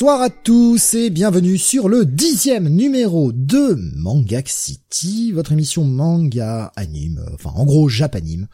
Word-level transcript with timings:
Bonsoir 0.00 0.22
à 0.22 0.30
tous 0.30 0.94
et 0.94 1.10
bienvenue 1.10 1.58
sur 1.58 1.88
le 1.88 2.06
dixième 2.06 2.68
numéro 2.68 3.32
de 3.32 3.74
Manga 3.96 4.40
City, 4.46 5.32
votre 5.32 5.50
émission 5.50 5.82
manga 5.82 6.72
anime, 6.76 7.20
enfin 7.34 7.50
en 7.50 7.64
gros 7.64 7.88
japanime 7.88 8.46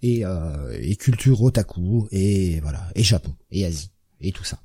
et, 0.00 0.24
euh, 0.24 0.74
et 0.80 0.96
culture 0.96 1.42
otaku 1.42 2.08
et 2.12 2.60
voilà 2.60 2.80
et 2.94 3.02
Japon 3.02 3.34
et 3.50 3.66
Asie 3.66 3.90
et 4.22 4.32
tout 4.32 4.44
ça. 4.44 4.58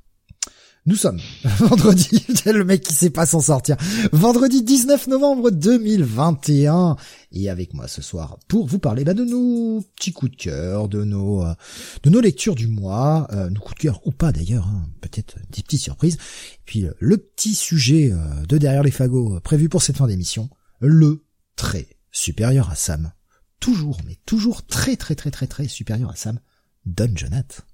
Nous 0.84 0.96
sommes 0.96 1.20
vendredi, 1.44 2.24
le 2.44 2.64
mec 2.64 2.82
qui 2.82 2.92
sait 2.92 3.10
pas 3.10 3.24
s'en 3.24 3.40
sortir. 3.40 3.76
Vendredi 4.10 4.64
19 4.64 5.06
novembre 5.06 5.52
2021 5.52 6.96
et 7.30 7.48
avec 7.48 7.72
moi 7.72 7.86
ce 7.86 8.02
soir 8.02 8.36
pour 8.48 8.66
vous 8.66 8.80
parler 8.80 9.04
bah, 9.04 9.14
de 9.14 9.24
nos 9.24 9.80
petits 9.94 10.12
coups 10.12 10.32
de 10.32 10.36
cœur, 10.36 10.88
de 10.88 11.04
nos 11.04 11.44
euh, 11.44 11.54
de 12.02 12.10
nos 12.10 12.20
lectures 12.20 12.56
du 12.56 12.66
mois, 12.66 13.28
euh, 13.32 13.48
nos 13.48 13.60
coups 13.60 13.76
de 13.76 13.82
cœur 13.82 14.04
ou 14.08 14.10
pas 14.10 14.32
d'ailleurs, 14.32 14.66
hein, 14.66 14.88
peut-être 15.00 15.38
des 15.52 15.62
petites 15.62 15.82
surprises. 15.82 16.16
Et 16.16 16.60
puis 16.64 16.84
euh, 16.84 16.92
le 16.98 17.16
petit 17.16 17.54
sujet 17.54 18.10
euh, 18.12 18.44
de 18.48 18.58
derrière 18.58 18.82
les 18.82 18.90
fagots 18.90 19.38
prévu 19.38 19.68
pour 19.68 19.82
cette 19.82 19.98
fin 19.98 20.08
d'émission, 20.08 20.50
le 20.80 21.24
très 21.54 21.86
supérieur 22.10 22.70
à 22.70 22.74
Sam, 22.74 23.12
toujours 23.60 23.98
mais 24.04 24.16
toujours 24.26 24.66
très 24.66 24.96
très 24.96 25.14
très 25.14 25.30
très 25.30 25.46
très 25.46 25.68
supérieur 25.68 26.10
à 26.10 26.16
Sam, 26.16 26.40
Don 26.86 27.12
Jonath. 27.14 27.64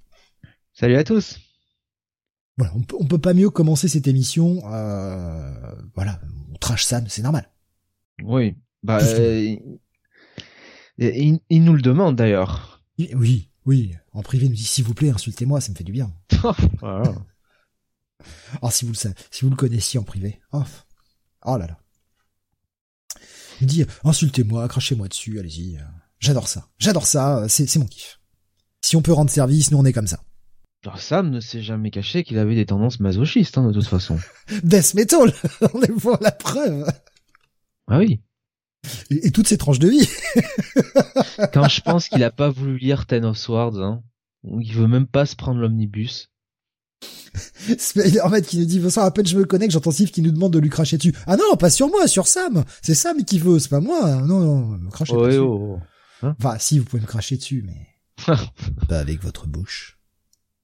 Salut 0.74 0.96
à 0.96 1.04
tous. 1.04 1.38
Voilà, 2.58 2.72
on, 2.74 2.80
peut, 2.80 2.96
on 2.98 3.06
peut 3.06 3.20
pas 3.20 3.34
mieux 3.34 3.50
commencer 3.50 3.86
cette 3.86 4.08
émission. 4.08 4.60
Euh, 4.66 5.74
voilà, 5.94 6.20
on 6.52 6.56
trash 6.56 6.84
Sam, 6.84 7.06
c'est 7.08 7.22
normal. 7.22 7.48
Oui, 8.24 8.56
bah 8.82 8.98
euh, 9.00 9.56
il, 10.98 11.38
il, 11.48 11.64
nous 11.64 11.74
le 11.74 11.82
demande 11.82 12.16
d'ailleurs. 12.16 12.82
Oui, 13.14 13.48
oui. 13.64 13.94
En 14.12 14.22
privé, 14.22 14.46
il 14.46 14.50
nous 14.50 14.56
dit 14.56 14.64
s'il 14.64 14.84
vous 14.84 14.94
plaît, 14.94 15.10
insultez-moi, 15.10 15.60
ça 15.60 15.70
me 15.70 15.76
fait 15.76 15.84
du 15.84 15.92
bien. 15.92 16.12
voilà. 16.80 17.14
Alors 18.56 18.72
si 18.72 18.84
vous 18.84 18.90
le 18.90 18.96
savez, 18.96 19.14
si 19.30 19.44
vous 19.44 19.50
le 19.50 19.56
connaissiez 19.56 20.00
en 20.00 20.04
privé. 20.04 20.40
Oh, 20.52 20.64
oh 21.44 21.56
là 21.56 21.68
là. 21.68 21.78
Il 23.60 23.68
dit 23.68 23.86
insultez-moi, 24.02 24.66
crachez-moi 24.66 25.06
dessus, 25.06 25.38
allez-y. 25.38 25.78
J'adore 26.18 26.48
ça, 26.48 26.68
j'adore 26.78 27.06
ça, 27.06 27.46
c'est 27.48 27.68
c'est 27.68 27.78
mon 27.78 27.86
kiff. 27.86 28.18
Si 28.80 28.96
on 28.96 29.02
peut 29.02 29.12
rendre 29.12 29.30
service, 29.30 29.70
nous 29.70 29.78
on 29.78 29.84
est 29.84 29.92
comme 29.92 30.08
ça. 30.08 30.24
Alors 30.84 31.00
Sam 31.00 31.30
ne 31.30 31.40
s'est 31.40 31.62
jamais 31.62 31.90
caché 31.90 32.22
qu'il 32.22 32.38
avait 32.38 32.54
des 32.54 32.66
tendances 32.66 33.00
masochistes, 33.00 33.58
hein, 33.58 33.66
de 33.66 33.72
toute 33.72 33.86
façon. 33.86 34.18
Death 34.62 34.94
Metal, 34.94 35.32
on 35.74 35.82
est 35.82 36.00
pour 36.00 36.18
la 36.20 36.30
preuve. 36.30 36.86
Ah 37.88 37.98
oui. 37.98 38.20
Et, 39.10 39.26
et 39.26 39.30
toutes 39.32 39.48
ces 39.48 39.58
tranches 39.58 39.80
de 39.80 39.88
vie. 39.88 40.08
Quand 41.52 41.68
je 41.68 41.80
pense 41.80 42.08
qu'il 42.08 42.22
a 42.22 42.30
pas 42.30 42.48
voulu 42.48 42.78
lire 42.78 43.06
Ten 43.06 43.24
of 43.24 43.36
Swords, 43.36 43.80
hein, 43.82 44.02
ou 44.44 44.60
il 44.60 44.72
veut 44.72 44.86
même 44.86 45.06
pas 45.06 45.26
se 45.26 45.34
prendre 45.34 45.58
l'omnibus. 45.60 46.30
en 48.22 48.30
fait, 48.30 48.46
qui 48.46 48.58
nous 48.58 48.64
dit, 48.64 48.78
bonsoir, 48.78 49.04
à 49.04 49.10
peine 49.12 49.26
je 49.26 49.36
me 49.36 49.44
connecte, 49.44 49.72
j'entends 49.72 49.90
Steve 49.90 50.10
qui 50.12 50.22
nous 50.22 50.30
demande 50.30 50.52
de 50.52 50.60
lui 50.60 50.70
cracher 50.70 50.96
dessus. 50.96 51.14
Ah 51.26 51.36
non, 51.36 51.56
pas 51.56 51.70
sur 51.70 51.88
moi, 51.88 52.06
sur 52.06 52.28
Sam. 52.28 52.64
C'est 52.82 52.94
Sam 52.94 53.24
qui 53.24 53.40
veut, 53.40 53.58
c'est 53.58 53.68
pas 53.68 53.80
moi. 53.80 54.22
Non, 54.22 54.38
non, 54.38 54.66
me 54.78 54.90
crachez 54.90 55.12
Oh, 55.14 55.20
pas 55.22 55.26
eh, 55.26 55.30
dessus. 55.30 55.40
oh, 55.40 55.76
oh. 55.76 56.26
Hein 56.26 56.36
Enfin, 56.38 56.56
si, 56.58 56.78
vous 56.78 56.84
pouvez 56.84 57.02
me 57.02 57.06
cracher 57.06 57.36
dessus, 57.36 57.64
mais 57.66 57.86
pas 58.88 58.98
avec 58.98 59.22
votre 59.22 59.46
bouche. 59.46 59.97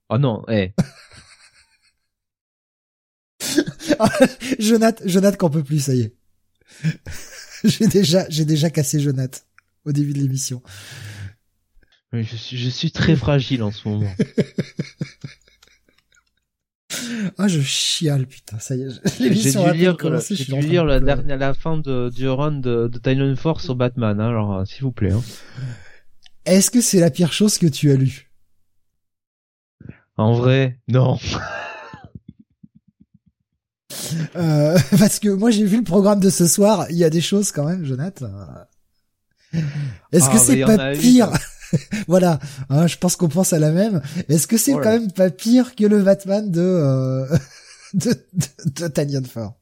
Oh 0.08 0.18
non, 0.18 0.42
eh. 0.48 0.72
Jonath, 4.58 5.02
Jonath 5.06 5.36
qu'en 5.36 5.50
peut 5.50 5.62
plus, 5.62 5.84
ça 5.84 5.94
y 5.94 6.00
est. 6.02 6.14
j'ai 7.64 7.86
déjà, 7.86 8.26
j'ai 8.28 8.44
déjà 8.44 8.70
cassé 8.70 9.00
Jonath 9.00 9.46
au 9.84 9.92
début 9.92 10.12
de 10.12 10.18
l'émission. 10.18 10.62
Je 12.12 12.36
suis, 12.36 12.56
je 12.56 12.68
suis 12.68 12.92
très 12.92 13.16
fragile 13.16 13.62
en 13.62 13.70
ce 13.70 13.88
moment. 13.88 14.12
Ah, 17.38 17.48
je 17.48 17.60
chiale, 17.60 18.26
putain, 18.26 18.58
ça 18.60 18.76
y 18.76 18.82
est. 18.82 18.88
J'ai 19.18 19.30
dû 19.30 19.72
lire, 19.76 19.96
commencé, 19.96 20.36
j'ai 20.36 20.44
dû 20.44 20.60
lire 20.60 20.84
la, 20.84 21.00
dernière, 21.00 21.36
la 21.36 21.52
fin 21.52 21.76
de, 21.76 22.08
du 22.14 22.28
run 22.28 22.52
de, 22.52 22.88
de 22.88 23.34
Force 23.34 23.64
sur 23.64 23.74
Batman, 23.74 24.20
hein, 24.20 24.28
alors 24.28 24.54
euh, 24.54 24.64
s'il 24.64 24.82
vous 24.82 24.92
plaît. 24.92 25.12
Hein. 25.12 25.22
Est-ce 26.44 26.70
que 26.70 26.80
c'est 26.80 27.00
la 27.00 27.10
pire 27.10 27.32
chose 27.32 27.58
que 27.58 27.66
tu 27.66 27.90
as 27.90 27.96
lue 27.96 28.30
En 30.16 30.34
vrai, 30.34 30.78
non. 30.88 31.18
euh, 34.36 34.78
Parce 34.98 35.18
que 35.18 35.28
moi, 35.28 35.50
j'ai 35.50 35.64
vu 35.64 35.76
le 35.78 35.84
programme 35.84 36.20
de 36.20 36.30
ce 36.30 36.46
soir. 36.46 36.86
Il 36.90 36.96
y 36.96 37.04
a 37.04 37.10
des 37.10 37.20
choses 37.20 37.52
quand 37.52 37.64
même, 37.64 37.84
Jonath. 37.84 38.22
euh. 38.22 39.60
Est-ce 40.12 40.24
Ah, 40.24 40.28
que 40.28 40.32
mais 40.34 40.38
c'est 40.38 40.64
pas 40.76 40.94
eu, 40.94 40.98
pire 40.98 41.28
quoi. 41.30 41.38
Voilà, 42.08 42.38
hein, 42.70 42.86
je 42.86 42.96
pense 42.98 43.16
qu'on 43.16 43.28
pense 43.28 43.52
à 43.52 43.58
la 43.58 43.70
même. 43.72 44.00
Est-ce 44.28 44.46
que 44.46 44.56
c'est 44.56 44.74
Oh 44.74 44.80
quand 44.80 44.90
même 44.92 45.10
pas 45.12 45.30
pire 45.30 45.74
que 45.74 45.84
le 45.84 46.02
Batman 46.02 46.48
de 46.50 46.60
euh, 46.60 47.26
de, 47.94 48.10
de, 48.32 48.46
de 48.80 48.88
Tanyan 48.88 49.24
Ford 49.24 49.54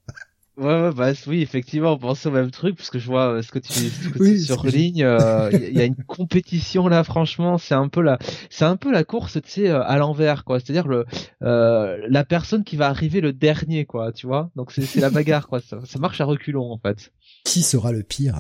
Ouais, 0.59 0.65
ouais, 0.67 0.93
bah 0.93 1.13
oui, 1.29 1.41
effectivement, 1.41 1.93
on 1.93 1.99
pense 1.99 2.27
au 2.27 2.31
même 2.31 2.51
truc, 2.51 2.77
parce 2.77 2.91
que 2.91 2.99
je 2.99 3.07
vois 3.07 3.37
euh, 3.37 3.43
ce 3.43 3.51
que 3.51 3.59
tu, 3.59 3.73
ce 3.73 4.09
que 4.11 4.19
Oui, 4.19 4.35
tu 4.35 4.41
surlignes. 4.41 4.97
Il 4.97 5.73
y, 5.73 5.81
a 5.81 5.85
une 5.85 6.05
compétition 6.05 6.89
là, 6.89 7.05
franchement, 7.05 7.57
c'est 7.57 7.75
un 7.75 7.89
peu 7.89 8.03
la, 8.03 8.19
c'est 8.51 8.67
un 8.67 8.77
peu 8.77 8.93
la 8.93 9.03
course, 9.03 9.41
tu 9.43 9.51
sais, 9.51 9.71
euh, 9.71 9.83
à 9.83 9.97
l'envers, 9.97 10.45
quoi. 10.45 10.61
C'est-à-dire 10.61 10.87
le, 10.87 11.07
euh, 11.43 11.97
la 12.07 12.25
personne 12.25 12.65
qui 12.65 12.77
va 12.77 12.89
arriver 12.89 13.23
le 13.23 13.33
dernier, 13.33 13.87
quoi, 13.87 14.12
tu 14.12 14.27
vois. 14.27 14.51
Donc 14.55 14.73
c'est 14.73 14.95
la 14.97 15.09
bagarre, 15.09 15.49
quoi. 15.49 15.61
Ça, 15.61 15.79
ça 15.87 15.99
marche 15.99 16.21
à 16.21 16.27
reculons, 16.27 16.71
en 16.71 16.79
fait. 16.79 17.12
Qui 17.45 17.62
sera 17.62 17.91
le 17.91 18.03
pire? 18.03 18.37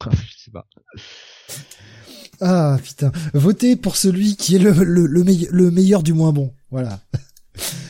Je 0.10 0.44
sais 0.44 0.50
pas. 0.50 0.66
Ah 2.40 2.78
putain, 2.82 3.12
votez 3.34 3.76
pour 3.76 3.96
celui 3.96 4.36
qui 4.36 4.56
est 4.56 4.58
le, 4.58 4.72
le, 4.72 5.06
le, 5.06 5.22
le 5.50 5.70
meilleur 5.70 6.02
du 6.02 6.14
moins 6.14 6.32
bon. 6.32 6.54
Voilà. 6.70 7.00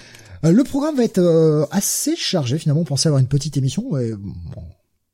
Euh, 0.44 0.50
Le 0.52 0.64
programme 0.64 0.96
va 0.96 1.04
être 1.04 1.18
euh, 1.18 1.66
assez 1.70 2.16
chargé 2.16 2.58
finalement. 2.58 2.82
On 2.82 2.84
pensait 2.84 3.08
avoir 3.08 3.20
une 3.20 3.28
petite 3.28 3.56
émission. 3.56 3.88
Ouais, 3.90 4.12
bon, 4.14 4.34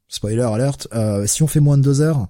spoiler 0.09 0.43
alert. 0.43 0.89
euh, 0.95 1.27
si 1.27 1.43
on 1.43 1.47
fait 1.47 1.61
moins 1.61 1.77
de 1.79 1.83
deux 1.83 2.01
heures, 2.01 2.29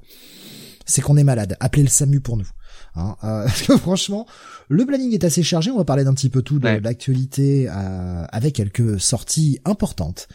c'est 0.87 1.01
qu'on 1.03 1.17
est 1.17 1.25
malade. 1.25 1.57
Appelez 1.61 1.83
le 1.83 1.89
SAMU 1.89 2.21
pour 2.21 2.37
nous. 2.37 2.49
Hein, 2.95 3.17
euh, 3.25 3.43
parce 3.47 3.63
que 3.63 3.77
franchement, 3.77 4.27
le 4.69 4.85
planning 4.87 5.13
est 5.13 5.25
assez 5.25 5.43
chargé. 5.43 5.71
On 5.71 5.77
va 5.79 5.85
parler 5.85 6.05
d'un 6.05 6.15
petit 6.15 6.31
peu 6.31 6.43
tout 6.43 6.59
de 6.59 6.65
Ouais. 6.67 6.81
l'actualité 6.81 7.69
euh, 7.69 8.25
avec 8.31 8.55
quelques 8.57 8.99
sorties 9.01 9.61
importantes. 9.65 10.29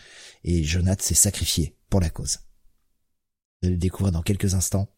Et 0.46 0.64
Jonathan 0.64 1.02
s'est 1.04 1.14
sacrifié 1.16 1.76
pour 1.90 2.00
la 2.02 2.10
cause. 2.10 2.40
Vous 3.62 3.68
allez 3.68 3.76
le 3.76 3.80
découvrir 3.80 4.12
dans 4.12 4.22
quelques 4.22 4.56
instants. 4.56 4.90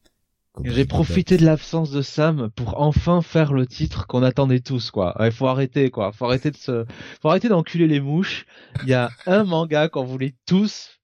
J'ai 0.64 0.86
profité 0.86 1.38
de 1.38 1.46
l'absence 1.46 1.92
de 1.92 2.02
Sam 2.02 2.50
pour 2.56 2.80
enfin 2.82 3.22
faire 3.22 3.52
le 3.54 3.68
titre 3.68 4.08
qu'on 4.08 4.24
attendait 4.24 4.62
tous, 4.62 4.90
quoi. 4.92 5.14
Il 5.20 5.32
faut 5.32 5.48
arrêter, 5.48 5.92
quoi. 5.92 6.12
Faut 6.14 6.26
arrêter 6.26 6.50
de 6.52 6.58
se, 6.58 6.86
faut 7.22 7.30
arrêter 7.30 7.50
d'enculer 7.50 7.88
les 7.88 8.00
mouches. 8.00 8.46
Il 8.84 8.90
y 8.90 8.94
a 8.94 9.12
un 9.26 9.44
manga 9.44 9.90
qu'on 9.90 10.06
voulait 10.06 10.36
tous 10.46 11.00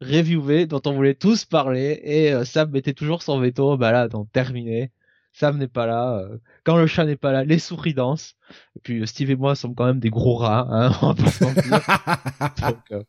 reviewer, 0.00 0.66
dont 0.66 0.80
on 0.86 0.92
voulait 0.92 1.14
tous 1.14 1.44
parler, 1.44 2.00
et 2.04 2.32
euh, 2.32 2.44
Sam 2.44 2.70
mettait 2.70 2.92
toujours 2.94 3.22
son 3.22 3.38
veto. 3.40 3.76
Bah 3.76 3.92
là, 3.92 4.08
donc 4.08 4.30
terminé. 4.32 4.92
Sam 5.32 5.58
n'est 5.58 5.68
pas 5.68 5.86
là. 5.86 6.18
euh, 6.18 6.38
quand 6.64 6.76
le 6.76 6.86
chat 6.86 7.04
n'est 7.04 7.16
pas 7.16 7.32
là, 7.32 7.44
les 7.44 7.58
souris 7.58 7.94
dansent. 7.94 8.34
Et 8.76 8.80
puis 8.80 9.00
euh, 9.00 9.06
Steve 9.06 9.30
et 9.30 9.36
moi 9.36 9.54
sommes 9.56 9.74
quand 9.74 9.86
même 9.86 10.00
des 10.00 10.10
gros 10.10 10.36
rats, 10.36 10.66
hein. 10.70 10.92
On 11.02 11.08
va 11.12 11.14
pas 11.14 11.30
se 11.30 11.40
mentir. 11.40 11.80
Donc, 12.60 12.80
euh, 12.92 13.02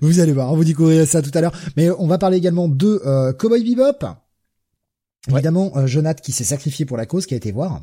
Vous 0.00 0.20
allez 0.20 0.32
voir, 0.32 0.52
on 0.52 0.56
vous 0.56 0.64
découvrirez 0.64 1.06
ça 1.06 1.22
tout 1.22 1.30
à 1.34 1.40
l'heure. 1.40 1.52
Mais 1.76 1.90
on 1.90 2.06
va 2.06 2.18
parler 2.18 2.36
également 2.36 2.68
de 2.68 3.00
euh, 3.04 3.32
Cowboy 3.32 3.62
Bebop. 3.64 4.06
Évidemment, 5.28 5.72
euh, 5.76 5.86
Jonath 5.86 6.20
qui 6.20 6.32
s'est 6.32 6.44
sacrifié 6.44 6.84
pour 6.84 6.96
la 6.96 7.06
cause, 7.06 7.26
qui 7.26 7.34
a 7.34 7.36
été 7.36 7.50
voir. 7.52 7.82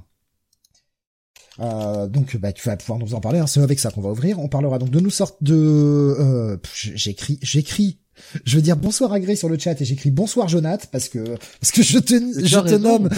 Euh, 1.60 2.08
donc, 2.08 2.38
bah, 2.38 2.52
tu 2.54 2.68
vas 2.68 2.78
pouvoir 2.78 3.00
nous 3.00 3.14
en 3.14 3.20
parler. 3.22 3.40
hein. 3.40 3.48
C'est 3.48 3.62
avec 3.62 3.80
ça 3.80 3.92
qu'on 3.92 4.02
va 4.02 4.10
ouvrir. 4.10 4.40
On 4.40 4.48
parlera 4.48 4.80
donc 4.80 4.90
de 4.90 5.00
nous 5.00 5.10
sortes 5.10 5.44
de. 5.44 5.56
Euh, 5.56 6.58
j'écris, 6.74 7.40
j'écris. 7.42 8.00
Je 8.46 8.56
veux 8.56 8.62
dire 8.62 8.78
bonsoir 8.78 9.14
Agré 9.14 9.36
sur 9.36 9.50
le 9.50 9.58
chat 9.60 9.80
et 9.80 9.86
j'écris 9.86 10.12
bonsoir 10.12 10.48
Jonath 10.48 10.88
parce 10.92 11.08
que 11.10 11.20
parce 11.60 11.72
que 11.72 11.84
je 11.84 12.00
te 12.00 12.16
je 12.44 12.60
te 12.60 12.76
nomme. 12.76 13.10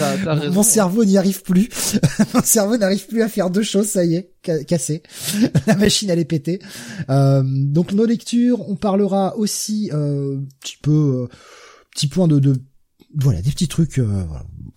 Mon 0.52 0.62
cerveau 0.62 1.04
n'y 1.04 1.16
arrive 1.16 1.42
plus. 1.42 1.68
Mon 2.34 2.42
cerveau 2.42 2.76
n'arrive 2.76 3.06
plus 3.06 3.22
à 3.22 3.28
faire 3.28 3.50
deux 3.50 3.62
choses. 3.62 3.88
Ça 3.88 4.04
y 4.04 4.14
est, 4.16 4.30
ca- 4.44 4.62
cassé. 4.64 5.02
La 5.66 5.76
machine 5.76 6.10
elle 6.10 6.18
est 6.18 6.24
pétée. 6.24 6.60
Euh, 7.08 7.42
donc 7.46 7.92
nos 7.92 8.04
lectures, 8.04 8.68
on 8.68 8.76
parlera 8.76 9.36
aussi 9.36 9.90
euh, 9.92 10.36
un 10.38 10.44
petit 10.60 10.76
peu 10.82 11.26
euh, 11.30 11.36
petit 11.92 12.08
point 12.08 12.28
de, 12.28 12.38
de 12.38 12.54
voilà 13.18 13.40
des 13.42 13.50
petits 13.50 13.68
trucs 13.68 13.98
euh, 13.98 14.24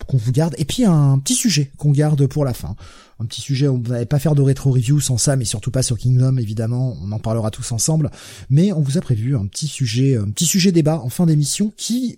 qu'on 0.06 0.16
vous 0.16 0.32
garde 0.32 0.54
et 0.58 0.64
puis 0.64 0.84
un 0.84 1.18
petit 1.18 1.34
sujet 1.34 1.70
qu'on 1.76 1.90
garde 1.92 2.26
pour 2.26 2.44
la 2.44 2.54
fin. 2.54 2.74
Un 3.18 3.26
petit 3.26 3.42
sujet, 3.42 3.68
on 3.68 3.78
n'allait 3.78 4.06
pas 4.06 4.18
faire 4.18 4.34
de 4.34 4.40
rétro 4.42 4.70
review 4.72 4.98
sans 4.98 5.18
ça, 5.18 5.36
mais 5.36 5.44
surtout 5.44 5.70
pas 5.70 5.82
sur 5.82 5.98
Kingdom 5.98 6.38
évidemment. 6.38 6.96
On 7.02 7.12
en 7.12 7.18
parlera 7.18 7.50
tous 7.50 7.70
ensemble, 7.72 8.10
mais 8.48 8.72
on 8.72 8.80
vous 8.80 8.96
a 8.96 9.00
prévu 9.02 9.36
un 9.36 9.46
petit 9.46 9.66
sujet, 9.68 10.16
un 10.16 10.30
petit 10.30 10.46
sujet 10.46 10.72
débat 10.72 10.98
en 11.00 11.10
fin 11.10 11.26
d'émission 11.26 11.72
qui, 11.76 12.16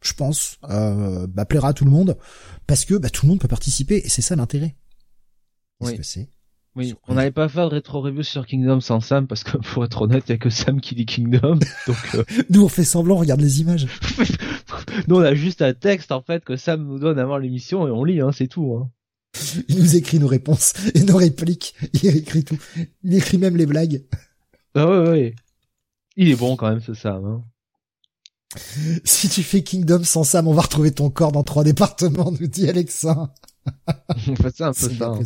je 0.00 0.12
pense, 0.12 0.58
euh, 0.70 1.26
bah, 1.26 1.44
plaira 1.44 1.68
à 1.70 1.72
tout 1.72 1.84
le 1.84 1.90
monde 1.90 2.16
parce 2.68 2.84
que 2.84 2.94
bah, 2.94 3.10
tout 3.10 3.26
le 3.26 3.30
monde 3.30 3.40
peut 3.40 3.48
participer 3.48 3.96
et 4.04 4.08
c'est 4.08 4.22
ça 4.22 4.36
l'intérêt. 4.36 4.76
Qu'est-ce 5.80 5.90
Oui. 5.90 5.96
que 5.96 6.02
c'est? 6.04 6.28
Oui, 6.76 6.94
on 7.06 7.14
n'allait 7.14 7.30
pas 7.30 7.48
faire 7.48 7.68
de 7.68 7.76
rétro 7.76 8.00
review 8.00 8.24
sur 8.24 8.46
Kingdom 8.46 8.80
sans 8.80 8.98
Sam 8.98 9.28
parce 9.28 9.44
que 9.44 9.56
pour 9.72 9.84
être 9.84 10.02
honnête, 10.02 10.24
il 10.28 10.32
y 10.32 10.34
a 10.34 10.38
que 10.38 10.50
Sam 10.50 10.80
qui 10.80 10.94
dit 10.94 11.06
Kingdom. 11.06 11.58
Donc 11.86 12.14
euh, 12.14 12.24
Nous 12.50 12.64
on 12.64 12.68
fait 12.68 12.84
semblant, 12.84 13.16
on 13.16 13.18
regarde 13.20 13.40
les 13.40 13.60
images. 13.60 13.86
nous 15.08 15.16
on 15.16 15.20
a 15.20 15.34
juste 15.34 15.62
un 15.62 15.72
texte 15.72 16.10
en 16.10 16.22
fait 16.22 16.44
que 16.44 16.56
Sam 16.56 16.84
nous 16.84 16.98
donne 16.98 17.18
avant 17.18 17.38
l'émission 17.38 17.86
et 17.86 17.90
on 17.90 18.02
lit, 18.02 18.20
hein, 18.20 18.32
c'est 18.32 18.48
tout. 18.48 18.74
Hein. 18.74 18.90
Il 19.68 19.78
nous 19.78 19.96
écrit 19.96 20.18
nos 20.18 20.26
réponses 20.26 20.74
et 20.94 21.02
nos 21.04 21.16
répliques. 21.16 21.74
Il 21.92 22.16
écrit 22.16 22.44
tout. 22.44 22.58
Il 23.02 23.14
écrit 23.14 23.38
même 23.38 23.56
les 23.56 23.66
blagues. 23.66 24.02
Ah 24.74 24.88
ouais, 24.88 25.08
ouais. 25.08 25.34
Il 26.16 26.28
est 26.28 26.36
bon 26.36 26.56
quand 26.56 26.68
même, 26.68 26.80
ce 26.80 26.94
Sam. 26.94 27.24
Hein. 27.24 27.42
Si 29.04 29.28
tu 29.28 29.42
fais 29.42 29.62
Kingdom 29.62 30.04
sans 30.04 30.22
Sam, 30.22 30.46
on 30.46 30.54
va 30.54 30.62
retrouver 30.62 30.92
ton 30.92 31.10
corps 31.10 31.32
dans 31.32 31.42
trois 31.42 31.64
départements, 31.64 32.32
nous 32.40 32.46
dit 32.46 32.68
Alexa. 32.68 33.32
c'est 34.16 34.60
un 34.62 34.72
peu 34.72 34.90
ça. 34.90 35.08
Hein. 35.08 35.22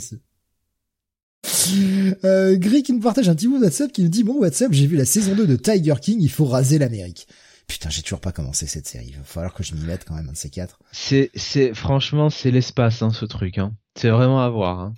Euh, 2.25 2.56
Gris 2.56 2.82
qui 2.82 2.93
nous 2.93 3.00
partage 3.00 3.29
un 3.29 3.35
petit 3.35 3.46
bout 3.46 3.58
de 3.58 3.64
WhatsApp 3.64 3.93
qui 3.93 4.02
nous 4.02 4.08
dit 4.08 4.25
bon 4.25 4.38
WhatsApp 4.38 4.73
j'ai 4.73 4.87
vu 4.87 4.96
la 4.96 5.05
saison 5.05 5.35
2 5.35 5.46
de 5.46 5.56
Tiger 5.56 5.94
King 6.00 6.19
il 6.20 6.31
faut 6.31 6.46
raser 6.46 6.79
l'Amérique. 6.79 7.29
Putain 7.67 7.90
j'ai 7.90 8.02
toujours 8.02 8.20
pas 8.20 8.32
commencé 8.32 8.67
cette 8.67 8.87
série. 8.87 9.08
Il 9.08 9.17
va 9.17 9.25
falloir 9.25 9.55
que 9.55 9.62
je 9.62 9.75
m'y 9.75 9.82
mette 9.82 10.05
quand 10.05 10.14
même 10.14 10.29
un 10.29 10.32
de 10.32 10.37
ces 10.37 10.50
quatre. 10.50 10.81
C'est 10.93 11.31
c'est 11.35 11.75
franchement 11.75 12.31
c'est 12.31 12.50
l'espace 12.50 13.02
hein, 13.02 13.11
ce 13.11 13.25
truc 13.25 13.58
hein. 13.58 13.75
c'est 13.94 14.11
vraiment 14.11 14.43
à 14.43 14.49
voir 14.49 14.81
hein. 14.81 14.94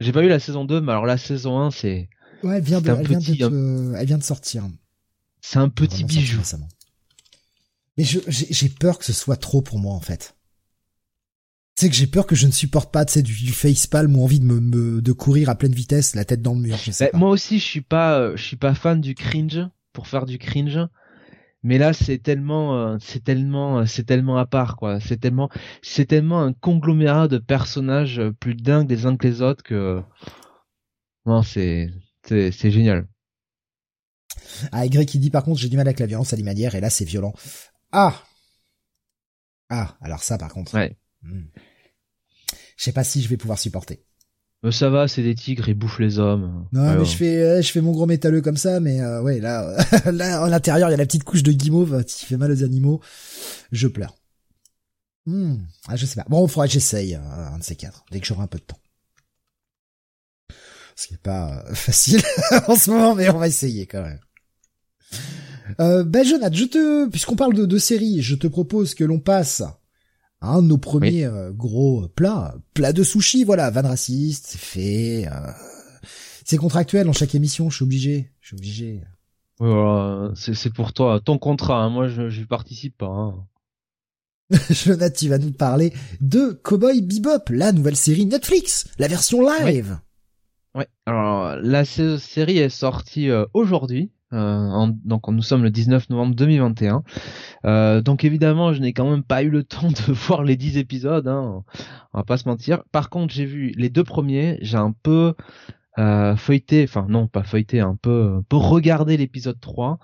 j'ai 0.00 0.12
pas 0.12 0.20
vu 0.22 0.28
la 0.28 0.38
saison 0.40 0.64
2 0.64 0.80
mais 0.80 0.92
alors 0.92 1.06
la 1.06 1.18
saison 1.18 1.58
1 1.58 1.70
c'est 1.70 2.08
ouais 2.42 2.58
elle 2.58 2.62
vient 2.62 2.80
de, 2.80 2.90
elle, 2.90 3.06
vient 3.06 3.48
de 3.48 3.94
elle 3.96 4.06
vient 4.06 4.18
de 4.18 4.24
sortir. 4.24 4.64
C'est 5.40 5.58
un 5.58 5.68
petit 5.68 6.04
bijou. 6.04 6.40
mais 7.96 8.04
j'ai 8.04 8.68
peur 8.68 8.98
que 8.98 9.04
ce 9.04 9.12
soit 9.12 9.36
trop 9.36 9.62
pour 9.62 9.78
moi 9.78 9.94
en 9.94 10.00
fait 10.00 10.35
c'est 11.76 11.90
que 11.90 11.94
j'ai 11.94 12.06
peur 12.06 12.26
que 12.26 12.34
je 12.34 12.46
ne 12.46 12.52
supporte 12.52 12.90
pas, 12.90 13.04
du, 13.04 13.22
du 13.22 13.52
facepalm 13.52 14.16
ou 14.16 14.24
envie 14.24 14.40
de 14.40 14.46
me, 14.46 15.02
de 15.02 15.12
courir 15.12 15.50
à 15.50 15.54
pleine 15.54 15.74
vitesse, 15.74 16.14
la 16.14 16.24
tête 16.24 16.40
dans 16.40 16.54
le 16.54 16.60
mur. 16.60 16.78
Bah, 16.98 17.06
moi 17.12 17.30
aussi, 17.30 17.58
je 17.58 17.64
suis 17.64 17.82
pas, 17.82 18.18
euh, 18.18 18.36
je 18.36 18.42
suis 18.42 18.56
pas 18.56 18.74
fan 18.74 19.00
du 19.00 19.14
cringe 19.14 19.60
pour 19.92 20.06
faire 20.06 20.24
du 20.24 20.38
cringe. 20.38 20.80
Mais 21.62 21.78
là, 21.78 21.92
c'est 21.92 22.18
tellement, 22.18 22.76
euh, 22.76 22.96
c'est 23.00 23.22
tellement, 23.22 23.80
euh, 23.80 23.86
c'est 23.86 24.04
tellement 24.04 24.38
à 24.38 24.46
part, 24.46 24.76
quoi. 24.76 25.00
C'est 25.00 25.18
tellement, 25.18 25.50
c'est 25.82 26.06
tellement 26.06 26.40
un 26.42 26.54
conglomérat 26.54 27.28
de 27.28 27.38
personnages 27.38 28.22
plus 28.40 28.54
dingues 28.54 28.88
les 28.88 29.04
uns 29.04 29.16
que 29.16 29.26
les 29.26 29.42
autres 29.42 29.62
que, 29.62 30.00
non, 31.26 31.42
c'est, 31.42 31.90
c'est, 32.22 32.70
génial. 32.70 33.06
Ah, 34.72 34.86
Y 34.86 35.06
qui 35.06 35.18
dit 35.18 35.30
par 35.30 35.44
contre, 35.44 35.60
j'ai 35.60 35.68
du 35.68 35.76
mal 35.76 35.86
avec 35.86 36.00
la 36.00 36.06
violence 36.06 36.32
alimentaire 36.32 36.74
et 36.74 36.80
là, 36.80 36.88
c'est 36.88 37.04
violent. 37.04 37.34
Ah! 37.92 38.22
Ah, 39.68 39.96
alors 40.00 40.22
ça, 40.22 40.38
par 40.38 40.52
contre. 40.54 40.72
Ouais. 40.74 40.96
Hmm. 41.22 41.46
Je 42.76 42.84
sais 42.84 42.92
pas 42.92 43.04
si 43.04 43.22
je 43.22 43.28
vais 43.28 43.36
pouvoir 43.36 43.58
supporter. 43.58 44.04
Mais 44.62 44.72
ça 44.72 44.88
va, 44.90 45.06
c'est 45.06 45.22
des 45.22 45.34
tigres, 45.34 45.68
ils 45.68 45.74
bouffent 45.74 46.00
les 46.00 46.18
hommes. 46.18 46.66
Non, 46.72 46.98
mais 46.98 47.04
je 47.04 47.16
fais, 47.16 47.42
euh, 47.42 47.62
je 47.62 47.70
fais 47.70 47.80
mon 47.80 47.92
gros 47.92 48.06
métalleux 48.06 48.40
comme 48.40 48.56
ça, 48.56 48.80
mais 48.80 49.00
euh, 49.00 49.22
ouais, 49.22 49.38
là, 49.38 49.76
là, 50.12 50.42
en 50.42 50.46
l'intérieur, 50.46 50.88
il 50.88 50.92
y 50.92 50.94
a 50.94 50.98
la 50.98 51.06
petite 51.06 51.24
couche 51.24 51.42
de 51.42 51.52
guimauve 51.52 52.04
qui 52.04 52.24
fait 52.24 52.36
mal 52.36 52.50
aux 52.50 52.64
animaux. 52.64 53.00
Je 53.70 53.86
pleure. 53.86 54.16
Hmm. 55.26 55.56
Ah, 55.88 55.96
je 55.96 56.06
sais 56.06 56.14
pas. 56.14 56.26
Bon, 56.28 56.46
il 56.46 56.50
faudra 56.50 56.66
que 56.66 56.72
j'essaye 56.72 57.14
euh, 57.16 57.20
un 57.20 57.58
de 57.58 57.62
ces 57.62 57.76
quatre, 57.76 58.04
dès 58.10 58.20
que 58.20 58.26
j'aurai 58.26 58.42
un 58.42 58.46
peu 58.46 58.58
de 58.58 58.64
temps. 58.64 58.78
Ce 60.94 61.08
qui 61.08 61.14
est 61.14 61.22
pas 61.22 61.64
facile 61.74 62.22
en 62.68 62.76
ce 62.76 62.90
moment, 62.90 63.14
mais 63.14 63.28
on 63.28 63.38
va 63.38 63.48
essayer 63.48 63.86
quand 63.86 64.02
même. 64.02 64.20
Euh, 65.80 66.04
ben 66.04 66.24
Jonathan, 66.24 66.54
je 66.54 66.64
te, 66.64 67.08
puisqu'on 67.08 67.36
parle 67.36 67.54
de, 67.54 67.66
de 67.66 67.78
séries, 67.78 68.22
je 68.22 68.36
te 68.36 68.46
propose 68.46 68.94
que 68.94 69.04
l'on 69.04 69.18
passe 69.18 69.62
un 70.40 70.62
de 70.62 70.68
nos 70.68 70.78
premiers 70.78 71.24
euh, 71.24 71.52
gros 71.52 72.08
plats, 72.08 72.54
plat 72.74 72.92
de 72.92 73.02
sushi, 73.02 73.44
voilà, 73.44 73.70
van 73.70 73.82
raciste, 73.82 74.46
c'est 74.46 74.58
fait, 74.58 75.28
euh, 75.28 75.50
c'est 76.44 76.56
contractuel 76.56 77.08
en 77.08 77.12
chaque 77.12 77.34
émission, 77.34 77.70
je 77.70 77.76
suis 77.76 77.84
obligé, 77.84 78.30
je 78.40 78.48
suis 78.48 78.56
obligé. 78.56 79.02
c'est 80.34 80.72
pour 80.72 80.92
toi, 80.92 81.20
ton 81.24 81.38
contrat, 81.38 81.82
hein, 81.82 81.90
moi 81.90 82.08
je, 82.08 82.28
je 82.28 82.44
participe 82.44 82.98
pas. 82.98 83.06
Hein. 83.06 83.46
Jonathan, 84.70 85.10
tu 85.10 85.28
vas 85.28 85.38
nous 85.38 85.52
parler 85.52 85.92
de 86.20 86.52
Cowboy 86.62 87.02
Bebop, 87.02 87.50
la 87.50 87.72
nouvelle 87.72 87.96
série 87.96 88.26
Netflix, 88.26 88.86
la 88.98 89.08
version 89.08 89.42
live. 89.42 89.98
Ouais. 90.74 90.86
Alors 91.06 91.56
la 91.56 91.84
série 91.84 92.58
est 92.58 92.68
sortie 92.68 93.30
euh, 93.30 93.46
aujourd'hui. 93.54 94.10
Euh, 94.32 94.86
donc 95.04 95.28
nous 95.28 95.42
sommes 95.42 95.62
le 95.62 95.70
19 95.70 96.10
novembre 96.10 96.34
2021. 96.34 97.02
Euh, 97.64 98.00
donc 98.00 98.24
évidemment, 98.24 98.72
je 98.72 98.80
n'ai 98.80 98.92
quand 98.92 99.10
même 99.10 99.22
pas 99.22 99.42
eu 99.42 99.50
le 99.50 99.64
temps 99.64 99.88
de 99.88 100.12
voir 100.12 100.42
les 100.42 100.56
10 100.56 100.78
épisodes, 100.78 101.28
hein, 101.28 101.62
on 102.12 102.18
va 102.18 102.24
pas 102.24 102.36
se 102.36 102.48
mentir. 102.48 102.82
Par 102.92 103.10
contre, 103.10 103.32
j'ai 103.32 103.44
vu 103.44 103.72
les 103.76 103.88
deux 103.88 104.04
premiers, 104.04 104.58
j'ai 104.62 104.78
un 104.78 104.94
peu 105.02 105.34
euh, 105.98 106.36
feuilleté, 106.36 106.84
enfin 106.84 107.06
non, 107.08 107.26
pas 107.26 107.42
feuilleté, 107.42 107.80
un 107.80 107.96
peu, 107.96 108.36
un 108.38 108.42
peu 108.42 108.56
regardé 108.56 109.16
l'épisode 109.16 109.60
3. 109.60 109.98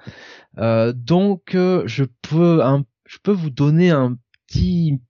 Euh, 0.59 0.93
donc 0.95 1.55
euh, 1.55 1.83
je 1.87 2.05
peux 2.23 2.65
un, 2.65 2.85
je 3.07 3.19
peux 3.23 3.33
vous 3.33 3.51
donner 3.51 3.91
un 3.91 4.17
petit 4.47 5.01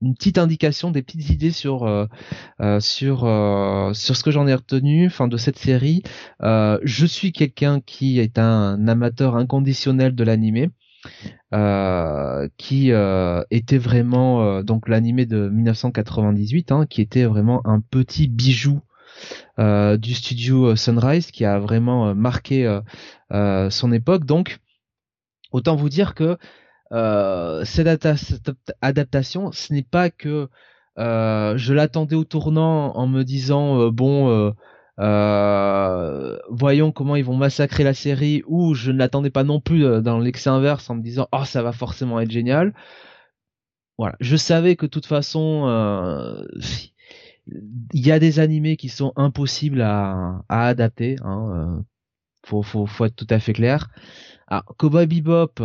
une 0.00 0.14
petite 0.14 0.38
indication, 0.38 0.90
des 0.90 1.02
petites 1.02 1.30
idées 1.30 1.50
sur 1.50 1.84
euh, 1.84 2.06
euh, 2.60 2.80
sur 2.80 3.24
euh, 3.24 3.92
sur 3.94 4.16
ce 4.16 4.22
que 4.22 4.30
j'en 4.30 4.46
ai 4.46 4.54
retenu, 4.54 5.06
enfin 5.06 5.28
de 5.28 5.36
cette 5.36 5.58
série. 5.58 6.02
je 6.40 7.06
suis 7.06 7.32
quelqu'un 7.32 7.80
qui 7.80 8.20
est 8.20 8.38
un 8.38 8.86
amateur 8.88 9.36
inconditionnel 9.36 10.14
de 10.14 10.24
l'animé. 10.24 10.70
qui 12.58 12.90
était 13.50 13.78
vraiment 13.78 14.62
donc 14.62 14.88
l'animé 14.88 15.26
de 15.26 15.48
1998, 15.48 16.72
hein, 16.72 16.86
qui 16.86 17.00
était 17.00 17.24
vraiment 17.24 17.66
un 17.66 17.80
petit 17.80 18.28
bijou 18.28 18.80
du 19.58 20.14
studio 20.14 20.76
Sunrise, 20.76 21.30
qui 21.30 21.44
a 21.44 21.58
vraiment 21.58 22.14
marqué 22.14 22.80
son 23.30 23.92
époque. 23.92 24.24
Donc, 24.24 24.58
autant 25.52 25.76
vous 25.76 25.88
dire 25.88 26.14
que 26.14 26.38
euh, 26.92 27.64
cette, 27.64 27.88
adaptation, 28.80 29.52
ce 29.52 29.72
n'est 29.72 29.82
pas 29.82 30.10
que 30.10 30.48
euh, 30.98 31.56
je 31.56 31.74
l'attendais 31.74 32.16
au 32.16 32.24
tournant 32.24 32.96
en 32.96 33.06
me 33.06 33.22
disant 33.24 33.80
euh, 33.80 33.90
bon, 33.90 34.54
voyons 36.50 36.92
comment 36.92 37.16
ils 37.16 37.24
vont 37.24 37.36
massacrer 37.36 37.84
la 37.84 37.94
série, 37.94 38.42
ou 38.46 38.74
je 38.74 38.90
ne 38.90 38.98
l'attendais 38.98 39.30
pas 39.30 39.44
non 39.44 39.60
plus 39.60 40.02
dans 40.02 40.18
l'excès 40.18 40.50
inverse 40.50 40.88
en 40.90 40.96
me 40.96 41.02
disant 41.02 41.28
oh 41.32 41.44
ça 41.44 41.62
va 41.62 41.72
forcément 41.72 42.20
être 42.20 42.30
génial. 42.30 42.74
Voilà, 43.98 44.16
je 44.20 44.36
savais 44.36 44.76
que 44.76 44.86
de 44.86 44.90
toute 44.90 45.06
façon 45.06 45.66
il 47.92 48.06
y 48.06 48.12
a 48.12 48.18
des 48.18 48.40
animés 48.40 48.76
qui 48.76 48.88
sont 48.88 49.12
impossibles 49.16 49.82
à, 49.82 50.42
à 50.48 50.66
adapter. 50.66 51.16
Hein, 51.22 51.84
faut, 52.46 52.62
faut, 52.62 52.86
faut 52.86 53.04
être 53.04 53.16
tout 53.16 53.26
à 53.30 53.38
fait 53.40 53.52
clair. 53.52 53.90
Alors, 54.48 54.64
Cowboy 54.78 55.06
Bebop, 55.06 55.60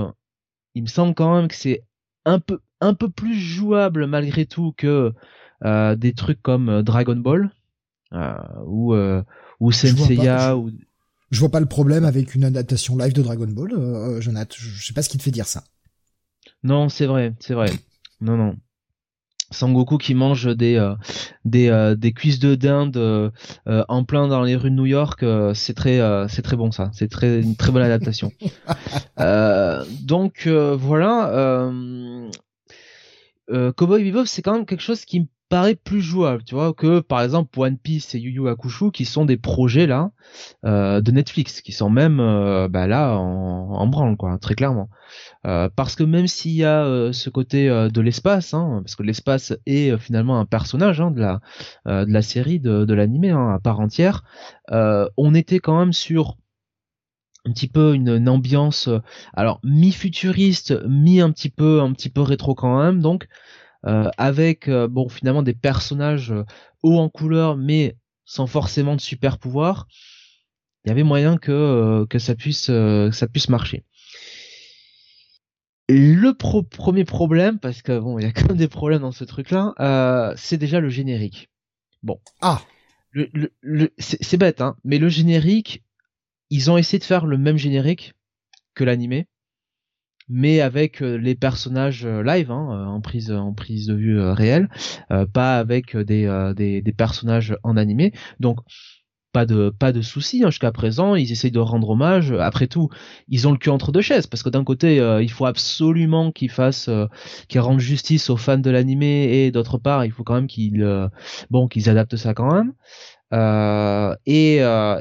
il 0.75 0.83
me 0.83 0.87
semble 0.87 1.13
quand 1.13 1.35
même 1.35 1.47
que 1.47 1.55
c'est 1.55 1.83
un 2.25 2.39
peu 2.39 2.59
un 2.81 2.93
peu 2.93 3.09
plus 3.09 3.35
jouable 3.35 4.07
malgré 4.07 4.45
tout 4.45 4.73
que 4.75 5.13
euh, 5.63 5.95
des 5.95 6.13
trucs 6.13 6.41
comme 6.41 6.69
euh, 6.69 6.83
Dragon 6.83 7.15
Ball 7.15 7.51
euh, 8.13 8.33
ou 8.65 8.93
euh, 8.93 9.23
ou 9.59 9.71
Senseiya 9.71 10.57
ou 10.57 10.71
je 11.31 11.39
vois 11.39 11.49
pas 11.49 11.59
le 11.59 11.65
problème 11.65 12.05
avec 12.05 12.35
une 12.35 12.43
adaptation 12.43 12.97
live 12.97 13.13
de 13.13 13.21
Dragon 13.23 13.47
Ball 13.47 14.21
Jonathan. 14.21 14.55
Je 14.57 14.85
sais 14.85 14.93
pas 14.93 15.01
ce 15.01 15.09
qui 15.09 15.17
te 15.17 15.23
fait 15.23 15.31
dire 15.31 15.47
ça. 15.47 15.63
Non 16.63 16.89
c'est 16.89 17.05
vrai 17.05 17.33
c'est 17.39 17.53
vrai. 17.53 17.71
Non 18.21 18.37
non 18.37 18.55
Sangoku 19.53 19.97
qui 19.97 20.15
mange 20.15 20.47
des 20.55 20.75
euh, 20.75 20.95
des, 21.45 21.69
euh, 21.69 21.95
des 21.95 22.11
cuisses 22.11 22.39
de 22.39 22.55
dinde 22.55 22.97
euh, 22.97 23.29
en 23.65 24.03
plein 24.03 24.27
dans 24.27 24.41
les 24.41 24.55
rues 24.55 24.71
de 24.71 24.75
New 24.75 24.85
York, 24.85 25.25
c'est 25.53 25.73
très 25.73 25.99
c'est 26.27 26.41
très 26.41 26.55
bon 26.55 26.71
ça, 26.71 26.89
c'est 26.93 27.09
très 27.09 27.41
une 27.41 27.55
très 27.55 27.71
bonne 27.71 27.83
adaptation. 27.83 28.31
donc 30.01 30.47
voilà, 30.47 31.71
Cowboy 33.49 34.03
Bebop 34.03 34.25
c'est 34.25 34.41
quand 34.41 34.53
même 34.53 34.65
quelque 34.65 34.81
chose 34.81 35.05
qui 35.05 35.21
me 35.21 35.25
paraît 35.53 35.75
plus 35.75 36.01
jouable, 36.01 36.43
tu 36.43 36.55
vois, 36.55 36.73
que 36.73 36.99
par 36.99 37.21
exemple 37.21 37.59
One 37.59 37.77
Piece 37.77 38.15
et 38.15 38.19
Yu 38.19 38.31
Yu 38.31 38.49
Hakusho 38.49 38.89
qui 38.89 39.05
sont 39.05 39.23
des 39.23 39.37
projets 39.37 39.85
là 39.85 40.09
euh, 40.65 40.99
de 40.99 41.11
Netflix, 41.11 41.61
qui 41.61 41.71
sont 41.71 41.91
même 41.91 42.19
euh, 42.19 42.67
bah, 42.67 42.87
là 42.87 43.17
en, 43.17 43.85
branle 43.85 44.17
quoi, 44.17 44.35
très 44.39 44.55
clairement. 44.55 44.89
Euh, 45.45 45.69
parce 45.75 45.95
que 45.95 46.03
même 46.03 46.25
s'il 46.25 46.53
y 46.53 46.65
a 46.65 47.13
ce 47.13 47.29
côté 47.29 47.67
de 47.67 48.01
l'espace, 48.01 48.55
hein, 48.55 48.81
parce 48.83 48.95
que 48.95 49.03
l'espace 49.03 49.53
est 49.67 49.95
finalement 49.99 50.39
un 50.39 50.45
personnage 50.45 50.99
hein, 50.99 51.11
de 51.11 51.21
la 51.85 52.21
série 52.23 52.59
de, 52.59 52.83
de 52.83 52.93
l'animé 52.95 53.29
hein, 53.29 53.53
à 53.53 53.59
part 53.59 53.79
entière, 53.79 54.23
on 54.71 55.35
était 55.35 55.59
quand 55.59 55.77
même 55.77 55.93
sur 55.93 56.37
un 57.45 57.51
petit 57.51 57.67
peu 57.67 57.93
une, 57.93 58.09
une 58.09 58.29
ambiance 58.29 58.89
alors 59.33 59.59
mi 59.65 59.91
futuriste 59.91 60.73
mi 60.87 61.19
un 61.19 61.29
petit 61.29 61.49
peu 61.49 61.81
un 61.81 61.91
petit 61.91 62.07
peu 62.07 62.21
rétro 62.21 62.55
quand 62.55 62.81
même 62.81 63.01
donc 63.01 63.27
avec 63.83 64.67
euh, 64.67 64.87
bon 64.87 65.09
finalement 65.09 65.43
des 65.43 65.53
personnages 65.53 66.31
euh, 66.31 66.43
hauts 66.83 66.99
en 66.99 67.09
couleur 67.09 67.57
mais 67.57 67.95
sans 68.25 68.47
forcément 68.47 68.95
de 68.95 69.01
super 69.01 69.37
pouvoir, 69.37 69.87
il 70.85 70.89
y 70.89 70.91
avait 70.91 71.03
moyen 71.03 71.37
que 71.37 72.05
que 72.09 72.19
ça 72.19 72.35
puisse 72.35 72.71
ça 73.11 73.27
puisse 73.27 73.49
marcher. 73.49 73.83
Le 75.89 76.31
premier 76.31 77.03
problème, 77.03 77.59
parce 77.59 77.81
que 77.81 77.99
bon, 77.99 78.17
il 78.17 78.23
y 78.23 78.25
a 78.25 78.31
quand 78.33 78.47
même 78.47 78.57
des 78.57 78.67
problèmes 78.67 79.01
dans 79.01 79.11
ce 79.11 79.23
truc-là, 79.23 79.73
euh, 79.79 80.33
c'est 80.37 80.57
déjà 80.57 80.79
le 80.79 80.89
générique. 80.89 81.49
Bon. 82.01 82.19
Ah. 82.41 82.61
Le, 83.11 83.29
le, 83.61 83.93
c'est 83.99 84.37
bête, 84.37 84.59
hein, 84.59 84.75
mais 84.83 84.97
le 84.97 85.07
générique, 85.07 85.83
ils 86.49 86.71
ont 86.71 86.77
essayé 86.77 86.97
de 86.97 87.03
faire 87.03 87.27
le 87.27 87.37
même 87.37 87.57
générique 87.57 88.13
que 88.73 88.83
l'animé, 88.83 89.27
mais 90.29 90.61
avec 90.61 90.99
les 91.01 91.35
personnages 91.35 92.05
live 92.05 92.51
hein, 92.51 92.87
en 92.87 93.01
prise 93.01 93.31
en 93.31 93.53
prise 93.53 93.87
de 93.87 93.93
vue 93.93 94.19
réelle, 94.19 94.69
pas 95.33 95.59
avec 95.59 95.97
des, 95.97 96.51
des, 96.55 96.81
des 96.81 96.93
personnages 96.93 97.55
en 97.63 97.77
animé. 97.77 98.13
Donc 98.39 98.59
pas 99.33 99.45
de 99.45 99.69
pas 99.71 99.91
de 99.91 100.01
soucis 100.01 100.43
hein, 100.43 100.51
jusqu'à 100.51 100.71
présent. 100.71 101.15
Ils 101.15 101.31
essayent 101.31 101.51
de 101.51 101.59
rendre 101.59 101.89
hommage. 101.89 102.31
Après 102.31 102.67
tout, 102.67 102.89
ils 103.27 103.47
ont 103.47 103.51
le 103.51 103.57
cul 103.57 103.69
entre 103.69 103.91
deux 103.91 104.01
chaises 104.01 104.27
parce 104.27 104.43
que 104.43 104.49
d'un 104.49 104.63
côté, 104.63 104.99
euh, 105.01 105.21
il 105.21 105.31
faut 105.31 105.45
absolument 105.45 106.31
qu'ils 106.31 106.51
fassent, 106.51 106.87
euh, 106.87 107.07
qu'ils 107.49 107.59
rendent 107.59 107.79
justice 107.79 108.29
aux 108.29 108.37
fans 108.37 108.57
de 108.59 108.69
l'animé 108.69 109.45
et 109.45 109.51
d'autre 109.51 109.77
part, 109.79 110.05
il 110.05 110.11
faut 110.11 110.23
quand 110.23 110.35
même 110.35 110.47
qu'ils 110.47 110.83
euh, 110.83 111.09
bon 111.49 111.67
qu'ils 111.67 111.89
adaptent 111.89 112.15
ça 112.15 112.33
quand 112.33 112.53
même. 112.53 112.73
et 114.25 114.59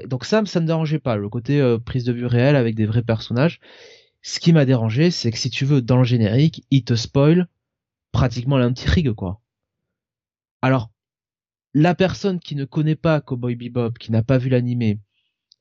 donc 0.09 0.25
ça, 0.25 0.43
ça 0.47 0.61
me 0.61 0.67
dérangeait 0.67 0.99
pas 0.99 1.17
le 1.17 1.29
côté 1.29 1.77
prise 1.85 2.05
de 2.05 2.13
vue 2.13 2.27
réelle 2.27 2.57
avec 2.57 2.75
des 2.75 2.87
vrais 2.87 3.03
personnages. 3.03 3.61
Ce 4.23 4.41
qui 4.41 4.53
m'a 4.53 4.65
dérangé, 4.65 5.11
c'est 5.11 5.31
que 5.31 5.39
si 5.39 5.51
tu 5.51 5.65
veux, 5.65 5.83
dans 5.83 5.99
le 5.99 6.05
générique, 6.05 6.65
ils 6.71 6.85
te 6.85 6.95
spoil 6.95 7.49
pratiquement 8.13 8.59
l'intrigue 8.59 9.13
quoi. 9.13 9.41
Alors 10.61 10.91
la 11.75 11.95
personne 11.95 12.39
qui 12.39 12.55
ne 12.55 12.65
connaît 12.65 12.97
pas 12.97 13.21
Cowboy 13.21 13.57
Bebop, 13.57 13.93
qui 13.99 14.13
n'a 14.13 14.23
pas 14.23 14.39
vu 14.39 14.51
l'animé, 14.51 15.01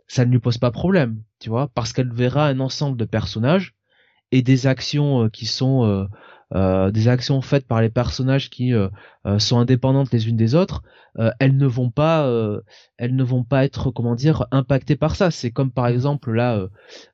ça 0.07 0.25
ne 0.25 0.31
lui 0.31 0.39
pose 0.39 0.57
pas 0.57 0.71
problème, 0.71 1.23
tu 1.39 1.49
vois, 1.49 1.69
parce 1.69 1.93
qu'elle 1.93 2.11
verra 2.11 2.47
un 2.47 2.59
ensemble 2.59 2.97
de 2.97 3.05
personnages 3.05 3.75
et 4.31 4.41
des 4.41 4.67
actions 4.67 5.23
euh, 5.23 5.29
qui 5.29 5.45
sont 5.45 5.85
euh, 5.85 6.05
des 6.53 7.07
actions 7.07 7.41
faites 7.41 7.67
par 7.67 7.81
les 7.81 7.89
personnages 7.89 8.49
qui 8.49 8.73
sont 9.37 9.59
indépendantes 9.59 10.11
les 10.11 10.27
unes 10.27 10.37
des 10.37 10.55
autres, 10.55 10.83
elles 11.39 11.55
ne 11.57 11.67
vont 11.67 11.89
pas, 11.89 12.29
elles 12.97 13.15
ne 13.15 13.23
vont 13.23 13.43
pas 13.43 13.63
être, 13.65 13.91
comment 13.91 14.15
dire, 14.15 14.45
impactées 14.51 14.95
par 14.95 15.15
ça. 15.15 15.31
C'est 15.31 15.51
comme 15.51 15.71
par 15.71 15.87
exemple 15.87 16.31
là, 16.33 16.67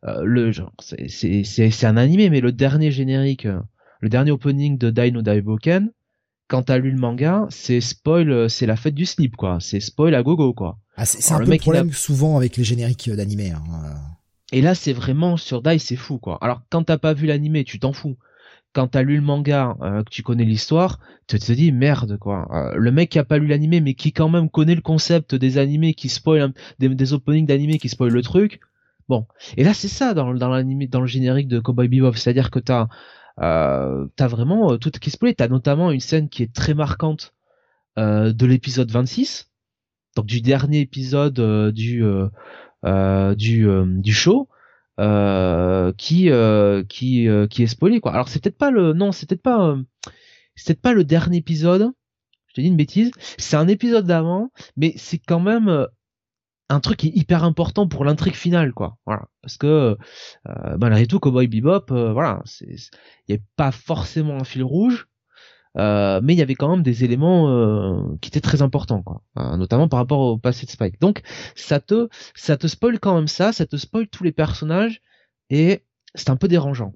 le 0.04 0.52
genre, 0.52 0.74
c'est 0.80 1.44
c'est 1.44 1.86
un 1.86 1.98
animé, 1.98 2.30
mais 2.30 2.42
le 2.42 2.52
dernier 2.52 2.92
générique, 2.92 3.48
le 4.02 4.10
dernier 4.10 4.32
opening 4.32 4.78
de 4.78 4.90
Dino 4.90 5.22
Daiboken, 5.22 5.92
quand 6.48 6.64
t'as 6.64 6.78
lu 6.78 6.92
le 6.92 6.98
manga, 6.98 7.46
c'est 7.50 7.82
spoil, 7.82 8.32
euh, 8.32 8.48
c'est 8.48 8.66
la 8.66 8.76
fête 8.76 8.96
du 8.96 9.06
slip, 9.06 9.36
quoi. 9.36 9.58
C'est 9.60 9.80
spoil 9.80 10.16
à 10.16 10.24
gogo, 10.24 10.54
quoi. 10.54 10.80
Ah, 10.96 11.06
c'est 11.06 11.34
un 11.34 11.40
peu 11.40 11.52
le 11.52 11.58
problème 11.58 11.92
souvent 11.92 12.38
avec 12.38 12.58
les 12.58 12.64
génériques 12.64 13.10
d'animé. 13.10 13.52
Hein. 13.52 13.62
Et 14.52 14.62
là, 14.62 14.74
c'est 14.74 14.94
vraiment 14.94 15.38
sur 15.38 15.62
Dai, 15.62 15.78
c'est 15.78 15.96
fou, 15.96 16.18
quoi. 16.18 16.38
Alors, 16.42 16.62
quand 16.70 16.84
t'as 16.84 16.98
pas 16.98 17.14
vu 17.14 17.28
l'animé, 17.28 17.64
tu 17.64 17.80
t'en 17.80 17.94
fous. 17.94 18.18
Quand 18.78 18.90
t'as 18.90 19.02
lu 19.02 19.16
le 19.16 19.24
manga, 19.24 19.76
euh, 19.82 20.04
que 20.04 20.12
tu 20.12 20.22
connais 20.22 20.46
l'histoire, 20.46 21.00
tu 21.26 21.40
te 21.40 21.52
dis 21.52 21.72
merde, 21.72 22.20
quoi. 22.20 22.48
Euh, 22.52 22.76
le 22.76 22.92
mec 22.92 23.10
qui 23.10 23.18
a 23.18 23.26
pas 23.26 23.40
lu 23.40 23.48
l'animé, 23.48 23.82
mais 23.82 23.96
qui 23.96 24.14
quand 24.14 24.30
même 24.30 24.52
connaît 24.52 24.76
le 24.76 24.82
concept 24.82 25.34
des 25.34 25.58
animés 25.58 25.96
qui 25.96 26.10
spoil 26.10 26.54
des, 26.78 27.14
openings 27.14 27.48
d'animés 27.48 27.80
qui 27.80 27.90
spoil 27.90 28.12
le 28.12 28.22
truc. 28.22 28.60
Bon. 29.10 29.26
Et 29.58 29.64
là, 29.64 29.74
c'est 29.74 29.88
ça 29.88 30.14
dans, 30.14 30.32
le 30.32 31.06
générique 31.08 31.48
de 31.48 31.58
Cowboy 31.60 31.88
Bebop, 31.88 32.14
c'est-à-dire 32.14 32.52
que 32.52 32.60
t'as 32.60 32.88
euh, 33.40 34.06
vraiment 34.20 34.74
euh, 34.74 34.78
tout 34.78 34.92
qui 34.92 35.10
se 35.10 35.18
T'as 35.34 35.48
notamment 35.48 35.90
une 35.90 36.00
scène 36.00 36.30
qui 36.30 36.44
est 36.44 36.54
très 36.54 36.76
marquante 36.76 37.34
de 37.98 38.46
l'épisode 38.46 38.92
26, 38.92 39.50
donc 40.16 40.28
du 40.28 40.42
dernier 40.42 40.82
épisode 40.82 41.74
du 41.74 42.12
show. 44.14 44.48
Qui 44.98 46.30
qui 46.90 47.28
qui 47.50 47.64
est 47.64 47.68
spoilé 47.68 48.00
quoi. 48.00 48.14
Alors 48.14 48.30
c'est 48.30 48.42
peut-être 48.42 48.58
pas 48.58 48.72
le 48.72 48.94
non, 48.94 49.12
c'est 49.12 49.28
peut-être 49.28 49.42
pas 49.42 49.78
c'est 50.56 50.74
peut-être 50.74 50.82
pas 50.82 50.94
le 50.94 51.04
dernier 51.04 51.38
épisode. 51.38 51.92
Je 52.48 52.54
te 52.56 52.62
dis 52.62 52.68
une 52.68 52.78
bêtise. 52.78 53.12
C'est 53.38 53.58
un 53.58 53.68
épisode 53.68 54.08
d'avant, 54.08 54.52
mais 54.76 54.94
c'est 54.98 55.20
quand 55.20 55.40
même 55.40 55.88
un 56.70 56.80
truc 56.80 56.98
qui 56.98 57.08
est 57.08 57.16
hyper 57.16 57.44
important 57.44 57.88
pour 57.88 58.04
l'intrigue 58.04 58.36
finale 58.36 58.74
quoi 58.74 58.98
voilà 59.06 59.28
parce 59.42 59.58
que 59.58 59.98
euh, 60.48 60.78
malgré 60.80 61.08
tout 61.08 61.20
Cowboy 61.20 61.48
Bebop 61.48 61.92
euh, 61.92 62.12
voilà 62.14 62.42
il 62.62 62.78
y 63.30 63.34
a 63.34 63.38
pas 63.56 63.72
forcément 63.72 64.40
un 64.40 64.44
fil 64.44 64.64
rouge 64.64 65.08
euh, 65.78 66.20
mais 66.24 66.34
il 66.34 66.40
y 66.40 66.42
avait 66.42 66.56
quand 66.56 66.70
même 66.70 66.84
des 66.84 67.04
éléments 67.04 67.50
euh, 67.50 68.02
qui 68.22 68.30
étaient 68.30 68.42
très 68.42 68.62
importants 68.62 69.02
quoi 69.04 69.22
notamment 69.58 69.88
par 69.88 70.00
rapport 70.00 70.20
au 70.20 70.38
passé 70.38 70.66
de 70.66 70.72
Spike 70.72 71.00
donc 71.00 71.22
ça 71.56 71.80
te 71.80 72.10
ça 72.36 72.58
te 72.58 72.68
spoil 72.68 73.00
quand 73.00 73.16
même 73.16 73.28
ça 73.28 73.54
ça 73.54 73.66
te 73.66 73.78
spoil 73.78 74.08
tous 74.08 74.24
les 74.24 74.32
personnages 74.32 75.02
et 75.50 75.84
c'est 76.16 76.30
un 76.30 76.36
peu 76.36 76.48
dérangeant 76.48 76.94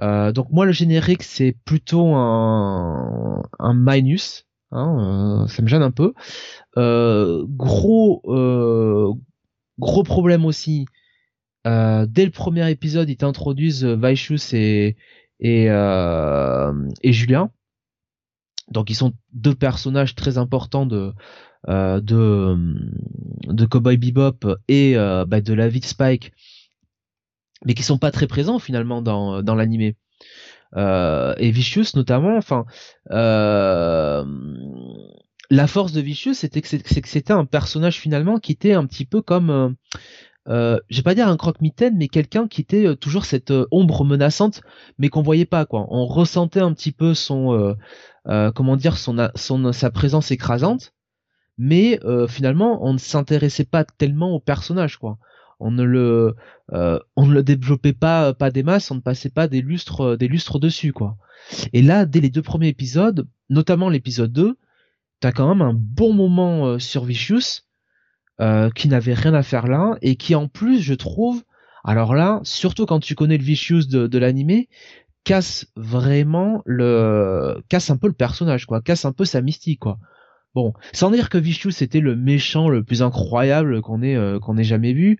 euh, 0.00 0.32
donc 0.32 0.50
moi 0.50 0.66
le 0.66 0.72
générique 0.72 1.22
c'est 1.22 1.56
plutôt 1.64 2.14
un 2.14 3.42
un 3.58 3.74
minus 3.74 4.46
Hein, 4.72 5.44
euh, 5.44 5.46
ça 5.48 5.62
me 5.62 5.68
gêne 5.68 5.82
un 5.82 5.90
peu. 5.90 6.12
Euh, 6.76 7.44
gros 7.48 8.22
gros 9.78 10.02
problème 10.02 10.44
aussi. 10.44 10.86
dès 11.64 12.24
le 12.24 12.30
premier 12.30 12.70
épisode, 12.70 13.08
ils 13.08 13.16
t'introduisent 13.16 13.84
Vaishus 13.84 14.54
et 14.54 14.96
et, 15.40 15.66
et 15.66 17.12
Julien. 17.12 17.50
Donc 18.70 18.90
ils 18.90 18.94
sont 18.94 19.12
deux 19.32 19.54
personnages 19.54 20.14
très 20.14 20.38
importants 20.38 20.86
de 20.86 21.12
de 21.68 23.64
Cowboy 23.66 23.96
Bebop 23.96 24.46
et 24.68 24.94
bah, 24.94 25.40
de 25.40 25.52
la 25.52 25.68
vie 25.68 25.80
de 25.80 25.84
Spike, 25.84 26.32
mais 27.64 27.74
qui 27.74 27.82
sont 27.82 27.98
pas 27.98 28.10
très 28.10 28.26
présents 28.26 28.58
finalement 28.58 29.02
dans 29.02 29.42
dans 29.42 29.54
l'animé. 29.54 29.96
Euh, 30.76 31.34
et 31.38 31.50
Vicious 31.50 31.94
notamment, 31.94 32.36
enfin, 32.36 32.66
euh, 33.10 34.24
la 35.50 35.66
force 35.66 35.92
de 35.92 36.00
Vicious, 36.00 36.34
c'était 36.34 36.60
que 36.60 36.68
c'était 36.68 37.32
un 37.32 37.44
personnage 37.44 37.98
finalement 37.98 38.38
qui 38.38 38.52
était 38.52 38.72
un 38.72 38.86
petit 38.86 39.04
peu 39.04 39.22
comme, 39.22 39.50
euh, 39.50 39.68
euh 40.48 40.78
je 40.90 40.98
vais 40.98 41.02
pas 41.02 41.14
dire 41.14 41.28
un 41.28 41.36
croque-mitaine, 41.36 41.96
mais 41.96 42.08
quelqu'un 42.08 42.48
qui 42.48 42.60
était 42.60 42.96
toujours 42.96 43.24
cette 43.24 43.52
ombre 43.70 44.04
menaçante, 44.04 44.62
mais 44.98 45.08
qu'on 45.08 45.22
voyait 45.22 45.46
pas. 45.46 45.66
On 45.70 46.06
ressentait 46.06 46.60
un 46.60 46.72
petit 46.72 46.92
peu 46.92 47.14
son, 47.14 47.76
comment 48.54 48.76
dire, 48.76 48.98
son, 48.98 49.28
son 49.34 49.72
sa 49.72 49.90
présence 49.90 50.30
écrasante, 50.30 50.94
mais 51.58 52.00
finalement 52.28 52.84
on 52.84 52.92
ne 52.92 52.98
s'intéressait 52.98 53.64
pas 53.64 53.84
tellement 53.84 54.32
au 54.32 54.40
personnage 54.40 54.96
quoi 54.96 55.18
on 55.60 55.70
ne 55.70 55.82
le 55.82 56.36
euh, 56.72 56.98
on 57.16 57.26
ne 57.26 57.34
le 57.34 57.42
développait 57.42 57.92
pas 57.92 58.34
pas 58.34 58.50
des 58.50 58.62
masses, 58.62 58.90
on 58.90 58.96
ne 58.96 59.00
passait 59.00 59.30
pas 59.30 59.48
des 59.48 59.62
lustres 59.62 60.00
euh, 60.02 60.16
des 60.16 60.28
lustres 60.28 60.58
dessus 60.58 60.92
quoi. 60.92 61.16
Et 61.72 61.82
là 61.82 62.06
dès 62.06 62.20
les 62.20 62.30
deux 62.30 62.42
premiers 62.42 62.68
épisodes, 62.68 63.26
notamment 63.50 63.88
l'épisode 63.88 64.32
2, 64.32 64.58
t'as 65.20 65.32
quand 65.32 65.48
même 65.48 65.62
un 65.62 65.74
bon 65.74 66.12
moment 66.12 66.66
euh, 66.66 66.78
sur 66.78 67.04
Vicious 67.04 67.62
qui 68.74 68.88
n'avait 68.88 69.14
rien 69.14 69.32
à 69.32 69.42
faire 69.42 69.66
là 69.66 69.96
et 70.02 70.16
qui 70.16 70.34
en 70.34 70.46
plus 70.46 70.82
je 70.82 70.92
trouve 70.92 71.42
alors 71.84 72.14
là 72.14 72.40
surtout 72.42 72.84
quand 72.84 73.00
tu 73.00 73.14
connais 73.14 73.38
le 73.38 73.42
Vicious 73.42 73.86
de, 73.86 74.06
de 74.06 74.18
l'animé 74.18 74.68
casse 75.26 75.66
vraiment 75.76 76.62
le 76.64 77.62
casse 77.68 77.90
un 77.90 77.98
peu 77.98 78.06
le 78.06 78.14
personnage 78.14 78.64
quoi, 78.64 78.80
casse 78.80 79.04
un 79.04 79.12
peu 79.12 79.26
sa 79.26 79.42
mystique 79.42 79.80
quoi. 79.80 79.98
Bon, 80.54 80.72
sans 80.94 81.10
dire 81.10 81.28
que 81.28 81.36
Vicious 81.36 81.72
c'était 81.72 82.00
le 82.00 82.16
méchant 82.16 82.70
le 82.70 82.82
plus 82.82 83.02
incroyable 83.02 83.82
qu'on 83.82 84.00
ait 84.00 84.38
qu'on 84.40 84.56
ait 84.56 84.64
jamais 84.64 84.94
vu. 84.94 85.18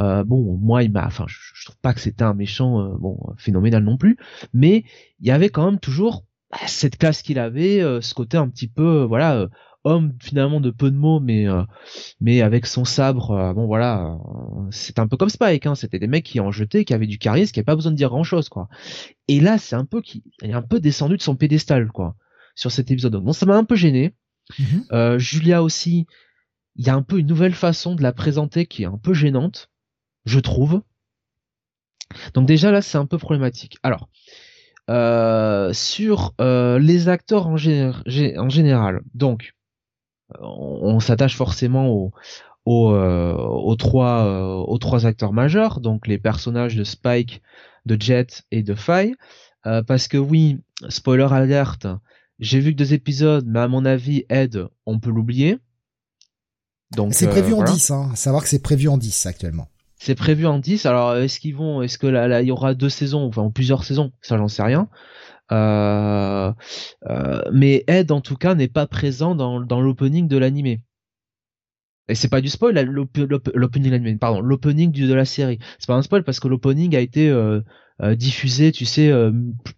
Euh, 0.00 0.22
bon, 0.24 0.56
moi, 0.60 0.82
il 0.82 0.92
m'a, 0.92 1.06
enfin, 1.06 1.24
je, 1.26 1.64
trouve 1.64 1.78
pas 1.78 1.92
que 1.92 2.00
c'était 2.00 2.22
un 2.22 2.34
méchant, 2.34 2.80
euh, 2.80 2.96
bon, 2.98 3.18
phénoménal 3.36 3.82
non 3.82 3.96
plus, 3.96 4.16
mais 4.52 4.84
il 5.20 5.26
y 5.26 5.30
avait 5.30 5.48
quand 5.48 5.64
même 5.64 5.80
toujours 5.80 6.24
bah, 6.50 6.58
cette 6.66 6.98
classe 6.98 7.22
qu'il 7.22 7.38
avait, 7.38 7.82
euh, 7.82 8.00
ce 8.00 8.14
côté 8.14 8.36
un 8.36 8.48
petit 8.48 8.68
peu, 8.68 9.02
voilà, 9.02 9.48
homme 9.84 10.12
finalement 10.20 10.60
de 10.60 10.70
peu 10.70 10.90
de 10.90 10.96
mots, 10.96 11.20
mais 11.20 11.46
mais 12.20 12.42
avec 12.42 12.66
son 12.66 12.84
sabre, 12.84 13.52
bon 13.54 13.66
voilà, 13.66 14.18
c'est 14.70 14.98
un 14.98 15.06
peu 15.06 15.16
comme 15.16 15.28
Spike, 15.28 15.66
hein, 15.66 15.74
c'était 15.74 15.98
des 15.98 16.06
mecs 16.06 16.24
qui 16.24 16.40
en 16.40 16.50
jetaient, 16.50 16.84
qui 16.84 16.94
avaient 16.94 17.06
du 17.06 17.18
charisme, 17.18 17.52
qui 17.52 17.58
n'avaient 17.58 17.64
pas 17.64 17.76
besoin 17.76 17.92
de 17.92 17.96
dire 17.96 18.10
grand 18.10 18.24
chose, 18.24 18.48
quoi. 18.48 18.68
Et 19.28 19.40
là, 19.40 19.58
c'est 19.58 19.76
un 19.76 19.84
peu 19.84 20.02
qui, 20.02 20.24
est 20.42 20.52
un 20.52 20.62
peu 20.62 20.80
descendu 20.80 21.16
de 21.16 21.22
son 21.22 21.36
pédestal, 21.36 21.88
quoi, 21.88 22.16
sur 22.54 22.70
cet 22.72 22.90
épisode. 22.90 23.12
Donc, 23.12 23.34
ça 23.34 23.46
m'a 23.46 23.56
un 23.56 23.64
peu 23.64 23.76
gêné. 23.76 24.14
Mm-hmm. 24.58 25.18
Julia 25.18 25.62
aussi, 25.62 26.06
il 26.76 26.86
y 26.86 26.90
a 26.90 26.94
un 26.94 27.02
peu 27.02 27.18
une 27.18 27.26
nouvelle 27.26 27.54
façon 27.54 27.94
de 27.94 28.02
la 28.02 28.12
présenter 28.12 28.66
qui 28.66 28.82
est 28.82 28.86
un 28.86 28.98
peu 28.98 29.14
gênante 29.14 29.70
je 30.28 30.38
trouve. 30.38 30.82
Donc 32.34 32.46
déjà 32.46 32.70
là, 32.70 32.80
c'est 32.82 32.98
un 32.98 33.06
peu 33.06 33.18
problématique. 33.18 33.78
Alors, 33.82 34.08
euh, 34.88 35.72
sur 35.72 36.34
euh, 36.40 36.78
les 36.78 37.08
acteurs 37.08 37.48
en, 37.48 37.56
en, 37.56 38.48
général, 38.48 39.00
donc 39.14 39.54
on, 40.40 41.00
s'attache 41.00 41.36
forcément 41.36 41.88
aux, 41.88 42.12
aux, 42.64 43.76
trois, 43.76 44.62
aux 44.66 44.78
trois 44.78 45.06
acteurs 45.06 45.32
majeurs, 45.32 45.80
donc 45.80 46.06
les 46.06 46.18
personnages 46.18 46.76
de 46.76 46.84
Spike, 46.84 47.42
de 47.86 48.00
Jet 48.00 48.42
et 48.50 48.62
de 48.62 48.74
Faye, 48.74 49.14
euh, 49.66 49.82
parce 49.82 50.08
que 50.08 50.16
oui, 50.16 50.60
spoiler 50.88 51.26
alert, 51.30 51.86
j'ai 52.38 52.60
vu 52.60 52.72
que 52.72 52.76
deux 52.76 52.94
épisodes, 52.94 53.44
mais 53.46 53.60
à 53.60 53.68
mon 53.68 53.84
avis, 53.84 54.24
Ed, 54.28 54.66
on 54.86 55.00
peut 55.00 55.10
l'oublier. 55.10 55.58
Donc 56.92 57.12
c'est 57.12 57.28
prévu 57.28 57.52
en 57.52 57.64
10, 57.64 57.90
hein. 57.90 58.10
savoir 58.14 58.42
que 58.42 58.48
c'est 58.48 58.62
prévu 58.62 58.88
en 58.88 58.96
10 58.96 59.26
actuellement. 59.26 59.68
C'est 59.98 60.14
prévu 60.14 60.46
en 60.46 60.58
10. 60.58 60.86
Alors 60.86 61.16
est-ce 61.16 61.40
qu'ils 61.40 61.56
vont, 61.56 61.82
est-ce 61.82 61.98
que 61.98 62.06
là, 62.06 62.28
là 62.28 62.40
il 62.40 62.48
y 62.48 62.50
aura 62.50 62.72
deux 62.74 62.88
saisons, 62.88 63.26
enfin 63.26 63.50
plusieurs 63.50 63.84
saisons, 63.84 64.12
ça 64.22 64.38
j'en 64.38 64.48
sais 64.48 64.62
rien. 64.62 64.88
Euh, 65.50 66.52
euh, 67.08 67.42
mais 67.52 67.84
Ed 67.86 68.12
en 68.12 68.20
tout 68.20 68.36
cas 68.36 68.54
n'est 68.54 68.68
pas 68.68 68.86
présent 68.86 69.34
dans, 69.34 69.60
dans 69.60 69.80
l'opening 69.80 70.28
de 70.28 70.36
l'animé. 70.36 70.82
Et 72.08 72.14
c'est 72.14 72.28
pas 72.28 72.40
du 72.40 72.48
spoil, 72.48 72.78
l'opening 72.80 73.86
de 73.86 73.90
l'animé, 73.90 74.16
pardon, 74.16 74.40
l'opening 74.40 74.92
de 74.92 75.14
la 75.14 75.24
série. 75.24 75.58
C'est 75.78 75.86
pas 75.86 75.94
un 75.94 76.02
spoil 76.02 76.24
parce 76.24 76.40
que 76.40 76.48
l'opening 76.48 76.96
a 76.96 77.00
été 77.00 77.28
euh, 77.28 77.60
diffusé, 78.14 78.72
tu 78.72 78.86
sais, 78.86 79.12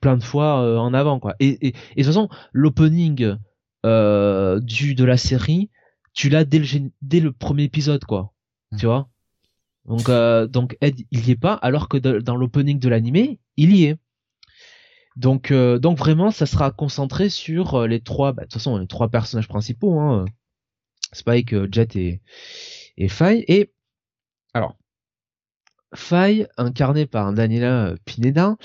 plein 0.00 0.17
de 0.17 0.23
fois 0.23 0.81
en 0.81 0.95
avant, 0.95 1.19
quoi. 1.19 1.35
Et, 1.41 1.69
et, 1.69 1.69
et 1.69 1.73
de 1.73 1.75
toute 1.97 2.07
façon, 2.07 2.29
l'opening 2.53 3.37
du 3.85 4.95
de 4.95 5.05
la 5.05 5.17
série, 5.17 5.71
tu 6.12 6.29
l'as 6.29 6.45
dès 6.45 6.61
le 6.61 6.67
dès 7.03 7.19
le 7.19 7.33
premier 7.33 7.65
épisode, 7.65 8.05
quoi. 8.05 8.33
Mmh. 8.71 8.77
Tu 8.77 8.87
vois? 8.87 9.09
Donc 9.87 10.09
donc 10.53 10.77
Ed, 10.81 11.00
il 11.11 11.27
y 11.27 11.33
est 11.33 11.37
pas, 11.41 11.55
alors 11.55 11.89
que 11.89 11.97
dans 11.97 12.37
l'opening 12.37 12.79
de 12.79 12.89
l'animé, 12.89 13.41
il 13.57 13.75
y 13.75 13.87
est. 13.87 13.99
Donc, 15.21 15.53
donc 15.53 15.99
vraiment, 15.99 16.31
ça 16.31 16.47
sera 16.47 16.71
concentré 16.71 17.29
sur 17.29 17.87
les 17.87 18.00
trois, 18.00 18.33
bah, 18.33 18.43
de 18.43 18.47
toute 18.47 18.55
façon, 18.55 18.79
les 18.79 18.87
trois 18.87 19.09
personnages 19.09 19.49
principaux, 19.49 20.00
hein, 20.00 20.25
Spike, 21.12 21.55
Jet 21.73 21.95
et, 21.97 22.23
et 22.97 23.09
Faye. 23.09 23.45
Et 23.47 23.73
alors, 24.55 24.77
Faye, 25.95 26.47
incarnée 26.57 27.07
par 27.07 27.33
Daniela 27.33 27.95
Pineda, 28.05 28.57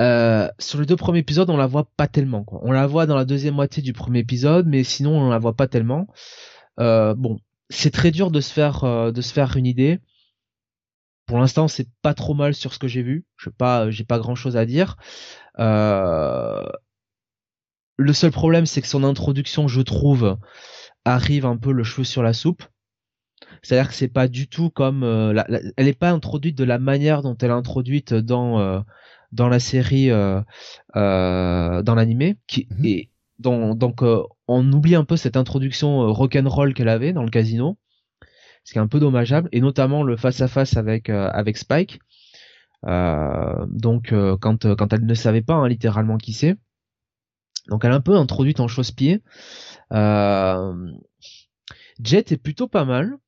euh, 0.00 0.48
sur 0.58 0.80
les 0.80 0.86
deux 0.86 0.96
premiers 0.96 1.18
épisodes, 1.18 1.50
on 1.50 1.56
la 1.56 1.66
voit 1.66 1.88
pas 1.96 2.08
tellement. 2.08 2.42
Quoi. 2.42 2.60
On 2.62 2.72
la 2.72 2.86
voit 2.86 3.06
dans 3.06 3.16
la 3.16 3.26
deuxième 3.26 3.54
moitié 3.54 3.82
du 3.82 3.92
premier 3.92 4.20
épisode, 4.20 4.66
mais 4.66 4.82
sinon 4.82 5.18
on 5.18 5.30
la 5.30 5.38
voit 5.38 5.54
pas 5.54 5.68
tellement. 5.68 6.06
Euh, 6.78 7.14
bon, 7.14 7.38
c'est 7.68 7.90
très 7.90 8.10
dur 8.10 8.30
de 8.30 8.40
se 8.40 8.52
faire 8.52 8.84
euh, 8.84 9.12
de 9.12 9.20
se 9.20 9.32
faire 9.32 9.56
une 9.56 9.66
idée. 9.66 10.00
Pour 11.26 11.38
l'instant, 11.38 11.68
c'est 11.68 11.88
pas 12.02 12.14
trop 12.14 12.34
mal 12.34 12.54
sur 12.54 12.72
ce 12.72 12.78
que 12.78 12.88
j'ai 12.88 13.02
vu. 13.02 13.26
Je 13.36 13.50
pas, 13.50 13.90
j'ai 13.90 14.04
pas 14.04 14.18
grand 14.18 14.34
chose 14.34 14.56
à 14.56 14.64
dire. 14.64 14.96
Le 15.58 16.64
seul 18.12 18.30
problème, 18.30 18.66
c'est 18.66 18.80
que 18.80 18.88
son 18.88 19.04
introduction, 19.04 19.68
je 19.68 19.82
trouve, 19.82 20.38
arrive 21.04 21.46
un 21.46 21.56
peu 21.56 21.72
le 21.72 21.84
cheveu 21.84 22.04
sur 22.04 22.22
la 22.22 22.32
soupe. 22.32 22.64
C'est-à-dire 23.62 23.88
que 23.88 23.94
c'est 23.94 24.08
pas 24.08 24.28
du 24.28 24.48
tout 24.48 24.70
comme 24.70 25.02
euh, 25.02 25.42
elle 25.76 25.86
n'est 25.86 25.92
pas 25.92 26.10
introduite 26.10 26.56
de 26.56 26.64
la 26.64 26.78
manière 26.78 27.22
dont 27.22 27.36
elle 27.36 27.50
est 27.50 27.52
introduite 27.52 28.14
dans 28.14 28.58
euh, 28.60 28.80
dans 29.32 29.48
la 29.48 29.60
série 29.60 30.10
euh, 30.10 30.42
dans 30.94 31.94
l'animé 31.94 32.36
qui 32.46 32.68
mhm. 32.70 32.84
et 32.84 33.10
donc 33.38 34.02
on 34.48 34.72
oublie 34.72 34.94
un 34.94 35.04
peu 35.04 35.16
cette 35.16 35.36
introduction 35.36 36.12
rock'n'roll 36.12 36.74
qu'elle 36.74 36.88
avait 36.88 37.14
dans 37.14 37.22
le 37.22 37.30
casino 37.30 37.78
ce 38.64 38.72
qui 38.72 38.78
est 38.78 38.82
un 38.82 38.86
peu 38.86 39.00
dommageable 39.00 39.48
et 39.52 39.60
notamment 39.60 40.02
le 40.02 40.16
face 40.18 40.42
à 40.42 40.48
face 40.48 40.76
avec 40.76 41.08
avec 41.08 41.56
Spike 41.56 42.00
donc 42.84 44.14
quand 44.40 44.74
quand 44.74 44.92
elle 44.92 45.06
ne 45.06 45.14
savait 45.14 45.42
pas 45.42 45.54
hein, 45.54 45.68
littéralement 45.68 46.16
qui 46.16 46.32
c'est 46.32 46.56
donc 47.68 47.84
elle 47.84 47.92
est 47.92 47.94
un 47.94 48.00
peu 48.00 48.16
introduite 48.16 48.60
en 48.60 48.68
chausse-pied 48.68 49.22
Jet 52.02 52.32
est 52.32 52.42
plutôt 52.42 52.68
pas 52.68 52.84
mal 52.84 53.18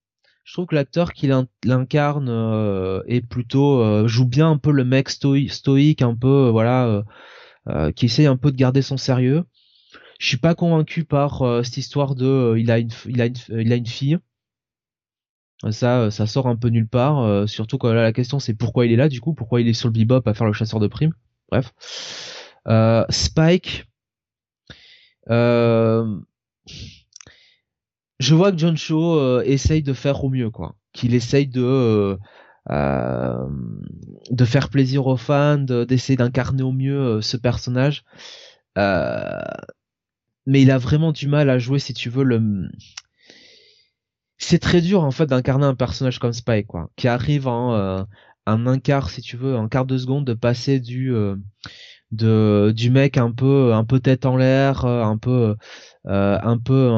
je 0.45 0.55
trouve 0.55 0.67
que 0.67 0.75
l'acteur 0.75 1.13
qui 1.13 1.31
l'incarne 1.65 2.29
euh, 2.29 3.03
est 3.07 3.21
plutôt 3.21 3.81
euh, 3.81 4.09
joue 4.09 4.27
bien 4.27 4.51
un 4.51 4.59
peu 4.59 4.73
le 4.73 4.85
mec 4.85 5.09
stoïque, 5.09 6.03
un 6.03 6.17
peu 6.17 6.47
euh, 6.49 6.51
voilà 6.51 7.05
qui 7.95 8.07
essaye 8.07 8.27
un 8.27 8.37
peu 8.37 8.51
de 8.51 8.57
garder 8.57 8.83
son 8.83 8.97
sérieux. 8.97 9.45
Je 10.19 10.27
suis 10.27 10.37
pas 10.37 10.55
convaincu 10.55 11.05
par 11.05 11.43
cette 11.65 11.77
histoire 11.77 12.17
de 12.17 12.57
il 12.59 12.71
a 12.73 12.79
une 12.79 12.91
il 13.07 13.21
a 13.23 13.27
une 13.27 13.37
il 13.51 13.73
a 13.73 13.77
une 13.77 13.87
fille. 13.87 14.19
Ça 15.71 16.11
ça 16.11 16.27
sort 16.27 16.49
un 16.49 16.57
peu 16.57 16.69
nulle 16.69 16.89
part 16.89 17.49
surtout 17.49 17.79
quand 17.79 17.93
là 17.93 18.03
la 18.03 18.13
question 18.13 18.41
c'est 18.41 18.55
pourquoi 18.55 18.85
il 18.85 18.93
est 18.93 18.97
là 18.97 19.09
du 19.09 19.21
coup 19.21 19.33
pourquoi 19.33 19.61
il 19.61 19.69
est 19.69 19.75
sur 19.75 19.89
le 19.89 19.93
bebop 19.93 20.23
à 20.27 20.35
faire 20.35 20.47
le 20.47 20.53
chasseur 20.53 20.81
de 20.81 20.89
primes. 20.89 21.13
Bref. 21.51 21.73
Spike 23.11 23.87
euh, 25.31 26.21
je 28.23 28.35
vois 28.37 28.53
que 28.53 28.59
John 28.59 28.77
Cho 28.77 29.19
euh, 29.19 29.43
essaye 29.45 29.83
de 29.83 29.93
faire 29.93 30.23
au 30.23 30.31
mieux, 30.31 30.51
quoi. 30.51 30.77
Qu'il 30.93 31.15
essaye 31.15 31.51
euh, 31.57 32.17
euh, 32.71 33.49
de 34.31 34.45
faire 34.45 34.69
plaisir 34.69 35.07
aux 35.09 35.17
fans, 35.17 35.59
d'essayer 35.59 36.17
d'incarner 36.17 36.63
au 36.63 36.73
mieux 36.73 37.21
ce 37.21 37.37
personnage. 37.37 38.05
mais 38.77 40.63
il 40.63 40.71
a 40.71 40.79
vraiment 40.79 41.13
du 41.13 41.27
mal 41.27 41.51
à 41.51 41.59
jouer, 41.59 41.81
si 41.81 41.95
tu 41.95 42.11
veux, 42.11 42.25
le. 42.25 42.69
C'est 44.45 44.59
très 44.59 44.81
dur 44.81 45.05
en 45.05 45.13
fait 45.13 45.27
d'incarner 45.27 45.67
un 45.67 45.75
personnage 45.75 46.19
comme 46.19 46.33
Spike, 46.33 46.67
quoi, 46.67 46.91
qui 46.97 47.09
arrive 47.09 47.47
en 47.47 48.07
un 48.47 48.79
quart, 48.79 49.11
si 49.11 49.23
tu 49.23 49.37
veux, 49.37 49.57
un 49.57 49.69
quart 49.69 49.87
de 49.87 49.97
seconde 49.97 50.27
de 50.27 50.35
passer 50.35 50.81
du 50.81 51.15
de 52.11 52.73
du 52.77 52.91
mec 52.91 53.17
un 53.17 53.33
peu 53.33 53.73
un 53.73 53.85
peu 53.85 54.01
tête 54.01 54.27
en 54.27 54.37
l'air, 54.37 54.85
un 54.85 55.17
peu 55.17 55.57
euh, 56.07 56.39
un 56.43 56.59
peu 56.59 56.91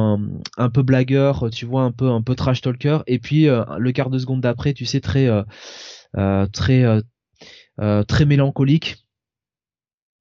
un, 0.57 0.71
peu 0.71 0.83
blagueur, 0.83 1.49
tu 1.51 1.67
vois, 1.67 1.83
un 1.83 1.93
peu 1.93 2.11
un 2.11 2.23
peu 2.23 2.35
trash 2.35 2.63
talker, 2.63 2.99
et 3.07 3.19
puis 3.19 3.49
euh, 3.49 3.65
le 3.79 3.93
quart 3.93 4.11
de 4.11 4.19
seconde 4.19 4.41
d'après, 4.41 4.73
tu 4.73 4.87
sais, 4.87 5.01
très 5.01 5.29
euh, 5.29 6.47
très 6.53 6.85
très 8.09 8.25
mélancolique. 8.25 8.97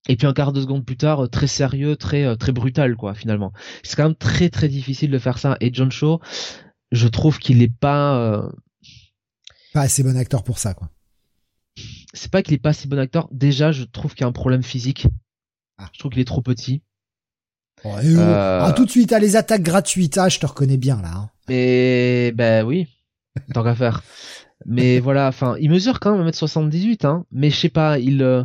Et 0.10 0.18
puis 0.18 0.28
un 0.28 0.34
quart 0.34 0.52
de 0.52 0.60
seconde 0.60 0.86
plus 0.86 0.98
tard, 0.98 1.30
très 1.30 1.48
sérieux, 1.48 1.96
très 1.96 2.36
très 2.36 2.52
brutal, 2.52 2.98
quoi, 2.98 3.14
finalement. 3.14 3.54
C'est 3.84 3.96
quand 3.96 4.04
même 4.04 4.16
très 4.16 4.50
très 4.50 4.68
difficile 4.68 5.12
de 5.12 5.18
faire 5.20 5.38
ça. 5.38 5.56
Et 5.62 5.74
John 5.74 5.92
Shaw, 5.92 6.20
je 6.94 7.08
trouve 7.08 7.40
qu'il 7.40 7.62
est 7.62 7.74
pas 7.74 8.50
pas 9.74 9.82
assez 9.82 10.04
bon 10.04 10.16
acteur 10.16 10.44
pour 10.44 10.60
ça, 10.60 10.74
quoi. 10.74 10.90
C'est 12.14 12.32
pas 12.32 12.44
qu'il 12.44 12.54
est 12.54 12.60
pas 12.60 12.70
assez 12.70 12.88
bon 12.88 13.00
acteur. 13.00 13.28
Déjà, 13.32 13.72
je 13.72 13.84
trouve 13.84 14.14
qu'il 14.14 14.22
y 14.22 14.26
a 14.26 14.28
un 14.28 14.32
problème 14.34 14.64
physique. 14.64 15.08
Ah. 15.80 15.90
Je 15.92 16.00
trouve 16.00 16.12
qu'il 16.12 16.22
est 16.22 16.26
trop 16.26 16.42
petit. 16.42 16.84
Euh, 17.86 18.60
ah, 18.62 18.72
tout 18.74 18.86
de 18.86 18.90
suite, 18.90 19.12
à 19.12 19.20
les 19.20 19.36
attaques 19.36 19.64
gratuites, 19.64 20.18
ah, 20.18 20.30
je 20.30 20.40
te 20.40 20.46
reconnais 20.46 20.78
bien 20.78 21.02
là. 21.02 21.12
Hein. 21.16 21.30
Mais 21.50 22.32
ben 22.32 22.64
oui, 22.66 22.88
tant 23.54 23.64
qu'à 23.64 23.76
faire. 23.76 24.04
Mais 24.66 25.00
voilà, 25.02 25.28
enfin, 25.28 25.56
il 25.60 25.70
mesure 25.70 26.00
quand 26.00 26.16
même 26.16 26.26
1m78, 26.26 27.06
hein. 27.06 27.26
Mais 27.32 27.50
je 27.50 27.58
sais 27.58 27.70
pas, 27.70 28.00
il. 28.00 28.22
Euh, 28.22 28.44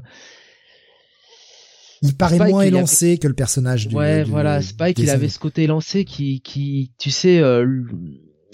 il 2.01 2.17
paraît 2.17 2.39
moins 2.39 2.63
élancé 2.63 3.19
que 3.19 3.29
le 3.29 3.35
personnage 3.35 3.89
du. 3.89 3.95
Ouais, 3.95 4.25
voilà, 4.25 4.63
Spike, 4.63 4.99
il 4.99 5.11
avait 5.11 5.29
ce 5.29 5.39
côté 5.39 5.65
élancé 5.65 6.05
qui, 6.05 6.41
qui, 6.41 6.93
tu 6.99 7.11
sais, 7.11 7.39
euh, 7.41 7.85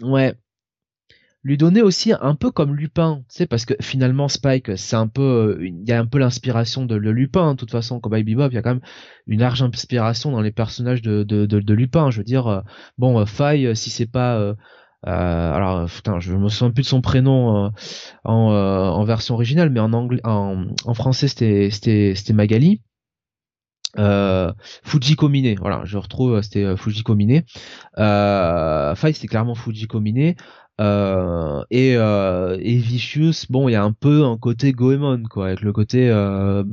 ouais, 0.02 0.34
lui 1.44 1.58
donner 1.58 1.82
aussi 1.82 2.12
un 2.18 2.34
peu 2.34 2.50
comme 2.50 2.74
Lupin, 2.74 3.22
tu 3.32 3.46
parce 3.46 3.66
que 3.66 3.74
finalement 3.80 4.28
Spike, 4.28 4.76
c'est 4.78 4.96
un 4.96 5.08
peu, 5.08 5.56
euh, 5.58 5.66
il 5.66 5.86
y 5.86 5.92
a 5.92 6.00
un 6.00 6.06
peu 6.06 6.18
l'inspiration 6.18 6.86
de, 6.86 6.96
Lupin, 6.96 7.52
de 7.52 7.58
toute 7.58 7.70
façon, 7.70 8.00
comme 8.00 8.12
Baby 8.12 8.34
Bob, 8.34 8.50
il 8.50 8.54
y 8.54 8.58
a 8.58 8.62
quand 8.62 8.70
même 8.70 8.80
une 9.26 9.40
large 9.40 9.62
inspiration 9.62 10.30
dans 10.32 10.40
les 10.40 10.52
personnages 10.52 11.02
de, 11.02 11.22
de, 11.22 11.44
de, 11.44 11.74
Lupin. 11.74 12.10
Je 12.10 12.18
veux 12.18 12.24
dire, 12.24 12.46
euh, 12.46 12.60
bon, 12.96 13.20
euh, 13.20 13.26
Faille, 13.26 13.76
si 13.76 13.90
c'est 13.90 14.06
pas, 14.10 14.38
euh, 14.38 14.54
alors, 15.06 15.84
putain, 15.90 16.18
je 16.18 16.32
me 16.34 16.48
souviens 16.48 16.72
plus 16.72 16.82
de 16.82 16.88
son 16.88 17.02
prénom 17.02 17.70
en, 18.24 18.32
en 18.32 19.04
version 19.04 19.34
originale, 19.34 19.68
mais 19.68 19.80
en 19.80 19.92
anglais, 19.92 20.20
en, 20.24 20.64
en 20.86 20.94
français, 20.94 21.28
c'était, 21.28 21.68
c'était, 21.70 22.14
c'était 22.16 22.32
Magali. 22.32 22.80
Euh, 23.98 24.52
Fujiko 24.82 25.30
voilà, 25.60 25.82
je 25.84 25.98
retrouve, 25.98 26.40
c'était 26.42 26.76
Fujiko 26.76 27.14
Mine. 27.14 27.42
Euh, 27.98 28.94
Faille, 28.94 29.14
c'était 29.14 29.28
clairement 29.28 29.54
Fujiko 29.54 30.00
Mine. 30.00 30.34
Euh, 30.80 31.62
et, 31.70 31.94
euh, 31.96 32.58
et 32.60 32.76
Vicious, 32.76 33.46
bon, 33.48 33.68
il 33.68 33.72
y 33.72 33.76
a 33.76 33.84
un 33.84 33.92
peu 33.92 34.24
un 34.24 34.36
côté 34.36 34.72
Goemon, 34.72 35.22
quoi, 35.30 35.46
avec 35.46 35.60
le 35.60 35.72
côté 35.72 36.10
euh, 36.10 36.64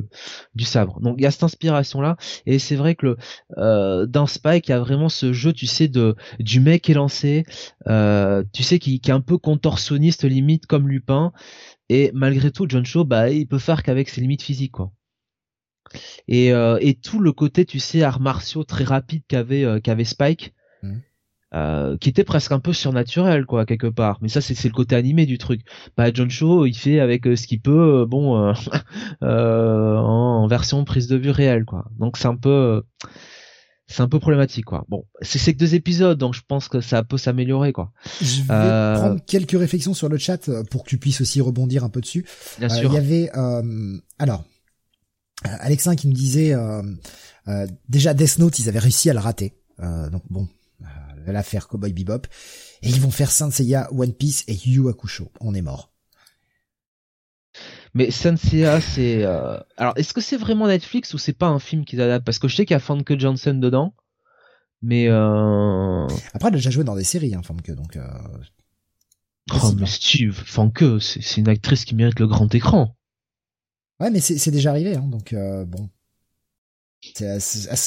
du 0.55 0.63
sabre. 0.63 0.99
Donc 1.01 1.15
il 1.19 1.23
y 1.23 1.27
a 1.27 1.31
cette 1.31 1.43
inspiration 1.43 2.01
là, 2.01 2.17
et 2.47 2.57
c'est 2.57 2.75
vrai 2.75 2.95
que 2.95 3.15
euh, 3.57 4.07
dans 4.07 4.25
Spike, 4.25 4.67
il 4.67 4.71
y 4.71 4.73
a 4.73 4.79
vraiment 4.79 5.09
ce 5.09 5.33
jeu, 5.33 5.53
tu 5.53 5.67
sais, 5.67 5.87
de 5.87 6.15
du 6.39 6.59
mec 6.61 6.89
élancé, 6.89 7.45
euh, 7.87 8.43
tu 8.53 8.63
sais, 8.63 8.79
qui, 8.79 8.95
est 9.05 9.11
un 9.11 9.21
peu 9.21 9.37
contorsionniste 9.37 10.23
limite 10.23 10.65
comme 10.65 10.89
Lupin, 10.89 11.31
et 11.89 12.11
malgré 12.13 12.51
tout, 12.51 12.65
John 12.67 12.85
Shaw, 12.85 13.05
bah, 13.05 13.29
il 13.29 13.47
peut 13.47 13.59
faire 13.59 13.83
qu'avec 13.83 14.09
ses 14.09 14.21
limites 14.21 14.43
physiques, 14.43 14.71
quoi. 14.73 14.91
Et, 16.27 16.53
euh, 16.53 16.77
et 16.81 16.95
tout 16.95 17.19
le 17.19 17.31
côté, 17.31 17.65
tu 17.65 17.79
sais, 17.79 18.03
arts 18.03 18.19
martiaux 18.19 18.63
très 18.63 18.83
rapide 18.83 19.23
qu'avait 19.27 19.63
euh, 19.63 19.79
qu'avait 19.79 20.05
Spike. 20.05 20.53
Mmh. 20.83 20.97
Euh, 21.53 21.97
qui 21.97 22.07
était 22.07 22.23
presque 22.23 22.53
un 22.53 22.61
peu 22.61 22.71
surnaturel 22.71 23.45
quoi 23.45 23.65
quelque 23.65 23.87
part. 23.87 24.19
Mais 24.21 24.29
ça 24.29 24.39
c'est 24.39 24.63
le 24.63 24.73
côté 24.73 24.95
animé 24.95 25.25
du 25.25 25.37
truc. 25.37 25.63
Bah 25.97 26.09
John 26.13 26.29
Cho 26.29 26.65
il 26.65 26.73
fait 26.73 27.01
avec 27.01 27.27
euh, 27.27 27.35
ce 27.35 27.45
qu'il 27.45 27.59
peut 27.59 28.03
euh, 28.03 28.05
bon 28.05 28.53
en, 29.21 30.47
version 30.47 30.85
prise 30.85 31.07
de 31.07 31.17
vue 31.17 31.29
réelle 31.29 31.65
quoi. 31.65 31.83
Donc 31.99 32.15
c'est 32.15 32.29
un 32.29 32.37
peu 32.37 32.83
c'est 33.85 34.01
un 34.01 34.07
peu 34.07 34.17
problématique 34.17 34.63
quoi. 34.63 34.85
Bon 34.87 35.03
c'est 35.21 35.51
que 35.51 35.59
deux 35.59 35.75
épisodes 35.75 36.17
donc 36.17 36.35
je 36.35 36.41
pense 36.47 36.69
que 36.69 36.79
ça 36.79 37.03
peut 37.03 37.17
s'améliorer 37.17 37.73
quoi. 37.73 37.91
Je 38.21 38.43
vais 38.43 38.47
prendre 38.47 39.19
quelques 39.27 39.59
réflexions 39.59 39.93
sur 39.93 40.07
le 40.07 40.17
chat 40.17 40.49
pour 40.69 40.85
que 40.85 40.89
tu 40.89 40.99
puisses 40.99 41.19
aussi 41.19 41.41
rebondir 41.41 41.83
un 41.83 41.89
peu 41.89 41.99
dessus. 41.99 42.25
Bien 42.59 42.69
sûr. 42.69 42.91
il 42.91 42.93
y 42.93 42.97
avait 42.97 43.29
alors 44.19 44.45
Alexin 45.43 45.95
qui 45.95 46.07
me 46.07 46.13
disait 46.13 46.55
déjà 47.89 48.13
Death 48.13 48.39
Note 48.39 48.59
ils 48.59 48.69
avaient 48.69 48.79
réussi 48.79 49.09
à 49.09 49.13
le 49.13 49.19
rater 49.19 49.53
donc 49.79 50.23
bon 50.29 50.47
l'affaire 51.27 51.67
Cowboy 51.67 51.93
Bebop. 51.93 52.27
Et 52.81 52.89
ils 52.89 52.99
vont 52.99 53.11
faire 53.11 53.31
Saint 53.31 53.51
Seiya, 53.51 53.91
One 53.93 54.13
Piece 54.13 54.43
et 54.47 54.55
Yu 54.65 54.89
Hakusho. 54.89 55.31
On 55.39 55.53
est 55.53 55.61
mort. 55.61 55.91
Mais 57.93 58.09
Seiya, 58.09 58.81
c'est... 58.81 59.23
Euh, 59.23 59.59
alors, 59.77 59.93
est-ce 59.97 60.13
que 60.13 60.21
c'est 60.21 60.37
vraiment 60.37 60.67
Netflix 60.67 61.13
ou 61.13 61.17
c'est 61.17 61.33
pas 61.33 61.47
un 61.47 61.59
film 61.59 61.85
qu'ils 61.85 62.01
adaptent? 62.01 62.25
Parce 62.25 62.39
que 62.39 62.47
je 62.47 62.55
sais 62.55 62.65
qu'il 62.65 62.73
y 62.73 62.77
a 62.77 62.79
Famke 62.79 63.19
Johnson 63.19 63.53
dedans. 63.53 63.93
Mais... 64.81 65.07
Euh... 65.09 66.07
Après, 66.33 66.49
elle 66.49 66.55
a 66.55 66.57
déjà 66.57 66.71
joué 66.71 66.83
dans 66.83 66.95
des 66.95 67.03
séries, 67.03 67.35
hein, 67.35 67.43
Famke, 67.43 67.71
donc... 67.71 67.97
Euh... 67.97 68.07
Oh, 69.53 69.73
mais 69.77 69.85
Steve, 69.85 70.33
Famke, 70.33 71.01
c'est 71.01 71.37
une 71.37 71.49
actrice 71.49 71.83
qui 71.83 71.93
mérite 71.93 72.19
le 72.19 72.27
grand 72.27 72.53
écran. 72.55 72.95
Ouais, 74.01 74.09
mais 74.09 74.19
c'est 74.19 74.51
déjà 74.51 74.71
arrivé, 74.71 74.95
hein, 74.95 75.07
donc 75.07 75.31
euh, 75.31 75.63
bon. 75.63 75.89
Ce 77.01 77.39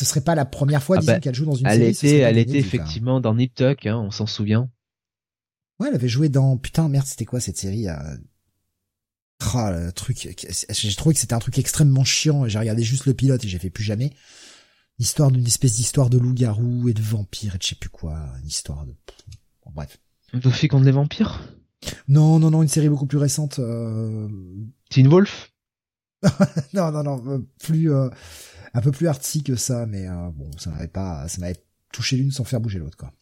serait 0.05 0.20
pas 0.20 0.37
la 0.37 0.44
première 0.44 0.83
fois, 0.83 0.96
ah 0.96 1.00
disons, 1.00 1.12
bah, 1.12 1.20
qu'elle 1.20 1.35
joue 1.35 1.44
dans 1.44 1.57
une 1.57 1.66
elle 1.66 1.94
série. 1.94 2.14
Était, 2.14 2.22
elle 2.22 2.38
était 2.38 2.59
effectivement 2.59 3.20
dans 3.20 3.35
Nip 3.35 3.53
Tuck, 3.55 3.87
hein, 3.87 3.98
on 3.98 4.12
s'en 4.12 4.27
souvient. 4.27 4.70
Ouais, 5.81 5.88
elle 5.88 5.94
avait 5.94 6.09
joué 6.09 6.29
dans 6.29 6.57
putain 6.57 6.88
merde, 6.88 7.07
c'était 7.07 7.24
quoi 7.24 7.40
cette 7.40 7.59
série 7.59 7.88
euh... 7.88 7.96
Oh, 9.55 9.68
le 9.70 9.90
truc, 9.90 10.29
j'ai 10.70 10.94
trouvé 10.94 11.14
que 11.14 11.20
c'était 11.20 11.35
un 11.35 11.40
truc 11.40 11.59
extrêmement 11.59 12.05
chiant. 12.05 12.46
J'ai 12.46 12.59
regardé 12.59 12.83
juste 12.85 13.07
le 13.07 13.14
pilote 13.14 13.44
et 13.44 13.48
j'ai 13.48 13.59
fait 13.59 13.68
plus 13.68 13.85
jamais. 13.85 14.12
Histoire 15.00 15.33
d'une 15.33 15.44
espèce 15.46 15.74
d'histoire 15.74 16.09
de 16.09 16.18
loup-garou 16.18 16.88
et 16.88 16.94
de 16.94 17.03
vampire 17.03 17.57
et 17.57 17.59
de 17.59 17.62
je 17.62 17.68
sais 17.70 17.74
plus 17.74 17.90
quoi. 17.90 18.16
Une 18.40 18.46
histoire 18.46 18.87
de. 18.87 18.94
Bon, 19.64 19.72
bref. 19.74 19.98
Buffy 20.33 20.68
contre 20.68 20.85
les 20.85 20.92
vampires? 20.92 21.42
Non, 22.07 22.38
non, 22.38 22.50
non, 22.53 22.62
une 22.62 22.68
série 22.68 22.88
beaucoup 22.88 23.07
plus 23.07 23.18
récente. 23.18 23.59
Euh... 23.59 24.29
Teen 24.88 25.09
Wolf? 25.09 25.53
Non, 26.74 26.90
non, 26.90 27.02
non, 27.02 27.22
euh, 27.26 27.38
plus 27.62 27.92
euh, 27.92 28.08
un 28.74 28.80
peu 28.80 28.90
plus 28.90 29.06
artsy 29.06 29.42
que 29.42 29.54
ça, 29.56 29.87
mais 29.87 30.08
euh, 30.08 30.30
bon, 30.34 30.50
ça 30.58 30.70
m'avait 30.70 30.88
pas, 30.88 31.28
ça 31.28 31.40
m'avait 31.40 31.62
touché 31.92 32.16
l'une 32.16 32.32
sans 32.32 32.44
faire 32.44 32.60
bouger 32.60 32.78
l'autre, 32.78 32.96
quoi. 32.96 33.12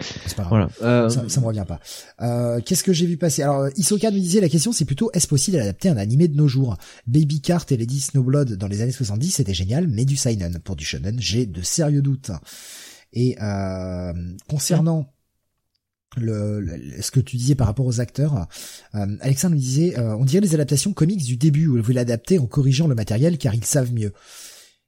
C'est 0.00 0.36
pas 0.36 0.44
grave. 0.44 0.70
Voilà. 0.78 1.10
Ça, 1.10 1.28
ça 1.28 1.40
me 1.40 1.46
revient 1.46 1.64
pas. 1.66 1.80
Euh, 2.20 2.60
Qu'est-ce 2.60 2.84
que 2.84 2.92
j'ai 2.92 3.06
vu 3.06 3.16
passer? 3.16 3.42
Alors, 3.42 3.68
Isoka 3.76 4.12
nous 4.12 4.20
disait 4.20 4.40
la 4.40 4.48
question, 4.48 4.70
c'est 4.70 4.84
plutôt 4.84 5.10
est-ce 5.12 5.26
possible 5.26 5.56
d'adapter 5.56 5.88
un 5.88 5.96
animé 5.96 6.28
de 6.28 6.36
nos 6.36 6.46
jours? 6.46 6.76
Baby 7.08 7.40
Cart 7.40 7.64
et 7.70 7.76
Lady 7.76 8.00
Snowblood 8.00 8.52
dans 8.52 8.68
les 8.68 8.80
années 8.80 8.92
70, 8.92 9.30
c'était 9.32 9.54
génial, 9.54 9.88
mais 9.88 10.04
du 10.04 10.16
seinen 10.16 10.60
pour 10.60 10.76
du 10.76 10.84
shonen, 10.84 11.16
j'ai 11.18 11.46
de 11.46 11.62
sérieux 11.62 12.02
doutes. 12.02 12.30
Et 13.12 13.36
euh, 13.42 14.12
concernant 14.48 15.12
ce 16.16 17.10
que 17.10 17.20
tu 17.20 17.36
disais 17.36 17.54
par 17.54 17.66
rapport 17.66 17.86
aux 17.86 18.00
acteurs, 18.00 18.46
euh, 18.94 19.06
Alexandre 19.20 19.54
nous 19.54 19.60
disait, 19.60 19.98
euh, 19.98 20.16
on 20.16 20.24
dirait 20.24 20.40
les 20.40 20.54
adaptations 20.54 20.92
comics 20.92 21.22
du 21.22 21.36
début 21.36 21.66
où 21.66 21.76
ils 21.76 21.82
voulaient 21.82 21.96
l'adapter 21.96 22.38
en 22.38 22.46
corrigeant 22.46 22.88
le 22.88 22.94
matériel 22.94 23.38
car 23.38 23.54
ils 23.54 23.64
savent 23.64 23.92
mieux. 23.92 24.12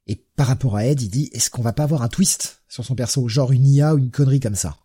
Et 0.06 0.24
par 0.36 0.46
rapport 0.46 0.76
à 0.76 0.86
Ed, 0.86 1.00
il 1.02 1.10
dit, 1.10 1.30
est-ce 1.32 1.50
qu'on 1.50 1.62
va 1.62 1.72
pas 1.72 1.84
avoir 1.84 2.02
un 2.02 2.08
twist 2.08 2.62
sur 2.68 2.84
son 2.84 2.94
perso, 2.94 3.28
genre 3.28 3.52
une 3.52 3.66
IA 3.66 3.94
ou 3.94 3.98
une 3.98 4.10
connerie 4.10 4.40
comme 4.40 4.54
ça? 4.54 4.76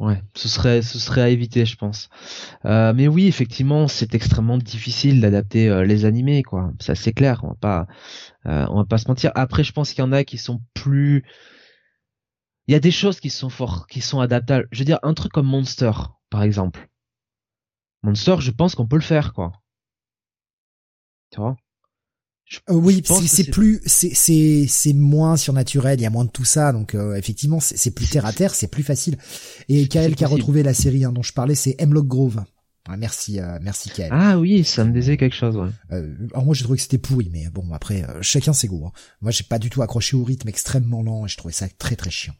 Ouais, 0.00 0.22
ce 0.34 0.48
serait 0.48 0.80
ce 0.80 0.98
serait 0.98 1.20
à 1.20 1.28
éviter, 1.28 1.66
je 1.66 1.76
pense. 1.76 2.08
Euh, 2.64 2.94
mais 2.94 3.06
oui, 3.06 3.26
effectivement, 3.26 3.86
c'est 3.86 4.14
extrêmement 4.14 4.56
difficile 4.56 5.20
d'adapter 5.20 5.84
les 5.84 6.06
animés, 6.06 6.42
quoi. 6.42 6.72
Ça 6.80 6.94
c'est 6.94 7.12
clair. 7.12 7.42
On 7.44 7.48
va 7.48 7.56
pas 7.60 7.86
on 8.46 8.76
va 8.76 8.86
pas 8.86 8.96
se 8.96 9.08
mentir. 9.08 9.30
Après, 9.34 9.62
je 9.62 9.72
pense 9.72 9.90
qu'il 9.90 10.02
y 10.02 10.06
en 10.06 10.12
a 10.12 10.24
qui 10.24 10.38
sont 10.38 10.62
plus. 10.72 11.24
Il 12.70 12.72
y 12.72 12.76
a 12.76 12.78
des 12.78 12.92
choses 12.92 13.18
qui 13.18 13.30
sont 13.30 13.48
fort, 13.48 13.88
qui 13.88 14.00
sont 14.00 14.20
adaptables. 14.20 14.68
Je 14.70 14.78
veux 14.78 14.84
dire, 14.84 15.00
un 15.02 15.12
truc 15.12 15.32
comme 15.32 15.48
Monster, 15.48 15.90
par 16.30 16.44
exemple. 16.44 16.88
Monster, 18.04 18.36
je 18.38 18.52
pense 18.52 18.76
qu'on 18.76 18.86
peut 18.86 18.94
le 18.94 19.02
faire, 19.02 19.32
quoi. 19.32 19.50
Tu 21.32 21.40
vois? 21.40 21.56
Euh, 22.68 22.74
oui, 22.74 23.02
c'est 23.26 23.50
plus, 23.50 23.82
c'est 23.86 24.92
moins 24.92 25.36
surnaturel, 25.36 25.98
il 25.98 26.04
y 26.04 26.06
a 26.06 26.10
moins 26.10 26.24
de 26.24 26.30
tout 26.30 26.44
ça, 26.44 26.72
donc 26.72 26.94
euh, 26.94 27.16
effectivement 27.16 27.58
c'est 27.58 27.90
plus 27.92 28.08
terre 28.08 28.26
à 28.26 28.32
terre, 28.32 28.54
c'est 28.54 28.68
plus 28.68 28.84
facile. 28.84 29.18
Et 29.68 29.88
Kael 29.88 30.14
qui 30.14 30.24
a 30.24 30.28
retrouvé 30.28 30.62
la 30.62 30.74
série 30.74 31.04
hein, 31.04 31.10
dont 31.12 31.22
je 31.22 31.32
parlais, 31.32 31.56
c'est 31.56 31.74
Hemlock 31.80 32.06
Grove. 32.06 32.44
merci, 32.96 33.40
euh, 33.40 33.58
merci 33.60 33.90
Kael. 33.90 34.10
Ah 34.12 34.38
oui, 34.38 34.62
ça 34.62 34.84
me 34.84 34.92
disait 34.92 35.16
quelque 35.16 35.34
chose. 35.34 35.56
Ouais. 35.56 36.04
alors 36.32 36.44
moi 36.44 36.54
j'ai 36.54 36.62
trouvé 36.62 36.76
que 36.76 36.82
c'était 36.82 36.98
pourri, 36.98 37.30
mais 37.32 37.48
bon 37.50 37.72
après 37.72 38.04
chacun 38.20 38.52
ses 38.52 38.68
goûts. 38.68 38.86
Hein. 38.86 38.92
Moi 39.20 39.32
j'ai 39.32 39.44
pas 39.44 39.58
du 39.58 39.70
tout 39.70 39.82
accroché 39.82 40.16
au 40.16 40.22
rythme 40.22 40.48
extrêmement 40.48 41.02
lent, 41.02 41.26
et 41.26 41.28
je 41.28 41.36
trouvais 41.36 41.54
ça 41.54 41.68
très 41.68 41.96
très 41.96 42.10
chiant. 42.10 42.34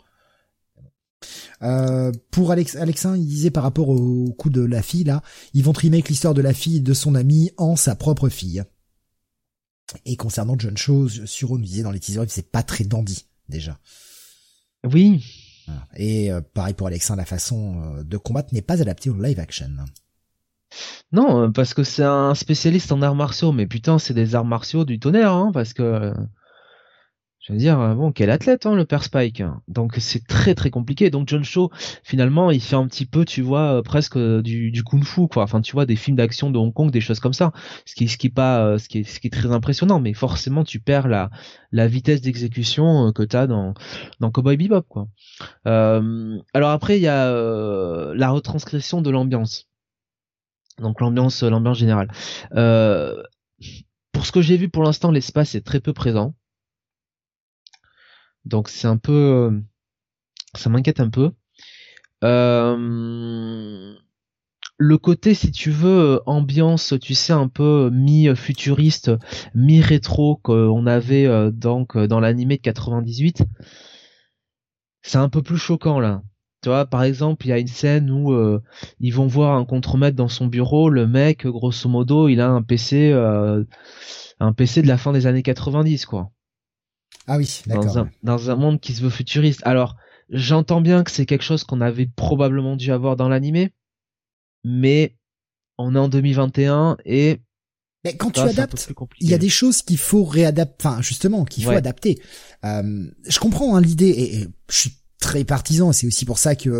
Pour 2.30 2.50
Alex, 2.50 2.76
Alexin, 2.76 3.16
il 3.16 3.26
disait 3.26 3.50
par 3.50 3.62
rapport 3.62 3.88
au 3.88 4.32
coup 4.32 4.50
de 4.50 4.62
la 4.62 4.82
fille 4.82 5.04
là, 5.04 5.22
ils 5.54 5.62
vont 5.62 5.72
trimer 5.72 6.02
l'histoire 6.08 6.34
de 6.34 6.42
la 6.42 6.54
fille 6.54 6.80
de 6.80 6.94
son 6.94 7.14
ami 7.14 7.50
en 7.56 7.76
sa 7.76 7.94
propre 7.94 8.28
fille. 8.28 8.62
Et 10.04 10.16
concernant 10.16 10.56
John 10.58 10.76
Cho, 10.76 11.08
Suro 11.08 11.58
nous 11.58 11.64
disait 11.64 11.82
dans 11.82 11.90
les 11.90 12.00
teasers, 12.00 12.24
c'est 12.28 12.50
pas 12.50 12.62
très 12.62 12.84
dandy 12.84 13.26
déjà. 13.48 13.78
Oui. 14.84 15.24
Et 15.96 16.32
euh, 16.32 16.40
pareil 16.40 16.74
pour 16.74 16.86
Alexin, 16.86 17.16
la 17.16 17.24
façon 17.24 17.82
euh, 17.82 18.02
de 18.02 18.16
combattre 18.16 18.54
n'est 18.54 18.62
pas 18.62 18.80
adaptée 18.80 19.10
au 19.10 19.20
live 19.20 19.38
action. 19.38 19.70
Non, 21.12 21.42
euh, 21.42 21.48
parce 21.48 21.74
que 21.74 21.84
c'est 21.84 22.04
un 22.04 22.34
spécialiste 22.34 22.92
en 22.92 23.02
arts 23.02 23.14
martiaux, 23.14 23.52
mais 23.52 23.66
putain, 23.66 23.98
c'est 23.98 24.14
des 24.14 24.34
arts 24.34 24.44
martiaux 24.44 24.84
du 24.84 24.98
tonnerre, 24.98 25.32
hein, 25.32 25.50
parce 25.52 25.72
que 25.72 26.12
je 27.40 27.52
veux 27.54 27.58
dire, 27.58 27.80
euh, 27.80 27.94
bon, 27.94 28.12
quel 28.12 28.28
athlète, 28.28 28.66
hein, 28.66 28.74
le 28.74 28.84
père 28.84 29.02
Spike. 29.02 29.42
Donc 29.66 29.94
c'est 29.98 30.26
très 30.26 30.54
très 30.54 30.68
compliqué. 30.70 31.08
Donc 31.08 31.26
John 31.26 31.42
Cho, 31.42 31.70
finalement, 32.02 32.50
il 32.50 32.60
fait 32.60 32.76
un 32.76 32.86
petit 32.86 33.06
peu, 33.06 33.24
tu 33.24 33.40
vois, 33.40 33.78
euh, 33.78 33.82
presque 33.82 34.16
euh, 34.18 34.42
du, 34.42 34.82
kung-fu, 34.84 35.26
quoi. 35.26 35.44
Enfin, 35.44 35.62
tu 35.62 35.72
vois, 35.72 35.86
des 35.86 35.96
films 35.96 36.18
d'action 36.18 36.50
de 36.50 36.58
Hong 36.58 36.72
Kong, 36.72 36.90
des 36.90 37.00
choses 37.00 37.18
comme 37.18 37.32
ça. 37.32 37.52
Ce 37.86 37.94
qui, 37.94 38.08
ce 38.08 38.18
qui 38.18 38.26
est 38.26 38.30
pas, 38.30 38.78
ce 38.78 38.88
qui 38.88 38.98
est, 38.98 39.04
ce 39.04 39.20
qui 39.20 39.28
est 39.28 39.30
très 39.30 39.50
impressionnant. 39.50 40.00
Mais 40.00 40.12
forcément, 40.12 40.64
tu 40.64 40.80
perds 40.80 41.08
la, 41.08 41.30
vitesse 41.88 42.20
d'exécution 42.20 43.10
que 43.12 43.22
t'as 43.22 43.46
dans, 43.46 43.72
dans 44.20 44.30
Cowboy 44.30 44.58
Bebop, 44.58 44.82
quoi. 44.82 45.08
Alors 45.64 46.70
après, 46.70 46.98
il 46.98 47.02
y 47.02 47.08
a 47.08 47.32
la 48.14 48.30
retranscription 48.30 49.00
de 49.00 49.10
l'ambiance. 49.10 49.66
Donc 50.78 51.00
l'ambiance, 51.00 51.42
l'ambiance 51.42 51.78
générale. 51.78 52.08
Pour 54.12 54.26
ce 54.26 54.32
que 54.32 54.42
j'ai 54.42 54.58
vu 54.58 54.68
pour 54.68 54.82
l'instant, 54.82 55.10
l'espace 55.10 55.54
est 55.54 55.62
très 55.62 55.80
peu 55.80 55.94
présent. 55.94 56.34
Donc 58.44 58.68
c'est 58.68 58.88
un 58.88 58.96
peu, 58.96 59.12
euh, 59.12 59.60
ça 60.54 60.70
m'inquiète 60.70 61.00
un 61.00 61.10
peu. 61.10 61.32
Euh, 62.24 63.94
le 64.78 64.98
côté, 64.98 65.34
si 65.34 65.52
tu 65.52 65.70
veux, 65.70 66.20
ambiance, 66.26 66.94
tu 67.00 67.14
sais, 67.14 67.32
un 67.32 67.48
peu 67.48 67.90
mi-futuriste, 67.92 69.12
mi-rétro 69.54 70.36
qu'on 70.42 70.86
avait 70.86 71.26
euh, 71.26 71.50
donc 71.50 71.98
dans 71.98 72.20
l'animé 72.20 72.56
de 72.56 72.62
98, 72.62 73.44
c'est 75.02 75.18
un 75.18 75.28
peu 75.28 75.42
plus 75.42 75.58
choquant 75.58 76.00
là. 76.00 76.22
Tu 76.62 76.68
vois, 76.68 76.86
par 76.86 77.02
exemple, 77.04 77.46
il 77.46 77.50
y 77.50 77.52
a 77.52 77.58
une 77.58 77.66
scène 77.66 78.10
où 78.10 78.34
ils 79.00 79.14
vont 79.14 79.26
voir 79.26 79.56
un 79.56 79.64
contremaître 79.64 80.14
dans 80.16 80.28
son 80.28 80.46
bureau. 80.46 80.90
Le 80.90 81.06
mec, 81.06 81.46
grosso 81.46 81.88
modo, 81.88 82.28
il 82.28 82.38
a 82.42 82.50
un 82.50 82.62
PC, 82.62 83.12
un 84.40 84.52
PC 84.52 84.82
de 84.82 84.86
la 84.88 84.98
fin 84.98 85.12
des 85.12 85.26
années 85.26 85.42
90, 85.42 86.04
quoi. 86.04 86.32
Ah 87.26 87.36
oui, 87.36 87.62
d'accord. 87.66 88.06
Dans, 88.22 88.50
un, 88.50 88.56
monde 88.56 88.80
qui 88.80 88.92
se 88.92 89.02
veut 89.02 89.10
futuriste. 89.10 89.60
Alors, 89.64 89.96
j'entends 90.30 90.80
bien 90.80 91.04
que 91.04 91.10
c'est 91.10 91.26
quelque 91.26 91.44
chose 91.44 91.64
qu'on 91.64 91.80
avait 91.80 92.06
probablement 92.06 92.76
dû 92.76 92.92
avoir 92.92 93.16
dans 93.16 93.28
l'animé, 93.28 93.72
mais 94.64 95.16
on 95.78 95.94
est 95.94 95.98
en 95.98 96.08
2021 96.08 96.96
et 97.04 97.40
mais 98.04 98.16
quand 98.16 98.30
tu 98.30 98.40
adaptes, 98.40 98.88
il 99.20 99.28
y 99.28 99.34
a 99.34 99.38
des 99.38 99.50
choses 99.50 99.82
qu'il 99.82 99.98
faut 99.98 100.24
réadapter, 100.24 100.74
enfin 100.80 101.02
justement, 101.02 101.44
qu'il 101.44 101.64
faut 101.64 101.70
adapter. 101.70 102.18
Euh, 102.64 103.06
je 103.28 103.38
comprends 103.38 103.76
hein, 103.76 103.82
l'idée 103.82 104.08
et, 104.08 104.48
je 104.70 104.74
suis 104.74 104.92
très 105.20 105.44
partisan. 105.44 105.92
C'est 105.92 106.06
aussi 106.06 106.24
pour 106.24 106.38
ça 106.38 106.56
que 106.56 106.70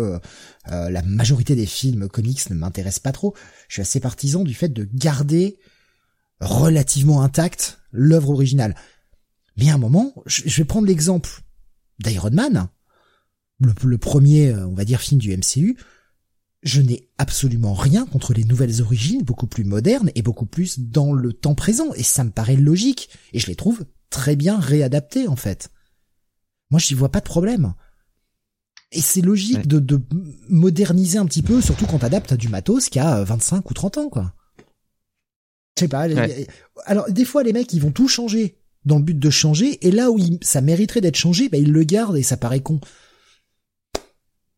euh, 0.71 0.89
la 0.89 1.01
majorité 1.03 1.55
des 1.55 1.67
films 1.67 2.09
comics 2.09 2.49
ne 2.49 2.55
m'intéressent 2.55 3.03
pas 3.03 3.11
trop. 3.11 3.35
Je 3.67 3.75
suis 3.75 3.81
assez 3.83 3.99
partisan 3.99 4.43
du 4.43 4.55
fait 4.55 4.69
de 4.69 4.89
garder 4.91 5.59
relativement 6.39 7.21
intacte 7.21 7.79
l'œuvre 7.91 8.31
originale. 8.31 8.75
Mais 9.57 9.69
à 9.69 9.75
un 9.75 9.77
moment, 9.77 10.13
je, 10.25 10.57
vais 10.57 10.65
prendre 10.65 10.87
l'exemple 10.87 11.41
d'Iron 11.99 12.31
Man, 12.31 12.69
le, 13.59 13.97
premier, 13.97 14.49
euh, 14.49 14.67
on 14.67 14.73
va 14.73 14.85
dire, 14.85 15.01
film 15.01 15.19
du 15.19 15.35
MCU. 15.35 15.77
Je 16.63 16.81
n'ai 16.81 17.09
absolument 17.17 17.73
rien 17.73 18.05
contre 18.05 18.33
les 18.33 18.43
nouvelles 18.43 18.81
origines, 18.81 19.23
beaucoup 19.23 19.47
plus 19.47 19.63
modernes 19.63 20.11
et 20.15 20.21
beaucoup 20.21 20.45
plus 20.45 20.79
dans 20.79 21.11
le 21.13 21.33
temps 21.33 21.55
présent. 21.55 21.93
Et 21.95 22.03
ça 22.03 22.23
me 22.23 22.31
paraît 22.31 22.55
logique. 22.55 23.09
Et 23.33 23.39
je 23.39 23.47
les 23.47 23.55
trouve 23.55 23.85
très 24.09 24.35
bien 24.35 24.59
réadaptés, 24.59 25.27
en 25.27 25.35
fait. 25.35 25.69
Moi, 26.69 26.79
je 26.79 26.93
n'y 26.93 26.97
vois 26.97 27.09
pas 27.09 27.19
de 27.19 27.25
problème. 27.25 27.73
Et 28.91 29.01
c'est 29.01 29.21
logique 29.21 29.67
de, 29.67 29.79
de, 29.79 30.01
moderniser 30.49 31.17
un 31.17 31.25
petit 31.25 31.41
peu, 31.41 31.61
surtout 31.61 31.85
quand 31.85 31.99
t'adaptes 31.99 32.33
à 32.33 32.37
du 32.37 32.49
matos 32.49 32.89
qui 32.89 32.99
a 32.99 33.23
25 33.23 33.57
euh, 33.57 33.61
ou 33.69 33.73
30 33.73 33.97
ans, 33.97 34.09
quoi. 34.09 34.33
Je 35.77 35.85
sais 35.85 35.87
pas. 35.87 36.07
Alors, 36.85 37.09
des 37.09 37.25
fois, 37.25 37.43
les 37.43 37.53
mecs, 37.53 37.73
ils 37.73 37.81
vont 37.81 37.91
tout 37.91 38.07
changer 38.07 38.60
dans 38.85 38.97
le 38.97 39.03
but 39.03 39.19
de 39.19 39.29
changer, 39.29 39.85
et 39.87 39.91
là 39.91 40.11
où 40.11 40.19
ça 40.41 40.61
mériterait 40.61 41.01
d'être 41.01 41.17
changé, 41.17 41.49
bah, 41.49 41.57
il 41.57 41.71
le 41.71 41.83
garde 41.83 42.17
et 42.17 42.23
ça 42.23 42.37
paraît 42.37 42.61
con. 42.61 42.79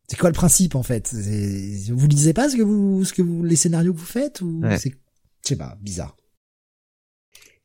C'est 0.08 0.18
quoi 0.18 0.30
le 0.30 0.34
principe 0.34 0.74
en 0.74 0.82
fait? 0.82 1.14
Vous 1.90 2.06
lisez 2.06 2.34
pas 2.34 2.48
ce 2.48 2.56
que 2.56 2.62
vous, 2.62 3.04
ce 3.04 3.12
que 3.12 3.22
vous, 3.22 3.42
les 3.42 3.56
scénarios 3.56 3.92
que 3.92 3.98
vous 3.98 4.04
faites 4.04 4.40
ou 4.42 4.62
c'est, 4.78 4.90
je 4.90 5.48
sais 5.48 5.56
pas, 5.56 5.78
bizarre? 5.80 6.16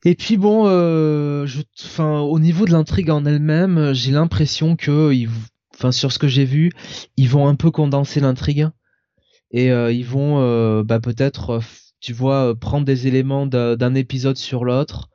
Et 0.05 0.15
puis 0.15 0.37
bon, 0.37 0.65
euh, 0.65 1.45
je, 1.45 1.61
enfin, 1.83 2.19
au 2.21 2.39
niveau 2.39 2.65
de 2.65 2.71
l'intrigue 2.71 3.09
en 3.09 3.25
elle-même, 3.25 3.93
j'ai 3.93 4.11
l'impression 4.11 4.77
que, 4.77 5.11
ils, 5.11 5.29
enfin, 5.75 5.91
sur 5.91 6.13
ce 6.13 6.19
que 6.19 6.29
j'ai 6.29 6.45
vu, 6.45 6.71
ils 7.17 7.27
vont 7.27 7.47
un 7.47 7.55
peu 7.55 7.71
condenser 7.71 8.21
l'intrigue 8.21 8.69
et 9.51 9.71
euh, 9.71 9.91
ils 9.91 10.05
vont, 10.05 10.39
euh, 10.39 10.83
bah, 10.83 11.01
peut-être, 11.01 11.61
tu 11.99 12.13
vois, 12.13 12.55
prendre 12.59 12.85
des 12.85 13.07
éléments 13.07 13.45
d'un 13.45 13.95
épisode 13.95 14.37
sur 14.37 14.65
l'autre 14.65 15.09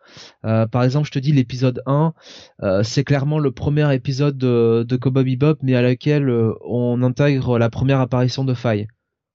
euh, 0.44 0.66
par 0.66 0.82
exemple, 0.84 1.06
je 1.06 1.12
te 1.12 1.18
dis 1.18 1.32
l'épisode 1.32 1.82
1, 1.86 2.14
euh, 2.62 2.82
c'est 2.82 3.04
clairement 3.04 3.38
le 3.38 3.50
premier 3.50 3.92
épisode 3.94 4.36
de, 4.36 4.84
de 4.86 4.96
Cowboy 4.96 5.38
mais 5.62 5.74
à 5.74 5.82
laquelle 5.82 6.28
euh, 6.28 6.54
on 6.64 7.02
intègre 7.02 7.58
la 7.58 7.70
première 7.70 8.00
apparition 8.00 8.44
de 8.44 8.54
Faye. 8.54 8.86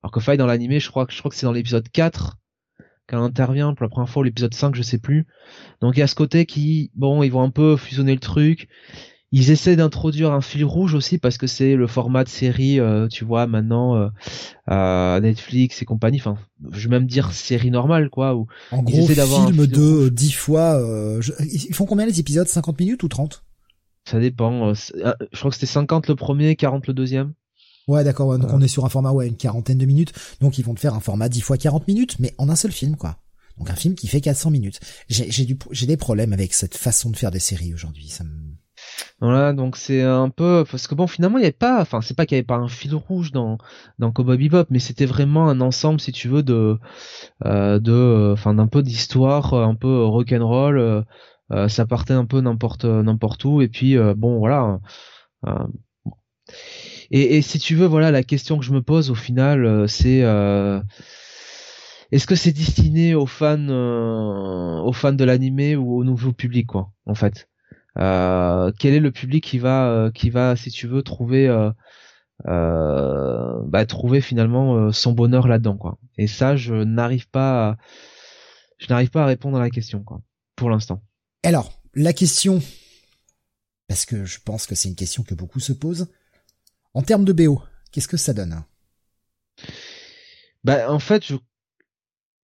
Alors 0.03 0.11
que 0.11 0.19
Faye 0.19 0.37
dans 0.37 0.45
l'animé, 0.45 0.79
je 0.79 0.89
crois 0.89 1.05
que 1.05 1.13
c'est 1.13 1.45
dans 1.45 1.51
l'épisode 1.51 1.89
4 1.89 2.37
qu'elle 3.07 3.19
intervient 3.19 3.73
pour 3.73 3.83
la 3.83 3.89
première 3.89 4.09
fois 4.09 4.23
l'épisode 4.23 4.53
5, 4.53 4.75
je 4.75 4.81
sais 4.81 4.99
plus. 4.99 5.25
Donc 5.81 5.97
il 5.97 5.99
y 5.99 6.03
a 6.03 6.07
ce 6.07 6.15
côté 6.15 6.45
qui, 6.45 6.91
bon, 6.95 7.23
ils 7.23 7.31
vont 7.31 7.41
un 7.41 7.49
peu 7.49 7.75
fusionner 7.75 8.13
le 8.13 8.19
truc. 8.19 8.69
Ils 9.31 9.51
essaient 9.51 9.75
d'introduire 9.75 10.31
un 10.31 10.41
fil 10.41 10.65
rouge 10.65 10.95
aussi 10.95 11.17
parce 11.19 11.37
que 11.37 11.45
c'est 11.45 11.75
le 11.75 11.85
format 11.85 12.23
de 12.23 12.29
série, 12.29 12.79
euh, 12.79 13.07
tu 13.07 13.25
vois, 13.25 13.45
maintenant 13.45 14.09
euh, 14.69 15.19
Netflix 15.19 15.81
et 15.81 15.85
compagnie. 15.85 16.19
Enfin, 16.19 16.37
je 16.71 16.87
vais 16.87 16.99
même 16.99 17.05
dire 17.05 17.31
série 17.31 17.69
normale, 17.69 18.09
quoi. 18.09 18.35
Où 18.35 18.47
en 18.71 18.81
gros, 18.81 19.05
film 19.05 19.67
de 19.67 20.09
10 20.09 20.31
fois. 20.31 20.81
ils 21.51 21.75
font 21.75 21.85
combien 21.85 22.05
les 22.05 22.19
épisodes? 22.19 22.47
50 22.47 22.79
minutes 22.79 23.03
ou 23.03 23.07
30 23.07 23.43
Ça 24.05 24.19
dépend. 24.19 24.73
je 24.73 25.13
crois 25.33 25.51
que 25.51 25.55
c'était 25.55 25.65
50 25.67 26.07
le 26.07 26.15
premier, 26.15 26.55
40 26.55 26.87
le 26.87 26.93
deuxième. 26.93 27.33
Ouais, 27.87 28.03
d'accord. 28.03 28.37
donc 28.37 28.51
on 28.53 28.61
est 28.61 28.67
sur 28.67 28.85
un 28.85 28.89
format, 28.89 29.11
ouais, 29.11 29.27
une 29.27 29.37
quarantaine 29.37 29.77
de 29.77 29.85
minutes. 29.85 30.13
Donc 30.41 30.57
ils 30.57 30.65
vont 30.65 30.73
te 30.73 30.79
faire 30.79 30.93
un 30.93 30.99
format 30.99 31.29
10 31.29 31.41
fois 31.41 31.57
40 31.57 31.87
minutes, 31.87 32.17
mais 32.19 32.33
en 32.37 32.49
un 32.49 32.55
seul 32.55 32.71
film, 32.71 32.95
quoi. 32.95 33.17
Donc 33.59 33.69
un 33.69 33.75
film 33.75 33.93
qui 33.93 34.07
fait 34.07 34.21
400 34.21 34.51
minutes. 34.51 34.79
J'ai, 35.09 35.29
j'ai, 35.29 35.57
j'ai 35.71 35.85
des 35.85 35.97
problèmes 35.97 36.33
avec 36.33 36.53
cette 36.53 36.75
façon 36.75 37.09
de 37.09 37.17
faire 37.17 37.29
des 37.29 37.39
séries 37.39 37.73
aujourd'hui. 37.73 38.07
Ça 38.07 38.23
me... 38.23 38.48
Voilà, 39.21 39.53
donc 39.53 39.75
c'est 39.75 40.01
un 40.01 40.29
peu 40.29 40.63
parce 40.69 40.87
que 40.87 40.95
bon 40.95 41.07
finalement 41.07 41.37
il 41.37 41.41
y 41.41 41.45
avait 41.45 41.51
pas, 41.51 41.81
enfin 41.81 42.01
c'est 42.01 42.15
pas 42.15 42.25
qu'il 42.25 42.35
y 42.35 42.39
avait 42.39 42.45
pas 42.45 42.55
un 42.55 42.67
fil 42.69 42.95
rouge 42.95 43.31
dans 43.31 43.57
dans 43.99 44.09
Bebop, 44.11 44.65
mais 44.69 44.79
c'était 44.79 45.05
vraiment 45.05 45.49
un 45.49 45.61
ensemble 45.61 45.99
si 45.99 46.11
tu 46.11 46.27
veux 46.29 46.43
de 46.43 46.77
euh, 47.45 47.79
de, 47.79 48.31
enfin 48.33 48.53
d'un 48.53 48.67
peu 48.67 48.83
d'histoire, 48.83 49.53
un 49.53 49.75
peu 49.75 50.03
rock'n'roll. 50.05 51.05
Euh, 51.51 51.67
ça 51.67 51.85
partait 51.87 52.13
un 52.13 52.25
peu 52.25 52.41
n'importe 52.41 52.85
n'importe 52.85 53.43
où 53.45 53.61
et 53.61 53.67
puis 53.69 53.97
euh, 53.97 54.13
bon 54.15 54.39
voilà. 54.39 54.79
Euh, 55.47 55.67
et, 57.11 57.37
et, 57.37 57.41
si 57.41 57.59
tu 57.59 57.75
veux, 57.75 57.85
voilà, 57.87 58.11
la 58.11 58.23
question 58.23 58.57
que 58.59 58.65
je 58.65 58.71
me 58.73 58.81
pose 58.81 59.09
au 59.09 59.15
final, 59.15 59.65
euh, 59.65 59.87
c'est 59.87 60.23
euh, 60.23 60.79
est-ce 62.11 62.27
que 62.27 62.35
c'est 62.35 62.51
destiné 62.51 63.15
aux 63.15 63.25
fans, 63.25 63.57
euh, 63.69 64.79
aux 64.81 64.93
fans 64.93 65.13
de 65.13 65.23
l'animé 65.23 65.75
ou 65.75 65.95
au 65.97 66.03
nouveau 66.03 66.33
public, 66.33 66.67
quoi, 66.67 66.91
en 67.05 67.15
fait? 67.15 67.47
Quel 67.95 68.93
est 68.93 68.99
le 68.99 69.11
public 69.11 69.43
qui 69.43 69.59
va, 69.59 70.11
qui 70.13 70.29
va, 70.29 70.55
si 70.55 70.71
tu 70.71 70.87
veux, 70.87 71.01
trouver, 71.03 71.47
bah, 72.45 73.85
trouver 73.87 74.21
finalement 74.21 74.91
son 74.91 75.13
bonheur 75.13 75.47
là-dedans, 75.47 75.77
quoi 75.77 75.97
Et 76.17 76.27
ça, 76.27 76.55
je 76.55 76.73
n'arrive 76.73 77.29
pas, 77.29 77.69
à, 77.69 77.77
je 78.77 78.87
n'arrive 78.89 79.09
pas 79.09 79.23
à 79.23 79.27
répondre 79.27 79.57
à 79.57 79.61
la 79.61 79.69
question, 79.69 80.03
quoi, 80.03 80.21
pour 80.55 80.69
l'instant. 80.69 81.01
Alors, 81.43 81.81
la 81.95 82.13
question, 82.13 82.61
parce 83.87 84.05
que 84.05 84.25
je 84.25 84.39
pense 84.43 84.67
que 84.67 84.75
c'est 84.75 84.89
une 84.89 84.95
question 84.95 85.23
que 85.23 85.33
beaucoup 85.33 85.59
se 85.59 85.73
posent 85.73 86.07
en 86.93 87.01
termes 87.01 87.25
de 87.25 87.33
BO, 87.33 87.61
qu'est-ce 87.91 88.07
que 88.07 88.17
ça 88.17 88.33
donne? 88.33 88.63
Bah 90.63 90.91
en 90.91 90.99
fait, 90.99 91.31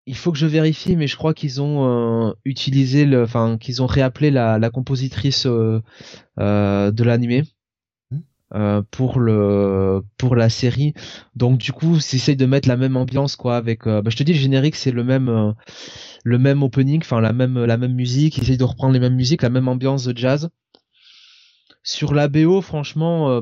il 0.07 0.15
faut 0.15 0.31
que 0.31 0.37
je 0.37 0.45
vérifie, 0.45 0.95
mais 0.95 1.07
je 1.07 1.15
crois 1.15 1.33
qu'ils 1.33 1.61
ont 1.61 2.29
euh, 2.29 2.33
utilisé 2.45 3.05
le, 3.05 3.23
enfin 3.23 3.57
qu'ils 3.57 3.81
ont 3.81 3.87
réappelé 3.87 4.31
la, 4.31 4.69
compositrice 4.69 5.45
euh, 5.45 5.81
euh, 6.39 6.91
de 6.91 7.03
l'animé. 7.03 7.43
Hmm. 8.11 8.81
pour 8.91 9.19
le 9.19 10.03
pour 10.17 10.35
la 10.35 10.49
série 10.49 10.93
donc 11.35 11.57
du 11.57 11.71
coup 11.71 11.99
s'essaye 11.99 12.35
de 12.35 12.45
mettre 12.45 12.67
la 12.67 12.77
même 12.77 12.95
ambiance 12.95 13.35
quoi 13.35 13.57
avec 13.57 13.85
bah, 13.85 14.03
je 14.05 14.15
te 14.15 14.21
dis 14.21 14.33
le 14.33 14.39
générique 14.39 14.75
c'est 14.75 14.91
le 14.91 15.03
même 15.03 15.55
le 16.23 16.37
même 16.37 16.61
opening 16.61 17.01
enfin 17.01 17.19
la 17.21 17.33
même 17.33 17.65
la 17.65 17.77
même 17.77 17.95
musique 17.95 18.37
ils 18.37 18.43
essayent 18.43 18.57
de 18.57 18.63
reprendre 18.63 18.93
les 18.93 18.99
mêmes 18.99 19.15
musiques 19.15 19.41
la 19.41 19.49
même 19.49 19.67
ambiance 19.67 20.05
de 20.05 20.15
jazz 20.15 20.49
sur 21.81 22.13
la 22.13 22.27
BO 22.27 22.61
franchement 22.61 23.41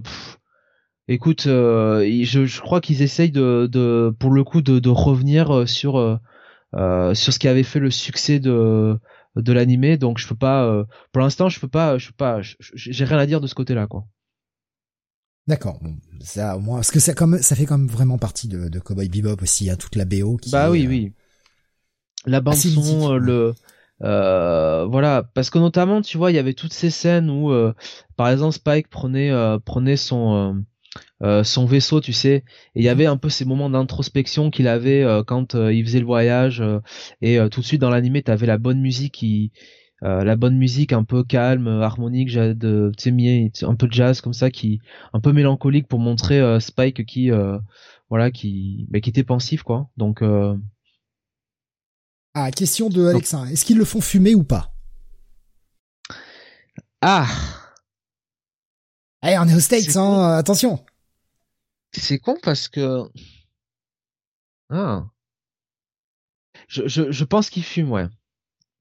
Écoute, 1.10 1.48
euh, 1.48 2.10
je, 2.24 2.46
je, 2.46 2.62
crois 2.62 2.80
qu'ils 2.80 3.02
essayent 3.02 3.30
de, 3.30 3.68
de, 3.70 4.16
pour 4.20 4.32
le 4.32 4.46
coup, 4.46 4.62
de, 4.62 4.80
de 4.80 4.90
revenir 4.90 5.68
sur 5.68 6.22
sur 6.74 7.34
ce 7.34 7.40
qui 7.40 7.48
avait 7.48 7.64
fait 7.64 7.80
le 7.80 7.92
succès 7.92 8.40
de 8.40 9.00
de 9.36 9.54
l'animé. 9.54 9.98
Donc 9.98 10.18
je 10.18 10.28
peux 10.28 10.36
pas, 10.36 10.86
pour 11.12 11.22
l'instant, 11.22 11.50
je 11.50 11.60
peux 11.60 11.68
pas, 11.68 11.98
je 11.98 12.08
peux 12.08 12.16
pas, 12.16 12.40
j'ai 12.42 13.06
rien 13.06 13.18
à 13.18 13.26
dire 13.26 13.42
de 13.42 13.48
ce 13.48 13.56
côté-là, 13.56 13.88
quoi. 13.88 14.06
D'accord. 15.48 15.80
Bon, 15.82 15.98
ça 16.22 16.56
au 16.56 16.60
moins, 16.62 16.78
parce 16.78 16.92
que 16.92 17.00
ça 17.00 17.14
comme 17.14 17.38
ça 17.40 17.56
fait 17.56 17.66
comme 17.66 17.88
vraiment 17.88 18.18
partie 18.18 18.48
de, 18.48 18.70
de 18.70 18.80
Cowboy 18.80 19.10
Bebop 19.10 19.42
aussi, 19.42 19.70
hein, 19.70 19.76
toute 19.76 19.96
la 19.96 20.06
BO. 20.06 20.38
Qui 20.38 20.52
bah 20.52 20.70
oui, 20.70 20.88
oui. 20.88 21.14
La 22.26 22.40
bande 22.40 22.56
son, 22.56 23.18
le 23.18 23.54
euh, 24.04 24.86
voilà, 24.86 25.24
parce 25.34 25.50
que 25.50 25.60
notamment, 25.60 26.02
tu 26.02 26.18
vois, 26.18 26.32
il 26.32 26.36
y 26.36 26.40
avait 26.40 26.54
toutes 26.54 26.74
ces 26.74 26.90
scènes 26.90 27.30
où, 27.30 27.52
par 28.16 28.30
exemple, 28.30 28.54
Spike 28.54 28.90
prenait 28.90 29.32
prenait 29.66 29.98
son 29.98 30.64
euh, 31.24 31.44
son 31.44 31.66
vaisseau, 31.66 32.02
tu 32.02 32.14
sais. 32.14 32.44
Et 32.76 32.82
il 32.82 32.84
y 32.84 32.90
avait 32.90 33.06
un 33.06 33.18
peu 33.18 33.30
ces 33.30 33.46
moments 33.46 33.70
d'introspection 33.70 34.52
qu'il 34.52 34.68
avait 34.68 35.04
euh, 35.04 35.24
quand 35.24 35.56
euh, 35.56 35.74
il 35.74 35.86
faisait 35.86 36.00
le 36.00 36.06
voyage. 36.06 36.64
et 37.22 37.38
tout 37.50 37.62
de 37.62 37.66
suite 37.66 37.82
dans 37.82 37.90
l'animé, 37.90 38.22
t'avais 38.24 38.46
la 38.46 38.58
bonne 38.58 38.82
musique 38.82 39.14
qui, 39.14 39.52
la 40.02 40.36
bonne 40.36 40.58
musique 40.58 40.92
un 40.92 41.04
peu 41.04 41.24
calme, 41.24 41.68
harmonique, 41.68 42.34
de, 42.34 42.92
tu 42.98 43.12
sais, 43.54 43.66
un 43.66 43.76
peu 43.76 43.88
de 43.88 43.94
jazz 43.94 44.22
comme 44.22 44.34
ça, 44.34 44.52
qui, 44.52 44.80
un 45.14 45.20
peu 45.20 45.32
mélancolique 45.32 45.88
pour 45.88 46.00
montrer 46.00 46.60
Spike 46.60 47.06
qui, 47.06 47.32
voilà, 48.10 48.32
qui, 48.32 48.88
bah, 48.90 49.00
qui 49.00 49.10
était 49.10 49.24
pensif 49.24 49.64
quoi. 49.64 49.90
Donc. 49.98 50.22
Ah, 52.36 52.52
question 52.52 52.90
de 52.90 53.06
Alexa. 53.06 53.46
Est-ce 53.52 53.64
qu'ils 53.64 53.78
le 53.78 53.86
font 53.86 54.02
fumer 54.02 54.36
ou 54.36 54.44
pas? 54.44 54.74
Ah. 57.02 57.28
Allez, 59.24 59.38
on 59.40 59.48
est 59.48 59.56
aux 59.56 59.62
States, 59.62 59.96
hein, 59.96 60.36
attention. 60.36 60.84
C'est 61.94 62.20
con 62.20 62.36
parce 62.44 62.68
que. 62.68 63.06
Ah. 64.70 65.06
Je, 66.68 66.88
je, 66.88 67.10
je 67.10 67.24
pense 67.24 67.50
qu'il 67.50 67.64
fume, 67.64 67.90
ouais. 67.90 68.08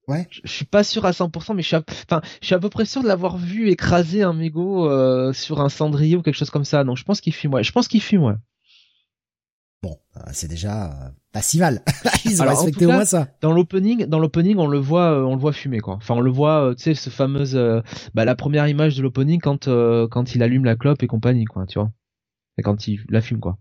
Ouais. 0.09 0.27
Je, 0.29 0.51
suis 0.51 0.65
pas 0.65 0.83
sûr 0.83 1.05
à 1.05 1.11
100%, 1.11 1.55
mais 1.55 1.61
je 1.61 1.67
suis 1.67 1.75
à, 1.77 1.83
enfin, 1.87 2.21
je 2.41 2.47
suis 2.47 2.55
à 2.55 2.59
peu 2.59 2.69
près 2.69 2.83
sûr 2.83 3.01
de 3.03 3.07
l'avoir 3.07 3.37
vu 3.37 3.69
écraser 3.69 4.21
un 4.23 4.33
mégot 4.33 4.89
euh, 4.89 5.31
sur 5.31 5.61
un 5.61 5.69
cendrier 5.69 6.17
ou 6.17 6.21
quelque 6.21 6.35
chose 6.35 6.49
comme 6.49 6.65
ça. 6.65 6.83
Donc 6.83 6.97
je 6.97 7.05
pense 7.05 7.21
qu'il 7.21 7.33
fume, 7.33 7.53
ouais. 7.53 7.63
Je 7.63 7.71
pense 7.71 7.87
qu'il 7.87 8.01
fume, 8.01 8.23
ouais. 8.23 8.35
Bon, 9.83 9.99
euh, 10.17 10.21
c'est 10.31 10.47
déjà 10.47 10.85
euh, 10.85 11.09
pas 11.31 11.43
si 11.43 11.59
mal. 11.59 11.83
Ils 12.25 12.41
ont 12.41 12.47
respecté 12.47 12.87
au 12.87 12.91
moins 12.91 13.05
ça. 13.05 13.27
Dans 13.41 13.51
l'opening, 13.51 14.05
dans 14.05 14.17
l'opening, 14.17 14.57
on 14.57 14.65
le 14.65 14.79
voit, 14.79 15.23
on 15.27 15.35
le 15.35 15.41
voit 15.41 15.53
fumer 15.53 15.81
quoi. 15.81 15.95
Enfin, 15.95 16.15
on 16.15 16.21
le 16.21 16.31
voit, 16.31 16.73
tu 16.75 16.83
sais, 16.83 16.95
ce 16.95 17.11
fameuse, 17.11 17.55
bah, 18.15 18.25
la 18.25 18.35
première 18.35 18.67
image 18.67 18.97
de 18.97 19.03
l'opening 19.03 19.39
quand 19.39 19.67
quand 20.09 20.35
il 20.35 20.41
allume 20.41 20.65
la 20.65 20.75
clope 20.75 21.03
et 21.03 21.07
compagnie 21.07 21.45
quoi, 21.45 21.67
tu 21.67 21.77
vois 21.77 21.91
quand 22.61 22.87
il 22.87 23.03
la 23.09 23.21
fume, 23.21 23.39
quoi. 23.39 23.57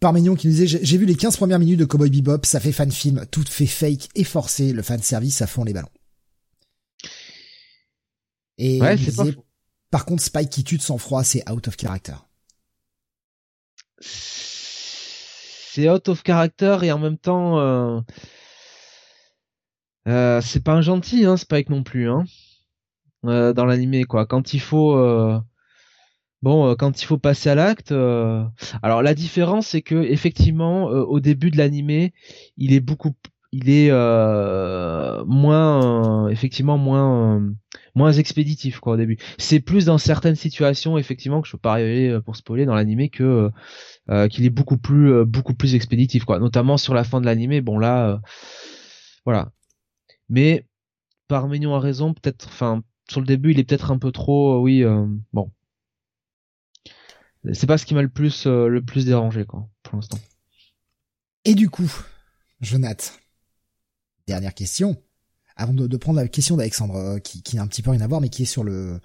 Parmignon 0.00 0.34
qui 0.34 0.48
nous 0.48 0.54
disait 0.54 0.80
j'ai 0.82 0.98
vu 0.98 1.04
les 1.04 1.14
15 1.14 1.36
premières 1.36 1.58
minutes 1.58 1.78
de 1.78 1.84
Cowboy 1.84 2.10
Bebop, 2.10 2.40
ça 2.44 2.58
fait 2.58 2.72
fan 2.72 2.90
film, 2.90 3.26
tout 3.30 3.44
fait 3.44 3.66
fake 3.66 4.08
et 4.14 4.24
forcé, 4.24 4.72
le 4.72 4.82
fan 4.82 5.02
service 5.02 5.42
à 5.42 5.46
fond 5.46 5.62
les 5.62 5.74
ballons. 5.74 5.90
Et 8.56 8.80
ouais, 8.80 8.96
disait, 8.96 9.36
par 9.90 10.06
contre 10.06 10.22
Spike 10.22 10.50
qui 10.50 10.64
tue 10.64 10.78
de 10.78 10.82
sang-froid, 10.82 11.22
c'est 11.22 11.48
out 11.50 11.68
of 11.68 11.76
character. 11.76 12.14
C'est 15.72 15.88
out 15.88 16.08
of 16.08 16.22
character 16.24 16.78
et 16.82 16.90
en 16.90 16.98
même 16.98 17.16
temps 17.16 17.60
euh... 17.60 18.00
Euh, 20.08 20.40
c'est 20.40 20.64
pas 20.64 20.72
un 20.72 20.80
gentil 20.80 21.26
hein, 21.26 21.36
Spike 21.36 21.70
non 21.70 21.84
plus 21.84 22.10
hein. 22.10 22.24
Euh, 23.24 23.52
dans 23.52 23.66
l'animé 23.66 24.02
quoi. 24.02 24.26
Quand 24.26 24.52
il 24.52 24.60
faut 24.60 24.98
Bon, 26.42 26.74
quand 26.74 27.02
il 27.02 27.04
faut 27.04 27.18
passer 27.18 27.50
à 27.50 27.54
l'acte, 27.54 27.92
alors 27.92 29.02
la 29.02 29.14
différence 29.14 29.68
c'est 29.68 29.82
que 29.82 29.94
effectivement 29.94 30.86
au 30.86 31.20
début 31.20 31.50
de 31.50 31.58
l'animé, 31.58 32.14
il 32.56 32.72
est 32.72 32.80
beaucoup, 32.80 33.12
il 33.52 33.68
est 33.68 33.90
moins, 35.26 36.28
effectivement 36.28 36.78
moins, 36.78 37.42
moins 37.94 38.12
expéditif 38.12 38.80
quoi 38.80 38.94
au 38.94 38.96
début. 38.96 39.18
C'est 39.38 39.60
plus 39.60 39.84
dans 39.86 39.98
certaines 39.98 40.36
situations 40.36 40.98
effectivement 40.98 41.40
que 41.40 41.48
je 41.48 41.52
peux 41.52 41.58
pas 41.58 41.72
arriver 41.72 42.20
pour 42.24 42.36
spoiler 42.36 42.64
dans 42.66 42.74
l'animé 42.74 43.08
que 43.08 43.50
qu'il 44.30 44.44
est 44.44 44.50
beaucoup 44.50 44.78
plus, 44.78 45.24
beaucoup 45.24 45.54
plus 45.54 45.74
expéditif 45.74 46.24
quoi. 46.24 46.38
Notamment 46.38 46.76
sur 46.76 46.94
la 46.94 47.04
fin 47.04 47.20
de 47.20 47.26
l'animé, 47.26 47.60
bon 47.60 47.78
là, 47.78 48.20
voilà. 49.24 49.52
Mais 50.28 50.66
Parménion 51.28 51.74
a 51.74 51.80
raison, 51.80 52.14
peut-être, 52.14 52.46
enfin 52.48 52.82
sur 53.08 53.20
le 53.20 53.26
début 53.26 53.52
il 53.52 53.58
est 53.58 53.64
peut-être 53.64 53.90
un 53.90 53.98
peu 53.98 54.12
trop, 54.12 54.60
oui, 54.60 54.84
bon 55.32 55.50
c'est 57.52 57.66
pas 57.66 57.78
ce 57.78 57.86
qui 57.86 57.94
m'a 57.94 58.02
le 58.02 58.08
plus 58.08 58.46
euh, 58.46 58.68
le 58.68 58.82
plus 58.82 59.06
dérangé 59.06 59.44
quoi 59.44 59.68
pour 59.82 59.96
l'instant. 59.96 60.18
Et 61.44 61.54
du 61.54 61.70
coup, 61.70 61.90
Jonath, 62.60 63.20
dernière 64.26 64.54
question. 64.54 65.02
Avant 65.60 65.74
de, 65.74 65.96
prendre 65.98 66.18
la 66.18 66.26
question 66.26 66.56
d'Alexandre, 66.56 66.96
euh, 66.96 67.18
qui, 67.18 67.42
qui 67.42 67.56
n'a 67.56 67.62
un 67.62 67.66
petit 67.66 67.82
peu 67.82 67.90
rien 67.90 68.00
à 68.00 68.06
voir, 68.06 68.22
mais 68.22 68.30
qui 68.30 68.44
est 68.44 68.46
sur 68.46 68.64
le 68.64 68.98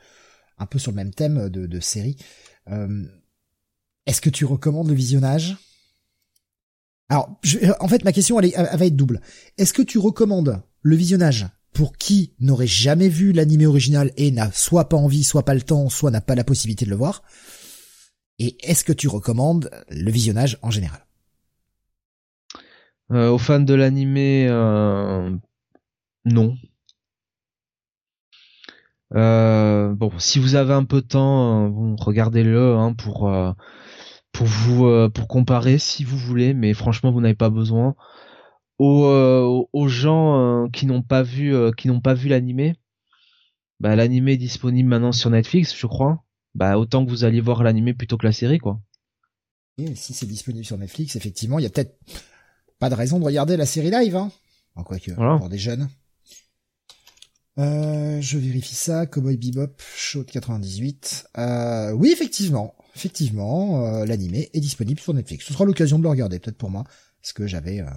un 0.57 0.65
peu 0.65 0.79
sur 0.79 0.91
le 0.91 0.95
même 0.95 1.13
thème 1.13 1.49
de, 1.49 1.67
de 1.67 1.79
série. 1.81 2.15
Euh, 2.71 3.03
Est-ce 4.05 4.21
que 4.21 4.29
tu 4.29 4.45
recommandes 4.45 4.87
le 4.87 4.93
visionnage? 4.93 5.57
Alors, 7.09 7.37
je, 7.43 7.59
en 7.81 7.89
fait, 7.89 8.05
ma 8.05 8.13
question 8.13 8.39
elle, 8.39 8.53
elle 8.55 8.77
va 8.77 8.85
être 8.85 8.95
double. 8.95 9.19
Est-ce 9.57 9.73
que 9.73 9.81
tu 9.81 9.97
recommandes 9.97 10.61
le 10.81 10.95
visionnage 10.95 11.47
pour 11.73 11.97
qui 11.97 12.33
n'aurait 12.39 12.67
jamais 12.67 13.09
vu 13.09 13.33
l'animé 13.33 13.65
original 13.65 14.13
et 14.15 14.31
n'a 14.31 14.49
soit 14.53 14.87
pas 14.87 14.95
envie, 14.95 15.25
soit 15.25 15.43
pas 15.43 15.55
le 15.55 15.61
temps, 15.61 15.89
soit 15.89 16.09
n'a 16.09 16.21
pas 16.21 16.35
la 16.35 16.45
possibilité 16.45 16.85
de 16.85 16.89
le 16.89 16.95
voir? 16.95 17.23
Et 18.39 18.55
est-ce 18.63 18.85
que 18.85 18.93
tu 18.93 19.09
recommandes 19.09 19.69
le 19.89 20.09
visionnage 20.09 20.57
en 20.61 20.71
général? 20.71 21.05
Aux 23.09 23.37
fans 23.37 23.59
de 23.59 23.73
l'animé, 23.73 24.47
non. 26.25 26.57
bon, 29.11 30.11
si 30.19 30.39
vous 30.39 30.55
avez 30.55 30.73
un 30.73 30.83
peu 30.83 31.01
de 31.01 31.07
temps, 31.07 31.69
bon, 31.69 31.95
regardez-le 31.95 32.75
hein, 32.75 32.93
pour 32.93 33.31
pour 34.31 34.47
vous 34.47 35.09
pour 35.11 35.27
comparer 35.27 35.77
si 35.77 36.03
vous 36.03 36.17
voulez, 36.17 36.53
mais 36.53 36.73
franchement 36.73 37.11
vous 37.11 37.21
n'avez 37.21 37.35
pas 37.35 37.49
besoin. 37.49 37.95
Aux, 38.77 39.69
aux 39.71 39.87
gens 39.87 40.67
qui 40.73 40.85
n'ont 40.85 41.01
pas 41.01 41.23
vu 41.23 41.55
qui 41.77 41.87
n'ont 41.87 42.01
pas 42.01 42.13
vu 42.13 42.27
l'animé, 42.27 42.75
bah 43.79 43.95
l'animé 43.95 44.33
est 44.33 44.37
disponible 44.37 44.89
maintenant 44.89 45.11
sur 45.11 45.29
Netflix, 45.29 45.75
je 45.77 45.87
crois. 45.87 46.23
Bah 46.53 46.77
autant 46.77 47.05
que 47.05 47.09
vous 47.09 47.25
alliez 47.25 47.41
voir 47.41 47.63
l'animé 47.63 47.93
plutôt 47.93 48.17
que 48.17 48.25
la 48.25 48.31
série, 48.31 48.59
quoi. 48.59 48.79
Et 49.77 49.93
si 49.95 50.13
c'est 50.13 50.25
disponible 50.25 50.63
sur 50.63 50.77
Netflix, 50.77 51.15
effectivement, 51.17 51.59
il 51.59 51.63
y 51.63 51.65
a 51.65 51.69
peut-être 51.69 51.99
pas 52.79 52.89
de 52.89 52.95
raison 52.95 53.19
de 53.19 53.25
regarder 53.25 53.57
la 53.57 53.65
série 53.65 53.91
live, 53.91 54.15
hein. 54.15 54.31
En 54.75 54.83
quoi 54.83 54.99
que, 54.99 55.11
pour 55.11 55.49
des 55.49 55.57
jeunes. 55.57 55.89
Euh, 57.57 58.19
je 58.21 58.37
vérifie 58.37 58.75
ça, 58.75 59.05
Cowboy 59.05 59.37
Bebop, 59.37 59.81
Show 59.95 60.23
98. 60.23 61.27
Euh, 61.37 61.91
oui, 61.91 62.11
effectivement, 62.11 62.75
effectivement, 62.95 63.85
euh, 63.85 64.05
l'animé 64.05 64.49
est 64.53 64.59
disponible 64.59 64.99
sur 64.99 65.13
Netflix. 65.13 65.45
Ce 65.45 65.53
sera 65.53 65.65
l'occasion 65.65 65.97
de 65.97 66.03
le 66.03 66.09
regarder, 66.09 66.39
peut-être 66.39 66.57
pour 66.57 66.69
moi, 66.69 66.83
parce 67.21 67.33
que 67.33 67.47
j'avais, 67.47 67.79
euh, 67.79 67.89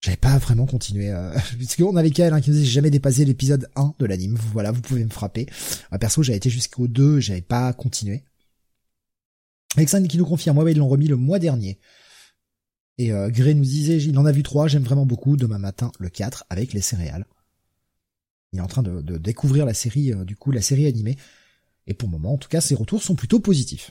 j'avais 0.00 0.16
pas 0.16 0.38
vraiment 0.38 0.66
continué. 0.66 1.10
Euh, 1.10 1.32
parce 1.58 1.76
qu'on 1.76 1.96
avait 1.96 2.10
Kael 2.10 2.32
hein, 2.32 2.40
qui 2.40 2.50
nous 2.50 2.56
disait 2.56 2.70
jamais 2.70 2.90
dépassé 2.90 3.24
l'épisode 3.24 3.68
1 3.74 3.94
de 3.98 4.06
l'anime. 4.06 4.38
Voilà, 4.52 4.70
vous 4.70 4.82
pouvez 4.82 5.04
me 5.04 5.10
frapper. 5.10 5.46
Perso, 6.00 6.22
j'avais 6.22 6.38
été 6.38 6.50
jusqu'au 6.50 6.86
2, 6.86 7.18
j'avais 7.18 7.42
pas 7.42 7.72
continué. 7.72 8.24
Alexandre 9.76 10.08
qui 10.08 10.18
nous 10.18 10.26
confirme, 10.26 10.58
ouais, 10.58 10.72
ils 10.72 10.78
l'ont 10.78 10.88
remis 10.88 11.08
le 11.08 11.16
mois 11.16 11.38
dernier. 11.38 11.78
Et 12.96 13.10
Gray 13.10 13.54
nous 13.54 13.62
disait, 13.62 13.98
il 13.98 14.18
en 14.18 14.26
a 14.26 14.32
vu 14.32 14.42
3, 14.42 14.66
j'aime 14.66 14.82
vraiment 14.82 15.06
beaucoup, 15.06 15.36
demain 15.36 15.58
matin 15.58 15.92
le 16.00 16.08
4 16.08 16.46
avec 16.50 16.72
les 16.72 16.80
céréales. 16.80 17.26
Il 18.52 18.58
est 18.58 18.62
en 18.62 18.66
train 18.66 18.82
de, 18.82 19.00
de 19.00 19.18
découvrir 19.18 19.66
la 19.66 19.74
série, 19.74 20.12
euh, 20.12 20.24
du 20.24 20.36
coup, 20.36 20.50
la 20.50 20.62
série 20.62 20.86
animée. 20.86 21.16
Et 21.86 21.94
pour 21.94 22.08
le 22.08 22.12
moment, 22.12 22.34
en 22.34 22.38
tout 22.38 22.48
cas, 22.48 22.60
ses 22.60 22.74
retours 22.74 23.02
sont 23.02 23.14
plutôt 23.14 23.40
positifs. 23.40 23.90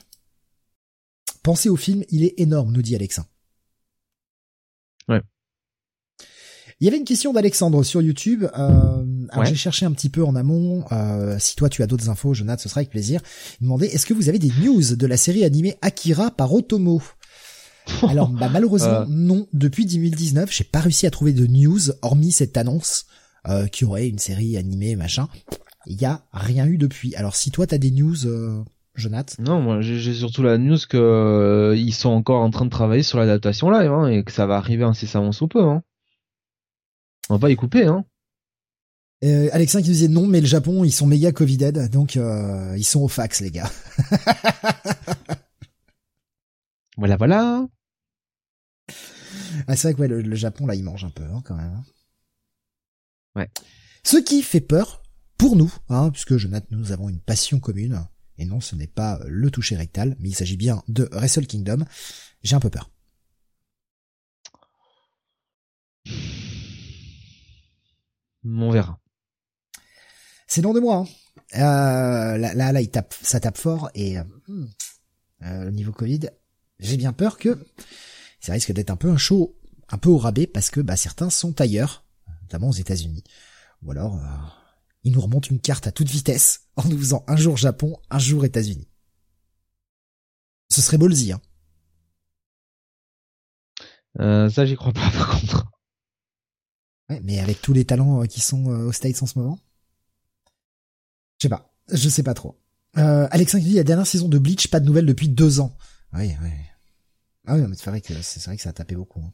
Pensez 1.42 1.68
au 1.68 1.76
film, 1.76 2.04
il 2.10 2.24
est 2.24 2.34
énorme, 2.38 2.72
nous 2.72 2.82
dit 2.82 2.94
Alexandre. 2.94 3.28
Ouais. 5.08 5.22
Il 6.80 6.84
y 6.84 6.88
avait 6.88 6.98
une 6.98 7.04
question 7.04 7.32
d'Alexandre 7.32 7.82
sur 7.82 8.00
YouTube. 8.02 8.44
Euh, 8.56 9.26
alors 9.30 9.44
j'ai 9.44 9.56
cherché 9.56 9.84
un 9.84 9.92
petit 9.92 10.10
peu 10.10 10.24
en 10.24 10.36
amont. 10.36 10.84
Euh, 10.92 11.36
si 11.40 11.56
toi 11.56 11.68
tu 11.68 11.82
as 11.82 11.88
d'autres 11.88 12.08
infos, 12.08 12.34
Jonathan, 12.34 12.62
ce 12.62 12.68
sera 12.68 12.80
avec 12.80 12.90
plaisir. 12.90 13.20
Il 13.60 13.64
demandait 13.64 13.88
est-ce 13.88 14.06
que 14.06 14.14
vous 14.14 14.28
avez 14.28 14.38
des 14.38 14.52
news 14.60 14.94
de 14.94 15.06
la 15.06 15.16
série 15.16 15.44
animée 15.44 15.76
Akira 15.82 16.30
par 16.30 16.52
Otomo? 16.52 17.02
Alors 18.08 18.28
bah, 18.28 18.48
malheureusement 18.52 19.00
euh. 19.00 19.06
non. 19.08 19.48
Depuis 19.52 19.86
2019, 19.86 20.52
j'ai 20.52 20.64
pas 20.64 20.80
réussi 20.80 21.06
à 21.06 21.10
trouver 21.10 21.32
de 21.32 21.46
news 21.46 21.80
hormis 22.02 22.30
cette 22.30 22.56
annonce 22.56 23.06
euh, 23.48 23.66
qui 23.66 23.84
aurait 23.84 24.08
une 24.08 24.18
série 24.18 24.56
animée 24.56 24.96
machin. 24.96 25.28
Il 25.86 26.00
y 26.00 26.04
a 26.04 26.22
rien 26.32 26.66
eu 26.66 26.78
depuis. 26.78 27.14
Alors 27.16 27.36
si 27.36 27.50
toi 27.50 27.66
t'as 27.66 27.78
des 27.78 27.90
news. 27.90 28.26
Euh... 28.26 28.62
Jonathan 28.94 29.34
Non, 29.38 29.60
moi 29.62 29.80
j'ai 29.80 30.14
surtout 30.14 30.42
la 30.42 30.58
news 30.58 30.78
que 30.88 30.96
euh, 30.96 31.76
ils 31.76 31.94
sont 31.94 32.08
encore 32.08 32.42
en 32.42 32.50
train 32.50 32.64
de 32.64 32.70
travailler 32.70 33.04
sur 33.04 33.18
l'adaptation 33.18 33.70
live 33.70 33.92
hein, 33.92 34.08
et 34.08 34.24
que 34.24 34.32
ça 34.32 34.46
va 34.46 34.56
arriver 34.56 34.82
incessamment 34.82 35.30
sous 35.30 35.46
peu. 35.46 35.62
Hein. 35.62 35.82
On 37.30 37.34
va 37.34 37.38
pas 37.38 37.50
y 37.50 37.56
couper, 37.56 37.84
hein. 37.84 38.04
Euh, 39.24 39.48
Alexin 39.52 39.82
qui 39.82 39.88
nous 39.88 39.94
disait 39.94 40.08
non, 40.08 40.26
mais 40.26 40.40
le 40.40 40.46
Japon, 40.46 40.84
ils 40.84 40.92
sont 40.92 41.06
méga 41.06 41.32
covided, 41.32 41.90
donc 41.90 42.16
euh, 42.16 42.74
ils 42.76 42.84
sont 42.84 43.00
au 43.00 43.08
fax, 43.08 43.40
les 43.40 43.50
gars. 43.50 43.70
voilà, 46.96 47.16
voilà. 47.16 47.66
Ah, 49.66 49.74
c'est 49.74 49.88
vrai 49.88 49.94
que 49.94 50.00
ouais, 50.00 50.22
le, 50.22 50.34
Japon, 50.36 50.66
là, 50.66 50.76
il 50.76 50.84
mange 50.84 51.04
un 51.04 51.10
peu, 51.10 51.24
hein, 51.24 51.42
quand 51.44 51.56
même. 51.56 51.82
Ouais. 53.36 53.48
Ce 54.04 54.16
qui 54.16 54.42
fait 54.42 54.60
peur, 54.60 55.02
pour 55.36 55.56
nous, 55.56 55.72
hein, 55.88 56.10
puisque 56.10 56.36
Jonathan, 56.36 56.66
nous 56.70 56.92
avons 56.92 57.08
une 57.08 57.20
passion 57.20 57.60
commune, 57.60 58.04
et 58.38 58.44
non, 58.44 58.60
ce 58.60 58.74
n'est 58.74 58.86
pas 58.86 59.20
le 59.26 59.50
toucher 59.50 59.76
rectal, 59.76 60.16
mais 60.18 60.30
il 60.30 60.34
s'agit 60.34 60.56
bien 60.56 60.82
de 60.88 61.08
Wrestle 61.12 61.46
Kingdom, 61.46 61.84
j'ai 62.42 62.56
un 62.56 62.60
peu 62.60 62.70
peur. 62.70 62.90
On 68.44 68.70
verra. 68.70 68.98
C'est 70.46 70.62
long 70.62 70.72
de 70.72 70.80
moi. 70.80 70.96
Hein. 70.96 71.06
Euh, 71.54 72.36
là, 72.36 72.72
là, 72.72 72.80
il 72.80 72.90
tape, 72.90 73.14
ça 73.22 73.40
tape 73.40 73.56
fort 73.56 73.90
et 73.94 74.18
euh, 74.18 74.24
hmm, 74.48 74.66
euh, 75.44 75.70
niveau 75.70 75.92
Covid, 75.92 76.30
j'ai 76.78 76.96
bien 76.96 77.12
peur 77.12 77.38
que 77.38 77.58
ça 78.40 78.52
risque 78.52 78.72
d'être 78.72 78.90
un 78.90 78.96
peu 78.96 79.10
un 79.10 79.16
show, 79.16 79.56
un 79.88 79.98
peu 79.98 80.10
au 80.10 80.18
rabais 80.18 80.46
parce 80.46 80.70
que 80.70 80.80
bah, 80.80 80.96
certains 80.96 81.30
sont 81.30 81.60
ailleurs, 81.60 82.04
notamment 82.48 82.70
aux 82.70 82.72
États-Unis. 82.72 83.22
Ou 83.82 83.90
alors, 83.90 84.16
euh, 84.16 84.26
ils 85.04 85.12
nous 85.12 85.20
remontent 85.20 85.48
une 85.50 85.60
carte 85.60 85.86
à 85.86 85.92
toute 85.92 86.08
vitesse 86.08 86.62
en 86.76 86.84
nous 86.88 86.98
faisant 86.98 87.24
un 87.28 87.36
jour 87.36 87.56
Japon, 87.56 88.00
un 88.10 88.18
jour 88.18 88.44
États-Unis. 88.44 88.88
Ce 90.70 90.80
serait 90.80 90.98
ballsy, 90.98 91.32
hein. 91.32 91.40
Euh, 94.20 94.48
ça, 94.48 94.64
j'y 94.64 94.76
crois 94.76 94.92
pas, 94.92 95.10
par 95.12 95.40
contre. 95.40 95.70
Ouais, 97.10 97.20
mais 97.22 97.38
avec 97.38 97.60
tous 97.60 97.72
les 97.72 97.84
talents 97.84 98.22
euh, 98.22 98.26
qui 98.26 98.40
sont 98.40 98.70
euh, 98.70 98.86
aux 98.86 98.92
States 98.92 99.22
en 99.22 99.26
ce 99.26 99.38
moment? 99.38 99.58
Je 101.38 101.44
sais 101.44 101.48
pas. 101.48 101.74
Je 101.92 102.08
sais 102.08 102.22
pas 102.22 102.34
trop. 102.34 102.60
Euh, 102.96 103.28
Alexandre 103.30 103.64
dit 103.64 103.74
la 103.74 103.84
dernière 103.84 104.06
saison 104.06 104.28
de 104.28 104.38
Bleach, 104.38 104.68
pas 104.68 104.80
de 104.80 104.86
nouvelles 104.86 105.06
depuis 105.06 105.28
deux 105.28 105.60
ans. 105.60 105.76
Oui, 106.12 106.34
oui. 106.42 106.50
Ah 107.46 107.54
oui, 107.54 107.62
mais 107.68 107.76
c'est 107.76 107.88
vrai 107.88 108.00
que 108.00 108.14
c'est 108.22 108.44
vrai 108.44 108.56
que 108.56 108.62
ça 108.62 108.70
a 108.70 108.72
tapé 108.72 108.94
beaucoup. 108.94 109.20
Hein. 109.20 109.32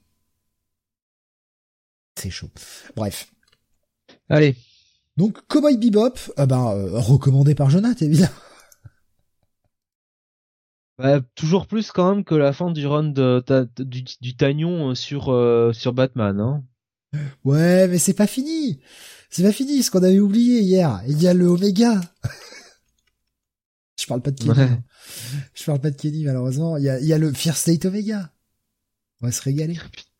C'est 2.17 2.31
chaud. 2.31 2.51
Bref. 2.97 3.33
Allez. 4.29 4.57
Donc 5.17 5.47
Cowboy 5.47 5.77
Bebop, 5.77 6.19
euh, 6.39 6.47
ben 6.47 6.71
euh, 6.71 6.99
recommandé 6.99 7.55
par 7.55 7.71
Jonathan 7.71 8.05
évidemment. 8.05 8.31
Bah, 10.99 11.21
toujours 11.35 11.67
plus 11.67 11.91
quand 11.91 12.15
même 12.15 12.25
que 12.25 12.37
la 12.37 12.53
fin 12.53 12.71
du 12.71 12.87
run 12.87 13.05
de, 13.05 13.45
du, 13.79 14.05
du 14.21 14.37
Tagnon 14.37 14.95
sur 14.95 15.25
sur 15.75 15.93
Batman. 15.93 16.41
Hein. 16.41 16.65
Ouais, 17.45 17.89
mais 17.89 17.99
c'est 17.99 18.15
pas 18.15 18.27
fini. 18.27 18.81
C'est 19.31 19.43
pas 19.43 19.53
fini, 19.53 19.83
ce 19.83 19.91
qu'on 19.91 20.03
avait 20.03 20.21
oublié 20.21 20.61
hier. 20.61 21.03
Il 21.09 21.21
y 21.21 21.27
a 21.27 21.35
le 21.35 21.47
Omega. 21.47 22.01
Je 24.01 24.07
parle 24.07 24.23
pas 24.23 24.31
de 24.31 24.41
Kenny. 24.41 24.61
Hein. 24.61 24.83
Je 25.55 25.65
parle 25.65 25.81
pas 25.81 25.91
de 25.91 25.97
Kenny, 25.97 26.25
malheureusement. 26.25 26.77
Il 26.77 26.85
y 26.85 26.89
a, 26.89 27.01
il 27.01 27.07
y 27.07 27.13
a 27.13 27.19
le 27.19 27.33
Fear 27.33 27.57
State 27.57 27.85
Omega. 27.85 28.31
On 29.21 29.27
va 29.27 29.33
se 29.33 29.43
régaler. 29.43 29.79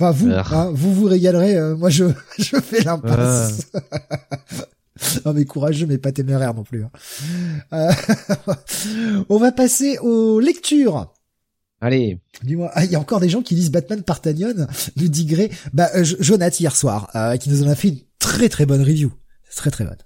Enfin, 0.00 0.12
vous, 0.12 0.30
hein, 0.30 0.70
vous 0.72 0.94
vous 0.94 1.04
régalerez. 1.04 1.56
Euh, 1.56 1.76
moi, 1.76 1.90
je, 1.90 2.06
je 2.38 2.56
fais 2.56 2.82
l'impasse. 2.82 3.70
non, 5.26 5.34
mais 5.34 5.44
courageux, 5.44 5.86
mais 5.86 5.98
pas 5.98 6.10
téméraire 6.10 6.54
non 6.54 6.64
plus. 6.64 6.84
Hein. 6.84 6.90
Euh, 7.74 7.92
on 9.28 9.38
va 9.38 9.52
passer 9.52 9.98
aux 9.98 10.40
lectures. 10.40 11.12
Allez. 11.82 12.18
Dis-moi, 12.42 12.70
ah, 12.74 12.84
il 12.84 12.90
y 12.90 12.96
a 12.96 13.00
encore 13.00 13.20
des 13.20 13.28
gens 13.28 13.42
qui 13.42 13.54
lisent 13.54 13.70
Batman 13.70 14.02
par 14.02 14.22
Tanyon, 14.22 14.66
nous 14.96 15.08
dit. 15.08 15.36
Bah, 15.74 15.90
euh, 15.94 16.04
Jonathan 16.04 16.56
hier 16.58 16.76
soir, 16.76 17.10
euh, 17.14 17.36
qui 17.36 17.50
nous 17.50 17.62
en 17.62 17.68
a 17.68 17.74
fait 17.74 17.88
une 17.88 18.00
très 18.18 18.48
très 18.48 18.64
bonne 18.66 18.82
review. 18.82 19.12
Très 19.54 19.70
très 19.70 19.84
bonne. 19.84 19.98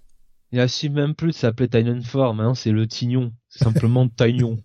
Il 0.52 0.60
assume 0.60 0.94
même 0.94 1.14
plus 1.14 1.28
de 1.28 1.34
s'appeler 1.34 1.68
Tanyon 1.68 2.00
4, 2.00 2.34
maintenant 2.34 2.54
c'est 2.54 2.70
le 2.70 2.86
Tignon. 2.86 3.32
Simplement 3.48 4.08
Tanyon. 4.08 4.58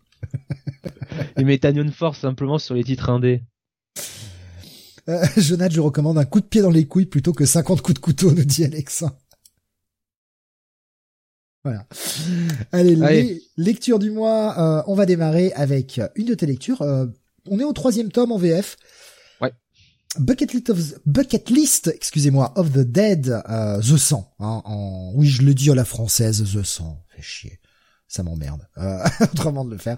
Il 1.37 1.45
met 1.45 1.57
Tanyon 1.57 1.91
4 1.91 2.15
simplement 2.15 2.59
sur 2.59 2.75
les 2.75 2.83
titres 2.83 3.09
indés. 3.09 3.43
Euh, 5.07 5.25
Jonathan, 5.37 5.75
je 5.75 5.81
recommande 5.81 6.17
un 6.17 6.25
coup 6.25 6.41
de 6.41 6.45
pied 6.45 6.61
dans 6.61 6.69
les 6.69 6.85
couilles 6.85 7.05
plutôt 7.05 7.33
que 7.33 7.45
50 7.45 7.81
coups 7.81 7.95
de 7.95 7.99
couteau, 7.99 8.31
nous 8.31 8.45
dit 8.45 8.65
Alexa. 8.65 9.17
Voilà. 11.63 11.85
Allez, 12.71 13.41
lecture 13.57 13.99
du 13.99 14.11
mois. 14.11 14.57
Euh, 14.57 14.83
on 14.87 14.95
va 14.95 15.05
démarrer 15.05 15.51
avec 15.53 15.99
une 16.15 16.25
de 16.25 16.33
tes 16.33 16.45
lectures. 16.45 16.81
Euh, 16.81 17.05
on 17.47 17.59
est 17.59 17.63
au 17.63 17.73
troisième 17.73 18.11
tome 18.11 18.31
en 18.31 18.37
VF. 18.37 18.77
Ouais. 19.41 19.51
Bucket 20.17 20.53
List, 20.53 20.69
of, 20.69 20.79
Bucket 21.05 21.49
List, 21.49 21.91
excusez-moi, 21.93 22.53
of 22.55 22.71
the 22.71 22.79
Dead, 22.79 23.41
euh, 23.49 23.81
The 23.81 23.97
Sang. 23.97 24.33
Hein, 24.39 24.61
en, 24.63 25.11
oui, 25.15 25.27
je 25.27 25.41
le 25.41 25.53
dis 25.53 25.69
à 25.69 25.75
la 25.75 25.85
française, 25.85 26.43
The 26.53 26.63
Sang. 26.63 27.03
Fait 27.09 27.21
chier. 27.21 27.59
Ça 28.07 28.23
m'emmerde. 28.23 28.67
autrement 29.21 29.65
de 29.65 29.71
le 29.71 29.77
faire. 29.77 29.97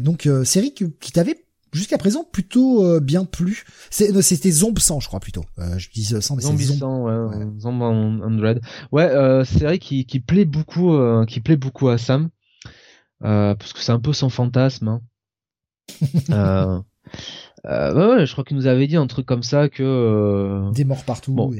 donc, 0.00 0.28
série 0.44 0.74
qui 0.74 1.12
t'avait 1.12 1.46
jusqu'à 1.72 1.98
présent 1.98 2.24
plutôt 2.24 2.84
euh, 2.84 3.00
bien 3.00 3.24
plu. 3.24 3.64
C'était 3.90 4.50
Zomb 4.50 4.78
100, 4.78 5.00
je 5.00 5.06
crois 5.08 5.20
plutôt. 5.20 5.44
Euh, 5.58 5.78
je 5.78 5.90
dis 5.90 6.04
100, 6.04 6.36
mais 6.36 6.42
c'est 6.42 6.56
Zomb. 6.56 7.04
ouais, 7.04 7.46
Zomb 7.58 7.80
100. 7.80 8.60
Ouais, 8.92 9.04
euh, 9.04 9.44
c'est 9.44 9.64
vrai 9.64 9.78
qui, 9.78 10.06
qui 10.06 10.20
plaît 10.20 10.44
beaucoup, 10.44 10.94
euh, 10.94 11.24
qui 11.26 11.40
plaît 11.40 11.56
beaucoup 11.56 11.88
à 11.88 11.98
Sam, 11.98 12.30
parce 13.20 13.72
que 13.72 13.80
c'est 13.80 13.92
un 13.92 14.00
peu 14.00 14.12
son 14.12 14.28
fantasme. 14.28 14.88
Hein. 14.88 15.00
ouais, 17.64 17.92
ouais, 17.92 18.26
je 18.26 18.32
crois 18.32 18.44
qu'il 18.44 18.56
nous 18.56 18.66
avait 18.66 18.86
dit 18.86 18.96
un 18.96 19.06
truc 19.06 19.26
comme 19.26 19.42
ça 19.42 19.68
que 19.68 20.70
des 20.72 20.84
morts 20.84 21.04
partout. 21.04 21.32
Bon. 21.32 21.50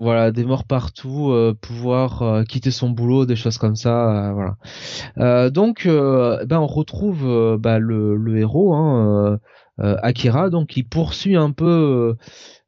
Voilà, 0.00 0.30
des 0.30 0.44
morts 0.44 0.64
partout, 0.64 1.32
pouvoir 1.60 2.44
quitter 2.48 2.70
son 2.70 2.88
boulot, 2.88 3.26
des 3.26 3.36
choses 3.36 3.58
comme 3.58 3.76
ça, 3.76 4.32
voilà. 4.34 5.50
donc, 5.50 5.86
ben 5.86 6.58
on 6.58 6.66
retrouve 6.66 7.58
bah, 7.60 7.78
le, 7.78 8.38
héros, 8.38 8.74
hein, 8.74 9.38
Akira, 9.78 10.48
donc 10.48 10.68
qui 10.68 10.84
poursuit 10.84 11.36
un 11.36 11.52
peu 11.52 12.16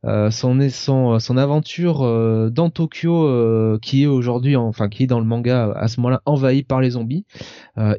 euh, 0.05 0.33
son, 0.33 0.59
son, 0.69 1.21
son 1.21 1.37
aventure 1.37 2.03
euh, 2.03 2.51
dans 2.51 2.71
Tokyo 2.71 3.25
euh, 3.25 3.79
qui 3.81 4.03
est 4.03 4.07
aujourd'hui 4.07 4.57
enfin 4.57 4.89
qui 4.89 5.05
est 5.05 5.07
dans 5.07 5.21
le 5.21 5.25
manga 5.27 5.73
à 5.77 5.87
ce 5.87 6.01
moment-là 6.01 6.23
envahi 6.27 6.65
par 6.65 6.81
les 6.81 6.91
zombies. 6.91 7.25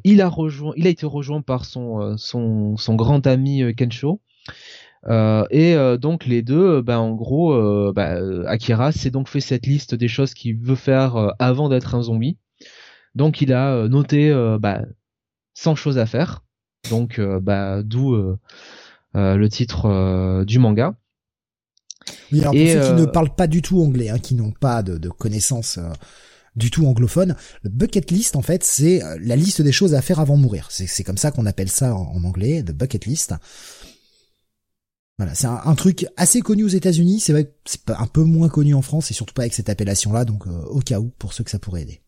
Il 0.03 0.21
a 0.21 0.27
rejoint 0.27 0.73
il 0.75 0.85
a 0.85 0.89
été 0.89 1.05
rejoint 1.05 1.41
par 1.41 1.63
son 1.65 2.17
son, 2.17 2.75
son 2.75 2.95
grand 2.95 3.25
ami 3.25 3.63
Kensho 3.75 4.19
et 5.09 5.75
donc 5.99 6.25
les 6.25 6.41
deux 6.41 6.81
ben 6.81 6.97
en 6.97 7.13
gros 7.13 7.91
bah, 7.93 8.17
Akira 8.47 8.91
s'est 8.91 9.11
donc 9.11 9.27
fait 9.27 9.41
cette 9.41 9.65
liste 9.65 9.95
des 9.95 10.07
choses 10.07 10.33
qu'il 10.33 10.57
veut 10.57 10.75
faire 10.75 11.33
avant 11.39 11.67
d'être 11.67 11.95
un 11.95 12.03
zombie 12.03 12.37
donc 13.15 13.41
il 13.41 13.53
a 13.53 13.87
noté 13.89 14.33
bah, 14.59 14.81
100 15.55 15.75
choses 15.75 15.97
à 15.97 16.05
faire 16.05 16.43
donc 16.89 17.19
bah 17.19 17.83
d'où 17.83 18.15
le 19.13 19.47
titre 19.47 20.43
du 20.45 20.59
manga 20.59 20.95
oui, 22.31 22.41
alors 22.41 22.53
pour 22.53 22.61
ceux 22.61 22.81
qui 22.81 23.01
ne 23.01 23.07
euh, 23.07 23.11
parlent 23.11 23.35
pas 23.35 23.47
du 23.47 23.61
tout 23.61 23.81
anglais, 23.81 24.09
hein, 24.09 24.19
qui 24.19 24.35
n'ont 24.35 24.51
pas 24.51 24.83
de, 24.83 24.97
de 24.97 25.09
connaissances 25.09 25.77
euh, 25.77 25.89
du 26.55 26.69
tout 26.71 26.85
anglophones, 26.85 27.35
le 27.63 27.69
bucket 27.69 28.11
list 28.11 28.35
en 28.35 28.41
fait 28.41 28.63
c'est 28.63 29.03
euh, 29.03 29.17
la 29.21 29.35
liste 29.35 29.61
des 29.61 29.71
choses 29.71 29.93
à 29.93 30.01
faire 30.01 30.19
avant 30.19 30.37
de 30.37 30.41
mourir. 30.41 30.67
C'est 30.69 31.03
comme 31.03 31.17
ça 31.17 31.31
qu'on 31.31 31.45
appelle 31.45 31.69
ça 31.69 31.95
en, 31.95 32.23
anglais, 32.23 32.63
the 32.63 32.71
bucket 32.71 33.05
list. 33.05 33.33
Voilà, 35.17 35.35
c'est 35.35 35.47
un, 35.47 35.75
truc 35.75 36.07
assez 36.17 36.41
connu 36.41 36.63
aux 36.63 36.69
États-Unis. 36.69 37.19
C'est 37.19 37.33
vrai 37.33 37.53
c'est 37.65 37.89
un 37.91 38.07
peu 38.07 38.23
moins 38.23 38.49
connu 38.49 38.73
en 38.73 38.81
France 38.81 39.11
et 39.11 39.13
surtout 39.13 39.33
pas 39.33 39.43
avec 39.43 39.53
cette 39.53 39.69
appellation-là. 39.69 40.25
Donc 40.25 40.47
au 40.47 40.79
cas 40.79 40.99
où, 40.99 41.11
pour 41.19 41.33
ceux 41.33 41.43
que 41.43 41.51
ça 41.51 41.59
pourrait 41.59 41.83
aider. 41.83 42.01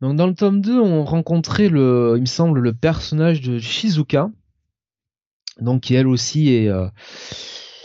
Donc 0.00 0.16
dans 0.16 0.26
le 0.26 0.34
tome 0.34 0.60
2, 0.60 0.78
on 0.78 1.04
rencontrait 1.04 1.68
le, 1.68 2.14
il 2.16 2.20
me 2.20 2.26
semble, 2.26 2.60
le 2.60 2.74
personnage 2.74 3.40
de 3.40 3.58
Shizuka, 3.58 4.30
donc 5.60 5.82
qui 5.82 5.94
elle 5.94 6.06
aussi 6.06 6.50
est 6.50 6.70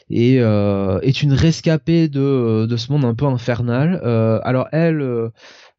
et 0.09 0.39
euh, 0.39 0.99
est 1.01 1.21
une 1.21 1.33
rescapée 1.33 2.07
de, 2.07 2.65
de 2.65 2.77
ce 2.77 2.91
monde 2.91 3.05
un 3.05 3.13
peu 3.13 3.25
infernal. 3.25 4.01
Euh, 4.03 4.39
alors 4.43 4.67
elle, 4.71 5.01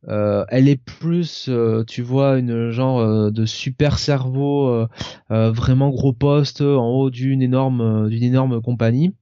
euh, 0.08 0.44
elle 0.48 0.68
est 0.68 0.82
plus, 0.82 1.50
tu 1.86 2.02
vois, 2.02 2.38
une 2.38 2.70
genre 2.70 3.30
de 3.30 3.46
super 3.46 3.98
cerveau, 3.98 4.86
vraiment 5.28 5.90
gros 5.90 6.12
poste 6.12 6.60
en 6.60 6.88
haut 6.88 7.10
d'une 7.10 7.42
énorme, 7.42 8.08
d'une 8.08 8.22
énorme 8.22 8.60
compagnie. 8.62 9.14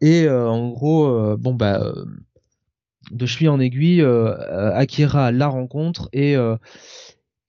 et 0.00 0.28
en 0.28 0.68
gros, 0.70 1.36
bon 1.36 1.54
bah 1.54 1.92
de 3.10 3.26
cheville 3.26 3.48
en 3.48 3.60
aiguille, 3.60 4.02
Akira 4.02 5.32
la 5.32 5.48
rencontre 5.48 6.08
et 6.12 6.36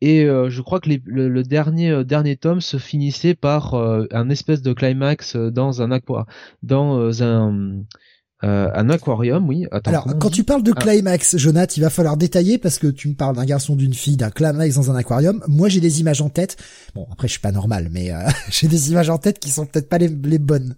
et 0.02 0.26
euh, 0.26 0.50
je 0.50 0.62
crois 0.62 0.80
que 0.80 0.90
le, 1.06 1.44
dernier 1.44 1.90
euh, 1.90 2.04
dernier 2.04 2.36
tome 2.36 2.62
se 2.62 2.78
finissait 2.78 3.34
par 3.34 3.76
euh, 3.76 4.06
un 4.12 4.30
espèce 4.30 4.62
de 4.62 4.74
climax 4.74 5.36
dans 5.36 5.82
un 5.82 5.90
aqua, 5.90 6.26
dans 6.64 7.24
un 7.24 7.82
un 8.46 8.90
aquarium, 8.90 9.48
oui. 9.48 9.66
Alors, 9.86 10.08
quand 10.20 10.30
tu 10.30 10.44
parles 10.44 10.64
de 10.64 10.74
ah. 10.76 10.80
climax, 10.80 11.38
Jonathan, 11.38 11.74
il 11.78 11.82
va 11.82 11.90
falloir 11.90 12.18
détailler 12.18 12.58
parce 12.58 12.80
que 12.80 12.88
tu 12.88 13.10
me 13.10 13.14
parles 13.14 13.36
d'un 13.36 13.46
garçon, 13.46 13.76
d'une 13.76 13.94
fille, 13.94 14.18
d'un 14.18 14.30
climax 14.30 14.76
dans 14.76 14.92
un 14.92 14.96
aquarium. 14.96 15.44
Moi, 15.48 15.70
j'ai 15.70 15.80
des 15.80 16.00
images 16.00 16.22
en 16.22 16.30
tête. 16.30 16.58
Bon, 16.94 17.08
après, 17.12 17.28
je 17.28 17.34
suis 17.34 17.42
pas 17.42 17.52
normal, 17.52 17.90
mais 17.92 18.12
j'ai 18.50 18.68
des 18.68 18.92
images 18.92 19.10
en 19.10 19.18
tête 19.18 19.40
qui 19.40 19.50
sont 19.50 19.66
peut-être 19.66 19.90
pas 19.90 19.98
les, 19.98 20.10
les 20.10 20.40
bonnes 20.40 20.76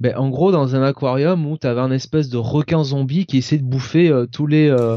ben, 0.00 0.16
en 0.16 0.28
gros 0.28 0.52
dans 0.52 0.76
un 0.76 0.82
aquarium 0.82 1.44
où 1.44 1.58
t'avais 1.58 1.80
un 1.80 1.90
espèce 1.90 2.28
de 2.28 2.36
requin 2.36 2.84
zombie 2.84 3.26
qui 3.26 3.38
essaie 3.38 3.58
de 3.58 3.64
bouffer 3.64 4.08
euh, 4.08 4.26
tous 4.26 4.46
les 4.46 4.68
euh, 4.68 4.96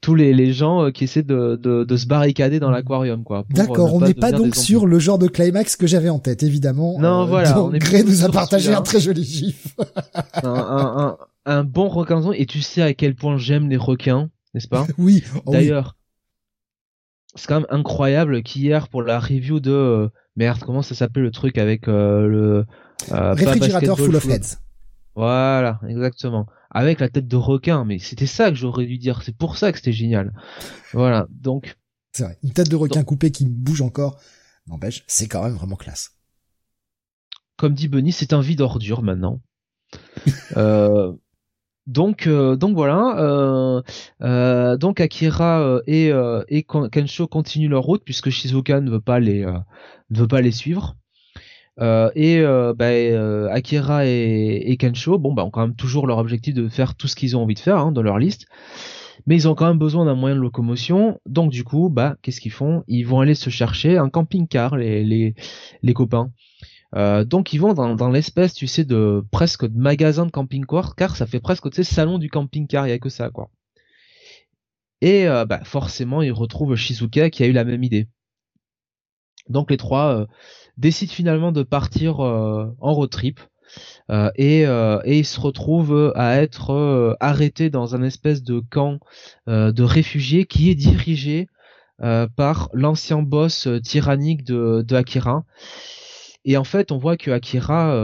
tous 0.00 0.14
les, 0.14 0.32
les 0.32 0.54
gens 0.54 0.84
euh, 0.84 0.90
qui 0.90 1.04
essaient 1.04 1.22
de, 1.22 1.56
de, 1.56 1.84
de, 1.84 1.96
se 1.98 2.06
barricader 2.06 2.58
dans 2.58 2.70
l'aquarium 2.70 3.22
quoi. 3.22 3.44
D'accord, 3.50 3.94
on 3.94 4.00
n'est 4.00 4.14
pas 4.14 4.32
donc 4.32 4.56
sur 4.56 4.86
le 4.86 4.98
genre 4.98 5.18
de 5.18 5.28
climax 5.28 5.76
que 5.76 5.86
j'avais 5.86 6.08
en 6.08 6.18
tête 6.18 6.42
évidemment. 6.42 6.98
Non 6.98 7.26
voilà, 7.26 7.62
on 7.62 7.72
est 7.74 7.78
Grey 7.78 8.02
nous 8.02 8.24
a 8.24 8.30
partagé 8.30 8.72
un 8.72 8.80
très 8.80 8.98
joli 8.98 9.24
gif. 9.24 9.76
un, 10.42 10.46
un, 10.46 11.16
un, 11.44 11.64
bon 11.64 11.88
requin 11.88 12.22
zombie 12.22 12.38
et 12.38 12.46
tu 12.46 12.62
sais 12.62 12.80
à 12.80 12.94
quel 12.94 13.14
point 13.14 13.36
j'aime 13.36 13.68
les 13.68 13.76
requins, 13.76 14.30
n'est-ce 14.54 14.68
pas? 14.68 14.86
Oui. 14.96 15.22
Oh 15.44 15.52
D'ailleurs, 15.52 15.96
c'est 17.34 17.46
quand 17.46 17.60
même 17.60 17.66
incroyable 17.68 18.42
qu'hier 18.42 18.88
pour 18.88 19.02
la 19.02 19.20
review 19.20 19.60
de 19.60 20.08
merde 20.36 20.60
comment 20.64 20.80
ça 20.80 20.94
s'appelle 20.94 21.24
le 21.24 21.30
truc 21.30 21.58
avec 21.58 21.86
le 21.88 22.64
euh, 23.12 23.32
Réfrigérateur 23.34 23.98
full 23.98 24.16
of 24.16 24.28
heads. 24.28 24.56
Voilà, 25.14 25.80
exactement. 25.88 26.46
Avec 26.70 27.00
la 27.00 27.08
tête 27.08 27.26
de 27.26 27.36
requin, 27.36 27.84
mais 27.84 27.98
c'était 27.98 28.26
ça 28.26 28.50
que 28.50 28.56
j'aurais 28.56 28.86
dû 28.86 28.98
dire. 28.98 29.22
C'est 29.22 29.36
pour 29.36 29.56
ça 29.58 29.72
que 29.72 29.78
c'était 29.78 29.92
génial. 29.92 30.32
Voilà, 30.92 31.26
donc. 31.30 31.76
C'est 32.12 32.24
vrai. 32.24 32.38
Une 32.42 32.52
tête 32.52 32.68
de 32.68 32.76
requin 32.76 33.02
coupée 33.04 33.30
qui 33.30 33.46
bouge 33.46 33.82
encore. 33.82 34.18
N'empêche, 34.66 35.04
c'est 35.06 35.26
quand 35.26 35.42
même 35.42 35.54
vraiment 35.54 35.76
classe. 35.76 36.16
Comme 37.56 37.74
dit 37.74 37.88
Benny, 37.88 38.12
c'est 38.12 38.32
un 38.32 38.40
vide 38.40 38.60
ordure 38.60 39.02
maintenant. 39.02 39.40
euh, 40.56 41.12
donc, 41.90 42.26
euh, 42.28 42.56
donc 42.56 42.76
voilà. 42.76 43.18
Euh, 43.18 43.82
euh, 44.22 44.76
donc 44.76 45.00
Akira 45.00 45.80
et, 45.86 46.12
et 46.48 46.62
Kensho 46.62 47.26
continuent 47.26 47.68
leur 47.68 47.82
route 47.82 48.02
puisque 48.04 48.30
Shizuka 48.30 48.80
ne 48.80 48.90
veut 48.90 49.00
pas 49.00 49.18
les 49.18 49.44
ne 49.44 50.18
veut 50.18 50.28
pas 50.28 50.40
les 50.40 50.52
suivre. 50.52 50.96
Euh, 51.80 52.10
et 52.14 52.40
euh, 52.40 52.74
bah, 52.74 52.86
euh, 52.86 53.48
Akira 53.50 54.06
et, 54.06 54.76
Kensho, 54.78 55.18
bon, 55.18 55.32
bah, 55.32 55.44
ont 55.44 55.50
quand 55.50 55.62
même 55.62 55.76
toujours 55.76 56.06
leur 56.06 56.18
objectif 56.18 56.54
de 56.54 56.68
faire 56.68 56.94
tout 56.94 57.08
ce 57.08 57.16
qu'ils 57.16 57.36
ont 57.36 57.42
envie 57.42 57.54
de 57.54 57.60
faire 57.60 57.78
hein, 57.78 57.92
dans 57.92 58.02
leur 58.02 58.18
liste, 58.18 58.46
mais 59.26 59.36
ils 59.36 59.48
ont 59.48 59.54
quand 59.54 59.66
même 59.66 59.78
besoin 59.78 60.04
d'un 60.04 60.14
moyen 60.14 60.36
de 60.36 60.40
locomotion. 60.40 61.20
Donc 61.26 61.50
du 61.50 61.64
coup, 61.64 61.88
bah, 61.88 62.16
qu'est-ce 62.22 62.40
qu'ils 62.40 62.52
font? 62.52 62.84
Ils 62.86 63.04
vont 63.04 63.20
aller 63.20 63.34
se 63.34 63.50
chercher 63.50 63.96
un 63.96 64.10
camping-car, 64.10 64.76
les, 64.76 65.34
copains. 65.94 66.30
Donc 66.94 67.52
ils 67.52 67.58
vont 67.58 67.72
dans, 67.72 68.10
l'espèce, 68.10 68.54
tu 68.54 68.66
sais, 68.66 68.84
de 68.84 69.24
presque 69.30 69.66
de 69.66 69.78
magasin 69.78 70.26
de 70.26 70.30
camping-car, 70.30 70.96
car 70.96 71.16
ça 71.16 71.26
fait 71.26 71.40
presque, 71.40 71.70
tu 71.70 71.76
sais, 71.76 71.84
salon 71.84 72.18
du 72.18 72.28
camping-car, 72.28 72.86
il 72.86 72.90
y 72.90 72.92
a 72.92 72.98
que 72.98 73.08
ça, 73.08 73.30
quoi. 73.30 73.50
Et 75.00 75.26
forcément, 75.64 76.20
ils 76.20 76.32
retrouvent 76.32 76.74
Shizuka 76.74 77.30
qui 77.30 77.42
a 77.42 77.46
eu 77.46 77.52
la 77.52 77.64
même 77.64 77.82
idée. 77.84 78.08
Donc 79.48 79.70
les 79.70 79.78
trois 79.78 80.26
décide 80.80 81.10
finalement 81.10 81.52
de 81.52 81.62
partir 81.62 82.20
euh, 82.20 82.74
en 82.80 82.94
road 82.94 83.10
trip. 83.10 83.38
Euh, 84.10 84.32
et, 84.34 84.66
euh, 84.66 84.98
et 85.04 85.18
il 85.18 85.24
se 85.24 85.38
retrouve 85.38 86.12
à 86.16 86.42
être 86.42 87.16
arrêté 87.20 87.70
dans 87.70 87.94
un 87.94 88.02
espèce 88.02 88.42
de 88.42 88.58
camp 88.58 88.98
de 89.46 89.82
réfugiés 89.82 90.46
qui 90.46 90.70
est 90.70 90.74
dirigé 90.74 91.46
par 92.34 92.70
l'ancien 92.72 93.22
boss 93.22 93.68
tyrannique 93.84 94.42
de, 94.42 94.82
de, 94.82 94.96
Akira. 94.96 95.44
Et 96.44 96.56
en 96.56 96.64
fait, 96.64 96.90
on 96.90 96.98
voit 96.98 97.16
que 97.16 97.30
Akira, 97.30 97.94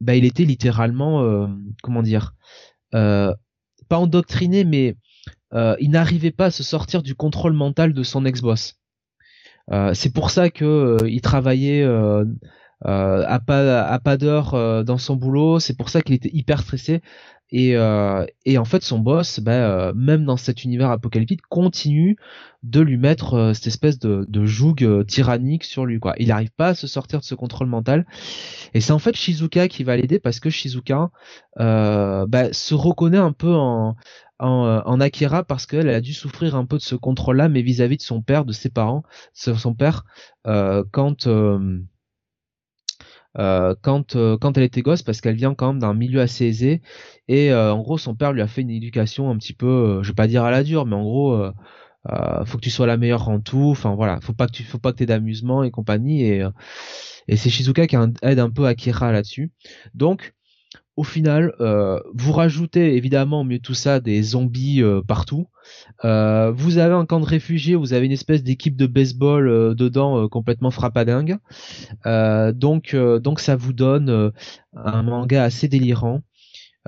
bah, 0.00 0.16
il 0.16 0.24
était 0.24 0.44
littéralement, 0.44 1.48
comment 1.82 2.02
dire, 2.02 2.34
pas 2.90 3.36
endoctriné, 3.90 4.64
mais 4.64 4.96
il 5.54 5.90
n'arrivait 5.90 6.32
pas 6.32 6.46
à 6.46 6.50
se 6.50 6.64
sortir 6.64 7.02
du 7.02 7.14
contrôle 7.14 7.54
mental 7.54 7.94
de 7.94 8.02
son 8.02 8.26
ex-boss. 8.26 8.81
Euh, 9.70 9.94
c'est 9.94 10.12
pour 10.12 10.30
ça 10.30 10.50
que 10.50 10.64
euh, 10.64 11.08
il 11.08 11.20
travaillait 11.20 11.82
euh, 11.82 12.24
à 12.84 13.38
pas 13.40 13.82
à 13.82 13.98
pas 14.00 14.16
d'heure 14.16 14.84
dans 14.84 14.98
son 14.98 15.16
boulot. 15.16 15.60
C'est 15.60 15.76
pour 15.76 15.88
ça 15.88 16.02
qu'il 16.02 16.14
était 16.14 16.30
hyper 16.32 16.60
stressé. 16.62 17.00
Et, 17.52 17.72
et 18.46 18.58
en 18.58 18.64
fait, 18.64 18.82
son 18.82 18.98
boss, 18.98 19.40
bah, 19.40 19.92
même 19.94 20.24
dans 20.24 20.38
cet 20.38 20.64
univers 20.64 20.90
apocalyptique, 20.90 21.42
continue 21.48 22.16
de 22.62 22.80
lui 22.80 22.96
mettre 22.96 23.52
cette 23.54 23.66
espèce 23.66 23.98
de, 23.98 24.24
de 24.28 24.46
joug 24.46 25.04
tyrannique 25.06 25.64
sur 25.64 25.84
lui. 25.84 26.00
Quoi. 26.00 26.14
Il 26.18 26.28
n'arrive 26.28 26.52
pas 26.56 26.68
à 26.68 26.74
se 26.74 26.86
sortir 26.86 27.20
de 27.20 27.24
ce 27.24 27.34
contrôle 27.34 27.66
mental. 27.66 28.06
Et 28.72 28.80
c'est 28.80 28.92
en 28.92 28.98
fait 28.98 29.14
Shizuka 29.14 29.68
qui 29.68 29.84
va 29.84 29.96
l'aider 29.96 30.18
parce 30.18 30.40
que 30.40 30.48
Shizuka 30.48 31.10
bah, 31.58 32.52
se 32.52 32.74
reconnaît 32.74 33.18
un 33.18 33.32
peu 33.32 33.54
en, 33.54 33.96
euh, 34.42 34.82
en, 34.84 35.00
Akira 35.00 35.44
parce 35.44 35.66
qu'elle 35.66 35.88
a 35.88 36.00
dû 36.00 36.12
souffrir 36.12 36.56
un 36.56 36.66
peu 36.66 36.76
de 36.76 36.82
ce 36.82 36.96
contrôle-là, 36.96 37.48
mais 37.48 37.62
vis-à-vis 37.62 37.98
de 37.98 38.02
son 38.02 38.22
père, 38.22 38.44
de 38.44 38.52
ses 38.52 38.70
parents, 38.70 39.04
son 39.34 39.74
père, 39.74 40.04
euh, 43.38 43.74
quand 43.82 44.16
euh, 44.16 44.36
quand 44.38 44.56
elle 44.58 44.64
était 44.64 44.82
gosse, 44.82 45.02
parce 45.02 45.20
qu'elle 45.20 45.36
vient 45.36 45.54
quand 45.54 45.68
même 45.68 45.80
d'un 45.80 45.94
milieu 45.94 46.20
assez 46.20 46.46
aisé, 46.46 46.82
et 47.28 47.52
en 47.54 47.80
gros 47.80 47.98
son 47.98 48.14
père 48.14 48.32
lui 48.32 48.42
a 48.42 48.46
fait 48.46 48.62
une 48.62 48.70
éducation 48.70 49.30
un 49.30 49.36
petit 49.38 49.54
peu, 49.54 50.00
je 50.02 50.08
vais 50.08 50.14
pas 50.14 50.26
dire 50.26 50.44
à 50.44 50.50
la 50.50 50.62
dure, 50.64 50.86
mais 50.86 50.96
en 50.96 51.02
gros 51.02 51.44
faut 52.44 52.58
que 52.58 52.62
tu 52.62 52.70
sois 52.70 52.86
la 52.86 52.96
meilleure 52.96 53.28
en 53.28 53.40
tout, 53.40 53.70
enfin 53.70 53.94
voilà, 53.94 54.20
faut 54.20 54.34
pas 54.34 54.46
que 54.46 54.52
tu 54.52 54.64
faut 54.64 54.78
pas 54.78 54.92
que 54.92 54.98
t'aies 54.98 55.06
d'amusement 55.06 55.62
et 55.64 55.70
compagnie, 55.70 56.22
et 56.24 56.46
et 57.28 57.36
c'est 57.36 57.50
Shizuka 57.50 57.86
qui 57.86 57.96
aide 58.22 58.38
un 58.38 58.50
peu 58.50 58.66
Akira 58.66 59.12
là-dessus. 59.12 59.50
Donc 59.94 60.34
au 60.96 61.04
final, 61.04 61.54
euh, 61.60 62.00
vous 62.14 62.32
rajoutez 62.32 62.96
évidemment 62.96 63.40
au 63.40 63.44
mieux 63.44 63.60
tout 63.60 63.74
ça 63.74 63.98
des 63.98 64.22
zombies 64.22 64.82
euh, 64.82 65.00
partout. 65.00 65.48
Euh, 66.04 66.52
vous 66.54 66.76
avez 66.76 66.94
un 66.94 67.06
camp 67.06 67.20
de 67.20 67.24
réfugiés, 67.24 67.76
vous 67.76 67.94
avez 67.94 68.04
une 68.06 68.12
espèce 68.12 68.42
d'équipe 68.42 68.76
de 68.76 68.86
baseball 68.86 69.74
dedans 69.74 70.28
complètement 70.28 70.70
frappadingue. 70.70 71.38
donc, 72.04 72.94
donc 72.94 73.40
ça 73.40 73.56
vous 73.56 73.72
donne 73.72 74.32
un 74.74 75.02
manga 75.02 75.44
assez 75.44 75.68
délirant. 75.68 76.20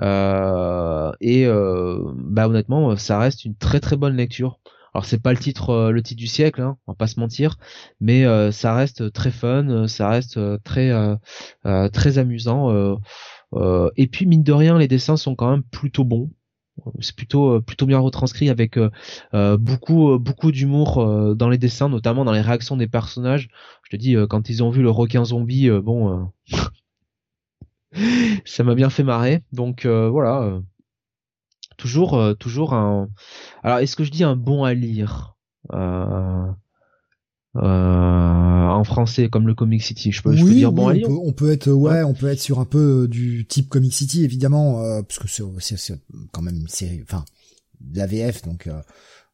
et 0.01 1.47
bah 1.47 2.47
honnêtement, 2.47 2.95
ça 2.97 3.17
reste 3.17 3.45
une 3.45 3.55
très 3.55 3.79
très 3.79 3.95
bonne 3.95 4.15
lecture. 4.15 4.59
Alors 4.93 5.05
c'est 5.05 5.21
pas 5.21 5.33
le 5.33 5.39
titre 5.39 5.89
le 5.91 6.01
titre 6.01 6.19
du 6.19 6.27
siècle, 6.27 6.61
hein, 6.61 6.77
on 6.87 6.93
va 6.93 6.95
pas 6.95 7.07
se 7.07 7.19
mentir, 7.19 7.57
mais 8.01 8.23
ça 8.51 8.75
reste 8.75 9.11
très 9.13 9.31
fun, 9.31 9.87
ça 9.87 10.09
reste 10.09 10.39
très 10.63 10.91
très 11.91 12.17
amusant. 12.17 12.99
Et 13.95 14.07
puis 14.07 14.25
mine 14.25 14.43
de 14.43 14.53
rien, 14.53 14.77
les 14.77 14.87
dessins 14.87 15.17
sont 15.17 15.35
quand 15.35 15.49
même 15.51 15.63
plutôt 15.63 16.03
bons. 16.03 16.29
C'est 16.99 17.15
plutôt 17.15 17.55
euh, 17.55 17.61
plutôt 17.61 17.85
bien 17.85 17.99
retranscrit 17.99 18.49
avec 18.49 18.77
euh, 18.77 18.89
euh, 19.33 19.57
beaucoup 19.57 20.19
beaucoup 20.19 20.51
d'humour 20.51 21.35
dans 21.35 21.49
les 21.49 21.57
dessins 21.57 21.89
notamment 21.89 22.25
dans 22.25 22.33
les 22.33 22.41
réactions 22.41 22.77
des 22.77 22.87
personnages. 22.87 23.49
Je 23.83 23.91
te 23.91 23.95
dis 23.95 24.15
quand 24.29 24.49
ils 24.49 24.63
ont 24.63 24.69
vu 24.69 24.81
le 24.81 24.89
requin 24.89 25.23
zombie 25.25 25.69
bon 25.69 26.31
ça 28.45 28.63
m'a 28.63 28.75
bien 28.75 28.89
fait 28.89 29.03
marrer. 29.03 29.41
Donc 29.53 29.85
voilà 29.85 30.59
toujours 31.77 32.35
toujours 32.37 32.73
un 32.73 33.09
alors 33.63 33.79
est-ce 33.79 33.95
que 33.95 34.03
je 34.03 34.11
dis 34.11 34.23
un 34.23 34.35
bon 34.35 34.63
à 34.63 34.73
lire? 34.73 35.35
Euh, 37.55 37.61
en 37.61 38.83
français 38.83 39.29
comme 39.29 39.47
le 39.47 39.53
Comic 39.53 39.81
City. 39.81 40.11
Je 40.11 40.21
peux, 40.21 40.35
je 40.35 40.43
peux 40.43 40.51
dire 40.51 40.71
bon 40.71 40.89
on, 40.89 40.99
peut, 40.99 41.19
on 41.23 41.33
peut 41.33 41.51
être 41.51 41.71
ouais, 41.71 42.03
on 42.03 42.13
peut 42.13 42.27
être 42.27 42.39
sur 42.39 42.59
un 42.59 42.65
peu 42.65 43.03
euh, 43.03 43.07
du 43.07 43.45
type 43.45 43.69
Comic 43.69 43.93
City 43.93 44.23
évidemment 44.23 44.83
euh, 44.83 45.01
parce 45.01 45.19
que 45.19 45.27
c'est 45.27 45.77
c'est 45.77 45.99
quand 46.31 46.41
même 46.41 46.57
une 46.57 46.67
série 46.67 47.01
enfin 47.03 47.23
de 47.79 47.97
la 47.97 48.07
VF 48.07 48.41
donc 48.41 48.67
euh, 48.67 48.81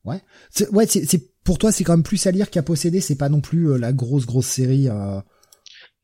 ouais. 0.05 0.22
Ouais, 0.72 0.86
c'est 0.88 1.43
pour 1.43 1.57
toi 1.57 1.72
c'est 1.72 1.84
quand 1.84 1.93
même 1.93 2.03
plus 2.03 2.26
à 2.28 2.32
lire 2.32 2.49
qu'à 2.49 2.63
posséder, 2.63 3.01
c'est 3.01 3.15
pas 3.15 3.30
non 3.30 3.41
plus 3.41 3.78
la 3.78 3.93
grosse 3.93 4.26
grosse 4.26 4.47
série 4.47 4.88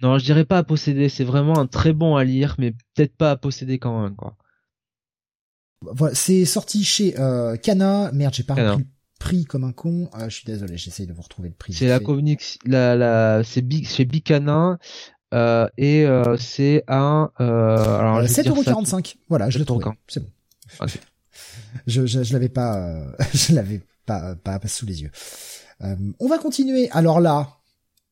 Non, 0.01 0.17
je 0.17 0.25
dirais 0.25 0.45
pas 0.45 0.57
à 0.57 0.63
posséder, 0.63 1.09
c'est 1.09 1.23
vraiment 1.23 1.59
un 1.59 1.67
très 1.67 1.93
bon 1.93 2.15
à 2.15 2.23
lire 2.23 2.55
mais 2.57 2.71
peut-être 2.95 3.15
pas 3.15 3.31
à 3.31 3.37
posséder 3.37 3.77
quand 3.77 4.01
même 4.01 4.15
quoi. 4.15 4.37
Voilà, 5.81 6.15
c'est 6.15 6.45
sorti 6.45 6.83
chez 6.83 7.19
euh, 7.19 7.55
Kana. 7.55 8.11
Merde, 8.13 8.33
j'ai 8.33 8.43
pas 8.43 8.55
repris 8.55 8.85
prix 9.17 9.45
comme 9.45 9.63
un 9.63 9.71
con. 9.71 10.09
Ah, 10.13 10.29
je 10.29 10.35
suis 10.35 10.45
désolé, 10.45 10.77
j'essaye 10.77 11.07
de 11.07 11.13
vous 11.13 11.21
retrouver 11.21 11.49
le 11.49 11.55
prix. 11.55 11.73
C'est 11.73 11.87
la 11.87 11.99
communique, 11.99 12.59
la, 12.65 12.95
la, 12.95 13.43
c'est 13.43 13.63
chez 13.83 14.05
Bicana. 14.05 14.79
Euh, 15.33 15.67
et 15.77 16.05
euh, 16.05 16.37
c'est 16.37 16.85
un 16.87 17.31
euh, 17.41 17.99
alors 17.99 18.21
7,45€. 18.21 19.15
Voilà, 19.27 19.49
je 19.49 19.59
le 19.59 19.65
trouve. 19.65 19.83
C'est 20.07 20.21
bon. 20.21 20.29
je 21.85 22.05
je, 22.05 22.23
je 22.23 22.33
l'avais 22.33 22.47
pas 22.47 22.77
euh, 22.77 23.11
je 23.33 23.53
l'avais 23.53 23.81
pas, 24.05 24.35
pas, 24.35 24.57
pas 24.59 24.67
sous 24.67 24.85
les 24.85 25.01
yeux. 25.01 25.11
Euh, 25.81 25.95
on 26.19 26.27
va 26.27 26.37
continuer. 26.37 26.89
Alors 26.91 27.19
là, 27.19 27.57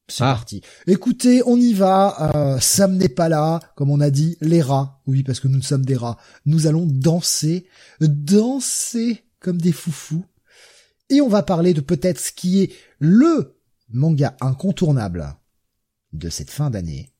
c'est 0.08 0.24
ah. 0.24 0.34
parti. 0.34 0.62
Écoutez, 0.88 1.42
on 1.46 1.58
y 1.58 1.74
va. 1.74 2.36
Euh, 2.36 2.60
Sam 2.60 2.98
n'est 2.98 3.10
pas 3.10 3.30
là, 3.30 3.60
comme 3.76 3.90
on 3.90 4.02
a 4.02 4.10
dit. 4.10 4.38
Les 4.42 4.62
rats, 4.62 5.02
oui, 5.08 5.24
parce 5.24 5.40
que 5.40 5.48
nous 5.48 5.62
sommes 5.62 5.86
des 5.86 5.96
rats. 5.96 6.18
Nous 6.46 6.68
allons 6.68 6.86
danser, 6.86 7.66
danser 8.02 9.24
comme 9.40 9.60
des 9.60 9.72
foufous 9.72 10.26
et 11.10 11.22
on 11.22 11.28
va 11.28 11.44
parler 11.44 11.74
de 11.74 11.82
peut-être 11.82 12.20
ce 12.20 12.32
qui 12.32 12.62
est 12.62 12.74
le 13.00 13.56
manga 13.90 14.36
incontournable 14.42 15.36
de 16.14 16.30
cette 16.30 16.50
fin 16.50 16.70
d'année, 16.70 17.12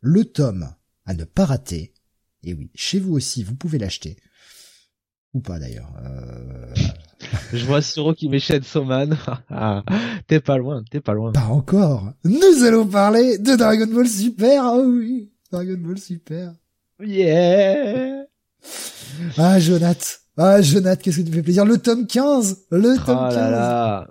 le 0.00 0.24
tome 0.24 0.74
à 1.06 1.14
ne 1.14 1.24
pas 1.24 1.46
rater. 1.46 1.94
Et 2.42 2.54
oui, 2.54 2.70
chez 2.74 2.98
vous 2.98 3.14
aussi, 3.14 3.42
vous 3.42 3.54
pouvez 3.54 3.78
l'acheter. 3.78 4.16
Ou 5.32 5.40
pas 5.40 5.58
d'ailleurs. 5.58 5.92
Euh... 6.04 6.74
Je 7.52 7.64
vois 7.64 7.82
Suro 7.82 8.14
qui 8.14 8.28
m'échaîne 8.28 8.62
Soman. 8.62 9.16
Ah, 9.50 9.84
t'es 10.26 10.40
pas 10.40 10.56
loin, 10.56 10.82
t'es 10.90 11.00
pas 11.00 11.12
loin. 11.12 11.32
Pas 11.32 11.46
encore. 11.46 12.12
Nous 12.24 12.64
allons 12.64 12.86
parler 12.86 13.38
de 13.38 13.56
Dragon 13.56 13.86
Ball 13.86 14.08
Super. 14.08 14.64
Oh 14.74 14.84
oui, 14.86 15.30
Dragon 15.52 15.76
Ball 15.78 15.98
Super. 15.98 16.54
Yeah. 17.00 18.24
Ah, 19.36 19.58
Jonath. 19.58 20.19
Ah, 20.36 20.60
Jonathan, 20.62 21.00
qu'est-ce 21.02 21.20
que 21.20 21.26
tu 21.26 21.32
fais 21.32 21.42
plaisir? 21.42 21.64
Le 21.64 21.78
tome 21.78 22.06
15 22.06 22.66
Le 22.70 22.96
tome 23.04 23.18
oh 23.18 23.28
15 23.28 23.36
là 23.36 23.50
là. 23.50 24.08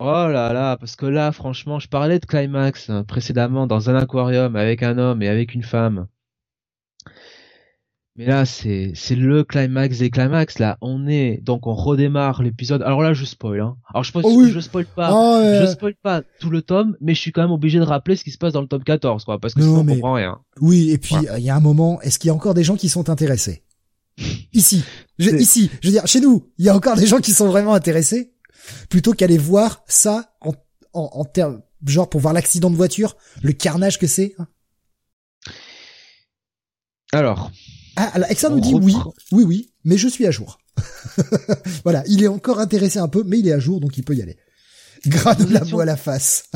Oh 0.00 0.04
là 0.04 0.52
là, 0.52 0.76
parce 0.76 0.94
que 0.94 1.06
là, 1.06 1.32
franchement, 1.32 1.80
je 1.80 1.88
parlais 1.88 2.20
de 2.20 2.26
Climax 2.26 2.88
hein, 2.88 3.02
précédemment 3.02 3.66
dans 3.66 3.90
un 3.90 3.96
aquarium 3.96 4.54
avec 4.54 4.84
un 4.84 4.96
homme 4.96 5.22
et 5.22 5.28
avec 5.28 5.54
une 5.54 5.64
femme. 5.64 6.06
Mais 8.18 8.26
là, 8.26 8.44
c'est 8.44 8.92
c'est 8.96 9.14
le 9.14 9.44
climax 9.44 9.98
des 9.98 10.10
climax. 10.10 10.58
Là, 10.58 10.76
on 10.80 11.06
est 11.06 11.40
donc 11.40 11.68
on 11.68 11.74
redémarre 11.74 12.42
l'épisode. 12.42 12.82
Alors 12.82 13.00
là, 13.00 13.14
je 13.14 13.24
spoil. 13.24 13.60
Hein. 13.60 13.76
Alors 13.94 14.02
je 14.02 14.10
pense 14.10 14.24
oh 14.26 14.44
je 14.44 14.58
spoil 14.58 14.86
pas. 14.86 15.10
Oh, 15.12 15.40
je 15.60 15.66
spoil 15.66 15.94
pas 16.02 16.22
tout 16.40 16.50
le 16.50 16.62
tome, 16.62 16.96
mais 17.00 17.14
je 17.14 17.20
suis 17.20 17.30
quand 17.30 17.42
même 17.42 17.52
obligé 17.52 17.78
de 17.78 17.84
rappeler 17.84 18.16
ce 18.16 18.24
qui 18.24 18.32
se 18.32 18.38
passe 18.38 18.52
dans 18.52 18.60
le 18.60 18.66
tome 18.66 18.82
14, 18.82 19.24
quoi, 19.24 19.38
parce 19.38 19.54
que 19.54 19.62
sinon 19.62 19.80
on 19.82 19.86
comprend 19.86 20.14
rien. 20.14 20.40
Oui, 20.60 20.90
et 20.90 20.98
puis 20.98 21.14
il 21.36 21.44
y 21.44 21.50
a 21.50 21.54
un 21.54 21.60
moment. 21.60 22.00
Est-ce 22.02 22.18
qu'il 22.18 22.26
y 22.26 22.30
a 22.32 22.34
encore 22.34 22.54
des 22.54 22.64
gens 22.64 22.74
qui 22.74 22.88
sont 22.88 23.08
intéressés? 23.08 23.62
Ici, 24.52 24.82
ici, 25.18 25.70
je 25.80 25.88
veux 25.88 25.92
dire, 25.92 26.06
chez 26.06 26.20
nous, 26.20 26.50
il 26.58 26.64
y 26.64 26.68
a 26.68 26.74
encore 26.74 26.96
des 26.96 27.06
gens 27.06 27.20
qui 27.20 27.32
sont 27.32 27.46
vraiment 27.46 27.74
intéressés, 27.74 28.32
plutôt 28.88 29.12
qu'aller 29.12 29.38
voir 29.38 29.84
ça 29.86 30.34
en, 30.40 30.52
en, 30.92 31.10
en 31.12 31.24
termes, 31.24 31.62
genre 31.86 32.08
pour 32.08 32.20
voir 32.20 32.34
l'accident 32.34 32.70
de 32.70 32.76
voiture, 32.76 33.16
le 33.42 33.52
carnage 33.52 33.98
que 33.98 34.06
c'est. 34.06 34.34
Hein. 34.38 34.46
Alors. 37.12 37.50
Ah, 37.96 38.10
Alexa 38.14 38.48
nous 38.48 38.60
dit 38.60 38.74
oui, 38.74 38.94
oui, 39.32 39.44
oui, 39.44 39.72
mais 39.84 39.96
je 39.96 40.06
suis 40.06 40.26
à 40.26 40.30
jour. 40.30 40.58
voilà, 41.84 42.04
il 42.06 42.22
est 42.22 42.28
encore 42.28 42.60
intéressé 42.60 43.00
un 43.00 43.08
peu, 43.08 43.24
mais 43.24 43.40
il 43.40 43.48
est 43.48 43.52
à 43.52 43.58
jour, 43.58 43.80
donc 43.80 43.98
il 43.98 44.04
peut 44.04 44.14
y 44.14 44.22
aller. 44.22 44.36
Grade 45.10 45.50
la 45.50 45.60
boue 45.60 45.80
à 45.80 45.84
la 45.86 45.96
face. 45.96 46.50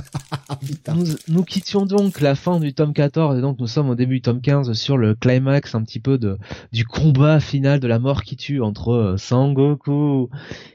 nous, 1.29 1.45
quittions 1.45 1.87
donc 1.87 2.21
la 2.21 2.35
fin 2.35 2.61
du 2.61 2.75
tome 2.75 2.93
14 2.93 3.39
et 3.39 3.41
donc 3.41 3.59
nous 3.59 3.67
sommes 3.67 3.89
au 3.89 3.95
début 3.95 4.17
du 4.17 4.23
tome 4.23 4.43
15 4.43 4.73
sur 4.75 4.99
le 4.99 5.15
climax 5.15 5.75
un 5.75 5.83
petit 5.83 6.01
peu 6.01 6.19
de 6.19 6.39
du 6.71 6.85
combat 6.85 7.41
final 7.41 7.81
de 7.81 7.87
la 7.87 7.99
mort 7.99 8.23
qui 8.23 8.37
tue 8.37 8.61
entre 8.61 8.93
euh, 8.93 9.17
Sangoku 9.17 10.29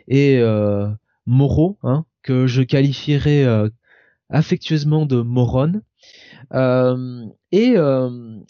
et 0.07 0.39
euh, 0.39 0.87
Moro, 1.27 1.77
hein, 1.83 2.05
que 2.23 2.47
je 2.47 2.63
qualifierais 2.63 3.43
euh, 3.43 3.69
affectueusement 4.29 5.05
de 5.05 5.21
Moron. 5.21 5.81
Euh, 6.53 7.25
et 7.51 7.75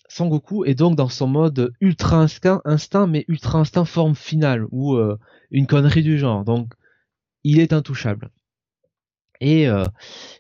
Sangoku 0.08 0.64
est 0.66 0.76
donc 0.76 0.96
dans 0.96 1.10
son 1.10 1.28
mode 1.28 1.74
ultra 1.82 2.18
instinct, 2.18 2.62
instinct 2.66 3.08
mais 3.08 3.26
ultra 3.28 3.60
instinct 3.60 3.86
forme 3.86 4.16
finale 4.16 4.66
ou 4.72 4.98
une 5.52 5.68
connerie 5.68 6.04
du 6.04 6.18
genre. 6.18 6.46
Donc 6.46 6.74
il 7.44 7.60
est 7.60 7.74
intouchable. 7.74 8.30
Et 9.42 9.68
euh, 9.68 9.84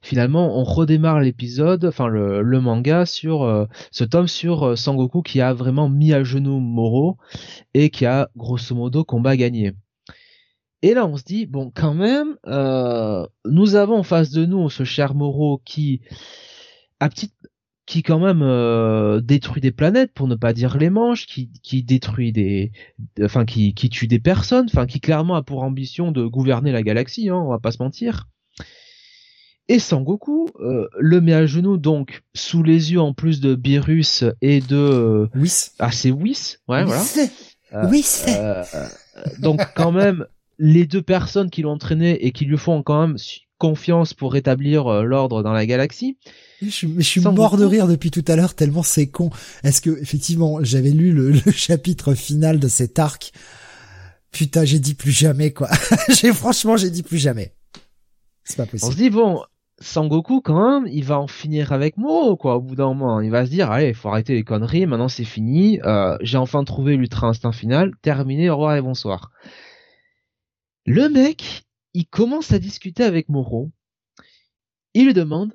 finalement, 0.01 0.59
on 0.59 0.63
redémarre 0.63 1.19
l'épisode, 1.19 1.85
enfin 1.85 2.07
le, 2.07 2.61
manga 2.61 3.05
sur 3.05 3.43
euh, 3.43 3.65
ce 3.91 4.03
tome 4.03 4.27
sur 4.27 4.63
euh, 4.63 4.75
Sangoku 4.75 5.21
qui 5.21 5.41
a 5.41 5.53
vraiment 5.53 5.89
mis 5.89 6.13
à 6.13 6.23
genoux 6.23 6.59
Moro 6.59 7.17
et 7.73 7.89
qui 7.89 8.05
a 8.05 8.29
grosso 8.35 8.75
modo 8.75 9.03
combat 9.03 9.37
gagné. 9.37 9.73
Et 10.81 10.93
là, 10.93 11.05
on 11.05 11.17
se 11.17 11.23
dit 11.23 11.45
bon, 11.45 11.71
quand 11.73 11.93
même, 11.93 12.37
nous 13.45 13.75
avons 13.75 13.97
en 13.97 14.03
face 14.03 14.31
de 14.31 14.45
nous 14.45 14.69
ce 14.69 14.83
cher 14.83 15.15
Moro 15.15 15.61
qui 15.65 16.01
a 16.99 17.09
petite 17.09 17.33
qui 17.87 18.03
quand 18.03 18.19
même 18.19 19.21
détruit 19.21 19.61
des 19.61 19.71
planètes 19.71 20.13
pour 20.13 20.27
ne 20.27 20.35
pas 20.35 20.51
dire 20.53 20.77
les 20.77 20.89
manches, 20.89 21.25
qui, 21.25 21.49
détruit 21.83 22.33
des, 22.33 22.73
enfin 23.21 23.45
qui, 23.45 23.73
qui 23.73 23.89
tue 23.89 24.07
des 24.07 24.19
personnes, 24.19 24.67
enfin 24.69 24.85
qui 24.85 24.99
clairement 24.99 25.35
a 25.35 25.41
pour 25.41 25.63
ambition 25.63 26.11
de 26.11 26.25
gouverner 26.25 26.73
la 26.73 26.83
galaxie, 26.83 27.29
hein, 27.29 27.37
on 27.37 27.49
va 27.49 27.59
pas 27.59 27.71
se 27.71 27.81
mentir. 27.81 28.27
Et 29.69 29.79
Sangoku 29.79 30.49
euh, 30.59 30.87
le 30.97 31.19
met 31.19 31.33
à 31.33 31.45
genoux 31.45 31.77
donc 31.77 32.23
sous 32.33 32.63
les 32.63 32.93
yeux 32.93 33.01
en 33.01 33.13
plus 33.13 33.41
de 33.41 33.53
Beerus 33.53 34.23
et 34.41 34.61
de 34.61 34.77
euh, 34.77 35.27
Whis. 35.35 35.73
Ah 35.79 35.91
c'est 35.91 36.11
Whis, 36.11 36.59
ouais 36.69 36.85
voilà. 36.85 37.03
Euh, 37.73 37.89
Whis. 37.89 38.25
Euh, 38.29 38.63
donc 39.39 39.59
quand 39.75 39.91
même 39.91 40.25
les 40.57 40.85
deux 40.85 41.01
personnes 41.01 41.49
qui 41.49 41.63
l'ont 41.63 41.71
entraîné 41.71 42.25
et 42.25 42.31
qui 42.31 42.45
lui 42.45 42.57
font 42.57 42.81
quand 42.81 43.07
même 43.07 43.17
confiance 43.57 44.13
pour 44.13 44.31
rétablir 44.31 45.03
l'ordre 45.03 45.43
dans 45.43 45.51
la 45.51 45.65
galaxie. 45.65 46.17
Je, 46.61 46.87
je 46.97 47.01
suis 47.01 47.19
mort 47.19 47.57
de 47.57 47.65
rire 47.65 47.87
depuis 47.87 48.09
tout 48.09 48.23
à 48.27 48.35
l'heure 48.35 48.55
tellement 48.55 48.83
c'est 48.83 49.07
con. 49.07 49.31
Est-ce 49.63 49.81
que 49.81 50.01
effectivement 50.01 50.63
j'avais 50.63 50.91
lu 50.91 51.11
le, 51.11 51.31
le, 51.31 51.51
chapitre 51.51 52.13
final 52.13 52.59
de 52.59 52.69
cet 52.69 52.99
arc? 52.99 53.33
Putain, 54.31 54.63
j'ai 54.63 54.79
dit 54.79 54.93
plus 54.93 55.11
jamais 55.11 55.51
quoi. 55.51 55.69
j'ai 56.09 56.31
franchement 56.31 56.77
j'ai 56.77 56.89
dit 56.89 57.03
plus 57.03 57.17
jamais. 57.17 57.53
C'est 58.45 58.55
pas 58.55 58.65
possible. 58.65 58.87
On 58.87 58.91
se 58.91 58.97
dit 58.97 59.09
bon, 59.09 59.43
Sangoku 59.79 60.41
quand 60.41 60.81
même, 60.81 60.91
il 60.91 61.03
va 61.03 61.19
en 61.19 61.27
finir 61.27 61.71
avec 61.71 61.97
moi 61.97 62.35
quoi 62.35 62.55
au 62.55 62.61
bout 62.61 62.75
d'un 62.75 62.87
moment. 62.93 63.21
Il 63.21 63.29
va 63.29 63.45
se 63.45 63.51
dire 63.51 63.69
allez, 63.71 63.93
faut 63.93 64.09
arrêter 64.09 64.33
les 64.33 64.43
conneries, 64.43 64.87
maintenant 64.87 65.07
c'est 65.07 65.23
fini, 65.23 65.79
euh, 65.83 66.17
j'ai 66.21 66.37
enfin 66.37 66.63
trouvé 66.63 66.97
l'ultra 66.97 67.27
instinct 67.27 67.51
final, 67.51 67.91
terminé, 68.01 68.49
au 68.49 68.55
revoir 68.55 68.75
et 68.75 68.81
bonsoir. 68.81 69.31
Le 70.85 71.09
mec, 71.09 71.65
il 71.93 72.07
commence 72.07 72.51
à 72.51 72.59
discuter 72.59 73.03
avec 73.03 73.29
Moro. 73.29 73.71
Il 74.93 75.05
lui 75.05 75.13
demande 75.13 75.53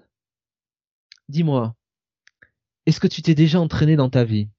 Dis-moi, 1.28 1.74
est-ce 2.86 3.00
que 3.00 3.08
tu 3.08 3.22
t'es 3.22 3.34
déjà 3.34 3.60
entraîné 3.60 3.96
dans 3.96 4.10
ta 4.10 4.24
vie? 4.24 4.50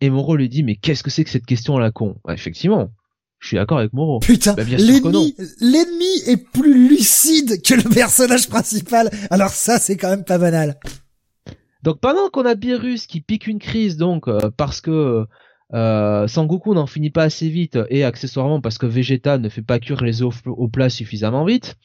Et 0.00 0.10
Moro 0.10 0.36
lui 0.36 0.48
dit 0.48 0.62
Mais 0.62 0.76
qu'est-ce 0.76 1.02
que 1.02 1.10
c'est 1.10 1.24
que 1.24 1.30
cette 1.30 1.46
question 1.46 1.76
à 1.76 1.80
la 1.80 1.90
con? 1.90 2.20
Bah, 2.24 2.34
Effectivement, 2.34 2.90
je 3.38 3.48
suis 3.48 3.56
d'accord 3.56 3.78
avec 3.78 3.92
Moro. 3.92 4.20
Putain, 4.20 4.54
bah, 4.54 4.64
l'ennemi, 4.64 5.34
l'ennemi 5.60 6.22
est 6.26 6.36
plus 6.36 6.88
lucide 6.88 7.62
que 7.62 7.74
le 7.74 7.88
personnage 7.88 8.48
principal. 8.48 9.10
Alors 9.30 9.50
ça, 9.50 9.78
c'est 9.78 9.96
quand 9.96 10.10
même 10.10 10.24
pas 10.24 10.38
banal. 10.38 10.78
Donc 11.82 12.00
pendant 12.00 12.28
qu'on 12.30 12.44
a 12.44 12.54
Beerus 12.54 13.06
qui 13.06 13.20
pique 13.20 13.46
une 13.46 13.60
crise, 13.60 13.96
donc 13.96 14.28
euh, 14.28 14.50
parce 14.56 14.80
que 14.80 15.26
Euh, 15.74 16.26
Sangoku 16.26 16.72
n'en 16.72 16.86
finit 16.86 17.10
pas 17.10 17.24
assez 17.24 17.50
vite 17.50 17.78
et 17.90 18.02
accessoirement 18.02 18.62
parce 18.62 18.78
que 18.78 18.86
Vegeta 18.86 19.36
ne 19.36 19.50
fait 19.50 19.60
pas 19.60 19.78
cuire 19.78 20.02
les 20.02 20.22
œufs 20.22 20.34
au 20.46 20.66
plat 20.66 20.88
suffisamment 20.88 21.44
vite. 21.44 21.76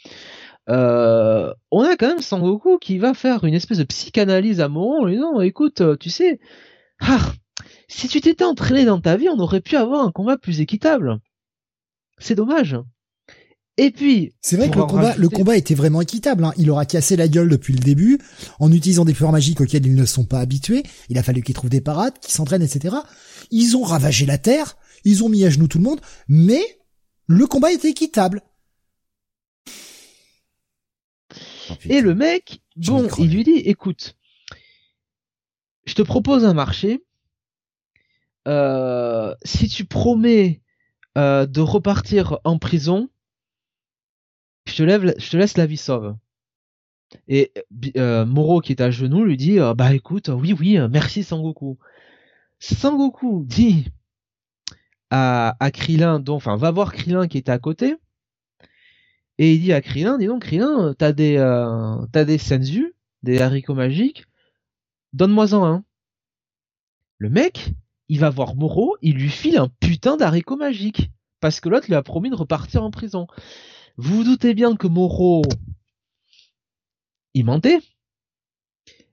Euh, 0.70 1.54
on 1.70 1.82
a 1.82 1.98
quand 1.98 2.08
même 2.08 2.22
Sangoku 2.22 2.78
qui 2.78 2.98
va 2.98 3.14
faire 3.14 3.44
une 3.44 3.54
espèce 3.54 3.80
de 3.80 3.84
psychanalyse 3.84 4.62
à 4.62 4.70
Moro 4.70 5.02
en 5.02 5.06
lui 5.06 5.16
disant 5.16 5.42
écoute, 5.42 5.82
euh, 5.82 5.98
tu 5.98 6.10
sais, 6.10 6.40
ah, 7.02 7.34
si 7.90 8.08
tu 8.08 8.22
t'étais 8.22 8.46
entraîné 8.46 8.86
dans 8.86 9.02
ta 9.02 9.18
vie, 9.18 9.28
on 9.28 9.40
aurait 9.40 9.60
pu 9.60 9.76
avoir 9.76 10.06
un 10.06 10.12
combat 10.12 10.38
plus 10.38 10.62
équitable. 10.62 11.20
C'est 12.24 12.36
dommage. 12.36 12.78
Et 13.76 13.92
puis, 13.92 14.34
c'est 14.40 14.56
vrai 14.56 14.70
que 14.70 14.78
le 14.78 14.86
combat, 14.86 15.14
le 15.18 15.28
combat 15.28 15.58
était 15.58 15.76
vraiment 15.76 16.00
équitable. 16.00 16.46
Hein. 16.46 16.54
Il 16.58 16.72
aura 16.72 16.86
cassé 16.86 17.18
la 17.18 17.28
gueule 17.28 17.50
depuis 17.50 17.74
le 17.74 17.80
début 17.80 18.18
en 18.60 18.72
utilisant 18.72 19.04
des 19.04 19.12
pouvoirs 19.12 19.34
magiques 19.34 19.60
auxquels 19.60 19.86
ils 19.86 19.96
ne 19.96 20.06
sont 20.06 20.24
pas 20.24 20.40
habitués. 20.40 20.84
Il 21.10 21.18
a 21.18 21.24
fallu 21.24 21.42
qu'ils 21.42 21.56
trouvent 21.56 21.70
des 21.70 21.82
parades, 21.82 22.18
qu'ils 22.20 22.34
s'entraînent, 22.34 22.62
etc. 22.62 22.96
Ils 23.52 23.76
ont 23.76 23.84
ravagé 23.84 24.26
la 24.26 24.38
terre, 24.38 24.78
ils 25.04 25.24
ont 25.26 25.28
mis 25.28 25.44
à 25.44 25.50
genoux 25.50 25.68
tout 25.68 25.80
le 25.80 25.84
monde, 25.84 26.00
mais 26.30 26.62
le 27.28 27.46
combat 27.46 27.74
était 27.74 27.90
équitable. 27.90 28.42
Oh, 31.72 31.74
Et 31.90 32.00
le 32.00 32.16
mec, 32.16 32.62
bon, 32.78 33.10
il 33.18 33.34
lui 33.34 33.44
dit, 33.44 33.58
écoute, 33.66 34.16
je 35.86 35.96
te 35.96 36.02
propose 36.04 36.46
un 36.46 36.54
marché. 36.54 37.04
Euh, 38.48 39.34
si 39.44 39.68
tu 39.68 39.84
promets 39.84 40.63
euh, 41.18 41.46
de 41.46 41.62
repartir 41.62 42.40
en 42.44 42.58
prison, 42.58 43.10
je 44.66 44.76
te, 44.76 44.84
lève, 44.84 45.14
je 45.18 45.30
te 45.30 45.38
laisse 45.38 45.58
la 45.58 45.66
vie 45.66 45.78
sauve. 45.78 46.16
Et 47.28 47.54
euh, 47.98 48.26
Moro 48.26 48.62
qui 48.62 48.72
est 48.72 48.82
à 48.82 48.90
genoux 48.90 49.24
lui 49.24 49.38
dit 49.38 49.60
euh, 49.60 49.76
bah 49.76 49.94
écoute 49.94 50.30
oui 50.30 50.54
oui 50.54 50.80
merci 50.90 51.24
Sangoku. 51.24 51.78
Sangoku 52.60 53.44
dit 53.46 53.86
à, 55.12 55.56
à 55.60 55.70
Krillin 55.70 56.20
donc 56.20 56.38
enfin 56.38 56.56
va 56.56 56.72
voir 56.72 56.92
Krillin 56.92 57.28
qui 57.28 57.38
était 57.38 57.52
à 57.52 57.60
côté 57.60 57.98
et 59.38 59.54
il 59.54 59.62
dit 59.62 59.74
à 59.74 59.82
Krillin 59.82 60.18
dis 60.18 60.26
donc 60.26 60.42
Krillin 60.42 60.96
t'as 60.98 61.12
des 61.12 61.38
euh, 61.38 62.04
t'as 62.12 62.26
des 62.26 62.40
senzu 62.40 62.96
des 63.22 63.40
haricots 63.40 63.76
magiques 63.76 64.26
donne-moi-en 65.14 65.64
un. 65.66 65.86
Le 67.20 67.30
mec 67.30 67.74
il 68.14 68.20
va 68.20 68.30
voir 68.30 68.56
Moro 68.56 68.96
il 69.02 69.16
lui 69.16 69.30
file 69.30 69.58
un 69.58 69.70
putain 69.80 70.18
d'haricot 70.18 70.56
magique 70.56 71.10
parce 71.40 71.60
que 71.60 71.68
l'autre 71.68 71.88
lui 71.88 71.96
a 71.96 72.04
promis 72.04 72.30
de 72.30 72.36
repartir 72.36 72.84
en 72.84 72.92
prison. 72.92 73.26
Vous 73.98 74.18
vous 74.18 74.24
doutez 74.24 74.54
bien 74.54 74.76
que 74.76 74.86
Moro, 74.86 75.42
il 77.34 77.44
mentait. 77.44 77.80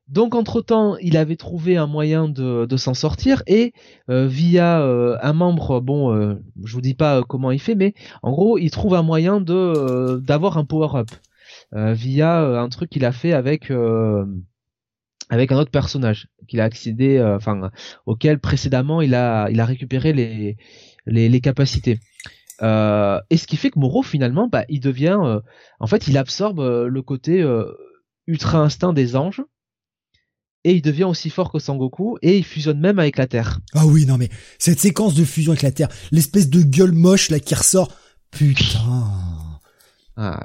Donc 0.07 0.35
entre-temps, 0.35 0.99
il 0.99 1.17
avait 1.17 1.37
trouvé 1.37 1.79
un 1.79 1.87
moyen 1.87 2.29
de, 2.29 2.77
s'en 2.77 2.93
sortir 2.93 3.43
et 3.47 3.73
euh, 4.11 4.27
via 4.27 4.83
euh, 4.83 5.17
un 5.23 5.33
membre, 5.33 5.81
bon, 5.81 6.15
euh, 6.15 6.35
je 6.63 6.75
vous 6.75 6.83
dis 6.83 6.95
pas 6.95 7.23
comment 7.23 7.53
il 7.53 7.61
fait, 7.61 7.77
mais 7.77 7.95
en 8.23 8.33
gros, 8.33 8.59
il 8.59 8.71
trouve 8.71 8.95
un 8.95 9.03
moyen 9.03 9.41
de 9.41 10.21
d'avoir 10.23 10.59
un 10.59 10.67
power-up 10.67 11.11
via 11.73 12.61
un 12.61 12.69
truc 12.69 12.91
qu'il 12.91 13.05
a 13.07 13.13
fait 13.13 13.33
avec 13.33 13.73
avec 15.31 15.53
un 15.53 15.57
autre 15.57 15.71
personnage 15.71 16.29
qu'il 16.47 16.61
a 16.61 16.65
accédé, 16.65 17.21
enfin 17.23 17.71
auquel 18.05 18.39
précédemment 18.39 19.01
il 19.01 19.15
a 19.15 19.49
il 19.51 19.61
a 19.61 19.65
récupéré 19.65 20.13
les 20.13 20.57
les, 21.07 21.29
les 21.29 21.41
capacités. 21.41 21.99
Euh, 22.63 23.21
et 23.31 23.37
ce 23.37 23.47
qui 23.47 23.57
fait 23.57 23.71
que 23.71 23.79
Moro 23.79 24.03
finalement, 24.03 24.49
bah, 24.49 24.65
il 24.69 24.81
devient, 24.81 25.19
euh, 25.23 25.41
en 25.79 25.87
fait, 25.87 26.09
il 26.09 26.19
absorbe 26.19 26.61
euh, 26.61 26.89
le 26.89 27.03
côté 27.03 27.45
ultra 28.27 28.59
instinct 28.59 28.93
des 28.93 29.17
anges 29.17 29.43
et 30.65 30.75
il 30.75 30.83
devient 30.83 31.05
aussi 31.05 31.31
fort 31.31 31.51
que 31.51 31.59
Sangoku 31.59 32.19
et 32.21 32.37
il 32.37 32.45
fusionne 32.45 32.81
même 32.81 32.99
avec 32.99 33.17
la 33.17 33.27
Terre. 33.27 33.61
Ah 33.75 33.87
oui, 33.87 34.05
non 34.05 34.19
mais 34.19 34.29
cette 34.59 34.79
séquence 34.79 35.15
de 35.15 35.25
fusion 35.25 35.53
avec 35.53 35.63
la 35.63 35.73
Terre, 35.73 35.89
l'espèce 36.13 36.51
de 36.51 36.63
gueule 36.63 36.93
moche 36.93 37.31
là 37.31 37.41
qui 37.41 37.55
ressort, 37.55 37.91
putain. 38.31 39.09
Ah, 40.17 40.45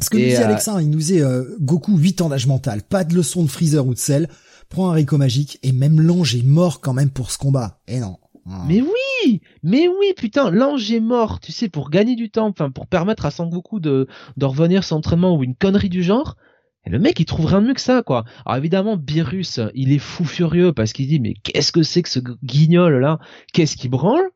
Ce 0.00 0.10
que 0.10 0.16
nous 0.16 0.24
dit 0.24 0.36
Alexa, 0.36 0.80
il 0.82 0.90
nous 0.90 0.98
dit 0.98 1.20
Goku 1.60 1.96
8 1.96 2.20
ans 2.22 2.28
d'âge 2.28 2.46
mental, 2.46 2.82
pas 2.82 3.04
de 3.04 3.14
leçon 3.14 3.42
de 3.42 3.48
Freezer 3.48 3.86
ou 3.86 3.94
de 3.94 3.98
Cell, 3.98 4.28
prend 4.68 4.90
un 4.90 4.92
Rico 4.92 5.16
magique 5.16 5.58
et 5.62 5.72
même 5.72 6.00
l'ange 6.00 6.34
est 6.34 6.44
mort 6.44 6.80
quand 6.80 6.92
même 6.92 7.10
pour 7.10 7.30
ce 7.30 7.38
combat. 7.38 7.80
Et 7.86 8.00
non. 8.00 8.18
Ah. 8.48 8.64
Mais 8.68 8.80
oui, 8.80 9.40
mais 9.62 9.88
oui, 9.88 10.12
putain, 10.16 10.50
l'ange 10.50 10.90
est 10.92 11.00
mort, 11.00 11.40
tu 11.40 11.50
sais, 11.50 11.68
pour 11.68 11.90
gagner 11.90 12.14
du 12.14 12.30
temps, 12.30 12.46
enfin, 12.48 12.70
pour 12.70 12.86
permettre 12.86 13.26
à 13.26 13.30
Sangoku 13.30 13.80
de, 13.80 14.06
de 14.36 14.44
revenir 14.44 14.84
son 14.84 14.96
entraînement 14.96 15.36
ou 15.36 15.42
une 15.42 15.56
connerie 15.56 15.88
du 15.88 16.02
genre. 16.02 16.36
Et 16.84 16.90
le 16.90 17.00
mec, 17.00 17.18
il 17.18 17.24
trouve 17.24 17.46
rien 17.46 17.60
de 17.60 17.66
mieux 17.66 17.74
que 17.74 17.80
ça, 17.80 18.02
quoi. 18.02 18.24
Alors 18.44 18.58
évidemment, 18.58 18.96
Beerus, 18.96 19.58
il 19.74 19.92
est 19.92 19.98
fou 19.98 20.24
furieux 20.24 20.72
parce 20.72 20.92
qu'il 20.92 21.08
dit, 21.08 21.18
mais 21.18 21.34
qu'est-ce 21.42 21.72
que 21.72 21.82
c'est 21.82 22.02
que 22.02 22.08
ce 22.08 22.20
guignol 22.44 23.00
là? 23.00 23.18
Qu'est-ce 23.52 23.76
qui 23.76 23.88
branle? 23.88 24.30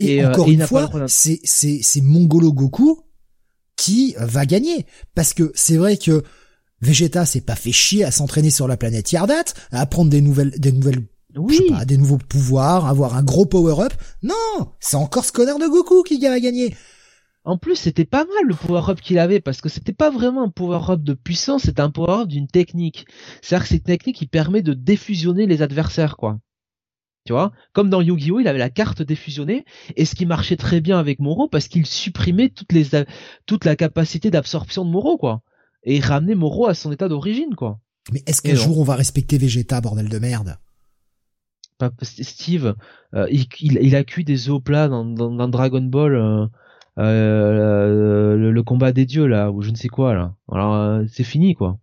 Et, 0.00 0.24
euh, 0.24 0.30
encore 0.30 0.48
une 0.48 0.62
fois, 0.62 0.90
c'est 1.06 1.40
c'est 1.44 1.80
c'est 1.82 2.00
Mongolo 2.00 2.52
Goku 2.52 3.00
qui 3.78 4.14
va 4.18 4.44
gagner 4.44 4.84
parce 5.14 5.32
que 5.32 5.50
c'est 5.54 5.78
vrai 5.78 5.96
que 5.96 6.22
Vegeta 6.82 7.24
s'est 7.24 7.40
pas 7.40 7.56
fait 7.56 7.72
chier 7.72 8.04
à 8.04 8.10
s'entraîner 8.10 8.50
sur 8.50 8.68
la 8.68 8.76
planète 8.76 9.10
Yardat, 9.10 9.44
à 9.72 9.80
apprendre 9.80 10.10
des 10.10 10.20
nouvelles 10.20 10.50
des 10.58 10.72
nouvelles 10.72 11.06
oui. 11.36 11.70
pas, 11.70 11.84
des 11.84 11.96
nouveaux 11.96 12.18
pouvoirs, 12.18 12.86
avoir 12.86 13.16
un 13.16 13.22
gros 13.22 13.46
power-up. 13.46 13.92
Non, 14.22 14.72
c'est 14.80 14.96
encore 14.96 15.24
ce 15.24 15.32
connard 15.32 15.58
de 15.58 15.66
Goku 15.66 16.02
qui 16.02 16.20
va 16.20 16.40
gagner. 16.40 16.74
En 17.44 17.56
plus, 17.56 17.76
c'était 17.76 18.04
pas 18.04 18.24
mal 18.24 18.44
le 18.46 18.54
power-up 18.54 19.00
qu'il 19.00 19.18
avait 19.18 19.40
parce 19.40 19.60
que 19.60 19.68
c'était 19.68 19.92
pas 19.92 20.10
vraiment 20.10 20.44
un 20.44 20.50
power-up 20.50 21.02
de 21.02 21.14
puissance, 21.14 21.62
c'était 21.62 21.80
un 21.80 21.90
power-up 21.90 22.28
d'une 22.28 22.48
technique. 22.48 23.06
C'est-à-dire 23.40 23.68
que 23.68 23.74
cette 23.74 23.84
technique 23.84 24.16
qui 24.16 24.26
permet 24.26 24.62
de 24.62 24.74
défusionner 24.74 25.46
les 25.46 25.62
adversaires, 25.62 26.16
quoi. 26.16 26.38
Tu 27.28 27.34
vois, 27.34 27.52
comme 27.74 27.90
dans 27.90 28.00
Yu-Gi-Oh, 28.00 28.40
il 28.40 28.48
avait 28.48 28.58
la 28.58 28.70
carte 28.70 29.02
défusionnée 29.02 29.66
et 29.96 30.06
ce 30.06 30.14
qui 30.14 30.24
marchait 30.24 30.56
très 30.56 30.80
bien 30.80 30.98
avec 30.98 31.20
Moro 31.20 31.46
parce 31.46 31.68
qu'il 31.68 31.84
supprimait 31.84 32.48
toutes 32.48 32.72
les 32.72 32.86
toute 33.44 33.66
la 33.66 33.76
capacité 33.76 34.30
d'absorption 34.30 34.82
de 34.86 34.90
Moro, 34.90 35.18
quoi, 35.18 35.42
et 35.82 35.96
il 35.96 36.02
ramenait 36.02 36.34
Moro 36.34 36.68
à 36.68 36.72
son 36.72 36.90
état 36.90 37.06
d'origine, 37.06 37.54
quoi. 37.54 37.80
Mais 38.14 38.22
est-ce 38.24 38.40
qu'un 38.40 38.54
jour 38.54 38.78
on 38.78 38.82
va 38.82 38.94
respecter 38.94 39.36
Vegeta, 39.36 39.82
bordel 39.82 40.08
de 40.08 40.18
merde? 40.18 40.56
Steve, 42.00 42.74
euh, 43.14 43.26
il, 43.30 43.46
il, 43.60 43.94
a 43.94 44.04
cuit 44.04 44.24
des 44.24 44.48
œufs 44.48 44.62
plats 44.62 44.88
dans, 44.88 45.04
dans, 45.04 45.48
Dragon 45.48 45.82
Ball, 45.82 46.14
euh, 46.14 46.46
euh, 46.98 48.36
le, 48.38 48.62
combat 48.62 48.92
des 48.92 49.04
dieux 49.04 49.26
là, 49.26 49.50
ou 49.50 49.60
je 49.60 49.68
ne 49.68 49.76
sais 49.76 49.88
quoi 49.88 50.14
là. 50.14 50.34
Alors 50.50 51.02
c'est 51.12 51.24
fini 51.24 51.54
quoi. 51.54 51.78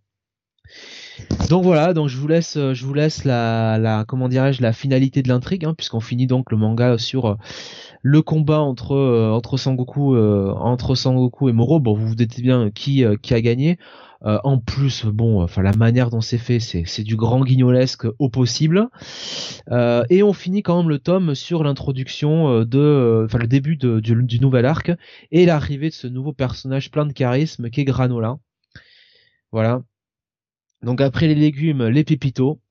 Donc 1.50 1.64
voilà, 1.64 1.94
donc 1.94 2.10
je 2.10 2.18
vous 2.18 2.28
laisse, 2.28 2.58
je 2.58 2.86
vous 2.86 2.94
laisse 2.94 3.24
la, 3.24 4.04
comment 4.08 4.28
dirais-je, 4.28 4.62
la 4.62 4.74
finalité 4.74 5.22
de 5.22 5.30
l'intrigue, 5.30 5.66
hein, 5.66 5.74
puisqu'on 5.76 6.00
finit 6.00 6.28
donc 6.28 6.52
le 6.52 6.58
manga 6.58 6.98
sur 6.98 7.38
le 8.02 8.22
combat 8.22 8.60
entre 8.60 8.96
entre 9.32 9.58
Sangoku, 9.58 10.18
entre 10.18 10.96
Sangoku 10.96 11.50
et 11.50 11.54
Moro. 11.54 11.80
Bon, 11.80 11.94
vous 11.94 12.08
vous 12.08 12.16
dites 12.16 12.42
bien 12.42 12.72
qui 12.72 13.04
qui 13.22 13.34
a 13.34 13.42
gagné. 13.42 13.78
Euh, 14.26 14.40
en 14.44 14.58
plus, 14.60 15.06
bon, 15.06 15.44
enfin 15.44 15.62
la 15.62 15.74
manière 15.74 16.10
dont 16.10 16.22
c'est 16.22 16.40
fait, 16.40 16.60
c'est 16.60 17.04
du 17.04 17.16
grand 17.16 17.44
guignolesque 17.44 18.08
au 18.18 18.30
possible. 18.30 18.90
Euh, 19.72 20.04
et 20.10 20.24
on 20.24 20.34
finit 20.34 20.64
quand 20.64 20.78
même 20.78 20.90
le 20.90 21.00
tome 21.00 21.36
sur 21.36 21.64
l'introduction 21.64 22.50
euh, 22.50 22.66
de, 22.66 23.24
enfin 23.26 23.38
le 23.38 23.48
début 23.48 23.78
du, 23.78 24.40
nouvel 24.40 24.66
arc 24.66 24.92
et 25.32 25.46
l'arrivée 25.46 25.90
de 25.90 25.94
ce 25.94 26.08
nouveau 26.08 26.34
personnage 26.34 26.92
plein 26.92 27.06
de 27.06 27.14
charisme 27.14 27.70
qui 27.70 27.82
est 27.82 27.86
Granola. 27.86 28.38
Voilà. 29.52 29.84
Donc 30.86 31.02
après 31.02 31.28
les 31.28 31.36
légumes, 31.36 31.84
les 31.88 32.06
pépitos. 32.06 32.62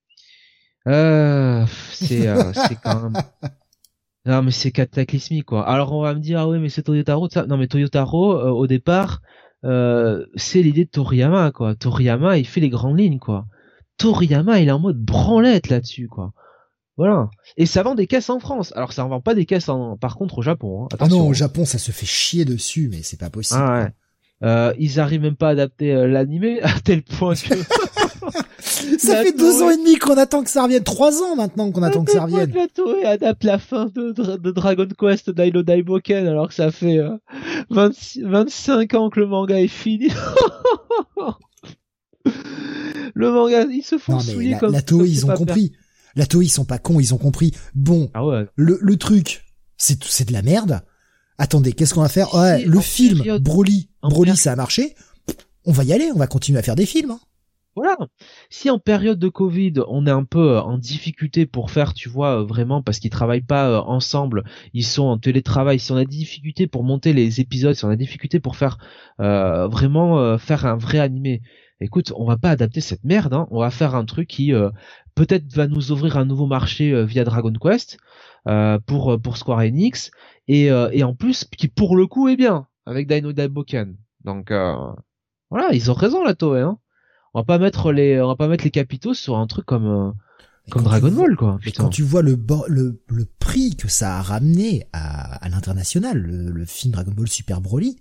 c'est 0.87 0.93
c'est 1.93 2.79
quand 2.83 3.03
même. 3.03 3.23
Non 4.25 4.43
mais 4.43 4.51
c'est 4.51 4.71
cataclysmique 4.71 5.45
quoi. 5.45 5.69
Alors 5.69 5.93
on 5.93 6.03
va 6.03 6.15
me 6.15 6.21
dire 6.21 6.41
ah 6.41 6.49
oui 6.49 6.59
mais 6.59 6.71
c'est 6.71 6.83
Toyotaro 6.83 7.29
ça. 7.29 7.45
Non 7.45 7.59
mais 7.59 7.67
Toyotaro 7.67 8.35
au 8.53 8.67
départ 8.67 9.21
euh, 9.65 10.27
c'est 10.35 10.62
l'idée 10.62 10.85
de 10.85 10.91
Toriyama, 10.91 11.51
quoi. 11.53 11.75
Toriyama, 11.75 12.39
il 12.39 12.47
fait 12.47 12.61
les 12.61 12.69
grandes 12.69 12.99
lignes, 12.99 13.19
quoi. 13.19 13.47
Toriyama, 13.97 14.61
il 14.61 14.69
est 14.69 14.73
en 14.73 14.79
mode 14.79 14.99
branlette 14.99 15.69
là-dessus, 15.69 16.09
quoi. 16.09 16.33
Voilà. 16.97 17.31
Et 17.57 17.67
ça 17.67 17.83
vend 17.83 17.95
des 17.95 18.07
caisses 18.07 18.31
en 18.31 18.39
France. 18.39 18.73
Alors 18.77 18.93
ça 18.93 19.03
ne 19.05 19.09
vend 19.09 19.21
pas 19.21 19.35
des 19.35 19.47
caisses 19.47 19.69
en... 19.69 19.97
par 19.97 20.17
contre 20.17 20.39
au 20.39 20.43
Japon. 20.43 20.85
Hein. 20.85 20.97
Ah 21.01 21.09
non, 21.09 21.27
au 21.27 21.33
Japon, 21.33 21.65
ça 21.65 21.79
se 21.79 21.91
fait 21.91 22.07
chier 22.07 22.45
dessus, 22.45 22.89
mais 22.89 23.03
c'est 23.03 23.19
pas 23.19 23.31
possible. 23.31 23.61
Ah 23.65 23.83
ouais. 23.83 23.89
Euh, 24.43 24.75
ils 24.79 25.01
arrivent 25.01 25.23
même 25.23 25.37
pas 25.37 25.49
à 25.49 25.53
adapter 25.53 25.93
euh, 25.93 26.07
l'animé 26.07 26.61
à 26.62 26.79
tel 26.81 27.03
point 27.03 27.35
que 27.35 27.55
ça 28.99 29.22
fait 29.22 29.33
deux 29.37 29.62
ans 29.62 29.70
et 29.70 29.77
demi 29.77 29.97
qu'on 29.97 30.16
attend 30.16 30.43
que 30.43 30.51
ça 30.51 30.62
revienne, 30.64 30.83
trois 30.83 31.22
ans 31.22 31.37
maintenant 31.37 31.70
qu'on 31.70 31.83
attend 31.83 32.05
que 32.05 32.12
ça 32.12 32.25
revienne. 32.25 32.53
La 32.53 32.68
Toei 32.68 33.05
adapte 33.05 33.45
la 33.45 33.59
fin 33.59 33.87
de, 33.87 34.12
de 34.12 34.51
Dragon 34.51 34.89
Quest 34.99 35.31
Dailo 35.31 35.62
Daiboken 35.62 36.27
alors 36.27 36.49
que 36.49 36.55
ça 36.55 36.70
fait 36.70 37.01
25 37.70 38.95
euh, 38.95 38.99
ans 38.99 39.11
que 39.11 39.20
le 39.20 39.27
manga 39.27 39.61
est 39.61 39.68
fini. 39.68 40.09
le 43.14 43.31
manga, 43.31 43.64
ils 43.70 43.83
se 43.83 43.99
font 43.99 44.20
souiller 44.20 44.53
la, 44.53 44.59
comme 44.59 44.72
la 44.72 44.83
Toei, 44.83 45.09
ils 45.09 45.27
ont 45.27 45.35
compris. 45.35 45.72
La 46.16 46.27
Toei, 46.27 46.47
ils 46.47 46.51
sont 46.51 46.64
pas 46.64 46.79
cons, 46.79 47.01
ils 47.01 47.14
ont 47.14 47.18
compris. 47.18 47.53
Bon, 47.75 48.11
ah 48.14 48.25
ouais. 48.25 48.47
le, 48.57 48.79
le 48.81 48.97
truc, 48.97 49.45
c'est 49.77 50.03
c'est 50.05 50.29
de 50.29 50.33
la 50.33 50.43
merde. 50.43 50.83
Attendez, 51.39 51.72
qu'est-ce 51.72 51.95
qu'on 51.95 52.03
va 52.03 52.09
faire? 52.09 52.33
Ouais, 52.35 52.64
le 52.64 52.81
film 52.81 53.39
Broly, 53.39 53.91
Broly, 54.03 54.37
ça 54.37 54.53
a 54.53 54.57
marché. 54.57 54.95
On 55.64 55.72
va 55.72 55.83
y 55.83 55.93
aller, 55.93 56.11
on 56.14 56.18
va 56.18 56.27
continuer 56.27 56.59
à 56.59 56.62
faire 56.62 56.77
des 56.77 56.87
films. 56.87 57.12
Hein. 57.12 57.20
Voilà. 57.77 57.97
Si 58.51 58.70
en 58.70 58.79
période 58.79 59.18
de 59.18 59.29
Covid, 59.29 59.75
on 59.89 60.07
est 60.07 60.11
un 60.11 60.25
peu 60.25 60.59
en 60.59 60.79
difficulté 60.79 61.47
pour 61.47 61.70
faire, 61.70 61.95
tu 61.95 62.09
vois, 62.09 62.43
vraiment 62.45 62.83
parce 62.83 62.99
qu'ils 62.99 63.11
travaillent 63.11 63.41
pas 63.43 63.81
ensemble, 63.83 64.45
ils 64.72 64.85
sont 64.85 65.05
en 65.05 65.18
télétravail. 65.18 65.79
Si 65.79 65.93
on 65.93 65.97
a 65.97 66.05
des 66.05 66.16
difficultés 66.16 66.66
pour 66.66 66.85
monter 66.85 67.12
les 67.12 67.41
épisodes, 67.41 67.75
si 67.75 67.85
on 67.85 67.89
a 67.89 67.97
des 67.97 68.05
difficultés 68.05 68.41
pour 68.41 68.57
faire 68.57 68.79
vraiment 69.18 70.39
faire 70.39 70.66
un 70.66 70.77
vrai 70.77 70.99
animé, 70.99 71.43
écoute, 71.81 72.12
on 72.16 72.25
va 72.25 72.37
pas 72.37 72.51
adapter 72.51 72.81
cette 72.81 73.05
merde. 73.05 73.35
Hein. 73.35 73.49
On 73.51 73.61
va 73.61 73.70
faire 73.70 73.95
un 73.95 74.05
truc 74.05 74.29
qui 74.29 74.53
peut-être 75.14 75.53
va 75.53 75.66
nous 75.66 75.91
ouvrir 75.93 76.16
un 76.16 76.25
nouveau 76.25 76.47
marché 76.47 77.05
via 77.05 77.25
Dragon 77.25 77.53
Quest 77.53 77.99
pour 78.87 79.20
pour 79.20 79.37
Square 79.37 79.61
Enix 79.61 80.11
et 80.49 80.66
et 80.66 81.05
en 81.05 81.14
plus 81.14 81.45
qui 81.45 81.68
pour 81.68 81.97
le 81.97 82.07
coup 82.07 82.29
est 82.29 82.37
bien 82.37 82.66
avec 82.87 83.09
Dino 83.09 83.33
Daiboken. 83.33 83.97
Donc 84.25 84.53
voilà, 85.51 85.72
ils 85.72 85.91
ont 85.91 85.95
raison 85.95 86.22
la 86.22 86.35
Toei. 86.35 86.61
Hein 86.61 86.79
on 87.35 87.41
va 87.41 87.45
pas 87.45 87.59
mettre 87.59 87.93
les 87.93 88.20
on 88.20 88.28
va 88.28 88.37
pas 88.37 88.49
mettre 88.49 88.64
les 88.64 88.70
capitaux 88.70 89.14
sur 89.14 89.37
un 89.37 89.47
truc 89.47 89.66
comme 89.66 89.87
euh, 89.87 90.12
comme 90.70 90.85
Dragon 90.85 91.11
Ball 91.11 91.37
quoi. 91.37 91.59
Quand 91.76 91.91
tu 91.91 92.03
vois 92.03 92.22
le, 92.22 92.39
le 92.68 93.03
le 93.09 93.24
prix 93.39 93.76
que 93.76 93.89
ça 93.89 94.16
a 94.16 94.22
ramené 94.22 94.87
à, 94.93 95.35
à 95.45 95.49
l'international, 95.49 96.18
le, 96.18 96.64
film 96.64 96.93
Dragon 96.93 97.12
Ball 97.12 97.28
Super 97.28 97.61
Broly, 97.61 97.97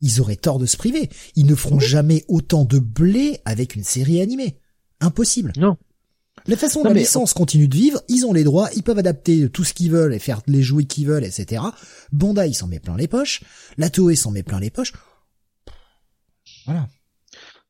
ils 0.00 0.20
auraient 0.20 0.36
tort 0.36 0.58
de 0.58 0.66
se 0.66 0.76
priver. 0.76 1.08
Ils 1.36 1.46
ne 1.46 1.54
feront 1.54 1.78
jamais 1.78 2.24
autant 2.26 2.64
de 2.64 2.78
blé 2.78 3.38
avec 3.44 3.76
une 3.76 3.84
série 3.84 4.20
animée. 4.20 4.58
Impossible. 5.00 5.52
Non. 5.56 5.76
La 6.46 6.56
façon 6.56 6.82
dont 6.82 6.88
la 6.88 6.94
licence 6.94 7.32
continue 7.32 7.68
de 7.68 7.76
vivre, 7.76 8.02
ils 8.08 8.26
ont 8.26 8.32
les 8.32 8.44
droits, 8.44 8.68
ils 8.74 8.82
peuvent 8.82 8.98
adapter 8.98 9.48
tout 9.48 9.64
ce 9.64 9.72
qu'ils 9.72 9.90
veulent 9.90 10.12
et 10.12 10.18
faire 10.18 10.42
les 10.46 10.62
jouets 10.62 10.84
qu'ils 10.84 11.06
veulent, 11.06 11.24
etc. 11.24 11.62
Bandai 12.12 12.52
s'en 12.52 12.66
met 12.66 12.80
plein 12.80 12.96
les 12.96 13.08
poches, 13.08 13.42
la 13.78 13.88
Toei 13.88 14.16
s'en 14.16 14.30
met 14.30 14.42
plein 14.42 14.60
les 14.60 14.70
poches. 14.70 14.92
Voilà. 16.66 16.88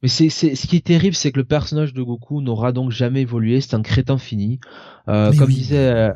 Mais 0.05 0.09
c'est, 0.09 0.29
c'est, 0.29 0.55
ce 0.55 0.67
qui 0.67 0.77
est 0.77 0.85
terrible, 0.85 1.15
c'est 1.15 1.33
que 1.33 1.39
le 1.39 1.47
personnage 1.47 1.95
de 1.95 2.03
Goku 2.03 2.43
n'aura 2.43 2.73
donc 2.73 2.91
jamais 2.91 3.23
évolué. 3.23 3.63
C'est 3.63 3.73
un 3.73 3.81
crétin 3.81 4.19
fini. 4.19 4.61
Euh, 5.09 5.33
comme 5.33 5.49
disait, 5.49 5.79
euh, 5.79 6.13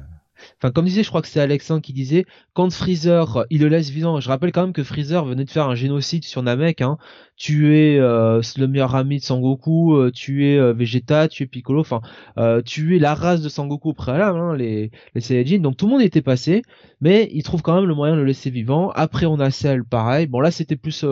enfin 0.58 0.70
comme 0.70 0.84
disait, 0.84 1.02
je 1.02 1.08
crois 1.08 1.22
que 1.22 1.28
c'est 1.28 1.40
Alexandre 1.40 1.80
qui 1.80 1.94
disait, 1.94 2.26
quand 2.52 2.70
Freezer, 2.70 3.46
il 3.48 3.62
le 3.62 3.68
laisse 3.68 3.88
vivant. 3.88 4.20
Je 4.20 4.28
rappelle 4.28 4.52
quand 4.52 4.60
même 4.60 4.74
que 4.74 4.84
Freezer 4.84 5.24
venait 5.24 5.46
de 5.46 5.50
faire 5.50 5.70
un 5.70 5.74
génocide 5.74 6.24
sur 6.24 6.42
Namek, 6.42 6.82
hein, 6.82 6.98
tuer 7.38 7.98
euh, 7.98 8.42
le 8.58 8.66
meilleur 8.66 8.94
ami 8.94 9.20
de 9.20 9.24
Sangoku, 9.24 9.94
euh, 9.94 10.10
tuer 10.10 10.58
euh, 10.58 10.74
Vegeta, 10.74 11.26
tuer 11.26 11.46
Piccolo, 11.46 11.80
enfin 11.80 12.02
euh, 12.36 12.60
tuer 12.60 12.98
la 12.98 13.14
race 13.14 13.40
de 13.40 13.48
Sangoku 13.48 13.88
au 13.88 13.94
préalable, 13.94 14.38
hein, 14.38 14.54
les 14.54 14.90
les 15.14 15.20
Saiyajin. 15.22 15.60
Donc 15.60 15.78
tout 15.78 15.86
le 15.86 15.92
monde 15.92 16.02
était 16.02 16.20
passé, 16.20 16.60
mais 17.00 17.30
il 17.32 17.42
trouve 17.42 17.62
quand 17.62 17.74
même 17.74 17.86
le 17.86 17.94
moyen 17.94 18.16
de 18.16 18.20
le 18.20 18.26
laisser 18.26 18.50
vivant. 18.50 18.90
Après 18.90 19.24
on 19.24 19.40
a 19.40 19.50
Cell, 19.50 19.82
pareil. 19.82 20.26
Bon 20.26 20.40
là 20.40 20.50
c'était 20.50 20.76
plus 20.76 21.06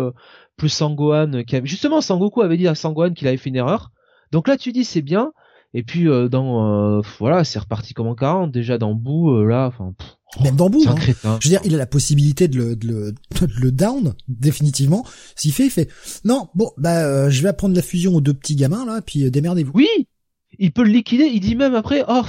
plus 0.57 0.69
Sangohan 0.69 1.45
qui 1.47 1.57
avait 1.57 1.67
justement 1.67 2.01
Sangoku 2.01 2.43
avait 2.43 2.57
dit 2.57 2.69
à 2.69 2.75
Sangohan 2.75 3.13
qu'il 3.13 3.29
avait 3.29 3.37
fait 3.37 3.51
une 3.51 3.57
erreur. 3.57 3.93
Donc 4.33 4.49
là 4.49 4.57
tu 4.57 4.73
dis 4.73 4.85
c'est 4.85 5.03
bien. 5.03 5.33
Et 5.75 5.83
puis 5.83 6.09
euh, 6.09 6.29
dans 6.29 6.99
euh, 6.99 7.03
voilà, 7.19 7.45
c'est 7.45 7.59
reparti 7.59 7.93
comme 7.93 8.07
en 8.07 8.15
40 8.15 8.51
déjà 8.51 8.79
dans 8.79 8.95
Boo 8.95 9.31
euh, 9.31 9.45
là, 9.45 9.67
enfin 9.67 9.95
même 10.43 10.57
dans 10.57 10.71
Boo. 10.71 10.83
Hein. 10.87 10.95
Je 10.99 11.49
veux 11.49 11.51
dire, 11.51 11.61
il 11.65 11.75
a 11.75 11.79
la 11.79 11.87
possibilité 11.87 12.49
de 12.49 12.57
le, 12.57 12.77
de 12.77 12.87
le, 12.89 13.13
de 13.47 13.61
le 13.61 13.73
down 13.73 14.15
définitivement. 14.29 15.05
S'il 15.35 15.53
fait, 15.53 15.67
il 15.67 15.71
fait 15.71 15.91
non, 16.25 16.49
bon 16.55 16.71
bah 16.79 17.29
je 17.31 17.43
vais 17.43 17.49
apprendre 17.49 17.75
la 17.75 17.83
fusion 17.83 18.15
aux 18.15 18.21
deux 18.21 18.35
petits 18.35 18.57
gamins 18.57 18.87
là, 18.87 19.03
puis 19.03 19.31
démerdez-vous. 19.31 19.73
Oui, 19.75 20.09
il 20.59 20.73
peut 20.73 20.83
le 20.83 20.91
liquider. 20.91 21.25
Il 21.25 21.41
dit 21.41 21.57
même 21.57 21.75
après, 21.75 22.05
oh 22.09 22.25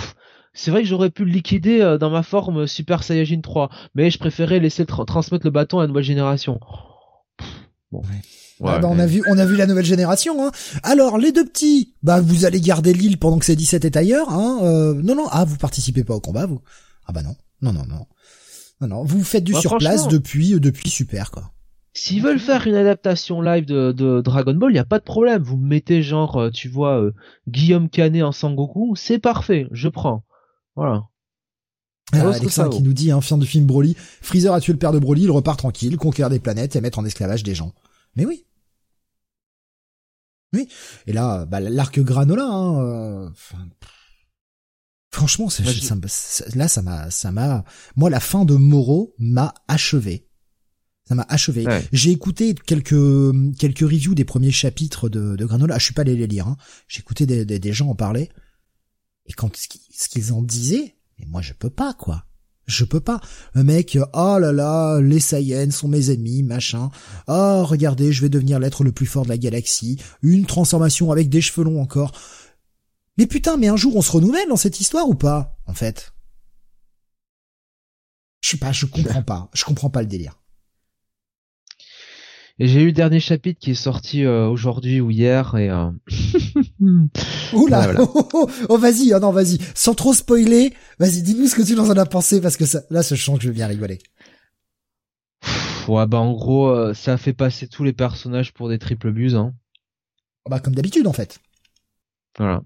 c'est 0.54 0.72
vrai 0.72 0.82
que 0.82 0.88
j'aurais 0.88 1.12
pu 1.12 1.24
le 1.24 1.32
liquider 1.32 1.98
dans 2.00 2.10
ma 2.10 2.24
forme 2.24 2.66
Super 2.66 3.04
Saiyajin 3.04 3.42
3, 3.42 3.70
mais 3.94 4.10
je 4.10 4.18
préférais 4.18 4.60
laisser 4.60 4.86
transmettre 4.86 5.46
le 5.46 5.52
bâton 5.52 5.80
à 5.80 5.84
la 5.84 5.88
nouvelle 5.88 6.04
génération. 6.04 6.60
Bon. 7.92 8.02
Ah 8.64 8.80
bah, 8.80 8.88
on 8.90 9.00
a 9.00 9.06
vu, 9.06 9.24
on 9.28 9.38
a 9.38 9.46
vu 9.46 9.56
la 9.56 9.66
nouvelle 9.66 9.86
génération. 9.86 10.46
Hein. 10.46 10.52
Alors 10.84 11.18
les 11.18 11.32
deux 11.32 11.46
petits, 11.46 11.96
bah 12.04 12.20
vous 12.20 12.46
allez 12.46 12.60
garder 12.60 12.94
l'île 12.94 13.18
pendant 13.18 13.40
que 13.40 13.46
c'est 13.46 13.56
17 13.56 13.86
est 13.86 13.96
ailleurs. 13.96 14.30
Hein. 14.30 14.60
Euh, 14.64 14.94
non 14.94 15.16
non, 15.16 15.28
ah 15.32 15.46
vous 15.46 15.58
participez 15.58 16.04
pas 16.04 16.16
au 16.16 16.20
combat 16.20 16.46
vous 16.46 16.62
Ah 17.06 17.14
bah 17.14 17.22
non, 17.22 17.36
non 17.62 17.72
non 17.72 17.86
non, 17.86 18.06
non 18.82 18.88
non. 18.88 19.04
Vous 19.04 19.24
faites 19.24 19.44
du 19.44 19.54
bah, 19.54 19.62
surplace 19.62 20.08
depuis 20.08 20.56
euh, 20.56 20.60
depuis 20.60 20.90
super 20.90 21.32
quoi. 21.32 21.52
S'ils 21.94 22.22
veulent 22.22 22.40
faire 22.40 22.68
une 22.68 22.76
adaptation 22.76 23.42
live 23.42 23.66
de, 23.66 23.92
de 23.92 24.22
Dragon 24.22 24.54
Ball, 24.54 24.72
il 24.72 24.76
y 24.76 24.80
a 24.80 24.86
pas 24.86 25.00
de 25.00 25.04
problème. 25.04 25.42
Vous 25.42 25.58
mettez 25.58 26.04
genre, 26.04 26.38
euh, 26.38 26.50
tu 26.52 26.70
vois, 26.70 27.02
Guillaume 27.48 27.90
Canet 27.90 28.22
en 28.22 28.32
Sangoku, 28.32 28.96
c'est 28.96 29.18
parfait, 29.18 29.68
je 29.72 29.88
prends. 29.88 30.24
Voilà. 30.76 31.06
Ah, 32.14 32.30
Alexandre 32.30 32.76
qui 32.76 32.84
nous 32.84 32.94
dit, 32.94 33.12
hein, 33.12 33.20
fin 33.20 33.38
de 33.38 33.46
film 33.46 33.66
Broly, 33.66 33.96
Freezer 34.22 34.54
a 34.54 34.62
tué 34.62 34.72
le 34.72 34.80
père 34.80 34.94
de 34.94 35.00
Broly, 35.00 35.24
il 35.24 35.32
repart 35.32 35.60
tranquille, 35.60 35.98
conquérir 35.98 36.30
des 36.30 36.40
planètes 36.40 36.76
et 36.76 36.82
mettre 36.82 37.00
en 37.00 37.06
esclavage 37.06 37.44
des 37.44 37.54
gens. 37.54 37.74
Mais 38.16 38.26
oui. 38.26 38.46
Oui. 40.54 40.70
Et 41.06 41.14
là, 41.14 41.46
bah, 41.46 41.60
l'arc 41.60 42.00
granola, 42.00 42.46
hein, 42.46 42.82
euh, 42.82 43.30
franchement, 45.12 45.50
ça, 45.50 45.64
là, 46.56 46.68
ça 46.70 46.82
m'a, 46.82 47.12
ça 47.12 47.32
m'a, 47.32 47.66
moi, 47.98 48.10
la 48.10 48.22
fin 48.22 48.46
de 48.46 48.56
Moro 48.56 49.14
m'a 49.20 49.54
achevé. 49.68 50.28
Ça 51.08 51.16
m'a 51.16 51.26
achevé. 51.30 51.66
J'ai 51.94 52.12
écouté 52.12 52.54
quelques 52.54 53.56
quelques 53.58 53.80
reviews 53.80 54.14
des 54.14 54.26
premiers 54.26 54.52
chapitres 54.52 55.08
de, 55.08 55.38
de 55.38 55.46
Granola. 55.46 55.76
Ah, 55.76 55.80
je 55.80 55.86
suis 55.86 55.94
pas 55.94 56.02
allé 56.02 56.18
les 56.18 56.28
lire. 56.28 56.48
Hein. 56.48 56.58
J'ai 56.90 57.00
écouté 57.00 57.26
des, 57.26 57.46
des, 57.46 57.74
gens 57.74 57.88
en 57.88 57.96
parler. 57.96 58.30
Et 59.26 59.34
quand 59.34 59.56
ce 59.56 60.10
qu'ils 60.10 60.34
en 60.34 60.42
disaient, 60.42 60.97
mais 61.20 61.26
moi 61.26 61.42
je 61.42 61.54
peux 61.54 61.70
pas 61.70 61.94
quoi. 61.94 62.24
Je 62.68 62.84
peux 62.84 63.00
pas. 63.00 63.22
Un 63.56 63.64
mec, 63.64 63.98
oh 64.14 64.38
là 64.40 64.52
là, 64.52 65.00
les 65.00 65.22
Saiyans 65.22 65.72
sont 65.72 65.88
mes 65.88 66.12
ennemis, 66.12 66.44
machin. 66.44 66.90
Oh, 67.28 67.64
regardez, 67.66 68.12
je 68.12 68.22
vais 68.22 68.30
devenir 68.30 68.60
l'être 68.60 68.84
le 68.84 68.92
plus 68.92 69.06
fort 69.06 69.24
de 69.24 69.30
la 69.30 69.38
galaxie. 69.38 70.02
Une 70.22 70.46
transformation 70.46 71.10
avec 71.12 71.30
des 71.30 71.40
cheveux 71.40 71.64
longs 71.64 71.82
encore. 71.82 72.12
Mais 73.18 73.26
putain, 73.26 73.56
mais 73.56 73.70
un 73.70 73.78
jour 73.78 73.96
on 73.96 74.02
se 74.02 74.12
renouvelle 74.12 74.50
dans 74.50 74.58
cette 74.58 74.82
histoire 74.82 75.08
ou 75.08 75.16
pas, 75.16 75.58
en 75.66 75.74
fait? 75.74 76.14
Je 78.42 78.50
sais 78.50 78.58
pas, 78.58 78.74
je 78.74 78.86
comprends 78.86 79.24
pas. 79.24 79.50
Je 79.54 79.64
comprends 79.64 79.90
pas 79.90 80.02
le 80.02 80.08
délire. 80.08 80.38
Et 82.60 82.68
j'ai 82.68 82.82
eu 82.82 82.88
le 82.88 82.92
dernier 82.92 83.20
chapitre 83.20 83.60
qui 83.60 83.72
est 83.72 83.76
sorti 83.76 84.26
euh, 84.26 84.48
aujourd'hui 84.48 85.00
ou 85.00 85.12
hier 85.12 85.56
et 85.56 85.70
euh... 85.70 85.92
Oula, 87.54 87.94
oh, 88.00 88.30
oh, 88.34 88.50
oh, 88.70 88.78
vas-y, 88.78 89.14
oh 89.14 89.20
non 89.20 89.32
vas-y, 89.32 89.60
sans 89.76 89.94
trop 89.94 90.14
spoiler, 90.14 90.74
vas-y, 90.98 91.22
dis-nous 91.22 91.48
ce 91.48 91.56
que 91.56 91.62
tu 91.62 91.78
en 91.78 91.90
as 91.90 92.06
pensé 92.08 92.42
parce 92.42 92.58
que 92.58 92.66
ça, 92.66 92.82
là, 92.90 93.04
ce 93.04 93.14
chant 93.14 93.38
que 93.38 93.44
je 93.44 93.52
bien 93.52 93.68
rigoler. 93.68 94.00
Ouais, 95.88 96.08
bah 96.08 96.18
en 96.18 96.34
gros, 96.34 96.70
euh, 96.70 96.96
ça 96.96 97.14
a 97.14 97.18
fait 97.18 97.34
passer 97.34 97.68
tous 97.68 97.84
les 97.84 97.94
personnages 97.94 98.54
pour 98.54 98.70
des 98.70 98.80
triple 98.80 99.12
buses, 99.12 99.36
hein. 99.36 99.54
Oh, 100.46 100.50
bah 100.50 100.60
comme 100.60 100.74
d'habitude 100.74 101.06
en 101.06 101.14
fait. 101.14 101.40
Voilà. 102.40 102.64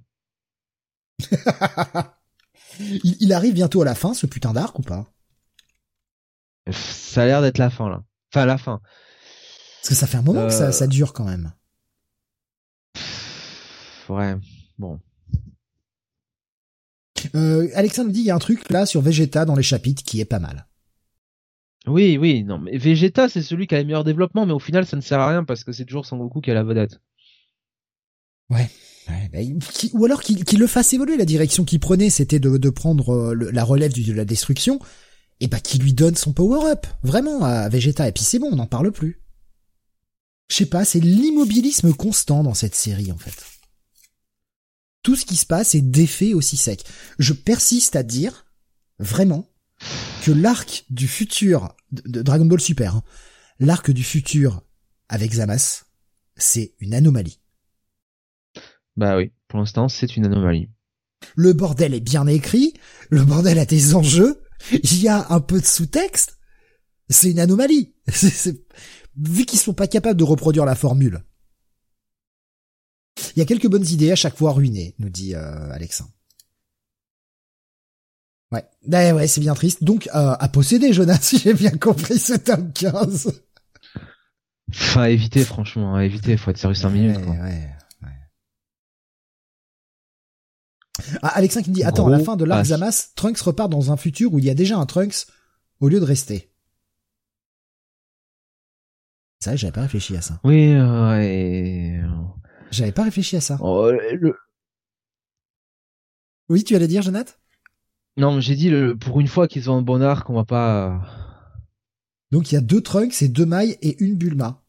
il, 2.80 3.18
il, 3.20 3.34
arrive 3.34 3.54
bientôt 3.54 3.82
à 3.82 3.86
la 3.86 3.96
fin, 3.96 4.14
ce 4.14 4.26
putain 4.26 4.54
d'arc 4.54 4.80
ou 4.80 4.84
pas? 4.84 5.06
Ça 6.72 7.24
a 7.24 7.26
l'air 7.26 7.42
d'être 7.42 7.58
la 7.58 7.70
fin 7.70 7.90
là. 7.90 8.04
Enfin 8.34 8.46
la 8.46 8.58
fin. 8.58 8.82
Parce 9.82 9.90
que 9.90 9.96
ça 9.96 10.06
fait 10.06 10.18
un 10.18 10.22
moment 10.22 10.46
que 10.46 10.54
ça, 10.54 10.68
euh. 10.68 10.72
ça 10.72 10.86
dure 10.86 11.12
quand 11.12 11.26
même. 11.26 11.52
Ouais, 14.10 14.36
bon. 14.78 15.00
Euh, 17.36 17.70
Alexandre 17.74 18.12
dit 18.12 18.20
il 18.20 18.26
y 18.26 18.32
a 18.32 18.36
un 18.36 18.40
truc 18.40 18.70
là 18.70 18.86
sur 18.86 19.02
Vegeta 19.02 19.46
dans 19.46 19.56
les 19.56 19.64
chapitres 19.64 20.04
qui 20.04 20.20
est 20.20 20.26
pas 20.26 20.40
mal. 20.40 20.68
Oui, 21.88 22.18
oui, 22.18 22.44
non, 22.44 22.60
mais 22.60 22.78
Vegeta 22.78 23.28
c'est 23.28 23.42
celui 23.42 23.66
qui 23.66 23.74
a 23.74 23.80
le 23.80 23.86
meilleur 23.86 24.04
développement, 24.04 24.46
mais 24.46 24.54
au 24.54 24.60
final 24.60 24.86
ça 24.86 24.98
ne 24.98 25.02
sert 25.02 25.20
à 25.20 25.30
rien 25.30 25.44
parce 25.44 25.64
que 25.64 25.72
c'est 25.72 25.86
toujours 25.86 26.06
Sangoku 26.06 26.42
qui 26.42 26.52
a 26.52 26.54
la 26.54 26.64
vedette. 26.64 27.00
Ouais. 28.50 28.70
Bah, 29.08 29.40
ou 29.94 30.06
alors 30.06 30.22
qu'il 30.22 30.60
le 30.60 30.68
fasse 30.68 30.94
évoluer. 30.94 31.18
La 31.18 31.26
direction 31.26 31.64
qu'il 31.64 31.80
prenait, 31.80 32.10
c'était 32.10 32.40
de, 32.40 32.70
prendre 32.70 33.14
euh, 33.14 33.50
la 33.52 33.64
relève 33.64 33.94
de 33.94 34.14
la 34.14 34.26
destruction, 34.26 34.80
et 35.40 35.48
bah 35.48 35.60
qu'il 35.60 35.82
lui 35.82 35.94
donne 35.94 36.16
son 36.16 36.34
power-up, 36.34 36.86
vraiment, 37.04 37.44
à 37.44 37.68
Vegeta. 37.68 38.08
Et 38.08 38.12
puis 38.12 38.24
c'est 38.24 38.40
bon, 38.40 38.50
on 38.52 38.56
n'en 38.56 38.68
parle 38.68 38.92
plus. 38.92 39.21
Je 40.52 40.58
sais 40.58 40.66
pas, 40.66 40.84
c'est 40.84 41.00
l'immobilisme 41.00 41.94
constant 41.94 42.44
dans 42.44 42.54
cette 42.54 42.76
série 42.76 43.14
en 43.14 43.18
fait. 43.18 43.42
Tout 45.02 45.16
ce 45.16 45.24
qui 45.24 45.38
se 45.38 45.46
passe 45.46 45.76
est 45.76 45.82
défait 45.82 46.34
aussi 46.34 46.58
sec. 46.58 46.84
Je 47.20 47.32
persiste 47.32 47.96
à 47.96 48.04
dire, 48.04 48.46
vraiment, 49.00 49.50
que 50.24 50.32
l'arc 50.32 50.84
du 50.90 51.08
futur 51.08 51.74
de 51.94 52.22
Dragon 52.22 52.44
Ball 52.44 52.60
Super, 52.60 52.98
hein, 52.98 53.04
l'arc 53.60 53.92
du 53.92 54.04
futur 54.04 54.62
avec 55.08 55.32
Zamas, 55.32 55.86
c'est 56.36 56.74
une 56.80 56.96
anomalie. 56.96 57.40
Bah 58.98 59.16
oui, 59.16 59.32
pour 59.48 59.60
l'instant, 59.60 59.88
c'est 59.88 60.18
une 60.18 60.26
anomalie. 60.26 60.68
Le 61.38 61.54
bordel 61.54 61.94
est 61.94 62.02
bien 62.02 62.28
écrit, 62.28 62.74
le 63.10 63.24
bordel 63.24 63.58
a 63.58 63.66
des 63.66 63.96
enjeux, 63.96 64.44
il 64.74 65.02
y 65.02 65.08
a 65.08 65.28
un 65.30 65.40
peu 65.40 65.62
de 65.62 65.66
sous-texte, 65.66 66.40
c'est 67.08 67.32
une 67.32 67.40
anomalie. 67.40 67.94
vu 69.18 69.46
qu'ils 69.46 69.60
sont 69.60 69.74
pas 69.74 69.88
capables 69.88 70.20
de 70.20 70.24
reproduire 70.24 70.66
la 70.66 70.76
formule. 70.76 71.24
Il 73.36 73.40
y 73.40 73.42
a 73.42 73.46
quelques 73.46 73.68
bonnes 73.68 73.88
idées 73.88 74.12
à 74.12 74.16
chaque 74.16 74.38
fois 74.38 74.54
ruinées, 74.54 74.96
nous 75.00 75.10
dit 75.10 75.36
euh, 75.36 75.72
Alexandre. 75.72 76.12
Ouais, 78.52 78.66
ben 78.86 79.16
ouais, 79.16 79.28
c'est 79.28 79.42
bien 79.42 79.54
triste. 79.54 79.84
Donc, 79.84 80.08
euh, 80.08 80.36
à 80.38 80.50
posséder, 80.50 80.92
Jonas, 80.92 81.20
si 81.22 81.38
j'ai 81.38 81.54
bien 81.54 81.72
compris 81.72 82.20
ce 82.20 82.34
tome 82.34 82.72
15. 82.74 83.42
Enfin, 84.70 85.06
éviter, 85.06 85.44
franchement, 85.44 86.00
éviter, 86.00 86.38
faut 86.38 86.52
être 86.52 86.58
sérieux 86.58 86.76
5 86.76 86.90
minutes. 86.90 87.18
Ouais, 87.18 87.40
ouais, 87.40 87.70
Ah, 91.22 91.30
Alexin 91.30 91.62
qui 91.62 91.70
me 91.70 91.76
dit, 91.76 91.84
attends, 91.84 92.08
à 92.08 92.12
la 92.12 92.20
fin 92.20 92.36
de 92.36 92.46
l'arc 92.46 92.66
Zamas, 92.66 93.12
Trunks 93.16 93.40
repart 93.40 93.70
dans 93.70 93.92
un 93.92 93.98
futur 93.98 94.34
où 94.34 94.40
il 94.40 94.46
y 94.46 94.50
a 94.50 94.54
déjà 94.54 94.78
un 94.78 94.86
Trunks 94.86 95.26
au 95.80 95.90
lieu 95.90 96.00
de 96.00 96.06
rester. 96.06 96.51
Ça, 99.42 99.56
j'avais 99.56 99.72
pas 99.72 99.82
réfléchi 99.82 100.16
à 100.16 100.22
ça. 100.22 100.40
Oui, 100.44 100.74
euh, 100.74 102.08
J'avais 102.70 102.92
pas 102.92 103.04
réfléchi 103.04 103.36
à 103.36 103.42
ça. 103.42 103.58
Oh, 103.60 103.92
oui, 106.48 106.64
tu 106.64 106.76
allais 106.76 106.88
dire, 106.88 107.02
Jonathan? 107.02 107.32
Non, 108.18 108.40
j'ai 108.40 108.56
dit, 108.56 108.70
le... 108.70 108.96
pour 108.96 109.20
une 109.20 109.28
fois 109.28 109.48
qu'ils 109.48 109.72
ont 109.72 109.78
un 109.78 109.82
bon 109.82 110.02
arc, 110.02 110.30
on 110.30 110.36
va 110.36 110.46
pas... 110.46 111.02
Donc 112.30 112.52
il 112.52 112.56
y 112.56 112.58
a 112.58 112.62
deux 112.62 112.82
Trunks 112.82 113.22
et 113.22 113.30
deux 113.30 113.46
mailles 113.46 113.78
et 113.82 114.02
une 114.04 114.16
Bulma. 114.16 114.62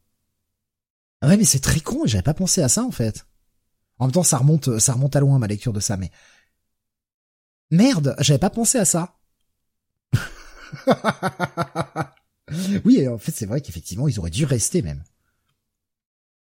Ah 1.21 1.27
ouais, 1.27 1.37
mais 1.37 1.45
c'est 1.45 1.59
très 1.59 1.79
con, 1.79 2.01
j'avais 2.05 2.23
pas 2.23 2.33
pensé 2.33 2.61
à 2.61 2.67
ça 2.67 2.83
en 2.83 2.91
fait. 2.91 3.25
En 3.99 4.05
même 4.05 4.11
temps, 4.11 4.23
ça 4.23 4.37
remonte, 4.37 4.79
ça 4.79 4.93
remonte 4.93 5.15
à 5.15 5.21
loin 5.21 5.39
ma 5.39 5.47
lecture 5.47 5.71
de 5.71 5.79
ça, 5.79 5.95
mais 5.95 6.11
merde, 7.71 8.15
j'avais 8.19 8.39
pas 8.39 8.49
pensé 8.49 8.79
à 8.79 8.85
ça. 8.85 9.15
oui, 12.85 13.07
en 13.07 13.17
fait, 13.17 13.31
c'est 13.31 13.45
vrai 13.45 13.61
qu'effectivement, 13.61 14.07
ils 14.07 14.19
auraient 14.19 14.29
dû 14.29 14.45
rester 14.45 14.81
même. 14.81 15.03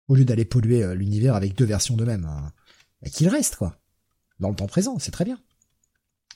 Au 0.07 0.15
lieu 0.15 0.25
d'aller 0.25 0.45
polluer 0.45 0.83
euh, 0.83 0.95
l'univers 0.95 1.35
avec 1.35 1.55
deux 1.55 1.65
versions 1.65 1.95
d'eux-mêmes. 1.95 2.25
Hein. 2.25 2.51
Qu'ils 3.11 3.29
restent, 3.29 3.55
quoi. 3.55 3.77
Dans 4.39 4.49
le 4.49 4.55
temps 4.55 4.67
présent, 4.67 4.99
c'est 4.99 5.11
très 5.11 5.25
bien. 5.25 5.39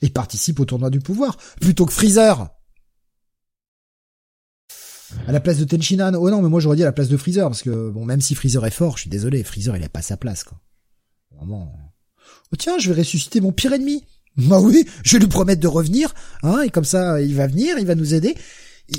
Et 0.02 0.10
participent 0.10 0.60
au 0.60 0.64
tournoi 0.64 0.90
du 0.90 1.00
pouvoir, 1.00 1.36
plutôt 1.60 1.86
que 1.86 1.92
Freezer 1.92 2.48
à 5.26 5.32
la 5.32 5.40
place 5.40 5.58
de 5.58 5.64
Tenchinan, 5.64 6.14
oh 6.14 6.30
non, 6.30 6.42
mais 6.42 6.48
moi 6.48 6.60
j'aurais 6.60 6.76
dit 6.76 6.82
à 6.82 6.86
la 6.86 6.92
place 6.92 7.08
de 7.08 7.16
Freezer, 7.16 7.48
parce 7.48 7.62
que 7.62 7.90
bon, 7.90 8.04
même 8.04 8.20
si 8.20 8.34
Freezer 8.34 8.64
est 8.66 8.70
fort, 8.70 8.96
je 8.96 9.02
suis 9.02 9.10
désolé, 9.10 9.42
Freezer 9.44 9.76
il 9.76 9.84
a 9.84 9.88
pas 9.88 10.02
sa 10.02 10.16
place, 10.16 10.44
quoi. 10.44 10.60
Vraiment. 11.36 11.72
Oh 12.52 12.56
tiens, 12.56 12.78
je 12.78 12.92
vais 12.92 13.00
ressusciter 13.00 13.40
mon 13.40 13.52
pire 13.52 13.72
ennemi. 13.72 14.04
Bah 14.36 14.60
oui, 14.60 14.86
je 15.02 15.12
vais 15.12 15.20
lui 15.20 15.28
promettre 15.28 15.60
de 15.60 15.68
revenir, 15.68 16.12
hein, 16.42 16.60
et 16.62 16.70
comme 16.70 16.84
ça, 16.84 17.22
il 17.22 17.34
va 17.34 17.46
venir, 17.46 17.78
il 17.78 17.86
va 17.86 17.94
nous 17.94 18.14
aider. 18.14 18.36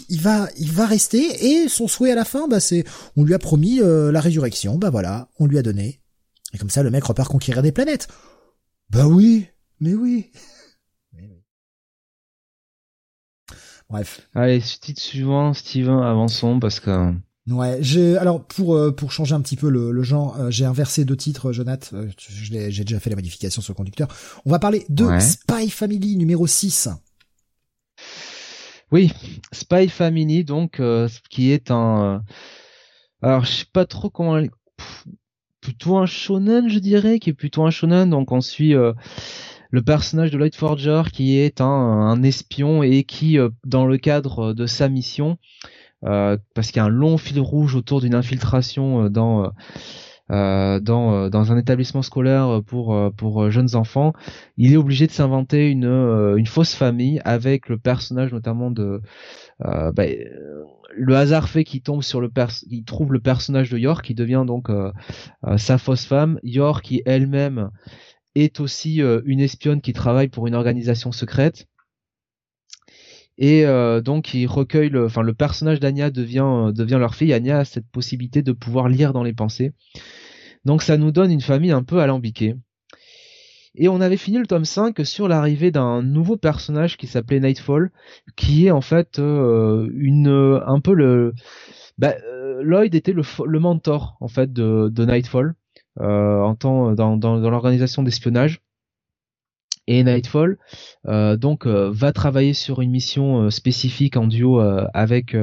Il 0.09 0.21
va, 0.21 0.49
il 0.57 0.71
va 0.71 0.85
rester, 0.85 1.23
et 1.45 1.69
son 1.69 1.87
souhait 1.87 2.11
à 2.11 2.15
la 2.15 2.25
fin, 2.25 2.47
bah 2.47 2.59
c'est, 2.59 2.83
on 3.15 3.23
lui 3.23 3.33
a 3.33 3.39
promis 3.39 3.79
euh, 3.79 4.11
la 4.11 4.19
résurrection, 4.19 4.77
bah 4.77 4.89
voilà, 4.89 5.29
on 5.39 5.45
lui 5.45 5.57
a 5.57 5.63
donné. 5.63 6.01
Et 6.53 6.57
comme 6.57 6.69
ça, 6.69 6.83
le 6.83 6.91
mec 6.91 7.03
repart 7.03 7.29
conquérir 7.29 7.61
des 7.61 7.71
planètes. 7.71 8.07
Bah 8.89 9.07
oui, 9.07 9.47
mais 9.79 9.93
oui. 9.93 10.31
Bref. 13.89 14.21
Allez, 14.33 14.61
titre 14.61 15.01
suivant, 15.01 15.53
Steven, 15.53 15.99
avançons 15.99 16.59
parce 16.59 16.79
que. 16.79 17.13
Ouais, 17.49 17.77
j'ai 17.79 18.17
alors 18.17 18.43
pour 18.43 18.75
euh, 18.75 18.91
pour 18.91 19.13
changer 19.13 19.33
un 19.33 19.39
petit 19.39 19.55
peu 19.55 19.69
le, 19.69 19.91
le 19.91 20.03
genre, 20.03 20.35
euh, 20.37 20.51
j'ai 20.51 20.65
inversé 20.65 21.05
deux 21.05 21.15
titres, 21.15 21.53
Jonath. 21.53 21.91
Euh, 21.93 22.09
j'ai 22.17 22.83
déjà 22.83 22.99
fait 22.99 23.09
la 23.09 23.15
modification 23.15 23.61
sur 23.61 23.71
le 23.71 23.77
conducteur. 23.77 24.09
On 24.45 24.51
va 24.51 24.59
parler 24.59 24.85
de 24.89 25.07
Spy 25.19 25.69
Family 25.69 26.17
numéro 26.17 26.45
6. 26.45 26.89
Oui, 28.91 29.11
Spy 29.51 29.89
Family 29.89 30.43
donc 30.43 30.81
qui 31.29 31.51
est 31.51 31.71
un 31.71 32.23
alors 33.21 33.45
je 33.45 33.51
sais 33.51 33.65
pas 33.71 33.85
trop 33.85 34.09
comment 34.09 34.41
plutôt 35.59 35.97
un 35.97 36.05
shonen, 36.05 36.69
je 36.69 36.79
dirais, 36.79 37.19
qui 37.19 37.31
est 37.31 37.33
plutôt 37.33 37.65
un 37.65 37.71
shonen. 37.71 38.09
Donc 38.09 38.31
on 38.31 38.39
suit 38.41 38.75
le 39.71 39.81
personnage 39.81 40.31
de 40.31 40.37
Lloyd 40.37 40.55
Forger 40.55 41.03
qui 41.11 41.37
est 41.37 41.61
un, 41.61 42.23
espion 42.23 42.83
et 42.83 43.03
qui, 43.03 43.37
euh, 43.37 43.49
dans 43.65 43.85
le 43.85 43.97
cadre 43.97 44.53
de 44.53 44.65
sa 44.65 44.89
mission, 44.89 45.37
euh, 46.05 46.37
parce 46.53 46.67
qu'il 46.67 46.77
y 46.77 46.79
a 46.79 46.85
un 46.85 46.89
long 46.89 47.17
fil 47.17 47.39
rouge 47.39 47.75
autour 47.75 48.01
d'une 48.01 48.15
infiltration 48.15 49.05
euh, 49.05 49.09
dans 49.09 49.51
dans, 50.29 51.29
dans 51.29 51.51
un 51.51 51.57
établissement 51.57 52.01
scolaire 52.01 52.61
pour 52.65 53.13
pour 53.15 53.49
jeunes 53.49 53.75
enfants, 53.75 54.13
il 54.57 54.73
est 54.73 54.77
obligé 54.77 55.07
de 55.07 55.11
s'inventer 55.11 55.69
une 55.69 55.85
une 56.37 56.45
fausse 56.45 56.75
famille 56.75 57.21
avec 57.23 57.69
le 57.69 57.77
personnage 57.77 58.33
notamment 58.33 58.69
de 58.69 59.01
bah, 59.59 60.03
le 60.95 61.15
hasard 61.15 61.47
fait 61.47 61.63
qu'il 61.63 61.81
tombe 61.81 62.01
sur 62.01 62.19
le 62.19 62.29
pers 62.29 62.51
il 62.69 62.83
trouve 62.83 63.13
le 63.13 63.19
personnage 63.19 63.69
de 63.69 63.77
York 63.77 64.05
qui 64.05 64.15
devient 64.15 64.43
donc 64.45 64.69
sa 65.55 65.77
fausse 65.77 66.05
femme 66.05 66.39
York 66.43 66.83
qui 66.83 67.01
elle-même 67.05 67.69
est 68.43 68.59
aussi 68.59 69.01
euh, 69.01 69.21
une 69.25 69.39
espionne 69.39 69.81
qui 69.81 69.93
travaille 69.93 70.27
pour 70.27 70.47
une 70.47 70.55
organisation 70.55 71.11
secrète. 71.11 71.67
Et 73.37 73.65
euh, 73.65 74.01
donc 74.01 74.33
il 74.33 74.47
recueille, 74.47 74.89
le, 74.89 75.05
enfin 75.05 75.21
le 75.21 75.33
personnage 75.33 75.79
d'Anya 75.79 76.09
devient 76.09 76.45
euh, 76.45 76.71
devient 76.71 76.97
leur 76.99 77.15
fille. 77.15 77.33
Anya 77.33 77.59
a 77.59 77.65
cette 77.65 77.87
possibilité 77.87 78.41
de 78.41 78.51
pouvoir 78.51 78.89
lire 78.89 79.13
dans 79.13 79.23
les 79.23 79.33
pensées. 79.33 79.73
Donc 80.65 80.81
ça 80.81 80.97
nous 80.97 81.11
donne 81.11 81.31
une 81.31 81.41
famille 81.41 81.71
un 81.71 81.83
peu 81.83 81.99
alambiquée. 81.99 82.55
Et 83.75 83.89
on 83.89 84.01
avait 84.01 84.17
fini 84.17 84.39
le 84.39 84.47
tome 84.47 84.65
5 84.65 85.05
sur 85.05 85.27
l'arrivée 85.27 85.69
d'un 85.69 86.01
nouveau 86.01 86.35
personnage 86.35 86.97
qui 86.97 87.05
s'appelait 87.05 87.39
Nightfall, 87.39 87.91
qui 88.35 88.65
est 88.65 88.71
en 88.71 88.81
fait 88.81 89.19
une 89.19 90.61
un 90.65 90.79
peu 90.79 90.93
le 90.93 91.35
bah, 91.99 92.15
Lloyd 92.61 92.95
était 92.95 93.13
le, 93.13 93.21
le 93.45 93.59
mentor 93.59 94.17
en 94.19 94.27
fait 94.27 94.51
de, 94.51 94.89
de 94.91 95.05
Nightfall. 95.05 95.53
Euh, 95.99 96.41
en 96.41 96.53
temps 96.53 96.93
dans, 96.93 97.17
dans, 97.17 97.39
dans 97.39 97.49
l'organisation 97.49 98.03
d'espionnage 98.03 98.61
et 99.87 100.03
Nightfall. 100.03 100.57
Euh, 101.07 101.37
donc 101.37 101.65
euh, 101.65 101.89
va 101.91 102.11
travailler 102.11 102.53
sur 102.53 102.81
une 102.81 102.91
mission 102.91 103.49
spécifique 103.49 104.17
en 104.17 104.27
duo 104.27 104.59
avec 104.93 105.35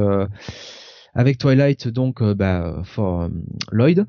avec 1.15 1.39
Twilight 1.39 1.89
donc 1.89 2.23
bah, 2.23 2.83
for 2.85 3.29
Lloyd. 3.73 4.07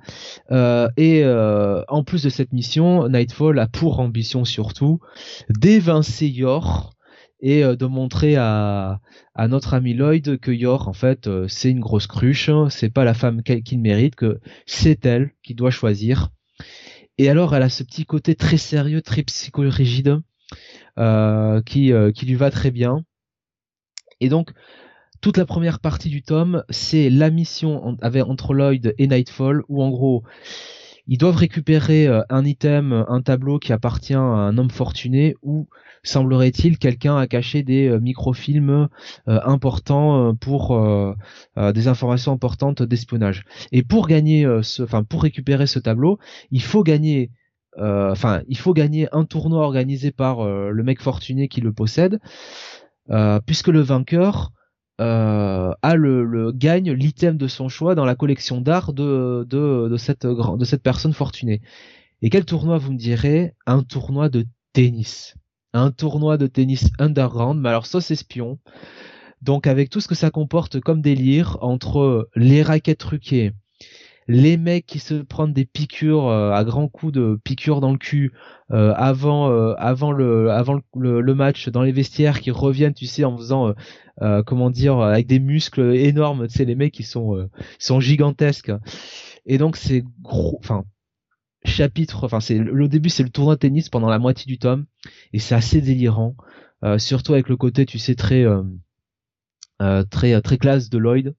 Et 0.52 1.26
en 1.26 2.04
plus 2.04 2.24
de 2.24 2.30
cette 2.30 2.54
mission 2.54 3.08
Nightfall 3.08 3.60
a 3.60 3.68
pour 3.68 4.00
ambition 4.00 4.46
surtout 4.46 5.00
d'évincer 5.50 6.28
Yor 6.28 6.92
et 7.42 7.64
de 7.64 7.86
montrer 7.86 8.38
à, 8.38 9.02
à 9.36 9.48
notre 9.48 9.74
ami 9.74 9.94
Lloyd 9.94 10.40
que 10.40 10.52
Yor 10.52 10.88
en 10.88 10.94
fait 10.94 11.30
c'est 11.48 11.70
une 11.70 11.82
grosse 11.82 12.08
cruche, 12.08 12.50
c'est 12.70 12.90
pas 12.90 13.04
la 13.04 13.14
femme 13.14 13.44
qu'il 13.44 13.80
mérite, 13.80 14.16
que 14.16 14.40
c'est 14.66 15.06
elle 15.06 15.32
qui 15.44 15.54
doit 15.54 15.72
choisir 15.72 16.30
et 17.18 17.30
alors, 17.30 17.56
elle 17.56 17.64
a 17.64 17.70
ce 17.70 17.84
petit 17.84 18.06
côté 18.06 18.36
très 18.36 18.58
sérieux, 18.58 19.02
très 19.02 19.24
psychorigide, 19.24 20.20
euh, 20.98 21.62
qui, 21.62 21.94
euh, 21.94 22.12
qui 22.12 22.26
lui 22.26 22.36
va 22.36 22.52
très 22.52 22.72
bien. 22.72 23.04
Et 24.20 24.30
donc, 24.30 24.52
toute 25.22 25.38
la 25.38 25.46
première 25.46 25.80
partie 25.80 26.10
du 26.10 26.24
tome, 26.24 26.64
c'est 26.70 27.10
la 27.10 27.30
mission 27.30 27.98
avec, 28.02 28.26
entre 28.26 28.54
Lloyd 28.54 28.94
et 28.98 29.08
Nightfall, 29.08 29.64
où 29.70 29.82
en 29.82 29.90
gros, 29.90 30.24
ils 31.08 31.18
doivent 31.18 31.36
récupérer 31.36 32.08
euh, 32.08 32.22
un 32.30 32.46
item, 32.46 33.06
un 33.08 33.22
tableau 33.22 33.60
qui 33.60 33.74
appartient 33.74 34.14
à 34.14 34.20
un 34.20 34.58
homme 34.58 34.72
fortuné, 34.72 35.36
ou 35.44 35.68
semblerait-il 36.04 36.78
quelqu'un 36.78 37.18
a 37.18 37.28
caché 37.28 37.64
des 37.64 37.88
euh, 37.88 38.00
microfilms 38.00 38.90
euh, 39.28 39.40
importants 39.44 40.36
pour 40.36 40.78
des 41.58 41.88
informations 41.88 42.32
importantes 42.32 42.84
d'espionnage. 42.84 43.44
Et 43.72 43.84
pour 43.84 44.08
gagner 44.08 44.46
ce, 44.62 44.84
enfin 44.84 45.04
pour 45.04 45.24
récupérer 45.24 45.68
ce 45.68 45.80
tableau, 45.80 46.20
il 46.52 46.62
faut 46.62 46.84
gagner 46.84 47.32
enfin, 47.78 48.42
il 48.48 48.58
faut 48.58 48.74
gagner 48.74 49.08
un 49.12 49.26
tournoi 49.26 49.64
organisé 49.64 50.12
par 50.12 50.46
le 50.46 50.84
mec 50.84 51.02
fortuné 51.02 51.48
qui 51.48 51.62
le 51.62 51.74
possède, 51.74 52.20
puisque 53.46 53.68
le 53.68 53.82
vainqueur 53.82 54.52
euh, 55.02 55.74
a 55.82 55.96
le, 55.96 56.52
gagne 56.52 56.92
l'item 56.92 57.38
de 57.38 57.48
son 57.48 57.70
choix 57.70 57.96
dans 57.96 58.06
la 58.06 58.16
collection 58.16 58.62
d'art 58.62 58.94
de, 58.94 59.46
de, 59.50 59.90
de, 59.90 59.98
cette, 59.98 60.26
de 60.26 60.66
cette 60.66 60.84
personne 60.84 61.14
fortunée. 61.14 61.62
Et 62.22 62.30
quel 62.30 62.46
tournoi 62.46 62.78
vous 62.78 62.94
me 62.94 62.98
direz? 62.98 63.54
Un 63.66 63.84
tournoi 63.84 64.30
de 64.30 64.46
tennis. 64.74 65.36
Un 65.74 65.92
tournoi 65.92 66.38
de 66.38 66.48
tennis 66.48 66.90
underground, 67.00 67.60
mais 67.62 67.70
alors 67.70 67.86
sauce 67.86 68.12
espion. 68.12 68.60
Donc 69.42 69.68
avec 69.68 69.90
tout 69.90 70.00
ce 70.00 70.08
que 70.08 70.16
ça 70.16 70.32
comporte 70.32 70.80
comme 70.80 71.02
délire 71.02 71.58
entre 71.62 72.30
les 72.36 72.64
raquettes 72.64 73.00
truquées, 73.00 73.52
les 74.28 74.58
mecs 74.58 74.86
qui 74.86 75.00
se 75.00 75.16
prennent 75.16 75.54
des 75.54 75.66
piqûres 75.66 76.28
euh, 76.28 76.52
à 76.52 76.64
grands 76.64 76.88
coups 76.88 77.14
de 77.14 77.40
piqûres 77.44 77.80
dans 77.80 77.92
le 77.92 77.98
cul 77.98 78.34
euh, 78.72 78.94
avant 78.96 79.52
euh, 79.52 79.76
avant 79.78 80.12
le 80.12 80.50
avant 80.52 80.82
le, 80.96 81.36
match 81.36 81.70
dans 81.70 81.84
les 81.84 81.92
vestiaires 81.92 82.42
qui 82.42 82.50
reviennent 82.50 82.94
tu 82.94 83.06
sais 83.06 83.24
en 83.24 83.38
faisant 83.38 83.74
comment 84.46 84.70
dire 84.70 85.00
avec 85.00 85.28
des 85.28 85.40
muscles 85.40 85.96
énormes 85.96 86.48
tu 86.48 86.58
sais 86.58 86.66
les 86.66 86.76
mecs 86.76 86.94
qui 86.94 87.04
sont 87.04 87.50
sont 87.80 88.00
gigantesques. 88.00 88.72
Et 89.46 89.58
donc 89.58 89.76
c'est 89.76 90.04
gros 90.22 90.58
enfin 90.60 90.86
chapitre 91.64 92.24
enfin 92.24 92.40
c'est 92.40 92.58
le 92.58 92.88
début 92.88 93.10
c'est 93.10 93.24
le 93.24 93.30
tournoi 93.30 93.56
de 93.56 93.60
tennis 93.60 93.90
pendant 93.90 94.10
la 94.10 94.20
moitié 94.20 94.46
du 94.46 94.58
tome 94.58 94.86
et 95.34 95.40
c'est 95.40 95.56
assez 95.56 95.82
délirant 95.82 96.36
surtout 96.98 97.34
avec 97.34 97.50
le 97.50 97.58
côté 97.58 97.86
tu 97.86 98.00
sais 98.00 98.16
très 98.16 98.46
très 100.10 100.42
très 100.42 100.58
classe 100.58 100.90
de 100.90 100.98
Lloyd 100.98 101.36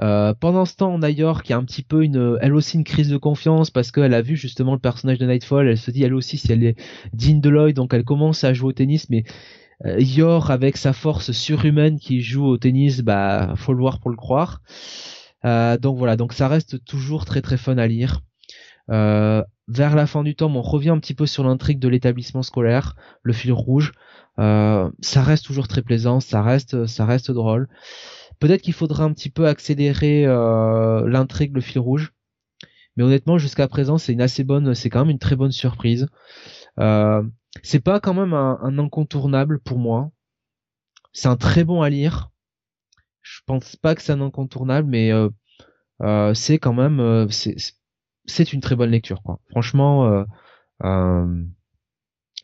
euh, 0.00 0.32
pendant 0.38 0.64
ce 0.64 0.76
temps, 0.76 0.92
on 0.92 1.02
a 1.02 1.10
York 1.10 1.44
qui 1.44 1.52
a 1.52 1.56
un 1.56 1.64
petit 1.64 1.82
peu 1.82 2.02
une, 2.02 2.38
elle 2.40 2.54
aussi 2.54 2.76
une 2.76 2.84
crise 2.84 3.08
de 3.08 3.16
confiance 3.16 3.70
parce 3.70 3.90
qu'elle 3.90 4.14
a 4.14 4.22
vu 4.22 4.36
justement 4.36 4.72
le 4.72 4.78
personnage 4.78 5.18
de 5.18 5.26
Nightfall. 5.26 5.68
Elle 5.68 5.78
se 5.78 5.90
dit 5.90 6.02
elle 6.02 6.14
aussi 6.14 6.38
si 6.38 6.50
elle 6.50 6.64
est 6.64 6.76
digne 7.12 7.40
de 7.40 7.50
Lloyd, 7.50 7.76
donc 7.76 7.92
elle 7.94 8.04
commence 8.04 8.44
à 8.44 8.54
jouer 8.54 8.70
au 8.70 8.72
tennis. 8.72 9.10
Mais 9.10 9.24
euh, 9.84 9.98
Yor 10.00 10.50
avec 10.50 10.76
sa 10.76 10.92
force 10.92 11.32
surhumaine 11.32 11.98
qui 11.98 12.20
joue 12.20 12.46
au 12.46 12.56
tennis, 12.56 13.00
bah 13.00 13.54
faut 13.56 13.72
le 13.72 13.80
voir 13.80 14.00
pour 14.00 14.10
le 14.10 14.16
croire. 14.16 14.62
Euh, 15.44 15.76
donc 15.76 15.98
voilà, 15.98 16.16
donc 16.16 16.32
ça 16.32 16.48
reste 16.48 16.84
toujours 16.84 17.24
très 17.24 17.42
très 17.42 17.56
fun 17.56 17.78
à 17.78 17.86
lire. 17.86 18.20
Euh, 18.90 19.42
vers 19.68 19.94
la 19.96 20.06
fin 20.06 20.22
du 20.22 20.34
tome, 20.34 20.56
on 20.56 20.62
revient 20.62 20.90
un 20.90 20.98
petit 20.98 21.14
peu 21.14 21.26
sur 21.26 21.44
l'intrigue 21.44 21.78
de 21.78 21.88
l'établissement 21.88 22.42
scolaire, 22.42 22.96
le 23.22 23.32
fil 23.32 23.52
rouge. 23.52 23.92
Ça 24.38 25.22
reste 25.22 25.44
toujours 25.44 25.68
très 25.68 25.82
plaisant, 25.82 26.20
ça 26.20 26.42
reste, 26.42 26.86
ça 26.86 27.04
reste 27.04 27.30
drôle. 27.30 27.68
Peut-être 28.42 28.62
qu'il 28.62 28.74
faudra 28.74 29.04
un 29.04 29.12
petit 29.12 29.30
peu 29.30 29.46
accélérer 29.46 30.26
euh, 30.26 31.08
l'intrigue, 31.08 31.54
le 31.54 31.60
fil 31.60 31.78
rouge. 31.78 32.12
Mais 32.96 33.04
honnêtement, 33.04 33.38
jusqu'à 33.38 33.68
présent, 33.68 33.98
c'est 33.98 34.12
une 34.12 34.20
assez 34.20 34.42
bonne, 34.42 34.74
c'est 34.74 34.90
quand 34.90 34.98
même 34.98 35.10
une 35.10 35.20
très 35.20 35.36
bonne 35.36 35.52
surprise. 35.52 36.08
Euh, 36.80 37.22
c'est 37.62 37.78
pas 37.78 38.00
quand 38.00 38.14
même 38.14 38.34
un, 38.34 38.78
incontournable 38.80 39.60
pour 39.60 39.78
moi. 39.78 40.10
C'est 41.12 41.28
un 41.28 41.36
très 41.36 41.62
bon 41.62 41.82
à 41.82 41.88
lire. 41.88 42.32
Je 43.20 43.42
pense 43.46 43.76
pas 43.76 43.94
que 43.94 44.02
c'est 44.02 44.10
un 44.10 44.20
incontournable, 44.20 44.88
mais 44.88 45.12
euh, 45.12 46.34
c'est 46.34 46.58
quand 46.58 46.74
même, 46.74 47.28
c'est 47.30 48.52
une 48.52 48.60
très 48.60 48.74
bonne 48.74 48.90
lecture. 48.90 49.22
Franchement, 49.50 50.26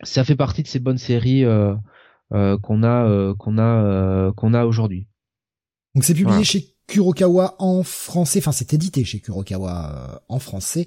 ça 0.05 0.23
fait 0.23 0.37
partie 0.37 0.63
de 0.63 0.69
ces 0.69 0.79
bonnes 0.79 0.97
séries 0.97 1.45
qu'on 2.31 2.85
a 2.85 4.65
aujourd'hui. 4.65 5.09
Donc 5.95 6.05
c'est 6.05 6.15
publié 6.15 6.45
chez 6.45 6.75
Kurokawa 6.87 7.57
en 7.59 7.83
français, 7.83 8.39
enfin 8.39 8.53
c'est 8.53 8.73
édité 8.75 9.05
chez 9.05 9.21
Kurokawa 9.21 10.23
en 10.29 10.39
français. 10.39 10.87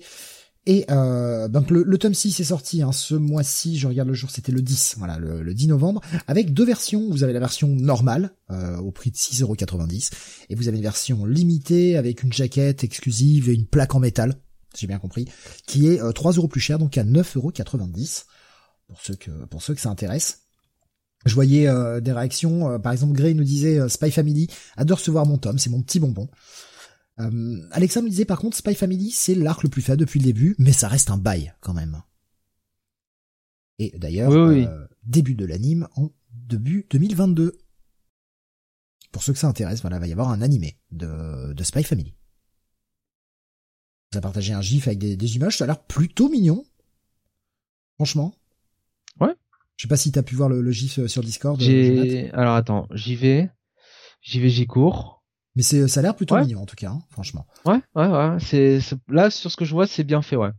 Et 0.67 0.85
euh, 0.91 1.47
donc 1.47 1.71
le, 1.71 1.83
le 1.83 1.97
tome 1.97 2.13
6 2.13 2.39
est 2.39 2.43
sorti 2.43 2.83
hein, 2.83 2.91
ce 2.91 3.15
mois-ci, 3.15 3.79
je 3.79 3.87
regarde 3.87 4.07
le 4.07 4.13
jour, 4.13 4.29
c'était 4.29 4.51
le 4.51 4.61
10, 4.61 4.95
voilà, 4.99 5.17
le, 5.17 5.41
le, 5.41 5.53
10 5.55 5.69
novembre, 5.69 6.01
avec 6.27 6.53
deux 6.53 6.65
versions. 6.65 7.09
Vous 7.09 7.23
avez 7.23 7.33
la 7.33 7.39
version 7.39 7.67
normale, 7.67 8.35
euh, 8.51 8.77
au 8.77 8.91
prix 8.91 9.09
de 9.09 9.15
6,90€, 9.15 10.11
et 10.49 10.55
vous 10.55 10.67
avez 10.67 10.77
une 10.77 10.83
version 10.83 11.25
limitée 11.25 11.97
avec 11.97 12.21
une 12.21 12.31
jaquette 12.31 12.83
exclusive 12.83 13.49
et 13.49 13.53
une 13.53 13.65
plaque 13.65 13.95
en 13.95 13.99
métal, 13.99 14.35
si 14.75 14.81
j'ai 14.81 14.87
bien 14.87 14.99
compris, 14.99 15.25
qui 15.65 15.87
est 15.87 15.99
euh, 15.99 16.11
3 16.11 16.33
euros 16.33 16.47
plus 16.47 16.61
cher, 16.61 16.77
donc 16.77 16.95
à 16.97 17.03
9,90€ 17.03 18.25
pour 18.87 19.01
ceux 19.01 19.15
que 19.15 19.31
pour 19.45 19.63
ceux 19.63 19.73
que 19.73 19.81
ça 19.81 19.89
intéresse. 19.89 20.40
Je 21.25 21.35
voyais 21.35 21.67
euh, 21.67 22.01
des 22.01 22.11
réactions, 22.11 22.71
euh, 22.71 22.79
par 22.79 22.91
exemple 22.91 23.13
Gray 23.13 23.35
nous 23.35 23.43
disait 23.43 23.79
euh, 23.79 23.89
Spy 23.89 24.11
Family 24.11 24.47
adore 24.75 24.97
recevoir 24.97 25.25
mon 25.25 25.37
tome, 25.37 25.59
c'est 25.59 25.69
mon 25.69 25.81
petit 25.81 25.99
bonbon. 25.99 26.27
Euh, 27.19 27.67
Alexa 27.71 28.01
me 28.01 28.09
disait 28.09 28.25
par 28.25 28.39
contre 28.39 28.57
Spy 28.57 28.73
Family 28.73 29.11
c'est 29.11 29.35
l'arc 29.35 29.63
le 29.63 29.69
plus 29.69 29.81
faible 29.81 29.99
depuis 29.99 30.19
le 30.19 30.25
début, 30.25 30.55
mais 30.57 30.71
ça 30.71 30.87
reste 30.87 31.11
un 31.11 31.17
bail 31.17 31.53
quand 31.59 31.73
même. 31.73 32.01
Et 33.77 33.91
d'ailleurs, 33.97 34.31
oui, 34.31 34.65
oui. 34.65 34.67
début 35.03 35.35
de 35.35 35.45
l'anime 35.45 35.87
en 35.95 36.09
début 36.31 36.87
2022. 36.91 37.57
Pour 39.11 39.23
ceux 39.23 39.33
que 39.33 39.39
ça 39.39 39.47
intéresse, 39.47 39.81
voilà, 39.81 39.99
va 39.99 40.07
y 40.07 40.11
avoir 40.11 40.29
un 40.29 40.41
animé 40.41 40.79
de, 40.91 41.53
de 41.53 41.63
Spy 41.63 41.83
Family. 41.83 42.15
Vous 44.11 44.17
a 44.17 44.21
partagé 44.21 44.53
un 44.53 44.61
gif 44.61 44.87
avec 44.87 44.99
des, 44.99 45.17
des 45.17 45.35
images, 45.35 45.57
ça 45.57 45.65
a 45.65 45.67
l'air 45.67 45.83
plutôt 45.83 46.29
mignon. 46.29 46.63
Franchement. 47.95 48.33
Je 49.81 49.87
sais 49.87 49.89
pas 49.89 49.97
si 49.97 50.11
t'as 50.11 50.21
pu 50.21 50.35
voir 50.35 50.47
le, 50.47 50.61
le 50.61 50.71
gif 50.71 51.07
sur 51.07 51.23
Discord. 51.23 51.59
J'ai... 51.59 52.29
Alors 52.33 52.53
attends, 52.53 52.87
j'y 52.93 53.15
vais. 53.15 53.49
J'y 54.21 54.39
vais, 54.39 54.47
j'y 54.47 54.67
cours. 54.67 55.23
Mais 55.55 55.63
c'est, 55.63 55.87
ça 55.87 56.01
a 56.01 56.03
l'air 56.03 56.15
plutôt 56.15 56.35
ouais. 56.35 56.43
mignon 56.43 56.61
en 56.61 56.65
tout 56.67 56.75
cas, 56.75 56.91
hein, 56.91 57.01
franchement. 57.09 57.47
Ouais, 57.65 57.81
ouais, 57.95 58.05
ouais. 58.05 58.37
C'est, 58.39 58.79
là 59.07 59.31
sur 59.31 59.49
ce 59.49 59.57
que 59.57 59.65
je 59.65 59.73
vois, 59.73 59.87
c'est 59.87 60.03
bien 60.03 60.21
fait, 60.21 60.35
ouais. 60.35 60.51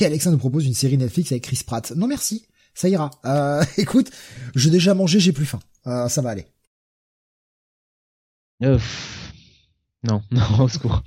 Et 0.00 0.04
Alexa 0.04 0.32
nous 0.32 0.36
propose 0.38 0.66
une 0.66 0.74
série 0.74 0.98
Netflix 0.98 1.30
avec 1.30 1.44
Chris 1.44 1.60
Pratt. 1.64 1.92
Non 1.92 2.08
merci, 2.08 2.48
ça 2.74 2.88
ira. 2.88 3.08
Euh, 3.24 3.64
écoute, 3.76 4.10
j'ai 4.56 4.70
déjà 4.70 4.92
mangé, 4.92 5.20
j'ai 5.20 5.32
plus 5.32 5.46
faim. 5.46 5.60
Euh, 5.86 6.08
ça 6.08 6.22
va 6.22 6.30
aller. 6.30 6.48
Euh, 8.64 8.80
non, 10.02 10.22
non, 10.32 10.58
au 10.58 10.68
secours. 10.68 11.04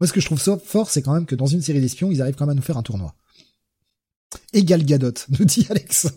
Moi, 0.00 0.08
ce 0.08 0.14
que 0.14 0.20
je 0.20 0.24
trouve 0.24 0.40
ça 0.40 0.56
fort, 0.56 0.88
c'est 0.88 1.02
quand 1.02 1.12
même 1.12 1.26
que 1.26 1.34
dans 1.34 1.44
une 1.44 1.60
série 1.60 1.82
d'espions, 1.82 2.10
ils 2.10 2.22
arrivent 2.22 2.36
quand 2.36 2.46
même 2.46 2.52
à 2.52 2.54
nous 2.54 2.62
faire 2.62 2.78
un 2.78 2.82
tournoi. 2.82 3.14
Égal 4.52 4.84
Gadot, 4.84 5.12
nous 5.38 5.44
dit 5.44 5.66
Alexa. 5.70 6.10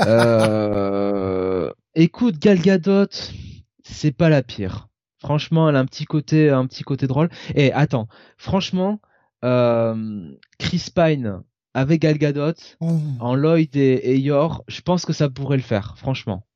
euh... 0.00 1.72
Écoute, 1.94 2.38
Gal 2.38 2.60
Gadot, 2.60 3.08
c'est 3.82 4.12
pas 4.12 4.28
la 4.28 4.42
pire. 4.42 4.88
Franchement, 5.18 5.68
elle 5.68 5.76
a 5.76 5.80
un 5.80 5.86
petit 5.86 6.04
côté, 6.04 6.50
un 6.50 6.66
petit 6.66 6.82
côté 6.82 7.06
drôle. 7.06 7.30
Et 7.54 7.72
attends, 7.72 8.06
franchement, 8.36 9.00
euh, 9.44 10.30
Chris 10.58 10.88
Pine 10.94 11.42
avec 11.72 12.02
Gal 12.02 12.18
Gadot 12.18 12.54
oh. 12.80 12.98
en 13.20 13.34
Lloyd 13.34 13.74
et, 13.76 13.94
et, 13.94 14.18
Yor, 14.18 14.64
je 14.68 14.80
pense 14.80 15.04
que 15.04 15.12
ça 15.12 15.28
pourrait 15.28 15.56
le 15.56 15.62
faire, 15.62 15.96
franchement. 15.96 16.46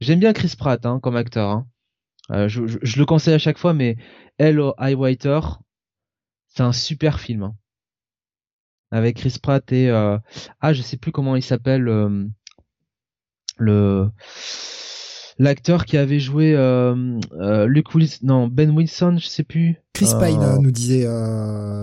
J'aime 0.00 0.20
bien 0.20 0.32
Chris 0.32 0.54
Pratt 0.58 0.84
hein, 0.86 1.00
comme 1.00 1.16
acteur. 1.16 1.48
Hein. 1.50 1.66
Euh, 2.30 2.48
je, 2.48 2.66
je, 2.66 2.78
je, 2.82 2.98
le 2.98 3.06
conseille 3.06 3.34
à 3.34 3.38
chaque 3.38 3.58
fois, 3.58 3.72
mais 3.72 3.96
Hello 4.38 4.74
Highwriter, 4.78 5.40
c'est 6.56 6.62
un 6.62 6.72
super 6.72 7.20
film. 7.20 7.42
Hein. 7.42 7.54
Avec 8.90 9.16
Chris 9.16 9.36
Pratt 9.42 9.70
et 9.72 9.90
euh... 9.90 10.16
ah, 10.60 10.72
je 10.72 10.80
sais 10.80 10.96
plus 10.96 11.12
comment 11.12 11.36
il 11.36 11.42
s'appelle 11.42 11.88
euh, 11.88 12.24
le 13.58 14.08
l'acteur 15.38 15.84
qui 15.84 15.98
avait 15.98 16.20
joué 16.20 16.54
euh, 16.56 17.18
Luke 17.66 17.94
Wilson, 17.94 18.20
non 18.22 18.48
Ben 18.48 18.70
Wilson, 18.70 19.18
je 19.20 19.26
sais 19.26 19.42
plus. 19.42 19.76
Chris 19.92 20.06
Pine 20.18 20.40
Euh, 20.40 20.58
nous 20.58 20.70
disait. 20.70 21.06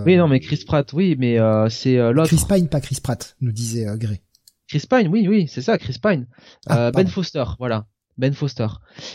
Oui, 0.05 0.17
non, 0.17 0.27
mais 0.27 0.39
Chris 0.39 0.63
Pratt, 0.65 0.91
oui, 0.93 1.15
mais 1.19 1.37
c'est 1.69 1.97
l'autre. 2.11 2.35
Chris 2.35 2.45
Pine, 2.49 2.67
pas 2.67 2.81
Chris 2.81 2.99
Pratt, 3.03 3.35
nous 3.41 3.51
disait 3.51 3.85
Gray. 3.97 4.21
Chris 4.67 4.85
Pine, 4.89 5.07
oui, 5.07 5.27
oui, 5.27 5.47
c'est 5.47 5.61
ça, 5.61 5.77
Chris 5.77 5.99
Pine. 6.01 6.25
Ah, 6.67 6.89
ben 6.91 7.07
Foster, 7.07 7.43
voilà. 7.59 7.85
Ben 8.17 8.33
Foster. 8.33 8.67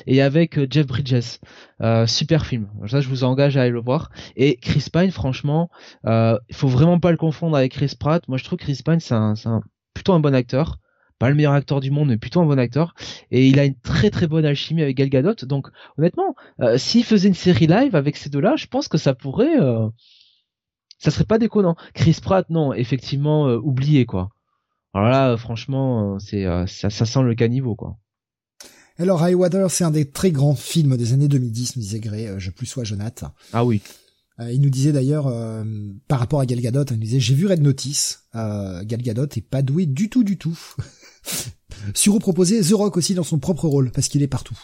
Et 0.06 0.22
avec 0.22 0.58
euh, 0.58 0.66
Jeff 0.68 0.86
Bridges. 0.86 1.38
Euh, 1.80 2.06
super 2.06 2.46
film. 2.46 2.68
Ça, 2.86 3.00
je 3.00 3.08
vous 3.08 3.24
engage 3.24 3.56
à 3.56 3.62
aller 3.62 3.70
le 3.70 3.80
voir. 3.80 4.10
Et 4.36 4.56
Chris 4.56 4.86
Pine, 4.92 5.10
franchement, 5.10 5.70
euh, 6.06 6.38
il 6.48 6.56
faut 6.56 6.68
vraiment 6.68 6.98
pas 6.98 7.10
le 7.10 7.16
confondre 7.16 7.56
avec 7.56 7.72
Chris 7.72 7.94
Pratt. 7.98 8.26
Moi, 8.28 8.38
je 8.38 8.44
trouve 8.44 8.58
Chris 8.58 8.80
Pine, 8.84 9.00
c'est 9.00 9.14
un, 9.14 9.34
plutôt 9.94 10.12
un 10.12 10.20
bon 10.20 10.34
acteur. 10.34 10.78
Pas 11.18 11.28
le 11.30 11.34
meilleur 11.34 11.52
acteur 11.52 11.80
du 11.80 11.90
monde, 11.90 12.08
mais 12.08 12.16
plutôt 12.16 12.40
un 12.40 12.46
bon 12.46 12.58
acteur. 12.58 12.94
Et 13.32 13.48
il 13.48 13.58
a 13.58 13.64
une 13.64 13.74
très 13.74 14.10
très 14.10 14.28
bonne 14.28 14.44
alchimie 14.44 14.82
avec 14.82 14.96
Gal 14.96 15.08
Gadot. 15.08 15.34
Donc, 15.46 15.68
honnêtement, 15.98 16.36
euh, 16.60 16.78
s'il 16.78 17.04
faisait 17.04 17.28
une 17.28 17.34
série 17.34 17.66
live 17.66 17.96
avec 17.96 18.16
ces 18.16 18.30
deux-là, 18.30 18.54
je 18.56 18.66
pense 18.66 18.88
que 18.88 18.98
ça 18.98 19.14
pourrait... 19.14 19.60
Euh, 19.60 19.88
ça 20.98 21.10
serait 21.10 21.24
pas 21.24 21.38
déconnant. 21.38 21.76
Chris 21.94 22.18
Pratt, 22.22 22.48
non, 22.50 22.72
effectivement, 22.72 23.48
euh, 23.48 23.56
oublié, 23.56 24.06
quoi. 24.06 24.30
Alors 24.94 25.08
là, 25.08 25.36
franchement, 25.36 26.18
c'est 26.18 26.44
ça, 26.66 26.90
ça 26.90 27.04
sent 27.04 27.22
le 27.22 27.34
caniveau, 27.34 27.76
quoi. 27.76 27.96
Alors, 29.00 29.26
High 29.26 29.36
Water, 29.36 29.70
c'est 29.70 29.84
un 29.84 29.92
des 29.92 30.10
très 30.10 30.32
grands 30.32 30.56
films 30.56 30.96
des 30.96 31.12
années 31.12 31.28
2010, 31.28 31.76
nous 31.76 31.82
disait 31.82 32.00
Gray, 32.00 32.26
euh, 32.26 32.38
je 32.40 32.50
plus 32.50 32.66
sois 32.66 32.82
Jonathan. 32.82 33.32
Ah 33.52 33.64
oui. 33.64 33.80
Euh, 34.40 34.52
il 34.52 34.60
nous 34.60 34.70
disait 34.70 34.90
d'ailleurs, 34.90 35.28
euh, 35.28 35.64
par 36.08 36.18
rapport 36.18 36.40
à 36.40 36.46
Gal 36.46 36.60
Gadot, 36.60 36.84
il 36.84 36.94
nous 36.94 37.02
disait, 37.02 37.20
j'ai 37.20 37.34
vu 37.34 37.46
Red 37.46 37.62
Notice, 37.62 38.24
euh, 38.34 38.82
Gal 38.84 39.02
Gadot 39.02 39.26
est 39.26 39.48
pas 39.48 39.62
doué 39.62 39.86
du 39.86 40.10
tout, 40.10 40.24
du 40.24 40.36
tout. 40.36 40.58
Suro 41.94 42.18
proposé 42.18 42.60
The 42.60 42.72
Rock 42.72 42.96
aussi 42.96 43.14
dans 43.14 43.22
son 43.22 43.38
propre 43.38 43.68
rôle, 43.68 43.92
parce 43.92 44.08
qu'il 44.08 44.22
est 44.22 44.28
partout. 44.28 44.58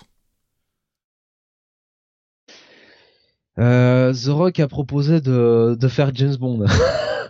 Euh, 3.61 4.13
The 4.13 4.29
Rock 4.31 4.59
a 4.59 4.67
proposé 4.67 5.21
de, 5.21 5.77
de 5.79 5.89
faire 5.89 6.13
James 6.13 6.35
Bond. 6.35 6.67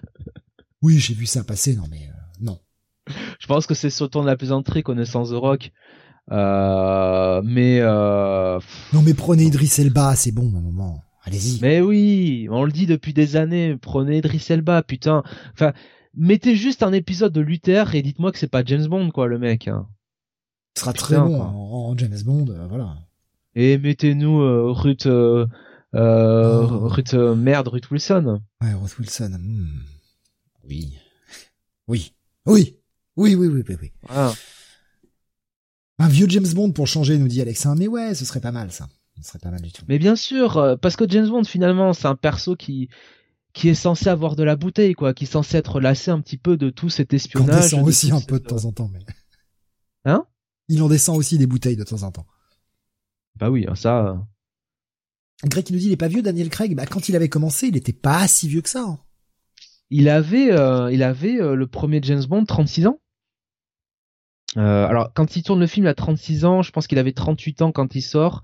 oui, 0.82 0.98
j'ai 0.98 1.12
vu 1.12 1.26
ça 1.26 1.44
passer, 1.44 1.76
non 1.76 1.84
mais 1.90 2.08
non. 2.40 2.58
Je 3.38 3.46
pense 3.46 3.66
que 3.66 3.74
c'est 3.74 3.90
sur 3.90 4.06
le 4.06 4.10
ton 4.10 4.22
de 4.22 4.26
la 4.26 4.36
plaisanterie 4.38 4.82
connaissant 4.82 5.24
The 5.24 5.32
Rock. 5.32 5.70
Euh, 6.32 7.42
mais 7.44 7.80
euh... 7.80 8.58
non 8.94 9.02
mais 9.02 9.12
prenez 9.12 9.44
Idris 9.44 9.74
Elba, 9.78 10.14
c'est 10.16 10.32
bon 10.32 10.52
un 10.56 10.60
moment. 10.60 11.02
Allez-y. 11.24 11.58
Mais 11.62 11.80
oui, 11.80 12.48
on 12.50 12.64
le 12.64 12.72
dit 12.72 12.86
depuis 12.86 13.14
des 13.14 13.36
années. 13.36 13.76
Prenez 13.80 14.18
Idris 14.18 14.44
Elba, 14.50 14.82
putain. 14.82 15.22
Enfin, 15.54 15.72
mettez 16.14 16.54
juste 16.54 16.82
un 16.82 16.92
épisode 16.92 17.32
de 17.32 17.40
Luther 17.40 17.94
et 17.94 18.02
dites-moi 18.02 18.30
que 18.30 18.38
c'est 18.38 18.50
pas 18.50 18.64
James 18.64 18.86
Bond, 18.86 19.10
quoi, 19.10 19.26
le 19.26 19.38
mec. 19.38 19.68
Hein. 19.68 19.86
Ce 20.74 20.82
sera 20.82 20.92
putain, 20.92 21.04
très 21.04 21.16
bon 21.16 21.40
en, 21.40 21.90
en, 21.90 21.96
James 21.96 22.18
Bond, 22.24 22.46
euh, 22.50 22.66
voilà. 22.68 22.96
Et 23.54 23.78
mettez-nous 23.78 24.40
euh, 24.40 24.70
Ruth, 24.70 25.06
euh, 25.06 25.46
oh. 25.94 26.88
Ruth 26.88 27.14
merde, 27.14 27.68
Ruth 27.68 27.90
Wilson. 27.90 28.42
Ouais, 28.60 28.74
Ruth 28.74 28.98
Wilson. 28.98 29.38
Hmm. 29.38 29.66
Oui, 30.68 30.98
oui, 31.86 32.12
oui, 32.46 32.76
oui, 33.16 33.34
oui, 33.34 33.46
oui, 33.46 33.64
oui. 33.66 33.76
oui. 33.80 33.92
Voilà. 34.02 34.32
Un 35.98 36.08
vieux 36.08 36.26
James 36.28 36.52
Bond 36.54 36.72
pour 36.72 36.86
changer, 36.86 37.18
nous 37.18 37.28
dit 37.28 37.40
Alexa. 37.40 37.74
Mais 37.76 37.86
ouais, 37.88 38.14
ce 38.14 38.24
serait 38.24 38.40
pas 38.40 38.52
mal, 38.52 38.72
ça. 38.72 38.88
Ce 39.20 39.28
serait 39.28 39.38
pas 39.38 39.50
mal 39.50 39.62
du 39.62 39.70
tout. 39.70 39.82
Mais 39.88 39.98
bien 39.98 40.16
sûr, 40.16 40.56
euh, 40.56 40.76
parce 40.76 40.96
que 40.96 41.08
James 41.08 41.28
Bond, 41.28 41.44
finalement, 41.44 41.92
c'est 41.92 42.06
un 42.06 42.16
perso 42.16 42.56
qui 42.56 42.88
qui 43.52 43.68
est 43.68 43.74
censé 43.74 44.08
avoir 44.08 44.34
de 44.34 44.42
la 44.42 44.56
bouteille, 44.56 44.94
quoi, 44.94 45.14
qui 45.14 45.24
est 45.24 45.28
censé 45.28 45.56
être 45.56 45.80
lassé 45.80 46.10
un 46.10 46.20
petit 46.20 46.36
peu 46.38 46.56
de 46.56 46.70
tout 46.70 46.88
cet 46.88 47.14
espionnage. 47.14 47.54
Il 47.54 47.62
descend 47.62 47.86
aussi 47.86 48.10
un 48.10 48.20
peu 48.20 48.40
de 48.40 48.44
temps 48.44 48.64
en 48.64 48.72
temps, 48.72 48.90
mais. 48.92 49.00
Hein? 50.06 50.26
Il 50.68 50.82
en 50.82 50.88
descend 50.88 51.16
aussi 51.16 51.38
des 51.38 51.46
bouteilles 51.46 51.76
de 51.76 51.84
temps 51.84 52.02
en 52.02 52.10
temps. 52.10 52.26
Bah 53.36 53.50
oui, 53.50 53.66
ça. 53.74 54.06
euh. 54.08 54.14
Greg 55.44 55.64
qui 55.64 55.72
nous 55.72 55.78
dit 55.78 55.86
il 55.86 55.92
est 55.92 55.96
pas 55.96 56.08
vieux, 56.08 56.20
Daniel 56.20 56.50
Craig. 56.50 56.74
Bah 56.74 56.84
quand 56.86 57.08
il 57.08 57.16
avait 57.16 57.28
commencé, 57.28 57.68
il 57.68 57.76
était 57.76 57.92
pas 57.94 58.26
si 58.28 58.48
vieux 58.48 58.60
que 58.60 58.68
ça. 58.68 58.82
Hein. 58.82 58.98
Il 59.90 60.08
avait, 60.08 60.52
euh, 60.52 60.90
il 60.92 61.02
avait 61.02 61.40
euh, 61.40 61.54
le 61.54 61.66
premier 61.66 62.00
James 62.02 62.24
Bond 62.24 62.44
36 62.44 62.86
ans. 62.86 63.00
Euh, 64.56 64.86
alors 64.86 65.12
quand 65.12 65.36
il 65.36 65.42
tourne 65.42 65.60
le 65.60 65.66
film, 65.66 65.86
il 65.86 65.88
a 65.88 65.94
36 65.94 66.44
ans. 66.44 66.62
Je 66.62 66.70
pense 66.70 66.86
qu'il 66.86 66.98
avait 66.98 67.12
38 67.12 67.62
ans 67.62 67.72
quand 67.72 67.94
il 67.94 68.02
sort. 68.02 68.42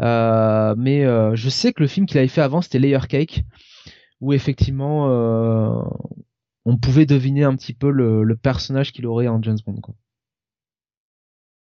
Euh, 0.00 0.74
mais 0.76 1.04
euh, 1.04 1.34
je 1.34 1.48
sais 1.48 1.72
que 1.72 1.82
le 1.82 1.88
film 1.88 2.06
qu'il 2.06 2.18
avait 2.18 2.28
fait 2.28 2.40
avant, 2.40 2.62
c'était 2.62 2.78
Layer 2.78 3.06
Cake, 3.08 3.44
où 4.20 4.32
effectivement 4.32 5.06
on 6.66 6.78
pouvait 6.78 7.06
deviner 7.06 7.44
un 7.44 7.54
petit 7.56 7.74
peu 7.74 7.90
le, 7.90 8.36
personnage 8.36 8.92
qu'il 8.92 9.06
aurait 9.06 9.28
en 9.28 9.42
James 9.42 9.58
Bond. 9.66 9.80
Quoi. 9.80 9.94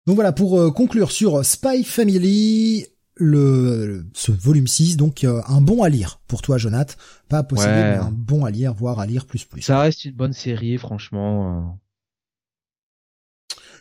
Donc 0.06 0.16
voilà, 0.16 0.32
pour 0.32 0.74
conclure 0.74 1.12
sur 1.12 1.44
Spy 1.46 1.84
Family, 1.84 2.86
le, 3.16 4.06
ce 4.14 4.32
volume 4.32 4.68
6, 4.68 4.98
donc 4.98 5.24
un 5.24 5.62
bon 5.62 5.84
à 5.84 5.90
lire 5.90 6.20
pour 6.28 6.42
toi, 6.42 6.58
Jonathan. 6.58 6.96
Pas 7.30 7.44
posséder, 7.44 7.74
mais 7.74 7.98
un 7.98 8.12
bon 8.12 8.46
à 8.46 8.52
lire, 8.52 8.74
voire 8.74 9.00
à 9.00 9.06
lire 9.06 9.26
plus 9.26 9.44
plus. 9.44 9.62
Ça 9.62 9.80
reste 9.80 10.06
une 10.06 10.14
bonne 10.16 10.34
série, 10.34 10.78
franchement 10.78 11.78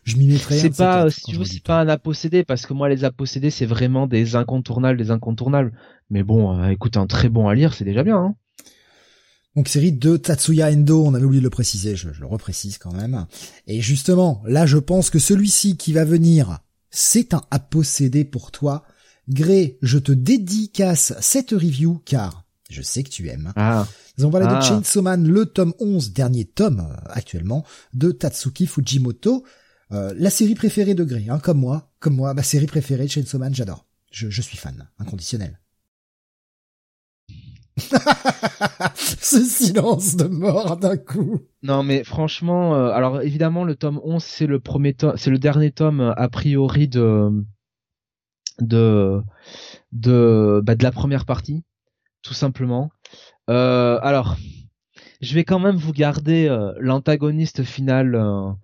je 0.06 0.16
m'y 0.16 0.28
mettrais. 0.28 0.58
C'est 0.58 0.70
pas, 0.70 1.10
si 1.10 1.20
tu 1.22 1.36
veux, 1.36 1.44
c'est 1.44 1.62
pas 1.62 1.80
un 1.80 1.88
à 1.88 1.98
posséder 1.98 2.44
parce 2.44 2.64
que 2.64 2.72
moi 2.72 2.88
les 2.88 3.04
à 3.04 3.10
posséder 3.10 3.50
c'est 3.50 3.66
vraiment 3.66 4.06
des 4.06 4.36
incontournables, 4.36 4.96
des 4.96 5.10
incontournables. 5.10 5.72
Mais 6.10 6.22
bon, 6.22 6.56
euh, 6.58 6.68
écoute, 6.68 6.96
un 6.96 7.08
très 7.08 7.28
bon 7.28 7.48
à 7.48 7.54
lire, 7.54 7.74
c'est 7.74 7.84
déjà 7.84 8.04
bien. 8.04 8.16
Hein. 8.16 8.36
Donc 9.56 9.68
série 9.68 9.92
de 9.92 10.16
Tatsuya 10.16 10.70
Endo, 10.70 11.04
on 11.04 11.14
avait 11.14 11.24
oublié 11.24 11.40
de 11.40 11.46
le 11.46 11.50
préciser, 11.50 11.96
je, 11.96 12.08
le 12.08 12.26
reprécise 12.26 12.78
quand 12.78 12.92
même. 12.92 13.26
Et 13.66 13.80
justement, 13.80 14.42
là 14.46 14.64
je 14.64 14.78
pense 14.78 15.10
que 15.10 15.18
celui-ci 15.18 15.76
qui 15.76 15.92
va 15.92 16.04
venir, 16.04 16.58
c'est 16.90 17.34
un 17.34 17.42
à 17.50 17.58
posséder 17.58 18.24
pour 18.24 18.52
toi. 18.52 18.84
Gré, 19.28 19.78
je 19.82 19.98
te 19.98 20.12
dédicace 20.12 21.14
cette 21.20 21.50
review 21.50 22.00
car 22.04 22.44
je 22.70 22.82
sais 22.82 23.02
que 23.02 23.08
tu 23.08 23.28
aimes. 23.28 23.52
Ah. 23.56 23.88
Nous 24.16 24.24
allons 24.24 24.30
parler 24.30 24.46
de 24.46 24.52
Ah. 24.52 24.60
Chainsaw 24.60 25.02
Man, 25.02 25.26
le 25.26 25.46
tome 25.46 25.74
11, 25.80 26.12
dernier 26.12 26.44
tome 26.44 26.80
euh, 26.80 26.96
actuellement, 27.08 27.64
de 27.92 28.12
Tatsuki 28.12 28.66
Fujimoto. 28.66 29.44
Euh, 29.92 30.12
la 30.16 30.30
série 30.30 30.54
préférée 30.54 30.94
de 30.94 31.04
Grey, 31.04 31.26
hein, 31.28 31.38
comme 31.38 31.60
moi, 31.60 31.90
comme 32.00 32.16
moi, 32.16 32.34
ma 32.34 32.42
série 32.42 32.66
préférée, 32.66 33.06
Chainsaw 33.06 33.38
Man, 33.38 33.54
j'adore. 33.54 33.86
Je, 34.10 34.40
suis 34.40 34.56
fan, 34.56 34.88
inconditionnel. 34.98 35.60
Ce 38.96 39.44
silence 39.44 40.16
de 40.16 40.24
mort 40.24 40.78
d'un 40.78 40.96
coup. 40.96 41.42
Non 41.62 41.82
mais 41.82 42.02
franchement, 42.04 42.74
euh, 42.74 42.88
alors 42.88 43.20
évidemment 43.20 43.64
le 43.64 43.76
tome 43.76 44.00
11 44.02 44.24
c'est 44.24 44.46
le 44.46 44.60
premier 44.60 44.94
tome, 44.94 45.12
c'est 45.18 45.28
le 45.28 45.38
dernier 45.38 45.72
tome 45.72 46.00
euh, 46.00 46.14
a 46.14 46.30
priori 46.30 46.88
bah, 46.88 46.98
de 48.62 49.22
la 50.82 50.92
première 50.92 51.26
partie, 51.26 51.64
tout 52.22 52.32
simplement. 52.32 52.90
Alors, 53.46 54.36
je 55.20 55.34
vais 55.34 55.44
quand 55.44 55.58
même 55.58 55.76
vous 55.76 55.92
garder 55.92 56.48
l'antagoniste 56.78 57.62
final 57.62 58.56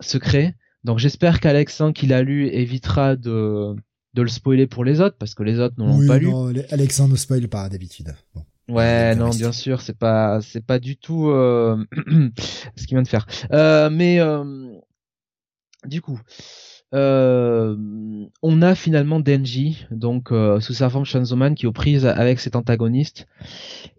secret. 0.00 0.54
Donc 0.84 0.98
j'espère 0.98 1.40
qu'Alexandre 1.40 1.94
qui 1.94 2.06
l'a 2.06 2.22
lu 2.22 2.46
évitera 2.48 3.16
de 3.16 3.74
de 4.14 4.22
le 4.22 4.28
spoiler 4.28 4.66
pour 4.68 4.84
les 4.84 5.00
autres 5.00 5.16
parce 5.18 5.34
que 5.34 5.42
les 5.42 5.58
autres 5.58 5.74
n'ont 5.78 5.98
Oui, 5.98 6.06
pas 6.06 6.18
lu. 6.18 6.26
non, 6.30 6.46
les- 6.48 6.64
Alexandre 6.72 7.12
ne 7.12 7.16
spoil 7.16 7.48
pas 7.48 7.68
d'habitude. 7.68 8.14
Bon. 8.34 8.44
Ouais, 8.68 9.14
non, 9.16 9.28
bien 9.30 9.50
sûr, 9.52 9.80
c'est 9.82 9.98
pas, 9.98 10.40
c'est 10.40 10.64
pas 10.64 10.78
du 10.78 10.96
tout 10.96 11.28
euh, 11.28 11.84
ce 12.76 12.86
qu'il 12.86 12.96
vient 12.96 13.02
de 13.02 13.08
faire. 13.08 13.26
Euh, 13.52 13.90
mais 13.90 14.20
euh, 14.20 14.72
du 15.84 16.00
coup, 16.00 16.18
euh, 16.94 17.76
on 18.42 18.62
a 18.62 18.74
finalement 18.74 19.18
Denji, 19.18 19.86
donc 19.90 20.30
euh, 20.30 20.60
sous 20.60 20.74
sa 20.74 20.88
forme 20.88 21.04
Shanzoman, 21.04 21.54
qui 21.54 21.66
est 21.66 21.68
aux 21.68 21.72
prises 21.72 22.06
avec 22.06 22.38
cet 22.38 22.54
antagoniste. 22.54 23.26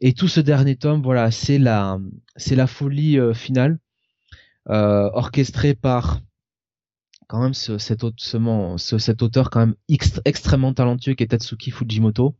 Et 0.01 0.13
tout 0.13 0.29
ce 0.29 0.39
dernier 0.39 0.77
tome, 0.77 1.01
voilà, 1.01 1.29
c'est 1.31 1.57
la, 1.57 1.99
folie 2.67 3.19
euh, 3.19 3.33
finale, 3.33 3.79
orchestrée 4.67 5.73
par 5.73 6.21
quand 7.27 7.41
même 7.41 7.53
ce, 7.53 7.77
cet, 7.77 8.03
cet 8.77 9.23
auteur 9.23 9.49
extrêmement 10.25 10.73
talentueux 10.73 11.15
qui 11.15 11.23
est 11.23 11.27
Tatsuki 11.27 11.71
Fujimoto. 11.71 12.35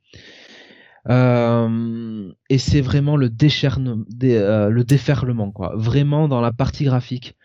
Et 1.10 2.58
c'est 2.58 2.82
vraiment 2.82 3.18
le 3.18 3.28
le 3.28 4.84
déferlement 4.84 5.52
quoi. 5.52 5.74
Vraiment 5.76 6.28
dans 6.28 6.42
la 6.42 6.52
partie 6.54 6.86
graphique, 6.86 7.36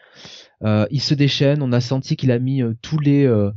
il 0.62 1.00
se 1.00 1.14
déchaîne. 1.14 1.62
On 1.62 1.72
a 1.72 1.80
senti 1.80 2.16
qu'il 2.16 2.30
a 2.30 2.38
mis 2.38 2.62
euh, 2.62 2.74
tous 2.82 2.98
les 2.98 3.24
euh, 3.26 3.50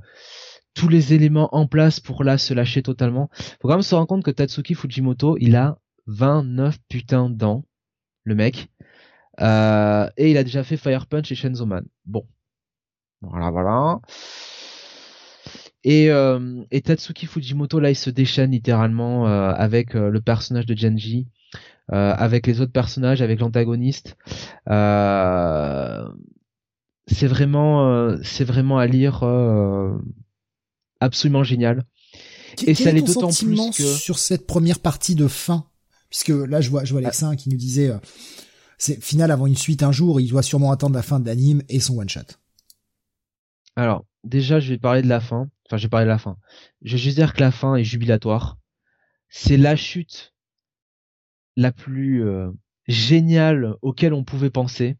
tous 0.73 0.89
les 0.89 1.13
éléments 1.13 1.49
en 1.55 1.67
place 1.67 1.99
pour 1.99 2.23
là 2.23 2.37
se 2.37 2.53
lâcher 2.53 2.81
totalement. 2.83 3.29
Faut 3.61 3.67
quand 3.67 3.75
même 3.75 3.81
se 3.83 3.93
rendre 3.95 4.07
compte 4.07 4.23
que 4.23 4.31
Tatsuki 4.31 4.73
Fujimoto, 4.73 5.37
il 5.39 5.55
a 5.55 5.77
29 6.07 6.77
putains 6.89 7.29
de 7.29 7.35
dents, 7.35 7.65
le 8.23 8.35
mec, 8.35 8.69
Euh, 9.41 10.07
et 10.17 10.29
il 10.31 10.37
a 10.37 10.43
déjà 10.43 10.63
fait 10.63 10.77
Fire 10.77 11.07
Punch 11.07 11.31
et 11.31 11.35
Shenzo 11.35 11.65
Man. 11.65 11.85
Bon, 12.05 12.27
voilà, 13.21 13.49
voilà. 13.51 13.99
Et, 15.83 16.09
euh, 16.11 16.63
Tatsuki 16.83 17.25
Fujimoto 17.25 17.79
là 17.79 17.89
il 17.89 17.95
se 17.95 18.09
déchaîne 18.09 18.51
littéralement 18.51 19.27
euh, 19.27 19.51
avec 19.53 19.95
euh, 19.95 20.09
le 20.09 20.21
personnage 20.21 20.65
de 20.65 20.75
Genji, 20.77 21.27
euh, 21.91 22.13
avec 22.13 22.47
les 22.47 22.61
autres 22.61 22.71
personnages, 22.71 23.21
avec 23.21 23.39
l'antagoniste. 23.39 24.17
Euh, 24.69 26.07
c'est 27.07 27.27
vraiment 27.27 27.87
euh, 27.89 28.17
c'est 28.23 28.43
vraiment 28.43 28.77
à 28.77 28.87
lire 28.87 29.23
euh, 29.23 29.93
absolument 30.99 31.43
génial. 31.43 31.83
Et 32.65 32.75
ça 32.75 32.89
est 32.89 32.93
l'est 32.93 33.01
d'autant 33.01 33.29
plus 33.33 33.59
que- 33.71 33.83
sur 33.83 34.19
cette 34.19 34.47
première 34.47 34.79
partie 34.79 35.15
de 35.15 35.27
fin? 35.27 35.65
Puisque 36.09 36.29
là, 36.29 36.61
je 36.61 36.69
vois, 36.69 36.83
je 36.83 36.91
vois 36.93 36.99
Alexin 37.01 37.35
qui 37.35 37.49
nous 37.49 37.57
disait, 37.57 37.89
euh, 37.89 37.97
c'est 38.77 39.03
final 39.03 39.31
avant 39.31 39.47
une 39.47 39.57
suite 39.57 39.81
un 39.81 39.91
jour, 39.91 40.21
il 40.21 40.29
doit 40.29 40.43
sûrement 40.43 40.71
attendre 40.71 40.95
la 40.95 41.01
fin 41.01 41.19
de 41.19 41.25
l'anime 41.25 41.63
et 41.69 41.79
son 41.79 41.97
one 41.97 42.09
shot. 42.09 42.21
Alors 43.75 44.05
déjà 44.23 44.59
je 44.59 44.69
vais 44.69 44.77
parler 44.77 45.01
de 45.01 45.07
la 45.07 45.19
fin. 45.19 45.49
Enfin 45.67 45.77
je 45.77 45.83
vais 45.83 45.89
parler 45.89 46.05
de 46.05 46.11
la 46.11 46.19
fin. 46.19 46.37
Je 46.83 46.93
vais 46.93 46.97
juste 47.01 47.17
dire 47.17 47.33
que 47.33 47.41
la 47.41 47.51
fin 47.51 47.75
est 47.75 47.83
jubilatoire. 47.83 48.57
C'est 49.29 49.57
la 49.57 49.75
chute 49.75 50.33
la 51.55 51.71
plus 51.71 52.23
euh, 52.23 52.51
géniale 52.87 53.75
auquel 53.81 54.13
on 54.13 54.23
pouvait 54.23 54.49
penser. 54.49 54.97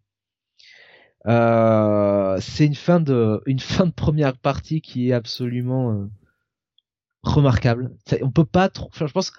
Euh, 1.27 2.37
c'est 2.41 2.65
une 2.65 2.75
fin 2.75 2.99
de 2.99 3.41
une 3.45 3.59
fin 3.59 3.85
de 3.85 3.91
première 3.91 4.37
partie 4.37 4.81
qui 4.81 5.09
est 5.09 5.13
absolument 5.13 5.91
euh, 5.93 6.05
remarquable. 7.23 7.95
Ça- 8.07 8.17
On 8.21 8.31
peut 8.31 8.45
pas 8.45 8.69
trop. 8.69 8.87
Enfin, 8.87 9.07
je 9.07 9.13
pense. 9.13 9.31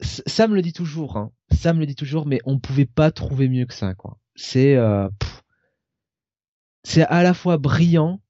Sam 0.00 0.54
le 0.54 0.62
dit 0.62 0.72
toujours. 0.72 1.16
Hein. 1.16 1.30
Sam 1.52 1.78
le 1.78 1.86
dit 1.86 1.94
toujours, 1.94 2.26
mais 2.26 2.40
on 2.44 2.58
pouvait 2.58 2.86
pas 2.86 3.10
trouver 3.12 3.48
mieux 3.48 3.66
que 3.66 3.74
ça. 3.74 3.94
quoi. 3.94 4.18
C'est 4.34 4.74
euh, 4.76 5.08
c'est 6.84 7.02
à 7.04 7.22
la 7.22 7.34
fois 7.34 7.58
brillant, 7.58 8.20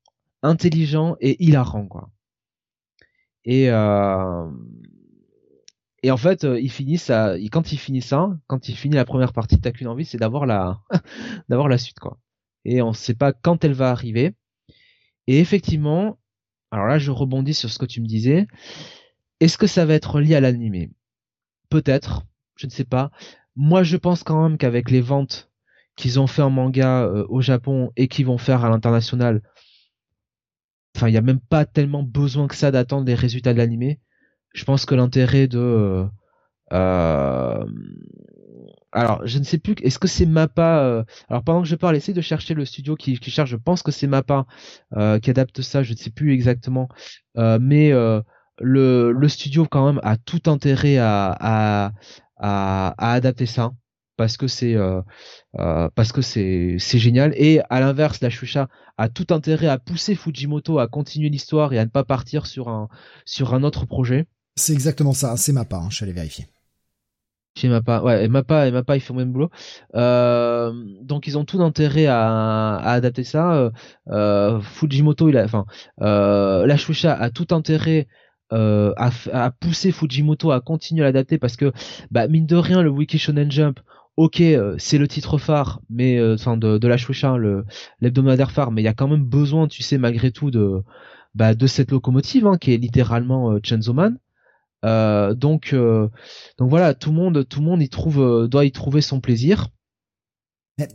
intelligent 0.43 1.17
et 1.21 1.43
hilarant 1.45 1.87
quoi. 1.87 2.11
Et 3.45 3.71
euh, 3.71 4.51
et 6.03 6.11
en 6.11 6.17
fait, 6.17 6.45
euh, 6.45 6.61
il 6.61 6.71
finit 6.71 6.99
ça. 6.99 7.39
il- 7.39 7.51
Quand 7.51 7.73
il 7.73 7.79
finit 7.79 8.03
ça, 8.03 8.29
quand 8.47 8.69
il 8.69 8.77
finit 8.77 8.97
la 8.97 9.05
première 9.05 9.33
partie, 9.33 9.61
t'as 9.61 9.71
qu'une 9.73 9.89
envie, 9.89 10.05
c'est 10.05 10.19
d'avoir 10.19 10.47
la 10.47 10.81
d'avoir 11.49 11.69
la 11.69 11.79
suite 11.79 11.99
quoi. 12.01 12.19
Et 12.65 12.83
on 12.83 12.93
sait 12.93 13.15
pas 13.15 13.33
quand 13.33 13.65
elle 13.65 13.73
va 13.73 13.91
arriver. 13.91 14.35
Et 15.27 15.39
effectivement, 15.39 16.19
alors 16.71 16.87
là, 16.87 16.99
je 16.99 17.11
rebondis 17.11 17.55
sur 17.55 17.71
ce 17.71 17.79
que 17.79 17.87
tu 17.87 18.01
me 18.01 18.07
disais. 18.07 18.47
Est-ce 19.41 19.59
que 19.59 19.67
ça 19.67 19.85
va 19.85 19.95
être 19.95 20.21
lié 20.21 20.35
à 20.35 20.41
l'animé? 20.41 20.91
Peut-être, 21.69 22.25
je 22.57 22.67
ne 22.67 22.71
sais 22.71 22.85
pas. 22.85 23.11
Moi, 23.57 23.83
je 23.83 23.97
pense 23.97 24.23
quand 24.23 24.43
même 24.43 24.59
qu'avec 24.59 24.91
les 24.91 25.01
ventes 25.01 25.51
qu'ils 25.97 26.21
ont 26.21 26.27
fait 26.27 26.43
en 26.43 26.51
manga 26.51 27.03
euh, 27.05 27.27
au 27.29 27.43
Japon 27.43 27.93
et 27.97 28.09
qu'ils 28.09 28.27
vont 28.27 28.39
faire 28.39 28.65
à 28.65 28.71
l'international, 28.71 29.43
enfin, 30.97 31.09
il 31.09 31.15
y 31.15 31.19
a 31.19 31.23
même 31.23 31.41
pas 31.41 31.67
tellement 31.67 32.03
besoin 32.03 32.49
que 32.49 32.55
ça 32.55 32.71
d'attendre 32.71 33.07
les 33.07 33.15
résultats 33.15 33.53
de 33.53 33.59
l'animé. 33.59 34.01
Je 34.55 34.65
pense 34.65 34.87
que 34.87 34.95
l'intérêt 34.95 35.49
de 35.49 35.59
euh, 35.59 36.07
euh, 36.73 37.67
alors, 38.93 39.27
je 39.27 39.39
ne 39.39 39.45
sais 39.45 39.59
plus. 39.59 39.75
Est-ce 39.83 39.99
que 39.99 40.07
c'est 40.07 40.27
Mappa 40.27 40.85
euh, 40.85 41.05
Alors, 41.29 41.43
pendant 41.43 41.63
que 41.63 41.69
je 41.69 41.77
parle, 41.77 41.97
essaye 41.97 42.15
de 42.15 42.21
chercher 42.21 42.55
le 42.55 42.65
studio 42.65 42.95
qui, 42.95 43.17
cherche. 43.17 43.51
Je 43.51 43.57
pense 43.57 43.83
que 43.83 43.91
c'est 43.91 44.07
Mappa 44.07 44.47
euh, 44.97 45.19
qui 45.19 45.31
adapte 45.31 45.63
ça. 45.63 45.83
Je 45.83 45.93
ne 45.93 45.97
sais 45.97 46.11
plus 46.11 46.33
exactement. 46.33 46.89
Euh, 47.39 47.59
mais 47.61 47.91
le, 48.61 49.13
le 49.13 49.29
studio 49.29 49.67
quand 49.67 49.87
même 49.87 50.01
a 50.03 50.17
tout 50.19 50.43
intérêt 50.47 50.99
à, 50.99 51.35
à, 51.41 51.93
à, 52.37 53.13
adapter 53.13 53.47
ça 53.47 53.73
parce 54.17 54.37
que 54.37 54.47
c'est 54.47 54.77
c'est 56.79 56.99
génial. 56.99 57.33
Et 57.37 57.61
à 57.71 57.81
l'inverse, 57.81 58.21
la 58.21 58.31
Shusha 58.31 58.69
a 58.99 59.09
tout 59.09 59.27
intérêt 59.31 59.69
à 59.69 59.79
pousser 59.79 60.15
Fujimoto 60.15 60.79
à 60.79 60.87
continuer 60.87 61.31
l'histoire 61.31 61.73
et 61.73 61.79
à 61.79 61.85
ne 61.85 61.91
pas 61.91 62.05
partir 62.05 62.47
sur 62.47 62.69
un 62.69 62.89
sur 63.25 63.55
un 63.55 63.63
autre 63.65 63.87
projet. 63.87 64.27
C'est 64.55 64.75
exactement 64.75 65.15
ça, 65.15 65.39
c'est 65.39 65.53
ma 65.53 65.65
part, 65.65 65.85
hein, 65.85 65.89
je 65.91 65.97
suis 65.97 66.05
allé 66.05 66.13
vérifier. 66.13 66.47
Chez 67.55 67.69
Mappa, 67.69 68.03
ouais, 68.03 68.25
et 68.25 68.29
Mappa 68.29 68.67
et 68.67 68.71
Mappa 68.71 68.97
ils 68.97 69.01
font 69.01 69.13
le 69.15 69.21
même 69.21 69.33
boulot. 69.33 69.51
Euh, 69.95 70.73
donc 71.03 71.27
ils 71.27 71.37
ont 71.37 71.45
tout 71.45 71.59
d'intérêt 71.59 72.07
à, 72.07 72.79
adapter 72.79 73.25
ça. 73.25 73.55
Euh, 73.55 73.71
euh, 74.09 74.61
Fujimoto, 74.61 75.29
il 75.29 75.37
a, 75.37 75.45
enfin, 75.45 75.67
euh, 76.01 76.67
la 76.67 76.77
Shueisha 76.79 77.13
a 77.13 77.31
tout 77.31 77.49
intérêt 77.51 78.09
euh, 78.55 78.95
à, 78.97 79.51
pousser 79.51 79.93
Fujimoto 79.93 80.51
à 80.51 80.61
continuer 80.61 81.03
à 81.03 81.07
l'adapter 81.07 81.39
parce 81.39 81.57
que, 81.57 81.73
bah, 82.11 82.27
mine 82.27 82.47
de 82.47 82.57
rien, 82.57 82.83
le 82.83 82.91
Wiki 82.91 83.19
Shonen 83.19 83.51
Jump, 83.51 83.81
ok, 84.17 84.43
c'est 84.79 84.99
le 84.99 85.09
titre 85.09 85.37
phare, 85.37 85.81
mais 85.91 86.23
enfin 86.33 86.57
de, 86.57 86.87
la 86.87 86.97
Shueisha, 86.97 87.37
le 87.37 87.67
l'hebdomadaire 88.01 88.51
phare, 88.51 88.71
mais 88.73 88.81
il 88.81 88.85
y 88.85 88.89
a 88.89 88.95
quand 88.95 89.09
même 89.09 89.25
besoin, 89.25 89.69
tu 89.69 89.83
sais, 89.83 89.99
malgré 89.99 90.31
tout, 90.33 90.51
de 90.51 90.83
bah, 91.35 91.55
de 91.55 91.67
cette 91.67 91.91
locomotive 91.91 92.47
hein, 92.47 92.57
qui 92.59 92.73
est 92.73 92.79
littéralement 92.79 93.59
euh, 94.85 95.29
Man. 95.29 95.31
Euh, 95.33 95.35
donc 95.35 95.75
donc 96.59 96.71
voilà, 96.71 96.95
tout 96.95 97.11
le 97.11 97.17
monde 97.17 97.47
tout 97.49 97.61
le 97.61 97.67
monde 97.67 97.83
y 97.83 97.89
trouve 97.89 98.49
doit 98.49 98.65
y 98.65 98.73
trouver 98.73 99.01
son 99.01 99.21
plaisir. 99.21 99.69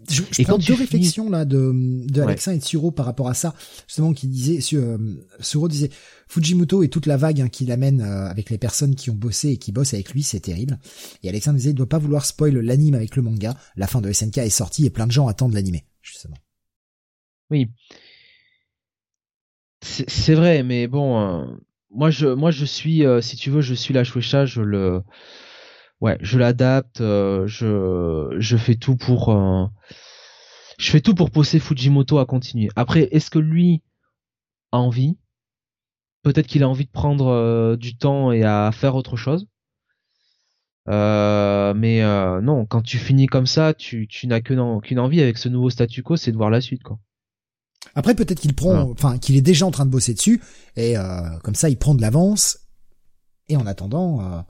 Je, 0.09 0.23
je 0.31 0.41
et 0.41 0.45
prends 0.45 0.57
deux 0.57 0.73
réflexions 0.73 1.29
là 1.29 1.45
de, 1.45 1.71
de 2.07 2.21
Alexa 2.21 2.53
et 2.53 2.57
de 2.57 2.63
Suro 2.63 2.91
par 2.91 3.05
rapport 3.05 3.29
à 3.29 3.33
ça, 3.33 3.53
justement 3.87 4.11
qui 4.11 4.27
disait, 4.27 4.59
euh, 4.75 4.97
Suro 5.39 5.67
disait 5.67 5.91
Fujimoto 6.27 6.81
et 6.83 6.89
toute 6.89 7.05
la 7.05 7.15
vague 7.15 7.41
hein, 7.41 7.47
qu'il 7.47 7.71
amène 7.71 8.01
euh, 8.01 8.27
avec 8.27 8.49
les 8.49 8.57
personnes 8.57 8.95
qui 8.95 9.11
ont 9.11 9.15
bossé 9.15 9.49
et 9.49 9.57
qui 9.57 9.71
bossent 9.71 9.93
avec 9.93 10.11
lui, 10.11 10.23
c'est 10.23 10.39
terrible. 10.39 10.79
Et 11.23 11.29
Alexa 11.29 11.53
disait 11.53 11.69
il 11.69 11.75
doit 11.75 11.87
pas 11.87 11.99
vouloir 11.99 12.25
spoil 12.25 12.57
l'anime 12.57 12.95
avec 12.95 13.15
le 13.15 13.21
manga. 13.21 13.55
La 13.75 13.87
fin 13.87 14.01
de 14.01 14.11
SNK 14.11 14.39
est 14.39 14.49
sortie 14.49 14.85
et 14.85 14.89
plein 14.89 15.05
de 15.05 15.11
gens 15.11 15.27
attendent 15.27 15.53
l'anime 15.53 15.79
justement. 16.01 16.37
Oui, 17.49 17.69
c'est 19.81 20.33
vrai, 20.33 20.63
mais 20.63 20.87
bon, 20.87 21.19
euh, 21.19 21.45
moi 21.91 22.09
je 22.09 22.27
moi 22.27 22.51
je 22.51 22.65
suis, 22.65 23.05
euh, 23.05 23.21
si 23.21 23.35
tu 23.37 23.49
veux, 23.49 23.61
je 23.61 23.73
suis 23.73 23.93
la 23.93 24.03
Shueisha, 24.03 24.45
je 24.45 24.61
le 24.61 25.03
ouais, 26.01 26.17
je 26.21 26.39
l'adapte, 26.39 27.01
euh, 27.01 27.47
je 27.47 28.35
je 28.39 28.57
fais 28.57 28.75
tout 28.75 28.95
pour 28.97 29.29
euh, 29.29 29.65
je 30.77 30.91
fais 30.91 31.01
tout 31.01 31.15
pour 31.15 31.31
pousser 31.31 31.59
Fujimoto 31.59 32.19
à 32.19 32.25
continuer. 32.25 32.69
Après, 32.75 33.03
est-ce 33.11 33.31
que 33.31 33.39
lui 33.39 33.83
a 34.71 34.77
envie? 34.79 35.17
Peut-être 36.23 36.47
qu'il 36.47 36.63
a 36.63 36.69
envie 36.69 36.85
de 36.85 36.91
prendre 36.91 37.75
du 37.77 37.97
temps 37.97 38.31
et 38.31 38.43
à 38.43 38.71
faire 38.73 38.95
autre 38.95 39.15
chose. 39.17 39.47
mais 40.87 42.01
non, 42.41 42.65
quand 42.65 42.81
tu 42.81 42.97
finis 42.97 43.27
comme 43.27 43.47
ça, 43.47 43.73
tu, 43.73 44.07
tu 44.07 44.27
n'as 44.27 44.41
qu'une 44.41 44.59
envie 44.99 45.21
avec 45.21 45.37
ce 45.37 45.49
nouveau 45.49 45.69
statu 45.69 46.03
quo, 46.03 46.17
c'est 46.17 46.31
de 46.31 46.37
voir 46.37 46.49
la 46.49 46.61
suite, 46.61 46.83
quoi. 46.83 46.99
Après, 47.95 48.15
peut-être 48.15 48.39
qu'il 48.39 48.53
prend, 48.53 48.89
enfin, 48.91 49.17
qu'il 49.17 49.35
est 49.35 49.41
déjà 49.41 49.65
en 49.65 49.71
train 49.71 49.85
de 49.85 49.91
bosser 49.91 50.13
dessus, 50.13 50.41
et 50.75 50.95
comme 51.43 51.55
ça, 51.55 51.69
il 51.69 51.77
prend 51.77 51.95
de 51.95 52.01
l'avance. 52.01 52.59
Et 53.49 53.55
en 53.55 53.65
attendant, 53.65 54.45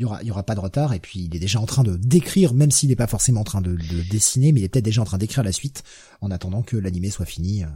il 0.00 0.04
y 0.04 0.06
aura, 0.06 0.22
il 0.22 0.28
y 0.28 0.30
aura 0.30 0.42
pas 0.42 0.54
de 0.54 0.60
retard. 0.60 0.94
Et 0.94 0.98
puis 0.98 1.20
il 1.24 1.36
est 1.36 1.38
déjà 1.38 1.60
en 1.60 1.66
train 1.66 1.82
de 1.82 1.96
d'écrire, 1.96 2.54
même 2.54 2.70
s'il 2.70 2.88
n'est 2.88 2.96
pas 2.96 3.06
forcément 3.06 3.42
en 3.42 3.44
train 3.44 3.60
de, 3.60 3.76
dessiner, 4.10 4.50
mais 4.50 4.60
il 4.60 4.64
est 4.64 4.68
peut-être 4.68 4.84
déjà 4.84 5.02
en 5.02 5.04
train 5.04 5.18
d'écrire 5.18 5.44
la 5.44 5.52
suite 5.52 5.84
en 6.22 6.30
attendant 6.30 6.62
que 6.62 6.78
l'animé 6.78 7.10
soit 7.10 7.26
fini, 7.26 7.64
euh, 7.64 7.68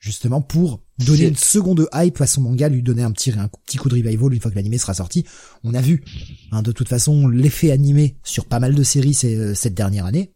justement 0.00 0.42
pour 0.42 0.82
donner 0.98 1.26
une 1.28 1.36
seconde 1.36 1.88
hype 1.94 2.20
à 2.20 2.26
son 2.26 2.40
manga, 2.40 2.68
lui 2.68 2.82
donner 2.82 3.04
un 3.04 3.12
petit 3.12 3.30
un 3.30 3.48
petit 3.64 3.78
coup 3.78 3.88
de 3.88 3.94
revival 3.94 4.34
une 4.34 4.40
fois 4.40 4.50
que 4.50 4.56
l'animé 4.56 4.76
sera 4.76 4.94
sorti. 4.94 5.24
On 5.62 5.72
a 5.72 5.80
vu, 5.80 6.02
hein, 6.50 6.62
de 6.62 6.72
toute 6.72 6.88
façon, 6.88 7.28
l'effet 7.28 7.70
animé 7.70 8.16
sur 8.24 8.46
pas 8.46 8.58
mal 8.58 8.74
de 8.74 8.82
séries 8.82 9.16
euh, 9.24 9.54
cette 9.54 9.74
dernière 9.74 10.06
année. 10.06 10.34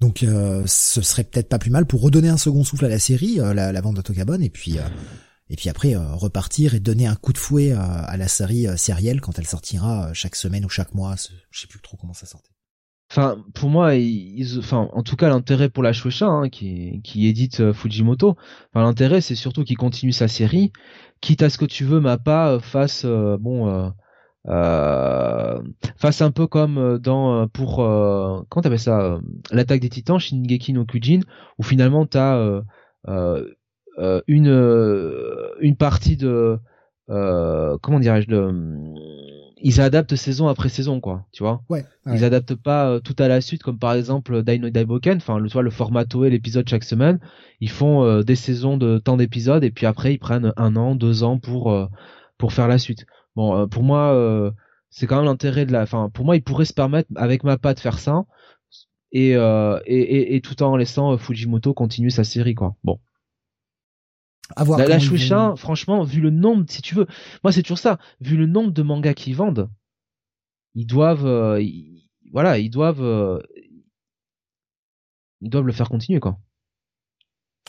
Donc 0.00 0.22
euh, 0.22 0.62
ce 0.66 1.00
serait 1.00 1.24
peut-être 1.24 1.48
pas 1.48 1.58
plus 1.58 1.70
mal 1.70 1.86
pour 1.86 2.02
redonner 2.02 2.28
un 2.28 2.36
second 2.36 2.64
souffle 2.64 2.84
à 2.84 2.88
la 2.88 2.98
série, 2.98 3.36
la, 3.36 3.72
la, 3.72 3.80
vente 3.80 3.96
d'Autocabone, 3.96 4.42
et 4.42 4.50
puis 4.50 4.78
et 5.48 5.56
puis 5.56 5.68
après 5.68 5.94
euh, 5.94 6.14
repartir 6.14 6.74
et 6.74 6.80
donner 6.80 7.06
un 7.06 7.14
coup 7.14 7.32
de 7.32 7.38
fouet 7.38 7.72
euh, 7.72 7.78
à, 7.78 8.16
la 8.16 8.28
série 8.28 8.66
euh, 8.66 8.76
sérielle 8.76 9.20
quand 9.20 9.38
elle 9.38 9.46
sortira 9.46 10.12
chaque 10.12 10.34
semaine 10.34 10.64
ou 10.64 10.68
chaque 10.68 10.94
mois. 10.94 11.14
Je 11.50 11.60
sais 11.60 11.66
plus 11.66 11.80
trop 11.80 11.96
comment 11.96 12.14
ça 12.14 12.26
sortait. 12.26 12.50
Enfin, 13.08 13.44
pour 13.54 13.70
moi, 13.70 13.94
ils, 13.94 14.58
enfin, 14.58 14.88
en 14.92 15.04
tout 15.04 15.14
cas, 15.14 15.28
l'intérêt 15.28 15.68
pour 15.68 15.84
la 15.84 15.92
Shueisha, 15.92 16.26
hein, 16.26 16.48
qui, 16.48 17.00
qui 17.04 17.28
édite 17.28 17.72
Fujimoto, 17.72 18.30
enfin, 18.74 18.84
l'intérêt, 18.84 19.20
c'est 19.20 19.36
surtout 19.36 19.62
qu'il 19.62 19.76
continue 19.76 20.10
sa 20.10 20.26
série, 20.26 20.72
quitte 21.20 21.42
à 21.42 21.48
ce 21.50 21.56
que 21.56 21.66
tu 21.66 21.84
veux, 21.84 22.02
pas 22.18 22.58
fasse, 22.58 23.04
bon, 23.04 23.92
euh, 24.48 25.60
face 25.96 26.22
un 26.22 26.30
peu 26.30 26.46
comme 26.46 26.98
dans 26.98 27.48
pour 27.48 27.82
euh, 27.82 28.40
comment 28.48 28.62
t'appelles 28.62 28.78
ça 28.78 29.18
l'attaque 29.50 29.80
des 29.80 29.88
Titans 29.88 30.18
Shingeki 30.18 30.72
no 30.72 30.84
Kyojin 30.84 31.20
où 31.58 31.62
finalement 31.62 32.06
t'as 32.06 32.36
euh, 32.36 32.62
euh, 33.98 34.20
une 34.26 34.48
euh, 34.48 35.54
une 35.60 35.76
partie 35.76 36.16
de 36.16 36.58
euh, 37.08 37.78
comment 37.80 37.98
dirais-je 37.98 38.28
de 38.28 38.52
ils 39.62 39.80
adaptent 39.80 40.16
saison 40.16 40.48
après 40.48 40.68
saison 40.68 41.00
quoi 41.00 41.24
tu 41.32 41.42
vois. 41.42 41.62
Ouais, 41.70 41.84
ils 42.06 42.24
adaptent 42.24 42.56
pas 42.56 43.00
tout 43.00 43.16
à 43.18 43.26
la 43.26 43.40
suite 43.40 43.62
comme 43.62 43.78
par 43.78 43.94
exemple 43.94 44.42
Dino 44.42 44.68
Daiboken 44.68 45.16
enfin 45.16 45.38
le, 45.38 45.48
le 45.62 45.70
format 45.70 46.04
Toei 46.04 46.28
l'épisode 46.28 46.68
chaque 46.68 46.84
semaine. 46.84 47.20
Ils 47.60 47.70
font 47.70 48.20
des 48.20 48.36
saisons 48.36 48.76
de 48.76 48.98
temps 48.98 49.16
d'épisodes 49.16 49.64
et 49.64 49.70
puis 49.70 49.86
après 49.86 50.12
ils 50.12 50.18
prennent 50.18 50.52
un 50.56 50.76
an 50.76 50.94
deux 50.94 51.22
ans 51.22 51.38
pour 51.38 51.88
pour 52.36 52.52
faire 52.52 52.68
la 52.68 52.78
suite 52.78 53.06
bon 53.36 53.68
pour 53.68 53.84
moi 53.84 54.52
c'est 54.90 55.06
quand 55.06 55.16
même 55.16 55.26
l'intérêt 55.26 55.66
de 55.66 55.72
la 55.72 55.82
enfin 55.82 56.10
pour 56.10 56.24
moi 56.24 56.34
ils 56.34 56.42
pourraient 56.42 56.64
se 56.64 56.74
permettre 56.74 57.08
avec 57.14 57.44
ma 57.44 57.58
patte 57.58 57.78
faire 57.78 58.00
ça. 58.00 58.24
Et, 59.12 59.30
et, 59.30 59.36
et, 59.86 60.34
et 60.34 60.40
tout 60.42 60.62
en 60.62 60.76
laissant 60.76 61.16
Fujimoto 61.16 61.72
continuer 61.72 62.10
sa 62.10 62.24
série 62.24 62.54
quoi. 62.54 62.76
Bon. 62.84 63.00
La, 64.56 64.86
la 64.86 64.98
Shueisha, 64.98 65.54
franchement, 65.56 66.04
vu 66.04 66.20
le 66.20 66.30
nombre, 66.30 66.66
si 66.68 66.82
tu 66.82 66.94
veux, 66.94 67.06
moi 67.42 67.50
c'est 67.50 67.62
toujours 67.62 67.78
ça, 67.78 67.98
vu 68.20 68.36
le 68.36 68.46
nombre 68.46 68.72
de 68.72 68.82
mangas 68.82 69.14
qu'ils 69.14 69.34
vendent, 69.34 69.70
ils 70.74 70.86
doivent, 70.86 71.26
euh, 71.26 71.64
voilà, 72.30 72.58
ils 72.58 72.68
doivent, 72.68 73.02
euh, 73.02 73.40
ils 75.40 75.50
doivent 75.50 75.66
le 75.66 75.72
faire 75.72 75.88
continuer 75.88 76.20
quoi. 76.20 76.38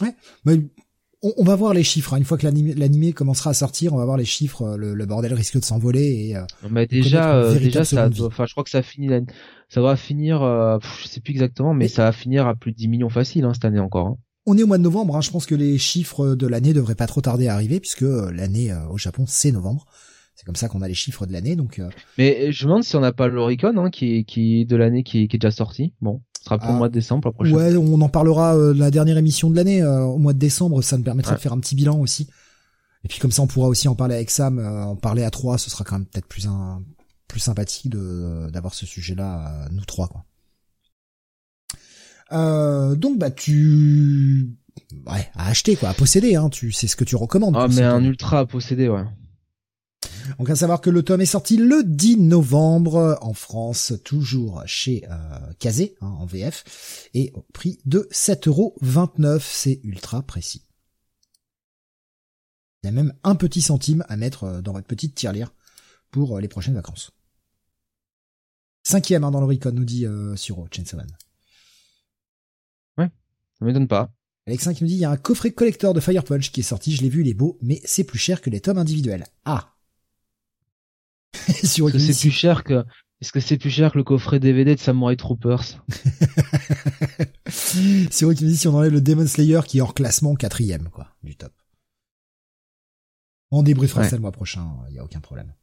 Ouais, 0.02 0.16
mais 0.46 0.60
on, 1.22 1.44
va 1.44 1.56
voir 1.56 1.74
les 1.74 1.84
chiffres. 1.84 2.14
Hein. 2.14 2.18
Une 2.18 2.24
fois 2.24 2.38
que 2.38 2.46
l'animé 2.46 3.14
commencera 3.14 3.50
à 3.50 3.54
sortir, 3.54 3.94
on 3.94 3.98
va 3.98 4.06
voir 4.06 4.18
les 4.18 4.26
chiffres. 4.26 4.64
Euh, 4.64 4.78
le, 4.78 5.06
bordel 5.06 5.34
risque 5.34 5.58
de 5.58 5.64
s'envoler 5.64 6.04
et. 6.04 6.38
mais 6.70 6.86
déjà, 6.86 7.54
déjà, 7.54 7.84
ça, 7.84 8.10
enfin, 8.22 8.46
je 8.46 8.54
crois 8.54 8.64
que 8.64 8.70
ça 8.70 8.82
finit, 8.82 9.10
ça 9.70 9.82
doit 9.82 9.96
finir, 9.96 10.42
je 10.42 11.08
sais 11.08 11.22
plus 11.22 11.32
exactement, 11.32 11.74
mais, 11.74 11.88
ça 11.88 12.04
va 12.04 12.12
finir 12.12 12.48
à 12.48 12.56
plus 12.56 12.72
de 12.72 12.78
10 12.78 12.88
millions 12.88 13.10
facile 13.10 13.46
hein, 13.46 13.54
cette 13.54 13.66
année 13.66 13.80
encore. 13.80 14.08
Hein 14.08 14.18
on 14.48 14.58
est 14.58 14.64
au 14.64 14.68
mois 14.68 14.78
de 14.78 14.84
novembre, 14.84 15.18
hein, 15.18 15.22
je 15.22 15.30
pense 15.30 15.46
que 15.46 15.56
les 15.56 15.78
chiffres 15.78 16.34
de 16.34 16.48
l'année 16.48 16.74
devraient 16.74 16.96
pas 16.96 17.06
trop 17.06 17.20
tarder 17.20 17.50
à 17.50 17.54
arriver, 17.54 17.82
puisque 17.82 18.04
euh, 18.04 18.32
l'année 18.32 18.72
euh, 18.72 18.88
au 18.88 18.98
Japon, 18.98 19.26
c'est 19.28 19.52
novembre. 19.52 19.86
C'est 20.36 20.46
comme 20.46 20.56
ça 20.56 20.70
qu'on 20.70 20.82
a 20.82 20.88
les 20.88 20.94
chiffres 20.94 21.26
de 21.26 21.34
l'année, 21.34 21.58
donc. 21.58 21.80
Euh, 21.80 21.90
Mais 22.18 22.52
je 22.54 22.64
me 22.64 22.70
demande 22.70 22.84
si 22.84 22.96
on 22.96 23.02
n'a 23.02 23.12
pas 23.12 23.28
l'Oricon, 23.28 23.76
hein, 23.78 23.90
qui, 23.90 24.24
qui 24.24 24.66
de 24.66 24.78
l'année 24.78 25.04
qui, 25.04 25.24
est 25.24 25.34
déjà 25.34 25.52
sorti. 25.52 25.94
Bon, 26.00 26.22
sera 26.48 26.58
pour 26.58 26.70
le 26.70 26.76
ah. 26.76 26.78
mois 26.78 26.90
de 26.90 26.94
décembre 26.94 27.28
la 27.28 27.32
prochaine. 27.32 27.56
Ouais, 27.56 27.76
on 27.76 28.02
en 28.02 28.10
parlera 28.10 28.56
la 28.56 28.92
dernière 28.92 29.18
émission 29.18 29.50
de 29.50 29.56
l'année 29.56 29.84
au 29.84 30.18
mois 30.18 30.34
de 30.34 30.40
décembre. 30.40 30.82
Ça 30.82 30.98
nous 30.98 31.04
permettra 31.04 31.36
de 31.36 31.40
faire 31.40 31.54
un 31.54 31.60
petit 31.60 31.76
bilan 31.76 32.00
aussi. 32.00 32.28
Et 33.04 33.08
puis 33.08 33.20
comme 33.20 33.32
ça, 33.32 33.42
on 33.42 33.48
pourra 33.48 33.68
aussi 33.68 33.88
en 33.88 33.96
parler 33.96 34.16
avec 34.16 34.32
Sam, 34.32 34.60
en 34.60 34.96
parler 34.96 35.24
à 35.24 35.30
trois. 35.30 35.58
Ce 35.58 35.70
sera 35.70 35.84
quand 35.84 35.98
même 35.98 36.06
peut-être 36.06 36.28
plus 36.28 36.48
un 36.48 36.82
plus 37.28 37.40
sympathique 37.40 37.90
de 37.90 38.50
d'avoir 38.52 38.74
ce 38.74 38.86
sujet-là, 38.86 39.68
nous 39.72 39.86
trois, 39.86 40.08
quoi. 40.08 40.26
Euh, 42.34 42.96
donc 42.96 43.18
bah 43.18 43.32
tu 43.32 44.50
ouais 45.06 45.30
à 45.36 45.48
acheter 45.48 45.78
quoi, 45.78 45.90
à 45.90 45.94
posséder 45.94 46.36
hein, 46.36 46.50
tu 46.50 46.74
c'est 46.74 46.88
ce 46.88 46.96
que 46.96 47.06
tu 47.06 47.16
recommandes. 47.16 47.56
Ah 47.58 47.68
mais 47.70 47.84
un 47.84 48.04
ultra 48.04 48.40
à 48.40 48.46
posséder 48.46 48.90
ouais. 48.90 49.06
On 50.40 50.46
à 50.46 50.56
savoir 50.56 50.82
que 50.82 50.90
le 50.90 51.04
tome 51.04 51.22
est 51.22 51.26
sorti 51.26 51.58
le 51.58 51.84
10 51.84 52.18
novembre 52.18 53.18
en 53.22 53.34
France, 53.34 53.94
toujours 54.04 54.62
chez 54.66 55.06
euh, 55.10 55.40
Kazé 55.60 55.96
hein, 56.02 56.08
en 56.08 56.26
VF, 56.26 57.10
et 57.14 57.32
au 57.34 57.46
prix 57.54 57.80
de 57.86 58.08
7,29€. 58.12 59.40
C'est 59.42 59.80
ultra 59.84 60.22
précis. 60.24 60.68
Il 62.84 62.88
y 62.88 62.90
a 62.90 62.92
même 62.92 63.14
un 63.24 63.36
petit 63.36 63.62
centime 63.62 64.06
à 64.08 64.18
mettre 64.18 64.44
euh, 64.44 64.62
dans 64.62 64.74
votre 64.74 64.88
petite 64.88 65.16
tirelire 65.16 65.54
pour 66.12 66.38
euh, 66.38 66.42
les 66.42 66.48
prochaines 66.48 66.76
vacances. 66.76 67.12
Cinquième 68.84 69.24
hein, 69.24 69.32
dans 69.32 69.42
l'Oricon, 69.42 69.72
nous 69.72 69.84
dit 69.84 70.06
euh, 70.06 70.36
Suro 70.36 70.68
Chainsaw 70.72 71.00
ça 73.60 73.66
m'étonne 73.66 73.88
pas. 73.88 74.12
Alexin 74.46 74.72
qui 74.74 74.84
nous 74.84 74.88
dit, 74.90 74.96
il 74.96 75.00
y 75.00 75.06
a 75.06 75.10
un 75.10 75.18
coffret 75.18 75.50
collector 75.50 75.96
de 75.96 76.00
Fire 76.00 76.24
Punch 76.24 76.52
qui 76.52 76.60
est 76.60 76.64
sorti, 76.64 76.96
je 76.96 77.02
l'ai 77.02 77.10
vu, 77.10 77.22
il 77.22 77.28
est 77.28 77.34
beau, 77.34 77.58
mais 77.64 77.82
c'est 77.86 78.04
plus 78.04 78.20
cher 78.20 78.40
que 78.40 78.52
les 78.52 78.62
tomes 78.62 78.78
individuels. 78.78 79.26
Ah. 79.46 79.77
Est-ce 81.48 81.82
que 81.82 82.00
c'est 82.00 82.20
plus 82.20 82.32
cher 82.32 82.64
que, 82.64 82.86
est-ce 83.22 83.32
que 83.32 83.40
c'est 83.40 83.58
plus 83.58 83.70
cher 83.70 83.92
que 83.92 83.98
le 83.98 84.04
coffret 84.04 84.40
DVD 84.40 84.76
de 84.76 84.80
Samurai 84.80 85.18
Troopers? 85.18 85.84
Siro 87.50 88.34
qui 88.34 88.44
nous 88.44 88.50
dit 88.50 88.58
si 88.58 88.68
on 88.68 88.76
enlève 88.76 88.94
le 88.94 89.02
Demon 89.02 89.26
Slayer 89.26 89.62
qui 89.66 89.80
est 89.80 89.82
hors 89.82 89.94
classement 89.94 90.36
quatrième, 90.36 90.90
quoi, 90.90 91.08
du 91.24 91.36
top. 91.36 91.54
On 93.50 93.64
débriefera 93.64 94.08
ça 94.08 94.16
le 94.16 94.22
mois 94.22 94.32
prochain, 94.32 94.68
il 94.90 94.96
y 94.96 95.00
a 95.00 95.04
aucun 95.04 95.20
problème. 95.20 95.54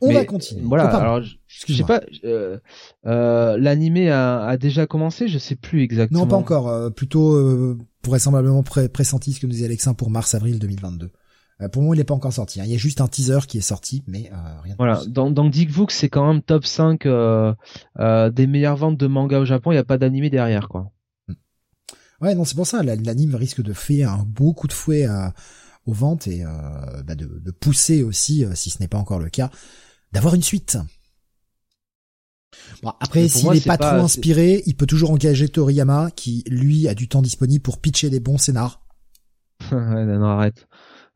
On 0.00 0.12
va 0.12 0.24
continuer. 0.24 0.62
Voilà. 0.64 0.86
alors, 0.86 1.22
je, 1.22 1.72
sais 1.72 1.84
pas. 1.84 2.00
Euh, 2.24 2.58
euh, 3.06 3.56
L'animé 3.58 4.10
a, 4.10 4.44
a, 4.44 4.56
déjà 4.56 4.86
commencé. 4.86 5.28
Je 5.28 5.38
sais 5.38 5.56
plus 5.56 5.82
exactement. 5.82 6.20
Non, 6.20 6.26
pas 6.26 6.36
encore. 6.36 6.68
Euh, 6.68 6.90
plutôt 6.90 7.78
vraisemblablement 8.04 8.62
pressenti 8.62 9.32
ce 9.32 9.40
que 9.40 9.46
nous 9.46 9.52
disait 9.52 9.66
Alexin 9.66 9.94
pour 9.94 10.10
mars-avril 10.10 10.58
2022. 10.58 11.10
Euh, 11.64 11.68
pour 11.68 11.82
moi, 11.82 11.94
il 11.94 11.98
n'est 11.98 12.04
pas 12.04 12.14
encore 12.14 12.32
sorti. 12.32 12.60
Hein. 12.60 12.64
Il 12.66 12.70
y 12.70 12.74
a 12.74 12.78
juste 12.78 13.00
un 13.00 13.08
teaser 13.08 13.40
qui 13.48 13.58
est 13.58 13.62
sorti, 13.62 14.02
mais 14.06 14.30
rien. 14.62 14.72
De 14.72 14.76
voilà. 14.78 14.96
Plus. 14.96 15.10
Donc, 15.10 15.34
donc 15.34 15.52
dites-vous 15.52 15.86
que 15.86 15.92
c'est 15.92 16.08
quand 16.08 16.26
même 16.26 16.42
top 16.42 16.66
5 16.66 17.04
des 17.04 18.46
meilleures 18.46 18.76
ventes 18.76 18.98
de 18.98 19.06
manga 19.06 19.38
au 19.38 19.44
Japon. 19.44 19.72
Il 19.72 19.74
n'y 19.74 19.80
a 19.80 19.84
pas 19.84 19.98
d'animé 19.98 20.30
derrière, 20.30 20.68
quoi. 20.68 20.90
Hmm. 21.28 21.34
Ouais, 22.20 22.34
non, 22.34 22.44
c'est 22.44 22.56
pour 22.56 22.66
ça. 22.66 22.82
L'anime 22.82 23.34
risque 23.34 23.62
de 23.62 23.72
faire 23.72 24.12
un 24.12 24.24
beau 24.24 24.52
coup 24.52 24.68
de 24.68 24.72
fouet 24.72 25.04
à 25.04 25.34
aux 25.86 25.92
ventes 25.92 26.28
et 26.28 26.42
bah 27.04 27.14
de, 27.14 27.26
de, 27.26 27.50
pousser 27.50 28.02
aussi, 28.02 28.46
si 28.54 28.70
ce 28.70 28.78
n'est 28.80 28.88
pas 28.88 28.96
encore 28.96 29.18
le 29.18 29.28
cas, 29.28 29.50
d'avoir 30.12 30.34
une 30.34 30.42
suite. 30.42 30.78
Bon, 32.82 32.92
après, 33.00 33.28
s'il 33.28 33.50
n'est 33.50 33.60
pas, 33.60 33.76
trop 33.76 33.96
inspiré, 33.96 34.62
il 34.66 34.76
peut 34.76 34.86
toujours 34.86 35.10
engager 35.10 35.48
Toriyama, 35.48 36.10
qui 36.14 36.44
lui 36.48 36.88
a 36.88 36.94
du 36.94 37.08
temps 37.08 37.22
disponible 37.22 37.62
pour 37.62 37.80
pitcher 37.80 38.10
des 38.10 38.20
bons 38.20 38.38
scénars. 38.38 38.80
ouais, 39.72 40.04
non, 40.04 40.26
arrête. 40.26 40.66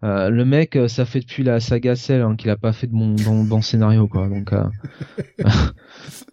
Euh, 0.04 0.30
le 0.30 0.44
mec, 0.44 0.76
euh, 0.76 0.86
ça 0.86 1.04
fait 1.04 1.20
depuis 1.20 1.42
la 1.42 1.58
saga 1.58 1.96
Cell 1.96 2.22
hein, 2.22 2.36
qu'il 2.36 2.50
a 2.50 2.56
pas 2.56 2.72
fait 2.72 2.86
de 2.86 2.92
bon, 2.92 3.62
scénario, 3.62 4.06
quoi. 4.06 4.28
Donc, 4.28 4.52
euh, 4.52 4.64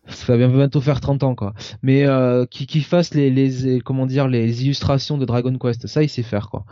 ça 0.08 0.38
va 0.38 0.48
bientôt 0.48 0.82
faire 0.82 1.02
30 1.02 1.24
ans, 1.24 1.36
quoi. 1.36 1.54
Mais 1.82 2.06
euh, 2.06 2.46
qui, 2.46 2.82
fasse 2.82 3.14
les, 3.16 3.32
les, 3.32 3.80
comment 3.80 4.06
dire, 4.06 4.28
les 4.28 4.64
illustrations 4.64 5.18
de 5.18 5.26
Dragon 5.26 5.58
Quest, 5.58 5.88
ça, 5.88 6.04
il 6.04 6.10
sait 6.10 6.24
faire, 6.24 6.50
quoi. 6.50 6.66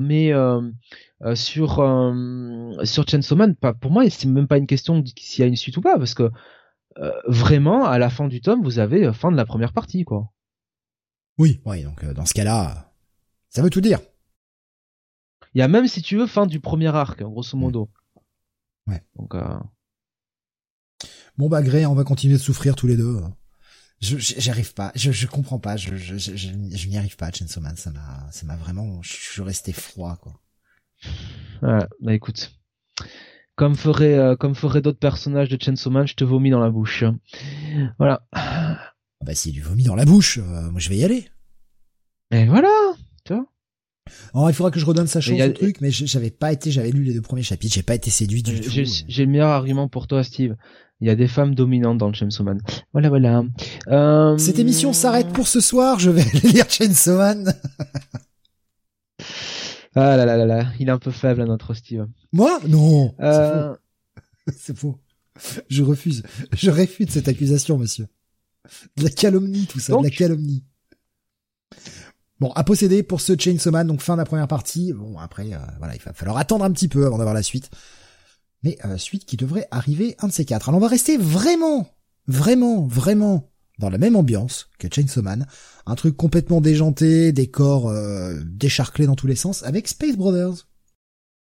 mais 0.00 0.32
sur 1.34 1.74
sur 2.84 3.08
Chainsaw 3.08 3.36
Man, 3.36 3.56
pas, 3.56 3.72
pour 3.72 3.90
moi, 3.90 4.08
c'est 4.08 4.28
même 4.28 4.46
pas 4.46 4.58
une 4.58 4.66
question 4.66 5.02
s'il 5.18 5.42
y 5.42 5.44
a 5.44 5.48
une 5.48 5.56
suite 5.56 5.76
ou 5.76 5.80
pas, 5.80 5.98
parce 5.98 6.14
que 6.14 6.30
vraiment, 7.26 7.86
à 7.86 7.98
la 7.98 8.08
fin 8.08 8.28
du 8.28 8.40
tome, 8.40 8.62
vous 8.62 8.78
avez 8.78 9.12
fin 9.12 9.32
de 9.32 9.36
la 9.36 9.46
première 9.46 9.72
partie, 9.72 10.04
quoi. 10.04 10.30
Oui, 11.38 11.60
oui. 11.64 11.82
Donc, 11.82 12.04
dans 12.04 12.26
ce 12.26 12.34
cas-là, 12.34 12.92
ça 13.48 13.62
veut 13.62 13.70
tout 13.70 13.80
dire. 13.80 13.98
Il 15.54 15.58
y 15.58 15.62
a 15.62 15.68
même, 15.68 15.86
si 15.86 16.02
tu 16.02 16.16
veux, 16.16 16.26
fin 16.26 16.46
du 16.46 16.60
premier 16.60 16.88
arc, 16.88 17.22
grosso 17.22 17.56
modo. 17.56 17.90
Ouais. 18.86 19.02
Donc, 19.16 19.34
euh... 19.34 19.58
Bon 21.38 21.48
bah 21.48 21.62
Gré, 21.62 21.86
on 21.86 21.94
va 21.94 22.04
continuer 22.04 22.34
de 22.34 22.40
souffrir 22.40 22.76
tous 22.76 22.86
les 22.86 22.96
deux. 22.96 23.20
Je 24.00 24.18
j'arrive 24.18 24.74
pas, 24.74 24.90
je 24.96 25.12
je 25.12 25.26
comprends 25.28 25.60
pas, 25.60 25.76
je 25.76 25.96
je 25.96 26.18
je, 26.18 26.36
je, 26.36 26.88
n'y 26.88 26.98
arrive 26.98 27.16
pas. 27.16 27.30
Chainsaw 27.30 27.60
Man, 27.60 27.76
ça 27.76 27.90
m'a 27.92 28.26
ça 28.32 28.44
m'a 28.46 28.56
vraiment, 28.56 29.00
je 29.00 29.12
suis 29.12 29.42
resté 29.42 29.72
froid 29.72 30.16
quoi. 30.20 30.40
Ouais, 31.62 31.86
bah 32.00 32.12
écoute, 32.12 32.52
comme 33.54 33.76
ferait 33.76 34.18
euh, 34.18 34.34
comme 34.34 34.56
ferait 34.56 34.82
d'autres 34.82 34.98
personnages 34.98 35.48
de 35.48 35.58
Chainsaw 35.60 35.90
Man, 35.90 36.06
je 36.06 36.14
te 36.14 36.24
vomis 36.24 36.50
dans 36.50 36.60
la 36.60 36.70
bouche. 36.70 37.04
Voilà. 37.98 38.26
Ah 38.32 38.92
bah 39.24 39.34
s'il 39.36 39.52
du 39.52 39.62
vomi 39.62 39.84
dans 39.84 39.94
la 39.94 40.04
bouche, 40.04 40.38
euh, 40.38 40.70
moi 40.70 40.80
je 40.80 40.88
vais 40.88 40.96
y 40.96 41.04
aller. 41.04 41.28
Et 42.32 42.46
voilà, 42.46 42.70
tu 43.24 43.34
vois. 43.34 43.46
Il 44.34 44.54
faudra 44.54 44.70
que 44.70 44.80
je 44.80 44.84
redonne 44.84 45.06
sa 45.06 45.20
chance 45.20 45.40
au 45.40 45.52
truc, 45.52 45.80
mais 45.80 45.90
j'avais 45.90 46.30
pas 46.30 46.52
été, 46.52 46.70
j'avais 46.70 46.90
lu 46.90 47.04
les 47.04 47.14
deux 47.14 47.22
premiers 47.22 47.42
chapitres, 47.42 47.74
j'ai 47.74 47.82
pas 47.82 47.94
été 47.94 48.10
séduit 48.10 48.42
du 48.42 48.60
tout. 48.60 48.70
J'ai 48.70 49.24
le 49.24 49.30
meilleur 49.30 49.50
argument 49.50 49.88
pour 49.88 50.06
toi, 50.06 50.24
Steve. 50.24 50.56
Il 51.00 51.08
y 51.08 51.10
a 51.10 51.16
des 51.16 51.26
femmes 51.26 51.56
dominantes 51.56 51.98
dans 51.98 52.06
le 52.06 52.14
Chainsaw 52.14 52.44
Man. 52.44 52.60
Voilà, 52.92 53.08
voilà. 53.08 53.42
Euh... 53.88 54.38
Cette 54.38 54.60
émission 54.60 54.92
s'arrête 54.92 55.32
pour 55.32 55.48
ce 55.48 55.60
soir. 55.60 55.98
Je 55.98 56.10
vais 56.10 56.22
aller 56.34 56.52
lire 56.52 56.70
Chainsaw 56.70 57.16
Man. 57.16 57.52
ah 59.96 60.16
là 60.16 60.24
là 60.24 60.36
là 60.36 60.46
là, 60.46 60.66
il 60.78 60.88
est 60.88 60.92
un 60.92 61.00
peu 61.00 61.10
faible, 61.10 61.42
notre 61.42 61.74
Steve. 61.74 62.06
Moi? 62.32 62.60
Non. 62.68 63.12
Euh... 63.20 63.74
C'est 64.56 64.76
faux. 64.76 64.96
Je 65.68 65.82
refuse. 65.82 66.22
Je 66.52 66.70
réfute 66.70 67.10
cette 67.10 67.26
accusation, 67.26 67.78
monsieur. 67.78 68.06
De 68.96 69.02
la 69.02 69.10
calomnie, 69.10 69.66
tout 69.66 69.80
ça, 69.80 69.96
de 69.96 70.04
la 70.04 70.10
calomnie. 70.10 70.62
Bon, 72.40 72.50
à 72.52 72.64
posséder 72.64 73.02
pour 73.02 73.20
ce 73.20 73.38
Chainsaw 73.38 73.70
Man, 73.70 73.86
donc 73.86 74.00
fin 74.00 74.14
de 74.14 74.18
la 74.18 74.24
première 74.24 74.48
partie. 74.48 74.92
Bon, 74.92 75.18
après, 75.18 75.52
euh, 75.52 75.58
voilà, 75.78 75.94
il 75.94 76.02
va 76.02 76.12
falloir 76.12 76.38
attendre 76.38 76.64
un 76.64 76.72
petit 76.72 76.88
peu 76.88 77.06
avant 77.06 77.18
d'avoir 77.18 77.34
la 77.34 77.42
suite. 77.42 77.70
Mais 78.62 78.78
euh, 78.84 78.96
suite 78.96 79.24
qui 79.24 79.36
devrait 79.36 79.68
arriver 79.70 80.16
un 80.20 80.28
de 80.28 80.32
ces 80.32 80.44
quatre. 80.44 80.68
Alors 80.68 80.78
on 80.78 80.82
va 80.82 80.88
rester 80.88 81.16
vraiment, 81.16 81.88
vraiment, 82.26 82.86
vraiment 82.86 83.48
dans 83.78 83.90
la 83.90 83.98
même 83.98 84.16
ambiance 84.16 84.68
que 84.78 84.88
Chainsaw 84.92 85.22
Man. 85.22 85.46
Un 85.86 85.94
truc 85.94 86.16
complètement 86.16 86.60
déjanté, 86.60 87.32
des 87.32 87.48
corps 87.48 87.88
euh, 87.88 88.40
décharclés 88.44 89.06
dans 89.06 89.16
tous 89.16 89.26
les 89.26 89.36
sens, 89.36 89.62
avec 89.64 89.88
Space 89.88 90.16
Brothers. 90.16 90.66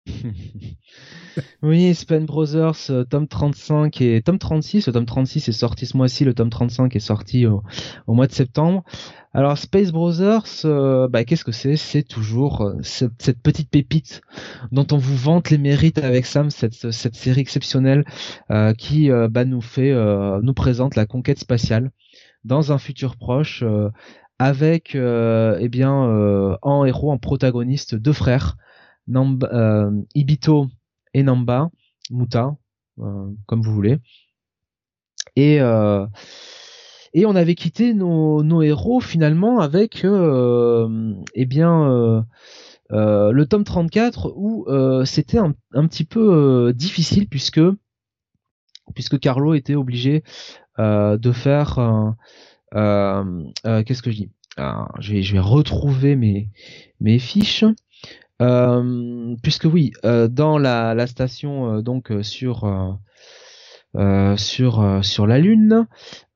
oui, 1.62 1.94
Space 1.94 2.24
Brothers, 2.24 2.90
euh, 2.90 3.04
tome 3.04 3.28
35 3.28 4.02
et 4.02 4.22
tome 4.22 4.40
36. 4.40 4.88
Le 4.88 4.94
tome 4.94 5.06
36 5.06 5.48
est 5.48 5.52
sorti 5.52 5.86
ce 5.86 5.96
mois-ci, 5.96 6.26
le 6.26 6.34
tome 6.34 6.50
35 6.50 6.96
est 6.96 7.00
sorti 7.00 7.46
au 7.46 7.64
mois 8.08 8.28
de 8.28 8.32
septembre. 8.32 8.84
Alors 9.34 9.58
Space 9.58 9.92
Brothers, 9.92 10.66
euh, 10.66 11.08
bah, 11.08 11.24
qu'est-ce 11.24 11.46
que 11.46 11.52
c'est? 11.52 11.78
C'est 11.78 12.04
toujours 12.04 12.62
euh, 12.62 12.78
cette, 12.82 13.42
petite 13.42 13.70
pépite 13.70 14.22
dont 14.72 14.88
on 14.92 14.98
vous 14.98 15.16
vante 15.16 15.50
les 15.50 15.58
mérites 15.58 16.00
avec 16.00 16.26
Sam, 16.26 16.50
cette, 16.50 16.92
série 16.92 17.42
exceptionnelle 17.42 18.04
qui 18.78 19.10
bah, 19.10 19.46
nous 19.46 19.62
fait, 19.62 19.94
nous 20.42 20.54
présente 20.54 20.96
la 20.96 21.06
conquête 21.06 21.40
spatiale 21.40 21.92
dans 22.44 22.72
un 22.72 22.78
futur 22.78 23.16
proche 23.16 23.64
avec 24.40 24.96
eh 24.96 25.70
bien 25.70 26.58
en 26.62 26.86
héros, 26.86 27.12
en 27.12 27.18
protagoniste 27.18 27.96
deux 27.96 28.14
frères, 28.14 28.58
Ibito 29.08 30.68
et 31.14 31.24
Namba, 31.24 31.70
Muta, 32.10 32.56
comme 32.98 33.62
vous 33.62 33.74
voulez. 33.74 33.98
Et 35.36 35.60
et 37.14 37.26
on 37.26 37.36
avait 37.36 37.56
quitté 37.56 37.94
nos, 37.94 38.62
héros 38.62 39.02
finalement 39.02 39.60
avec 39.60 40.06
euh, 40.06 41.14
eh 41.36 41.46
bien 41.46 41.90
euh, 41.90 42.22
euh, 42.92 43.32
le 43.32 43.46
tome 43.46 43.64
34 43.64 44.34
où 44.36 44.66
euh, 44.68 45.04
c'était 45.06 45.38
un, 45.38 45.54
petit 45.88 46.06
peu 46.06 46.68
euh, 46.70 46.74
difficile 46.74 47.28
puisque 47.28 47.62
puisque 48.94 49.20
Carlo 49.20 49.54
était 49.54 49.76
obligé 49.76 50.24
de 50.78 51.32
faire 51.32 51.76
qu'est-ce 52.74 54.02
que 54.02 54.12
je 54.12 54.16
dis? 54.16 54.32
Je 54.58 55.14
vais 55.14 55.22
je 55.22 55.34
vais 55.34 55.40
retrouver 55.40 56.16
mes 56.16 57.20
fiches 57.20 57.66
puisque 59.42 59.66
oui 59.66 59.92
dans 60.04 60.58
la, 60.58 61.08
station 61.08 61.82
donc 61.82 62.12
sur 62.22 62.66
euh, 63.98 64.38
sur 64.38 64.80
euh, 64.80 65.02
sur 65.02 65.28
la 65.28 65.38
lune. 65.38 65.86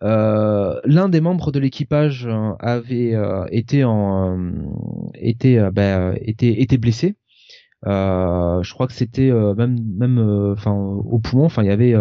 Euh, 0.03 0.77
l'un 0.83 1.07
des 1.07 1.21
membres 1.21 1.53
de 1.53 1.59
l'équipage 1.59 2.27
avait 2.59 3.13
été 3.51 3.85
en 3.85 4.51
était 5.13 5.71
bah, 5.71 6.13
était 6.17 6.77
blessé. 6.77 7.15
je 7.85 8.73
crois 8.73 8.87
que 8.87 8.93
c'était 8.93 9.31
même 9.31 9.77
même 9.97 10.19
enfin 10.51 10.71
au 10.73 11.19
poumon. 11.19 11.45
Enfin 11.45 11.63
il 11.63 11.67
y 11.67 11.71
avait 11.71 11.95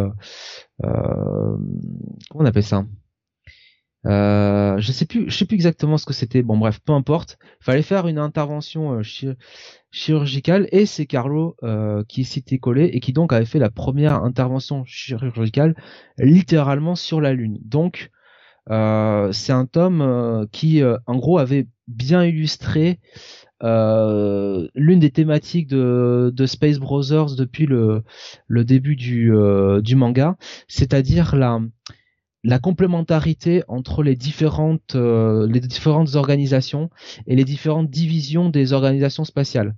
comment 0.83 1.57
on 2.35 2.45
appelle 2.45 2.65
ça? 2.65 2.85
Euh, 4.07 4.77
je 4.79 4.93
sais 4.93 5.07
plus, 5.07 5.31
je 5.31 5.37
sais 5.37 5.47
plus 5.47 5.55
exactement 5.55 5.97
ce 5.97 6.07
que 6.07 6.13
c'était. 6.13 6.43
Bon, 6.43 6.59
bref, 6.59 6.81
peu 6.85 6.93
importe. 6.93 7.39
Fallait 7.61 7.83
faire 7.83 8.07
une 8.07 8.19
intervention 8.19 8.99
euh, 8.99 9.35
chirurgicale 9.91 10.69
et 10.73 10.87
c'est 10.87 11.07
Carlo 11.07 11.57
euh, 11.63 12.05
qui 12.09 12.25
s'était 12.25 12.59
collé 12.59 12.85
et 12.85 13.01
qui 13.01 13.13
donc 13.13 13.33
avait 13.33 13.47
fait 13.47 13.59
la 13.59 13.71
première 13.71 14.23
intervention 14.23 14.85
chirurgicale 14.85 15.75
littéralement 16.19 16.97
sur 16.97 17.21
la 17.21 17.33
lune. 17.33 17.59
Donc, 17.65 18.11
c'est 18.67 19.53
un 19.53 19.67
tome 19.67 20.47
qui, 20.51 20.83
en 20.83 21.17
gros, 21.17 21.39
avait 21.39 21.67
bien 21.87 22.25
illustré 22.25 22.99
l'une 23.61 24.99
des 25.01 25.11
thématiques 25.11 25.69
de, 25.69 26.33
de, 26.35 26.47
Space 26.47 26.79
Brothers 26.79 27.37
depuis 27.37 27.67
le, 27.67 28.03
le 28.47 28.65
début 28.65 28.97
du, 28.97 29.31
du 29.83 29.97
manga, 29.97 30.39
c'est-à-dire 30.67 31.37
la 31.37 31.61
la 32.45 32.59
complémentarité 32.59 33.65
entre 33.69 34.03
les 34.03 34.17
différentes 34.17 34.95
euh, 34.95 35.49
les 35.49 35.61
différentes 35.61 36.15
organisations 36.15 36.91
et 37.27 37.35
les 37.35 37.45
différentes 37.45 37.91
divisions 37.91 38.51
des 38.51 38.75
organisations 38.75 39.25
spatiales. 39.25 39.75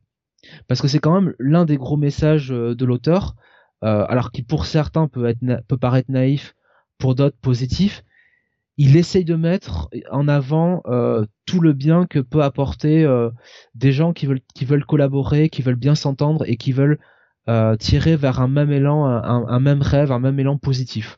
Parce 0.69 0.83
que 0.83 0.89
c'est 0.89 0.99
quand 0.99 1.15
même 1.15 1.35
l'un 1.39 1.65
des 1.65 1.77
gros 1.77 1.97
messages 1.97 2.53
euh, 2.53 2.75
de 2.75 2.85
l'auteur 2.85 3.37
euh, 3.85 4.05
alors 4.09 4.33
qui 4.33 4.43
pour 4.43 4.67
certains 4.67 5.07
peut 5.07 5.27
être 5.27 5.41
peut 5.69 5.79
paraître 5.79 6.11
naïf 6.11 6.57
pour 6.99 7.15
d'autres 7.15 7.39
positif. 7.41 8.05
Il 8.79 8.97
essaye 8.97 9.25
de 9.25 9.37
mettre 9.37 9.89
en 10.11 10.29
avant 10.29 10.83
tout 11.47 11.61
le 11.61 11.73
bien 11.73 12.05
que 12.05 12.19
peut 12.19 12.43
apporter 12.43 13.07
des 13.75 13.91
gens 13.91 14.13
qui 14.13 14.27
veulent 14.27 14.43
qui 14.55 14.67
veulent 14.67 14.85
collaborer 14.85 15.49
qui 15.49 15.63
veulent 15.63 15.77
bien 15.77 15.95
s'entendre 15.95 16.45
et 16.47 16.59
qui 16.59 16.73
veulent 16.73 16.99
tirer 17.79 18.17
vers 18.17 18.39
un 18.39 18.49
même 18.49 18.71
élan 18.71 19.07
un 19.07 19.61
même 19.61 19.81
rêve 19.81 20.13
un 20.13 20.19
même 20.19 20.39
élan 20.39 20.59
positif 20.59 21.17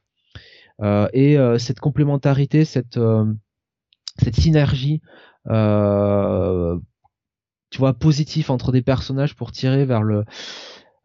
et 0.82 1.38
euh, 1.38 1.59
cette 1.59 1.80
complémentarité, 1.80 2.64
cette 2.64 2.96
euh, 2.96 3.24
cette 4.18 4.36
synergie 4.36 5.00
tu 7.70 7.78
vois 7.78 7.92
positif 7.94 8.48
entre 8.48 8.72
des 8.72 8.82
personnages 8.82 9.34
pour 9.34 9.52
tirer 9.52 9.84
vers 9.84 10.02
le 10.02 10.24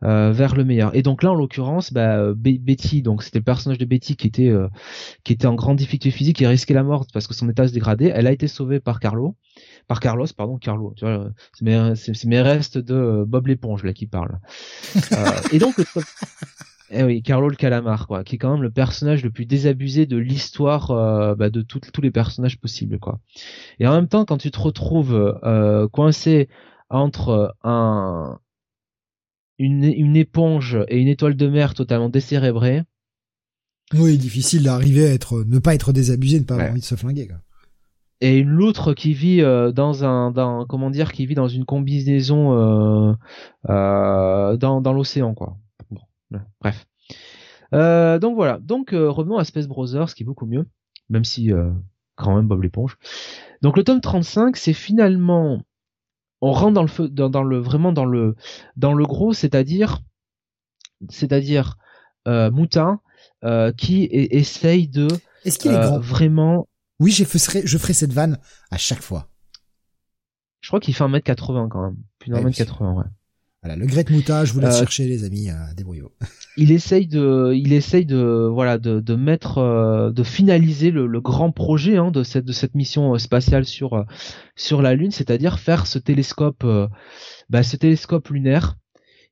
vers 0.01 0.55
le 0.55 0.65
meilleur. 0.65 0.93
Et 0.95 1.01
donc 1.01 1.23
là, 1.23 1.31
en 1.31 1.35
l'occurrence, 1.35 1.93
bah, 1.93 2.33
Betty, 2.33 3.01
donc 3.01 3.23
c'était 3.23 3.39
le 3.39 3.45
personnage 3.45 3.77
de 3.77 3.85
Betty 3.85 4.17
qui 4.17 4.27
était 4.27 4.51
qui 5.23 5.31
était 5.31 5.45
en 5.45 5.55
grande 5.55 5.77
difficulté 5.77 6.11
physique, 6.11 6.37
qui 6.37 6.45
risquait 6.45 6.73
la 6.73 6.83
mort 6.83 7.05
parce 7.13 7.25
que 7.25 7.33
son 7.33 7.47
état 7.49 7.65
se 7.67 7.73
dégradait. 7.73 8.11
Elle 8.13 8.27
a 8.27 8.33
été 8.33 8.49
sauvée 8.49 8.81
par 8.81 8.99
Carlo, 8.99 9.37
par 9.87 10.01
Carlos, 10.01 10.27
pardon, 10.35 10.57
Carlo. 10.57 10.93
Tu 10.97 11.05
vois, 11.05 11.29
c'est 11.53 11.63
mes, 11.63 11.93
mes, 12.25 12.41
restes 12.41 12.77
de 12.77 13.23
Bob 13.25 13.47
l'éponge 13.47 13.83
là 13.83 13.93
qui 13.93 14.07
parle. 14.07 14.39
et 15.53 15.59
donc 15.59 15.75
eh 16.93 17.03
oui, 17.03 17.21
Carlo 17.23 17.49
le 17.49 17.55
calamar, 17.55 18.07
quoi, 18.07 18.23
qui 18.23 18.35
est 18.35 18.37
quand 18.37 18.51
même 18.51 18.61
le 18.61 18.71
personnage 18.71 19.23
le 19.23 19.31
plus 19.31 19.45
désabusé 19.45 20.05
de 20.05 20.17
l'histoire 20.17 20.91
euh, 20.91 21.35
bah, 21.35 21.49
de 21.49 21.61
tous 21.61 22.01
les 22.01 22.11
personnages 22.11 22.59
possibles, 22.59 22.99
quoi. 22.99 23.19
Et 23.79 23.87
en 23.87 23.93
même 23.93 24.07
temps, 24.07 24.25
quand 24.25 24.37
tu 24.37 24.51
te 24.51 24.59
retrouves 24.59 25.39
euh, 25.43 25.87
coincé 25.87 26.49
entre 26.89 27.55
un 27.63 28.39
une, 29.59 29.83
une, 29.83 30.15
éponge 30.15 30.77
et 30.87 30.99
une 30.99 31.07
étoile 31.07 31.35
de 31.35 31.47
mer 31.47 31.73
totalement 31.73 32.09
décérébrée, 32.09 32.83
Oui, 33.93 34.17
difficile 34.17 34.63
d'arriver 34.63 35.05
à 35.07 35.13
être, 35.13 35.43
ne 35.43 35.59
pas 35.59 35.75
être 35.75 35.93
désabusé, 35.93 36.39
ne 36.39 36.45
pas 36.45 36.55
avoir 36.55 36.71
envie 36.71 36.81
de 36.81 36.85
se 36.85 36.95
flinguer. 36.95 37.27
Quoi. 37.27 37.37
Et 38.19 38.37
une 38.37 38.49
loutre 38.49 38.93
qui 38.93 39.13
vit 39.13 39.41
dans 39.41 40.03
un, 40.03 40.31
dans, 40.31 40.65
comment 40.65 40.89
dire, 40.89 41.11
qui 41.11 41.25
vit 41.25 41.35
dans 41.35 41.47
une 41.47 41.65
combinaison 41.65 43.15
dans, 43.67 44.81
dans 44.81 44.93
l'océan, 44.93 45.33
quoi. 45.33 45.57
Bref. 46.61 46.85
donc 47.71 48.35
voilà. 48.35 48.59
Donc 48.59 48.91
revenons 48.91 49.37
à 49.37 49.43
Space 49.43 49.67
Brothers, 49.67 50.13
qui 50.13 50.23
est 50.23 50.25
beaucoup 50.25 50.45
mieux, 50.45 50.65
même 51.09 51.23
si 51.23 51.51
quand 52.15 52.35
même 52.35 52.47
Bob 52.47 52.61
l'éponge. 52.61 52.97
Donc 53.61 53.77
le 53.77 53.83
tome 53.83 54.01
35, 54.01 54.57
c'est 54.57 54.73
finalement 54.73 55.61
on 56.41 56.51
rentre 56.51 56.73
dans 56.73 56.81
le 56.81 56.89
feu, 56.89 57.07
dans, 57.07 57.43
le 57.43 57.57
vraiment 57.57 57.93
dans 57.93 58.05
le 58.05 58.35
dans 58.75 58.93
le 58.93 59.05
gros, 59.05 59.33
c'est-à-dire 59.33 60.01
c'est-à-dire 61.09 61.77
euh, 62.27 62.51
Moutin 62.51 62.99
euh, 63.43 63.71
qui 63.71 64.07
essaye 64.11 64.89
de 64.89 65.07
Est-ce 65.45 65.57
qu'il 65.57 65.71
est 65.71 65.75
euh, 65.75 65.87
grand? 65.87 65.99
vraiment 65.99 66.67
Oui, 66.99 67.11
je 67.11 67.23
ferai, 67.23 67.65
je 67.65 67.77
ferai 67.77 67.93
cette 67.93 68.11
vanne 68.11 68.39
à 68.71 68.77
chaque 68.77 69.01
fois. 69.01 69.29
Je 70.59 70.69
crois 70.69 70.79
qu'il 70.79 70.93
fait 70.93 71.03
1m80 71.03 71.69
quand 71.69 71.81
même. 71.81 71.97
Plus 72.19 72.31
d'un 72.31 72.41
mètre 72.41 72.57
80, 72.57 72.93
ouais. 72.93 73.03
Voilà, 73.63 73.77
le 73.77 73.85
Great 73.85 74.09
Mouta, 74.09 74.45
je 74.45 74.53
vous 74.53 74.59
laisse 74.59 74.77
chercher 74.77 75.07
les 75.07 75.23
amis, 75.23 75.49
euh, 75.49 75.53
débrouillez 75.75 76.03
il 76.57 76.71
essaye 76.71 77.07
de, 77.07 77.53
il 77.55 77.71
essaye 77.73 78.05
de, 78.05 78.49
voilà, 78.51 78.77
de, 78.77 78.99
de 78.99 79.15
mettre, 79.15 80.11
de 80.13 80.23
finaliser 80.23 80.91
le, 80.91 81.07
le, 81.07 81.21
grand 81.21 81.51
projet 81.51 81.97
hein, 81.97 82.11
de 82.11 82.23
cette 82.23 82.45
de 82.45 82.51
cette 82.51 82.75
mission 82.75 83.17
spatiale 83.17 83.65
sur 83.65 84.05
sur 84.55 84.81
la 84.81 84.93
Lune, 84.93 85.11
c'est-à-dire 85.11 85.59
faire 85.59 85.87
ce 85.87 85.97
télescope, 85.97 86.65
bah, 87.49 87.63
ce 87.63 87.77
télescope 87.77 88.29
lunaire 88.29 88.75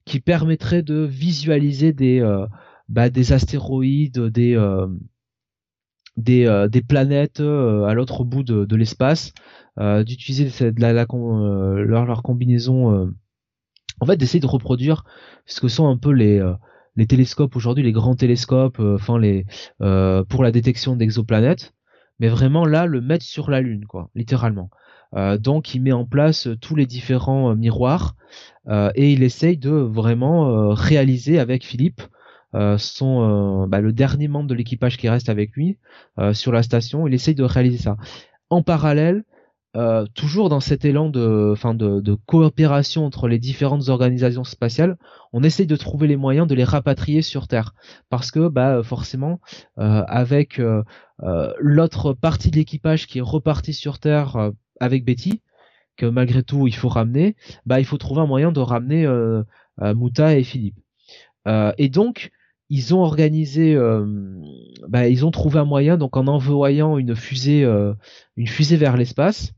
qui 0.06 0.20
permettrait 0.20 0.84
de 0.84 1.04
visualiser 1.04 1.94
des 1.94 2.20
euh, 2.20 2.46
bah, 2.90 3.10
des 3.10 3.34
astéroïdes, 3.34 4.20
des 4.20 4.56
euh, 4.56 4.88
des, 6.18 6.46
euh, 6.46 6.68
des 6.68 6.82
planètes 6.82 7.40
à 7.40 7.94
l'autre 7.94 8.24
bout 8.26 8.44
de, 8.44 8.66
de 8.66 8.76
l'espace, 8.76 9.34
d'utiliser 9.80 10.72
la, 10.78 10.92
la, 10.94 11.06
leur, 11.10 12.06
leur 12.06 12.24
combinaison, 12.24 13.12
en 14.02 14.06
fait 14.06 14.18
d'essayer 14.18 14.42
de 14.42 14.48
reproduire 14.48 15.06
ce 15.46 15.62
que 15.62 15.70
sont 15.70 15.88
un 15.88 15.98
peu 15.98 16.12
les 16.12 16.42
les 16.98 17.08
télescopes 17.08 17.56
aujourd'hui, 17.56 17.84
les 17.84 17.94
grands 17.94 18.16
télescopes, 18.16 18.80
enfin 18.80 19.18
les 19.18 19.46
pour 19.80 20.44
la 20.44 20.52
détection 20.52 20.98
d'exoplanètes, 20.98 21.74
mais 22.20 22.28
vraiment 22.28 22.66
là 22.66 22.86
le 22.86 23.00
mettre 23.00 23.24
sur 23.24 23.50
la 23.50 23.62
lune 23.62 23.86
quoi, 23.86 24.10
littéralement. 24.16 24.70
Euh, 25.16 25.38
donc 25.38 25.76
il 25.76 25.82
met 25.82 25.92
en 25.92 26.06
place 26.06 26.48
tous 26.62 26.76
les 26.76 26.86
différents 26.86 27.56
miroirs 27.56 28.16
euh, 28.70 28.92
et 28.96 29.12
il 29.12 29.24
essaye 29.24 29.58
de 29.58 29.72
vraiment 29.72 30.50
euh, 30.50 30.74
réaliser 30.74 31.40
avec 31.40 31.66
Philippe 31.66 32.02
son 32.78 33.66
bah, 33.70 33.80
le 33.80 33.94
dernier 33.94 34.28
membre 34.28 34.50
de 34.50 34.54
l'équipage 34.54 34.98
qui 34.98 35.08
reste 35.08 35.30
avec 35.30 35.52
lui 35.52 35.78
sur 36.34 36.52
la 36.52 36.64
station. 36.64 37.08
Il 37.08 37.14
essaye 37.14 37.34
de 37.34 37.46
réaliser 37.46 37.78
ça. 37.78 37.96
En 38.50 38.62
parallèle, 38.62 39.24
euh, 39.78 40.06
toujours 40.14 40.50
dans 40.50 40.60
cet 40.60 40.84
élan 40.84 41.10
de, 41.10 41.52
enfin 41.54 41.74
de, 41.74 42.02
de, 42.02 42.14
coopération 42.14 43.06
entre 43.06 43.28
les 43.28 43.40
différentes 43.40 43.88
organisations 43.88 44.44
spatiales, 44.44 44.98
on 45.32 45.44
essaye 45.44 45.68
de 45.68 45.76
trouver 45.78 46.08
les 46.08 46.18
moyens 46.18 46.48
de 46.48 46.56
les 46.56 46.66
rapatrier 46.66 47.22
sur 47.22 47.48
Terre, 47.48 47.74
parce 48.10 48.32
que 48.32 48.50
bah 48.50 48.84
forcément 48.84 49.40
euh, 49.80 50.04
avec 50.08 50.60
euh, 50.60 50.84
l'autre 51.60 52.14
partie 52.14 52.52
de 52.52 52.58
l'équipage 52.58 53.08
qui 53.08 53.20
est 53.20 53.22
reparti 53.22 53.74
sur 53.74 54.00
Terre 54.00 54.52
avec 54.82 55.06
Betty, 55.06 55.42
que 55.98 56.06
malgré 56.06 56.44
tout 56.44 56.68
il 56.68 56.76
faut 56.76 56.90
ramener, 56.90 57.36
bah 57.66 57.80
il 57.80 57.86
faut 57.86 57.98
trouver 57.98 58.22
un 58.22 58.26
moyen 58.26 58.52
de 58.52 58.60
ramener 58.60 59.06
euh, 59.06 59.44
euh 59.82 59.94
Muta 59.96 60.36
et 60.36 60.44
Philippe. 60.44 60.78
Euh, 61.48 61.72
et 61.78 61.90
donc 61.90 62.32
ils 62.70 62.96
ont 62.96 63.02
organisé, 63.02 63.76
euh, 63.76 64.06
bah, 64.88 65.08
ils 65.08 65.26
ont 65.26 65.32
trouvé 65.32 65.60
un 65.60 65.66
moyen 65.66 65.98
donc 65.98 66.18
en 66.18 66.28
envoyant 66.28 66.98
une 66.98 67.16
fusée, 67.16 67.64
une 68.38 68.48
fusée 68.48 68.78
vers 68.78 68.98
l'espace 68.98 69.54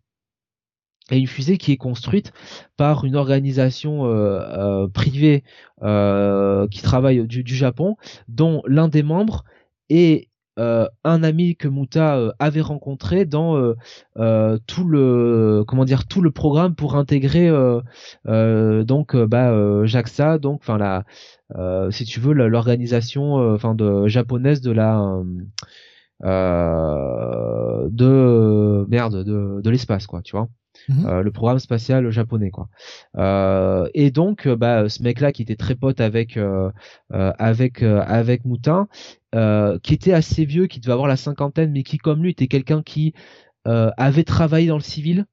et 1.13 1.19
une 1.19 1.27
fusée 1.27 1.57
qui 1.57 1.71
est 1.71 1.77
construite 1.77 2.33
par 2.77 3.05
une 3.05 3.15
organisation 3.15 4.03
privée 4.93 5.43
qui 5.81 6.81
travaille 6.81 7.27
du, 7.27 7.55
Japon, 7.55 7.95
dont 8.27 8.61
l'un 8.67 8.87
des 8.87 9.03
membres 9.03 9.43
est 9.89 10.29
euh, 10.59 10.87
un 11.03 11.23
ami 11.23 11.55
que 11.55 11.67
Muta 11.67 12.15
euh, 12.15 12.31
avait 12.37 12.61
rencontré 12.61 13.25
dans 13.25 13.73
euh, 14.17 14.57
tout 14.67 14.87
le 14.87 15.63
comment 15.67 15.83
dire 15.83 16.05
tout 16.05 16.21
le 16.21 16.29
programme 16.29 16.75
pour 16.75 16.95
intégrer 16.95 17.49
donc 18.25 19.15
bah 19.15 19.85
JAXA 19.85 20.37
donc 20.37 20.61
enfin 20.61 20.77
la 20.77 21.05
si 21.91 22.05
tu 22.05 22.19
veux 22.19 22.33
l'organisation 22.33 23.35
enfin 23.53 23.75
japonaise 24.07 24.61
de 24.61 24.71
la 24.71 25.23
de 27.89 28.85
merde 28.89 29.23
de, 29.23 29.61
de 29.61 29.69
l'espace 29.71 30.05
quoi 30.07 30.21
tu 30.21 30.35
vois 30.35 30.49
Mhm. 30.89 31.05
Euh, 31.05 31.21
le 31.23 31.31
programme 31.31 31.59
spatial 31.59 32.09
japonais 32.11 32.51
quoi. 32.51 32.67
Euh, 33.17 33.87
et 33.93 34.11
donc 34.11 34.47
euh, 34.47 34.55
bah 34.55 34.89
ce 34.89 35.01
mec 35.03 35.19
là 35.19 35.31
qui 35.31 35.41
était 35.41 35.55
très 35.55 35.75
pote 35.75 36.01
avec 36.01 36.37
avec 37.11 37.83
avec 37.83 38.45
Moutin, 38.45 38.87
qui 39.83 39.93
était 39.93 40.13
assez 40.13 40.45
vieux, 40.45 40.67
qui 40.67 40.79
devait 40.79 40.93
avoir 40.93 41.07
la 41.07 41.17
cinquantaine, 41.17 41.71
mais 41.71 41.83
qui 41.83 41.97
comme 41.97 42.23
lui 42.23 42.31
était 42.31 42.47
quelqu'un 42.47 42.81
qui 42.83 43.13
avait 43.65 44.23
travaillé 44.23 44.67
dans 44.67 44.77
le 44.77 44.81
civil 44.81 45.25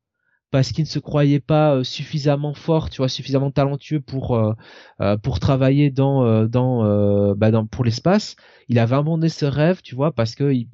parce 0.53 0.73
qu'il 0.73 0.83
ne 0.83 0.89
se 0.89 0.99
croyait 0.99 1.39
pas 1.39 1.85
suffisamment 1.85 2.55
fort, 2.55 2.91
tu 2.91 2.99
vois, 2.99 3.09
suffisamment 3.09 3.51
talentueux 3.51 4.01
pour 4.01 4.41
pour 5.23 5.41
travailler 5.41 5.91
dans 5.91 6.47
dans 6.47 7.35
bah 7.35 7.51
dans 7.51 7.67
pour 7.67 7.85
l'espace. 7.85 8.37
Il 8.69 8.79
avait 8.79 8.97
abandonné 8.97 9.29
ce 9.29 9.47
rêve, 9.47 9.81
tu 9.83 9.95
vois, 9.95 10.13
parce 10.13 10.35
que 10.35 10.53
il, 10.53 10.69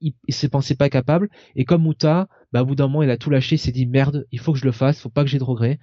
il, 0.00 0.34
se 0.34 0.46
pensait 0.46 0.74
pas 0.74 0.88
capable. 0.88 1.28
Et 1.56 1.64
comme 1.64 1.82
Muta, 1.82 2.28
bah, 2.52 2.62
au 2.62 2.66
bout 2.66 2.74
d'un 2.74 2.86
moment, 2.88 3.02
il 3.02 3.10
a 3.10 3.16
tout 3.16 3.30
lâché, 3.30 3.56
il 3.56 3.58
s'est 3.58 3.72
dit 3.72 3.86
merde, 3.86 4.26
il 4.32 4.38
faut 4.40 4.52
que 4.52 4.58
je 4.58 4.64
le 4.64 4.72
fasse, 4.72 5.00
faut 5.00 5.10
pas 5.10 5.22
que 5.24 5.30
j'ai 5.30 5.38
de 5.38 5.44
regrets. 5.44 5.78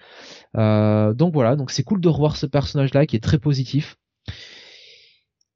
Euh, 0.57 1.13
donc 1.13 1.33
voilà, 1.33 1.55
donc 1.55 1.71
c'est 1.71 1.83
cool 1.83 2.01
de 2.01 2.09
revoir 2.09 2.37
ce 2.37 2.45
personnage-là 2.45 3.05
qui 3.05 3.15
est 3.15 3.19
très 3.23 3.39
positif. 3.39 3.97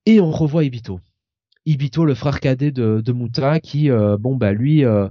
Et 0.06 0.20
on 0.22 0.32
revoit 0.32 0.64
Ibito. 0.64 1.00
Ibito, 1.66 2.06
le 2.06 2.16
frère 2.16 2.40
cadet 2.40 2.72
de, 2.72 3.02
de 3.02 3.12
Muta, 3.14 3.60
qui, 3.60 3.92
euh, 3.92 4.18
bon 4.18 4.36
bah 4.36 4.54
lui, 4.54 4.84
euh, 4.86 5.08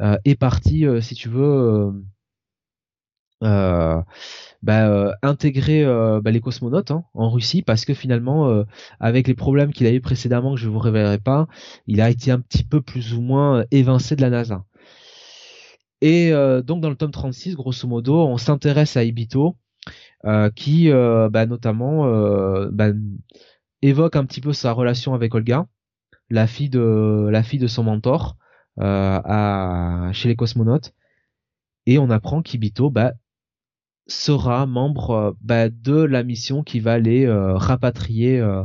euh 0.00 0.16
est 0.24 0.36
parti, 0.36 0.86
euh, 0.86 1.00
si 1.00 1.14
tu 1.14 1.28
veux. 1.28 1.92
Bah, 3.40 4.04
intégrer 5.22 5.84
bah, 5.84 6.30
les 6.32 6.40
cosmonautes 6.40 6.90
hein, 6.90 7.04
en 7.14 7.30
Russie 7.30 7.62
parce 7.62 7.84
que 7.84 7.94
finalement 7.94 8.64
avec 8.98 9.28
les 9.28 9.34
problèmes 9.34 9.72
qu'il 9.72 9.86
a 9.86 9.92
eu 9.92 10.00
précédemment 10.00 10.54
que 10.54 10.60
je 10.60 10.68
vous 10.68 10.80
révélerai 10.80 11.18
pas 11.18 11.46
il 11.86 12.00
a 12.00 12.10
été 12.10 12.32
un 12.32 12.40
petit 12.40 12.64
peu 12.64 12.82
plus 12.82 13.14
ou 13.14 13.20
moins 13.20 13.64
évincé 13.70 14.16
de 14.16 14.22
la 14.22 14.30
NASA 14.30 14.64
et 16.00 16.30
donc 16.64 16.80
dans 16.80 16.90
le 16.90 16.96
tome 16.96 17.10
36 17.10 17.54
grosso 17.56 17.88
modo 17.88 18.16
on 18.26 18.38
s'intéresse 18.38 18.96
à 18.96 19.04
Ibito 19.04 19.56
qui 20.54 20.90
bah, 20.90 21.46
notamment 21.46 22.06
bah, 22.70 22.90
évoque 23.82 24.16
un 24.16 24.24
petit 24.24 24.40
peu 24.40 24.52
sa 24.52 24.72
relation 24.72 25.14
avec 25.14 25.34
Olga 25.34 25.66
la 26.30 26.46
fille 26.46 26.68
de 26.68 27.28
la 27.30 27.42
fille 27.42 27.58
de 27.58 27.66
son 27.66 27.82
mentor 27.82 28.36
à, 28.78 30.10
chez 30.12 30.28
les 30.28 30.36
cosmonautes 30.36 30.94
et 31.86 31.98
on 31.98 32.10
apprend 32.10 32.42
qu'Ibito 32.42 32.90
bah, 32.90 33.14
sera 34.08 34.66
membre 34.66 35.10
euh, 35.10 35.32
bah, 35.40 35.68
de 35.68 36.02
la 36.02 36.22
mission 36.22 36.62
qui 36.62 36.80
va 36.80 36.92
aller 36.92 37.26
euh, 37.26 37.54
rapatrier 37.56 38.38
euh, 38.40 38.62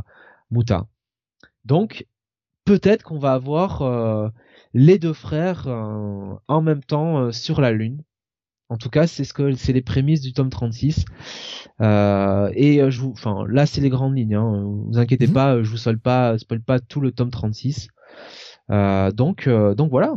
Muta. 0.51 0.87
Donc 1.65 2.05
peut-être 2.65 3.03
qu'on 3.03 3.19
va 3.19 3.33
avoir 3.33 4.31
les 4.73 4.99
deux 4.99 5.13
frères 5.13 5.67
en 5.67 6.61
même 6.61 6.83
temps 6.83 7.31
sur 7.31 7.61
la 7.61 7.71
Lune. 7.71 8.03
En 8.69 8.77
tout 8.77 8.89
cas, 8.89 9.05
c'est 9.05 9.23
ce 9.23 9.33
que 9.33 9.53
c'est 9.53 9.73
les 9.73 9.81
prémices 9.81 10.21
du 10.21 10.33
tome 10.33 10.49
36. 10.49 11.05
Euh, 11.81 12.49
et 12.55 12.89
je 12.89 13.01
vous, 13.01 13.11
enfin, 13.11 13.45
là, 13.47 13.65
c'est 13.65 13.81
les 13.81 13.89
grandes 13.89 14.17
lignes. 14.17 14.35
Hein. 14.35 14.63
Vous 14.65 14.97
inquiétez 14.97 15.27
mhm. 15.27 15.33
pas, 15.33 15.61
je 15.61 15.69
vous 15.69 15.77
spoil 15.77 15.99
pas, 15.99 16.37
spoil 16.39 16.61
pas 16.61 16.79
tout 16.79 16.99
le 16.99 17.11
tome 17.11 17.29
36. 17.29 17.89
Euh, 18.71 19.11
donc, 19.11 19.47
donc 19.47 19.91
voilà. 19.91 20.15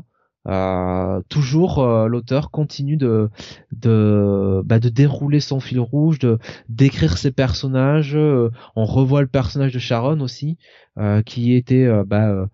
Euh, 0.48 1.22
toujours 1.28 1.80
euh, 1.80 2.06
l'auteur 2.06 2.52
continue 2.52 2.96
de 2.96 3.30
de 3.72 4.62
bah, 4.64 4.78
de 4.78 4.88
dérouler 4.88 5.40
son 5.40 5.58
fil 5.58 5.80
rouge, 5.80 6.18
de 6.18 6.38
d'écrire 6.68 7.18
ses 7.18 7.32
personnages. 7.32 8.14
Euh, 8.14 8.50
on 8.76 8.84
revoit 8.84 9.22
le 9.22 9.26
personnage 9.26 9.72
de 9.72 9.78
Sharon 9.78 10.20
aussi, 10.20 10.58
qui 11.26 11.54
était 11.54 11.88
bah, 12.06 12.48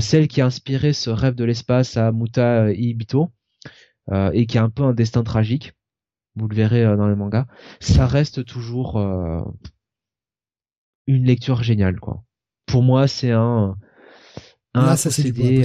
celle 0.00 0.28
qui 0.28 0.40
a 0.40 0.46
inspiré 0.46 0.92
ce 0.92 1.10
rêve 1.10 1.34
de 1.34 1.44
l'espace 1.44 1.96
à 1.96 2.12
Muta 2.12 2.72
Ibito 2.72 3.30
et 4.32 4.46
qui 4.46 4.58
a 4.58 4.62
un 4.62 4.70
peu 4.70 4.82
un 4.82 4.92
destin 4.92 5.22
tragique. 5.22 5.72
Vous 6.36 6.46
le 6.46 6.54
verrez 6.54 6.84
dans 6.96 7.08
les 7.08 7.14
mangas. 7.14 7.46
Ça 7.80 8.06
reste 8.06 8.44
toujours 8.44 8.98
une 11.06 11.24
lecture 11.24 11.62
géniale, 11.62 11.98
quoi. 12.00 12.22
Pour 12.66 12.82
moi, 12.82 13.08
c'est 13.08 13.32
un 13.32 13.76
un 14.74 14.96
ça, 14.96 15.08
possédé, 15.08 15.64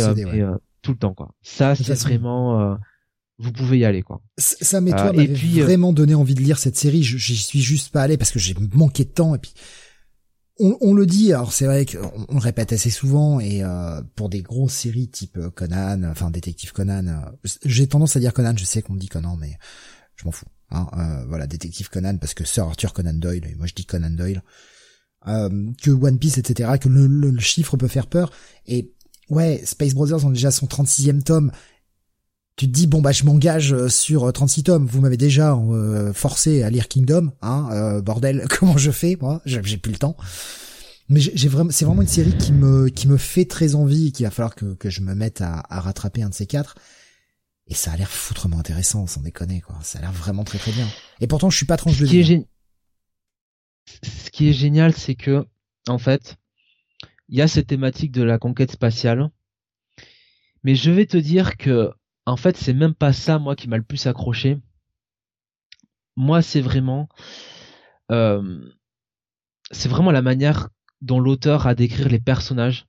tout 0.85 0.91
le 0.91 0.97
temps 0.97 1.13
quoi. 1.13 1.33
Ça 1.41 1.75
c'est 1.75 1.93
vraiment 1.95 2.61
euh, 2.61 2.75
vous 3.37 3.51
pouvez 3.51 3.79
y 3.79 3.85
aller 3.85 4.01
quoi. 4.03 4.21
Ça 4.37 4.79
mais 4.79 4.91
toi 4.91 5.11
euh, 5.13 5.27
puis, 5.33 5.61
euh, 5.61 5.65
vraiment 5.65 5.91
donné 5.91 6.15
envie 6.15 6.35
de 6.35 6.41
lire 6.41 6.57
cette 6.57 6.77
série, 6.77 7.03
j'y 7.03 7.35
suis 7.35 7.61
juste 7.61 7.91
pas 7.91 8.03
allé 8.03 8.17
parce 8.17 8.31
que 8.31 8.39
j'ai 8.39 8.55
manqué 8.73 9.03
de 9.03 9.09
temps 9.09 9.35
et 9.35 9.39
puis 9.39 9.53
on, 10.57 10.93
le 10.93 11.05
dit, 11.05 11.33
alors 11.33 11.51
c'est 11.51 11.65
vrai 11.65 11.85
qu'on 11.85 12.33
le 12.33 12.39
répète 12.39 12.71
assez 12.71 12.89
souvent, 12.89 13.39
et 13.41 13.61
euh, 13.63 14.01
pour 14.15 14.29
des 14.29 14.41
grosses 14.41 14.73
séries 14.73 15.09
type 15.09 15.37
euh, 15.37 15.49
Conan, 15.49 16.03
enfin 16.05 16.31
Détective 16.31 16.71
Conan, 16.71 17.07
euh, 17.07 17.47
j'ai 17.65 17.87
tendance 17.87 18.15
à 18.15 18.21
dire 18.21 18.33
Conan, 18.33 18.53
je 18.55 18.63
sais 18.63 18.81
qu'on 18.81 18.95
dit 18.95 19.09
Conan, 19.09 19.35
mais 19.35 19.57
je 20.15 20.23
m'en 20.25 20.31
fous. 20.31 20.45
Hein, 20.71 21.25
voilà, 21.27 21.45
Détective 21.45 21.89
Conan, 21.89 22.17
parce 22.17 22.33
que 22.33 22.45
Sir 22.45 22.63
Arthur 22.63 22.93
Conan 22.93 23.13
Doyle, 23.13 23.45
et 23.45 23.55
moi 23.55 23.67
je 23.67 23.73
dis 23.73 23.85
Conan 23.85 24.11
Doyle, 24.11 24.43
que 25.25 25.89
One 25.91 26.19
Piece, 26.19 26.37
etc., 26.37 26.71
que 26.79 26.87
le, 26.87 27.07
le, 27.07 27.39
chiffre 27.39 27.75
peut 27.75 27.87
faire 27.87 28.07
peur, 28.07 28.31
et 28.65 28.93
ouais, 29.29 29.61
Space 29.65 29.93
Brothers 29.93 30.25
ont 30.25 30.29
déjà 30.29 30.51
son 30.51 30.65
36e 30.67 31.21
tome, 31.23 31.51
tu 32.55 32.67
te 32.67 32.71
dis 32.71 32.87
bon 32.87 33.01
bah 33.01 33.11
je 33.11 33.25
m'engage 33.25 33.87
sur 33.87 34.31
36 34.31 34.63
tomes, 34.63 34.85
vous 34.85 35.01
m'avez 35.01 35.17
déjà 35.17 35.57
forcé 36.13 36.63
à 36.63 36.69
lire 36.69 36.87
Kingdom, 36.87 37.31
hein, 37.41 37.99
bordel, 38.01 38.45
comment 38.59 38.77
je 38.77 38.91
fais 38.91 39.17
moi, 39.19 39.41
j'ai 39.45 39.77
plus 39.77 39.91
le 39.91 39.97
temps. 39.97 40.15
Mais 41.07 41.19
j'ai 41.19 41.49
vraiment, 41.49 41.69
c'est 41.71 41.85
vraiment 41.85 42.01
une 42.01 42.07
série 42.07 42.35
qui 42.35 42.51
me 42.51 42.87
qui 42.87 43.07
me 43.07 43.17
fait 43.17 43.45
très 43.45 43.75
envie 43.75 44.07
et 44.07 44.11
qu'il 44.11 44.25
va 44.25 44.31
falloir 44.31 44.55
que 44.55 44.73
que 44.73 44.89
je 44.89 45.01
me 45.01 45.13
mette 45.13 45.41
à, 45.41 45.63
à 45.69 45.79
rattraper 45.79 46.23
un 46.23 46.29
de 46.29 46.33
ces 46.33 46.47
quatre. 46.47 46.75
Et 47.67 47.75
ça 47.75 47.91
a 47.91 47.97
l'air 47.97 48.09
foutrement 48.09 48.57
intéressant, 48.59 49.05
sans 49.05 49.21
déconner 49.21 49.61
quoi. 49.61 49.77
Ça 49.83 49.99
a 49.99 50.01
l'air 50.01 50.11
vraiment 50.11 50.43
très 50.43 50.57
très 50.57 50.71
bien. 50.71 50.87
Et 51.21 51.27
pourtant 51.27 51.51
je 51.51 51.57
suis 51.57 51.65
pas 51.67 51.77
tranche 51.77 51.99
de 51.99 52.05
vie. 52.07 52.33
Hein. 52.33 52.43
Ce 54.03 54.31
qui 54.31 54.49
est 54.49 54.53
génial, 54.53 54.95
c'est 54.95 55.15
que 55.15 55.45
en 55.87 55.99
fait, 55.99 56.37
il 57.29 57.37
y 57.37 57.41
a 57.41 57.47
cette 57.47 57.67
thématique 57.67 58.11
de 58.11 58.23
la 58.23 58.37
conquête 58.37 58.71
spatiale. 58.71 59.29
Mais 60.63 60.75
je 60.75 60.91
vais 60.91 61.05
te 61.05 61.17
dire 61.17 61.57
que 61.57 61.91
en 62.25 62.37
fait, 62.37 62.57
c'est 62.57 62.73
même 62.73 62.95
pas 62.95 63.13
ça 63.13 63.37
moi 63.39 63.55
qui 63.55 63.67
m'a 63.67 63.77
le 63.77 63.83
plus 63.83 64.07
accroché. 64.07 64.57
Moi, 66.15 66.41
c'est 66.41 66.61
vraiment 66.61 67.09
euh, 68.11 68.71
c'est 69.71 69.89
vraiment 69.89 70.11
la 70.11 70.21
manière 70.21 70.69
dont 71.01 71.19
l'auteur 71.19 71.67
a 71.67 71.75
décrire 71.75 72.09
les 72.09 72.19
personnages, 72.19 72.87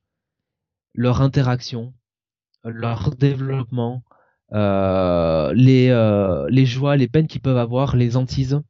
leur 0.94 1.22
interaction, 1.22 1.94
leur 2.64 3.14
développement, 3.14 4.04
euh, 4.52 5.52
les, 5.54 5.88
euh, 5.90 6.46
les 6.50 6.66
joies, 6.66 6.96
les 6.96 7.08
peines 7.08 7.26
qu'ils 7.26 7.40
peuvent 7.40 7.56
avoir, 7.56 7.96
les 7.96 8.16
antises, 8.16 8.60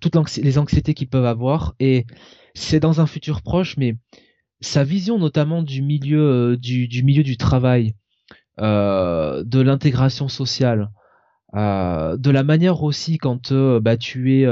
toutes 0.00 0.16
les 0.38 0.58
anxiétés 0.58 0.94
qu'ils 0.94 1.08
peuvent 1.08 1.26
avoir. 1.26 1.74
Et 1.78 2.06
c'est 2.54 2.80
dans 2.80 3.00
un 3.00 3.06
futur 3.06 3.42
proche, 3.42 3.76
mais 3.76 3.96
sa 4.60 4.84
vision 4.84 5.18
notamment 5.18 5.62
du 5.62 5.82
milieu 5.82 6.20
euh, 6.52 6.56
du, 6.56 6.88
du 6.88 7.02
milieu 7.02 7.22
du 7.22 7.36
travail, 7.36 7.94
de 8.58 9.60
l'intégration 9.60 10.28
sociale, 10.28 10.90
de 11.54 12.30
la 12.30 12.42
manière 12.42 12.82
aussi 12.82 13.16
quand 13.16 13.52
bah, 13.52 13.96
tu 13.96 14.38
es 14.38 14.46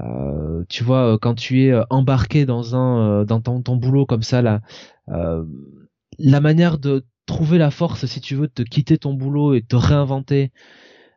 euh, 0.00 0.64
tu 0.68 0.82
vois, 0.84 1.14
euh, 1.14 1.18
quand 1.18 1.34
tu 1.34 1.62
es 1.62 1.70
euh, 1.70 1.84
embarqué 1.90 2.46
dans 2.46 2.74
un 2.74 3.24
dans 3.24 3.40
ton, 3.40 3.62
ton, 3.62 3.76
boulot 3.76 4.06
comme 4.06 4.22
ça, 4.22 4.42
là, 4.42 4.60
la 6.18 6.40
manière 6.40 6.78
de 6.78 7.04
trouver 7.26 7.58
la 7.58 7.70
force, 7.70 8.06
si 8.06 8.20
tu 8.20 8.34
veux, 8.34 8.48
de 8.48 8.52
te 8.52 8.62
quitter 8.62 8.98
ton 8.98 9.14
boulot 9.14 9.54
et 9.54 9.60
de 9.60 9.66
te 9.66 9.76
réinventer, 9.76 10.52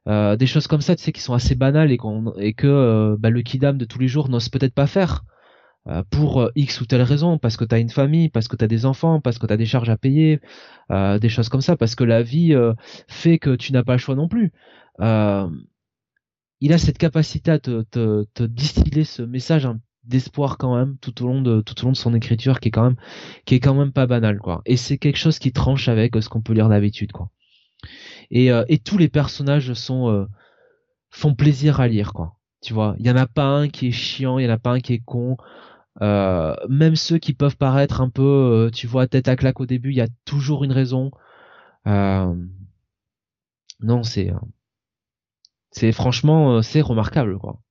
des 0.08 0.46
choses 0.46 0.68
comme 0.68 0.82
ça, 0.82 0.96
tu 0.96 1.04
sais, 1.04 1.12
qui 1.12 1.22
sont 1.22 1.34
assez 1.34 1.56
banales 1.56 1.92
et, 1.92 1.98
qu'on 1.98 2.34
et 2.38 2.54
que 2.54 3.16
bah, 3.20 3.30
le 3.30 3.42
kidam 3.42 3.78
de 3.78 3.86
tous 3.86 4.00
les 4.00 4.08
jours 4.08 4.30
n'ose 4.30 4.50
peut-être 4.50 4.74
pas 4.74 4.88
faire 4.88 5.24
pour 6.10 6.50
X 6.56 6.82
ou 6.82 6.86
telle 6.86 7.02
raison, 7.02 7.38
parce 7.38 7.58
que 7.58 7.66
tu 7.66 7.74
as 7.74 7.80
une 7.80 7.90
famille, 7.90 8.30
parce 8.30 8.48
que 8.48 8.56
tu 8.56 8.64
as 8.64 8.68
des 8.68 8.86
enfants, 8.86 9.22
parce 9.22 9.40
que 9.40 9.48
tu 9.48 9.54
as 9.54 9.58
des 9.58 9.66
charges 9.66 9.90
à 9.90 9.98
payer, 9.98 10.40
des 10.90 11.30
choses 11.30 11.50
comme 11.50 11.62
ça, 11.62 11.78
parce 11.78 11.96
que 11.96 12.04
la 12.04 12.24
vie 12.24 12.56
fait 13.08 13.40
que 13.40 13.56
tu 13.56 13.74
n'as 13.74 13.84
pas 13.84 13.94
le 13.94 14.00
choix 14.00 14.16
non 14.16 14.28
plus. 14.28 14.52
Euh, 15.02 15.50
il 16.60 16.74
a 16.74 16.78
cette 16.78 16.98
capacité 16.98 17.52
à 17.52 17.60
te, 17.60 18.46
distiller 18.46 19.04
ce 19.04 19.22
message 19.22 19.66
hein, 19.66 19.80
d'espoir 20.04 20.58
quand 20.58 20.76
même 20.76 20.98
tout 20.98 21.24
au 21.24 21.28
long 21.28 21.42
de 21.42 21.62
tout 21.62 21.80
au 21.82 21.86
long 21.86 21.92
de 21.92 21.98
son 21.98 22.16
écriture 22.16 22.60
qui 22.60 22.70
est 22.70 22.72
quand 22.72 22.84
même 22.84 22.96
qui 23.46 23.56
est 23.56 23.60
quand 23.60 23.76
même 23.76 23.92
pas 23.92 24.08
banal 24.08 24.40
quoi. 24.40 24.62
Et 24.66 24.78
c'est 24.78 24.98
quelque 24.98 25.18
chose 25.18 25.40
qui 25.40 25.52
tranche 25.52 25.88
avec 25.88 26.16
ce 26.20 26.30
qu'on 26.30 26.42
peut 26.42 26.54
lire 26.54 26.70
d'habitude 26.70 27.12
quoi. 27.12 27.30
Et, 28.32 28.52
euh, 28.52 28.66
et 28.68 28.80
tous 28.80 28.98
les 28.98 29.10
personnages 29.10 29.74
sont 29.74 30.10
euh, 30.10 30.26
font 31.12 31.36
plaisir 31.36 31.80
à 31.80 31.88
lire 31.88 32.14
quoi. 32.14 32.38
Tu 32.62 32.74
vois 32.74 32.96
il 33.00 33.06
y 33.06 33.12
en 33.12 33.18
a 33.18 33.28
pas 33.28 33.46
un 33.46 33.70
qui 33.70 33.90
est 33.90 33.92
chiant 33.92 34.40
il 34.40 34.46
y 34.46 34.48
en 34.48 34.54
a 34.54 34.58
pas 34.58 34.72
un 34.72 34.80
qui 34.80 34.94
est 34.94 35.04
con 35.06 35.38
euh, 36.02 36.56
même 36.70 36.96
ceux 36.96 37.18
qui 37.18 37.34
peuvent 37.34 37.58
paraître 37.58 38.02
un 38.02 38.10
peu 38.10 38.70
tu 38.74 38.88
vois 38.88 39.08
tête 39.08 39.28
à 39.28 39.36
claque 39.36 39.60
au 39.60 39.66
début 39.66 39.92
il 39.92 39.98
y 39.98 40.02
a 40.02 40.08
toujours 40.26 40.64
une 40.64 40.72
raison 40.72 41.12
non 41.86 42.44
c'est 44.04 44.32
c'est 45.78 45.92
franchement, 45.92 46.58
euh, 46.58 46.62
c'est 46.64 46.82
remarquable, 46.82 47.38
quoi. 47.38 47.62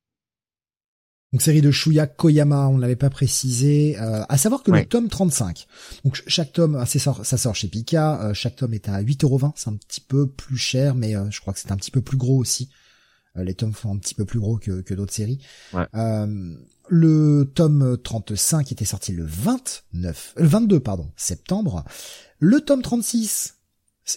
Donc 1.32 1.42
série 1.42 1.60
de 1.60 1.72
Shuya 1.72 2.06
Koyama, 2.06 2.68
on 2.68 2.78
l'avait 2.78 2.94
pas 2.94 3.10
précisé. 3.10 3.98
Euh, 3.98 4.22
à 4.28 4.38
savoir 4.38 4.62
que 4.62 4.70
le 4.70 4.86
tome 4.86 5.08
35. 5.08 5.66
Donc 6.04 6.22
chaque 6.28 6.52
tome, 6.52 6.86
ça 6.86 6.98
sort, 7.00 7.26
ça 7.26 7.36
sort 7.36 7.56
chez 7.56 7.66
Pika. 7.66 8.22
Euh, 8.22 8.32
chaque 8.32 8.56
tome 8.56 8.74
est 8.74 8.88
à 8.88 9.02
8,20€. 9.02 9.52
C'est 9.56 9.68
un 9.68 9.76
petit 9.76 10.00
peu 10.00 10.28
plus 10.28 10.56
cher, 10.56 10.94
mais 10.94 11.14
je 11.30 11.40
crois 11.40 11.52
que 11.52 11.58
c'est 11.58 11.72
un 11.72 11.76
petit 11.76 11.90
peu 11.90 12.00
plus 12.00 12.16
gros 12.16 12.38
aussi. 12.38 12.70
les 13.34 13.54
tomes 13.54 13.74
font 13.74 13.92
un 13.92 13.98
petit 13.98 14.14
peu 14.14 14.24
plus 14.24 14.38
gros 14.38 14.56
que, 14.56 14.82
que 14.82 14.94
d'autres 14.94 15.12
séries. 15.12 15.44
Le 16.88 17.50
tome 17.54 17.98
35 18.02 18.72
était 18.72 18.84
sorti 18.84 19.12
le 19.12 19.24
29, 19.24 20.34
le 20.36 20.46
22 20.46 20.80
pardon, 20.80 21.10
septembre. 21.16 21.84
Le 22.38 22.60
tome 22.60 22.82
36 22.82 23.54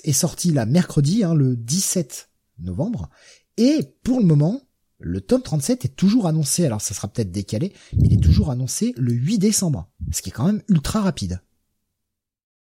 est 0.03 0.13
sorti 0.13 0.51
la 0.51 0.65
mercredi, 0.65 1.23
hein, 1.23 1.33
le 1.33 1.55
17 1.55 2.29
novembre. 2.59 3.09
Et 3.57 3.95
pour 4.03 4.19
le 4.19 4.25
moment, 4.25 4.61
le 4.99 5.21
tome 5.21 5.41
37 5.41 5.85
est 5.85 5.95
toujours 5.95 6.27
annoncé, 6.27 6.65
alors 6.65 6.81
ça 6.81 6.93
sera 6.93 7.07
peut-être 7.07 7.31
décalé, 7.31 7.73
mais 7.93 8.07
il 8.07 8.13
est 8.13 8.23
toujours 8.23 8.51
annoncé 8.51 8.93
le 8.97 9.13
8 9.13 9.39
décembre, 9.39 9.89
ce 10.11 10.21
qui 10.21 10.29
est 10.29 10.33
quand 10.33 10.45
même 10.45 10.61
ultra 10.67 11.01
rapide. 11.01 11.41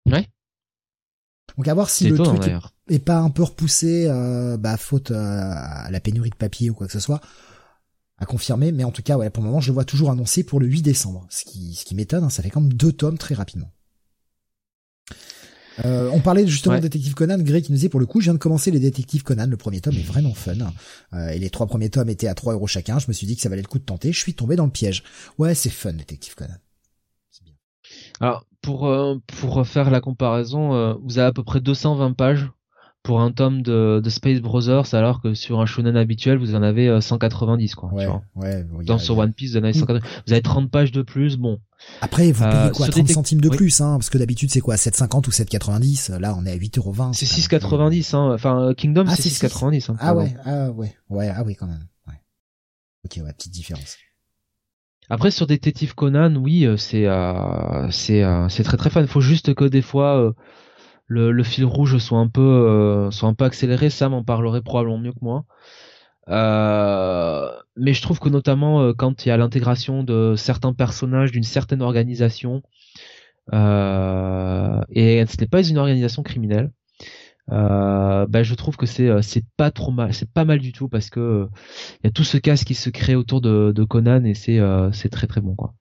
Ouais. 0.06 0.27
Donc 1.57 1.68
à 1.68 1.73
voir 1.73 1.90
si 1.90 2.10
le 2.10 2.18
truc 2.18 2.41
est, 2.90 2.99
pas 2.99 3.19
un 3.19 3.30
peu 3.30 3.44
repoussé, 3.44 4.07
euh, 4.07 4.57
bah 4.57 4.77
faute 4.77 5.11
euh, 5.11 5.15
à 5.15 5.90
la 5.90 5.99
pénurie 6.02 6.30
de 6.30 6.36
papier 6.36 6.69
ou 6.69 6.73
quoi 6.73 6.88
que 6.88 6.94
ce 6.94 6.99
soit, 6.99 7.22
à 8.18 8.26
confirmer. 8.26 8.72
Mais 8.72 8.84
en 8.84 8.92
tout 8.92 9.04
cas, 9.04 9.18
ouais, 9.18 9.30
pour 9.30 9.44
le 9.44 9.50
moment, 9.50 9.62
je 9.62 9.68
le 9.68 9.74
vois 9.74 9.86
toujours 9.86 10.12
annoncé 10.12 10.44
pour 10.44 10.60
le 10.60 10.68
8 10.68 10.82
décembre, 10.82 11.26
ce 11.30 11.46
qui, 11.46 11.76
ce 11.76 11.86
qui 11.86 11.96
m'étonne. 11.96 12.24
Hein, 12.24 12.30
ça 12.30 12.44
fait 12.44 12.50
quand 12.50 12.62
même 12.62 12.74
deux 12.74 12.92
tomes 12.92 13.18
très 13.18 13.36
rapidement. 13.36 13.72
Euh, 15.84 16.10
on 16.14 16.22
parlait 16.22 16.48
justement 16.48 16.76
de 16.76 16.82
Détective 16.82 17.14
Conan, 17.16 17.38
Greg 17.40 17.66
qui 17.66 17.72
nous 17.72 17.78
disait 17.78 17.90
pour 17.90 18.00
le 18.00 18.06
coup, 18.06 18.22
je 18.22 18.26
viens 18.26 18.34
de 18.34 18.40
commencer 18.40 18.72
les 18.72 18.80
Détectives 18.80 19.24
Conan, 19.24 19.48
le 19.48 19.58
premier 19.58 19.82
tome 19.82 19.96
est 19.96 20.06
vraiment 20.06 20.34
fun. 20.34 20.56
Euh, 21.14 21.30
et 21.30 21.40
les 21.40 21.50
trois 21.50 21.68
premiers 21.68 21.90
tomes 21.90 22.10
étaient 22.10 22.28
à 22.28 22.34
3 22.34 22.54
euros 22.54 22.68
chacun, 22.68 22.98
je 23.00 23.08
me 23.08 23.14
suis 23.14 23.28
dit 23.28 23.36
que 23.36 23.42
ça 23.42 23.50
valait 23.50 23.62
le 23.62 23.68
coup 23.68 23.80
de 23.80 23.84
tenter, 23.84 24.14
je 24.14 24.20
suis 24.20 24.34
tombé 24.34 24.56
dans 24.56 24.66
le 24.66 24.72
piège. 24.72 25.04
Ouais, 25.38 25.54
c'est 25.54 25.70
fun 25.70 25.94
Détective 25.94 26.36
Conan. 26.36 26.56
Bien. 27.44 27.54
Alors, 28.22 28.46
pour, 28.62 28.88
euh, 28.88 29.18
pour 29.28 29.68
faire 29.68 29.92
la 29.92 30.00
comparaison, 30.00 30.98
vous 31.04 31.20
avez 31.20 31.28
à 31.28 31.34
peu 31.34 31.44
près 31.44 31.60
220 31.60 32.14
pages 32.14 32.50
pour 33.06 33.22
un 33.22 33.32
tome 33.32 33.61
de, 33.61 34.02
de, 34.03 34.10
Space 34.10 34.41
Brothers, 34.41 34.94
alors 34.95 35.22
que 35.22 35.36
sur 35.36 35.61
un 35.61 35.68
shonen 35.68 35.95
habituel, 35.95 36.40
vous 36.40 36.56
en 36.56 36.64
avez 36.64 36.99
190, 36.99 37.72
euh, 37.72 37.76
quoi. 37.76 37.94
Ouais, 37.94 38.07
ouais. 38.36 38.65
Dans 38.84 38.98
sur 38.98 39.18
One 39.19 39.32
Piece, 39.32 39.52
vous 39.52 39.57
en 39.57 39.64
avez 39.64 39.73
190. 39.73 40.22
Vous 40.26 40.34
avez 40.34 40.41
30 40.41 40.72
pages 40.72 40.91
de 40.91 41.03
plus, 41.03 41.38
bon. 41.38 41.60
Après, 42.02 42.32
vous 42.32 42.44
payez 42.44 42.56
euh, 42.56 42.69
quoi, 42.72 42.88
30 42.88 43.07
centimes 43.07 43.41
de 43.41 43.49
plus, 43.49 43.80
hein, 43.80 43.98
parce 43.98 44.10
que 44.10 44.18
d'habitude, 44.18 44.49
c'est 44.49 44.60
quoi, 44.60 44.76
7,50 44.76 45.27
ou 45.27 45.32
7,90? 45.32 46.18
Là, 46.18 46.36
on 46.36 46.48
est 46.48 46.52
à 46.52 46.57
8,20€. 46.57 47.14
C'est 47.14 47.27
6,90, 47.27 48.15
hein. 48.15 48.34
Enfin, 48.34 48.73
Kingdom, 48.76 49.06
ah, 49.07 49.15
c'est 49.15 49.30
6,90, 49.30 49.91
hein. 49.91 49.95
Ah 49.99 50.15
ouais, 50.15 50.36
ah 50.44 50.72
ouais, 50.72 50.95
ouais, 51.10 51.30
ah 51.30 51.44
oui, 51.45 51.56
quand 51.56 51.68
même, 51.68 51.86
ouais. 52.07 52.19
Ok, 53.06 53.23
ouais, 53.23 53.34
petite 53.34 53.53
différence. 53.53 53.98
Après 55.07 55.30
sur 55.30 55.45
Détective 55.45 55.94
Conan, 55.94 56.36
oui, 56.36 56.65
euh, 56.65 56.77
c'est 56.77 57.06
c'est 57.91 58.23
c'est 58.49 58.64
très 58.64 58.77
très 58.77 58.90
fun. 58.90 59.06
Faut 59.06 59.22
juste 59.22 59.53
que 59.53 59.65
des 59.65 59.84
fois 59.84 60.34
le, 61.07 61.44
fil 61.44 61.65
rouge 61.65 61.98
soit 61.98 62.19
un 62.19 62.27
peu 62.27 62.41
euh, 62.41 63.11
soit 63.11 63.30
un 63.30 63.34
peu 63.34 63.45
accéléré, 63.45 63.90
Sam 63.90 64.14
en 64.14 64.23
parlerait 64.23 64.61
probablement 64.61 64.98
mieux 64.98 65.14
que 65.14 65.19
moi. 65.22 65.45
Euh, 66.30 67.52
mais 67.77 67.94
je 67.94 68.02
trouve 68.02 68.19
que 68.19 68.30
notamment 68.30 68.82
euh, 68.82 68.94
quand 68.94 69.26
il 69.26 69.30
y 69.30 69.32
a 69.32 69.38
l'intégration 69.38 70.03
de 70.03 70.36
certains 70.36 70.73
personnages 70.73 71.32
d'une 71.32 71.44
certaine 71.44 71.82
organisation, 71.82 72.64
et 73.52 73.56
ce 75.27 75.40
n'est 75.40 75.48
pas 75.48 75.68
une 75.68 75.77
organisation 75.77 76.23
criminelle, 76.23 76.72
bah, 77.48 78.44
je 78.44 78.56
trouve 78.56 78.77
que 78.77 78.86
c'est 78.88 79.22
c'est 79.22 79.45
pas 79.57 79.72
trop 79.72 79.91
mal, 79.91 80.14
c'est 80.14 80.32
pas 80.32 80.45
mal 80.45 80.60
du 80.60 80.72
tout 80.72 80.90
parce 80.90 81.10
que 81.10 81.48
il 82.03 82.07
y 82.07 82.07
a 82.07 82.11
tout 82.11 82.23
ce 82.23 82.38
casse 82.38 82.64
qui 82.64 82.76
se 82.76 82.90
crée 82.90 83.15
autour 83.15 83.41
de, 83.41 83.72
de 83.76 83.84
Conan 83.84 84.23
et 84.26 84.34
c'est 84.34 84.60
c'est 84.94 85.10
très 85.10 85.27
très 85.27 85.41
bon 85.41 85.56
quoi. 85.56 85.76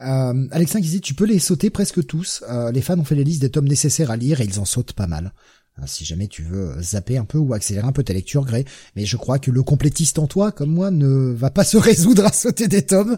Euh, 0.00 0.46
Alexin 0.52 0.80
qui 0.80 0.88
dit 0.88 1.00
tu 1.00 1.14
peux 1.14 1.24
les 1.24 1.38
sauter 1.38 1.70
presque 1.70 2.06
tous. 2.06 2.44
Euh, 2.48 2.70
les 2.70 2.80
fans 2.80 2.98
ont 2.98 3.04
fait 3.04 3.14
les 3.14 3.24
listes 3.24 3.40
des 3.40 3.50
tomes 3.50 3.68
nécessaires 3.68 4.10
à 4.10 4.16
lire 4.16 4.40
et 4.40 4.44
ils 4.44 4.60
en 4.60 4.64
sautent 4.64 4.92
pas 4.92 5.06
mal. 5.06 5.32
Euh, 5.78 5.82
si 5.86 6.04
jamais 6.04 6.28
tu 6.28 6.42
veux 6.42 6.80
zapper 6.80 7.18
un 7.18 7.24
peu 7.24 7.38
ou 7.38 7.52
accélérer 7.52 7.86
un 7.86 7.92
peu 7.92 8.02
ta 8.02 8.12
lecture, 8.12 8.44
Grey. 8.44 8.64
Mais 8.96 9.06
je 9.06 9.16
crois 9.16 9.38
que 9.38 9.50
le 9.50 9.62
complétiste 9.62 10.18
en 10.18 10.26
toi, 10.26 10.52
comme 10.52 10.70
moi, 10.70 10.90
ne 10.90 11.32
va 11.32 11.50
pas 11.50 11.64
se 11.64 11.76
résoudre 11.76 12.24
à 12.24 12.32
sauter 12.32 12.68
des 12.68 12.82
tomes. 12.82 13.16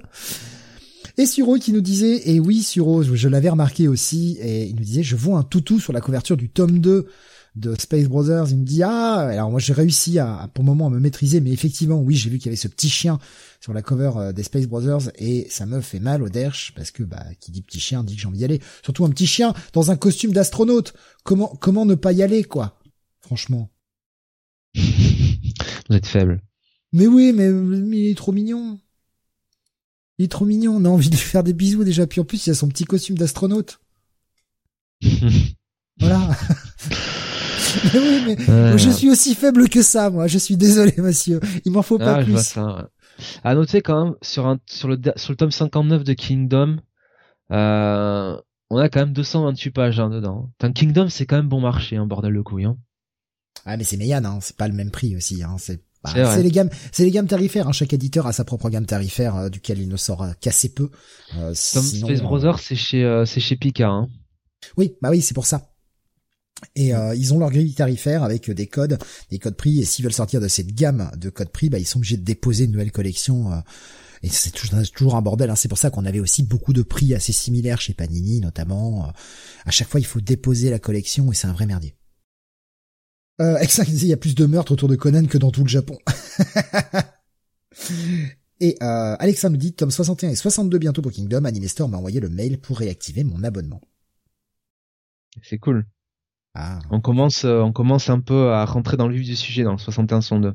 Et 1.19 1.27
Suro 1.27 1.57
qui 1.57 1.73
nous 1.73 1.81
disait, 1.81 2.31
et 2.31 2.40
oui 2.40 2.62
Suro, 2.62 3.02
je, 3.02 3.28
l'avais 3.28 3.51
remarqué 3.51 3.89
aussi, 3.89 4.39
et 4.40 4.65
il 4.66 4.77
nous 4.77 4.85
disait, 4.85 5.02
je 5.02 5.16
vois 5.16 5.39
un 5.39 5.43
toutou 5.43 5.78
sur 5.78 5.93
la 5.93 6.01
couverture 6.01 6.36
du 6.36 6.48
tome 6.48 6.78
2 6.78 7.09
de 7.56 7.74
Space 7.78 8.09
Brothers. 8.09 8.51
Il 8.51 8.59
me 8.59 8.64
dit, 8.64 8.82
ah, 8.82 9.18
alors 9.18 9.51
moi 9.51 9.60
j'ai 9.60 9.72
réussi 9.72 10.18
à, 10.18 10.48
pour 10.55 10.64
le 10.64 10.66
moment 10.66 10.86
à 10.86 10.90
me 10.90 11.01
maîtriser, 11.01 11.40
mais 11.40 11.51
effectivement, 11.51 12.01
oui, 12.01 12.16
j'ai 12.16 12.31
vu 12.31 12.39
qu'il 12.39 12.47
y 12.47 12.48
avait 12.51 12.56
ce 12.56 12.68
petit 12.68 12.89
chien 12.89 13.18
sur 13.60 13.72
la 13.72 13.82
cover 13.82 14.12
euh, 14.16 14.32
des 14.32 14.43
Space 14.43 14.66
Brothers, 14.66 15.10
et 15.16 15.47
ça 15.51 15.66
me 15.66 15.81
fait 15.81 16.01
mal 16.01 16.22
au 16.22 16.28
derche, 16.28 16.72
parce 16.74 16.90
que, 16.90 17.02
bah, 17.02 17.24
qui 17.40 17.51
dit 17.51 17.62
petit 17.62 17.81
chien 17.81 18.05
dit 18.05 18.16
que 18.16 18.22
j'ai 18.22 18.28
envie 18.28 18.39
d'y 18.39 18.44
aller. 18.44 18.60
Surtout 18.82 19.05
un 19.05 19.10
petit 19.10 19.27
chien 19.27 19.55
dans 19.72 19.90
un 19.90 19.97
costume 19.97 20.32
d'astronaute. 20.32 20.94
Comment, 21.24 21.48
comment 21.60 21.85
ne 21.85 21.94
pas 21.94 22.12
y 22.12 22.22
aller, 22.22 22.44
quoi? 22.44 22.78
Franchement. 23.20 23.70
Vous 24.74 25.97
êtes 25.97 26.06
faible. 26.06 26.40
Mais 26.93 27.06
oui, 27.06 27.32
mais, 27.32 27.51
mais 27.51 27.98
il 27.98 28.10
est 28.10 28.16
trop 28.16 28.32
mignon. 28.32 28.78
Il 30.18 30.24
est 30.24 30.28
trop 30.28 30.44
mignon, 30.44 30.77
on 30.77 30.85
a 30.85 30.89
envie 30.89 31.09
de 31.09 31.16
lui 31.16 31.22
faire 31.22 31.43
des 31.43 31.52
bisous 31.52 31.85
déjà. 31.85 32.06
Puis 32.06 32.20
en 32.20 32.24
plus, 32.24 32.47
il 32.47 32.51
a 32.51 32.55
son 32.55 32.68
petit 32.68 32.85
costume 32.85 33.16
d'astronaute. 33.16 33.81
voilà. 35.98 36.36
mais 37.92 38.01
oui, 38.01 38.36
mais 38.48 38.78
je 38.78 38.90
suis 38.90 39.10
aussi 39.10 39.34
faible 39.34 39.68
que 39.68 39.82
ça, 39.82 40.10
moi. 40.10 40.26
Je 40.26 40.38
suis 40.38 40.56
désolé, 40.56 40.94
monsieur. 40.98 41.40
Il 41.64 41.72
m'en 41.72 41.82
faut 41.82 41.98
pas 41.98 42.16
ah, 42.16 42.22
plus. 42.22 42.36
ça, 42.38 42.90
À 43.44 43.55
noter 43.55 43.80
quand 43.82 44.05
même 44.05 44.14
sur 44.22 44.47
un 44.47 44.59
sur 44.66 44.88
le 44.88 44.98
sur 45.16 45.32
le 45.32 45.36
tome 45.36 45.51
59 45.51 46.05
de 46.05 46.12
Kingdom, 46.12 46.78
euh, 47.52 48.36
on 48.70 48.78
a 48.78 48.88
quand 48.88 49.01
même 49.01 49.12
228 49.12 49.70
pages 49.70 50.01
hein, 50.01 50.10
dedans. 50.10 50.51
Kingdom, 50.74 51.09
c'est 51.09 51.26
quand 51.26 51.36
même 51.36 51.48
bon 51.48 51.60
marché, 51.60 51.97
hein, 51.97 52.06
bordel 52.06 52.34
de 52.34 52.40
couille. 52.40 52.64
Hein. 52.64 52.76
Ah 53.66 53.76
mais 53.76 53.84
c'est 53.84 53.97
Meian, 53.97 54.24
hein, 54.24 54.38
c'est 54.40 54.56
pas 54.56 54.68
le 54.68 54.74
même 54.74 54.90
prix 54.90 55.16
aussi. 55.16 55.42
Hein, 55.42 55.56
c'est 55.59 55.82
bah, 56.02 56.12
c'est 56.34 56.42
les 56.42 56.51
gammes, 56.51 56.70
c'est 56.92 57.05
les 57.05 57.10
gammes 57.10 57.26
tarifaires. 57.26 57.68
Hein. 57.68 57.72
Chaque 57.72 57.92
éditeur 57.92 58.26
a 58.26 58.32
sa 58.32 58.44
propre 58.44 58.70
gamme 58.70 58.86
tarifaire, 58.86 59.36
euh, 59.36 59.48
duquel 59.51 59.78
il 59.80 59.88
ne 59.88 59.97
sort 59.97 60.22
euh, 60.22 60.32
qu'assez 60.40 60.72
peu. 60.72 60.90
Euh, 61.36 61.52
Space 61.55 62.22
Brothers, 62.22 62.59
c'est 62.59 62.76
chez 62.76 63.24
c'est 63.26 63.40
chez 63.40 63.56
Pika. 63.56 63.88
Hein. 63.88 64.09
Oui, 64.76 64.94
bah 65.02 65.10
oui, 65.10 65.20
c'est 65.20 65.34
pour 65.34 65.47
ça. 65.47 65.69
Et 66.74 66.90
ils 66.90 67.34
ont 67.34 67.38
leur 67.38 67.50
grille 67.50 67.74
tarifaire 67.74 68.22
avec 68.22 68.50
des 68.50 68.66
codes, 68.66 68.98
des 69.30 69.38
codes 69.38 69.56
prix. 69.56 69.80
Et 69.80 69.84
s'ils 69.84 70.04
veulent 70.04 70.12
sortir 70.12 70.40
de 70.40 70.48
cette 70.48 70.74
gamme 70.74 71.10
de 71.16 71.30
codes 71.30 71.50
prix, 71.50 71.68
bah 71.68 71.78
ils 71.78 71.86
sont 71.86 71.98
obligés 71.98 72.16
de 72.16 72.24
déposer 72.24 72.64
une 72.64 72.72
nouvelle 72.72 72.92
collection. 72.92 73.50
et 74.22 74.28
c'est 74.28 74.50
toujours, 74.50 75.16
un 75.16 75.22
bordel. 75.22 75.50
Hein. 75.50 75.56
C'est 75.56 75.68
pour 75.68 75.78
ça 75.78 75.90
qu'on 75.90 76.04
avait 76.04 76.20
aussi 76.20 76.42
beaucoup 76.42 76.72
de 76.72 76.82
prix 76.82 77.14
assez 77.14 77.32
similaires 77.32 77.80
chez 77.80 77.94
Panini, 77.94 78.40
notamment. 78.40 79.12
à 79.64 79.70
chaque 79.70 79.88
fois, 79.88 80.00
il 80.00 80.06
faut 80.06 80.20
déposer 80.20 80.70
la 80.70 80.78
collection 80.78 81.30
et 81.32 81.34
c'est 81.34 81.46
un 81.46 81.52
vrai 81.52 81.66
merdier. 81.66 81.94
Euh, 83.40 83.58
il 83.88 84.06
y 84.06 84.12
a 84.12 84.16
plus 84.16 84.34
de 84.34 84.46
meurtres 84.46 84.72
autour 84.72 84.88
de 84.88 84.96
Conan 84.96 85.26
que 85.26 85.38
dans 85.38 85.50
tout 85.50 85.62
le 85.62 85.68
Japon. 85.68 85.98
et 88.60 88.76
euh, 88.82 89.16
Alexa 89.18 89.48
me 89.48 89.56
dit, 89.56 89.72
tome 89.72 89.90
61 89.90 90.30
et 90.30 90.34
62 90.34 90.78
bientôt 90.78 91.02
pour 91.02 91.12
Kingdom, 91.12 91.44
Animestor 91.44 91.88
m'a 91.88 91.96
envoyé 91.96 92.20
le 92.20 92.28
mail 92.28 92.60
pour 92.60 92.78
réactiver 92.78 93.24
mon 93.24 93.42
abonnement. 93.42 93.80
C'est 95.42 95.58
cool. 95.58 95.86
Ah. 96.55 96.78
On 96.90 97.01
commence, 97.01 97.44
euh, 97.44 97.60
on 97.60 97.72
commence 97.72 98.10
un 98.10 98.20
peu 98.20 98.52
à 98.52 98.64
rentrer 98.64 98.97
dans 98.97 99.09
le 99.09 99.14
vif 99.14 99.27
du 99.27 99.36
sujet 99.36 99.62
dans 99.62 99.72
le 99.72 99.78
61 99.78 100.20
62. 100.20 100.55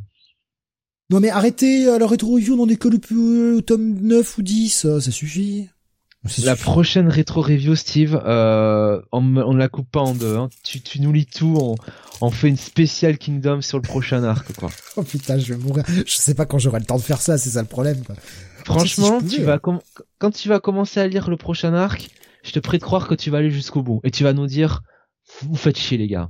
Non 1.12 1.20
mais 1.20 1.30
arrêtez, 1.30 1.88
euh, 1.88 2.00
la 2.00 2.08
rétro 2.08 2.34
review 2.34 2.60
on 2.60 2.68
est 2.68 2.78
que 2.78 2.88
le, 2.88 3.62
tome 3.62 4.00
9 4.02 4.38
ou 4.38 4.42
10, 4.42 4.86
euh, 4.86 5.00
ça 5.00 5.12
suffit. 5.12 5.70
La 6.44 6.56
prochaine 6.56 7.08
rétro 7.08 7.42
review, 7.42 7.76
Steve, 7.76 8.20
euh, 8.26 9.00
on, 9.12 9.22
ne 9.22 9.58
la 9.58 9.68
coupe 9.68 9.92
pas 9.92 10.00
en 10.00 10.16
deux. 10.16 10.36
Hein. 10.36 10.50
Tu, 10.64 10.82
tu 10.82 11.00
nous 11.00 11.12
lis 11.14 11.28
tout, 11.28 11.56
on, 11.62 11.76
on 12.20 12.32
fait 12.32 12.48
une 12.48 12.58
spéciale 12.58 13.20
Kingdom 13.20 13.62
sur 13.62 13.78
le 13.78 13.84
prochain 13.84 14.24
arc, 14.24 14.52
quoi. 14.54 14.72
oh 14.96 15.04
putain, 15.04 15.38
je 15.38 15.54
vais 15.54 15.60
mourir. 15.60 15.84
Je 15.88 16.16
sais 16.16 16.34
pas 16.34 16.48
quand 16.48 16.58
j'aurai 16.58 16.80
le 16.80 16.86
temps 16.86 16.98
de 16.98 17.04
faire 17.04 17.22
ça, 17.22 17.38
c'est 17.38 17.52
ça 17.52 17.62
le 17.62 17.68
problème. 17.68 18.04
Quoi. 18.04 18.16
Franchement, 18.66 19.20
tu 19.22 19.44
vas 19.44 19.60
quand 19.60 20.32
tu 20.32 20.50
vas 20.50 20.60
commencer 20.60 21.00
à 21.00 21.08
lire 21.08 21.30
le 21.30 21.38
prochain 21.38 21.76
arc, 21.76 22.10
je 22.42 22.52
te 22.52 22.60
prie 22.60 22.80
de 22.80 22.84
croire 22.84 23.08
que 23.08 23.14
tu 23.14 23.30
vas 23.30 23.38
aller 23.38 23.52
jusqu'au 23.52 23.84
bout 23.84 24.02
et 24.04 24.10
tu 24.10 24.24
vas 24.24 24.34
nous 24.34 24.48
dire, 24.48 24.82
vous 25.42 25.56
faites 25.56 25.78
chier 25.78 25.98
les 25.98 26.08
gars. 26.08 26.30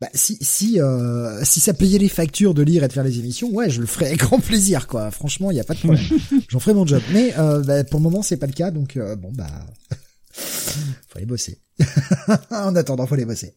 Bah 0.00 0.08
si 0.14 0.38
si 0.40 0.80
euh, 0.80 1.44
si 1.44 1.60
ça 1.60 1.74
payait 1.74 1.98
les 1.98 2.08
factures 2.08 2.54
de 2.54 2.62
lire 2.62 2.82
et 2.82 2.88
de 2.88 2.92
faire 2.92 3.04
les 3.04 3.18
émissions, 3.18 3.50
ouais, 3.50 3.68
je 3.68 3.82
le 3.82 3.86
ferais 3.86 4.06
avec 4.06 4.20
grand 4.20 4.40
plaisir 4.40 4.86
quoi. 4.86 5.10
Franchement, 5.10 5.50
il 5.50 5.58
y 5.58 5.60
a 5.60 5.64
pas 5.64 5.74
de 5.74 5.80
problème. 5.80 6.02
J'en 6.48 6.58
ferai 6.58 6.72
mon 6.72 6.86
job. 6.86 7.02
Mais 7.12 7.36
euh, 7.38 7.62
bah, 7.62 7.84
pour 7.84 8.00
le 8.00 8.04
moment, 8.04 8.22
c'est 8.22 8.38
pas 8.38 8.46
le 8.46 8.54
cas, 8.54 8.70
donc 8.70 8.96
euh, 8.96 9.14
bon 9.14 9.30
bah 9.32 9.66
faut 10.32 11.16
aller 11.16 11.26
bosser. 11.26 11.60
en 12.50 12.74
attendant, 12.76 13.06
faut 13.06 13.14
aller 13.14 13.26
bosser. 13.26 13.56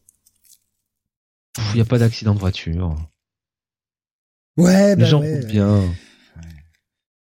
Il 1.72 1.78
y 1.78 1.80
a 1.80 1.86
pas 1.86 1.98
d'accident 1.98 2.34
de 2.34 2.40
voiture. 2.40 2.94
Ouais, 4.58 4.96
bah 4.96 5.02
les 5.02 5.08
gens 5.08 5.20
ouais, 5.20 5.46
bien. 5.46 5.82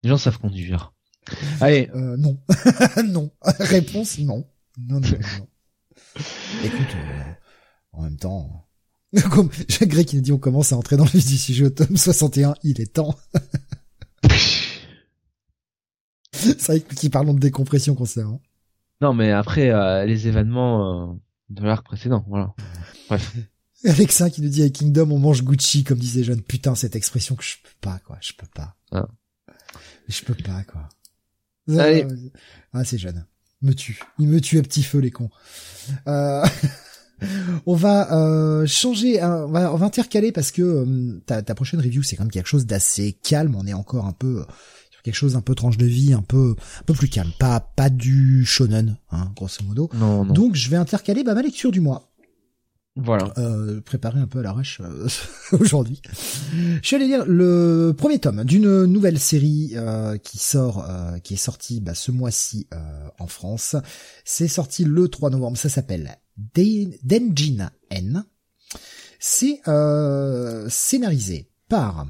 Les 0.02 0.10
gens 0.10 0.18
savent 0.18 0.40
conduire. 0.40 0.94
Allez. 1.62 1.92
Euh, 1.94 2.18
non. 2.18 2.40
non. 3.06 3.30
Réponse 3.60 4.18
non. 4.20 4.48
Non, 4.78 5.00
non, 5.00 5.10
non. 5.10 5.48
Écoute, 6.64 6.96
en 7.92 8.04
même 8.04 8.18
temps, 8.18 8.68
comme 9.32 9.50
Jacques 9.68 9.90
Grey 9.90 10.06
qui 10.06 10.16
nous 10.16 10.22
dit 10.22 10.32
on 10.32 10.38
commence 10.38 10.74
à 10.74 10.78
entrer 10.78 10.98
dans 10.98 11.06
le 11.06 11.10
vif 11.10 11.26
du 11.26 11.38
sujet 11.38 11.66
au 11.66 11.70
tome 11.70 11.98
61, 11.98 12.56
il 12.64 12.82
est 12.82 12.94
temps. 12.94 13.16
C'est 16.32 16.66
vrai 16.66 16.82
qu'ils 16.82 17.12
parlons 17.12 17.34
de 17.34 17.40
décompression 17.40 17.96
concernant. 17.96 18.42
Non, 19.02 19.14
mais 19.14 19.32
après, 19.32 19.70
euh, 19.70 20.06
les 20.06 20.28
événements 20.28 21.12
euh, 21.12 21.14
de 21.50 21.64
l'arc 21.64 21.86
précédent, 21.86 22.26
voilà. 22.28 22.54
Bref. 23.08 23.36
Alexa 23.86 24.30
qui 24.30 24.42
nous 24.42 24.50
dit 24.50 24.64
à 24.64 24.70
Kingdom 24.70 25.12
on 25.12 25.20
mange 25.20 25.44
Gucci, 25.44 25.84
comme 25.84 26.00
disait 26.00 26.24
Jeune. 26.24 26.42
Putain, 26.42 26.76
cette 26.76 26.96
expression 26.96 27.36
que 27.36 27.44
je 27.44 27.56
peux 27.64 27.76
pas, 27.82 28.00
quoi. 28.00 28.18
Je 28.22 28.34
peux 28.34 28.48
pas. 28.54 28.76
Ah. 28.92 29.08
Je 30.08 30.24
peux 30.24 30.34
pas, 30.34 30.64
quoi. 30.64 30.90
Allez. 31.70 32.08
Ah, 32.74 32.84
c'est 32.84 32.98
jeune. 32.98 33.26
Me 33.66 33.74
tue. 33.74 34.00
Il 34.20 34.28
me 34.28 34.40
tue 34.40 34.60
à 34.60 34.62
petit 34.62 34.84
feu, 34.84 35.00
les 35.00 35.12
cons. 35.12 35.32
Euh... 36.08 36.46
on 37.66 37.76
va 37.76 38.14
euh, 38.14 38.68
changer, 38.68 39.24
on 39.24 39.48
va, 39.48 39.74
on 39.74 39.76
va 39.76 39.86
intercaler 39.88 40.32
parce 40.32 40.52
que 40.52 40.62
euh, 40.62 41.22
ta, 41.26 41.42
ta, 41.42 41.56
prochaine 41.56 41.80
review 41.80 42.04
c'est 42.04 42.16
quand 42.16 42.24
même 42.24 42.32
quelque 42.32 42.48
chose 42.48 42.66
d'assez 42.66 43.14
calme. 43.24 43.56
On 43.58 43.66
est 43.66 43.74
encore 43.74 44.06
un 44.06 44.12
peu 44.12 44.46
sur 44.92 45.02
quelque 45.02 45.16
chose 45.16 45.36
un 45.36 45.42
peu 45.42 45.56
tranche 45.56 45.78
de 45.78 45.86
vie, 45.86 46.14
un 46.14 46.22
peu 46.22 46.56
un 46.80 46.84
peu 46.84 46.94
plus 46.94 47.10
calme, 47.10 47.32
pas 47.40 47.60
pas 47.60 47.90
du 47.90 48.46
shonen, 48.46 48.98
hein, 49.12 49.32
grosso 49.36 49.64
modo. 49.64 49.90
Non, 49.96 50.26
non. 50.26 50.34
Donc 50.34 50.56
je 50.56 50.70
vais 50.70 50.78
intercaler 50.78 51.24
bah, 51.24 51.34
ma 51.34 51.42
lecture 51.42 51.72
du 51.72 51.82
mois. 51.82 52.12
Voilà. 52.98 53.34
Euh, 53.38 53.82
préparé 53.82 54.22
un 54.22 54.28
peu 54.28 54.40
à 54.40 54.42
l'arrache 54.42 54.80
euh, 54.82 55.10
aujourd'hui. 55.60 56.02
Je 56.82 56.88
suis 56.88 56.96
allé 56.96 57.08
lire 57.08 57.26
le 57.26 57.94
premier 57.96 58.20
tome 58.20 58.46
d'une 58.46 58.86
nouvelle 58.86 59.20
série 59.20 59.72
euh, 59.76 60.18
qui 60.18 60.38
sort, 60.38 60.90
euh, 60.90 61.20
qui 61.20 61.34
est 61.34 61.38
sortie 61.38 61.82
bah, 61.82 61.94
ce 61.94 62.12
mois-ci 62.12 62.68
en 63.20 63.28
France. 63.28 63.76
C'est 64.24 64.48
sorti 64.48 64.86
le 64.86 65.10
3 65.10 65.30
novembre. 65.30 65.58
Ça 65.58 65.68
s'appelle 65.68 66.18
Denjin 66.38 67.70
N. 67.90 68.24
C'est 69.20 69.62
scénarisé 70.70 71.50
par 71.68 72.08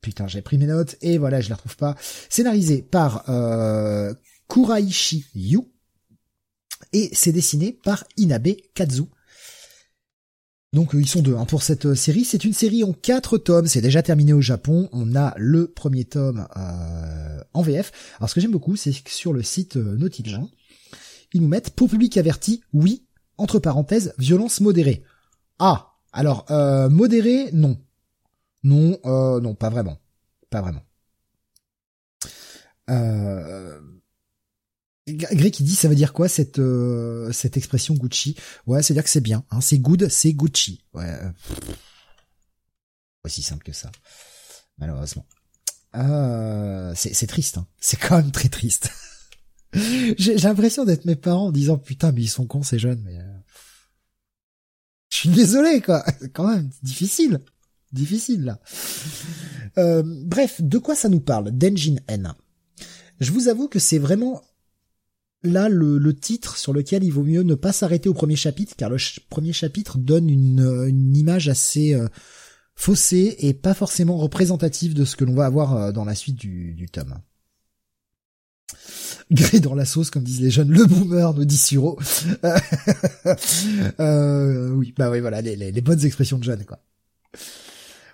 putain 0.00 0.28
j'ai 0.28 0.42
pris 0.42 0.58
mes 0.58 0.66
notes 0.66 0.94
et 1.00 1.18
voilà 1.18 1.40
je 1.40 1.50
la 1.50 1.56
retrouve 1.56 1.76
pas. 1.76 1.94
Scénarisé 2.30 2.80
par 2.82 3.24
Kuraishi 4.48 5.26
Yu 5.34 5.60
et 6.92 7.10
c'est 7.12 7.32
dessiné 7.32 7.72
par 7.72 8.04
Inabe 8.16 8.54
Kazu. 8.74 9.04
Donc 10.76 10.94
euh, 10.94 11.00
ils 11.00 11.08
sont 11.08 11.22
deux 11.22 11.34
hein, 11.34 11.46
pour 11.46 11.62
cette 11.62 11.86
euh, 11.86 11.94
série. 11.94 12.26
C'est 12.26 12.44
une 12.44 12.52
série 12.52 12.84
en 12.84 12.92
quatre 12.92 13.38
tomes. 13.38 13.66
C'est 13.66 13.80
déjà 13.80 14.02
terminé 14.02 14.34
au 14.34 14.42
Japon. 14.42 14.90
On 14.92 15.16
a 15.16 15.32
le 15.38 15.68
premier 15.68 16.04
tome 16.04 16.46
euh, 16.54 17.40
en 17.54 17.62
VF. 17.62 17.92
Alors 18.18 18.28
ce 18.28 18.34
que 18.34 18.42
j'aime 18.42 18.50
beaucoup, 18.50 18.76
c'est 18.76 18.92
que 18.92 19.10
sur 19.10 19.32
le 19.32 19.42
site 19.42 19.78
euh, 19.78 19.98
ils 21.32 21.40
nous 21.40 21.48
mettent 21.48 21.70
pour 21.70 21.88
public 21.88 22.18
averti, 22.18 22.60
oui, 22.74 23.06
entre 23.38 23.58
parenthèses, 23.58 24.12
violence 24.18 24.60
modérée. 24.60 25.02
Ah, 25.58 25.94
alors 26.12 26.44
euh, 26.50 26.90
modérée, 26.90 27.48
non, 27.54 27.78
non, 28.62 29.00
non, 29.40 29.54
pas 29.54 29.70
vraiment, 29.70 29.96
pas 30.50 30.60
vraiment. 30.60 30.82
Euh, 32.90 33.80
Greg 35.08 35.52
qui 35.52 35.62
dit 35.62 35.76
ça 35.76 35.88
veut 35.88 35.94
dire 35.94 36.12
quoi 36.12 36.28
cette 36.28 36.58
euh, 36.58 37.30
cette 37.32 37.56
expression 37.56 37.94
Gucci? 37.94 38.36
Ouais, 38.66 38.82
c'est 38.82 38.94
dire 38.94 39.04
que 39.04 39.10
c'est 39.10 39.20
bien. 39.20 39.44
Hein, 39.50 39.60
c'est 39.60 39.78
good, 39.78 40.08
c'est 40.08 40.32
Gucci. 40.32 40.82
Ouais. 40.94 41.08
Euh, 41.08 41.30
aussi 43.24 43.42
simple 43.42 43.64
que 43.64 43.72
ça, 43.72 43.90
malheureusement. 44.78 45.26
Euh, 45.94 46.92
c'est 46.94 47.26
triste. 47.26 47.58
Hein. 47.58 47.66
C'est 47.80 47.98
quand 47.98 48.16
même 48.16 48.32
très 48.32 48.48
triste. 48.48 48.90
J'ai 49.72 50.36
l'impression 50.38 50.84
d'être 50.84 51.04
mes 51.04 51.16
parents 51.16 51.46
en 51.46 51.52
disant 51.52 51.78
putain 51.78 52.12
mais 52.12 52.22
ils 52.22 52.28
sont 52.28 52.46
cons 52.46 52.62
ces 52.62 52.78
jeunes. 52.78 53.02
Mais 53.04 53.18
euh, 53.18 53.38
je 55.10 55.16
suis 55.18 55.28
désolé 55.28 55.80
quoi. 55.80 56.04
Quand 56.34 56.48
même 56.48 56.70
difficile, 56.82 57.40
difficile 57.92 58.44
là. 58.44 58.60
Euh, 59.78 60.02
bref, 60.04 60.62
de 60.62 60.78
quoi 60.78 60.94
ça 60.94 61.08
nous 61.08 61.20
parle? 61.20 61.50
Denjin 61.50 61.96
N. 62.08 62.32
Je 63.20 63.32
vous 63.32 63.48
avoue 63.48 63.68
que 63.68 63.78
c'est 63.78 63.98
vraiment 63.98 64.42
là 65.42 65.68
le, 65.68 66.14
titre 66.14 66.56
sur 66.56 66.72
lequel 66.72 67.04
il 67.04 67.10
vaut 67.10 67.22
mieux 67.22 67.42
ne 67.42 67.54
pas 67.54 67.72
s'arrêter 67.72 68.08
au 68.08 68.14
premier 68.14 68.36
chapitre 68.36 68.74
car 68.76 68.90
le 68.90 68.96
premier 69.28 69.52
chapitre 69.52 69.98
donne 69.98 70.28
une, 70.28 71.16
image 71.16 71.48
assez 71.48 71.94
euh, 71.94 72.08
faussée 72.74 73.36
et 73.40 73.54
pas 73.54 73.74
forcément 73.74 74.18
représentative 74.18 74.94
de 74.94 75.04
ce 75.04 75.16
que 75.16 75.24
l'on 75.24 75.34
va 75.34 75.46
avoir 75.46 75.76
euh, 75.76 75.92
dans 75.92 76.04
la 76.04 76.14
suite 76.14 76.36
du, 76.36 76.86
tome. 76.92 77.18
gré 79.30 79.60
dans 79.60 79.74
la 79.74 79.84
sauce, 79.84 80.10
comme 80.10 80.22
disent 80.22 80.40
les 80.40 80.50
jeunes. 80.50 80.70
Le 80.70 80.84
boomer, 80.84 81.34
nous 81.34 81.44
dit 81.44 81.56
Suro. 81.56 81.98
euh, 84.00 84.70
oui, 84.70 84.94
bah 84.96 85.10
oui, 85.10 85.20
voilà, 85.20 85.40
les, 85.40 85.80
bonnes 85.80 86.04
expressions 86.04 86.38
de 86.38 86.44
jeunes, 86.44 86.64
quoi. 86.64 86.78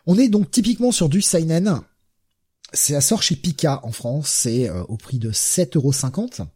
On 0.07 0.19
est 0.19 0.28
donc 0.28 0.51
typiquement 0.51 0.93
sur 0.93 1.09
du 1.09 1.23
seinen. 1.23 1.81
C'est 2.73 2.94
à 2.94 3.01
sort 3.01 3.23
chez 3.23 3.36
Pika 3.36 3.81
en 3.85 3.93
France, 3.93 4.28
c'est 4.28 4.69
euh, 4.69 4.82
au 4.85 4.97
prix 4.97 5.19
de 5.19 5.31
7,50€. 5.31 6.47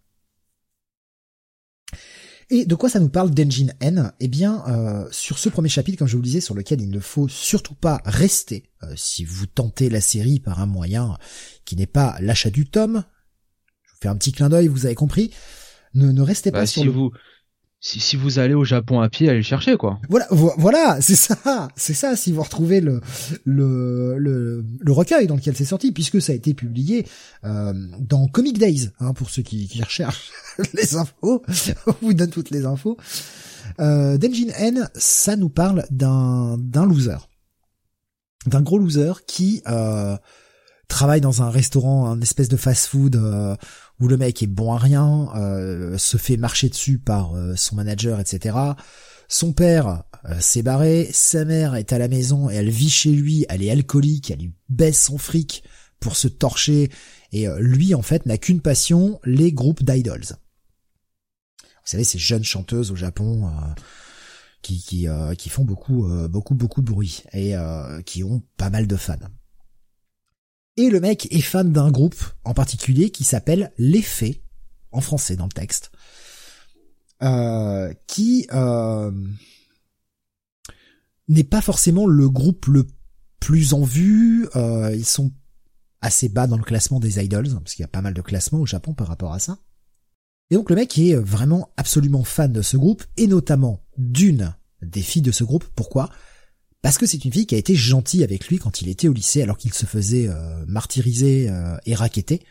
Et 2.49 2.65
de 2.65 2.75
quoi 2.77 2.89
ça 2.89 3.01
nous 3.01 3.09
parle 3.09 3.31
d'Engine 3.31 3.75
N? 3.81 4.13
Eh 4.21 4.29
bien, 4.29 4.63
euh, 4.69 5.09
sur 5.11 5.39
ce 5.39 5.49
premier 5.49 5.69
chapitre, 5.69 5.99
comme 5.99 6.07
je 6.07 6.13
vous 6.13 6.23
le 6.23 6.27
disais, 6.27 6.41
sur 6.41 6.55
lequel 6.55 6.81
il 6.81 6.91
ne 6.91 7.01
faut 7.01 7.27
surtout 7.27 7.75
pas 7.75 8.01
rester 8.05 8.71
euh, 8.85 8.93
si 8.95 9.25
vous 9.25 9.47
tentez 9.47 9.91
la 9.91 10.01
série 10.01 10.39
par 10.39 10.61
un 10.61 10.67
moyen 10.67 11.19
qui 11.65 11.75
n'est 11.75 11.87
pas 11.87 12.17
l'achat 12.21 12.51
du 12.51 12.67
tome. 12.67 13.03
Je 13.83 13.91
vous 13.91 13.99
fais 14.01 14.09
un 14.09 14.17
petit 14.17 14.31
clin 14.31 14.49
d'œil, 14.49 14.69
vous 14.69 14.87
avez 14.87 14.95
compris. 14.95 15.33
Ne, 15.95 16.13
ne 16.13 16.23
restez 16.23 16.53
pas 16.53 16.61
bah, 16.61 16.67
sur 16.67 17.11
si, 17.81 18.01
si 18.01 18.17
vous 18.17 18.39
allez 18.39 18.55
au 18.55 18.65
Japon 18.65 19.01
à 19.01 19.09
pied, 19.09 19.29
allez 19.29 19.39
le 19.39 19.45
chercher 19.45 19.77
quoi. 19.77 20.01
Voilà, 20.09 20.27
voilà, 20.31 21.01
c'est 21.01 21.15
ça, 21.15 21.69
c'est 21.77 21.95
ça. 21.95 22.17
Si 22.17 22.33
vous 22.33 22.43
retrouvez 22.43 22.81
le 22.81 23.01
le 23.45 24.17
le, 24.19 24.93
recueil 24.93 25.27
dans 25.27 25.37
lequel 25.37 25.55
c'est 25.55 25.67
sorti, 25.67 25.93
puisque 25.93 26.21
ça 26.21 26.33
a 26.33 26.35
été 26.35 26.55
publié 26.55 27.07
euh, 27.45 27.73
dans 28.01 28.29
Comic 28.29 28.59
Days, 28.59 28.91
hein, 29.01 29.13
pour 29.13 29.31
ceux 29.31 29.43
qui, 29.43 29.69
qui 29.69 29.83
recherchent 29.83 30.31
les 30.75 30.97
infos, 30.97 31.43
on 31.87 31.95
vous 32.01 32.15
donne 32.15 32.31
toutes 32.31 32.51
les 32.51 32.65
infos. 32.65 32.97
Euh, 33.81 34.17
Denjin 34.17 34.53
N, 34.57 34.89
ça 34.95 35.37
nous 35.37 35.51
parle 35.51 35.85
d'un 35.91 36.57
d'un 36.59 36.87
loser, 36.87 37.19
d'un 38.47 38.63
gros 38.63 38.79
loser 38.79 39.13
qui 39.27 39.63
euh, 39.69 40.17
travaille 40.89 41.21
dans 41.21 41.43
un 41.43 41.51
restaurant, 41.51 42.07
un 42.07 42.21
espèce 42.21 42.49
de 42.49 42.57
fast-food 42.57 43.17
euh, 43.17 43.57
où 44.01 44.09
le 44.09 44.17
mec 44.17 44.43
est 44.43 44.49
bon 44.49 44.73
à 44.73 44.79
rien, 44.79 45.29
euh, 45.37 45.97
se 45.99 46.17
fait 46.17 46.37
marcher 46.37 46.69
dessus 46.69 46.99
par 46.99 47.35
euh, 47.35 47.55
son 47.57 47.77
manager, 47.77 48.21
etc. 48.21 48.57
Son 49.29 49.53
père 49.53 50.05
s'est 50.39 50.63
barré, 50.63 51.09
sa 51.13 51.45
mère 51.45 51.75
est 51.75 51.93
à 51.93 51.99
la 51.99 52.07
maison 52.07 52.49
et 52.49 52.55
elle 52.55 52.71
vit 52.71 52.91
chez 52.91 53.11
lui, 53.11 53.45
elle 53.49 53.63
est 53.63 53.71
alcoolique, 53.71 54.31
elle 54.31 54.39
lui 54.39 54.53
baisse 54.69 55.05
son 55.05 55.19
fric 55.19 55.65
pour 55.99 56.17
se 56.17 56.29
torcher 56.29 56.91
et 57.33 57.49
lui 57.59 57.93
en 57.95 58.03
fait 58.03 58.25
n'a 58.25 58.39
qu'une 58.39 58.61
passion, 58.61 59.19
les 59.25 59.53
groupes 59.53 59.83
d'idols. 59.83 60.27
Vous 61.61 61.67
savez 61.91 62.05
ces 62.05 62.19
jeunes 62.19 62.45
chanteuses 62.45 62.93
au 62.93 62.97
Japon 62.97 63.51
qui 64.63 64.81
qui, 64.81 65.09
qui 65.39 65.49
font 65.49 65.65
beaucoup 65.65 66.09
beaucoup 66.29 66.55
beaucoup 66.55 66.83
de 66.83 66.91
bruit 66.91 67.25
et 67.33 67.55
qui 68.05 68.23
ont 68.23 68.43
pas 68.57 68.71
mal 68.71 68.87
de 68.87 68.97
fans. 68.97 69.17
Et 70.77 70.91
le 70.91 71.01
mec 71.01 71.27
est 71.31 71.41
fan 71.41 71.73
d'un 71.73 71.91
groupe 71.91 72.23
en 72.45 72.53
particulier 72.53 73.11
qui 73.11 73.25
s'appelle 73.25 73.73
Les 73.79 74.03
Fées, 74.03 74.43
en 74.93 75.01
français 75.01 75.37
dans 75.37 75.47
le 75.47 75.53
texte, 75.53 75.91
euh, 77.23 77.93
qui 78.07 78.47
euh, 78.53 79.11
n'est 81.29 81.45
pas 81.45 81.63
forcément 81.63 82.07
le 82.07 82.29
groupe 82.29 82.67
le 82.67 82.87
plus 83.41 83.73
en 83.73 83.83
vue. 83.85 84.49
Euh, 84.55 84.95
ils 84.95 85.07
sont 85.07 85.33
assez 86.03 86.29
bas 86.29 86.47
dans 86.47 86.59
le 86.59 86.63
classement 86.63 87.01
des 87.01 87.25
idols, 87.25 87.49
parce 87.55 87.75
qu'il 87.75 87.83
y 87.83 87.85
a 87.85 87.89
pas 87.89 88.03
mal 88.03 88.13
de 88.13 88.21
classements 88.21 88.61
au 88.61 88.67
Japon 88.67 88.93
par 88.93 89.09
rapport 89.09 89.33
à 89.33 89.39
ça. 89.39 89.59
Et 90.51 90.57
donc 90.57 90.69
le 90.69 90.77
mec 90.77 90.99
est 90.99 91.15
vraiment 91.15 91.73
absolument 91.79 92.23
fan 92.23 92.53
de 92.53 92.63
ce 92.63 92.77
groupe, 92.77 93.03
et 93.17 93.27
notamment 93.27 93.83
d'une 93.97 94.55
des 94.83 95.03
filles 95.03 95.23
de 95.23 95.33
ce 95.33 95.43
groupe. 95.43 95.65
Pourquoi? 95.75 96.11
Parce 96.87 96.99
que 96.99 97.07
c'est 97.07 97.25
une 97.25 97.33
fille 97.33 97.47
qui 97.47 97.57
a 97.57 97.59
été 97.59 97.75
gentille 97.75 98.23
avec 98.23 98.47
lui 98.47 98.59
quand 98.59 98.81
il 98.81 98.89
était 98.89 99.09
au 99.09 99.13
lycée 99.13 99.43
alors 99.43 99.59
qu'il 99.59 99.75
se 99.75 99.87
faisait 99.87 100.29
euh, 100.29 100.65
martyriser 100.69 101.49
euh, 101.51 101.77
et 101.85 101.97
raqueter. 101.97 102.43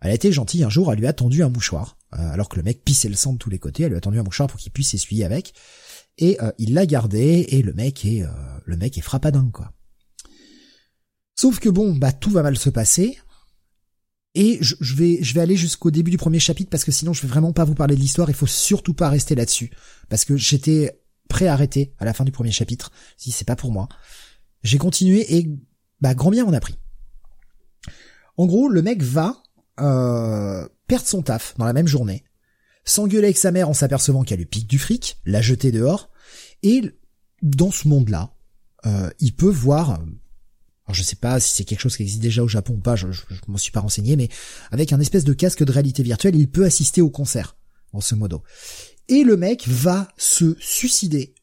Elle 0.00 0.12
a 0.12 0.14
été 0.14 0.32
gentille 0.32 0.64
un 0.64 0.70
jour, 0.70 0.90
elle 0.90 0.98
lui 0.98 1.06
a 1.06 1.12
tendu 1.12 1.42
un 1.42 1.50
mouchoir, 1.50 1.98
euh, 2.14 2.32
alors 2.32 2.48
que 2.48 2.56
le 2.56 2.62
mec 2.62 2.82
pissait 2.84 3.10
le 3.10 3.16
sang 3.16 3.34
de 3.34 3.38
tous 3.38 3.50
les 3.50 3.58
côtés, 3.58 3.82
elle 3.82 3.90
lui 3.90 3.98
a 3.98 4.00
tendu 4.00 4.18
un 4.18 4.22
mouchoir 4.22 4.48
pour 4.48 4.58
qu'il 4.58 4.72
puisse 4.72 4.92
s'essuyer 4.92 5.26
avec, 5.26 5.52
et 6.16 6.38
il 6.56 6.72
l'a 6.72 6.86
gardé, 6.86 7.44
et 7.50 7.60
le 7.60 7.74
mec 7.74 8.06
est 8.06 8.24
le 8.64 8.76
mec 8.78 8.96
est 8.96 9.02
frappadingue 9.02 9.52
quoi. 9.52 9.74
Sauf 11.38 11.58
que 11.58 11.68
bon, 11.68 11.94
bah 11.94 12.12
tout 12.12 12.30
va 12.30 12.42
mal 12.42 12.56
se 12.56 12.70
passer, 12.70 13.18
et 14.34 14.56
je, 14.62 14.74
je 14.80 14.94
vais 14.94 15.18
je 15.20 15.34
vais 15.34 15.42
aller 15.42 15.56
jusqu'au 15.56 15.90
début 15.90 16.10
du 16.10 16.16
premier 16.16 16.40
chapitre 16.40 16.70
parce 16.70 16.84
que 16.84 16.92
sinon 16.92 17.12
je 17.12 17.20
vais 17.20 17.28
vraiment 17.28 17.52
pas 17.52 17.64
vous 17.64 17.74
parler 17.74 17.94
de 17.94 18.00
l'histoire, 18.00 18.30
il 18.30 18.34
faut 18.34 18.46
surtout 18.46 18.94
pas 18.94 19.10
rester 19.10 19.34
là-dessus, 19.34 19.70
parce 20.08 20.24
que 20.24 20.38
j'étais 20.38 20.98
prêt 21.28 21.48
à 21.48 21.58
la 22.00 22.14
fin 22.14 22.24
du 22.24 22.32
premier 22.32 22.52
chapitre, 22.52 22.90
si 23.16 23.30
c'est 23.30 23.44
pas 23.44 23.56
pour 23.56 23.72
moi. 23.72 23.88
J'ai 24.62 24.78
continué 24.78 25.36
et 25.36 25.48
bah 26.00 26.14
grand 26.14 26.30
bien 26.30 26.44
on 26.44 26.52
a 26.52 26.60
pris. 26.60 26.78
En 28.36 28.46
gros, 28.46 28.68
le 28.68 28.82
mec 28.82 29.02
va 29.02 29.42
euh, 29.80 30.68
perdre 30.86 31.06
son 31.06 31.22
taf 31.22 31.54
dans 31.58 31.64
la 31.64 31.72
même 31.72 31.86
journée, 31.86 32.24
s'engueuler 32.84 33.26
avec 33.28 33.38
sa 33.38 33.50
mère 33.50 33.68
en 33.68 33.74
s'apercevant 33.74 34.24
qu'elle 34.24 34.38
lui 34.38 34.46
pique 34.46 34.66
du 34.66 34.78
fric, 34.78 35.18
la 35.24 35.40
jeter 35.40 35.72
dehors, 35.72 36.10
et 36.62 36.82
dans 37.42 37.70
ce 37.70 37.88
monde-là, 37.88 38.34
euh, 38.84 39.10
il 39.20 39.34
peut 39.34 39.50
voir, 39.50 39.90
alors 39.90 40.94
je 40.94 41.02
sais 41.02 41.16
pas 41.16 41.40
si 41.40 41.54
c'est 41.54 41.64
quelque 41.64 41.80
chose 41.80 41.96
qui 41.96 42.02
existe 42.02 42.20
déjà 42.22 42.42
au 42.42 42.48
Japon 42.48 42.74
ou 42.74 42.80
pas, 42.80 42.96
je, 42.96 43.10
je, 43.10 43.22
m'en 43.48 43.58
suis 43.58 43.72
pas 43.72 43.80
renseigné, 43.80 44.16
mais 44.16 44.28
avec 44.70 44.92
un 44.92 45.00
espèce 45.00 45.24
de 45.24 45.32
casque 45.32 45.64
de 45.64 45.72
réalité 45.72 46.02
virtuelle, 46.02 46.36
il 46.36 46.50
peut 46.50 46.64
assister 46.64 47.00
au 47.00 47.10
concert, 47.10 47.56
en 47.92 48.00
ce 48.00 48.14
modo 48.14 48.42
et 49.08 49.24
le 49.24 49.36
mec 49.36 49.66
va 49.68 50.08
se 50.16 50.56
suicider 50.58 51.34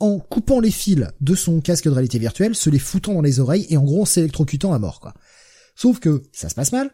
en 0.00 0.18
coupant 0.18 0.60
les 0.60 0.70
fils 0.70 1.06
de 1.20 1.34
son 1.34 1.60
casque 1.60 1.84
de 1.84 1.90
réalité 1.90 2.18
virtuelle, 2.18 2.54
se 2.54 2.70
les 2.70 2.78
foutant 2.78 3.14
dans 3.14 3.22
les 3.22 3.40
oreilles 3.40 3.66
et 3.70 3.76
en 3.76 3.84
gros 3.84 4.06
s'électrocutant 4.06 4.72
à 4.72 4.78
mort 4.78 5.00
quoi. 5.00 5.14
Sauf 5.74 5.98
que 5.98 6.22
ça 6.32 6.48
se 6.48 6.54
passe 6.54 6.72
mal. 6.72 6.90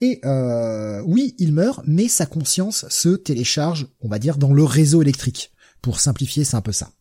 Et 0.00 0.20
euh, 0.24 1.02
oui, 1.06 1.34
il 1.38 1.52
meurt, 1.52 1.82
mais 1.86 2.08
sa 2.08 2.26
conscience 2.26 2.86
se 2.88 3.10
télécharge, 3.10 3.88
on 4.00 4.08
va 4.08 4.18
dire, 4.18 4.36
dans 4.36 4.52
le 4.52 4.64
réseau 4.64 5.00
électrique. 5.00 5.52
Pour 5.80 6.00
simplifier, 6.00 6.44
c'est 6.44 6.56
un 6.56 6.62
peu 6.62 6.72
ça. 6.72 6.92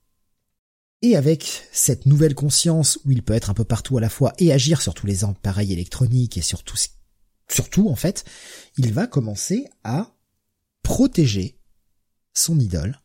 Et 1.02 1.18
avec 1.18 1.64
cette 1.72 2.06
nouvelle 2.06 2.36
conscience 2.36 2.98
où 3.04 3.12
il 3.12 3.22
peut 3.22 3.34
être 3.34 3.50
un 3.50 3.54
peu 3.54 3.66
partout 3.66 3.98
à 3.98 4.02
la 4.02 4.10
fois 4.10 4.34
et 4.40 4.54
agir 4.54 4.82
sur 4.82 4.94
tous 4.94 5.08
les 5.08 5.24
appareils 5.26 5.74
électroniques 5.74 6.38
et 6.38 6.42
sur 6.42 6.64
tout, 6.64 6.78
surtout 7.50 7.90
en 7.90 7.96
fait, 7.96 8.24
il 8.78 8.94
va 8.94 9.08
commencer 9.08 9.68
à 9.84 10.15
protéger 10.86 11.60
son 12.36 12.60
idole 12.60 13.02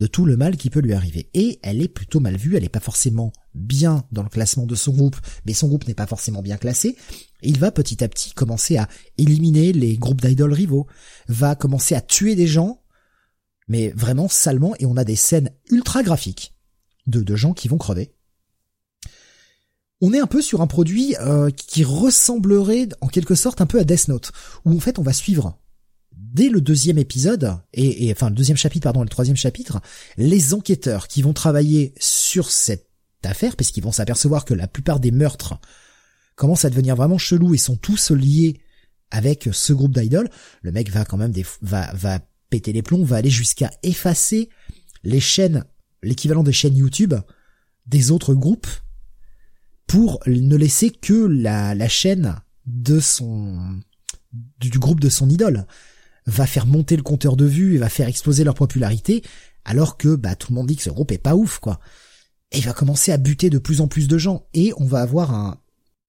de 0.00 0.06
tout 0.06 0.24
le 0.24 0.38
mal 0.38 0.56
qui 0.56 0.70
peut 0.70 0.80
lui 0.80 0.94
arriver. 0.94 1.28
Et 1.34 1.60
elle 1.62 1.82
est 1.82 1.88
plutôt 1.88 2.18
mal 2.18 2.36
vue, 2.36 2.56
elle 2.56 2.62
n'est 2.62 2.70
pas 2.70 2.80
forcément 2.80 3.30
bien 3.54 4.06
dans 4.10 4.22
le 4.22 4.30
classement 4.30 4.64
de 4.64 4.74
son 4.74 4.92
groupe, 4.92 5.16
mais 5.44 5.52
son 5.52 5.68
groupe 5.68 5.86
n'est 5.86 5.94
pas 5.94 6.06
forcément 6.06 6.40
bien 6.40 6.56
classé. 6.56 6.96
il 7.42 7.58
va 7.58 7.72
petit 7.72 8.02
à 8.02 8.08
petit 8.08 8.32
commencer 8.32 8.78
à 8.78 8.88
éliminer 9.18 9.74
les 9.74 9.98
groupes 9.98 10.22
d'idoles 10.22 10.54
rivaux, 10.54 10.86
va 11.28 11.54
commencer 11.56 11.94
à 11.94 12.00
tuer 12.00 12.36
des 12.36 12.46
gens, 12.46 12.82
mais 13.68 13.90
vraiment 13.90 14.28
salement, 14.28 14.74
et 14.78 14.86
on 14.86 14.96
a 14.96 15.04
des 15.04 15.14
scènes 15.14 15.50
ultra 15.70 16.02
graphiques 16.02 16.54
de, 17.06 17.20
de 17.20 17.36
gens 17.36 17.52
qui 17.52 17.68
vont 17.68 17.78
crever. 17.78 18.14
On 20.00 20.14
est 20.14 20.20
un 20.20 20.26
peu 20.26 20.40
sur 20.40 20.62
un 20.62 20.66
produit 20.66 21.16
euh, 21.20 21.50
qui 21.50 21.84
ressemblerait 21.84 22.88
en 23.02 23.08
quelque 23.08 23.34
sorte 23.34 23.60
un 23.60 23.66
peu 23.66 23.78
à 23.78 23.84
Death 23.84 24.08
Note, 24.08 24.32
où 24.64 24.74
en 24.74 24.80
fait 24.80 24.98
on 24.98 25.02
va 25.02 25.12
suivre 25.12 25.61
dès 26.32 26.48
le 26.48 26.60
deuxième 26.60 26.98
épisode, 26.98 27.58
et, 27.72 28.10
enfin 28.12 28.30
le 28.30 28.34
deuxième 28.34 28.56
chapitre, 28.56 28.84
pardon, 28.84 29.02
le 29.02 29.08
troisième 29.08 29.36
chapitre, 29.36 29.80
les 30.16 30.54
enquêteurs 30.54 31.08
qui 31.08 31.22
vont 31.22 31.32
travailler 31.32 31.94
sur 31.98 32.50
cette 32.50 32.88
affaire, 33.24 33.56
parce 33.56 33.70
qu'ils 33.70 33.82
vont 33.82 33.92
s'apercevoir 33.92 34.44
que 34.44 34.54
la 34.54 34.66
plupart 34.66 35.00
des 35.00 35.10
meurtres 35.10 35.58
commencent 36.34 36.64
à 36.64 36.70
devenir 36.70 36.96
vraiment 36.96 37.18
chelous 37.18 37.54
et 37.54 37.58
sont 37.58 37.76
tous 37.76 38.10
liés 38.10 38.60
avec 39.10 39.48
ce 39.52 39.72
groupe 39.72 39.94
d'idoles, 39.94 40.30
le 40.62 40.72
mec 40.72 40.90
va 40.90 41.04
quand 41.04 41.18
même 41.18 41.32
des, 41.32 41.44
va, 41.60 41.92
va 41.92 42.20
péter 42.48 42.72
les 42.72 42.82
plombs, 42.82 43.04
va 43.04 43.16
aller 43.16 43.30
jusqu'à 43.30 43.70
effacer 43.82 44.48
les 45.04 45.20
chaînes, 45.20 45.64
l'équivalent 46.02 46.42
des 46.42 46.52
chaînes 46.52 46.76
YouTube 46.76 47.14
des 47.86 48.10
autres 48.10 48.34
groupes 48.34 48.68
pour 49.86 50.20
ne 50.26 50.56
laisser 50.56 50.90
que 50.90 51.26
la, 51.26 51.88
chaîne 51.88 52.36
de 52.64 53.00
son, 53.00 53.80
du 54.60 54.78
groupe 54.78 55.00
de 55.00 55.10
son 55.10 55.28
idole 55.28 55.66
va 56.26 56.46
faire 56.46 56.66
monter 56.66 56.96
le 56.96 57.02
compteur 57.02 57.36
de 57.36 57.44
vues 57.44 57.74
et 57.74 57.78
va 57.78 57.88
faire 57.88 58.08
exploser 58.08 58.44
leur 58.44 58.54
popularité, 58.54 59.22
alors 59.64 59.96
que 59.96 60.14
bah 60.14 60.36
tout 60.36 60.52
le 60.52 60.56
monde 60.56 60.66
dit 60.66 60.76
que 60.76 60.82
ce 60.82 60.90
groupe 60.90 61.12
est 61.12 61.18
pas 61.18 61.34
ouf 61.34 61.58
quoi. 61.58 61.80
Et 62.50 62.58
il 62.58 62.64
va 62.64 62.72
commencer 62.72 63.12
à 63.12 63.16
buter 63.16 63.50
de 63.50 63.58
plus 63.58 63.80
en 63.80 63.88
plus 63.88 64.08
de 64.08 64.18
gens 64.18 64.46
et 64.54 64.72
on 64.76 64.86
va 64.86 65.00
avoir 65.00 65.32
un, 65.34 65.60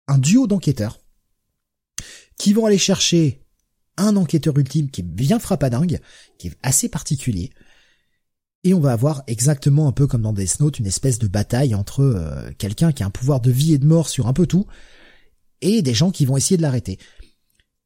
un 0.07 0.17
duo 0.17 0.47
d'enquêteurs 0.47 0.99
qui 2.37 2.53
vont 2.53 2.65
aller 2.65 2.77
chercher 2.77 3.43
un 3.97 4.15
enquêteur 4.15 4.57
ultime 4.57 4.89
qui 4.89 5.01
est 5.01 5.05
bien 5.05 5.39
frappadingue, 5.39 5.99
qui 6.37 6.47
est 6.47 6.57
assez 6.63 6.89
particulier. 6.89 7.51
Et 8.63 8.73
on 8.73 8.79
va 8.79 8.91
avoir 8.91 9.23
exactement 9.27 9.87
un 9.87 9.91
peu 9.91 10.07
comme 10.07 10.21
dans 10.21 10.33
Death 10.33 10.59
Note 10.59 10.79
une 10.79 10.85
espèce 10.85 11.19
de 11.19 11.27
bataille 11.27 11.73
entre 11.73 12.01
euh, 12.01 12.51
quelqu'un 12.57 12.91
qui 12.91 13.03
a 13.03 13.07
un 13.07 13.11
pouvoir 13.11 13.41
de 13.41 13.51
vie 13.51 13.73
et 13.73 13.77
de 13.77 13.85
mort 13.85 14.09
sur 14.09 14.27
un 14.27 14.33
peu 14.33 14.45
tout 14.45 14.65
et 15.61 15.81
des 15.81 15.93
gens 15.93 16.11
qui 16.11 16.25
vont 16.25 16.37
essayer 16.37 16.57
de 16.57 16.61
l'arrêter. 16.61 16.97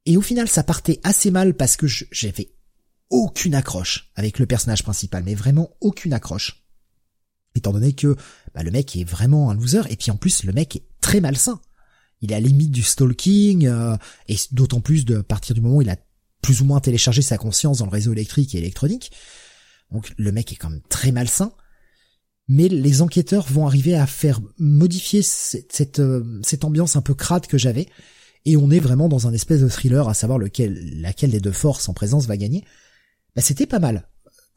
Et 0.06 0.18
au 0.18 0.22
final, 0.22 0.48
ça 0.48 0.64
partait 0.64 1.00
assez 1.04 1.32
mal 1.32 1.56
parce 1.56 1.78
que 1.78 1.88
j'avais 1.88 2.54
aucune 3.10 3.56
accroche 3.56 4.12
avec 4.16 4.40
le 4.40 4.46
personnage 4.46 4.84
principal, 4.84 5.24
mais 5.24 5.36
vraiment 5.36 5.72
aucune 5.82 6.14
accroche. 6.14 6.66
Étant 7.56 7.72
donné 7.72 7.94
que 7.94 8.16
bah, 8.54 8.64
le 8.64 8.72
mec 8.72 8.96
est 8.96 9.04
vraiment 9.04 9.50
un 9.50 9.56
loser, 9.56 9.82
et 9.90 9.96
puis 9.96 10.12
en 10.12 10.18
plus 10.18 10.44
le 10.44 10.54
mec 10.54 10.76
est 10.76 10.86
très 11.02 11.22
malsain. 11.22 11.62
il 12.22 12.32
est 12.32 12.36
à 12.36 12.40
la 12.40 12.48
limite 12.48 12.72
du 12.72 12.84
stalking, 12.84 13.70
et 14.28 14.36
d'autant 14.52 14.82
plus 14.82 15.06
de 15.06 15.22
partir 15.22 15.56
du 15.56 15.62
moment 15.62 15.78
où 15.78 15.82
il 15.82 15.90
a 15.90 15.98
plus 16.42 16.62
ou 16.62 16.66
moins 16.66 16.80
téléchargé 16.80 17.22
sa 17.22 17.38
conscience 17.38 17.80
dans 17.80 17.86
le 17.86 17.92
réseau 17.92 18.12
électrique 18.12 18.54
et 18.54 18.60
électronique. 18.60 19.12
Donc 19.92 20.14
le 20.18 20.32
mec 20.32 20.52
est 20.52 20.56
quand 20.56 20.70
même 20.70 20.82
très 20.90 21.12
malsain. 21.12 21.54
Mais 22.48 22.68
les 22.68 23.02
enquêteurs 23.02 23.48
vont 23.48 23.66
arriver 23.66 23.96
à 23.96 24.06
faire 24.06 24.40
modifier 24.60 25.24
cette, 25.24 25.72
cette, 25.74 26.02
cette 26.44 26.64
ambiance 26.64 26.96
un 26.96 27.02
peu 27.02 27.16
crade 27.16 27.48
que 27.48 27.58
j'avais. 27.58 27.88
Et 28.46 28.58
on 28.58 28.70
est 28.70 28.80
vraiment 28.80 29.10
dans 29.10 29.28
un 29.28 29.34
espèce 29.34 29.62
de 29.62 29.68
thriller 29.68 30.08
à 30.08 30.14
savoir 30.14 30.38
lequel, 30.38 31.02
laquelle 31.02 31.32
des 31.32 31.40
deux 31.40 31.52
forces 31.52 31.90
en 31.90 31.94
présence 31.94 32.28
va 32.28 32.38
gagner. 32.38 32.64
Bah, 33.36 33.42
c'était 33.42 33.66
pas 33.66 33.80
mal 33.80 34.08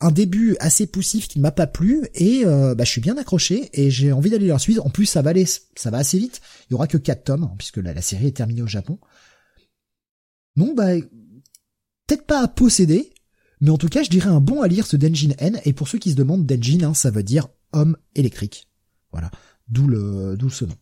un 0.01 0.10
début 0.10 0.56
assez 0.60 0.86
poussif 0.86 1.28
qui 1.28 1.39
ne 1.39 1.43
m'a 1.43 1.51
pas 1.51 1.66
plu 1.66 2.06
et 2.15 2.44
euh, 2.47 2.74
bah, 2.74 2.85
je 2.85 2.90
suis 2.90 3.01
bien 3.01 3.16
accroché 3.16 3.69
et 3.73 3.90
j'ai 3.90 4.12
envie 4.12 4.31
d'aller 4.31 4.47
leur 4.47 4.60
suivre. 4.60 4.86
En 4.86 4.90
plus, 4.90 5.06
ça 5.06 5.23
va 5.23 5.31
aller, 5.31 5.44
ça 5.47 5.90
va 5.90 5.98
assez 5.98 6.19
vite. 6.19 6.40
Il 6.69 6.73
y 6.73 6.74
aura 6.74 6.86
que 6.86 6.98
4 6.98 7.24
tomes 7.24 7.51
puisque 7.59 7.78
la, 7.78 8.01
série 8.01 8.28
est 8.28 8.36
terminée 8.36 8.62
au 8.62 8.66
Japon. 8.66 8.98
Non, 10.56 10.74
bah 10.74 10.94
peut-être 12.06 12.27
pas 12.27 12.43
à 12.43 12.48
posséder, 12.48 13.12
mais 13.60 13.70
en 13.70 13.78
tout 13.78 13.89
cas, 13.89 14.02
je 14.02 14.10
dirais 14.10 14.31
un 14.31 14.40
bon 14.40 14.62
à 14.62 14.69
lire 14.69 14.86
ce 14.86 14.97
Denjin 14.97 15.35
N. 15.39 15.60
Et 15.65 15.73
pour 15.73 15.89
ceux 15.89 15.98
qui 15.98 16.12
se 16.12 16.16
demandent, 16.16 16.47
Denjin, 16.47 16.82
hein, 16.85 16.94
ça 16.94 17.10
veut 17.10 17.23
dire 17.23 17.48
homme 17.73 17.97
électrique. 18.15 18.69
Voilà, 19.10 19.31
d'où 19.69 19.86
le 19.89 20.36
d'où 20.36 20.51
ce 20.51 20.65
nom. 20.65 20.77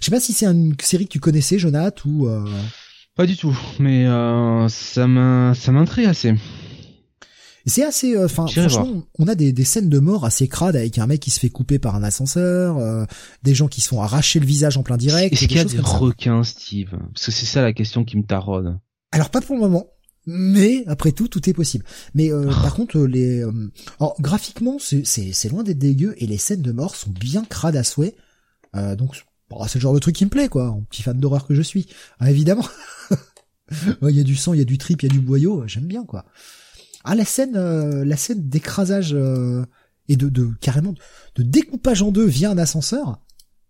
Je 0.00 0.06
sais 0.06 0.10
pas 0.10 0.20
si 0.20 0.32
c'est 0.32 0.46
une 0.46 0.74
série 0.80 1.06
que 1.06 1.12
tu 1.12 1.20
connaissais, 1.20 1.58
Jonathan, 1.58 2.08
ou. 2.08 2.28
Euh... 2.28 2.44
Pas 3.16 3.26
du 3.26 3.36
tout, 3.36 3.58
mais 3.80 4.06
euh, 4.06 4.68
ça 4.68 5.06
m'intrigue 5.06 6.06
assez. 6.06 6.34
C'est 7.68 7.84
assez, 7.84 8.16
euh, 8.16 8.24
enfin, 8.24 8.46
franchement, 8.46 9.02
on 9.18 9.28
a 9.28 9.34
des, 9.34 9.52
des, 9.52 9.64
scènes 9.64 9.88
de 9.88 9.98
mort 9.98 10.24
assez 10.24 10.48
crades 10.48 10.76
avec 10.76 10.98
un 10.98 11.06
mec 11.06 11.20
qui 11.20 11.30
se 11.30 11.38
fait 11.38 11.50
couper 11.50 11.78
par 11.78 11.94
un 11.94 12.02
ascenseur, 12.02 12.78
euh, 12.78 13.04
des 13.42 13.54
gens 13.54 13.68
qui 13.68 13.80
se 13.80 13.88
font 13.88 14.00
arracher 14.00 14.40
le 14.40 14.46
visage 14.46 14.76
en 14.76 14.82
plein 14.82 14.96
direct. 14.96 15.32
Est-ce 15.34 15.46
qu'il 15.46 15.56
y 15.56 15.60
a 15.60 15.64
des 15.64 15.78
requins, 15.78 16.42
Steve? 16.44 16.90
Parce 17.14 17.26
que 17.26 17.32
c'est 17.32 17.46
ça 17.46 17.62
la 17.62 17.72
question 17.72 18.04
qui 18.04 18.16
me 18.16 18.22
taraude. 18.22 18.78
Alors 19.12 19.30
pas 19.30 19.40
pour 19.40 19.54
le 19.54 19.60
moment, 19.60 19.86
mais 20.26 20.84
après 20.86 21.12
tout, 21.12 21.28
tout 21.28 21.48
est 21.48 21.52
possible. 21.52 21.84
Mais 22.14 22.32
euh, 22.32 22.46
par 22.46 22.74
contre, 22.74 22.98
les, 23.00 23.44
graphiquement, 24.20 24.78
c'est 24.78 25.04
c'est 25.04 25.48
loin 25.48 25.62
d'être 25.62 25.78
dégueu 25.78 26.14
et 26.18 26.26
les 26.26 26.38
scènes 26.38 26.62
de 26.62 26.72
mort 26.72 26.96
sont 26.96 27.10
bien 27.10 27.44
crades 27.44 27.76
à 27.76 27.84
souhait. 27.84 28.16
donc 28.96 29.14
c'est 29.66 29.78
le 29.78 29.82
genre 29.82 29.94
de 29.94 29.98
truc 29.98 30.14
qui 30.14 30.24
me 30.24 30.30
plaît, 30.30 30.48
quoi. 30.48 30.66
Un 30.66 30.82
petit 30.90 31.02
fan 31.02 31.18
d'horreur 31.18 31.46
que 31.46 31.54
je 31.54 31.62
suis, 31.62 31.86
ah, 32.18 32.30
évidemment. 32.30 32.66
Il 34.02 34.16
y 34.16 34.20
a 34.20 34.24
du 34.24 34.36
sang, 34.36 34.54
il 34.54 34.58
y 34.58 34.62
a 34.62 34.64
du 34.64 34.78
trip, 34.78 35.02
il 35.02 35.08
y 35.08 35.10
a 35.10 35.12
du 35.12 35.20
boyau, 35.20 35.66
j'aime 35.66 35.86
bien, 35.86 36.04
quoi. 36.04 36.24
Ah 37.04 37.14
la 37.14 37.24
scène, 37.24 37.56
euh, 37.56 38.04
la 38.04 38.16
scène 38.16 38.48
d'écrasage 38.48 39.14
euh, 39.14 39.64
et 40.08 40.16
de, 40.16 40.28
de 40.28 40.50
carrément 40.60 40.94
de 41.36 41.42
découpage 41.42 42.02
en 42.02 42.10
deux 42.10 42.26
via 42.26 42.50
un 42.50 42.58
ascenseur. 42.58 43.20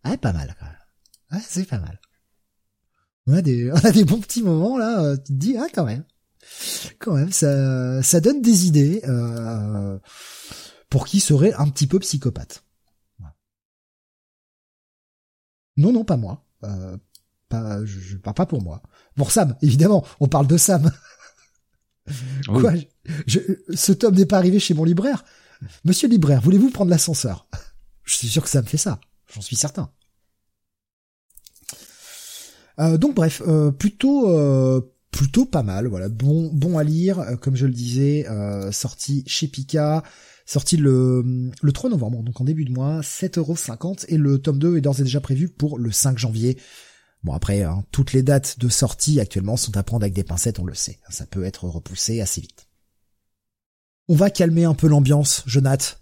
Ah 0.02 0.16
pas 0.16 0.32
mal 0.32 0.56
même. 0.60 0.76
Ah 1.30 1.40
c'est 1.46 1.64
pas 1.64 1.78
mal. 1.78 2.00
On 3.26 3.34
a 3.34 3.42
des, 3.42 3.70
on 3.72 3.76
a 3.76 3.90
des 3.90 4.04
bons 4.04 4.20
petits 4.20 4.42
moments 4.42 4.78
là. 4.78 5.02
Euh, 5.02 5.16
tu 5.16 5.32
te 5.32 5.38
dis 5.38 5.56
ah 5.56 5.66
quand 5.74 5.84
même, 5.84 6.04
quand 6.98 7.14
même 7.14 7.32
ça, 7.32 8.02
ça 8.02 8.20
donne 8.20 8.40
des 8.40 8.66
idées 8.66 9.02
pour 10.88 11.06
qui 11.06 11.20
serait 11.20 11.52
un 11.54 11.68
petit 11.68 11.86
peu 11.86 11.98
psychopathe. 11.98 12.64
Non 15.78 15.92
non 15.92 16.04
pas 16.04 16.18
moi. 16.18 16.44
pas, 17.48 17.84
je, 17.84 17.98
je 17.98 18.16
parle 18.18 18.34
pas 18.34 18.46
pour 18.46 18.62
moi. 18.62 18.82
Pour 19.16 19.32
Sam 19.32 19.56
évidemment. 19.62 20.04
On 20.20 20.28
parle 20.28 20.46
de 20.46 20.58
Sam. 20.58 20.92
Quoi 22.46 22.74
je, 23.26 23.40
Ce 23.74 23.92
tome 23.92 24.14
n'est 24.16 24.26
pas 24.26 24.38
arrivé 24.38 24.58
chez 24.58 24.74
mon 24.74 24.84
libraire. 24.84 25.24
Monsieur 25.84 26.08
le 26.08 26.12
libraire, 26.12 26.40
voulez-vous 26.40 26.70
prendre 26.70 26.90
l'ascenseur? 26.90 27.48
Je 28.04 28.14
suis 28.14 28.28
sûr 28.28 28.42
que 28.42 28.48
ça 28.48 28.62
me 28.62 28.66
fait 28.66 28.76
ça. 28.76 29.00
J'en 29.32 29.40
suis 29.40 29.56
certain. 29.56 29.90
Euh, 32.80 32.96
donc 32.96 33.14
bref, 33.14 33.42
euh, 33.46 33.70
plutôt 33.70 34.30
euh, 34.30 34.80
plutôt 35.10 35.46
pas 35.46 35.62
mal. 35.62 35.86
Voilà, 35.86 36.08
bon 36.08 36.50
bon 36.52 36.78
à 36.78 36.84
lire, 36.84 37.38
comme 37.40 37.56
je 37.56 37.66
le 37.66 37.72
disais, 37.72 38.26
sorti 38.72 39.24
chez 39.26 39.48
Pika, 39.48 40.02
sorti 40.48 40.76
le 40.76 41.52
le 41.60 41.72
3 41.72 41.90
novembre, 41.90 42.22
donc 42.22 42.40
en 42.40 42.44
début 42.44 42.64
de 42.64 42.72
mois, 42.72 43.00
7,50€ 43.00 44.06
et 44.08 44.16
le 44.16 44.38
tome 44.38 44.58
2 44.58 44.78
est 44.78 44.80
d'ores 44.80 45.00
et 45.00 45.04
déjà 45.04 45.20
prévu 45.20 45.48
pour 45.48 45.78
le 45.78 45.92
5 45.92 46.18
janvier. 46.18 46.58
Bon 47.22 47.32
après, 47.32 47.62
hein, 47.62 47.84
toutes 47.92 48.12
les 48.12 48.22
dates 48.22 48.58
de 48.58 48.68
sortie 48.68 49.20
actuellement 49.20 49.56
sont 49.56 49.76
à 49.76 49.82
prendre 49.82 50.04
avec 50.04 50.14
des 50.14 50.24
pincettes, 50.24 50.58
on 50.58 50.64
le 50.64 50.74
sait. 50.74 50.98
Ça 51.10 51.26
peut 51.26 51.44
être 51.44 51.64
repoussé 51.64 52.20
assez 52.20 52.40
vite. 52.40 52.68
On 54.08 54.14
va 54.14 54.30
calmer 54.30 54.64
un 54.64 54.74
peu 54.74 54.88
l'ambiance, 54.88 55.42
Jonath. 55.46 56.00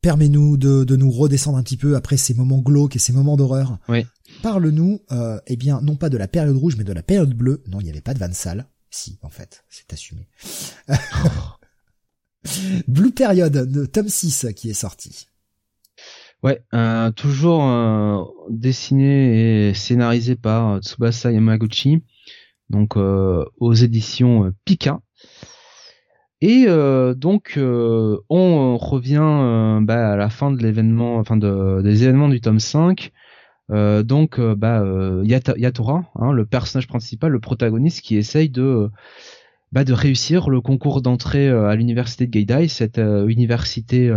Permets-nous 0.00 0.56
de, 0.56 0.82
de, 0.82 0.96
nous 0.96 1.12
redescendre 1.12 1.58
un 1.58 1.62
petit 1.62 1.76
peu 1.76 1.94
après 1.94 2.16
ces 2.16 2.34
moments 2.34 2.58
glauques 2.58 2.96
et 2.96 2.98
ces 2.98 3.12
moments 3.12 3.36
d'horreur. 3.36 3.78
Oui. 3.88 4.04
Parle-nous, 4.42 5.00
euh, 5.12 5.38
eh 5.46 5.56
bien, 5.56 5.80
non 5.82 5.94
pas 5.94 6.08
de 6.08 6.16
la 6.16 6.26
période 6.26 6.56
rouge, 6.56 6.74
mais 6.76 6.82
de 6.82 6.92
la 6.92 7.04
période 7.04 7.32
bleue. 7.32 7.62
Non, 7.68 7.78
il 7.78 7.84
n'y 7.84 7.90
avait 7.90 8.00
pas 8.00 8.14
de 8.14 8.18
Van 8.18 8.32
Sal. 8.32 8.66
Si, 8.90 9.20
en 9.22 9.28
fait, 9.28 9.64
c'est 9.68 9.92
assumé. 9.92 10.28
Blue 12.88 13.12
Period 13.12 13.52
de 13.52 13.86
Tom 13.86 14.08
6 14.08 14.48
qui 14.56 14.70
est 14.70 14.74
sorti. 14.74 15.28
Ouais, 16.42 16.60
euh, 16.74 17.12
toujours 17.12 17.64
euh, 17.68 18.24
dessiné 18.50 19.68
et 19.68 19.74
scénarisé 19.74 20.34
par 20.34 20.80
Tsubasa 20.80 21.30
Yamaguchi, 21.30 22.02
donc 22.68 22.96
euh, 22.96 23.44
aux 23.58 23.74
éditions 23.74 24.52
Pika. 24.64 25.00
Et 26.40 26.66
donc 26.66 27.56
on 27.56 28.76
revient 28.76 29.78
bah, 29.82 30.12
à 30.12 30.16
la 30.16 30.28
fin 30.28 30.50
de 30.50 30.60
l'événement, 30.60 31.18
enfin 31.18 31.36
de, 31.36 31.80
des 31.82 32.02
événements 32.02 32.28
du 32.28 32.40
tome 32.40 32.58
5. 32.58 33.12
donc 33.68 34.40
bah 34.40 34.84
Yatora, 35.22 36.04
hein, 36.16 36.32
le 36.32 36.44
personnage 36.44 36.88
principal, 36.88 37.30
le 37.30 37.38
protagoniste, 37.38 38.00
qui 38.00 38.16
essaye 38.16 38.50
de 38.50 38.90
bah, 39.72 39.84
de 39.84 39.92
réussir 39.92 40.50
le 40.50 40.60
concours 40.60 41.02
d'entrée 41.02 41.48
à 41.48 41.74
l'université 41.74 42.26
de 42.26 42.30
Gaidai, 42.30 42.68
cette 42.68 42.98
université 42.98 44.10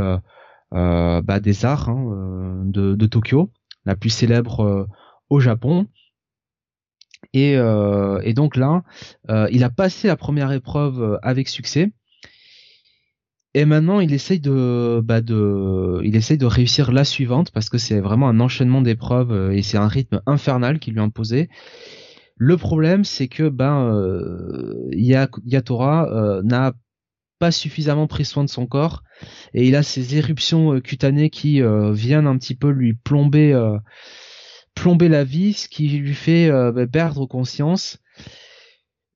euh, 0.73 1.21
bah, 1.21 1.39
des 1.39 1.63
arts 1.63 1.89
hein, 1.89 2.05
euh, 2.11 2.95
de, 2.95 3.05
Tokyo, 3.05 3.51
la 3.85 3.95
plus 3.95 4.09
célèbre 4.09 4.61
euh, 4.61 4.85
au 5.29 5.39
Japon. 5.39 5.87
Et, 7.33 7.57
donc 8.33 8.55
là, 8.55 8.83
il 9.51 9.63
a 9.63 9.69
passé 9.69 10.07
la 10.07 10.15
première 10.15 10.51
épreuve 10.53 11.19
avec 11.21 11.49
succès. 11.49 11.91
Et 13.53 13.65
maintenant, 13.65 13.99
il 13.99 14.13
essaye 14.13 14.39
de, 14.39 15.01
bah 15.03 15.19
de, 15.21 15.99
il 16.03 16.15
essaye 16.15 16.37
de 16.37 16.45
réussir 16.45 16.93
la 16.93 17.03
suivante 17.03 17.51
parce 17.51 17.69
que 17.69 17.77
c'est 17.77 17.99
vraiment 17.99 18.29
un 18.29 18.39
enchaînement 18.39 18.81
d'épreuves 18.81 19.51
et 19.51 19.63
c'est 19.63 19.77
un 19.77 19.87
rythme 19.87 20.21
infernal 20.25 20.79
qui 20.79 20.91
lui 20.91 20.99
a 20.99 21.03
imposé. 21.03 21.49
Le 22.37 22.57
problème, 22.57 23.05
c'est 23.05 23.27
que 23.27 23.47
ben, 23.47 23.93
euh, 23.93 24.89
Yatora 24.91 26.09
euh, 26.11 26.41
n'a 26.43 26.73
pas 27.39 27.51
suffisamment 27.51 28.07
pris 28.07 28.25
soin 28.25 28.43
de 28.43 28.49
son 28.49 28.65
corps 28.65 29.03
et 29.53 29.67
il 29.67 29.75
a 29.75 29.83
ces 29.83 30.17
éruptions 30.17 30.73
euh, 30.73 30.81
cutanées 30.81 31.29
qui 31.29 31.61
viennent 31.91 32.27
un 32.27 32.37
petit 32.37 32.55
peu 32.55 32.69
lui 32.69 32.93
plomber 32.93 33.53
la 35.09 35.23
vie 35.23 35.53
ce 35.53 35.67
qui 35.67 35.89
lui 35.89 36.13
fait 36.13 36.49
bah, 36.49 36.87
perdre 36.87 37.25
conscience 37.25 37.99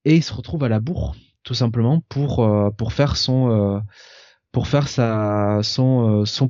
et 0.06 0.16
il 0.16 0.24
se 0.24 0.34
retrouve 0.34 0.64
à 0.64 0.70
la 0.70 0.80
bourre 0.80 1.16
tout 1.44 1.54
simplement 1.54 2.02
pour 2.10 2.94
faire 2.94 3.16
son 3.18 3.82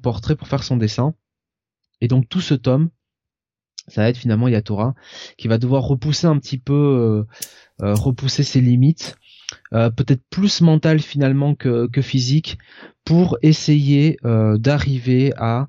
portrait 0.02 0.36
pour 0.36 0.48
faire 0.48 0.64
son 0.64 0.78
dessin. 0.78 1.14
Et 2.02 2.08
donc 2.08 2.30
tout 2.30 2.42
ce 2.42 2.54
tome 2.54 2.90
ça 3.90 4.02
va 4.02 4.10
être 4.10 4.18
finalement 4.18 4.48
Yatora 4.48 4.96
qui 5.38 5.48
va 5.48 5.58
devoir 5.58 5.84
repousser 5.84 6.28
un 6.28 6.38
petit 6.38 6.58
peu 6.58 7.26
repousser 7.80 8.44
ses 8.44 8.62
limites 8.62 9.18
euh, 9.74 9.90
peut-être 9.90 10.24
plus 10.30 10.62
mental 10.62 11.00
finalement 11.00 11.56
que, 11.56 11.88
que 11.88 12.02
physique, 12.02 12.58
pour 13.06 13.38
essayer 13.42 14.18
euh, 14.26 14.58
d'arriver 14.58 15.34
à 15.38 15.68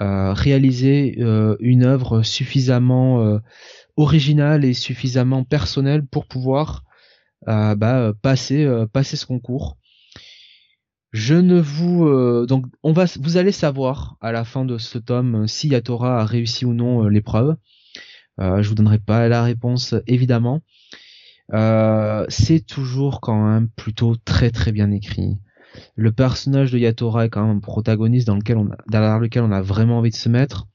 euh, 0.00 0.32
réaliser 0.32 1.18
une 1.60 1.84
œuvre 1.84 2.22
suffisamment 2.22 3.38
originale 3.96 4.64
et 4.64 4.72
suffisamment 4.72 5.44
personnelle 5.44 6.06
pour 6.06 6.26
pouvoir 6.26 6.84
bah, 7.46 8.12
passer 8.22 8.66
passer 8.92 9.16
ce 9.16 9.26
concours. 9.26 9.76
Je 11.12 11.34
ne 11.34 11.60
vous 11.60 12.46
donc 12.46 12.66
on 12.82 12.92
va 12.92 13.06
vous 13.20 13.36
allez 13.36 13.52
savoir 13.52 14.16
à 14.20 14.30
la 14.30 14.44
fin 14.44 14.64
de 14.64 14.78
ce 14.78 14.98
tome 14.98 15.48
si 15.48 15.68
Yatora 15.68 16.20
a 16.20 16.24
réussi 16.24 16.64
ou 16.64 16.72
non 16.72 17.08
l'épreuve. 17.08 17.56
je 18.38 18.68
vous 18.68 18.74
donnerai 18.74 19.00
pas 19.00 19.28
la 19.28 19.42
réponse 19.42 19.94
évidemment, 20.06 20.62
euh, 21.52 22.24
c'est 22.28 22.64
toujours 22.64 23.20
quand 23.20 23.44
même 23.44 23.68
plutôt 23.68 24.16
très 24.24 24.50
très 24.50 24.72
bien 24.72 24.90
écrit. 24.90 25.38
Le 25.96 26.12
personnage 26.12 26.72
de 26.72 26.78
Yatora 26.78 27.26
est 27.26 27.28
quand 27.28 27.46
même 27.46 27.56
un 27.56 27.60
protagoniste 27.60 28.26
dans 28.26 28.36
lequel 28.36 28.58
on 28.58 28.70
a, 28.70 29.18
lequel 29.18 29.42
on 29.42 29.52
a 29.52 29.62
vraiment 29.62 29.98
envie 29.98 30.10
de 30.10 30.16
se 30.16 30.28
mettre. 30.28 30.66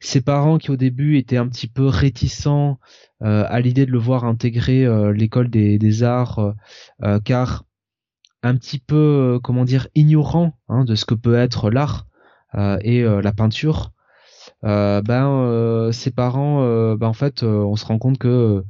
Ses 0.00 0.20
parents 0.22 0.58
qui 0.58 0.70
au 0.70 0.76
début 0.76 1.18
étaient 1.18 1.36
un 1.36 1.48
petit 1.48 1.68
peu 1.68 1.86
réticents 1.86 2.78
euh, 3.22 3.44
à 3.48 3.60
l'idée 3.60 3.84
de 3.84 3.90
le 3.90 3.98
voir 3.98 4.24
intégrer 4.24 4.86
euh, 4.86 5.12
l'école 5.12 5.50
des, 5.50 6.02
arts, 6.02 6.54
car 7.24 7.64
un 8.42 8.56
petit 8.56 8.78
peu, 8.78 9.38
comment 9.42 9.64
dire, 9.64 9.88
ignorant 9.94 10.58
hein, 10.68 10.84
de 10.84 10.94
ce 10.94 11.04
que 11.04 11.14
peut 11.14 11.34
être 11.34 11.70
l'art 11.70 12.06
et 12.82 13.02
la 13.02 13.32
peinture. 13.32 13.92
ben 14.62 15.90
ses 15.92 16.10
parents, 16.10 16.94
ben 16.96 17.06
en 17.06 17.12
fait, 17.12 17.42
on 17.42 17.76
se 17.76 17.84
rend 17.84 17.98
compte 17.98 18.18
que 18.18 18.64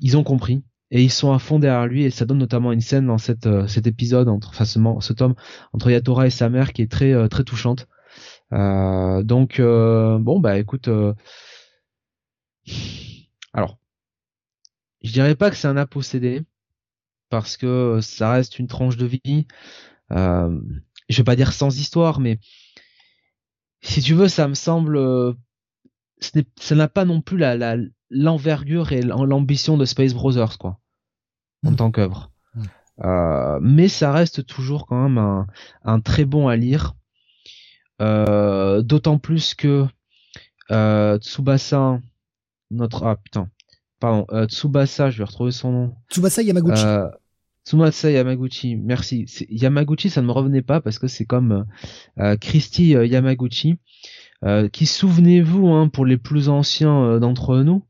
ils 0.00 0.16
ont 0.16 0.24
compris 0.24 0.62
et 0.90 1.02
ils 1.02 1.10
sont 1.10 1.32
à 1.32 1.38
fond 1.38 1.58
derrière 1.58 1.86
lui 1.86 2.04
et 2.04 2.10
ça 2.10 2.24
donne 2.26 2.38
notamment 2.38 2.72
une 2.72 2.80
scène 2.80 3.06
dans 3.06 3.18
cette 3.18 3.48
cet 3.68 3.86
épisode 3.86 4.28
entre 4.28 4.50
enfin 4.50 4.64
ce, 4.64 5.12
tome 5.12 5.34
entre 5.72 5.90
Yatora 5.90 6.26
et 6.26 6.30
sa 6.30 6.48
mère 6.48 6.72
qui 6.72 6.82
est 6.82 6.90
très 6.90 7.28
très 7.28 7.44
touchante. 7.44 7.88
donc 8.52 9.60
bon 9.60 10.40
bah 10.40 10.58
écoute, 10.58 10.88
alors 13.52 13.78
je 15.02 15.12
dirais 15.12 15.34
pas 15.34 15.50
que 15.50 15.56
c'est 15.56 15.68
un 15.68 15.76
apossédé 15.76 16.42
parce 17.28 17.56
que 17.56 18.00
ça 18.00 18.32
reste 18.32 18.58
une 18.58 18.66
tranche 18.66 18.96
de 18.96 19.06
vie. 19.06 19.46
Euh, 20.12 20.60
je 21.08 21.16
vais 21.16 21.24
pas 21.24 21.36
dire 21.36 21.52
sans 21.52 21.78
histoire, 21.78 22.20
mais 22.20 22.38
si 23.80 24.00
tu 24.00 24.14
veux, 24.14 24.28
ça 24.28 24.48
me 24.48 24.54
semble, 24.54 24.96
euh, 24.96 25.32
ça 26.20 26.74
n'a 26.74 26.88
pas 26.88 27.04
non 27.04 27.20
plus 27.20 27.38
la 27.38 27.76
l'envergure 28.08 28.92
et 28.92 29.02
l'ambition 29.02 29.76
de 29.76 29.84
Space 29.84 30.14
Brothers 30.14 30.58
quoi, 30.58 30.78
en 31.64 31.72
hmm. 31.72 31.76
tant 31.76 31.90
qu'œuvre. 31.90 32.30
Hmm. 32.54 32.62
Euh, 33.04 33.58
mais 33.60 33.88
ça 33.88 34.12
reste 34.12 34.46
toujours 34.46 34.86
quand 34.86 35.02
même 35.02 35.18
un, 35.18 35.46
un 35.84 36.00
très 36.00 36.24
bon 36.24 36.48
à 36.48 36.56
lire. 36.56 36.94
Euh, 38.00 38.82
D'autant 38.82 39.18
plus 39.18 39.54
que 39.54 39.86
euh, 40.70 41.18
Tsubasa, 41.18 42.00
notre 42.70 43.04
ah 43.04 43.16
putain, 43.16 43.48
pardon, 44.00 44.26
euh, 44.32 44.46
Tsubasa, 44.46 45.10
je 45.10 45.18
vais 45.18 45.24
retrouver 45.24 45.52
son 45.52 45.72
nom. 45.72 45.94
Tsubasa 46.10 46.42
Yamaguchi. 46.42 46.82
Euh, 46.84 47.08
Tsubasa 47.64 48.10
Yamaguchi, 48.10 48.76
merci. 48.76 49.26
Yamaguchi, 49.48 50.10
ça 50.10 50.22
ne 50.22 50.26
me 50.26 50.32
revenait 50.32 50.62
pas 50.62 50.80
parce 50.80 50.98
que 50.98 51.08
c'est 51.08 51.24
comme 51.24 51.66
euh, 52.18 52.36
Christy 52.36 52.96
euh, 52.96 53.06
Yamaguchi, 53.06 53.78
qui 54.72 54.86
souvenez-vous, 54.86 55.68
hein, 55.68 55.88
pour 55.88 56.06
les 56.06 56.18
plus 56.18 56.48
anciens 56.48 57.18
d'entre 57.18 57.56
nous, 57.58 57.82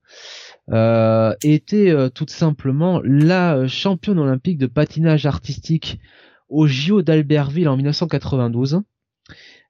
était 1.42 2.10
tout 2.14 2.26
simplement 2.28 3.00
la 3.04 3.66
championne 3.66 4.18
olympique 4.18 4.56
de 4.56 4.66
patinage 4.66 5.26
artistique 5.26 6.00
au 6.48 6.66
JO 6.66 7.02
d'Albertville 7.02 7.68
en 7.68 7.76
1992. 7.76 8.80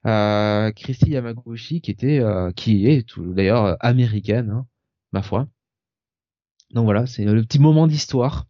Christy 0.04 1.10
Yamaguchi, 1.10 1.80
qui 1.80 1.90
était, 1.90 2.22
qui 2.54 2.86
est 2.86 3.04
d'ailleurs 3.18 3.76
américaine, 3.80 4.50
hein, 4.50 4.66
ma 5.12 5.22
foi. 5.22 5.48
Donc 6.77 6.85
voilà, 6.85 7.07
c'est 7.07 7.24
le 7.24 7.43
petit 7.43 7.59
moment 7.59 7.86
d'histoire. 7.86 8.44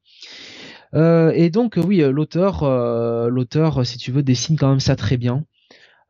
Euh, 0.94 1.31
et 1.32 1.48
donc 1.48 1.78
oui, 1.82 1.98
l'auteur, 1.98 2.65
euh, 2.65 3.28
l'auteur, 3.28 3.86
si 3.86 3.98
tu 3.98 4.11
veux, 4.11 4.24
dessine 4.24 4.59
quand 4.59 4.69
même 4.69 4.81
ça 4.81 4.97
très 4.97 5.16
bien. 5.16 5.44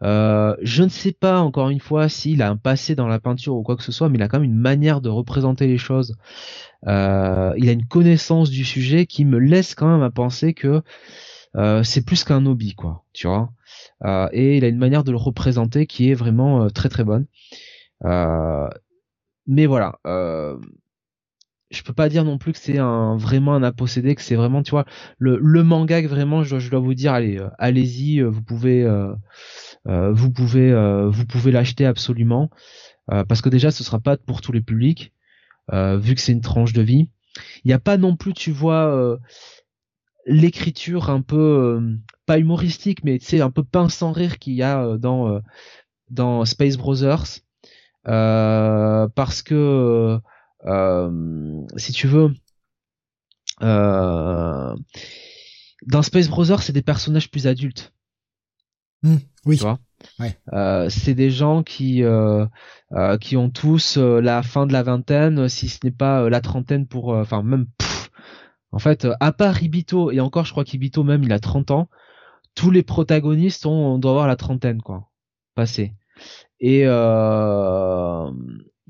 Euh, 0.02 0.56
je 0.62 0.82
ne 0.82 0.88
sais 0.88 1.12
pas 1.12 1.40
encore 1.40 1.68
une 1.68 1.80
fois 1.80 2.08
s'il 2.08 2.40
a 2.40 2.48
un 2.48 2.56
passé 2.56 2.94
dans 2.94 3.06
la 3.06 3.18
peinture 3.18 3.54
ou 3.54 3.62
quoi 3.62 3.76
que 3.76 3.82
ce 3.82 3.92
soit, 3.92 4.08
mais 4.08 4.16
il 4.16 4.22
a 4.22 4.28
quand 4.28 4.40
même 4.40 4.50
une 4.50 4.58
manière 4.58 5.02
de 5.02 5.10
représenter 5.10 5.66
les 5.66 5.76
choses. 5.76 6.16
il 6.86 6.88
a 6.88 7.52
une 7.72 7.86
connaissance 7.86 8.48
du 8.48 8.64
sujet 8.64 9.04
qui 9.04 9.26
me 9.26 9.38
laisse 9.38 9.74
quand 9.74 9.88
même 9.88 10.02
à 10.02 10.10
penser 10.10 10.54
que 10.54 10.82
c'est 11.82 12.04
plus 12.04 12.24
qu'un 12.24 12.46
hobby, 12.46 12.74
quoi. 12.74 13.04
Tu 13.12 13.26
vois. 13.26 13.52
et 14.32 14.56
il 14.56 14.64
a 14.64 14.68
une 14.68 14.78
manière 14.78 15.04
de 15.04 15.10
le 15.10 15.18
représenter 15.18 15.86
qui 15.86 16.10
est 16.10 16.14
vraiment 16.14 16.70
très 16.70 16.88
très 16.88 17.04
bonne. 17.04 17.26
mais 19.46 19.66
voilà 19.66 19.98
je 21.70 21.82
peux 21.82 21.92
pas 21.92 22.08
dire 22.08 22.24
non 22.24 22.38
plus 22.38 22.52
que 22.52 22.58
c'est 22.58 22.78
un 22.78 23.16
vraiment 23.16 23.54
un 23.54 23.72
posséder 23.72 24.14
que 24.14 24.22
c'est 24.22 24.36
vraiment 24.36 24.62
tu 24.62 24.70
vois 24.70 24.84
le, 25.18 25.38
le 25.40 25.62
manga 25.64 26.00
que 26.00 26.06
vraiment 26.06 26.44
je, 26.44 26.58
je 26.58 26.70
dois 26.70 26.80
vous 26.80 26.94
dire 26.94 27.12
allez 27.12 27.38
euh, 27.38 27.48
allez-y 27.58 28.20
euh, 28.20 28.28
vous 28.28 28.42
pouvez 28.42 28.84
euh, 28.84 29.12
vous 29.84 30.30
pouvez 30.30 30.72
vous 31.08 31.26
pouvez 31.26 31.52
l'acheter 31.52 31.86
absolument. 31.86 32.50
Parce 33.08 33.40
que 33.40 33.48
déjà 33.48 33.70
ce 33.70 33.84
sera 33.84 34.00
pas 34.00 34.16
pour 34.16 34.40
tous 34.40 34.50
les 34.50 34.60
publics 34.60 35.12
vu 35.72 36.14
que 36.14 36.20
c'est 36.20 36.32
une 36.32 36.40
tranche 36.40 36.72
de 36.72 36.82
vie. 36.82 37.08
Il 37.64 37.68
n'y 37.68 37.72
a 37.72 37.78
pas 37.78 37.98
non 37.98 38.16
plus 38.16 38.32
tu 38.32 38.50
vois 38.50 39.18
l'écriture 40.26 41.08
un 41.08 41.20
peu 41.20 41.80
pas 42.26 42.38
humoristique 42.38 43.04
mais 43.04 43.20
sais 43.20 43.40
un 43.40 43.52
peu 43.52 43.62
pince 43.62 43.94
sans 43.94 44.10
rire 44.10 44.38
qu'il 44.38 44.54
y 44.54 44.62
a 44.64 44.96
dans 44.98 45.40
dans 46.10 46.44
Space 46.44 46.76
Brothers. 46.76 47.42
Parce 48.04 49.42
que 49.42 49.54
euh, 49.54 50.18
si 50.64 51.92
tu 51.92 52.06
veux, 52.06 52.30
euh, 53.62 54.76
dans 55.86 56.02
Space 56.02 56.28
Brothers, 56.28 56.62
c'est 56.62 56.72
des 56.72 56.82
personnages 56.82 57.30
plus 57.30 57.46
adultes. 57.46 57.92
Hmm, 59.02 59.16
oui. 59.44 59.56
Tu 59.56 59.62
vois 59.62 59.78
euh, 60.52 60.90
c'est 60.90 61.14
des 61.14 61.30
gens 61.30 61.62
qui 61.62 62.02
qui 63.20 63.36
ont 63.36 63.50
tous 63.50 63.96
la 63.96 64.42
fin 64.42 64.66
de 64.66 64.72
la 64.72 64.82
vingtaine, 64.82 65.48
si 65.48 65.68
ce 65.68 65.78
n'est 65.84 65.90
pas 65.90 66.28
la 66.28 66.40
trentaine 66.40 66.86
pour, 66.86 67.08
enfin 67.08 67.42
même, 67.42 67.66
en 68.72 68.78
fait, 68.78 69.06
à 69.20 69.32
part 69.32 69.62
Ibito 69.62 70.10
et 70.10 70.20
encore, 70.20 70.44
je 70.44 70.50
crois 70.50 70.64
qu'Ibito 70.64 71.02
même 71.02 71.24
il 71.24 71.32
a 71.32 71.38
30 71.38 71.70
ans, 71.70 71.88
tous 72.54 72.70
les 72.70 72.82
protagonistes 72.82 73.66
ont 73.66 73.94
on 73.94 73.98
doit 73.98 74.10
avoir 74.12 74.26
la 74.26 74.36
trentaine 74.36 74.82
quoi, 74.82 75.08
passé. 75.54 75.94
Et 76.60 76.84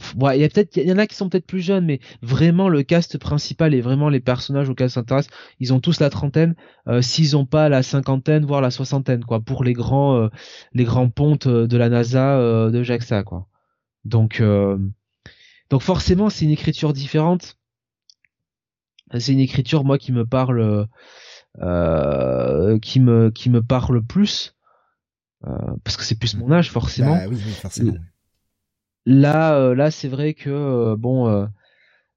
euh, 0.00 0.20
Ouais, 0.20 0.38
il 0.38 0.42
y 0.42 0.44
a 0.44 0.48
peut-être, 0.48 0.76
il 0.76 0.86
y 0.86 0.92
en 0.92 0.98
a 0.98 1.06
qui 1.06 1.16
sont 1.16 1.28
peut-être 1.28 1.46
plus 1.46 1.60
jeunes, 1.60 1.86
mais 1.86 2.00
vraiment 2.22 2.68
le 2.68 2.82
cast 2.82 3.18
principal 3.18 3.74
et 3.74 3.80
vraiment 3.80 4.08
les 4.08 4.20
personnages 4.20 4.68
auxquels 4.68 4.90
s'intéressent, 4.90 5.34
ils 5.58 5.72
ont 5.72 5.80
tous 5.80 6.00
la 6.00 6.10
trentaine, 6.10 6.54
euh, 6.86 7.00
s'ils 7.02 7.36
ont 7.36 7.46
pas 7.46 7.68
la 7.68 7.82
cinquantaine, 7.82 8.44
voire 8.44 8.60
la 8.60 8.70
soixantaine, 8.70 9.24
quoi, 9.24 9.40
pour 9.40 9.64
les 9.64 9.72
grands, 9.72 10.16
euh, 10.16 10.28
les 10.74 10.84
grands 10.84 11.08
pontes 11.08 11.46
euh, 11.46 11.66
de 11.66 11.76
la 11.76 11.88
NASA, 11.88 12.70
de 12.70 12.82
JAXA, 12.82 13.22
quoi. 13.22 13.46
Donc, 14.04 14.40
donc 15.70 15.82
forcément, 15.82 16.30
c'est 16.30 16.44
une 16.44 16.52
écriture 16.52 16.92
différente. 16.92 17.58
C'est 19.18 19.32
une 19.32 19.40
écriture, 19.40 19.84
moi, 19.84 19.98
qui 19.98 20.12
me 20.12 20.24
parle, 20.24 20.86
qui 22.80 23.00
me, 23.00 23.30
qui 23.30 23.50
me 23.50 23.62
parle 23.62 24.02
plus, 24.04 24.54
parce 25.84 25.96
que 25.96 26.04
c'est 26.04 26.18
plus 26.18 26.36
mon 26.36 26.52
âge, 26.52 26.70
forcément. 26.70 27.16
Bah, 27.16 27.26
oui, 27.28 27.36
forcément. 27.36 27.94
Là, 29.06 29.54
euh, 29.54 29.74
là, 29.76 29.92
c'est 29.92 30.08
vrai 30.08 30.34
que 30.34 30.50
euh, 30.50 30.96
bon, 30.98 31.28
euh, 31.28 31.46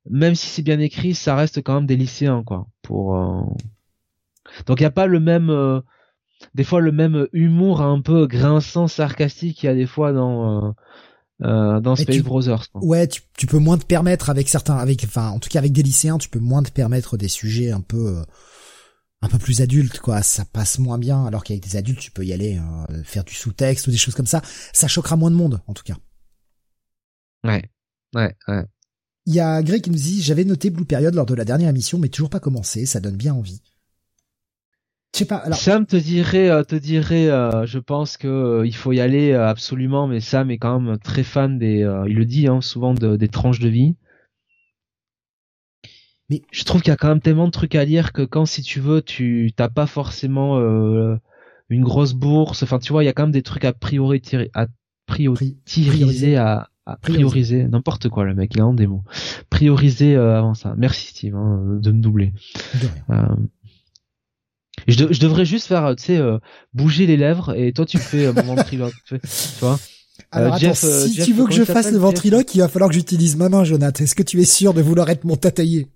même 0.09 0.33
si 0.33 0.47
c'est 0.47 0.63
bien 0.63 0.79
écrit, 0.79 1.13
ça 1.13 1.35
reste 1.35 1.61
quand 1.61 1.75
même 1.75 1.85
des 1.85 1.95
lycéens, 1.95 2.43
quoi. 2.43 2.67
Pour 2.81 3.15
donc 4.65 4.79
il 4.79 4.83
y 4.83 4.87
a 4.87 4.91
pas 4.91 5.05
le 5.05 5.19
même, 5.19 5.83
des 6.55 6.63
fois 6.63 6.81
le 6.81 6.91
même 6.91 7.27
humour 7.31 7.81
un 7.81 8.01
peu 8.01 8.25
grinçant, 8.25 8.87
sarcastique 8.87 9.57
qu'il 9.57 9.67
y 9.67 9.71
a 9.71 9.75
des 9.75 9.85
fois 9.85 10.11
dans 10.11 10.73
dans 11.39 11.95
Space 11.95 12.23
Brothers. 12.23 12.71
Quoi. 12.71 12.83
Ouais, 12.83 13.07
tu, 13.07 13.21
tu, 13.37 13.45
peux 13.45 13.59
moins 13.59 13.77
te 13.77 13.85
permettre 13.85 14.31
avec 14.31 14.49
certains, 14.49 14.75
avec, 14.75 15.03
enfin, 15.03 15.29
en 15.29 15.39
tout 15.39 15.49
cas 15.49 15.59
avec 15.59 15.71
des 15.71 15.83
lycéens, 15.83 16.17
tu 16.17 16.29
peux 16.29 16.39
moins 16.39 16.63
te 16.63 16.71
permettre 16.71 17.15
des 17.15 17.27
sujets 17.27 17.69
un 17.69 17.81
peu, 17.81 18.23
un 19.21 19.27
peu 19.27 19.37
plus 19.37 19.61
adultes, 19.61 19.99
quoi. 19.99 20.23
Ça 20.23 20.43
passe 20.43 20.79
moins 20.79 20.97
bien, 20.97 21.23
alors 21.27 21.43
qu'avec 21.43 21.61
des 21.61 21.75
adultes, 21.75 21.99
tu 21.99 22.09
peux 22.09 22.25
y 22.25 22.33
aller 22.33 22.59
faire 23.03 23.23
du 23.23 23.35
sous-texte 23.35 23.85
ou 23.85 23.91
des 23.91 23.97
choses 23.97 24.15
comme 24.15 24.25
ça. 24.25 24.41
Ça 24.73 24.87
choquera 24.87 25.15
moins 25.15 25.29
de 25.29 25.35
monde, 25.35 25.61
en 25.67 25.75
tout 25.75 25.83
cas. 25.83 25.97
Ouais, 27.43 27.63
ouais, 28.15 28.35
ouais. 28.47 28.65
Il 29.25 29.35
y 29.35 29.39
a 29.39 29.61
Greg 29.61 29.81
qui 29.81 29.91
nous 29.91 29.95
dit 29.95 30.21
j'avais 30.21 30.43
noté 30.43 30.69
Blue 30.69 30.85
Period 30.85 31.13
lors 31.13 31.25
de 31.25 31.35
la 31.35 31.45
dernière 31.45 31.69
émission, 31.69 31.99
mais 31.99 32.09
toujours 32.09 32.29
pas 32.29 32.39
commencé. 32.39 32.85
Ça 32.85 32.99
donne 32.99 33.15
bien 33.15 33.33
envie. 33.33 33.61
Je 35.13 35.19
sais 35.19 35.25
pas. 35.25 35.37
Alors... 35.37 35.57
Sam 35.57 35.85
te 35.85 35.95
dirait, 35.95 36.49
euh, 36.49 36.63
te 36.63 36.75
dirait, 36.75 37.29
euh, 37.29 37.65
je 37.65 37.79
pense 37.79 38.17
que 38.17 38.27
euh, 38.27 38.65
il 38.65 38.75
faut 38.75 38.91
y 38.91 38.99
aller 38.99 39.33
absolument, 39.33 40.07
mais 40.07 40.19
Sam 40.19 40.51
est 40.51 40.57
quand 40.57 40.79
même 40.79 40.97
très 40.99 41.23
fan 41.23 41.57
des, 41.57 41.79
il 42.07 42.15
le 42.15 42.25
dit 42.25 42.47
hein, 42.47 42.61
souvent 42.61 42.93
des 42.93 43.27
tranches 43.27 43.59
de 43.59 43.69
vie. 43.69 43.95
Mais 46.29 46.43
je 46.51 46.63
trouve 46.63 46.81
qu'il 46.81 46.91
y 46.91 46.93
a 46.93 46.97
quand 46.97 47.07
même 47.07 47.21
tellement 47.21 47.47
de 47.47 47.51
trucs 47.51 47.73
à 47.73 47.85
lire 47.85 48.13
que 48.13 48.21
quand 48.21 48.45
si 48.45 48.61
tu 48.61 48.79
veux, 48.79 49.01
tu 49.01 49.51
t'as 49.55 49.69
pas 49.69 49.87
forcément 49.87 50.59
une 51.69 51.83
grosse 51.83 52.13
bourse. 52.13 52.61
Enfin, 52.61 52.77
tu 52.77 52.93
vois, 52.93 53.03
il 53.03 53.07
y 53.07 53.09
a 53.09 53.13
quand 53.13 53.23
même 53.23 53.31
des 53.31 53.41
trucs 53.41 53.65
à 53.65 53.73
prioriser, 53.73 54.51
à 54.53 54.67
prioriser, 55.07 56.37
à, 56.37 56.69
prioriser 57.01 57.63
n'importe 57.67 58.09
quoi 58.09 58.25
le 58.25 58.33
mec 58.33 58.51
il 58.55 58.61
a 58.61 58.63
un 58.63 58.73
des 58.73 58.87
mots. 58.87 59.03
Prioriser 59.49 60.15
euh, 60.15 60.37
avant 60.37 60.53
ça. 60.53 60.73
Merci 60.77 61.07
Steve 61.07 61.35
hein, 61.35 61.79
de 61.81 61.91
me 61.91 62.01
doubler. 62.01 62.33
Euh, 63.09 63.25
je, 64.87 65.11
je, 65.11 65.19
devrais 65.19 65.45
juste 65.45 65.67
faire 65.67 65.95
tu 65.95 66.03
sais 66.03 66.17
euh, 66.17 66.37
bouger 66.73 67.05
les 67.05 67.17
lèvres 67.17 67.53
et 67.55 67.73
toi 67.73 67.85
tu 67.85 67.97
fais 67.97 68.31
mon 68.33 68.41
ventriloque 68.55 68.93
tu, 69.05 69.19
vois. 69.59 69.79
Alors 70.31 70.55
attends, 70.55 70.73
si 70.73 71.21
tu 71.23 71.33
veux 71.33 71.45
que 71.45 71.53
je 71.53 71.63
fasse 71.63 71.91
le 71.91 71.97
ventriloque, 71.97 72.53
il 72.55 72.59
va 72.59 72.67
falloir 72.67 72.89
que 72.89 72.95
j'utilise 72.95 73.35
ma 73.35 73.49
main, 73.49 73.63
Jonathan. 73.63 74.03
Est-ce 74.03 74.15
que 74.15 74.23
tu 74.23 74.39
es 74.41 74.45
sûr 74.45 74.73
de 74.73 74.81
vouloir 74.81 75.09
être 75.09 75.23
mon 75.23 75.35
tataillé? 75.35 75.87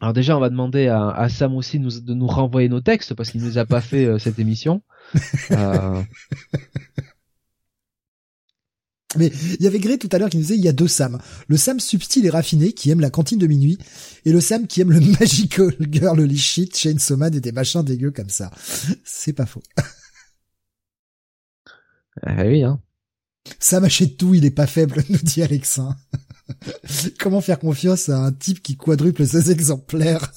Alors 0.00 0.12
déjà, 0.12 0.36
on 0.36 0.40
va 0.40 0.50
demander 0.50 0.88
à, 0.88 1.08
à 1.10 1.28
Sam 1.28 1.54
aussi 1.54 1.78
nous, 1.78 2.00
de 2.00 2.14
nous 2.14 2.26
renvoyer 2.26 2.68
nos 2.68 2.80
textes 2.80 3.14
parce 3.14 3.30
qu'il 3.30 3.42
nous 3.42 3.58
a 3.58 3.64
pas 3.64 3.80
fait 3.80 4.18
cette 4.18 4.38
émission. 4.38 4.82
Mais 9.16 9.32
il 9.58 9.62
y 9.62 9.66
avait 9.66 9.78
Gré 9.78 9.98
tout 9.98 10.08
à 10.12 10.18
l'heure 10.18 10.30
qui 10.30 10.36
nous 10.36 10.42
disait 10.42 10.56
il 10.56 10.64
y 10.64 10.68
a 10.68 10.72
deux 10.72 10.88
Sam. 10.88 11.18
Le 11.48 11.56
Sam 11.56 11.80
subtil 11.80 12.24
et 12.26 12.30
raffiné 12.30 12.72
qui 12.72 12.90
aime 12.90 13.00
la 13.00 13.10
cantine 13.10 13.38
de 13.38 13.46
minuit 13.46 13.78
et 14.24 14.32
le 14.32 14.40
Sam 14.40 14.66
qui 14.66 14.80
aime 14.80 14.92
le 14.92 15.00
magical 15.20 15.74
girl 15.90 16.36
shit, 16.36 16.76
Chainsaw 16.76 17.16
Man 17.16 17.34
et 17.34 17.40
des 17.40 17.52
machins 17.52 17.82
dégueux 17.82 18.10
comme 18.10 18.30
ça. 18.30 18.50
C'est 19.04 19.32
pas 19.32 19.46
faux. 19.46 19.62
Ah 22.22 22.44
oui 22.44 22.62
hein. 22.62 22.80
Sam 23.58 23.84
achète 23.84 24.16
tout, 24.16 24.34
il 24.34 24.44
est 24.44 24.50
pas 24.50 24.66
faible, 24.66 25.04
nous 25.08 25.18
dit 25.18 25.42
Alexin. 25.42 25.96
Comment 27.20 27.40
faire 27.40 27.58
confiance 27.58 28.08
à 28.08 28.18
un 28.18 28.32
type 28.32 28.62
qui 28.62 28.76
quadruple 28.76 29.26
ses 29.26 29.50
exemplaires? 29.50 30.32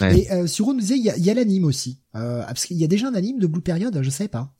Et 0.00 0.30
euh, 0.30 0.46
Suro 0.46 0.74
nous 0.74 0.80
disait, 0.80 0.96
il 0.96 1.04
y 1.04 1.30
a, 1.30 1.34
l'anime 1.34 1.64
aussi. 1.64 2.00
Euh, 2.14 2.42
parce 2.44 2.66
qu'il 2.66 2.76
y 2.76 2.84
a 2.84 2.86
déjà 2.88 3.08
un 3.08 3.14
anime 3.14 3.40
de 3.40 3.46
Blue 3.46 3.60
Period, 3.60 3.98
je 4.00 4.10
sais 4.10 4.28
pas. 4.28 4.54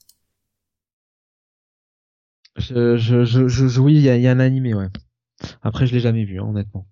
Je, 2.59 2.97
je, 2.97 3.25
je, 3.25 3.81
oui, 3.81 3.95
il 3.95 4.03
y 4.03 4.29
a, 4.29 4.31
un 4.31 4.41
animé, 4.41 4.75
ouais. 4.75 4.89
Après, 5.63 5.87
je 5.87 5.95
l'ai 5.95 6.01
jamais 6.01 6.25
vu, 6.25 6.41
hein, 6.41 6.47
honnêtement. 6.49 6.87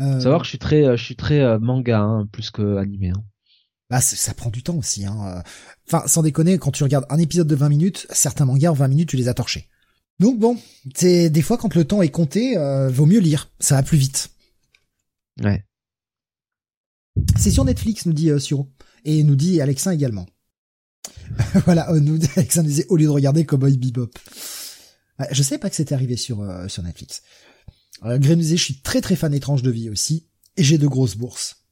Euh... 0.00 0.20
Savoir 0.20 0.40
que 0.40 0.44
je 0.44 0.50
suis 0.50 0.58
très, 0.58 0.84
euh, 0.84 0.96
je 0.96 1.04
suis 1.04 1.16
très 1.16 1.40
euh, 1.40 1.58
manga, 1.58 2.00
hein, 2.00 2.28
plus 2.32 2.50
que 2.50 2.76
animé. 2.76 3.10
Hein. 3.10 3.24
Bah, 3.90 4.00
ça 4.00 4.34
prend 4.34 4.50
du 4.50 4.62
temps 4.62 4.76
aussi. 4.76 5.04
Hein. 5.04 5.42
Enfin, 5.86 6.06
sans 6.06 6.22
déconner, 6.22 6.58
quand 6.58 6.70
tu 6.70 6.82
regardes 6.82 7.06
un 7.10 7.18
épisode 7.18 7.46
de 7.46 7.54
20 7.54 7.68
minutes, 7.68 8.06
certains 8.10 8.46
mangas 8.46 8.70
en 8.70 8.74
20 8.74 8.88
minutes, 8.88 9.08
tu 9.10 9.16
les 9.16 9.28
as 9.28 9.34
torchés. 9.34 9.68
Donc 10.18 10.38
bon, 10.38 10.56
c'est 10.94 11.30
des 11.30 11.42
fois 11.42 11.58
quand 11.58 11.74
le 11.74 11.84
temps 11.84 12.02
est 12.02 12.10
compté, 12.10 12.56
euh, 12.56 12.88
vaut 12.88 13.06
mieux 13.06 13.18
lire, 13.18 13.50
ça 13.58 13.74
va 13.76 13.82
plus 13.82 13.98
vite. 13.98 14.30
Ouais. 15.42 15.64
C'est 17.36 17.50
sur 17.50 17.64
Netflix, 17.64 18.06
nous 18.06 18.12
dit 18.12 18.30
euh, 18.30 18.38
Suro. 18.38 18.70
Et 19.04 19.24
nous 19.24 19.34
dit 19.34 19.60
Alexin 19.60 19.90
également. 19.90 20.26
voilà, 21.64 21.90
euh, 21.90 22.00
nous 22.00 22.18
dit 22.18 22.28
disait 22.62 22.86
au 22.88 22.96
lieu 22.96 23.06
de 23.06 23.10
regarder 23.10 23.44
Cowboy 23.44 23.76
Bebop. 23.76 24.10
je 25.30 25.42
sais 25.42 25.58
pas 25.58 25.70
que 25.70 25.76
c'était 25.76 25.94
arrivé 25.94 26.16
sur 26.16 26.40
euh, 26.40 26.68
sur 26.68 26.82
Netflix. 26.82 27.22
Euh, 28.04 28.18
disait 28.18 28.56
je 28.56 28.64
suis 28.64 28.80
très 28.80 29.00
très 29.00 29.16
fan 29.16 29.32
étrange 29.34 29.62
de 29.62 29.70
vie 29.70 29.90
aussi 29.90 30.28
et 30.56 30.64
j'ai 30.64 30.78
de 30.78 30.86
grosses 30.86 31.16
bourses. 31.16 31.64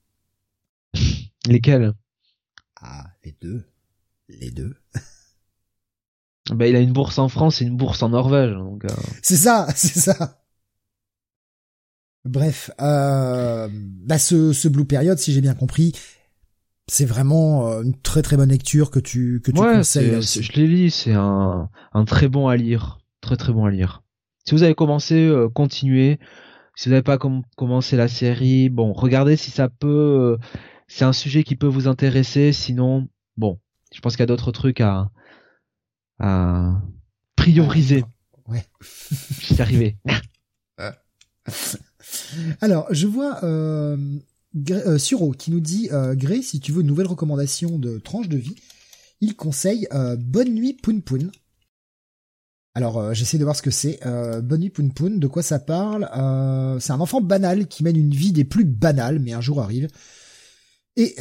Lesquelles? 1.46 1.92
Ah, 2.76 3.06
les 3.24 3.36
deux. 3.40 3.64
Les 4.28 4.50
deux. 4.50 4.76
bah 6.50 6.66
il 6.66 6.76
a 6.76 6.80
une 6.80 6.92
bourse 6.92 7.18
en 7.18 7.28
France 7.28 7.60
et 7.60 7.64
une 7.64 7.76
bourse 7.76 8.02
en 8.02 8.10
Norvège 8.10 8.52
donc 8.52 8.84
C'est 9.22 9.36
ça, 9.36 9.68
c'est 9.74 9.98
ça. 9.98 10.40
Bref, 12.24 12.70
euh, 12.80 13.68
bah 13.72 14.18
ce, 14.18 14.52
ce 14.52 14.68
Blue 14.68 14.84
Period, 14.84 15.18
si 15.18 15.32
j'ai 15.32 15.40
bien 15.40 15.54
compris, 15.54 15.92
c'est 16.86 17.04
vraiment 17.04 17.68
euh, 17.68 17.82
une 17.82 18.00
très 18.00 18.22
très 18.22 18.36
bonne 18.36 18.50
lecture 18.50 18.90
que 18.90 18.98
tu 18.98 19.40
que 19.42 19.52
tu 19.52 19.60
ouais, 19.60 19.76
conseilles. 19.76 20.22
Je 20.22 20.52
l'ai 20.52 20.66
lu, 20.66 20.90
c'est 20.90 21.12
un, 21.12 21.68
un 21.92 22.04
très 22.04 22.28
bon 22.28 22.48
à 22.48 22.56
lire, 22.56 22.98
très 23.20 23.36
très 23.36 23.52
bon 23.52 23.64
à 23.64 23.70
lire. 23.70 24.02
Si 24.44 24.54
vous 24.54 24.62
avez 24.62 24.74
commencé, 24.74 25.14
euh, 25.14 25.48
continuez. 25.48 26.18
Si 26.74 26.88
vous 26.88 26.92
n'avez 26.92 27.02
pas 27.02 27.18
commencé 27.56 27.96
la 27.96 28.08
série, 28.08 28.70
bon, 28.70 28.92
regardez 28.92 29.36
si 29.36 29.50
ça 29.50 29.68
peut. 29.68 29.88
Euh, 29.88 30.36
c'est 30.88 31.04
un 31.04 31.12
sujet 31.12 31.44
qui 31.44 31.54
peut 31.54 31.66
vous 31.66 31.88
intéresser. 31.88 32.52
Sinon, 32.52 33.08
bon, 33.36 33.60
je 33.94 34.00
pense 34.00 34.14
qu'il 34.14 34.20
y 34.20 34.24
a 34.24 34.26
d'autres 34.26 34.52
trucs 34.52 34.80
à 34.80 35.10
à 36.18 36.80
prioriser. 37.36 38.04
Ouais. 38.48 38.64
J'y 39.40 39.54
suis 39.54 39.62
arrivé. 39.62 39.96
Alors, 42.60 42.86
je 42.90 43.06
vois 43.06 43.44
euh, 43.44 43.96
euh, 44.56 44.98
Suro 44.98 45.32
qui 45.32 45.50
nous 45.50 45.60
dit 45.60 45.88
euh, 45.92 46.14
Gré, 46.14 46.42
si 46.42 46.60
tu 46.60 46.72
veux 46.72 46.80
une 46.82 46.86
nouvelle 46.86 47.06
recommandation 47.06 47.78
de 47.78 47.98
tranche 47.98 48.28
de 48.28 48.36
vie, 48.36 48.56
il 49.20 49.36
conseille 49.36 49.86
euh, 49.92 50.16
Bonne 50.16 50.50
nuit 50.50 50.74
Poun 50.74 51.02
Poun. 51.02 51.30
Alors, 52.74 52.98
euh, 52.98 53.14
j'essaie 53.14 53.38
de 53.38 53.44
voir 53.44 53.56
ce 53.56 53.62
que 53.62 53.70
c'est. 53.70 54.00
Bonne 54.42 54.60
nuit 54.60 54.70
Poun 54.70 54.92
Poun, 54.92 55.18
de 55.18 55.26
quoi 55.26 55.42
ça 55.42 55.58
parle 55.58 56.08
C'est 56.80 56.92
un 56.92 57.00
enfant 57.00 57.20
banal 57.20 57.66
qui 57.66 57.82
mène 57.82 57.96
une 57.96 58.14
vie 58.14 58.32
des 58.32 58.44
plus 58.44 58.64
banales, 58.64 59.18
mais 59.18 59.32
un 59.32 59.40
jour 59.40 59.60
arrive. 59.60 59.88
Et 60.96 61.16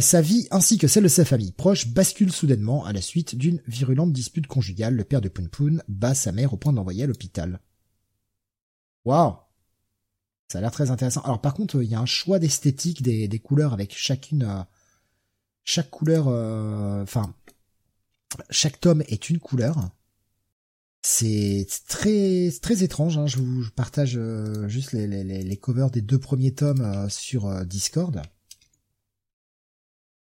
sa 0.00 0.20
vie 0.20 0.46
ainsi 0.50 0.78
que 0.78 0.86
celle 0.86 1.04
de 1.04 1.08
sa 1.08 1.24
famille 1.24 1.52
proche 1.52 1.88
bascule 1.88 2.32
soudainement 2.32 2.84
à 2.84 2.92
la 2.92 3.00
suite 3.00 3.34
d'une 3.34 3.60
virulente 3.66 4.12
dispute 4.12 4.46
conjugale. 4.46 4.94
Le 4.94 5.04
père 5.04 5.20
de 5.20 5.28
Poun 5.28 5.48
Poun 5.48 5.82
bat 5.88 6.14
sa 6.14 6.32
mère 6.32 6.54
au 6.54 6.56
point 6.56 6.72
d'envoyer 6.72 7.04
à 7.04 7.06
l'hôpital. 7.06 7.60
Waouh 9.04 9.43
ça 10.48 10.58
a 10.58 10.60
l'air 10.60 10.70
très 10.70 10.90
intéressant. 10.90 11.22
Alors 11.22 11.40
par 11.40 11.54
contre, 11.54 11.82
il 11.82 11.88
y 11.88 11.94
a 11.94 12.00
un 12.00 12.06
choix 12.06 12.38
d'esthétique 12.38 13.02
des, 13.02 13.38
couleurs 13.38 13.72
avec 13.72 13.96
chacune, 13.96 14.44
euh, 14.44 14.62
chaque 15.64 15.90
couleur, 15.90 16.26
euh, 16.28 17.02
enfin, 17.02 17.34
chaque 18.50 18.80
tome 18.80 19.02
est 19.08 19.30
une 19.30 19.38
couleur. 19.38 19.90
C'est 21.02 21.66
très 21.86 22.50
très 22.62 22.82
étrange. 22.82 23.18
Hein. 23.18 23.26
Je 23.26 23.36
vous 23.38 23.64
partage 23.76 24.16
euh, 24.16 24.68
juste 24.68 24.92
les, 24.92 25.56
covers 25.56 25.90
des 25.90 26.00
deux 26.00 26.18
premiers 26.18 26.54
tomes 26.54 27.08
sur 27.10 27.64
Discord. 27.66 28.16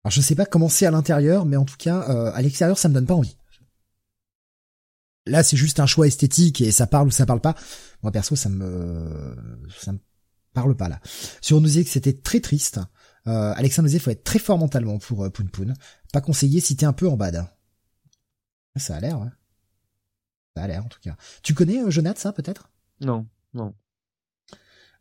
Alors 0.04 0.12
je 0.12 0.22
sais 0.22 0.36
pas 0.36 0.46
comment 0.46 0.70
c'est 0.70 0.86
à 0.86 0.92
l'intérieur, 0.92 1.46
mais 1.46 1.56
en 1.56 1.66
tout 1.66 1.78
cas 1.78 2.00
à 2.00 2.42
l'extérieur 2.42 2.78
ça 2.78 2.90
me 2.90 2.94
donne 2.94 3.06
pas 3.06 3.14
envie. 3.14 3.38
Là 5.26 5.44
c'est 5.44 5.58
juste 5.58 5.80
un 5.80 5.86
choix 5.86 6.08
esthétique 6.08 6.62
et 6.62 6.72
ça 6.72 6.88
parle 6.88 7.08
ou 7.08 7.12
ça 7.12 7.26
parle 7.26 7.42
pas. 7.42 7.56
Moi 8.02 8.12
perso, 8.12 8.36
ça 8.36 8.50
me, 8.50 9.36
ça 9.80 9.94
me 9.94 10.00
parle 10.54 10.76
pas 10.76 10.90
là. 10.90 11.00
Sur 11.42 11.60
nous 11.62 11.68
disait 11.68 11.84
que 11.84 11.90
c'était 11.90 12.14
très 12.14 12.40
triste. 12.40 12.80
Euh, 13.28 13.54
Alexandre 13.56 13.86
nous 13.86 13.90
disait 13.90 14.00
faut 14.00 14.12
être 14.12 14.24
très 14.24 14.40
fort 14.40 14.58
mentalement 14.58 15.00
pour 15.00 15.24
euh, 15.24 15.30
Poun 15.30 15.50
Poun. 15.50 15.74
Pas 16.12 16.22
conseillé 16.22 16.60
si 16.60 16.76
t'es 16.76 16.86
un 16.86 16.94
peu 16.94 17.08
en 17.08 17.16
bad. 17.16 17.48
Ça 18.76 18.96
a 18.96 19.00
l'air, 19.00 19.20
ouais. 19.20 19.30
Ça 20.56 20.64
a 20.64 20.68
l'air 20.68 20.86
en 20.86 20.90
tout 20.90 21.00
cas. 21.02 21.16
Tu 21.42 21.54
connais 21.54 21.82
euh, 21.82 21.90
Jonathan, 21.90 22.20
ça 22.20 22.34
peut-être? 22.34 22.70
Non, 23.02 23.28
non. 23.54 23.74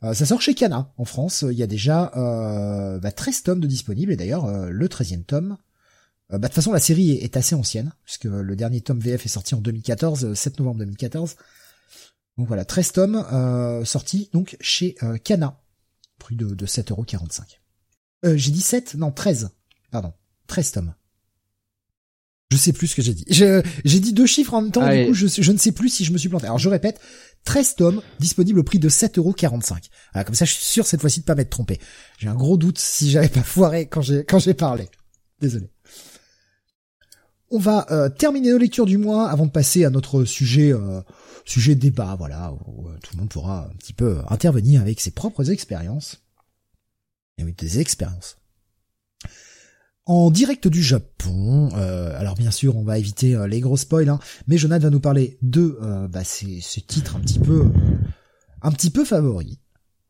Euh, 0.05 0.15
ça 0.15 0.27
sort 0.27 0.41
chez 0.41 0.55
Cana 0.55 0.93
en 0.97 1.05
France. 1.05 1.45
Il 1.49 1.57
y 1.57 1.63
a 1.63 1.67
déjà 1.67 2.13
euh, 2.17 2.99
bah, 2.99 3.13
13 3.13 3.43
tomes 3.43 3.61
de 3.61 3.67
disponibles 3.67 4.13
et 4.13 4.17
d'ailleurs 4.17 4.47
euh, 4.47 4.71
le 4.71 4.89
13e 4.89 5.25
tome. 5.25 5.57
Bah, 6.39 6.39
de 6.39 6.47
toute 6.47 6.55
façon 6.55 6.73
la 6.73 6.81
série 6.81 7.11
est, 7.11 7.37
assez 7.37 7.55
ancienne 7.55 7.93
puisque 8.05 8.25
le 8.25 8.57
dernier 8.57 8.81
tome 8.81 8.99
VF 8.99 9.27
est 9.27 9.29
sorti 9.29 9.55
en 9.55 9.61
2014, 9.61 10.35
7 10.35 10.59
novembre 10.59 10.79
2014. 10.81 11.37
Donc 12.39 12.49
voilà, 12.49 12.65
13 12.65 12.93
tomes 12.93 13.27
euh, 13.33 13.85
sortis 13.85 14.31
donc 14.33 14.57
chez 14.61 14.97
euh, 15.03 15.19
Kana, 15.19 15.61
prix 16.19 16.37
de, 16.37 16.55
de 16.55 16.67
7,45€. 16.67 17.43
Euh, 18.25 18.37
j'ai 18.37 18.51
dit 18.51 18.61
7 18.61 18.95
Non, 18.95 19.11
13. 19.11 19.51
Pardon. 19.91 20.15
13 20.47 20.73
tomes. 20.73 20.95
Je 22.51 22.57
sais 22.57 22.73
plus 22.73 22.89
ce 22.89 22.97
que 22.97 23.03
j'ai 23.03 23.15
dit. 23.15 23.25
J'ai 23.29 24.01
dit 24.01 24.13
deux 24.13 24.27
chiffres 24.27 24.53
en 24.55 24.63
même 24.63 24.73
temps, 24.73 24.87
du 24.87 25.07
coup 25.07 25.15
je, 25.15 25.27
je, 25.27 25.53
ne 25.53 25.57
sais 25.57 25.73
plus 25.73 25.89
si 25.89 26.05
je 26.05 26.13
me 26.13 26.19
suis 26.19 26.29
planté. 26.29 26.47
Alors 26.47 26.59
je 26.59 26.69
répète, 26.69 27.01
13 27.45 27.77
tomes 27.77 28.03
disponibles 28.21 28.59
au 28.59 28.63
prix 28.63 28.79
de 28.79 28.91
7,45€. 28.91 29.89
Voilà, 30.13 30.25
comme 30.25 30.35
ça 30.35 30.45
je 30.45 30.53
suis 30.53 30.65
sûr 30.65 30.87
cette 30.87 31.01
fois-ci 31.01 31.21
de 31.21 31.25
pas 31.25 31.35
m'être 31.35 31.51
trompé. 31.51 31.81
J'ai 32.19 32.29
un 32.29 32.35
gros 32.35 32.59
doute 32.59 32.79
si 32.79 33.11
j'avais 33.11 33.29
pas 33.29 33.43
foiré 33.43 33.87
quand 33.87 34.03
j'ai 34.03 34.25
quand 34.25 34.39
j'ai 34.39 34.53
parlé. 34.53 34.89
Désolé. 35.41 35.71
On 37.55 37.59
va 37.59 37.87
euh, 37.91 38.09
terminer 38.09 38.51
nos 38.51 38.57
lectures 38.57 38.87
du 38.87 38.97
mois 38.97 39.29
avant 39.29 39.45
de 39.45 39.51
passer 39.51 39.85
à 39.85 39.91
notre 39.91 40.25
sujet 40.25 40.73
euh, 40.73 41.03
sujet 41.45 41.75
débat, 41.75 42.17
voilà, 42.19 42.55
où 42.67 42.89
euh, 42.89 42.97
tout 43.03 43.15
le 43.15 43.21
monde 43.21 43.29
pourra 43.29 43.67
un 43.67 43.77
petit 43.77 43.93
peu 43.93 44.21
intervenir 44.29 44.81
avec 44.81 45.01
ses 45.01 45.11
propres 45.11 45.51
expériences. 45.51 46.23
Et 47.37 47.45
oui, 47.45 47.53
des 47.53 47.79
expériences. 47.79 48.39
En 50.07 50.31
direct 50.31 50.67
du 50.67 50.83
Japon, 50.83 51.69
euh, 51.75 52.19
alors 52.19 52.37
bien 52.37 52.51
sûr 52.51 52.77
on 52.79 52.85
va 52.85 52.99
éviter 52.99 53.37
les 53.47 53.61
gros 53.61 53.77
spoils, 53.77 54.09
hein, 54.09 54.19
mais 54.47 54.57
Jonathan 54.57 54.85
va 54.85 54.91
nous 54.91 55.01
parler 55.01 55.37
de 55.43 55.79
bah, 56.11 56.25
ces, 56.25 56.63
titres 56.87 57.17
un 57.17 57.21
petit 57.21 57.39
peu 57.39 57.71
un 58.63 58.73
petit 58.73 58.91
peu 58.91 59.05
favoris. 59.05 59.59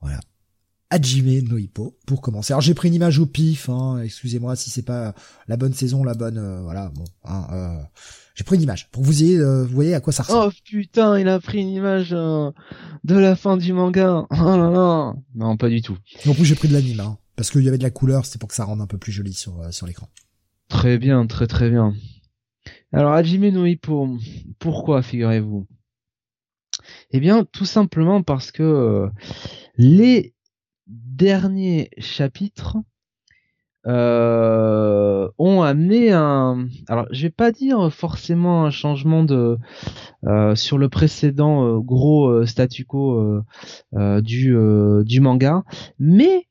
Voilà. 0.00 0.20
Hajime 0.92 1.48
no 1.48 1.56
Hippo 1.56 1.96
pour 2.06 2.20
commencer. 2.20 2.52
Alors 2.52 2.60
j'ai 2.60 2.74
pris 2.74 2.88
une 2.88 2.94
image 2.94 3.18
au 3.18 3.26
pif, 3.26 3.68
hein, 3.68 4.00
excusez-moi 4.02 4.56
si 4.56 4.70
c'est 4.70 4.82
pas 4.82 5.14
la 5.48 5.56
bonne 5.56 5.72
saison, 5.72 6.04
la 6.04 6.14
bonne 6.14 6.62
voilà, 6.62 6.90
bon, 6.94 7.04
hein, 7.24 7.78
j'ai 8.34 8.44
pris 8.44 8.56
une 8.56 8.62
image 8.62 8.90
pour 8.90 9.02
que 9.02 9.06
vous 9.06 9.22
ayez, 9.22 9.38
euh, 9.38 9.64
vous 9.64 9.74
voyez 9.74 9.94
à 9.94 10.00
quoi 10.00 10.12
ça 10.12 10.22
ressemble. 10.22 10.52
Oh 10.54 10.60
putain, 10.64 11.18
il 11.18 11.28
a 11.28 11.38
pris 11.38 11.60
une 11.60 11.68
image 11.68 12.12
euh, 12.12 12.50
de 13.04 13.14
la 13.16 13.36
fin 13.36 13.56
du 13.56 13.72
manga. 13.72 14.26
Oh 14.30 14.56
là 14.56 14.70
là. 14.70 15.14
Non, 15.34 15.56
pas 15.56 15.68
du 15.68 15.82
tout. 15.82 15.98
Non 16.24 16.34
plus, 16.34 16.44
j'ai 16.44 16.54
pris 16.54 16.68
de 16.68 16.72
l'anime, 16.72 17.00
hein, 17.00 17.18
parce 17.36 17.50
qu'il 17.50 17.62
y 17.62 17.68
avait 17.68 17.78
de 17.78 17.82
la 17.82 17.90
couleur, 17.90 18.24
c'était 18.24 18.38
pour 18.38 18.48
que 18.48 18.54
ça 18.54 18.64
rende 18.64 18.80
un 18.80 18.86
peu 18.86 18.98
plus 18.98 19.12
joli 19.12 19.34
sur 19.34 19.60
euh, 19.60 19.70
sur 19.70 19.86
l'écran. 19.86 20.08
Très 20.68 20.98
bien, 20.98 21.26
très 21.26 21.46
très 21.46 21.68
bien. 21.68 21.94
Alors 22.92 23.12
Hajime 23.12 23.48
no 23.50 23.66
Hippo, 23.66 24.16
pourquoi 24.58 25.02
figurez-vous? 25.02 25.66
Eh 27.10 27.20
bien, 27.20 27.44
tout 27.44 27.66
simplement 27.66 28.22
parce 28.22 28.50
que 28.50 29.08
les 29.76 30.31
derniers 31.12 31.90
chapitres 31.98 32.78
euh, 33.86 35.28
ont 35.38 35.62
amené 35.62 36.12
un. 36.12 36.68
Alors, 36.88 37.06
je 37.10 37.22
vais 37.22 37.30
pas 37.30 37.50
dire 37.50 37.92
forcément 37.92 38.64
un 38.64 38.70
changement 38.70 39.24
de 39.24 39.58
euh, 40.24 40.54
sur 40.54 40.78
le 40.78 40.88
précédent 40.88 41.64
euh, 41.64 41.78
gros 41.80 42.28
euh, 42.28 42.46
statu 42.46 42.84
quo 42.84 43.42
du 44.20 44.56
du 45.04 45.20
manga, 45.20 45.64
mais 45.98 46.46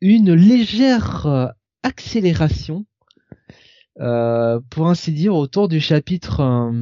une 0.00 0.32
légère 0.32 1.52
accélération, 1.82 2.86
pour 3.96 4.88
ainsi 4.88 5.12
dire, 5.12 5.34
autour 5.34 5.68
du 5.68 5.80
chapitre, 5.80 6.72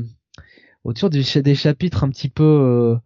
autour 0.84 1.10
des 1.10 1.54
chapitres 1.54 2.04
un 2.04 2.10
petit 2.10 2.28
peu, 2.28 2.96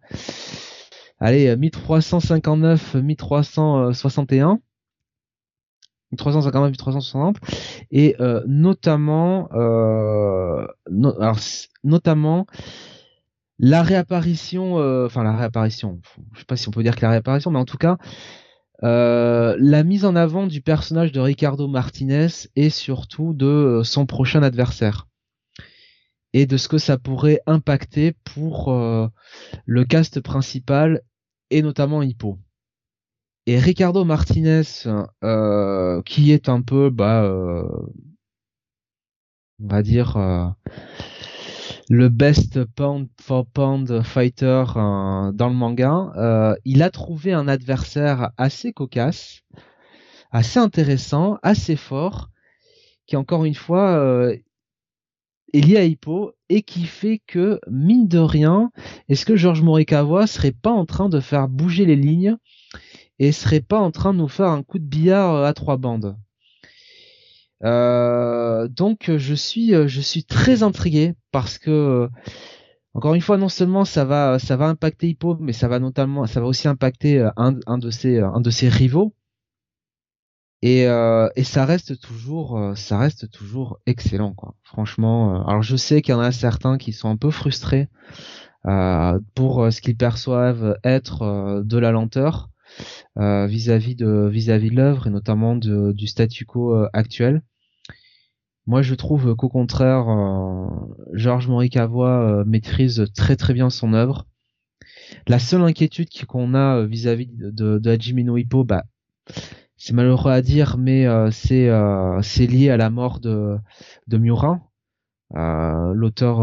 allez, 1.21 1.57
1359, 1.57 2.95
1361 2.95 4.61
350 6.17 6.77
360 6.77 7.37
et 7.91 8.17
euh, 8.21 8.43
notamment 8.47 9.51
euh, 9.53 10.67
alors, 11.21 11.39
notamment 11.85 12.47
la 13.59 13.83
réapparition 13.83 14.79
euh, 14.79 15.07
enfin 15.07 15.23
la 15.23 15.37
réapparition 15.37 16.01
je 16.33 16.39
sais 16.39 16.45
pas 16.47 16.57
si 16.57 16.69
on 16.69 16.71
peut 16.71 16.83
dire 16.83 16.97
que 16.97 17.03
la 17.03 17.11
réapparition 17.11 17.51
mais 17.51 17.59
en 17.59 17.67
tout 17.67 17.77
cas 17.77 17.99
euh, 18.85 19.57
la 19.59 19.83
mise 19.83 20.05
en 20.05 20.15
avant 20.15 20.47
du 20.47 20.61
personnage 20.61 21.11
de 21.11 21.19
Ricardo 21.19 21.67
Martinez 21.67 22.29
et 22.55 22.71
surtout 22.71 23.35
de 23.35 23.47
euh, 23.47 23.83
son 23.83 24.07
prochain 24.07 24.43
adversaire 24.43 25.08
et 26.33 26.47
de 26.47 26.57
ce 26.57 26.69
que 26.69 26.79
ça 26.79 26.99
pourrait 26.99 27.41
impacter 27.47 28.15
pour 28.25 28.73
le 29.67 29.85
cast 29.85 30.21
principal 30.21 31.03
et 31.51 31.63
notamment 31.63 32.03
Hippo. 32.03 32.39
Et 33.49 33.59
Ricardo 33.59 34.05
Martinez, 34.05 34.61
euh, 35.25 36.03
qui 36.03 36.33
est 36.33 36.51
un 36.51 36.61
peu, 36.61 36.91
bah, 36.91 37.23
euh, 37.23 37.67
on 39.59 39.69
va 39.69 39.83
dire, 39.83 40.19
euh, 40.19 40.49
le 41.89 42.11
best 42.11 42.63
pound 42.65 43.09
for 43.19 43.47
pound 43.47 44.03
fighter 44.03 44.65
dans 44.75 45.49
le 45.49 45.55
manga, 45.55 46.57
il 46.67 46.83
a 46.83 46.91
trouvé 46.91 47.33
un 47.33 47.49
adversaire 47.49 48.33
assez 48.37 48.75
cocasse, 48.75 49.41
assez 50.31 50.59
intéressant, 50.59 51.39
assez 51.43 51.77
fort, 51.77 52.29
qui 53.07 53.17
encore 53.17 53.47
une 53.47 53.55
fois 53.55 54.31
est 55.53 55.61
lié 55.61 55.77
à 55.77 55.85
Hippo 55.85 56.33
et 56.49 56.63
qui 56.63 56.85
fait 56.85 57.21
que 57.27 57.61
mine 57.71 58.09
de 58.09 58.19
rien, 58.19 58.71
est-ce 59.09 59.27
que 59.27 59.37
Georges 59.37 59.63
Morikawa 59.63 60.27
serait 60.27 60.53
pas 60.53 60.71
en 60.71 60.87
train 60.87 61.09
de 61.09 61.21
faire 61.21 61.49
bouger 61.49 61.85
les 61.85 61.97
lignes 61.97 62.37
et 63.19 63.33
serait 63.33 63.61
pas 63.61 63.79
en 63.79 63.91
train 63.91 64.13
de 64.13 64.19
nous 64.19 64.29
faire 64.29 64.49
un 64.49 64.63
coup 64.63 64.79
de 64.79 64.85
billard 64.85 65.35
euh, 65.35 65.45
à 65.45 65.53
trois 65.53 65.77
bandes? 65.77 66.17
Euh, 67.65 68.69
donc 68.69 69.11
je 69.17 69.35
suis 69.35 69.75
euh, 69.75 69.89
je 69.89 70.01
suis 70.01 70.23
très 70.23 70.63
intrigué 70.63 71.15
parce 71.33 71.59
que 71.59 72.09
encore 72.95 73.15
une 73.15 73.21
fois 73.21 73.37
non 73.37 73.49
seulement 73.49 73.85
ça 73.85 74.05
va 74.05 74.39
ça 74.39 74.57
va 74.57 74.69
impacter 74.69 75.09
Hippo 75.09 75.37
mais 75.41 75.53
ça 75.53 75.67
va 75.67 75.81
notamment 75.81 76.25
ça 76.27 76.41
va 76.41 76.47
aussi 76.47 76.69
impacter 76.69 77.29
un 77.37 77.79
de 77.79 77.91
ses 77.91 78.69
rivaux 78.69 79.13
et, 80.63 80.83
et 80.83 81.45
ça 81.45 81.65
reste 81.65 82.01
toujours 82.01 82.73
ça 82.75 82.99
reste 82.99 83.31
toujours 83.31 83.79
excellent 83.87 84.35
quoi 84.35 84.55
franchement 84.65 85.47
alors 85.47 85.63
je 85.63 85.77
sais 85.77 86.03
qu'il 86.03 86.13
y 86.13 86.17
en 86.17 86.21
a 86.21 86.33
certains 86.33 86.79
qui 86.79 86.93
sont 86.93 87.09
un 87.09 87.17
peu 87.17 87.31
frustrés 87.31 87.89
pour 89.35 89.73
ce 89.73 89.81
qu'ils 89.81 89.97
perçoivent 89.97 90.77
être 90.83 91.63
de 91.65 91.79
la 91.79 91.93
lenteur 91.93 92.49
euh, 93.19 93.47
vis-à-vis 93.47 93.97
de 93.97 94.29
vis-à-vis 94.31 94.71
l'œuvre 94.71 95.07
et 95.07 95.11
notamment 95.11 95.57
du 95.57 96.07
statu 96.07 96.45
quo 96.45 96.75
euh, 96.75 96.89
actuel. 96.93 97.43
Moi, 98.67 98.83
je 98.83 98.95
trouve 98.95 99.35
qu'au 99.35 99.49
contraire, 99.49 100.09
euh, 100.09 100.67
Georges 101.15 101.49
Morikawa 101.49 102.45
maîtrise 102.47 103.07
très 103.15 103.37
très 103.37 103.55
bien 103.55 103.71
son 103.71 103.95
œuvre. 103.95 104.27
La 105.27 105.39
seule 105.39 105.63
inquiétude 105.63 106.09
qu'on 106.27 106.55
a 106.55 106.85
vis-à-vis 106.85 107.27
de, 107.27 107.79
de, 107.79 108.39
Hippo, 108.39 108.65
bah, 108.65 108.85
c'est 109.79 109.93
malheureux 109.95 110.33
à 110.33 110.43
dire, 110.43 110.77
mais 110.79 111.07
c'est 111.31 111.71
c'est 112.23 112.47
lié 112.47 112.71
à 112.71 112.77
la 112.77 112.91
mort 112.91 113.21
de 113.21 113.57
de 114.09 114.19
Miura, 114.19 114.61
l'auteur 115.35 116.41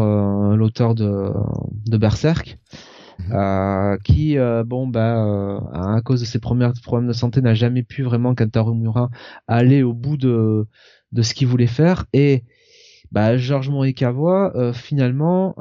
l'auteur 0.56 0.94
de 0.94 1.32
de 1.86 1.96
Berserk. 1.96 2.58
Mhm. 3.18 3.32
Euh, 3.32 3.96
qui 4.04 4.38
euh, 4.38 4.62
bon 4.64 4.86
bah 4.86 5.24
euh, 5.24 5.60
à 5.72 6.00
cause 6.02 6.20
de 6.20 6.26
ses 6.26 6.38
premiers 6.38 6.68
problèmes 6.82 7.08
de 7.08 7.14
santé 7.14 7.40
n'a 7.40 7.54
jamais 7.54 7.82
pu 7.82 8.02
vraiment 8.02 8.34
Kantaro 8.34 8.74
Mura 8.74 9.10
aller 9.46 9.82
au 9.82 9.94
bout 9.94 10.16
de 10.16 10.66
de 11.12 11.22
ce 11.22 11.34
qu'il 11.34 11.46
voulait 11.46 11.66
faire 11.66 12.04
et 12.12 12.44
bah 13.12 13.36
Georges 13.38 13.70
Morikawa 13.70 14.72
finalement 14.74 15.54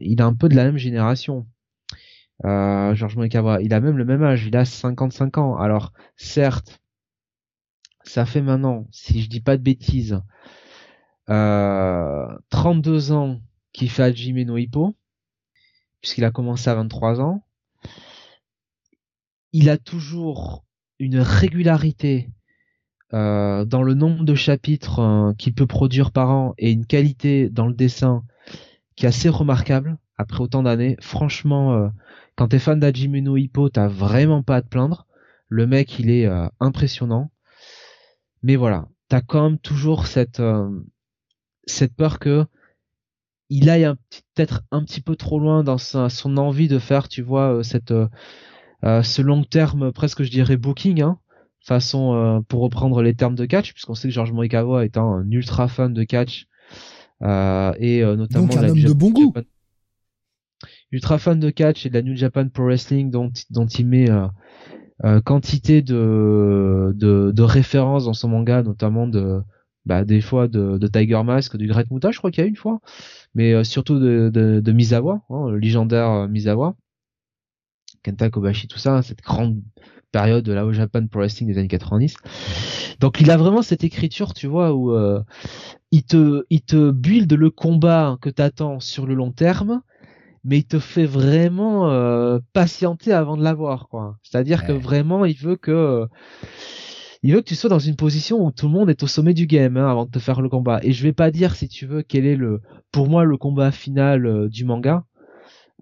il 0.00 0.22
a 0.22 0.26
un 0.26 0.34
peu 0.34 0.48
de 0.48 0.54
la 0.54 0.64
même 0.64 0.76
génération 0.76 1.46
euh, 2.44 2.94
Georges 2.94 3.16
Morikawa 3.16 3.60
il 3.62 3.74
a 3.74 3.80
même 3.80 3.96
le 3.98 4.04
même 4.04 4.22
âge 4.22 4.46
il 4.46 4.56
a 4.56 4.64
55 4.64 5.38
ans 5.38 5.56
alors 5.56 5.92
certes 6.16 6.80
ça 8.04 8.26
fait 8.26 8.42
maintenant 8.42 8.86
si 8.90 9.20
je 9.22 9.28
dis 9.28 9.40
pas 9.40 9.56
de 9.56 9.62
bêtises 9.62 10.20
32 11.26 13.12
ans 13.12 13.40
qu'il 13.72 13.90
fait 13.90 14.02
Hajime 14.02 14.42
no 14.44 14.56
Hippo 14.56 14.94
puisqu'il 16.00 16.24
a 16.24 16.30
commencé 16.30 16.70
à 16.70 16.74
23 16.74 17.20
ans. 17.20 17.42
Il 19.52 19.70
a 19.70 19.78
toujours 19.78 20.64
une 20.98 21.18
régularité 21.18 22.30
euh, 23.14 23.64
dans 23.64 23.82
le 23.82 23.94
nombre 23.94 24.24
de 24.24 24.34
chapitres 24.34 24.98
euh, 25.00 25.32
qu'il 25.34 25.54
peut 25.54 25.66
produire 25.66 26.12
par 26.12 26.30
an 26.30 26.54
et 26.58 26.70
une 26.70 26.86
qualité 26.86 27.48
dans 27.48 27.66
le 27.66 27.72
dessin 27.72 28.24
qui 28.96 29.06
est 29.06 29.08
assez 29.08 29.28
remarquable 29.28 29.96
après 30.18 30.40
autant 30.40 30.62
d'années. 30.62 30.96
Franchement, 31.00 31.72
euh, 31.74 31.88
quand 32.38 32.48
t'es 32.48 32.58
fan 32.58 32.80
d'Ajimuno 32.80 33.36
Hippo, 33.36 33.68
t'as 33.68 33.88
vraiment 33.88 34.42
pas 34.42 34.56
à 34.56 34.62
te 34.62 34.68
plaindre. 34.68 35.06
Le 35.48 35.66
mec, 35.66 35.98
il 35.98 36.08
est 36.08 36.26
euh, 36.26 36.46
impressionnant. 36.60 37.30
Mais 38.42 38.56
voilà, 38.56 38.88
t'as 39.08 39.20
quand 39.20 39.42
même 39.42 39.58
toujours 39.58 40.06
cette 40.06 40.40
cette 41.66 41.94
peur 41.94 42.18
que 42.18 42.46
il 43.50 43.70
aille 43.70 43.88
peut-être 44.10 44.62
un 44.70 44.84
petit 44.84 45.00
peu 45.00 45.16
trop 45.16 45.38
loin 45.38 45.64
dans 45.64 45.78
son 45.78 46.36
envie 46.36 46.68
de 46.68 46.78
faire, 46.78 47.08
tu 47.08 47.22
vois, 47.22 47.54
euh, 47.54 47.62
cette 47.62 47.92
euh, 47.92 48.08
euh, 48.84 49.02
ce 49.02 49.22
long 49.22 49.42
terme, 49.44 49.92
presque 49.92 50.22
je 50.22 50.30
dirais 50.30 50.56
booking, 50.56 51.02
hein, 51.02 51.18
façon 51.60 52.44
pour 52.48 52.60
reprendre 52.60 53.02
les 53.02 53.14
termes 53.14 53.34
de 53.34 53.44
catch, 53.44 53.72
puisqu'on 53.72 53.94
sait 53.94 54.08
que 54.08 54.14
George 54.14 54.32
Morikawa 54.32 54.84
est 54.84 54.96
un 54.96 55.26
ultra 55.30 55.68
fan 55.68 55.92
de 55.92 56.04
catch 56.04 56.46
et 57.20 58.02
notamment 58.02 58.46
Donc 58.46 58.56
un 58.56 58.68
homme 58.68 58.80
de 58.80 58.92
bon 58.92 59.10
goût. 59.10 59.34
Ultra 60.92 61.18
fan 61.18 61.38
de 61.38 61.50
catch 61.50 61.86
et 61.86 61.90
de 61.90 61.94
la 61.94 62.02
New 62.02 62.16
Japan 62.16 62.48
Pro 62.48 62.64
Wrestling 62.64 63.10
dont 63.10 63.30
dont 63.50 63.66
il 63.66 63.86
met 63.86 64.08
quantité 65.24 65.82
de, 65.82 66.92
de 66.96 67.42
références 67.42 68.06
dans 68.06 68.14
son 68.14 68.28
manga, 68.28 68.62
notamment 68.62 69.06
de 69.06 69.42
bah, 69.84 70.04
des 70.04 70.20
fois 70.20 70.48
de, 70.48 70.78
Tiger 70.86 71.22
Mask, 71.24 71.56
du 71.56 71.66
Great 71.66 71.90
Muta, 71.90 72.10
je 72.10 72.18
crois 72.18 72.30
qu'il 72.30 72.42
y 72.42 72.46
a 72.46 72.48
une 72.48 72.56
fois 72.56 72.80
mais 73.34 73.52
euh, 73.52 73.64
surtout 73.64 73.98
de, 73.98 74.30
de, 74.32 74.60
de 74.60 74.72
Misawa, 74.72 75.22
hein, 75.30 75.48
le 75.50 75.58
légendaire 75.58 76.10
euh, 76.10 76.28
Misawa, 76.28 76.76
Kenta 78.02 78.30
Kobashi, 78.30 78.68
tout 78.68 78.78
ça, 78.78 79.02
cette 79.02 79.22
grande 79.22 79.62
période 80.12 80.44
de 80.44 80.52
la 80.52 80.64
au 80.64 80.72
Japan 80.72 81.06
Pro 81.06 81.20
Wrestling 81.20 81.48
des 81.48 81.58
années 81.58 81.68
90. 81.68 82.16
Donc 83.00 83.20
il 83.20 83.30
a 83.30 83.36
vraiment 83.36 83.62
cette 83.62 83.84
écriture, 83.84 84.34
tu 84.34 84.46
vois, 84.46 84.74
où 84.74 84.92
euh, 84.92 85.22
il 85.90 86.04
te 86.04 86.44
il 86.50 86.62
te 86.62 86.90
build 86.90 87.32
le 87.32 87.50
combat 87.50 88.16
que 88.20 88.30
t'attends 88.30 88.80
sur 88.80 89.06
le 89.06 89.14
long 89.14 89.32
terme, 89.32 89.82
mais 90.44 90.58
il 90.58 90.66
te 90.66 90.78
fait 90.78 91.06
vraiment 91.06 91.90
euh, 91.90 92.38
patienter 92.52 93.12
avant 93.12 93.36
de 93.36 93.42
l'avoir, 93.42 93.88
quoi. 93.88 94.16
C'est-à-dire 94.22 94.66
que 94.66 94.72
vraiment 94.72 95.24
il 95.24 95.36
veut 95.36 95.56
que 95.56 96.06
il 97.22 97.32
veut 97.32 97.40
que 97.40 97.48
tu 97.48 97.56
sois 97.56 97.70
dans 97.70 97.78
une 97.78 97.96
position 97.96 98.44
où 98.44 98.52
tout 98.52 98.66
le 98.66 98.72
monde 98.72 98.90
est 98.90 99.02
au 99.02 99.06
sommet 99.08 99.34
du 99.34 99.46
game 99.46 99.76
hein, 99.76 99.90
avant 99.90 100.04
de 100.04 100.10
te 100.10 100.18
faire 100.18 100.40
le 100.40 100.48
combat. 100.48 100.78
Et 100.82 100.92
je 100.92 101.02
vais 101.02 101.12
pas 101.12 101.30
dire 101.30 101.56
si 101.56 101.68
tu 101.68 101.86
veux 101.86 102.02
quel 102.02 102.26
est 102.26 102.36
le, 102.36 102.60
pour 102.92 103.08
moi 103.08 103.24
le 103.24 103.36
combat 103.36 103.72
final 103.72 104.26
euh, 104.26 104.48
du 104.48 104.64
manga. 104.64 105.04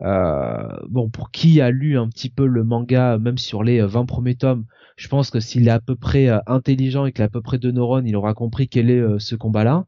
Euh, 0.02 0.66
bon, 0.88 1.08
pour 1.08 1.30
qui 1.30 1.60
a 1.60 1.70
lu 1.70 1.98
un 1.98 2.08
petit 2.08 2.30
peu 2.30 2.46
le 2.46 2.64
manga, 2.64 3.18
même 3.18 3.38
sur 3.38 3.62
les 3.62 3.80
20 3.80 4.00
euh, 4.00 4.04
premiers 4.04 4.34
tomes, 4.34 4.64
je 4.96 5.08
pense 5.08 5.30
que 5.30 5.40
s'il 5.40 5.68
est 5.68 5.70
à 5.70 5.80
peu 5.80 5.94
près 5.94 6.28
intelligent 6.46 7.04
et 7.04 7.12
qu'il 7.12 7.22
a 7.22 7.26
à 7.26 7.28
peu 7.28 7.42
près 7.42 7.58
de 7.58 7.70
neurones, 7.70 8.06
il 8.06 8.16
aura 8.16 8.32
compris 8.32 8.68
quel 8.68 8.90
est 8.90 9.18
ce 9.18 9.34
combat-là. 9.34 9.84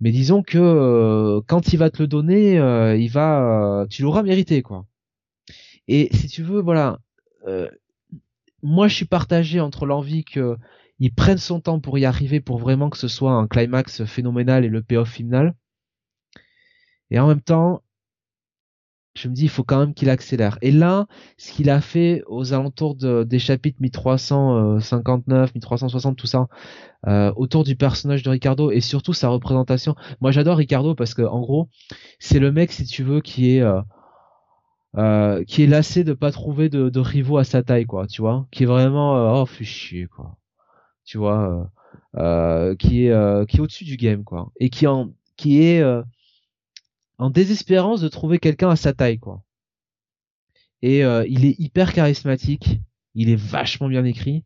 Mais 0.00 0.10
disons 0.10 0.42
que 0.42 1.40
quand 1.46 1.72
il 1.72 1.78
va 1.78 1.90
te 1.90 2.02
le 2.02 2.06
donner, 2.06 2.54
il 2.98 3.08
va, 3.08 3.86
tu 3.90 4.02
l'auras 4.02 4.22
mérité 4.22 4.62
quoi. 4.62 4.86
Et 5.88 6.08
si 6.14 6.28
tu 6.28 6.42
veux, 6.42 6.60
voilà, 6.60 6.98
moi 8.62 8.88
je 8.88 8.94
suis 8.94 9.04
partagé 9.04 9.60
entre 9.60 9.86
l'envie 9.86 10.24
que 10.24 10.56
il 11.00 11.12
prenne 11.12 11.38
son 11.38 11.60
temps 11.60 11.80
pour 11.80 11.98
y 11.98 12.04
arriver 12.04 12.40
pour 12.40 12.58
vraiment 12.58 12.88
que 12.88 12.98
ce 12.98 13.08
soit 13.08 13.32
un 13.32 13.46
climax 13.48 14.04
phénoménal 14.04 14.64
et 14.64 14.68
le 14.68 14.82
payoff 14.82 15.10
final. 15.10 15.54
Et 17.10 17.18
en 17.18 17.26
même 17.26 17.40
temps, 17.40 17.82
je 19.14 19.28
me 19.28 19.34
dis 19.34 19.44
il 19.44 19.48
faut 19.48 19.64
quand 19.64 19.78
même 19.78 19.94
qu'il 19.94 20.10
accélère. 20.10 20.58
Et 20.62 20.70
là, 20.70 21.06
ce 21.36 21.52
qu'il 21.52 21.70
a 21.70 21.80
fait 21.80 22.22
aux 22.26 22.52
alentours 22.52 22.96
des 22.96 23.38
chapitres 23.38 23.78
1359, 23.80 25.54
1360, 25.54 26.16
tout 26.16 26.26
ça, 26.26 26.48
euh, 27.06 27.32
autour 27.36 27.64
du 27.64 27.76
personnage 27.76 28.22
de 28.22 28.30
Ricardo 28.30 28.70
et 28.70 28.80
surtout 28.80 29.12
sa 29.12 29.28
représentation. 29.28 29.94
Moi, 30.20 30.32
j'adore 30.32 30.56
Ricardo 30.56 30.94
parce 30.94 31.14
que 31.14 31.22
en 31.22 31.40
gros, 31.40 31.68
c'est 32.18 32.38
le 32.38 32.50
mec, 32.52 32.72
si 32.72 32.84
tu 32.84 33.02
veux, 33.04 33.20
qui 33.20 33.56
est 33.56 33.60
euh, 33.62 33.80
euh, 34.96 35.42
qui 35.44 35.64
est 35.64 35.66
lassé 35.66 36.04
de 36.04 36.12
pas 36.12 36.30
trouver 36.30 36.68
de, 36.68 36.88
de, 36.88 37.00
rivaux 37.00 37.38
à 37.38 37.44
sa 37.44 37.64
taille, 37.64 37.84
quoi, 37.84 38.06
tu 38.06 38.22
vois, 38.22 38.46
qui 38.52 38.62
est 38.62 38.66
vraiment, 38.66 39.16
euh, 39.16 39.42
oh, 39.42 39.46
fais 39.46 39.64
chier, 39.64 40.06
quoi, 40.06 40.36
tu 41.04 41.18
vois, 41.18 41.68
euh, 42.16 42.20
euh 42.20 42.76
qui 42.76 43.06
est, 43.06 43.46
qui 43.48 43.56
est 43.56 43.60
au-dessus 43.60 43.84
du 43.84 43.96
game, 43.96 44.22
quoi, 44.22 44.52
et 44.60 44.70
qui 44.70 44.86
en, 44.86 45.10
qui 45.36 45.62
est 45.62 45.82
en 47.18 47.30
désespérance 47.30 48.00
de 48.00 48.08
trouver 48.08 48.38
quelqu'un 48.38 48.70
à 48.70 48.76
sa 48.76 48.92
taille, 48.92 49.18
quoi. 49.18 49.42
Et 50.82 51.00
il 51.00 51.44
est 51.44 51.58
hyper 51.58 51.92
charismatique, 51.92 52.80
il 53.14 53.30
est 53.30 53.36
vachement 53.36 53.88
bien 53.88 54.04
écrit, 54.04 54.44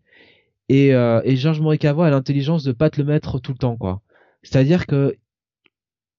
Et, 0.69 0.95
euh, 0.95 1.21
et 1.25 1.37
Georges 1.37 1.61
Morikawa 1.61 2.07
a 2.07 2.11
l'intelligence 2.11 2.63
de 2.63 2.73
pas 2.73 2.91
te 2.91 3.01
le 3.01 3.07
mettre 3.07 3.39
tout 3.39 3.53
le 3.53 3.59
temps, 3.59 3.77
quoi. 3.77 4.03
C'est-à-dire 4.43 4.87
que 4.87 5.17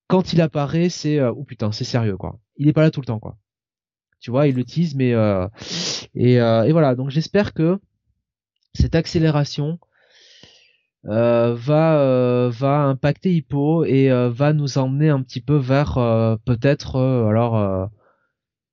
quand 0.08 0.34
il 0.34 0.42
apparaît, 0.42 0.90
c'est 0.90 1.22
oh 1.22 1.44
putain, 1.44 1.72
c'est 1.72 1.84
sérieux, 1.84 2.18
quoi. 2.18 2.40
Il 2.58 2.68
est 2.68 2.74
pas 2.74 2.82
là 2.82 2.92
tout 2.92 3.02
le 3.02 3.06
temps, 3.06 3.20
quoi. 3.20 3.38
Tu 4.20 4.32
vois, 4.32 4.48
il 4.48 4.56
le 4.56 4.66
tease, 4.66 4.96
mais 4.96 5.12
et, 6.16 6.34
et 6.34 6.72
voilà. 6.72 6.96
Donc 6.96 7.12
j'espère 7.12 7.54
que 7.54 7.80
cette 8.74 8.96
accélération 8.96 9.80
euh, 11.06 11.56
va 11.56 12.02
euh, 12.02 12.50
va 12.50 12.82
impacter 12.82 13.34
Hippo 13.34 13.86
et 13.86 14.12
euh, 14.12 14.30
va 14.30 14.52
nous 14.52 14.78
emmener 14.78 15.08
un 15.08 15.22
petit 15.22 15.40
peu 15.40 15.56
vers 15.56 15.94
peut-être 16.46 17.00
alors 17.00 17.90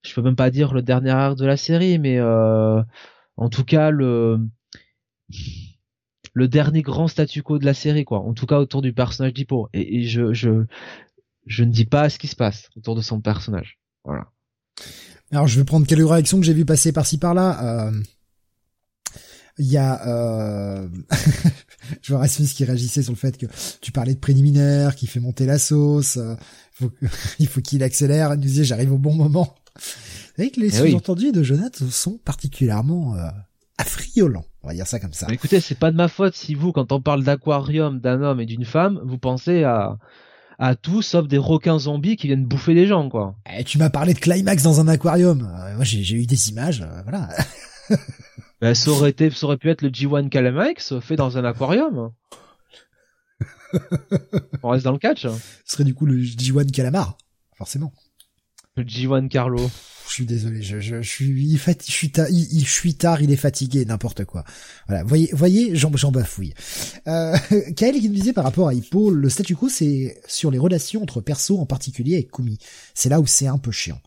je 0.03 0.15
peux 0.15 0.23
même 0.23 0.37
pas 0.37 0.51
dire 0.51 0.75
le 0.75 0.83
dernier 0.83 1.11
arc 1.11 1.37
de 1.37 1.47
la 1.47 1.57
série 1.57 1.99
mais 1.99 2.21
en 2.21 3.49
tout 3.51 3.65
cas 3.65 3.91
le 3.91 4.41
le 6.33 6.49
dernier 6.49 6.83
grand 6.83 7.09
statu 7.09 7.43
quo 7.43 7.59
de 7.59 7.65
la 7.65 7.75
série 7.75 8.05
quoi. 8.05 8.21
En 8.21 8.35
tout 8.35 8.47
cas 8.47 8.59
autour 8.59 8.83
du 8.83 8.93
personnage 8.93 9.33
d'Hippo. 9.33 9.69
Et, 9.73 10.03
je 10.03 10.35
je 10.35 10.67
je 11.47 11.65
ne 11.65 11.71
dis 11.71 11.87
pas 11.87 12.11
ce 12.11 12.19
qui 12.19 12.27
se 12.27 12.37
passe 12.37 12.69
autour 12.77 12.97
de 12.97 13.03
son 13.03 13.21
personnage. 13.21 13.79
Voilà. 14.05 14.27
Alors 15.31 15.47
je 15.47 15.59
vais 15.59 15.65
prendre 15.65 15.87
quelques 15.87 16.09
réactions 16.09 16.39
que 16.39 16.45
j'ai 16.45 16.53
vu 16.53 16.65
passer 16.65 16.93
par-ci 16.93 17.19
par-là. 17.19 17.93
Il 19.59 19.67
y 19.67 19.79
a, 19.79 20.07
euh... 20.07 20.89
je 22.03 22.13
vois 22.13 22.21
Rasmus 22.21 22.47
qui 22.49 22.65
réagissait 22.65 23.03
sur 23.03 23.13
le 23.13 23.19
fait 23.19 23.37
que 23.37 23.47
tu 23.81 23.93
parlais 23.93 24.15
de 24.15 24.19
préliminaire, 24.19 24.95
qui 24.95 25.07
fait 25.07 25.21
monter 25.21 25.47
la 25.47 25.59
sauce. 25.59 26.17
Euh, 26.17 26.35
il 27.39 27.49
faut 27.49 27.61
qu'il 27.63 27.83
accélère. 27.83 28.33
Il 28.35 28.37
nous 28.37 28.43
disait, 28.43 28.65
j'arrive 28.65 28.93
au 28.93 28.99
bon 28.99 29.15
moment. 29.15 29.55
Vous 29.75 29.83
savez 30.37 30.51
que 30.51 30.61
les 30.61 30.69
eh 30.69 30.91
sous-entendus 30.91 31.33
de 31.33 31.43
Jonathan 31.43 31.87
sont 31.91 32.19
particulièrement 32.25 33.17
euh, 33.17 33.29
affriolants. 33.79 34.47
On 34.63 34.69
va 34.69 34.75
dire 34.75 34.87
ça 34.87 34.99
comme 34.99 35.13
ça. 35.13 35.27
écoutez, 35.31 35.61
c'est 35.61 35.79
pas 35.79 35.91
de 35.91 35.97
ma 35.97 36.09
faute 36.09 36.35
si 36.35 36.55
vous, 36.55 36.73
quand 36.73 36.93
on 36.93 37.01
parle 37.01 37.23
d'aquarium, 37.23 38.01
d'un 38.01 38.23
homme 38.23 38.41
et 38.41 38.47
d'une 38.47 38.65
femme, 38.65 39.01
vous 39.05 39.19
pensez 39.19 39.65
à 39.65 39.99
à 40.59 40.75
tout 40.75 41.03
sauf 41.03 41.27
des 41.29 41.39
requins 41.39 41.79
zombies 41.79 42.17
qui 42.17 42.29
viennent 42.29 42.47
bouffer 42.47 42.75
les 42.75 42.87
gens, 42.87 43.09
quoi. 43.09 43.37
Eh, 43.55 43.65
tu 43.65 43.79
m'as 43.79 43.91
parlé 43.91 44.15
de 44.15 44.19
climax 44.19 44.63
dans 44.63 44.81
un 44.81 44.89
aquarium. 44.89 45.43
Euh, 45.43 45.75
moi, 45.77 45.85
j'ai 45.85 46.15
eu 46.15 46.27
des 46.27 46.51
images, 46.51 46.83
euh, 46.83 47.03
voilà. 47.03 47.29
Ben, 48.61 48.75
ça 48.75 48.91
aurait 48.91 49.11
été, 49.11 49.31
ça 49.31 49.47
aurait 49.47 49.59
pu 49.59 49.71
être 49.71 49.83
le 49.83 49.91
G1 49.91 50.29
Calamax 50.29 50.99
fait 51.01 51.17
dans 51.17 51.37
un 51.37 51.45
aquarium. 51.45 52.13
On 54.63 54.71
reste 54.71 54.85
dans 54.85 54.93
le 54.93 54.99
catch. 54.99 55.27
Ce 55.27 55.39
serait 55.65 55.85
du 55.85 55.95
coup 55.95 56.07
le 56.07 56.17
G1 56.17 56.71
Calamar, 56.71 57.19
forcément. 57.57 57.93
Le 58.77 58.85
G1 58.85 59.29
Carlo. 59.29 59.71
Je 60.09 60.13
suis 60.13 60.27
désolé, 60.27 60.63
je, 60.63 60.79
je, 60.79 61.03
je 61.03 61.09
suis 61.09 61.59
je 61.59 61.91
suis 61.91 62.13
tard, 62.13 62.27
il, 62.31 62.65
je 62.65 62.71
suis 62.71 62.95
tard, 62.95 63.23
il 63.23 63.33
est 63.33 63.37
fatigué, 63.37 63.85
n'importe 63.85 64.25
quoi. 64.25 64.45
Voilà, 64.87 65.03
voyez, 65.03 65.29
voyez, 65.33 65.75
j'en, 65.75 65.91
j'en 65.97 66.13
bafouille. 66.13 66.55
Euh, 67.09 67.37
Kael 67.77 67.99
qui 67.99 68.09
nous 68.09 68.15
disait 68.15 68.33
par 68.33 68.45
rapport 68.45 68.69
à 68.69 68.75
Hippo, 68.75 69.11
le 69.11 69.29
statu 69.29 69.57
quo 69.57 69.69
c'est 69.69 70.21
sur 70.29 70.53
les 70.53 70.59
relations 70.59 71.03
entre 71.03 71.21
perso 71.21 71.59
en 71.59 71.67
particulier 71.67 72.15
avec 72.15 72.31
Kumi. 72.31 72.59
C'est 72.95 73.09
là 73.09 73.21
où 73.21 73.27
c'est 73.27 73.49
un 73.49 73.59
peu 73.59 73.73
chiant. 73.73 74.01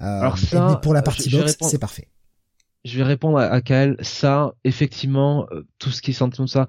Euh, 0.00 0.20
Alors 0.20 0.38
ça, 0.38 0.68
mais 0.70 0.80
pour 0.80 0.94
la 0.94 1.02
partie 1.02 1.28
box, 1.28 1.54
c'est 1.60 1.78
parfait 1.78 2.08
je 2.86 2.96
vais 2.98 3.04
répondre 3.04 3.38
à, 3.38 3.60
Kael. 3.60 3.96
Ça, 4.00 4.54
effectivement, 4.64 5.46
euh, 5.52 5.66
tout 5.78 5.90
ce 5.90 6.00
qui 6.00 6.12
est 6.12 6.14
sentiment 6.14 6.46
ça, 6.46 6.68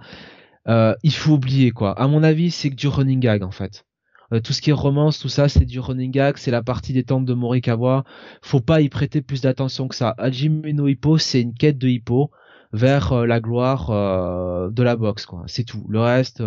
euh, 0.67 0.95
il 1.03 1.13
faut 1.13 1.33
oublier 1.33 1.71
quoi. 1.71 1.93
À 1.99 2.07
mon 2.07 2.23
avis, 2.23 2.51
c'est 2.51 2.69
du 2.69 2.87
running 2.87 3.19
gag 3.19 3.43
en 3.43 3.51
fait. 3.51 3.85
Euh, 4.33 4.41
tout 4.41 4.51
ce 4.51 4.61
qui 4.61 4.71
est 4.71 4.73
romance, 4.73 5.19
tout 5.19 5.29
ça, 5.29 5.47
c'est 5.47 5.65
du 5.65 5.79
running 5.79 6.11
gag, 6.11 6.37
c'est 6.37 6.51
la 6.51 6.63
partie 6.63 6.91
des 6.91 7.03
temples 7.03 7.25
de 7.25 7.33
Morikawa. 7.33 8.03
Faut 8.41 8.59
pas 8.59 8.81
y 8.81 8.89
prêter 8.89 9.21
plus 9.21 9.41
d'attention 9.41 9.87
que 9.87 9.95
ça. 9.95 10.15
Hajime 10.17 10.61
no 10.71 10.87
Hippo, 10.87 11.17
c'est 11.17 11.41
une 11.41 11.53
quête 11.53 11.77
de 11.77 11.87
Hippo 11.87 12.31
vers 12.73 13.25
la 13.25 13.39
gloire 13.39 13.91
de 14.71 14.83
la 14.83 14.95
boxe 14.97 15.25
quoi. 15.25 15.43
C'est 15.47 15.63
tout. 15.63 15.85
Le 15.87 16.01
reste, 16.01 16.43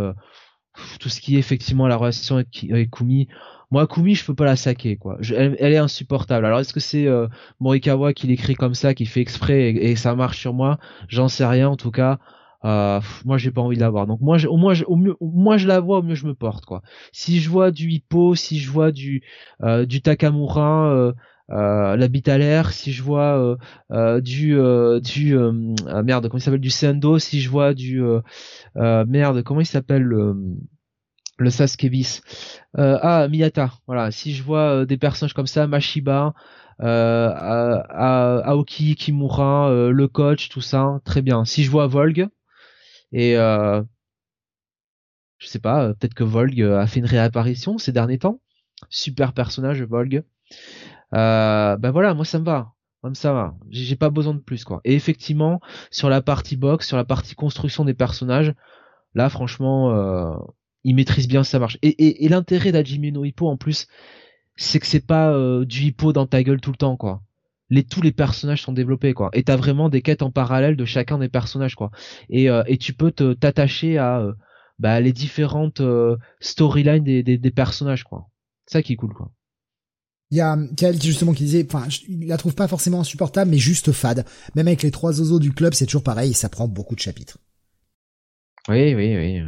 tout 0.99 1.09
ce 1.09 1.21
qui 1.21 1.37
est 1.37 1.39
effectivement 1.39 1.87
la 1.89 1.97
relation 1.97 2.37
avec, 2.37 2.67
avec 2.71 2.91
Kumi, 2.91 3.29
moi, 3.71 3.87
Kumi, 3.87 4.15
je 4.15 4.25
peux 4.25 4.35
pas 4.35 4.45
la 4.45 4.57
saquer, 4.57 4.97
quoi. 4.97 5.19
elle, 5.37 5.57
est 5.61 5.77
insupportable. 5.77 6.45
Alors, 6.45 6.59
est-ce 6.59 6.73
que 6.73 6.81
c'est 6.81 7.07
euh, 7.07 7.29
Morikawa 7.61 8.13
qui 8.13 8.27
l'écrit 8.27 8.55
comme 8.55 8.75
ça, 8.75 8.95
qui 8.95 9.07
fait 9.07 9.21
exprès 9.21 9.71
et, 9.71 9.97
ça 9.97 10.15
marche 10.17 10.41
sur 10.41 10.55
moi? 10.55 10.79
J'en 11.09 11.29
sais 11.29 11.47
rien. 11.47 11.69
En 11.69 11.77
tout 11.77 11.93
cas, 11.93 12.19
euh, 12.65 13.01
moi, 13.25 13.39
j'ai 13.39 13.53
pas 13.53 13.61
envie 13.61 13.77
de 13.77 13.81
la 13.81 13.91
voir. 13.91 14.07
Donc, 14.09 14.21
moi, 14.21 14.39
au 14.47 14.57
moins, 14.57 14.75
au 14.87 14.97
mieux, 14.97 15.17
moi, 15.21 15.57
je 15.57 15.69
la 15.69 15.79
vois, 15.81 15.99
au 15.99 16.03
mieux 16.03 16.17
je 16.17 16.27
me 16.27 16.35
porte, 16.35 16.65
quoi. 16.65 16.83
Si 17.13 17.41
je 17.41 17.49
vois 17.49 17.71
du 17.71 17.89
Hippo, 17.91 18.35
si 18.35 18.59
je 18.59 18.71
vois 18.71 18.93
du 18.93 19.23
euh, 19.63 19.87
du 19.87 20.03
Takamura. 20.03 20.93
Euh, 20.93 21.13
euh, 21.53 21.97
la 21.97 22.39
l'air, 22.39 22.71
si 22.73 22.93
je 22.93 23.03
vois 23.03 23.57
euh, 23.91 24.21
du 24.21 24.57
du 25.03 25.37
ah, 25.89 26.03
merde 26.05 26.29
comment 26.29 26.39
il 26.39 26.43
s'appelle? 26.43 26.61
Du 26.61 26.71
Sendo, 26.71 27.19
si 27.19 27.41
je 27.41 27.51
vois 27.51 27.75
du 27.75 28.01
merde 28.77 29.43
comment 29.43 29.61
il 29.61 29.67
s'appelle 29.67 30.13
le 31.41 31.51
Sasuke 31.51 31.91
Euh, 32.79 32.99
ah, 33.03 33.27
Miyata. 33.29 33.73
Voilà. 33.87 34.11
Si 34.11 34.35
je 34.35 34.43
vois 34.43 34.83
euh, 34.83 34.85
des 34.85 34.99
personnages 34.99 35.35
comme 35.35 35.47
ça, 35.47 35.67
Mashiba, 35.67 36.35
euh, 36.83 37.33
Aoki 38.45 38.95
Kimura, 38.95 39.71
euh, 39.71 39.91
le 39.91 40.09
coach, 40.09 40.49
tout 40.51 40.61
ça, 40.61 41.01
très 41.05 41.23
bien. 41.23 41.45
Si 41.45 41.65
je 41.65 41.71
vois 41.71 41.87
Volg, 41.87 42.29
et 43.13 43.35
je 43.35 43.83
sais 45.47 45.59
pas, 45.59 45.95
peut-être 45.95 46.15
que 46.15 46.25
Volg 46.25 46.61
a 46.63 46.87
fait 46.87 47.01
une 47.01 47.07
réapparition 47.07 47.79
ces 47.79 47.93
derniers 47.93 48.19
temps. 48.19 48.41
Super 48.91 49.33
personnage, 49.33 49.83
Volg. 49.83 50.23
ben 51.13 51.91
voilà, 51.91 52.15
moi 52.15 52.25
ça 52.25 52.39
me 52.39 52.45
va. 52.45 52.73
Comme 53.03 53.15
ça 53.15 53.33
va. 53.33 53.55
J'ai 53.71 53.97
pas 53.97 54.11
besoin 54.11 54.35
de 54.35 54.41
plus, 54.41 54.65
quoi. 54.65 54.83
Et 54.85 54.95
effectivement, 54.95 55.61
sur 55.91 56.11
la 56.11 56.21
partie 56.21 56.59
box, 56.59 56.87
sur 56.87 56.99
la 56.99 57.07
partie 57.07 57.35
construction 57.35 57.87
des 57.87 57.95
personnages, 57.95 58.53
là, 59.15 59.31
franchement, 59.31 59.91
il 60.85 60.95
maîtrise 60.95 61.29
bien 61.29 61.45
sa 61.45 61.59
marche. 61.59 61.79
Et, 61.83 61.89
et, 61.89 62.25
et 62.25 62.29
l'intérêt 62.29 62.73
d'Hajime 62.73 63.11
no 63.11 63.25
Hippo 63.25 63.49
en 63.49 63.57
plus, 63.57 63.87
c'est 64.57 64.79
que 64.79 64.87
c'est 64.87 65.07
pas 65.07 65.33
euh, 65.33 65.65
du 65.65 65.83
hippo 65.85 66.13
dans 66.13 66.27
ta 66.27 66.43
gueule 66.43 66.61
tout 66.61 66.71
le 66.71 66.77
temps 66.77 66.97
quoi. 66.97 67.23
Les, 67.71 67.85
tous 67.85 68.03
les 68.03 68.13
personnages 68.13 68.63
sont 68.63 68.73
développés 68.73 69.15
quoi. 69.15 69.31
Et 69.33 69.45
t'as 69.45 69.57
vraiment 69.57 69.89
des 69.89 70.03
quêtes 70.03 70.23
en 70.23 70.31
parallèle 70.31 70.77
de 70.77 70.85
chacun 70.85 71.19
des 71.19 71.29
personnages 71.29 71.77
quoi. 71.77 71.91
Et, 72.29 72.51
euh, 72.51 72.63
et 72.67 72.79
tu 72.79 72.93
peux 72.93 73.13
te 73.13 73.33
t'attacher 73.33 73.97
à 73.97 74.21
euh, 74.21 74.33
bah, 74.79 75.01
les 75.01 75.13
différentes 75.13 75.83
storylines 76.41 77.05
des, 77.05 77.23
des, 77.23 77.39
des, 77.39 77.51
personnages 77.51 78.05
quoi. 78.05 78.29
C'est 78.67 78.79
ça 78.79 78.83
qui 78.83 78.95
est 78.95 78.97
cool 78.97 79.15
quoi. 79.15 79.31
Il 80.31 80.37
y 80.37 80.41
a 80.41 80.57
Kael 80.77 81.01
justement 81.03 81.33
qui 81.33 81.43
disait, 81.43 81.67
enfin, 81.69 81.89
il 82.09 82.29
la 82.29 82.37
trouve 82.37 82.55
pas 82.55 82.69
forcément 82.69 83.01
insupportable, 83.01 83.51
mais 83.51 83.59
juste 83.59 83.91
fade. 83.91 84.25
Même 84.55 84.69
avec 84.69 84.83
les 84.85 84.93
trois 84.93 85.19
oiseaux 85.19 85.41
du 85.41 85.53
club, 85.53 85.75
c'est 85.75 85.87
toujours 85.87 86.05
pareil, 86.05 86.35
ça 86.35 86.49
prend 86.49 86.69
beaucoup 86.69 86.95
de 86.95 87.01
chapitres. 87.01 87.39
Oui, 88.69 88.95
oui, 88.95 89.17
oui. 89.17 89.43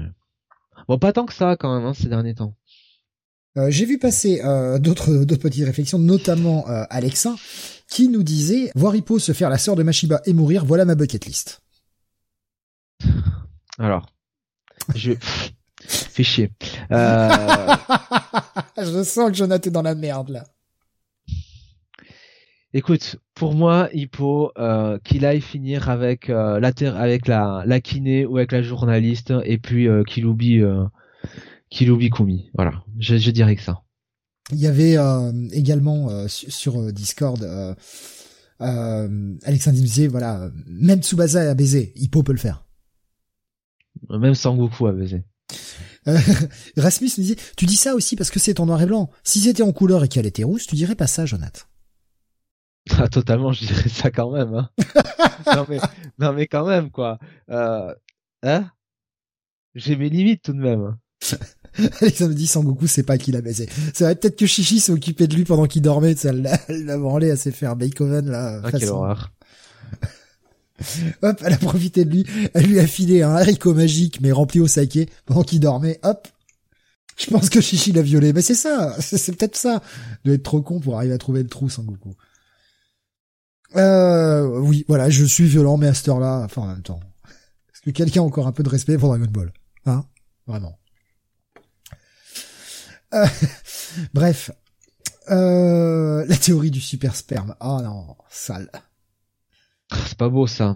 Bon, 0.88 0.98
pas 0.98 1.12
tant 1.12 1.26
que 1.26 1.34
ça 1.34 1.56
quand 1.56 1.74
même 1.74 1.86
hein, 1.86 1.94
ces 1.94 2.08
derniers 2.08 2.34
temps. 2.34 2.54
Euh, 3.58 3.70
j'ai 3.70 3.84
vu 3.84 3.98
passer 3.98 4.40
euh, 4.44 4.78
d'autres 4.78 5.24
d'autres 5.24 5.42
petites 5.42 5.66
réflexions, 5.66 5.98
notamment 5.98 6.66
euh, 6.68 6.84
Alexa, 6.88 7.34
qui 7.86 8.08
nous 8.08 8.22
disait 8.22 8.70
voir 8.74 8.96
Hippo 8.96 9.18
se 9.18 9.32
faire 9.32 9.50
la 9.50 9.58
sœur 9.58 9.76
de 9.76 9.82
Mashiba 9.82 10.22
et 10.24 10.32
mourir, 10.32 10.64
voilà 10.64 10.86
ma 10.86 10.94
bucket 10.94 11.26
list. 11.26 11.60
Alors, 13.78 14.06
je 14.94 15.12
fais 15.86 16.22
chier. 16.22 16.50
je 16.90 19.02
sens 19.04 19.30
que 19.30 19.36
Jonathan 19.36 19.68
est 19.68 19.72
dans 19.72 19.82
la 19.82 19.94
merde 19.94 20.30
là. 20.30 20.44
Écoute, 22.74 23.16
pour 23.34 23.54
moi, 23.54 23.90
Hippo, 23.92 24.50
euh, 24.56 24.98
qu'il 25.04 25.26
aille 25.26 25.42
finir 25.42 25.90
avec 25.90 26.30
euh, 26.30 26.58
la 26.58 26.72
avec 26.98 27.28
la, 27.28 27.64
la 27.66 27.80
kiné 27.82 28.24
ou 28.24 28.38
avec 28.38 28.50
la 28.50 28.62
journaliste, 28.62 29.34
et 29.44 29.58
puis 29.58 29.88
euh, 29.88 30.04
qu'il 30.04 30.24
oublie 30.24 30.62
euh, 30.62 30.84
qu'il 31.68 31.90
oublie 31.90 32.08
Kumi. 32.08 32.50
Voilà, 32.54 32.82
je, 32.98 33.18
je, 33.18 33.30
dirais 33.30 33.56
que 33.56 33.62
ça. 33.62 33.82
Il 34.52 34.58
y 34.58 34.66
avait 34.66 34.96
euh, 34.96 35.32
également 35.52 36.26
sur 36.28 36.92
Discord, 36.92 37.44
Alexandre 38.58 39.78
disait 39.78 40.06
voilà, 40.06 40.50
même 40.66 41.02
Tsubasa 41.02 41.50
a 41.50 41.54
baisé, 41.54 41.92
Hippo 41.96 42.22
peut 42.22 42.32
le 42.32 42.38
faire. 42.38 42.64
Même 44.08 44.34
Sangoku 44.34 44.86
a 44.86 44.92
baisé. 44.92 45.24
Rasmus 46.76 47.10
me 47.18 47.22
disait, 47.22 47.36
tu 47.56 47.66
dis 47.66 47.76
ça 47.76 47.94
aussi 47.94 48.16
parce 48.16 48.30
que 48.30 48.40
c'est 48.40 48.60
en 48.60 48.66
noir 48.66 48.80
et 48.80 48.86
blanc. 48.86 49.10
Si 49.22 49.40
c'était 49.40 49.62
en 49.62 49.72
couleur 49.72 50.02
et 50.04 50.08
qu'elle 50.08 50.26
était 50.26 50.42
rouge, 50.42 50.66
tu 50.66 50.74
dirais 50.74 50.96
pas 50.96 51.06
ça, 51.06 51.26
Jonathan. 51.26 51.60
Ah, 52.98 53.08
totalement, 53.08 53.52
je 53.52 53.66
dirais 53.66 53.88
ça 53.88 54.10
quand 54.10 54.32
même. 54.32 54.54
Hein. 54.54 54.70
non, 55.56 55.66
mais, 55.68 55.78
non, 56.18 56.32
mais 56.32 56.46
quand 56.46 56.66
même, 56.66 56.90
quoi. 56.90 57.18
Euh, 57.50 57.94
hein? 58.42 58.70
J'ai 59.74 59.96
mes 59.96 60.08
limites 60.08 60.42
tout 60.42 60.52
de 60.52 60.58
même. 60.58 60.96
Alexandre 62.00 62.30
me 62.30 62.34
dit 62.36 62.46
Sangoku, 62.46 62.86
c'est 62.86 63.02
pas 63.02 63.16
qui 63.18 63.32
l'a 63.32 63.40
baisé. 63.40 63.68
C'est 63.94 64.04
vrai, 64.04 64.14
peut-être 64.14 64.36
que 64.36 64.46
Chichi 64.46 64.80
s'est 64.80 64.92
occupé 64.92 65.26
de 65.26 65.34
lui 65.34 65.44
pendant 65.44 65.66
qu'il 65.66 65.82
dormait, 65.82 66.14
elle 66.24 66.42
l'a 66.42 66.98
branlé, 66.98 67.28
elle 67.28 67.38
s'est 67.38 67.52
fait 67.52 67.66
un 67.66 67.76
Beethoven, 67.76 68.28
là. 68.30 68.60
Ah, 68.62 68.70
quelle 68.72 68.90
horreur. 68.90 69.32
Hop, 71.22 71.40
elle 71.44 71.52
a 71.52 71.58
profité 71.58 72.04
de 72.04 72.10
lui, 72.10 72.26
elle 72.54 72.66
lui 72.66 72.80
a 72.80 72.86
filé 72.86 73.22
un 73.22 73.36
haricot 73.36 73.72
magique, 73.72 74.20
mais 74.20 74.32
rempli 74.32 74.58
au 74.58 74.66
saké, 74.66 75.08
pendant 75.24 75.44
qu'il 75.44 75.60
dormait, 75.60 76.00
hop. 76.02 76.28
Je 77.16 77.26
pense 77.26 77.50
que 77.50 77.60
Chichi 77.60 77.92
l'a 77.92 78.02
violé. 78.02 78.32
Mais 78.32 78.42
c'est 78.42 78.54
ça, 78.54 78.96
c'est 79.00 79.36
peut-être 79.36 79.56
ça. 79.56 79.82
De 80.24 80.34
être 80.34 80.42
trop 80.42 80.62
con 80.62 80.80
pour 80.80 80.96
arriver 80.96 81.14
à 81.14 81.18
trouver 81.18 81.42
le 81.42 81.48
trou, 81.48 81.68
Sangoku. 81.68 82.14
Euh, 83.76 84.58
oui, 84.60 84.84
voilà, 84.88 85.08
je 85.10 85.24
suis 85.24 85.46
violent, 85.46 85.76
mais 85.76 85.88
à 85.88 85.94
cette 85.94 86.08
heure-là, 86.08 86.42
enfin 86.44 86.62
en 86.62 86.66
même 86.66 86.82
temps, 86.82 87.00
que 87.84 87.90
quelqu'un 87.90 88.20
a 88.20 88.24
encore 88.24 88.46
un 88.46 88.52
peu 88.52 88.62
de 88.62 88.68
respect 88.68 88.96
pour 88.96 89.08
Dragon 89.08 89.30
Ball 89.30 89.52
Hein 89.86 90.04
Vraiment. 90.46 90.78
Euh, 93.14 93.26
bref. 94.14 94.50
Euh, 95.30 96.24
la 96.26 96.36
théorie 96.36 96.70
du 96.70 96.80
super 96.80 97.14
sperme. 97.14 97.54
Oh 97.60 97.80
non, 97.82 98.16
sale. 98.28 98.70
C'est 100.06 100.18
pas 100.18 100.28
beau 100.28 100.46
ça. 100.46 100.74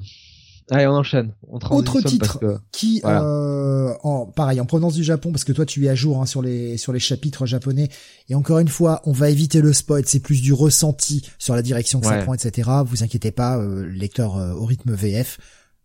Allez, 0.70 0.86
on 0.86 0.94
enchaîne. 0.94 1.32
On 1.48 1.58
Autre 1.58 2.00
titre 2.00 2.60
qui, 2.72 3.00
euh, 3.04 3.92
en, 4.02 4.26
pareil, 4.26 4.60
en 4.60 4.66
provenance 4.66 4.94
du 4.94 5.04
Japon, 5.04 5.30
parce 5.30 5.44
que 5.44 5.52
toi 5.52 5.64
tu 5.64 5.86
es 5.86 5.88
à 5.88 5.94
jour 5.94 6.20
hein, 6.20 6.26
sur 6.26 6.42
les 6.42 6.76
sur 6.76 6.92
les 6.92 6.98
chapitres 6.98 7.46
japonais. 7.46 7.88
Et 8.28 8.34
encore 8.34 8.58
une 8.58 8.68
fois, 8.68 9.00
on 9.04 9.12
va 9.12 9.30
éviter 9.30 9.60
le 9.60 9.72
spoil. 9.72 10.02
C'est 10.06 10.20
plus 10.20 10.42
du 10.42 10.52
ressenti 10.52 11.28
sur 11.38 11.54
la 11.54 11.62
direction 11.62 12.00
que 12.00 12.06
ça 12.06 12.18
prend, 12.18 12.34
etc. 12.34 12.68
Vous 12.84 13.04
inquiétez 13.04 13.30
pas, 13.30 13.58
euh, 13.58 13.86
lecteur 13.86 14.36
euh, 14.36 14.54
au 14.54 14.64
rythme 14.64 14.92
VF, 14.92 15.38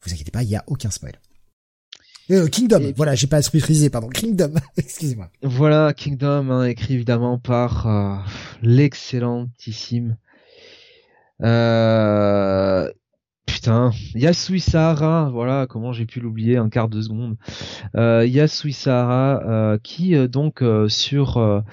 vous 0.04 0.14
inquiétez 0.14 0.32
pas, 0.32 0.42
il 0.42 0.50
y 0.50 0.56
a 0.56 0.64
aucun 0.68 0.90
spoil. 0.90 1.14
Euh, 2.32 2.48
Kingdom, 2.48 2.94
voilà, 2.96 3.16
j'ai 3.16 3.28
pas 3.28 3.40
esprit 3.40 3.90
pardon. 3.90 4.08
Kingdom, 4.14 4.54
excusez-moi. 4.78 5.30
Voilà, 5.44 5.94
Kingdom, 5.94 6.50
hein, 6.50 6.66
écrit 6.66 6.94
évidemment 6.96 7.38
par 7.38 7.88
euh, 7.88 8.16
l'excellentissime 8.62 10.18
euh, 11.42 12.90
Putain, 13.46 13.92
Yasui 14.16 14.60
Sahara, 14.60 15.30
voilà 15.32 15.68
comment 15.68 15.92
j'ai 15.92 16.06
pu 16.06 16.20
l'oublier 16.20 16.58
un 16.58 16.70
quart 16.70 16.90
de 16.90 17.02
seconde. 17.02 17.38
Euh, 17.96 18.26
Yasui 18.26 18.74
Sahara 18.74 19.44
euh, 19.46 19.78
qui 19.78 20.16
euh, 20.16 20.28
donc 20.28 20.62
euh, 20.62 20.88
sur 20.88 21.64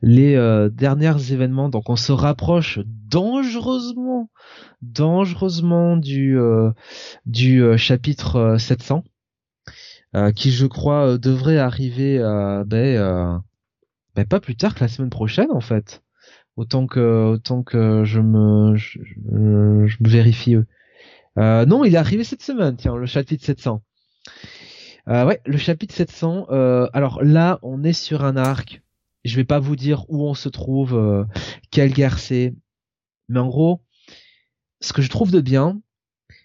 les 0.00 0.36
derniers 0.72 1.32
événements, 1.32 1.68
donc 1.68 1.90
on 1.90 1.96
se 1.96 2.12
rapproche 2.12 2.78
dangereusement, 2.86 4.30
dangereusement 4.82 5.96
du 5.96 6.38
du 7.26 7.62
chapitre 7.78 8.56
700, 8.58 9.04
qui 10.34 10.50
je 10.50 10.66
crois 10.66 11.18
devrait 11.18 11.58
arriver 11.58 12.18
ben, 12.66 13.42
ben, 14.14 14.24
pas 14.26 14.40
plus 14.40 14.56
tard 14.56 14.74
que 14.74 14.80
la 14.80 14.88
semaine 14.88 15.10
prochaine 15.10 15.50
en 15.50 15.60
fait. 15.60 16.02
Autant 16.56 16.86
que 16.86 17.32
autant 17.32 17.62
que 17.62 18.04
je 18.04 18.20
me 18.20 18.76
je, 18.76 19.00
je 19.04 19.96
me 20.00 20.08
vérifie 20.08 20.56
euh, 21.38 21.66
non, 21.66 21.84
il 21.84 21.94
est 21.94 21.98
arrivé 21.98 22.24
cette 22.24 22.42
semaine, 22.42 22.76
tiens, 22.76 22.96
le 22.96 23.06
chapitre 23.06 23.44
700. 23.44 23.82
Euh, 25.08 25.24
ouais, 25.26 25.40
le 25.44 25.58
chapitre 25.58 25.94
700. 25.94 26.46
Euh, 26.50 26.88
alors 26.92 27.22
là, 27.22 27.58
on 27.62 27.84
est 27.84 27.92
sur 27.92 28.24
un 28.24 28.36
arc. 28.36 28.82
Je 29.24 29.36
vais 29.36 29.44
pas 29.44 29.58
vous 29.58 29.76
dire 29.76 30.04
où 30.08 30.26
on 30.26 30.34
se 30.34 30.48
trouve, 30.48 30.94
euh, 30.94 31.24
quelle 31.70 31.92
guerre 31.92 32.18
c'est, 32.18 32.54
mais 33.28 33.40
en 33.40 33.48
gros, 33.48 33.82
ce 34.80 34.92
que 34.92 35.02
je 35.02 35.08
trouve 35.08 35.30
de 35.30 35.40
bien, 35.40 35.80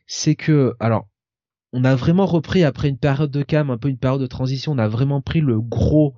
c'est 0.08 0.36
que, 0.36 0.76
alors, 0.80 1.08
on 1.74 1.84
a 1.84 1.96
vraiment 1.96 2.26
repris 2.26 2.64
après 2.64 2.90
une 2.90 2.98
période 2.98 3.32
de 3.32 3.44
calme, 3.44 3.70
un 3.70 3.78
peu 3.78 3.90
une 3.90 3.98
période 3.98 4.22
de 4.22 4.28
transition, 4.28 4.72
on 4.72 4.78
a 4.78 4.88
vraiment 4.88 5.22
pris 5.22 5.42
le 5.42 5.60
gros, 5.62 6.16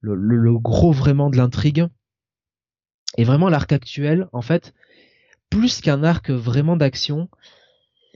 le, 0.00 0.14
le 0.14 0.58
gros 0.58 0.92
vraiment 0.92 1.30
de 1.30 1.36
l'intrigue. 1.36 1.86
Et 3.16 3.24
vraiment 3.24 3.48
l'arc 3.48 3.72
actuel, 3.72 4.28
en 4.32 4.42
fait, 4.42 4.74
plus 5.48 5.80
qu'un 5.80 6.04
arc 6.04 6.30
vraiment 6.30 6.76
d'action, 6.76 7.28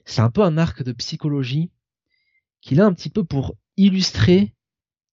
c'est 0.08 0.22
un 0.22 0.30
peu 0.30 0.42
un 0.42 0.56
arc 0.56 0.82
de 0.82 0.92
psychologie 0.92 1.70
qu'il 2.60 2.80
a 2.80 2.86
un 2.86 2.92
petit 2.92 3.10
peu 3.10 3.24
pour 3.24 3.54
illustrer 3.76 4.54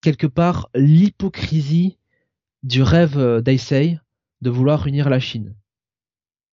quelque 0.02 0.26
part 0.26 0.70
l'hypocrisie 0.74 2.00
du 2.64 2.82
rêve 2.82 3.18
euh, 3.18 3.42
d'Aisei 3.42 4.00
de 4.42 4.50
vouloir 4.50 4.88
unir 4.88 5.10
la 5.10 5.20
Chine. 5.20 5.56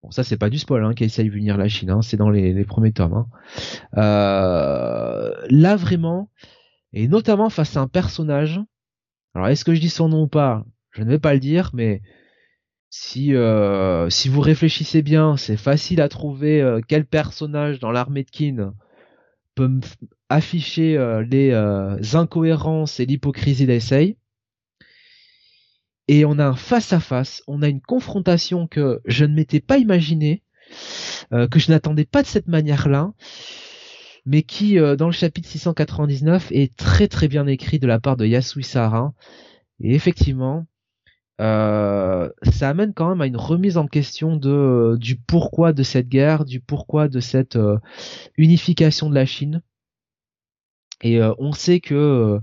Bon, 0.02 0.10
ça 0.10 0.24
c'est 0.24 0.36
pas 0.36 0.51
du 0.51 0.59
spoil 0.59 0.85
hein, 0.85 0.93
qu'Aisei 0.93 1.28
veut 1.28 1.36
unir 1.36 1.56
la 1.56 1.69
Chine, 1.69 1.90
hein, 1.90 2.02
c'est 2.02 2.16
dans 2.16 2.31
les, 2.31 2.64
premiers 2.64 2.93
tomes. 2.93 3.14
Hein. 3.14 3.27
Euh, 3.97 5.32
là 5.48 5.77
vraiment, 5.77 6.28
et 6.93 7.06
notamment 7.09 7.48
face 7.48 7.77
à 7.77 7.81
un 7.81 7.89
personnage. 7.89 8.60
Alors 9.35 9.48
est-ce 9.48 9.64
que 9.64 9.74
je 9.74 9.81
dis 9.81 9.89
son 9.89 10.09
nom 10.09 10.23
ou 10.23 10.28
pas? 10.28 10.64
Je 10.90 11.02
ne 11.02 11.09
vais 11.09 11.20
pas 11.20 11.32
le 11.32 11.40
dire, 11.40 11.70
mais 11.73 12.02
si 12.94 13.35
euh, 13.35 14.10
si 14.10 14.28
vous 14.28 14.43
réfléchissez 14.43 15.01
bien, 15.01 15.39
c'est 15.39 15.56
facile 15.56 16.02
à 16.02 16.10
trouver 16.10 16.60
euh, 16.60 16.82
quel 16.86 17.06
personnage 17.06 17.78
dans 17.78 17.90
l'armée 17.90 18.23
de 18.23 18.31
Kin 18.31 18.74
peut 19.55 19.81
afficher 20.28 20.98
euh, 20.98 21.23
les 21.23 21.55
incohérences 22.14 23.01
et 23.01 23.06
l'hypocrisie 23.06 23.64
d'Essay. 23.64 24.19
Et 26.06 26.27
on 26.27 26.39
a 26.39 26.44
un 26.44 26.55
face 26.55 26.93
à 26.93 27.01
face, 27.01 27.43
on 27.47 27.62
a 27.62 27.69
une 27.69 27.81
confrontation 27.81 28.66
que 28.66 29.01
je 29.06 29.24
ne 29.24 29.35
m'étais 29.35 29.60
pas 29.60 29.78
imaginé, 29.78 30.43
que 31.31 31.59
je 31.59 31.70
n'attendais 31.70 32.05
pas 32.05 32.23
de 32.23 32.27
cette 32.27 32.48
manière-là, 32.48 33.12
mais 34.27 34.43
qui 34.43 34.74
dans 34.74 35.06
le 35.06 35.12
chapitre 35.12 35.48
699 35.48 36.48
est 36.51 36.77
très 36.77 37.09
très 37.09 37.28
bien 37.28 37.47
écrit 37.47 37.78
de 37.78 37.86
la 37.86 38.01
part 38.01 38.16
de 38.16 38.27
Yasui 38.27 38.64
Sahara. 38.64 39.14
Et 39.81 39.94
effectivement, 39.94 40.66
euh, 41.43 42.28
ça 42.52 42.69
amène 42.70 42.94
quand 42.94 43.09
même 43.09 43.20
à 43.20 43.27
une 43.27 43.36
remise 43.36 43.77
en 43.77 43.86
question 43.89 44.36
de 44.36 44.97
du 45.01 45.16
pourquoi 45.16 45.73
de 45.73 45.82
cette 45.82 46.09
guerre, 46.09 46.44
du 46.44 46.60
pourquoi 46.60 47.09
de 47.09 47.20
cette 47.20 47.56
euh, 47.56 47.78
unification 48.36 49.10
de 49.10 49.14
la 49.16 49.27
Chine. 49.27 49.62
Et 51.02 51.20
euh, 51.20 51.35
on 51.39 51.52
sait 51.52 51.81
que 51.81 52.39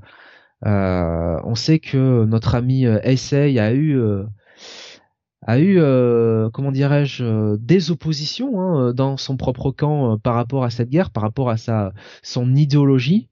on 0.64 1.56
sait 1.56 1.80
que 1.80 2.26
notre 2.26 2.56
ami 2.56 2.84
Essay 2.84 3.58
a 3.60 3.74
eu 3.74 4.02
a 5.48 5.60
eu 5.60 5.80
comment 6.52 6.72
dirais-je 6.72 7.56
des 7.56 7.92
oppositions 7.92 8.60
hein, 8.60 8.94
dans 8.94 9.16
son 9.18 9.38
propre 9.38 9.72
camp 9.72 10.18
par 10.20 10.36
rapport 10.36 10.66
à 10.66 10.70
cette 10.70 10.90
guerre, 10.90 11.12
par 11.12 11.24
rapport 11.24 11.50
à 11.50 11.58
sa 11.58 11.94
son 12.22 12.56
idéologie. 12.56 13.29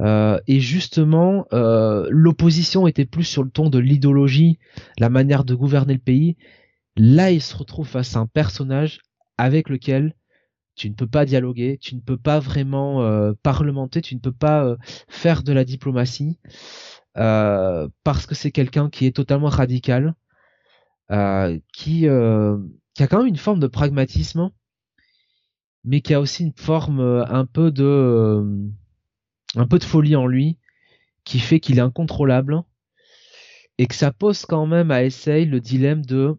Euh, 0.00 0.38
et 0.46 0.60
justement, 0.60 1.46
euh, 1.52 2.06
l'opposition 2.10 2.86
était 2.86 3.04
plus 3.04 3.24
sur 3.24 3.42
le 3.42 3.50
ton 3.50 3.70
de 3.70 3.78
l'idéologie, 3.78 4.58
la 4.98 5.08
manière 5.08 5.44
de 5.44 5.54
gouverner 5.54 5.94
le 5.94 6.00
pays. 6.00 6.36
Là, 6.96 7.30
il 7.30 7.42
se 7.42 7.56
retrouve 7.56 7.86
face 7.86 8.16
à 8.16 8.20
un 8.20 8.26
personnage 8.26 9.00
avec 9.38 9.68
lequel 9.68 10.14
tu 10.76 10.90
ne 10.90 10.94
peux 10.94 11.06
pas 11.06 11.24
dialoguer, 11.24 11.78
tu 11.80 11.94
ne 11.94 12.00
peux 12.00 12.16
pas 12.16 12.40
vraiment 12.40 13.02
euh, 13.02 13.32
parlementer, 13.42 14.00
tu 14.02 14.16
ne 14.16 14.20
peux 14.20 14.32
pas 14.32 14.76
faire 15.08 15.42
de 15.44 15.52
la 15.52 15.64
diplomatie, 15.64 16.38
parce 17.14 18.26
que 18.26 18.34
c'est 18.34 18.50
quelqu'un 18.50 18.90
qui 18.90 19.06
est 19.06 19.14
totalement 19.14 19.48
radical, 19.48 20.14
qui, 21.72 22.00
qui 22.02 22.06
a 22.06 23.06
quand 23.08 23.18
même 23.18 23.28
une 23.28 23.36
forme 23.36 23.60
de 23.60 23.68
pragmatisme, 23.68 24.50
mais 25.84 26.00
qui 26.00 26.12
a 26.12 26.20
aussi 26.20 26.42
une 26.42 26.56
forme 26.56 27.00
un 27.00 27.46
peu 27.46 27.70
de 27.70 28.42
un 29.56 29.66
peu 29.66 29.78
de 29.78 29.84
folie 29.84 30.16
en 30.16 30.26
lui 30.26 30.58
qui 31.24 31.38
fait 31.38 31.60
qu'il 31.60 31.78
est 31.78 31.82
incontrôlable 31.82 32.62
et 33.78 33.86
que 33.86 33.94
ça 33.94 34.12
pose 34.12 34.44
quand 34.46 34.66
même 34.66 34.90
à 34.90 35.04
Essay 35.04 35.44
le 35.44 35.60
dilemme 35.60 36.04
de 36.04 36.36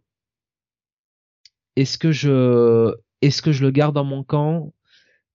est-ce 1.75 1.97
que 1.97 2.11
je 2.11 2.93
est-ce 3.21 3.41
que 3.41 3.51
je 3.51 3.63
le 3.63 3.71
garde 3.71 3.95
dans 3.95 4.03
mon 4.03 4.23
camp? 4.23 4.71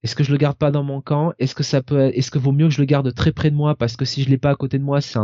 Est-ce 0.03 0.15
que 0.15 0.25
je 0.25 0.33
le 0.33 0.39
garde 0.39 0.57
pas 0.57 0.71
dans 0.71 0.83
mon 0.83 1.03
camp? 1.03 1.33
Est-ce 1.39 1.55
que 1.55 1.63
ça 1.63 1.83
peut 1.83 2.11
est-ce 2.15 2.31
que 2.31 2.39
vaut 2.39 2.53
mieux 2.53 2.69
que 2.69 2.75
je 2.75 2.81
le 2.81 2.87
garde 2.87 3.13
très 3.15 3.33
près 3.33 3.51
de 3.51 3.57
moi 3.57 3.75
parce 3.75 3.97
que 3.97 4.05
si 4.05 4.23
je 4.23 4.31
l'ai 4.31 4.39
pas 4.39 4.51
à 4.51 4.55
côté 4.55 4.79
de 4.79 4.85
moi, 4.85 5.01
c'est 5.01 5.19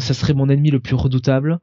ça 0.00 0.14
serait 0.14 0.34
mon 0.34 0.48
ennemi 0.48 0.70
le 0.70 0.80
plus 0.80 0.94
redoutable? 0.96 1.60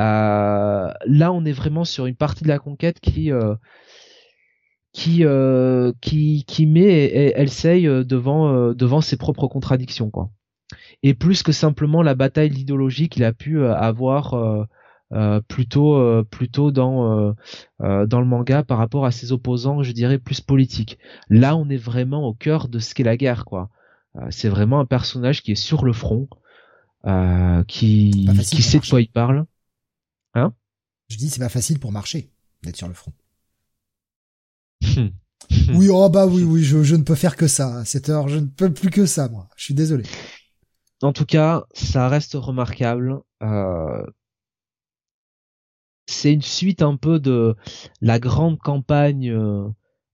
Euh, 0.00 0.90
là, 1.06 1.32
on 1.32 1.44
est 1.44 1.52
vraiment 1.52 1.84
sur 1.84 2.06
une 2.06 2.16
partie 2.16 2.42
de 2.42 2.48
la 2.48 2.58
conquête 2.58 3.00
qui 3.00 3.30
euh, 3.30 3.54
qui 4.92 5.24
euh, 5.24 5.92
qui 6.00 6.44
qui 6.46 6.66
met 6.66 7.06
Elsei 7.36 7.86
euh, 7.86 8.04
devant 8.04 8.52
euh, 8.52 8.74
devant 8.74 9.00
ses 9.00 9.16
propres 9.16 9.46
contradictions 9.46 10.10
quoi. 10.10 10.30
Et 11.02 11.14
plus 11.14 11.42
que 11.42 11.52
simplement 11.52 12.02
la 12.02 12.14
bataille 12.14 12.50
d'idéologie 12.50 13.08
qu'il 13.08 13.24
a 13.24 13.32
pu 13.32 13.64
avoir 13.64 14.66
plutôt 15.48 16.24
plutôt 16.24 16.70
dans 16.70 17.34
dans 17.80 18.20
le 18.20 18.24
manga 18.24 18.62
par 18.62 18.78
rapport 18.78 19.06
à 19.06 19.10
ses 19.10 19.32
opposants, 19.32 19.82
je 19.82 19.92
dirais 19.92 20.18
plus 20.18 20.40
politiques. 20.40 20.98
Là, 21.28 21.56
on 21.56 21.68
est 21.70 21.76
vraiment 21.76 22.24
au 22.28 22.34
cœur 22.34 22.68
de 22.68 22.78
ce 22.78 22.94
qu'est 22.94 23.02
la 23.02 23.16
guerre 23.16 23.46
quoi. 23.46 23.70
c'est 24.28 24.48
vraiment 24.48 24.78
un 24.78 24.84
personnage 24.84 25.42
qui 25.42 25.52
est 25.52 25.56
sur 25.56 25.84
le 25.84 25.92
front, 25.92 26.28
qui 27.66 28.28
qui 28.44 28.62
sait 28.62 28.78
de 28.78 28.86
quoi 28.86 29.00
il 29.00 29.10
parle. 29.10 29.46
Hein? 30.34 30.52
Je 31.08 31.16
dis 31.16 31.30
c'est 31.30 31.40
pas 31.40 31.48
facile 31.48 31.80
pour 31.80 31.90
marcher 31.90 32.30
d'être 32.62 32.76
sur 32.76 32.86
le 32.88 32.94
front. 32.94 33.12
Oui, 35.74 35.88
oh 35.90 36.08
bah 36.08 36.26
oui, 36.26 36.42
oui, 36.42 36.62
je, 36.62 36.94
ne 36.94 37.02
peux 37.02 37.14
faire 37.14 37.36
que 37.36 37.46
ça. 37.46 37.80
À 37.80 37.84
cette 37.84 38.08
heure, 38.08 38.28
je 38.28 38.38
ne 38.38 38.46
peux 38.46 38.72
plus 38.72 38.90
que 38.90 39.06
ça, 39.06 39.28
moi. 39.28 39.48
Je 39.56 39.64
suis 39.64 39.74
désolé. 39.74 40.04
En 41.02 41.12
tout 41.12 41.26
cas, 41.26 41.64
ça 41.72 42.08
reste 42.08 42.34
remarquable. 42.34 43.20
Euh... 43.42 44.04
C'est 46.06 46.32
une 46.32 46.42
suite 46.42 46.82
un 46.82 46.96
peu 46.96 47.20
de 47.20 47.54
la 48.00 48.18
grande 48.18 48.58
campagne 48.58 49.30
euh, 49.30 49.68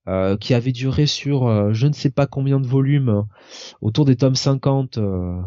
euh 0.07 0.37
qui 0.37 0.53
avait 0.53 0.71
duré 0.71 1.07
sur 1.07 1.73
je 1.73 1.87
ne 1.87 1.93
sais 1.93 2.11
pas 2.11 2.27
combien 2.27 2.59
de 2.59 2.67
volumes, 2.67 3.25
autour 3.81 4.05
des 4.05 4.15
tomes 4.15 4.35
50. 4.35 4.99
Euh. 4.99 5.41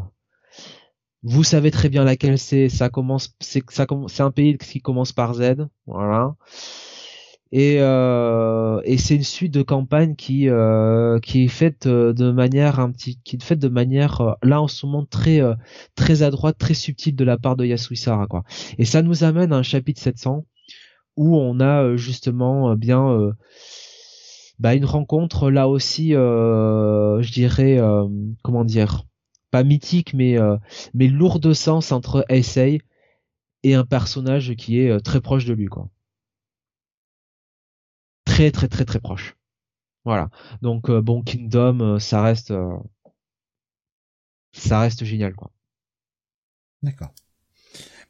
Vous 1.23 1.45
savez 1.45 1.71
très 1.71 1.89
bien 1.89 2.05
laquelle 2.05 2.39
c'est. 2.39 2.69
Ça 2.69 2.89
commence, 2.89 3.35
c'est 3.41 3.63
c'est 3.71 4.23
un 4.23 4.31
pays 4.31 4.59
qui 4.59 4.81
commence 4.81 5.13
par 5.13 5.35
Z. 5.35 5.69
Voilà. 5.87 6.35
Et, 7.53 7.79
euh, 7.81 8.81
et 8.85 8.97
c'est 8.97 9.17
une 9.17 9.25
suite 9.25 9.53
de 9.53 9.63
campagnes 9.63 10.15
qui 10.15 10.49
euh, 10.49 11.19
qui 11.19 11.45
est 11.45 11.49
faite 11.49 11.87
euh, 11.87 12.13
de 12.13 12.31
manière 12.31 12.79
un 12.79 12.93
petit 12.93 13.19
qui 13.25 13.37
est 13.37 13.43
faite 13.43 13.59
de 13.59 13.69
manière 13.69 14.21
euh, 14.21 14.33
là 14.45 14.63
en 14.63 14.69
ce 14.69 14.87
moment 14.87 15.05
très 15.05 15.41
euh, 15.43 15.55
très 15.97 16.23
à 16.23 16.31
très 16.53 16.75
subtile 16.75 17.17
de 17.17 17.25
la 17.25 17.39
part 17.39 17.57
de 17.57 17.67
Yasuisara 17.67 18.29
quoi. 18.29 18.45
Et 18.79 18.85
ça 18.85 19.03
nous 19.03 19.25
amène 19.25 19.53
à 19.53 19.57
un 19.57 19.63
chapitre 19.65 20.01
700 20.01 20.45
où 21.17 21.37
on 21.37 21.59
a 21.59 21.97
justement 21.97 22.77
bien 22.77 23.35
bah, 24.61 24.75
une 24.75 24.85
rencontre 24.85 25.51
là 25.51 25.69
aussi 25.69 26.11
je 26.11 27.33
dirais 27.33 27.79
comment 28.43 28.65
dire 28.65 29.05
pas 29.51 29.65
mythique 29.65 30.15
mais 30.15 30.37
mais 30.95 31.09
lourd 31.09 31.41
de 31.41 31.53
sens 31.53 31.91
entre 31.93 32.25
Heisei 32.29 32.81
et 33.65 33.75
un 33.75 33.85
personnage 33.85 34.55
qui 34.55 34.79
est 34.79 35.01
très 35.01 35.21
proche 35.21 35.45
de 35.47 35.53
lui 35.53 35.67
quoi 35.67 35.89
très 38.41 38.51
très 38.51 38.69
très 38.69 38.85
très 38.87 39.01
proche. 39.01 39.37
Voilà. 40.05 40.31
Donc 40.63 40.89
euh, 40.89 41.03
bon 41.03 41.23
Kingdom, 41.23 41.81
euh, 41.81 41.99
ça 41.99 42.23
reste 42.23 42.53
euh, 42.53 42.79
ça 44.53 44.81
reste 44.81 45.05
génial 45.05 45.35
quoi. 45.35 45.51
D'accord. 46.83 47.11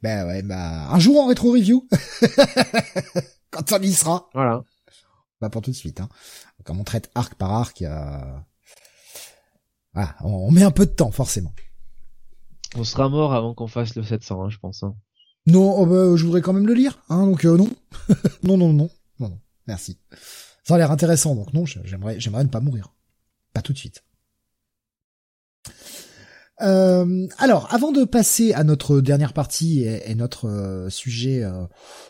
Ben 0.03 0.27
ouais, 0.27 0.43
bah 0.43 0.89
un 0.89 0.99
jour 1.01 1.21
en 1.21 1.27
rétro 1.27 1.53
review 1.53 1.89
quand 3.51 3.73
on 3.73 3.83
y 3.83 3.93
sera. 3.93 4.31
Voilà. 4.33 4.63
Bah 5.41 5.51
pour 5.51 5.63
tout 5.63 5.73
de 5.73 5.77
suite 5.77 6.01
hein. 6.01 6.09
Comme 6.65 6.79
on 6.79 6.85
traite 6.85 7.11
arc 7.15 7.35
par 7.35 7.53
arc, 7.53 7.83
voilà, 9.95 10.15
on, 10.21 10.51
met 10.53 10.63
un 10.63 10.71
peu 10.71 10.85
de 10.87 10.93
temps 10.93 11.11
forcément. 11.11 11.53
On 12.77 12.85
sera 12.85 13.09
mort 13.09 13.33
avant 13.35 13.55
qu'on 13.55 13.67
fasse 13.67 13.97
le 13.97 14.05
700, 14.05 14.45
hein, 14.45 14.51
je 14.51 14.59
pense. 14.59 14.83
Hein. 14.83 14.95
Non, 15.47 15.75
oh 15.79 15.87
bah, 15.87 16.15
je 16.17 16.25
voudrais 16.25 16.43
quand 16.43 16.53
même 16.53 16.67
le 16.67 16.75
lire, 16.75 17.03
hein, 17.09 17.27
donc 17.27 17.45
non, 17.45 17.67
non, 18.45 18.59
non, 18.59 18.73
non. 18.75 18.91
Merci. 19.71 19.99
Ça 20.65 20.75
a 20.75 20.79
l'air 20.79 20.91
intéressant, 20.91 21.37
donc 21.37 21.55
non, 21.55 21.65
j'aimerais, 21.65 22.17
ne 22.17 22.49
pas 22.49 22.59
mourir. 22.59 22.93
Pas 23.53 23.63
tout 23.63 23.73
de 23.73 23.79
suite. 23.79 24.03
Euh, 26.61 27.29
alors, 27.39 27.73
avant 27.73 27.93
de 27.93 28.03
passer 28.03 28.53
à 28.53 28.65
notre 28.65 29.01
dernière 29.01 29.33
partie 29.33 29.85
et, 29.85 30.13
notre 30.17 30.49
euh, 30.49 30.91
sujet, 30.91 31.45
euh, 31.45 31.63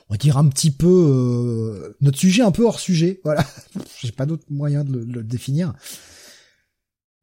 on 0.08 0.14
va 0.14 0.16
dire 0.16 0.38
un 0.38 0.48
petit 0.48 0.70
peu 0.70 1.94
notre 2.00 2.16
sujet 2.16 2.42
un 2.42 2.50
peu 2.50 2.64
hors 2.64 2.80
sujet. 2.80 3.20
Voilà, 3.24 3.44
j'ai 4.00 4.10
pas 4.10 4.24
d'autre 4.24 4.44
moyen 4.48 4.82
de 4.82 4.96
le, 4.96 5.22
définir. 5.22 5.74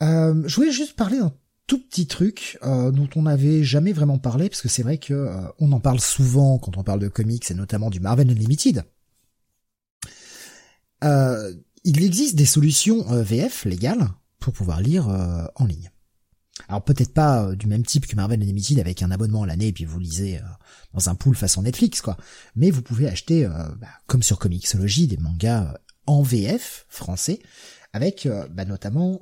je 0.01 0.55
voulais 0.55 0.71
juste 0.71 0.95
parler 0.95 1.17
d'un 1.17 1.33
tout 1.65 1.79
petit 1.79 2.05
truc 2.05 2.59
dont 2.61 3.09
on 3.15 3.23
n'avait 3.23 3.63
jamais 3.63 3.91
vraiment 3.91 4.19
parlé, 4.19 4.49
parce 4.49 4.61
que 4.61 4.69
c'est 4.69 4.83
vrai 4.83 4.99
que 4.99 5.27
on 5.57 5.71
en 5.71 5.79
parle 5.79 5.99
souvent 5.99 6.59
quand 6.59 6.77
on 6.77 6.83
parle 6.83 6.99
de 6.99 7.07
comics 7.07 7.49
et 7.49 7.55
notamment 7.55 7.89
du 7.89 7.99
Marvel 7.99 8.29
Unlimited. 8.29 8.85
Euh, 11.03 11.53
il 11.83 12.03
existe 12.03 12.35
des 12.35 12.45
solutions 12.45 13.11
euh, 13.11 13.23
VF 13.23 13.65
légales 13.65 14.09
pour 14.39 14.53
pouvoir 14.53 14.81
lire 14.81 15.09
euh, 15.09 15.45
en 15.55 15.65
ligne. 15.65 15.91
Alors 16.67 16.83
peut-être 16.83 17.13
pas 17.13 17.53
du 17.55 17.67
même 17.67 17.85
type 17.85 18.07
que 18.07 18.15
Marvel 18.15 18.41
Unlimited 18.41 18.79
avec 18.79 19.03
un 19.03 19.11
abonnement 19.11 19.43
à 19.43 19.47
l'année 19.47 19.67
et 19.67 19.73
puis 19.73 19.85
vous 19.85 19.99
lisez 19.99 20.41
dans 20.93 21.07
un 21.07 21.15
pool 21.15 21.35
façon 21.35 21.61
Netflix 21.61 22.01
quoi. 22.01 22.17
Mais 22.55 22.71
vous 22.71 22.81
pouvez 22.81 23.07
acheter 23.07 23.45
bah, 23.45 23.87
comme 24.07 24.23
sur 24.23 24.39
Comixology 24.39 25.07
des 25.07 25.17
mangas 25.17 25.75
en 26.07 26.23
VF 26.23 26.87
français 26.89 27.39
avec 27.93 28.27
bah, 28.51 28.65
notamment 28.65 29.21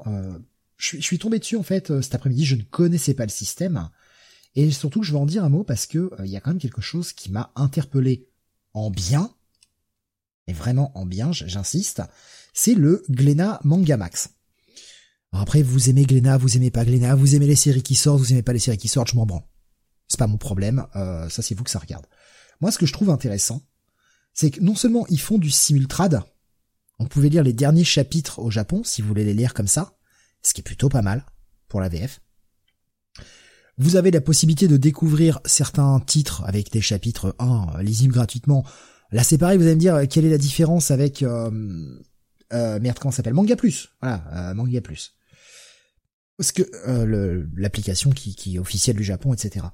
je, 0.77 0.97
suis 1.01 1.19
tombé 1.19 1.37
dessus 1.37 1.57
en 1.57 1.63
fait 1.63 2.01
cet 2.01 2.15
après-midi, 2.15 2.45
je 2.45 2.55
ne 2.55 2.63
connaissais 2.63 3.13
pas 3.13 3.25
le 3.25 3.31
système 3.31 3.89
et 4.55 4.71
surtout 4.71 5.03
je 5.03 5.11
vais 5.11 5.19
en 5.19 5.25
dire 5.25 5.43
un 5.43 5.49
mot 5.49 5.65
parce 5.65 5.87
que 5.87 6.09
il 6.23 6.31
y 6.31 6.37
a 6.37 6.39
quand 6.39 6.51
même 6.51 6.59
quelque 6.59 6.81
chose 6.81 7.11
qui 7.11 7.31
m'a 7.31 7.51
interpellé 7.57 8.29
en 8.73 8.89
bien 8.89 9.29
et 10.47 10.53
vraiment 10.53 10.97
en 10.97 11.05
bien, 11.05 11.31
j'insiste, 11.31 12.01
c'est 12.53 12.75
le 12.75 13.03
Glénat 13.09 13.59
Manga 13.63 13.97
Max. 13.97 14.29
Après, 15.31 15.61
vous 15.61 15.89
aimez 15.89 16.05
Glénat, 16.05 16.37
vous 16.37 16.55
aimez 16.55 16.71
pas 16.71 16.85
Glénat, 16.85 17.15
vous 17.15 17.35
aimez 17.35 17.47
les 17.47 17.55
séries 17.55 17.83
qui 17.83 17.95
sortent, 17.95 18.19
vous 18.19 18.31
aimez 18.31 18.43
pas 18.43 18.53
les 18.53 18.59
séries 18.59 18.77
qui 18.77 18.87
sortent, 18.87 19.09
je 19.09 19.15
m'en 19.15 19.25
branle. 19.25 19.43
C'est 20.07 20.19
pas 20.19 20.27
mon 20.27 20.37
problème, 20.37 20.85
euh, 20.95 21.27
ça 21.29 21.41
c'est 21.41 21.55
vous 21.55 21.63
que 21.63 21.69
ça 21.69 21.79
regarde. 21.79 22.05
Moi, 22.61 22.71
ce 22.71 22.77
que 22.77 22.85
je 22.85 22.93
trouve 22.93 23.09
intéressant, 23.09 23.61
c'est 24.33 24.51
que 24.51 24.61
non 24.61 24.75
seulement 24.75 25.05
ils 25.07 25.19
font 25.19 25.37
du 25.37 25.49
simultrad, 25.49 26.23
on 26.99 27.05
pouvait 27.05 27.29
lire 27.29 27.43
les 27.43 27.53
derniers 27.53 27.83
chapitres 27.83 28.39
au 28.39 28.49
Japon, 28.49 28.83
si 28.83 29.01
vous 29.01 29.07
voulez 29.07 29.25
les 29.25 29.33
lire 29.33 29.53
comme 29.53 29.67
ça, 29.67 29.97
ce 30.41 30.53
qui 30.53 30.61
est 30.61 30.63
plutôt 30.63 30.89
pas 30.89 31.01
mal 31.01 31.25
pour 31.67 31.81
la 31.81 31.89
VF. 31.89 32.21
Vous 33.77 33.97
avez 33.97 34.11
la 34.11 34.21
possibilité 34.21 34.69
de 34.69 34.77
découvrir 34.77 35.41
certains 35.43 35.99
titres 35.99 36.43
avec 36.45 36.71
des 36.71 36.79
chapitres 36.79 37.35
1 37.39 37.81
lisibles 37.81 38.13
gratuitement 38.13 38.63
Là, 39.15 39.23
c'est 39.23 39.37
pareil, 39.37 39.57
vous 39.57 39.63
allez 39.63 39.75
me 39.75 39.79
dire 39.79 39.95
euh, 39.95 40.05
quelle 40.09 40.25
est 40.25 40.29
la 40.29 40.37
différence 40.37 40.91
avec 40.91 41.23
euh, 41.23 41.49
euh, 42.51 42.79
merde 42.81 42.99
comment 42.99 43.13
s'appelle? 43.13 43.33
Manga 43.33 43.55
Plus. 43.55 43.87
Voilà, 44.01 44.25
euh, 44.33 44.53
Manga 44.53 44.81
Plus. 44.81 45.13
Parce 46.37 46.51
que 46.51 46.63
l'application 47.55 48.09
qui, 48.09 48.55
est 48.55 48.59
officielle 48.59 48.97
du 48.97 49.05
Japon, 49.05 49.33
etc. 49.33 49.67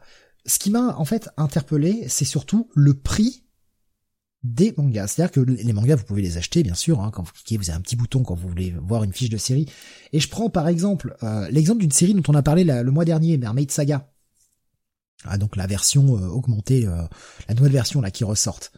Ce 0.46 0.60
qui 0.60 0.70
m'a 0.70 0.96
en 0.96 1.06
fait 1.06 1.28
interpellé, 1.38 2.06
c'est 2.08 2.24
surtout 2.24 2.70
le 2.76 2.94
prix 2.94 3.44
des 4.44 4.76
mangas. 4.78 5.08
C'est-à-dire 5.08 5.32
que 5.32 5.40
les 5.40 5.74
mangas, 5.74 5.96
vous 5.96 6.04
pouvez 6.04 6.22
les 6.22 6.38
acheter, 6.38 6.62
bien 6.62 6.76
sûr. 6.76 7.02
Hein, 7.02 7.10
quand 7.12 7.24
vous 7.24 7.32
cliquez, 7.32 7.58
vous 7.58 7.72
avez 7.72 7.80
un 7.80 7.82
petit 7.82 7.96
bouton 7.96 8.22
quand 8.22 8.36
vous 8.36 8.48
voulez 8.48 8.76
voir 8.80 9.04
une 9.04 9.12
fiche 9.12 9.32
de 9.32 9.38
série. 9.38 9.66
Et 10.14 10.20
je 10.20 10.30
prends 10.30 10.52
par 10.52 10.68
exemple 10.68 11.18
l'exemple 11.50 11.80
d'une 11.80 11.90
série 11.90 12.14
dont 12.14 12.32
on 12.32 12.36
a 12.36 12.44
parlé 12.44 12.64
le 12.64 12.92
mois 12.92 13.06
dernier, 13.06 13.40
Mermaid 13.40 13.72
Saga. 13.72 14.08
Ah, 15.24 15.40
donc 15.40 15.56
la 15.56 15.66
version 15.66 16.12
augmentée, 16.12 16.88
la 17.48 17.56
nouvelle 17.56 17.72
version 17.72 18.02
là 18.02 18.12
qui 18.12 18.24
ressorte. 18.24 18.72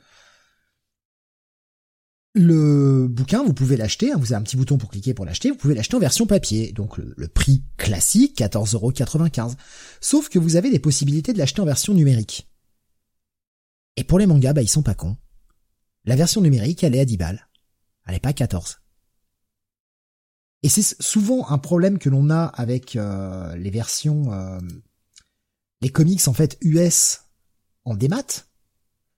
Le 2.36 3.08
bouquin, 3.08 3.44
vous 3.44 3.54
pouvez 3.54 3.78
l'acheter, 3.78 4.12
hein, 4.12 4.18
vous 4.18 4.34
avez 4.34 4.40
un 4.40 4.44
petit 4.44 4.58
bouton 4.58 4.80
pour 4.80 4.90
cliquer 4.90 5.14
pour 5.14 5.24
l'acheter, 5.24 5.52
vous 5.52 5.56
pouvez 5.56 5.76
l'acheter 5.76 5.96
en 5.96 6.00
version 6.00 6.26
papier, 6.26 6.72
donc 6.72 6.98
le, 6.98 7.28
prix 7.28 7.64
classique, 7.78 8.40
14,95€. 8.40 9.56
Sauf 10.02 10.30
que 10.30 10.40
vous 10.40 10.56
avez 10.56 10.72
des 10.72 10.80
possibilités 10.80 11.32
de 11.32 11.38
l'acheter 11.38 11.62
en 11.62 11.66
version 11.66 11.94
numérique. 11.94 12.50
Et 13.98 14.04
pour 14.04 14.18
les 14.18 14.26
mangas, 14.26 14.54
bah 14.54 14.64
ils 14.64 14.68
sont 14.68 14.82
pas 14.82 14.96
cons. 14.96 15.16
La 16.06 16.16
version 16.16 16.42
numérique, 16.42 16.84
elle 16.84 16.96
est 16.96 17.02
à 17.02 17.06
10 17.06 17.18
balles. 17.18 17.48
Elle 18.08 18.16
est 18.16 18.20
pas 18.20 18.30
à 18.30 18.34
14. 18.34 18.80
Et 20.64 20.70
c'est 20.70 21.02
souvent 21.02 21.48
un 21.50 21.60
problème 21.60 22.00
que 22.00 22.10
l'on 22.10 22.32
a 22.32 22.46
avec 22.46 22.96
euh, 22.96 23.56
les 23.58 23.70
versions, 23.70 24.34
euh, 24.34 24.60
les 25.82 25.90
comics 25.90 26.28
en 26.28 26.34
fait 26.34 26.58
US 26.62 27.20
en 27.86 27.96
démat. 27.96 28.48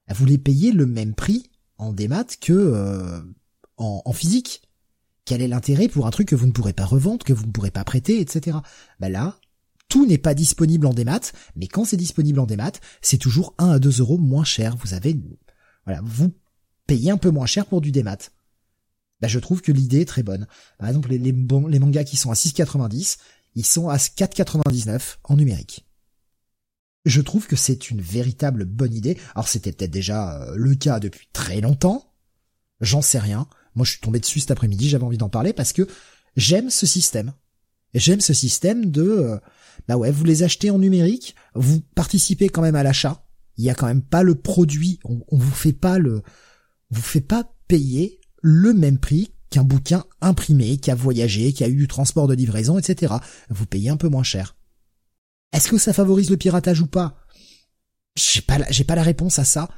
Vous 0.10 0.26
les 0.26 0.38
payez 0.38 0.74
le 0.74 0.86
même 0.86 1.16
prix 1.16 1.50
en 1.78 1.94
démat 1.94 2.26
que 2.40 2.54
euh, 2.54 3.22
en, 3.78 4.14
physique. 4.14 4.62
Quel 5.26 5.42
est 5.42 5.48
l'intérêt 5.48 5.88
pour 5.88 6.06
un 6.06 6.12
truc 6.12 6.28
que 6.28 6.36
vous 6.36 6.46
ne 6.46 6.52
pourrez 6.52 6.74
pas 6.74 6.86
revendre, 6.86 7.26
que 7.26 7.34
vous 7.34 7.46
ne 7.46 7.52
pourrez 7.52 7.72
pas 7.72 7.84
prêter, 7.84 8.22
etc. 8.22 8.58
Bah 9.00 9.10
là, 9.10 9.40
tout 9.90 10.06
n'est 10.06 10.20
pas 10.20 10.36
disponible 10.36 10.86
en 10.86 10.94
démat, 10.94 11.32
mais 11.56 11.68
quand 11.68 11.84
c'est 11.84 11.98
disponible 11.98 12.40
en 12.40 12.46
démat, 12.46 12.74
c'est 13.02 13.18
toujours 13.18 13.56
1 13.58 13.72
à 13.72 13.80
2 13.80 14.02
euros 14.02 14.18
moins 14.18 14.44
cher. 14.44 14.76
Vous 14.78 14.94
avez, 14.94 15.20
voilà, 15.86 16.02
vous 16.04 16.32
payez 16.86 17.10
un 17.10 17.18
peu 17.18 17.32
moins 17.32 17.48
cher 17.48 17.66
pour 17.66 17.82
du 17.82 17.92
démat. 17.92 18.18
Bah, 19.22 19.28
je 19.28 19.40
trouve 19.40 19.62
que 19.62 19.72
l'idée 19.72 20.02
est 20.02 20.08
très 20.08 20.24
bonne. 20.24 20.46
Par 20.78 20.90
exemple, 20.90 21.10
les, 21.10 21.18
les, 21.18 21.32
les 21.32 21.80
mangas 21.80 22.04
qui 22.04 22.18
sont 22.18 22.30
à 22.30 22.36
6,90, 22.36 23.18
ils 23.56 23.66
sont 23.66 23.90
à 23.90 23.96
4,99 23.98 25.18
en 25.24 25.38
numérique. 25.38 25.85
Je 27.06 27.22
trouve 27.22 27.48
que 27.48 27.56
c'est 27.56 27.92
une 27.92 28.02
véritable 28.02 28.66
bonne 28.66 28.94
idée. 28.94 29.18
Alors 29.36 29.48
c'était 29.48 29.72
peut-être 29.72 29.92
déjà 29.92 30.42
euh, 30.42 30.56
le 30.56 30.76
cas 30.76 31.00
depuis 31.00 31.28
très 31.32 31.62
longtemps. 31.62 32.14
J'en 32.82 33.02
sais 33.02 33.20
rien. 33.20 33.48
Moi 33.76 33.86
je 33.86 33.92
suis 33.92 34.02
tombé 34.02 34.20
dessus 34.20 34.40
cet 34.40 34.52
après-midi, 34.52 34.90
j'avais 34.90 35.04
envie 35.04 35.18
d'en 35.18 35.30
parler 35.30 35.54
parce 35.54 35.74
que 35.74 35.88
j'aime 36.36 36.70
ce 36.70 36.86
système. 36.86 37.34
J'aime 37.94 38.22
ce 38.22 38.34
système 38.34 38.92
de 38.92 39.04
euh, 39.04 39.38
bah 39.88 39.98
ouais, 39.98 40.12
vous 40.12 40.26
les 40.26 40.44
achetez 40.44 40.70
en 40.70 40.80
numérique, 40.80 41.36
vous 41.54 41.82
participez 41.96 42.50
quand 42.50 42.62
même 42.62 42.76
à 42.76 42.84
l'achat. 42.84 43.26
Il 43.58 43.64
y 43.64 43.70
a 43.70 43.76
quand 43.76 43.88
même 43.88 44.02
pas 44.02 44.24
le 44.24 44.36
produit, 44.36 45.00
on, 45.06 45.20
on 45.30 45.38
vous 45.38 45.52
fait 45.52 45.74
pas 45.74 46.00
le 46.00 46.24
vous 46.90 47.02
fait 47.02 47.22
pas 47.22 47.50
payer 47.68 48.20
le 48.42 48.74
même 48.74 49.00
prix 49.00 49.32
qu'un 49.50 49.64
bouquin 49.64 50.04
imprimé, 50.22 50.78
qui 50.78 50.92
a 50.92 50.96
voyagé, 50.96 51.54
qui 51.54 51.64
a 51.64 51.70
eu 51.70 51.76
du 51.76 51.88
transport 51.88 52.28
de 52.28 52.34
livraison, 52.34 52.78
etc. 52.78 53.14
Vous 53.50 53.66
payez 53.66 53.90
un 53.90 53.98
peu 53.98 54.10
moins 54.10 54.24
cher. 54.24 54.55
Est-ce 55.54 55.70
que 55.70 55.78
ça 55.78 55.94
favorise 55.94 56.30
le 56.30 56.38
piratage 56.38 56.82
ou 56.82 56.88
pas? 56.88 57.18
J'ai 58.16 58.42
pas, 58.42 58.60
j'ai 58.70 58.84
pas 58.84 58.96
la 58.96 59.04
réponse 59.04 59.40
à 59.40 59.46
ça. 59.46 59.70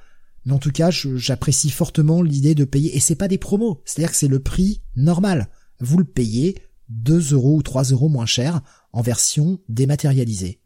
Mais 0.46 0.54
en 0.54 0.60
tout 0.60 0.72
cas, 0.72 0.90
j'apprécie 0.92 1.70
fortement 1.70 2.22
l'idée 2.22 2.56
de 2.56 2.64
payer. 2.64 2.96
Et 2.96 3.00
c'est 3.00 3.16
pas 3.16 3.28
des 3.28 3.38
promos. 3.38 3.82
C'est-à-dire 3.86 4.12
que 4.12 4.18
c'est 4.18 4.28
le 4.28 4.40
prix 4.42 4.82
normal. 4.96 5.50
Vous 5.80 5.98
le 5.98 6.06
payez 6.06 6.62
2 6.90 7.34
euros 7.34 7.58
ou 7.58 7.62
3 7.62 7.84
euros 7.86 8.10
moins 8.10 8.26
cher 8.26 8.62
en 8.94 9.02
version 9.02 9.60
dématérialisée. 9.68 10.62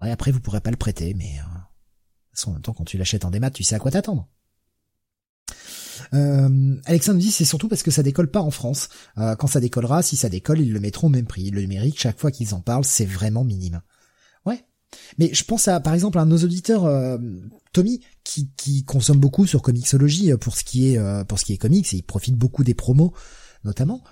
Ouais, 0.00 0.10
après, 0.10 0.30
vous 0.30 0.40
pourrez 0.40 0.60
pas 0.60 0.70
le 0.70 0.76
prêter, 0.76 1.14
mais, 1.14 1.38
euh, 1.38 2.46
en 2.46 2.52
même 2.52 2.62
temps, 2.62 2.74
quand 2.74 2.84
tu 2.84 2.98
l'achètes 2.98 3.24
en 3.24 3.30
démat, 3.30 3.50
tu 3.50 3.62
sais 3.62 3.74
à 3.74 3.78
quoi 3.78 3.90
t'attendre. 3.90 4.28
Euh, 6.14 6.76
Alexandre 6.84 7.18
dit 7.18 7.30
c'est 7.30 7.44
surtout 7.44 7.68
parce 7.68 7.82
que 7.82 7.90
ça 7.90 8.02
décolle 8.02 8.30
pas 8.30 8.42
en 8.42 8.50
France. 8.50 8.88
Euh, 9.18 9.34
quand 9.36 9.46
ça 9.46 9.60
décollera, 9.60 10.02
si 10.02 10.16
ça 10.16 10.28
décolle, 10.28 10.60
ils 10.60 10.72
le 10.72 10.80
mettront 10.80 11.06
au 11.06 11.10
même 11.10 11.26
prix. 11.26 11.50
Le 11.50 11.62
numérique, 11.62 11.98
chaque 11.98 12.18
fois 12.18 12.30
qu'ils 12.30 12.54
en 12.54 12.60
parlent, 12.60 12.84
c'est 12.84 13.06
vraiment 13.06 13.44
minime. 13.44 13.82
Mais 15.18 15.32
je 15.32 15.44
pense 15.44 15.68
à, 15.68 15.80
par 15.80 15.94
exemple, 15.94 16.18
à 16.18 16.24
nos 16.24 16.38
auditeurs, 16.38 16.84
euh, 16.84 17.18
Tommy, 17.72 18.00
qui, 18.24 18.50
qui 18.56 18.84
consomme 18.84 19.18
beaucoup 19.18 19.46
sur 19.46 19.62
Comixology 19.62 20.32
euh, 20.32 20.36
pour 20.36 20.56
ce 20.56 20.64
qui 20.64 20.92
est 20.92 20.98
euh, 20.98 21.24
pour 21.24 21.38
ce 21.38 21.44
qui 21.44 21.52
est 21.52 21.58
comics 21.58 21.92
et 21.92 21.98
il 21.98 22.02
profite 22.02 22.36
beaucoup 22.36 22.64
des 22.64 22.74
promos, 22.74 23.12
notamment. 23.64 24.02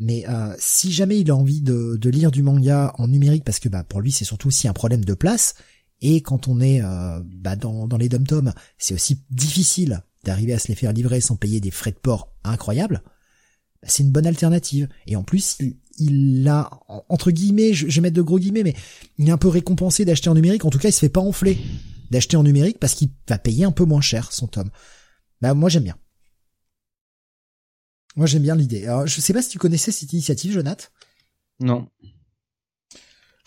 Mais 0.00 0.24
si 0.58 0.90
jamais 0.90 1.20
il 1.20 1.30
a 1.30 1.36
envie 1.36 1.62
de, 1.62 1.96
de, 1.96 2.10
lire 2.10 2.32
du 2.32 2.42
manga 2.42 2.92
en 2.98 3.06
numérique, 3.06 3.44
parce 3.44 3.60
que 3.60 3.68
bah 3.68 3.84
pour 3.84 4.00
lui 4.00 4.10
c'est 4.10 4.24
surtout 4.24 4.48
aussi 4.48 4.66
un 4.66 4.72
problème 4.72 5.04
de 5.04 5.14
place, 5.14 5.54
et 6.00 6.20
quand 6.20 6.48
on 6.48 6.60
est 6.60 6.82
bah, 7.22 7.54
dans, 7.54 7.86
dans 7.86 7.96
les 7.96 8.08
dom 8.08 8.52
c'est 8.76 8.92
aussi 8.92 9.22
difficile 9.30 10.02
d'arriver 10.24 10.52
à 10.52 10.58
se 10.58 10.66
les 10.66 10.74
faire 10.74 10.92
livrer 10.92 11.20
sans 11.20 11.36
payer 11.36 11.60
des 11.60 11.70
frais 11.70 11.92
de 11.92 11.96
port 11.96 12.34
incroyables. 12.42 13.04
Bah, 13.84 13.88
c'est 13.88 14.02
une 14.02 14.10
bonne 14.10 14.26
alternative. 14.26 14.88
Et 15.06 15.14
en 15.14 15.22
plus, 15.22 15.58
a, 16.48 16.70
entre 17.08 17.30
guillemets, 17.30 17.74
je, 17.74 17.86
vais 17.86 18.00
mettre 18.00 18.16
de 18.16 18.22
gros 18.22 18.38
guillemets, 18.38 18.62
mais 18.62 18.74
il 19.18 19.28
est 19.28 19.32
un 19.32 19.38
peu 19.38 19.48
récompensé 19.48 20.04
d'acheter 20.04 20.28
en 20.30 20.34
numérique. 20.34 20.64
En 20.64 20.70
tout 20.70 20.78
cas, 20.78 20.88
il 20.88 20.92
se 20.92 21.00
fait 21.00 21.08
pas 21.08 21.20
enfler 21.20 21.58
d'acheter 22.10 22.36
en 22.36 22.42
numérique 22.42 22.78
parce 22.78 22.94
qu'il 22.94 23.10
va 23.28 23.38
payer 23.38 23.64
un 23.64 23.72
peu 23.72 23.84
moins 23.84 24.00
cher 24.00 24.32
son 24.32 24.46
tome. 24.46 24.70
Bah, 25.40 25.54
moi, 25.54 25.68
j'aime 25.68 25.84
bien. 25.84 25.96
Moi, 28.16 28.26
j'aime 28.26 28.42
bien 28.42 28.54
l'idée. 28.54 28.86
Alors, 28.86 29.06
je 29.06 29.20
sais 29.20 29.32
pas 29.32 29.42
si 29.42 29.48
tu 29.48 29.58
connaissais 29.58 29.90
cette 29.90 30.12
initiative, 30.12 30.52
Jonath. 30.52 30.92
Non. 31.60 31.88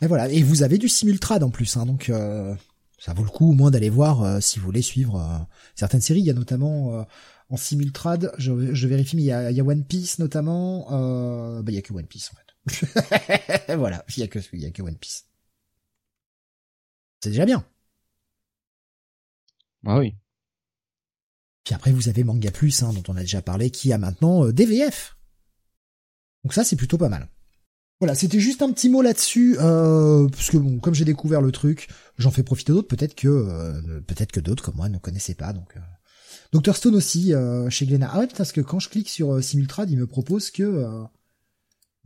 Et 0.01 0.07
voilà. 0.07 0.29
Et 0.29 0.43
vous 0.43 0.63
avez 0.63 0.77
du 0.77 0.89
simultrad 0.89 1.43
en 1.43 1.49
plus, 1.49 1.77
hein, 1.77 1.85
donc 1.85 2.09
euh, 2.09 2.53
ça 2.99 3.13
vaut 3.13 3.23
le 3.23 3.29
coup 3.29 3.49
au 3.49 3.53
moins 3.53 3.71
d'aller 3.71 3.89
voir 3.89 4.23
euh, 4.23 4.39
si 4.39 4.59
vous 4.59 4.65
voulez 4.65 4.81
suivre 4.81 5.19
euh, 5.19 5.37
certaines 5.75 6.01
séries. 6.01 6.19
Il 6.19 6.25
y 6.25 6.29
a 6.29 6.33
notamment 6.33 7.05
en 7.49 7.57
simultrad, 7.57 8.33
je, 8.37 8.73
je 8.73 8.87
vérifie, 8.87 9.15
mais 9.15 9.21
il 9.23 9.25
y 9.25 9.31
a, 9.31 9.51
il 9.51 9.57
y 9.57 9.61
a 9.61 9.63
One 9.63 9.85
Piece 9.85 10.19
notamment. 10.19 10.87
Euh, 10.91 11.61
bah, 11.61 11.71
il 11.71 11.75
y 11.75 11.77
a 11.77 11.81
que 11.81 11.93
One 11.93 12.07
Piece 12.07 12.31
en 12.31 12.35
fait. 12.35 13.75
voilà, 13.77 14.03
il 14.15 14.19
y 14.19 14.23
a 14.23 14.27
que 14.27 14.39
il 14.53 14.59
y 14.59 14.65
a 14.65 14.71
que 14.71 14.81
One 14.81 14.97
Piece. 14.97 15.25
C'est 17.21 17.29
déjà 17.29 17.45
bien. 17.45 17.65
Ah 19.85 19.99
oui. 19.99 20.15
Puis 21.63 21.73
après 21.73 21.91
vous 21.91 22.09
avez 22.09 22.23
Manga 22.23 22.51
Plus, 22.51 22.83
hein, 22.83 22.93
dont 22.93 23.03
on 23.07 23.15
a 23.15 23.21
déjà 23.21 23.41
parlé, 23.41 23.69
qui 23.71 23.93
a 23.93 23.97
maintenant 23.97 24.45
euh, 24.45 24.53
DVF. 24.53 25.17
Donc 26.43 26.53
ça 26.53 26.63
c'est 26.63 26.75
plutôt 26.75 26.97
pas 26.97 27.09
mal. 27.09 27.29
Voilà, 27.99 28.13
c'était 28.13 28.39
juste 28.39 28.61
un 28.61 28.71
petit 28.71 28.89
mot 28.89 29.01
là-dessus, 29.01 29.57
euh, 29.59 30.27
parce 30.29 30.51
que 30.51 30.57
bon, 30.57 30.79
comme 30.79 30.93
j'ai 30.93 31.05
découvert 31.05 31.41
le 31.41 31.51
truc, 31.51 31.87
j'en 32.19 32.29
fais 32.29 32.43
profiter 32.43 32.71
d'autres. 32.71 32.87
Peut-être 32.87 33.15
que 33.15 33.27
euh, 33.27 34.01
peut-être 34.01 34.31
que 34.31 34.39
d'autres 34.39 34.63
comme 34.63 34.75
moi 34.75 34.89
ne 34.89 34.99
connaissaient 34.99 35.33
pas, 35.33 35.51
donc. 35.51 35.75
Euh, 35.75 35.79
Dr 36.51 36.75
Stone 36.75 36.95
aussi 36.95 37.33
euh, 37.33 37.69
chez 37.69 37.85
Glénat. 37.85 38.09
Ah 38.11 38.19
ouais, 38.19 38.27
parce 38.27 38.51
que 38.51 38.61
quand 38.61 38.79
je 38.79 38.89
clique 38.89 39.09
sur 39.09 39.33
euh, 39.33 39.41
Simultrad, 39.41 39.89
il 39.89 39.97
me 39.97 40.07
propose 40.07 40.51
que 40.51 40.63
euh, 40.63 41.03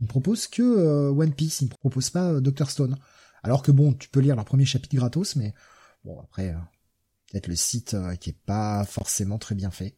il 0.00 0.04
me 0.04 0.08
propose 0.08 0.48
que 0.48 1.08
One 1.10 1.32
Piece, 1.32 1.60
il 1.60 1.66
me 1.66 1.70
propose 1.70 2.10
pas 2.10 2.40
Dr 2.40 2.68
Stone. 2.68 2.96
Alors 3.42 3.62
que 3.62 3.70
bon, 3.70 3.92
tu 3.92 4.08
peux 4.08 4.20
lire 4.20 4.36
leur 4.36 4.44
premier 4.44 4.64
chapitre 4.64 4.96
gratos, 4.96 5.36
mais 5.36 5.54
bon 6.04 6.20
après 6.20 6.54
peut-être 7.30 7.46
le 7.46 7.56
site 7.56 7.96
qui 8.20 8.30
est 8.30 8.38
pas 8.44 8.84
forcément 8.84 9.38
très 9.38 9.54
bien 9.54 9.70
fait, 9.70 9.94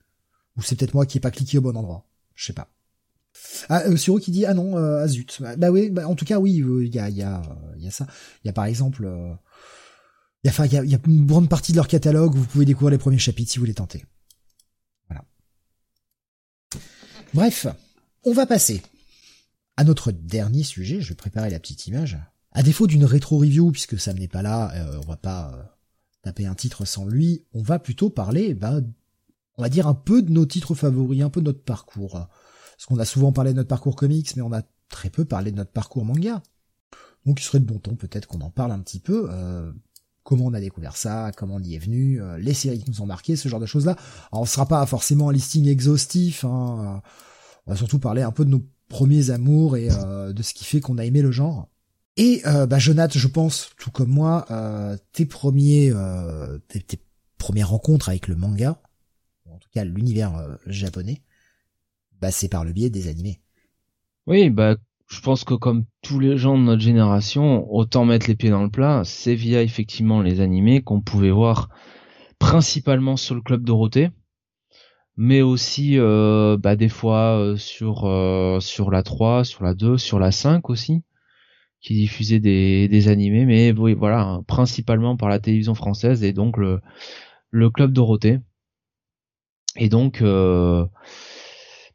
ou 0.56 0.62
c'est 0.62 0.76
peut-être 0.76 0.94
moi 0.94 1.06
qui 1.06 1.18
ai 1.18 1.20
pas 1.20 1.30
cliqué 1.30 1.58
au 1.58 1.62
bon 1.62 1.76
endroit. 1.76 2.06
Je 2.34 2.44
sais 2.44 2.52
pas. 2.52 2.74
Ah, 3.68 3.82
euh, 3.86 3.96
Suro 3.96 4.18
qui 4.18 4.30
dit 4.30 4.46
ah 4.46 4.54
non, 4.54 4.76
euh, 4.78 5.02
ah 5.02 5.08
zut. 5.08 5.38
Bah, 5.40 5.56
bah 5.56 5.70
oui, 5.70 5.90
bah, 5.90 6.06
en 6.08 6.14
tout 6.14 6.24
cas 6.24 6.38
oui, 6.38 6.52
il 6.54 6.94
y 6.94 6.98
a 6.98 7.08
il 7.08 7.16
y 7.16 7.22
a 7.22 7.42
il 7.76 7.84
y 7.84 7.88
a 7.88 7.90
ça. 7.90 8.06
Il 8.42 8.46
y 8.48 8.50
a 8.50 8.52
par 8.52 8.66
exemple 8.66 9.04
il 9.04 10.46
y 10.46 10.48
a 10.48 10.52
enfin 10.52 10.66
il 10.66 10.72
y 10.72 10.94
a, 10.94 11.00
une 11.06 11.26
grande 11.26 11.48
partie 11.48 11.72
de 11.72 11.76
leur 11.76 11.88
catalogue 11.88 12.34
vous 12.34 12.46
pouvez 12.46 12.64
découvrir 12.64 12.90
les 12.90 12.98
premiers 12.98 13.18
chapitres 13.18 13.50
si 13.50 13.58
vous 13.58 13.64
les 13.64 13.74
tentez. 13.74 14.04
Bref, 17.34 17.66
on 18.22 18.32
va 18.32 18.46
passer 18.46 18.80
à 19.76 19.82
notre 19.82 20.12
dernier 20.12 20.62
sujet. 20.62 21.00
Je 21.00 21.08
vais 21.08 21.14
préparer 21.16 21.50
la 21.50 21.58
petite 21.58 21.88
image. 21.88 22.16
À 22.52 22.62
défaut 22.62 22.86
d'une 22.86 23.04
rétro-review, 23.04 23.72
puisque 23.72 23.98
Sam 23.98 24.16
n'est 24.16 24.28
pas 24.28 24.42
là, 24.42 24.72
euh, 24.76 25.00
on 25.02 25.08
va 25.08 25.16
pas 25.16 25.52
euh, 25.52 25.62
taper 26.22 26.46
un 26.46 26.54
titre 26.54 26.84
sans 26.84 27.06
lui, 27.06 27.44
on 27.52 27.60
va 27.60 27.80
plutôt 27.80 28.08
parler, 28.08 28.54
bah, 28.54 28.80
on 29.56 29.62
va 29.62 29.68
dire 29.68 29.88
un 29.88 29.94
peu 29.94 30.22
de 30.22 30.30
nos 30.30 30.46
titres 30.46 30.76
favoris, 30.76 31.22
un 31.22 31.28
peu 31.28 31.40
de 31.40 31.46
notre 31.46 31.64
parcours. 31.64 32.12
Parce 32.12 32.86
qu'on 32.86 33.00
a 33.00 33.04
souvent 33.04 33.32
parlé 33.32 33.50
de 33.50 33.56
notre 33.56 33.68
parcours 33.68 33.96
comics, 33.96 34.36
mais 34.36 34.42
on 34.42 34.52
a 34.52 34.62
très 34.88 35.10
peu 35.10 35.24
parlé 35.24 35.50
de 35.50 35.56
notre 35.56 35.72
parcours 35.72 36.04
manga. 36.04 36.40
Donc 37.26 37.40
il 37.40 37.44
serait 37.44 37.58
de 37.58 37.64
bon 37.64 37.80
ton 37.80 37.96
peut-être 37.96 38.28
qu'on 38.28 38.42
en 38.42 38.50
parle 38.50 38.70
un 38.70 38.80
petit 38.80 39.00
peu. 39.00 39.26
Euh, 39.32 39.72
comment 40.24 40.46
on 40.46 40.54
a 40.54 40.60
découvert 40.60 40.96
ça, 40.96 41.30
comment 41.36 41.56
on 41.56 41.62
y 41.62 41.74
est 41.74 41.78
venu, 41.78 42.20
euh, 42.20 42.38
les 42.38 42.54
séries 42.54 42.82
qui 42.82 42.90
nous 42.90 43.02
ont 43.02 43.06
marqué, 43.06 43.36
ce 43.36 43.48
genre 43.48 43.60
de 43.60 43.66
choses-là. 43.66 43.94
On 44.32 44.44
sera 44.46 44.66
pas 44.66 44.84
forcément 44.86 45.28
un 45.28 45.32
listing 45.32 45.68
exhaustif, 45.68 46.44
hein, 46.44 47.02
euh, 47.04 47.08
on 47.66 47.70
va 47.72 47.76
surtout 47.76 47.98
parler 47.98 48.22
un 48.22 48.32
peu 48.32 48.44
de 48.44 48.50
nos 48.50 48.66
premiers 48.88 49.30
amours 49.30 49.76
et 49.76 49.88
euh, 49.90 50.32
de 50.32 50.42
ce 50.42 50.54
qui 50.54 50.64
fait 50.64 50.80
qu'on 50.80 50.98
a 50.98 51.04
aimé 51.04 51.22
le 51.22 51.30
genre. 51.30 51.68
Et 52.16 52.42
bah, 52.44 52.78
Jonathan, 52.78 53.18
je 53.18 53.26
pense, 53.26 53.70
tout 53.76 53.90
comme 53.90 54.10
moi, 54.10 54.46
tes 55.10 55.26
premiers, 55.26 55.92
tes, 56.68 57.00
premières 57.38 57.70
rencontres 57.70 58.08
avec 58.08 58.28
le 58.28 58.36
manga, 58.36 58.80
en 59.50 59.58
tout 59.58 59.68
cas 59.74 59.82
l'univers 59.82 60.56
japonais, 60.64 61.22
bah 62.20 62.30
c'est 62.30 62.46
par 62.46 62.64
le 62.64 62.70
biais 62.70 62.88
des 62.88 63.08
animés. 63.08 63.40
Oui, 64.28 64.48
bah 64.48 64.76
je 65.08 65.20
pense 65.20 65.44
que 65.44 65.54
comme 65.54 65.84
tous 66.02 66.18
les 66.18 66.36
gens 66.36 66.58
de 66.58 66.62
notre 66.62 66.82
génération, 66.82 67.70
autant 67.72 68.04
mettre 68.04 68.26
les 68.28 68.34
pieds 68.34 68.50
dans 68.50 68.62
le 68.62 68.70
plat, 68.70 69.02
c'est 69.04 69.34
via 69.34 69.62
effectivement 69.62 70.22
les 70.22 70.40
animés 70.40 70.82
qu'on 70.82 71.00
pouvait 71.00 71.30
voir 71.30 71.68
principalement 72.38 73.16
sur 73.16 73.34
le 73.34 73.42
club 73.42 73.64
Dorothée, 73.64 74.10
mais 75.16 75.42
aussi 75.42 75.98
euh, 75.98 76.56
bah, 76.58 76.76
des 76.76 76.88
fois 76.88 77.38
euh, 77.38 77.56
sur 77.56 78.06
euh, 78.06 78.60
sur 78.60 78.90
la 78.90 79.02
3, 79.02 79.44
sur 79.44 79.64
la 79.64 79.74
2, 79.74 79.98
sur 79.98 80.18
la 80.18 80.32
5 80.32 80.70
aussi, 80.70 81.02
qui 81.80 81.94
diffusait 81.94 82.40
des, 82.40 82.88
des 82.88 83.08
animés, 83.08 83.44
mais 83.44 83.72
voilà, 83.72 84.22
hein, 84.22 84.42
principalement 84.46 85.16
par 85.16 85.28
la 85.28 85.38
télévision 85.38 85.74
française 85.74 86.24
et 86.24 86.32
donc 86.32 86.56
le, 86.56 86.80
le 87.50 87.70
club 87.70 87.92
Dorothée. 87.92 88.40
Et 89.76 89.88
donc 89.88 90.22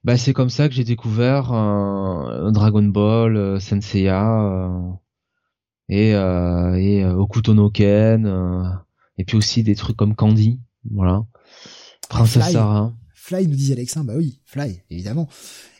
bah 0.03 0.17
c'est 0.17 0.33
comme 0.33 0.49
ça 0.49 0.69
que 0.69 0.75
j'ai 0.75 0.83
découvert 0.83 1.51
euh, 1.51 2.51
Dragon 2.51 2.83
Ball, 2.83 3.35
euh, 3.35 3.59
Senseiya 3.59 4.43
euh, 4.43 4.91
et 5.89 6.15
euh, 6.15 6.75
et 6.75 7.05
Okuto 7.05 7.53
no 7.53 7.69
Ken 7.69 8.79
et 9.17 9.25
puis 9.25 9.37
aussi 9.37 9.63
des 9.63 9.75
trucs 9.75 9.97
comme 9.97 10.15
Candy, 10.15 10.61
voilà. 10.89 11.25
Princesse 12.09 12.43
Fly. 12.43 12.53
Sarah. 12.53 12.93
Fly 13.13 13.47
nous 13.47 13.55
disait 13.55 13.73
Alexin, 13.73 14.03
bah 14.03 14.13
oui, 14.15 14.41
Fly 14.45 14.81
évidemment. 14.89 15.27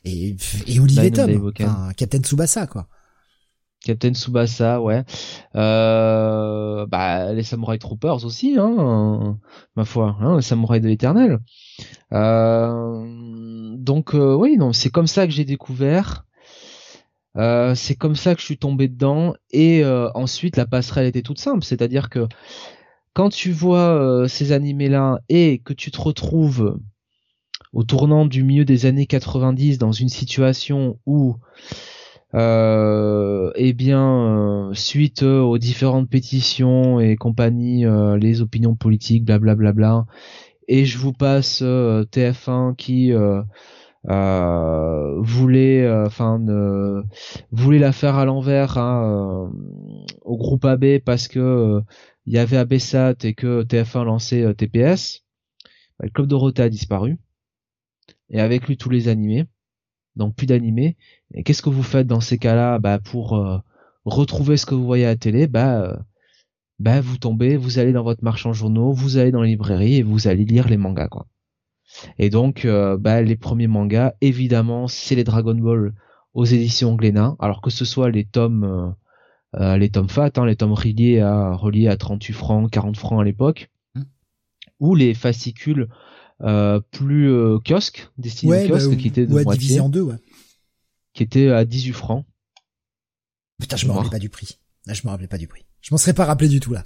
Et 0.03 0.35
et 0.67 0.80
Olivier 0.80 1.11
Tom, 1.11 1.51
Captain 1.95 2.19
Tsubasa 2.19 2.67
quoi. 2.67 2.88
Captain 3.81 4.14
Tsubasa, 4.14 4.81
ouais. 4.81 5.06
Euh, 5.56 6.85
bah 6.88 7.31
les 7.31 7.43
Samurai 7.43 7.80
Troopers 7.80 8.25
aussi, 8.25 8.57
hein, 8.59 9.39
ma 9.77 9.85
foi, 9.85 10.17
hein, 10.19 10.35
les 10.35 10.41
Samurai 10.41 10.81
de 10.81 10.88
l'Éternel. 10.88 11.39
Euh, 12.13 13.05
donc 13.77 14.15
euh, 14.15 14.33
oui, 14.33 14.57
non, 14.57 14.73
c'est 14.73 14.89
comme 14.89 15.07
ça 15.07 15.25
que 15.27 15.33
j'ai 15.33 15.45
découvert. 15.45 16.25
Euh, 17.38 17.75
c'est 17.75 17.95
comme 17.95 18.15
ça 18.15 18.33
que 18.33 18.41
je 18.41 18.45
suis 18.45 18.57
tombé 18.57 18.88
dedans. 18.88 19.33
Et 19.51 19.83
ensuite, 19.85 20.57
la 20.57 20.65
passerelle 20.65 21.07
était 21.07 21.21
toute 21.21 21.39
simple, 21.39 21.63
c'est-à-dire 21.63 22.09
que 22.09 22.27
quand 23.13 23.29
tu 23.29 23.51
vois 23.51 24.25
ces 24.27 24.51
animés-là 24.51 25.19
et 25.29 25.59
que 25.59 25.73
tu 25.73 25.91
te 25.91 26.01
retrouves 26.01 26.79
au 27.73 27.83
tournant 27.83 28.25
du 28.25 28.43
milieu 28.43 28.65
des 28.65 28.85
années 28.85 29.05
90 29.05 29.77
dans 29.77 29.91
une 29.91 30.09
situation 30.09 30.99
où 31.05 31.35
eh 32.33 33.73
bien, 33.73 34.71
suite 34.73 35.23
aux 35.23 35.57
différentes 35.57 36.09
pétitions 36.09 36.99
et 36.99 37.15
compagnie, 37.15 37.85
les 38.19 38.41
opinions 38.41 38.75
politiques, 38.75 39.25
blablabla, 39.25 39.55
bla, 39.55 39.71
bla, 39.71 40.05
bla, 40.05 40.05
et 40.69 40.85
je 40.85 40.99
vous 40.99 41.14
passe 41.14 41.61
euh, 41.64 42.06
TF1 42.06 42.75
qui 42.75 43.11
euh, 43.11 43.41
euh, 44.09 45.19
voulait 45.19 45.91
enfin 45.91 46.39
voulait 47.51 47.80
la 47.80 47.91
faire 47.91 48.15
à 48.15 48.23
l'envers 48.23 48.77
hein, 48.77 49.51
au 50.22 50.38
groupe 50.38 50.64
AB 50.64 50.99
parce 51.03 51.27
que 51.27 51.81
il 52.25 52.33
y 52.33 52.38
avait 52.38 52.57
ABSAT 52.57 53.15
et 53.23 53.33
que 53.33 53.64
TF1 53.64 54.06
lançait 54.06 54.53
TPS 54.53 55.23
bah, 55.98 56.06
le 56.06 56.11
club 56.11 56.27
Dorothée 56.27 56.61
a 56.61 56.69
disparu. 56.69 57.17
Et 58.30 58.39
avec 58.39 58.67
lui 58.67 58.77
tous 58.77 58.91
les 58.91 59.07
animés. 59.07 59.45
Donc 60.15 60.35
plus 60.35 60.45
d'animés. 60.45 60.98
Et 61.33 61.43
qu'est-ce 61.43 61.64
que 61.64 61.69
vous 61.69 61.83
faites 61.83 62.07
dans 62.07 62.22
ces 62.22 62.38
cas-là? 62.38 62.77
Bah 62.77 62.99
pour 62.99 63.43
retrouver 64.06 64.56
ce 64.57 64.65
que 64.67 64.75
vous 64.75 64.85
voyez 64.85 65.06
à 65.06 65.09
la 65.09 65.15
télé 65.15 65.48
bah 65.48 65.99
bah 66.80 67.01
vous 67.01 67.17
tombez, 67.17 67.58
vous 67.58 67.77
allez 67.77 67.91
dans 67.91 68.03
votre 68.03 68.24
marchand 68.24 68.53
journaux, 68.53 68.93
vous 68.93 69.17
allez 69.17 69.32
dans 69.32 69.41
les 69.41 69.49
librairies 69.49 69.95
et 69.95 70.03
vous 70.03 70.27
allez 70.27 70.45
lire 70.45 70.67
les 70.69 70.77
mangas 70.77 71.09
quoi. 71.09 71.27
Et 72.17 72.30
donc 72.30 72.66
euh, 72.66 72.98
bah, 72.98 73.22
les 73.22 73.35
premiers 73.35 73.67
mangas, 73.67 74.14
évidemment, 74.22 74.88
c'est 74.88 75.16
les 75.16 75.24
Dragon 75.24 75.56
Ball 75.56 75.93
aux 76.33 76.45
éditions 76.45 76.95
Glénat, 76.95 77.35
alors 77.40 77.61
que 77.61 77.69
ce 77.69 77.85
soit 77.85 78.09
les 78.09 78.25
tomes 78.25 78.64
euh, 78.64 78.90
euh, 79.59 79.77
les 79.77 79.90
tomes 79.90 80.09
fat, 80.09 80.32
hein, 80.38 80.45
les 80.45 80.56
tomes 80.56 80.74
reliés 80.74 81.19
à 81.19 81.53
reliés 81.53 81.88
à 81.88 81.98
38 81.98 82.33
francs, 82.33 82.72
40 82.72 82.98
francs 82.98 83.19
à 83.19 83.24
l'époque, 83.24 83.72
mmh. 83.95 84.01
ou 84.80 84.95
les 84.95 85.14
fascicules 85.14 85.88
plus 86.91 87.59
kiosques, 87.66 88.09
destinés 88.17 88.64
aux 88.64 88.69
kiosques, 88.69 88.91
bah, 88.91 88.95
qui 88.95 89.08
étaient 89.09 89.25
de 89.25 89.33
ouais, 89.33 89.43
divisé 89.43 89.82
en 89.82 89.90
deux, 89.90 90.03
ouais. 90.03 90.16
qui 91.14 91.24
étaient 91.24 91.49
à 91.49 91.66
18 91.66 91.91
francs. 91.91 92.25
Putain, 93.59 93.75
je 93.75 93.85
me 93.88 93.91
rappelle 93.91 94.11
pas 94.11 94.19
du 94.19 94.30
prix. 94.30 94.58
Là, 94.85 94.93
je 94.93 95.01
me 95.03 95.09
rappelais 95.09 95.27
pas 95.27 95.38
du 95.38 95.48
prix. 95.48 95.66
Je 95.82 95.93
m'en 95.93 95.98
serais 95.98 96.14
pas 96.14 96.25
rappelé 96.25 96.49
du 96.49 96.59
tout 96.59 96.74
là. 96.74 96.83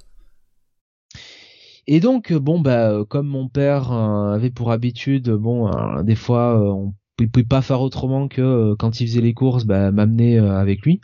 Et 1.85 1.99
donc, 1.99 2.31
bon, 2.31 2.61
bah, 2.61 3.03
comme 3.09 3.27
mon 3.27 3.49
père 3.49 3.91
avait 3.91 4.51
pour 4.51 4.71
habitude, 4.71 5.29
bon, 5.29 5.69
des 6.03 6.15
fois, 6.15 6.57
on 6.73 6.93
il 7.19 7.29
pouvait 7.29 7.45
pas 7.45 7.61
faire 7.61 7.81
autrement 7.81 8.27
que 8.27 8.41
euh, 8.41 8.75
quand 8.77 8.99
il 8.99 9.07
faisait 9.07 9.21
les 9.21 9.33
courses, 9.33 9.65
bah, 9.65 9.91
m'amener 9.91 10.39
euh, 10.39 10.57
avec 10.57 10.81
lui 10.81 11.01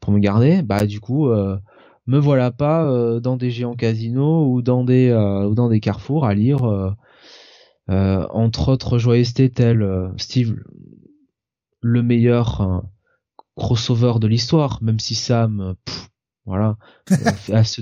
pour 0.00 0.12
me 0.12 0.18
garder. 0.18 0.62
Bah 0.62 0.86
du 0.86 1.00
coup, 1.00 1.28
euh, 1.28 1.58
me 2.06 2.18
voilà 2.18 2.50
pas 2.50 3.20
dans 3.20 3.36
des 3.36 3.50
géants 3.50 3.74
casinos 3.74 4.46
ou 4.52 4.60
dans 4.60 4.84
des 4.84 5.12
ou 5.12 5.54
dans 5.54 5.70
des 5.70 5.80
carrefours 5.80 6.26
à 6.26 6.34
lire 6.34 6.94
entre 7.88 8.68
autres 8.68 8.98
joyeusetés 8.98 9.50
telles 9.50 10.12
Steve 10.18 10.54
le 11.80 12.02
meilleur 12.02 12.84
crossover 13.56 14.14
de 14.20 14.26
l'histoire, 14.26 14.82
même 14.82 14.98
si 14.98 15.14
Sam, 15.14 15.76
voilà, 16.46 16.76
a 17.52 17.64
ce 17.64 17.80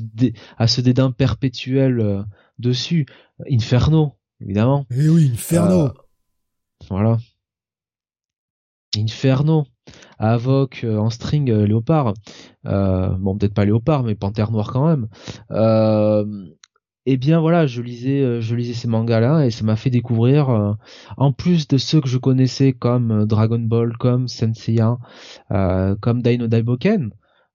à 0.56 0.66
ce 0.66 0.80
dédain 0.80 1.10
perpétuel 1.10 2.24
dessus. 2.58 3.06
Inferno, 3.50 4.16
évidemment. 4.40 4.86
Eh 4.90 5.08
oui, 5.08 5.30
Inferno. 5.32 5.92
voilà. 6.88 7.18
Inferno, 8.96 9.66
Avoc 10.18 10.82
euh, 10.84 10.98
en 10.98 11.08
string 11.08 11.50
euh, 11.50 11.66
léopard, 11.66 12.12
euh, 12.66 13.08
bon 13.18 13.36
peut-être 13.38 13.54
pas 13.54 13.64
léopard 13.64 14.02
mais 14.02 14.14
panthère 14.14 14.50
noire 14.50 14.70
quand 14.70 14.86
même. 14.86 15.08
et 17.06 17.12
eh 17.14 17.16
bien 17.16 17.40
voilà, 17.40 17.66
je 17.66 17.80
lisais, 17.80 18.40
je 18.40 18.54
lisais 18.54 18.74
ces 18.74 18.88
mangas-là 18.88 19.46
et 19.46 19.50
ça 19.50 19.64
m'a 19.64 19.76
fait 19.76 19.90
découvrir, 19.90 20.76
en 21.16 21.32
plus 21.32 21.66
de 21.68 21.78
ceux 21.78 22.00
que 22.00 22.08
je 22.08 22.18
connaissais 22.18 22.72
comme 22.72 23.24
Dragon 23.24 23.58
Ball, 23.58 23.96
comme 23.96 24.28
Senseiya, 24.28 24.98
comme 25.48 26.22
Dino 26.22 26.46
Daiboken, 26.46 27.10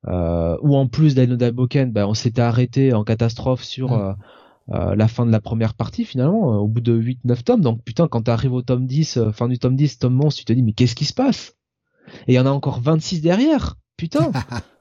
ou 0.05 0.75
en 0.75 0.87
plus 0.87 1.15
Dino 1.15 1.35
Daiboken, 1.35 1.91
ben, 1.91 2.05
on 2.05 2.13
s'était 2.13 2.41
arrêté 2.41 2.93
en 2.93 3.03
catastrophe 3.03 3.63
sur 3.63 3.91
mm. 3.91 4.15
la 4.69 5.07
fin 5.07 5.25
de 5.25 5.31
la 5.31 5.41
première 5.41 5.73
partie 5.73 6.05
finalement, 6.05 6.59
au 6.59 6.67
bout 6.67 6.81
de 6.81 6.97
8-9 6.97 7.43
tomes. 7.43 7.61
Donc 7.61 7.83
putain, 7.83 8.07
quand 8.07 8.23
t'arrives 8.23 8.53
au 8.53 8.61
tome 8.61 8.85
10, 8.85 9.19
fin 9.33 9.47
du 9.47 9.59
tome 9.59 9.75
10, 9.75 9.99
tome 9.99 10.13
monstre, 10.13 10.39
tu 10.39 10.45
te 10.45 10.53
dis 10.53 10.63
mais 10.63 10.73
qu'est-ce 10.73 10.95
qui 10.95 11.05
se 11.05 11.13
passe? 11.13 11.55
Et 12.27 12.33
il 12.33 12.35
y 12.35 12.39
en 12.39 12.45
a 12.45 12.51
encore 12.51 12.79
26 12.79 13.21
derrière. 13.21 13.75
Putain. 13.97 14.31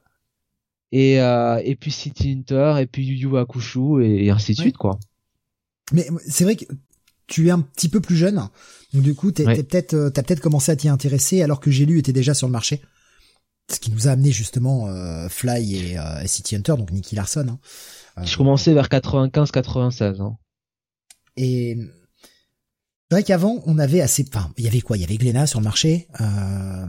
et 0.93 1.21
euh, 1.21 1.61
et 1.65 1.75
puis 1.75 1.91
City 1.91 2.33
Hunter 2.33 2.77
et 2.81 2.87
puis 2.87 3.05
Yu 3.05 3.29
Yu 3.29 3.37
Hakusho 3.37 4.01
et, 4.01 4.31
ainsi 4.31 4.53
de 4.53 4.59
suite 4.59 4.77
quoi. 4.77 4.99
Mais 5.93 6.09
c'est 6.27 6.45
vrai 6.45 6.57
que 6.57 6.65
tu 7.27 7.49
es 7.49 7.51
un 7.51 7.61
petit 7.61 7.89
peu 7.89 8.01
plus 8.01 8.17
jeune, 8.17 8.49
donc 8.93 9.03
du 9.03 9.15
coup 9.15 9.33
t'es, 9.33 9.45
peut-être 9.45 9.95
euh, 9.95 10.11
t'as 10.11 10.23
peut-être 10.23 10.41
commencé 10.41 10.71
à 10.71 10.77
t'y 10.77 10.89
intéresser 10.89 11.43
alors 11.43 11.61
que 11.61 11.71
j'ai 11.71 11.87
lu 11.87 11.99
était 11.99 12.13
déjà 12.13 12.35
sur 12.35 12.47
le 12.47 12.53
marché. 12.53 12.83
Ce 13.71 13.81
qui 13.81 13.91
nous 13.91 14.07
a 14.09 14.13
amené 14.13 14.31
justement 14.31 14.89
euh, 14.89 15.29
Fly 15.29 15.77
et, 15.77 15.99
City 16.27 16.57
Hunter, 16.57 16.75
donc 16.77 16.93
Nicky 16.93 17.17
Larson. 17.17 17.59
Hein. 18.17 18.25
Je 18.25 18.37
commençais 18.37 18.73
vers 18.73 18.89
95-96. 18.89 20.21
Hein. 20.21 20.37
Et 21.37 21.77
c'est 23.09 23.17
vrai 23.17 23.23
qu'avant, 23.23 23.63
on 23.67 23.79
avait 23.79 24.01
assez, 24.01 24.25
enfin, 24.29 24.53
il 24.57 24.65
y 24.65 24.69
avait 24.69 24.81
quoi? 24.81 24.97
Il 24.97 25.01
y 25.01 25.05
avait 25.05 25.17
Glénat 25.17 25.47
sur 25.47 25.61
le 25.61 25.65
marché, 25.65 26.09
euh, 26.21 26.87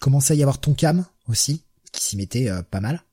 commençait 0.00 0.34
à 0.34 0.36
y 0.36 0.42
avoir 0.42 0.58
Tonkam 0.58 1.04
aussi, 1.28 1.64
qui 1.92 2.02
s'y 2.02 2.16
mettait 2.16 2.48
euh, 2.48 2.62
pas 2.62 2.80
mal. 2.80 3.04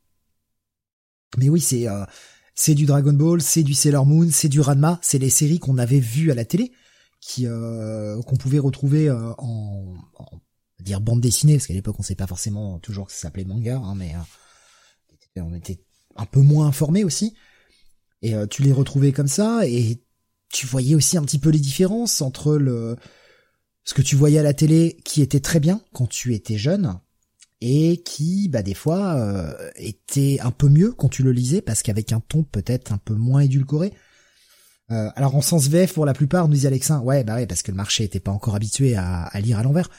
Mais 1.38 1.50
oui, 1.50 1.60
c'est 1.60 1.88
euh, 1.88 2.06
c'est 2.56 2.74
du 2.74 2.86
Dragon 2.86 3.14
Ball, 3.14 3.42
c'est 3.42 3.64
du 3.64 3.76
Sailor 3.76 4.06
Moon, 4.06 4.30
c'est 4.32 4.50
du 4.50 4.62
Ranma, 4.62 5.00
c'est 5.04 5.20
les 5.20 5.30
séries 5.30 5.60
qu'on 5.60 5.78
avait 5.78 6.00
vues 6.00 6.32
à 6.32 6.36
la 6.36 6.46
télé, 6.46 6.72
qui 7.22 7.46
euh, 7.46 8.20
qu'on 8.24 8.38
pouvait 8.38 8.60
retrouver 8.60 9.10
euh, 9.10 9.32
en, 9.38 9.94
en 10.16 10.26
dire 10.80 11.02
bande 11.02 11.22
dessinée, 11.22 11.56
parce 11.56 11.68
qu'à 11.68 11.74
l'époque 11.74 12.00
on 12.00 12.04
sait 12.04 12.16
pas 12.16 12.28
forcément 12.28 12.80
toujours 12.80 13.08
que 13.08 13.14
ça 13.14 13.20
s'appelait 13.20 13.46
manga, 13.46 13.78
hein, 13.78 13.96
mais 13.96 14.14
on 15.38 15.54
était 15.54 15.84
un 16.16 16.26
peu 16.26 16.42
moins 16.42 16.68
informés 16.68 17.04
aussi. 17.04 17.36
Et 18.22 18.34
tu 18.50 18.64
les 18.64 18.72
retrouvais 18.72 19.12
comme 19.12 19.28
ça, 19.28 19.68
et 19.68 20.02
tu 20.52 20.66
voyais 20.66 20.96
aussi 20.96 21.18
un 21.18 21.24
petit 21.24 21.40
peu 21.40 21.50
les 21.50 21.60
différences 21.60 22.22
entre 22.22 22.56
le 22.56 22.96
ce 23.84 23.94
que 23.94 24.02
tu 24.02 24.16
voyais 24.16 24.40
à 24.40 24.44
la 24.44 24.54
télé 24.54 24.98
qui 25.06 25.22
était 25.22 25.40
très 25.40 25.62
bien 25.62 25.82
quand 25.94 26.08
tu 26.08 26.34
étais 26.34 26.58
jeune 26.58 27.00
et 27.62 28.04
qui 28.04 28.50
bah 28.50 28.62
des 28.62 28.74
fois 28.74 29.16
euh, 29.16 29.72
était 29.78 30.40
un 30.42 30.52
peu 30.52 30.68
mieux 30.68 30.92
quand 30.92 31.08
tu 31.08 31.24
le 31.24 31.32
lisais 31.32 31.62
parce 31.62 31.84
qu'avec 31.84 32.12
un 32.12 32.20
ton 32.20 32.44
peut-être 32.44 32.92
un 32.92 32.98
peu 32.98 33.14
moins 33.14 33.42
édulcoré. 33.42 33.94
Euh, 34.92 35.10
alors 35.16 35.36
en 35.36 35.42
sens 35.42 35.68
VF 35.68 35.94
pour 35.94 36.06
la 36.06 36.14
plupart 36.14 36.48
nous 36.48 36.54
disait 36.54 36.68
Alexin 36.68 37.00
ouais 37.00 37.24
bah 37.24 37.36
ouais 37.36 37.48
parce 37.48 37.62
que 37.62 37.72
le 37.72 37.78
marché 37.78 38.04
était 38.04 38.20
pas 38.20 38.32
encore 38.32 38.56
habitué 38.56 38.96
à 38.96 39.32
lire 39.40 39.58
à 39.58 39.64
l'envers. 39.64 39.90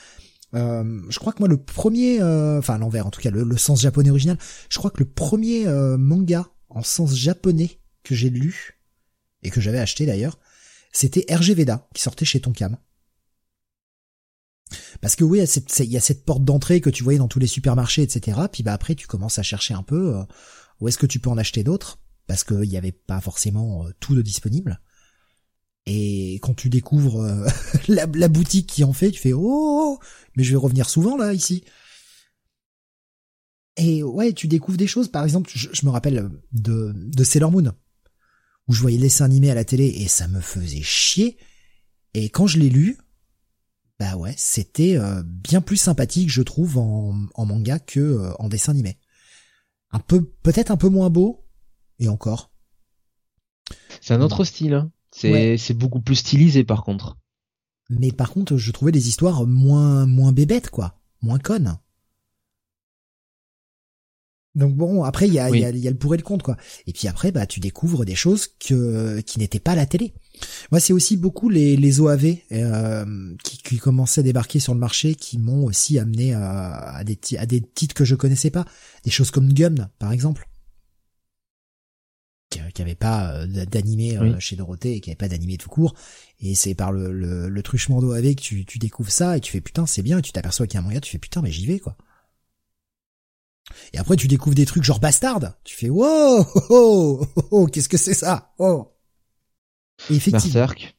Euh, 0.55 1.03
je 1.11 1.19
crois 1.19 1.33
que 1.33 1.41
moi 1.41 1.49
le 1.49 1.59
premier, 1.59 2.23
euh, 2.23 2.59
enfin 2.59 2.79
l'envers 2.79 3.07
en 3.07 3.11
tout 3.11 3.21
cas 3.21 3.31
le, 3.31 3.57
sens 3.57 3.83
japonais 3.83 4.11
original, 4.11 4.39
je 4.71 4.79
crois 4.79 4.91
que 4.91 5.01
le 5.01 5.09
premier 5.09 5.67
euh, 5.67 5.99
manga 5.99 6.49
en 6.71 6.83
sens 6.83 7.15
japonais 7.15 7.81
que 8.03 8.15
j'ai 8.15 8.31
lu, 8.31 8.79
et 9.43 9.51
que 9.51 9.61
j'avais 9.61 9.79
acheté 9.79 10.07
d'ailleurs, 10.07 10.39
c'était 10.93 11.27
RG 11.33 11.55
Veda 11.55 11.89
qui 11.95 12.03
sortait 12.03 12.25
chez 12.25 12.41
Tonkam. 12.41 12.77
Parce 15.01 15.17
que 15.17 15.25
oui, 15.25 15.39
il 15.79 15.85
y 15.91 15.97
a 15.97 16.01
cette 16.01 16.25
porte 16.25 16.45
d'entrée 16.45 16.81
que 16.81 16.91
tu 16.91 17.03
voyais 17.03 17.19
dans 17.19 17.29
tous 17.29 17.39
les 17.39 17.47
supermarchés, 17.47 18.03
etc. 18.03 18.39
Puis 18.53 18.63
bah 18.63 18.75
après, 18.75 18.95
tu 18.95 19.07
commences 19.07 19.39
à 19.39 19.43
chercher 19.43 19.73
un 19.73 19.83
peu 19.83 20.17
euh, 20.17 20.23
où 20.81 20.89
est-ce 20.89 20.99
que 20.99 21.07
tu 21.07 21.21
peux 21.21 21.31
en 21.31 21.39
acheter 21.39 21.65
d'autres, 21.65 22.01
parce 22.27 22.45
qu'il 22.45 22.69
n'y 22.69 22.77
avait 22.77 22.93
pas 22.93 23.21
forcément 23.21 23.87
tout 24.01 24.15
de 24.15 24.23
disponible. 24.23 24.81
Et 25.91 26.35
quand 26.43 26.53
tu 26.55 26.69
découvres 26.69 27.23
euh, 27.23 27.47
la, 27.89 28.29
boutique 28.29 28.67
qui 28.69 28.85
en 28.85 28.93
fait, 28.93 29.11
tu 29.11 29.21
fais 29.21 29.33
oh, 29.33 29.41
oh, 29.43 29.99
oh, 29.99 30.05
mais 30.37 30.45
je 30.45 30.51
vais 30.51 30.59
revenir 30.59 30.89
souvent 30.89 31.17
là 31.17 31.33
ici. 31.33 31.65
Et 33.79 34.03
ouais, 34.03 34.35
tu 34.35 34.49
découvres 34.49 34.77
des 34.77 34.87
choses. 34.87 35.09
Par 35.09 35.25
exemple, 35.25 35.51
je, 35.55 35.87
me 35.87 35.91
rappelle 35.91 36.31
de, 36.53 36.93
de 36.95 37.25
Sailor 37.25 37.51
Moon 37.51 37.73
où 38.69 38.75
je 38.75 38.83
voyais 38.83 38.99
les 38.99 39.05
dessins 39.05 39.25
animés 39.25 39.51
à 39.51 39.55
la 39.55 39.65
télé 39.65 39.87
et 39.87 40.09
ça 40.09 40.29
me 40.29 40.41
faisait 40.41 40.83
chier. 40.83 41.39
Et 42.13 42.29
quand 42.29 42.47
je 42.47 42.59
l'ai 42.59 42.69
lu, 42.69 42.99
bah 43.99 44.17
ouais, 44.17 44.35
c'était 44.37 44.99
euh, 44.99 45.23
bien 45.25 45.63
plus 45.63 45.79
sympathique, 45.79 46.31
je 46.31 46.43
trouve, 46.43 46.77
en, 46.77 47.47
manga 47.47 47.79
que 47.79 48.01
euh, 48.01 48.33
en 48.39 48.49
dessin 48.49 48.73
animé. 48.73 48.99
Un 49.91 50.01
peu, 50.01 50.23
peut-être 50.23 50.71
un 50.71 50.77
peu 50.77 50.91
moins 50.91 51.09
beau, 51.09 51.47
et 51.99 52.09
encore. 52.09 52.53
C'est 54.03 54.13
un 54.13 54.21
autre 54.21 54.45
style. 54.45 54.75
Hein. 54.75 54.93
C'est 55.21 55.57
c'est 55.59 55.75
beaucoup 55.75 56.01
plus 56.01 56.17
stylisé 56.17 56.65
par 56.65 56.85
contre. 56.85 57.19
Mais 57.91 58.13
par 58.13 58.31
contre, 58.31 58.57
je 58.57 58.71
trouvais 58.71 58.93
les 58.93 59.09
histoires 59.09 59.47
moins 59.47 60.07
moins 60.07 60.33
bébêtes 60.33 60.71
quoi, 60.71 61.01
moins 61.23 61.39
connes. 61.39 61.79
Donc 64.55 64.75
bon, 64.75 65.05
après 65.05 65.29
il 65.29 65.35
y 65.35 65.39
a, 65.39 65.51
y, 65.51 65.65
a, 65.65 65.71
y 65.71 65.87
a, 65.87 65.91
le 65.91 65.97
pour 65.97 66.15
et 66.15 66.17
le 66.17 66.23
contre 66.23 66.45
quoi. 66.45 66.57
Et 66.87 66.93
puis 66.93 67.07
après 67.07 67.31
bah 67.31 67.47
tu 67.47 67.61
découvres 67.61 68.05
des 68.05 68.17
choses 68.17 68.49
que 68.49 69.21
qui 69.21 69.39
n'étaient 69.39 69.61
pas 69.61 69.73
à 69.73 69.77
la 69.77 69.87
télé. 69.87 70.15
Moi 70.73 70.81
c'est 70.81 70.93
aussi 70.93 71.17
beaucoup 71.17 71.49
les 71.49 71.77
les 71.77 72.01
OAV 72.01 72.37
euh, 72.53 73.35
qui, 73.45 73.59
qui 73.59 73.79
commençaient 73.79 74.21
à 74.21 74.25
débarquer 74.25 74.59
sur 74.59 74.75
le 74.75 74.81
marché 74.81 75.15
qui 75.15 75.39
m'ont 75.39 75.65
aussi 75.65 75.99
amené 75.99 76.35
à, 76.35 76.73
à, 76.73 77.05
des 77.05 77.19
à 77.39 77.47
des 77.47 77.61
titres 77.61 77.95
que 77.95 78.05
je 78.05 78.17
connaissais 78.17 78.51
pas, 78.51 78.65
des 79.05 79.11
choses 79.11 79.31
comme 79.31 79.53
Gum 79.53 79.89
par 79.99 80.13
exemple. 80.13 80.49
Qui, 82.51 82.61
qui 82.73 82.81
avait 82.81 82.95
pas 82.95 83.33
euh, 83.33 83.67
d'animé 83.67 84.17
euh, 84.17 84.41
chez 84.41 84.57
Dorothée 84.57 84.95
et 84.95 85.01
qui 85.01 85.11
avait 85.11 85.17
pas 85.17 85.29
d'animé 85.29 85.59
tout 85.59 85.69
court 85.69 85.95
et 86.41 86.55
c'est 86.55 86.75
par 86.75 86.93
le, 86.93 87.13
le, 87.13 87.51
le 87.51 87.63
truchement 87.63 88.01
d'OAV 88.01 88.35
que 88.37 88.41
tu, 88.41 88.65
tu 88.65 88.79
découvres 88.79 89.11
ça 89.11 89.37
et 89.37 89.41
tu 89.41 89.53
fais 89.53 89.61
putain 89.61 89.85
c'est 89.85 90.01
bien 90.01 90.17
et 90.17 90.23
tu 90.23 90.33
t'aperçois 90.33 90.67
qu'il 90.67 90.77
y 90.77 90.79
a 90.79 90.81
un 90.81 90.89
manga 90.89 91.01
tu 91.01 91.13
fais 91.13 91.19
putain 91.19 91.43
mais 91.43 91.53
j'y 91.53 91.67
vais 91.67 91.79
quoi. 91.79 91.99
Et 93.93 93.99
après, 93.99 94.17
tu 94.17 94.29
découvres 94.29 94.55
des 94.55 94.67
trucs 94.67 94.85
genre 94.85 95.01
bastard. 95.01 95.41
Tu 95.65 95.77
fais 95.77 95.91
wow, 95.91 96.47
oh, 96.55 96.67
oh, 96.71 97.27
oh, 97.51 97.67
qu'est-ce 97.67 97.89
que 97.89 97.97
c'est 97.97 98.15
ça? 98.15 98.55
Oh. 98.59 98.93
Et 100.11 100.15
effectivement. 100.15 100.61
Berserk. 100.61 100.97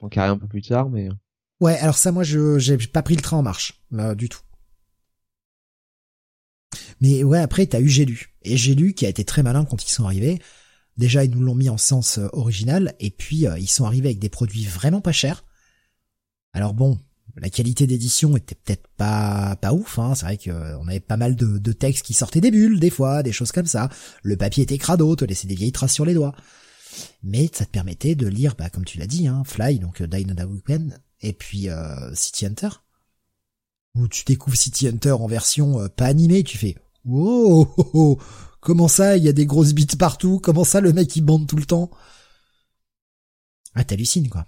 On 0.00 0.08
carré 0.08 0.28
un 0.28 0.38
peu 0.38 0.46
plus 0.46 0.62
tard, 0.62 0.88
mais. 0.88 1.08
Ouais, 1.60 1.78
alors 1.78 1.96
ça, 1.96 2.12
moi, 2.12 2.24
je 2.24 2.58
j'ai 2.58 2.76
pas 2.78 3.02
pris 3.02 3.14
le 3.16 3.22
train 3.22 3.38
en 3.38 3.42
marche, 3.42 3.82
là, 3.90 4.14
du 4.14 4.28
tout. 4.28 4.40
Mais 7.00 7.22
ouais, 7.24 7.40
après, 7.40 7.66
t'as 7.66 7.80
eu 7.80 7.88
J'ai 7.88 8.04
lu. 8.04 8.34
Et 8.42 8.56
J'ai 8.56 8.74
lu 8.74 8.94
qui 8.94 9.06
a 9.06 9.08
été 9.08 9.24
très 9.24 9.42
malin 9.42 9.64
quand 9.64 9.84
ils 9.84 9.90
sont 9.90 10.04
arrivés. 10.04 10.40
Déjà, 10.96 11.24
ils 11.24 11.30
nous 11.30 11.42
l'ont 11.42 11.54
mis 11.54 11.68
en 11.68 11.78
sens 11.78 12.18
euh, 12.18 12.28
original, 12.32 12.94
et 13.00 13.10
puis 13.10 13.46
euh, 13.46 13.58
ils 13.58 13.68
sont 13.68 13.86
arrivés 13.86 14.08
avec 14.08 14.18
des 14.18 14.28
produits 14.28 14.64
vraiment 14.64 15.00
pas 15.00 15.12
chers. 15.12 15.44
Alors 16.52 16.74
bon, 16.74 16.98
la 17.36 17.48
qualité 17.48 17.86
d'édition 17.86 18.36
était 18.36 18.54
peut-être 18.54 18.88
pas 18.96 19.56
pas 19.56 19.72
ouf. 19.72 19.98
Hein. 19.98 20.14
C'est 20.14 20.26
vrai 20.26 20.36
qu'on 20.36 20.50
euh, 20.50 20.86
avait 20.86 21.00
pas 21.00 21.16
mal 21.16 21.34
de, 21.34 21.58
de, 21.58 21.72
textes 21.72 22.04
qui 22.04 22.14
sortaient 22.14 22.40
des 22.40 22.50
bulles, 22.50 22.78
des 22.78 22.90
fois, 22.90 23.22
des 23.22 23.32
choses 23.32 23.52
comme 23.52 23.66
ça. 23.66 23.88
Le 24.22 24.36
papier 24.36 24.64
était 24.64 24.78
crado, 24.78 25.16
te 25.16 25.24
laissait 25.24 25.48
des 25.48 25.54
vieilles 25.54 25.72
traces 25.72 25.94
sur 25.94 26.04
les 26.04 26.14
doigts. 26.14 26.34
Mais 27.22 27.50
ça 27.52 27.64
te 27.64 27.70
permettait 27.70 28.14
de 28.14 28.26
lire, 28.26 28.54
bah, 28.56 28.68
comme 28.68 28.84
tu 28.84 28.98
l'as 28.98 29.06
dit, 29.06 29.26
hein, 29.26 29.42
Fly, 29.46 29.78
donc 29.78 30.02
Dino 30.02 30.34
Weekend, 30.44 31.00
et 31.22 31.32
puis 31.32 31.70
euh, 31.70 32.14
City 32.14 32.44
Hunter. 32.44 32.68
Où 33.94 34.08
tu 34.08 34.24
découvres 34.24 34.56
City 34.56 34.88
Hunter 34.88 35.12
en 35.12 35.26
version 35.26 35.88
pas 35.88 36.06
animée, 36.06 36.44
tu 36.44 36.58
fais 36.58 36.76
wow, 37.04 37.74
oh, 37.76 37.90
oh, 37.94 38.18
comment 38.62 38.88
ça, 38.88 39.18
il 39.18 39.24
y 39.24 39.28
a 39.28 39.32
des 39.34 39.44
grosses 39.44 39.74
bits 39.74 39.86
partout, 39.98 40.40
comment 40.40 40.64
ça 40.64 40.80
le 40.80 40.94
mec 40.94 41.14
il 41.14 41.20
bande 41.20 41.46
tout 41.46 41.56
le 41.56 41.66
temps? 41.66 41.90
Ah 43.74 43.84
t'hallucines 43.84 44.30
quoi. 44.30 44.46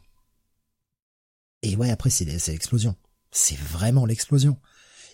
Et 1.62 1.76
ouais, 1.76 1.90
après 1.90 2.08
c'est 2.10 2.24
l'explosion. 2.24 2.94
C'est 3.30 3.58
vraiment 3.58 4.06
l'explosion. 4.06 4.56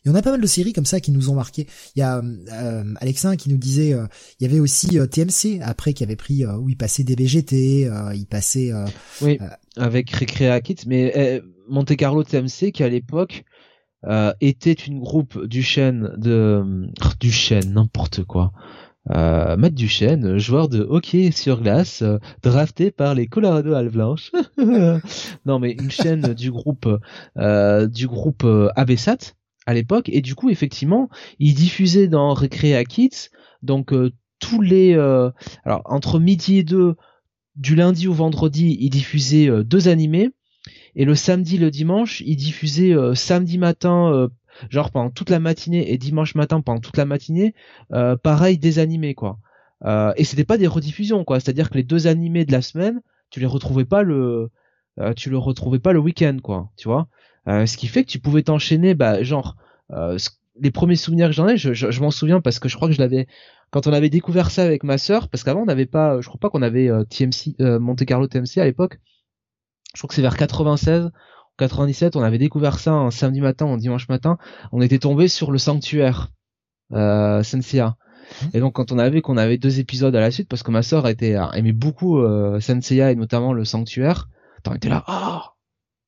Et 0.04 0.08
on 0.08 0.14
a 0.14 0.22
pas 0.22 0.30
mal 0.30 0.40
de 0.40 0.46
séries 0.46 0.72
comme 0.72 0.86
ça 0.86 1.00
qui 1.00 1.10
nous 1.10 1.30
ont 1.30 1.34
marqué. 1.34 1.66
Il 1.94 2.00
y 2.00 2.02
a 2.02 2.18
euh, 2.18 2.94
Alexin 3.00 3.36
qui 3.36 3.50
nous 3.50 3.58
disait, 3.58 3.92
euh, 3.92 4.06
il 4.38 4.46
y 4.46 4.50
avait 4.50 4.60
aussi 4.60 4.98
euh, 4.98 5.06
TMC 5.06 5.60
après 5.62 5.92
qui 5.92 6.02
avait 6.04 6.16
pris 6.16 6.44
où 6.46 6.68
il 6.68 6.76
passait 6.76 7.04
des 7.04 7.16
BGT, 7.16 7.90
il 8.14 8.26
passait. 8.26 8.72
oui, 9.20 9.38
avec 9.76 10.10
Recrea 10.10 10.60
Kids, 10.60 10.84
mais 10.86 11.42
Monte 11.68 11.96
Carlo 11.96 12.24
TMC 12.24 12.72
qui 12.72 12.82
à 12.82 12.88
l'époque 12.88 13.44
était 14.40 14.72
une 14.72 15.00
groupe 15.00 15.46
du 15.46 15.62
chaîne 15.62 16.10
de 16.16 16.88
du 17.20 17.30
chaîne 17.30 17.74
n'importe 17.74 18.24
quoi. 18.24 18.52
Euh, 19.10 19.56
Matt 19.56 19.74
Duchesne, 19.74 20.36
joueur 20.36 20.68
de 20.68 20.80
hockey 20.80 21.30
sur 21.30 21.62
glace, 21.62 22.04
drafté 22.42 22.90
par 22.90 23.14
les 23.14 23.26
Colorado 23.26 23.72
Avalanche. 23.72 24.30
non, 25.46 25.58
mais 25.58 25.72
une 25.72 25.90
chaîne 25.90 26.34
du 26.34 26.50
groupe 26.50 26.86
euh, 27.38 27.86
du 27.86 28.06
groupe 28.06 28.46
Abesat, 28.76 29.34
à 29.66 29.74
l'époque. 29.74 30.08
Et 30.10 30.20
du 30.20 30.34
coup 30.34 30.50
effectivement 30.50 31.08
il 31.38 31.54
diffusait 31.54 32.08
dans 32.08 32.34
Recrea 32.34 32.84
Kids. 32.84 33.30
Donc 33.62 33.92
euh, 33.92 34.12
tous 34.38 34.60
les 34.60 34.94
euh, 34.94 35.30
alors 35.64 35.82
entre 35.84 36.18
midi 36.18 36.58
et 36.58 36.64
deux 36.64 36.96
du 37.56 37.74
lundi 37.74 38.08
au 38.08 38.12
vendredi 38.12 38.76
il 38.80 38.90
diffusait 38.90 39.48
euh, 39.48 39.62
deux 39.62 39.88
animés. 39.88 40.30
Et 40.96 41.04
le 41.04 41.14
samedi 41.14 41.56
le 41.56 41.70
dimanche 41.70 42.22
il 42.26 42.36
diffusait 42.36 42.94
samedi 43.14 43.58
matin 43.58 44.28
genre 44.68 44.90
pendant 44.90 45.10
toute 45.10 45.30
la 45.30 45.40
matinée 45.40 45.92
et 45.92 45.98
dimanche 45.98 46.34
matin 46.34 46.60
pendant 46.60 46.80
toute 46.80 46.97
la 46.97 47.05
matinée 47.05 47.55
pareil 48.22 48.58
des 48.58 48.78
animés 48.78 49.14
quoi. 49.14 49.39
Et 50.16 50.24
c'était 50.24 50.44
pas 50.44 50.58
des 50.58 50.66
rediffusions 50.66 51.24
quoi. 51.24 51.40
C'est 51.40 51.50
à 51.50 51.55
dire 51.55 51.70
que 51.70 51.74
les 51.74 51.82
deux 51.82 52.06
animés 52.06 52.44
de 52.44 52.52
la 52.52 52.62
semaine 52.62 53.00
tu 53.30 53.40
les 53.40 53.47
retrouvais 53.47 53.84
pas 53.84 54.02
le 54.02 54.50
tu 55.16 55.30
le 55.30 55.39
retrouvais 55.39 55.78
pas 55.78 55.92
le 55.92 56.00
week-end 56.00 56.36
quoi 56.42 56.70
tu 56.76 56.89
vois. 56.89 57.08
Euh, 57.48 57.66
ce 57.66 57.76
qui 57.76 57.89
fait 57.89 58.05
que 58.05 58.10
tu 58.10 58.18
pouvais 58.18 58.42
t'enchaîner, 58.42 58.94
bah, 58.94 59.22
genre, 59.22 59.56
euh, 59.92 60.18
les 60.60 60.70
premiers 60.70 60.97
souvenirs 60.97 61.28
que 61.28 61.34
j'en 61.34 61.48
ai, 61.48 61.56
je, 61.56 61.72
je, 61.72 62.00
m'en 62.00 62.10
souviens 62.10 62.40
parce 62.40 62.58
que 62.58 62.68
je 62.68 62.76
crois 62.76 62.89
que 62.89 62.94
je 62.94 63.00
l'avais 63.00 63.26
quand 63.70 63.86
on 63.86 63.92
avait 63.92 64.10
découvert 64.10 64.50
ça 64.50 64.64
avec 64.64 64.82
ma 64.82 64.98
sœur, 64.98 65.28
parce 65.28 65.44
qu'avant 65.44 65.62
on 65.62 65.66
n'avait 65.66 65.86
pas, 65.86 66.20
je 66.20 66.28
crois 66.28 66.40
pas 66.40 66.50
qu'on 66.50 66.62
avait 66.62 66.89
euh, 66.90 67.05
TMC, 67.05 67.55
Monte 67.78 68.05
Carlo 68.05 68.26
TMC 68.26 68.58
à 68.58 68.64
l'époque. 68.64 68.98
Je 69.94 70.00
crois 70.00 70.08
que 70.08 70.14
c'est 70.14 70.22
vers 70.22 70.36
96, 70.36 71.10
97, 71.60 72.16
on 72.16 72.22
avait 72.22 72.39
découvert 72.39 72.78
ça 72.78 72.92
un 72.92 73.10
samedi 73.10 73.40
matin, 73.40 73.66
un 73.66 73.76
dimanche 73.76 74.08
matin. 74.08 74.39
On 74.72 74.80
était 74.80 74.98
tombé 74.98 75.28
sur 75.28 75.52
le 75.52 75.58
sanctuaire 75.58 76.32
euh. 76.92 77.42
Mmh. 77.42 78.47
Et 78.55 78.60
donc 78.60 78.74
quand 78.74 78.92
on 78.92 78.98
avait 78.98 79.22
qu'on 79.22 79.36
avait 79.36 79.58
deux 79.58 79.80
épisodes 79.80 80.14
à 80.14 80.20
la 80.20 80.30
suite, 80.30 80.48
parce 80.48 80.62
que 80.62 80.70
ma 80.70 80.82
sœur 80.82 81.08
était 81.08 81.36
aimait 81.55 81.72
beaucoup 81.72 82.18
euh, 82.18 82.60
Senseiya 82.60 83.10
et 83.10 83.16
notamment 83.16 83.52
le 83.52 83.64
sanctuaire, 83.64 84.28
on 84.68 84.74
était 84.74 84.89
là, 84.89 85.05
ah 85.06 85.55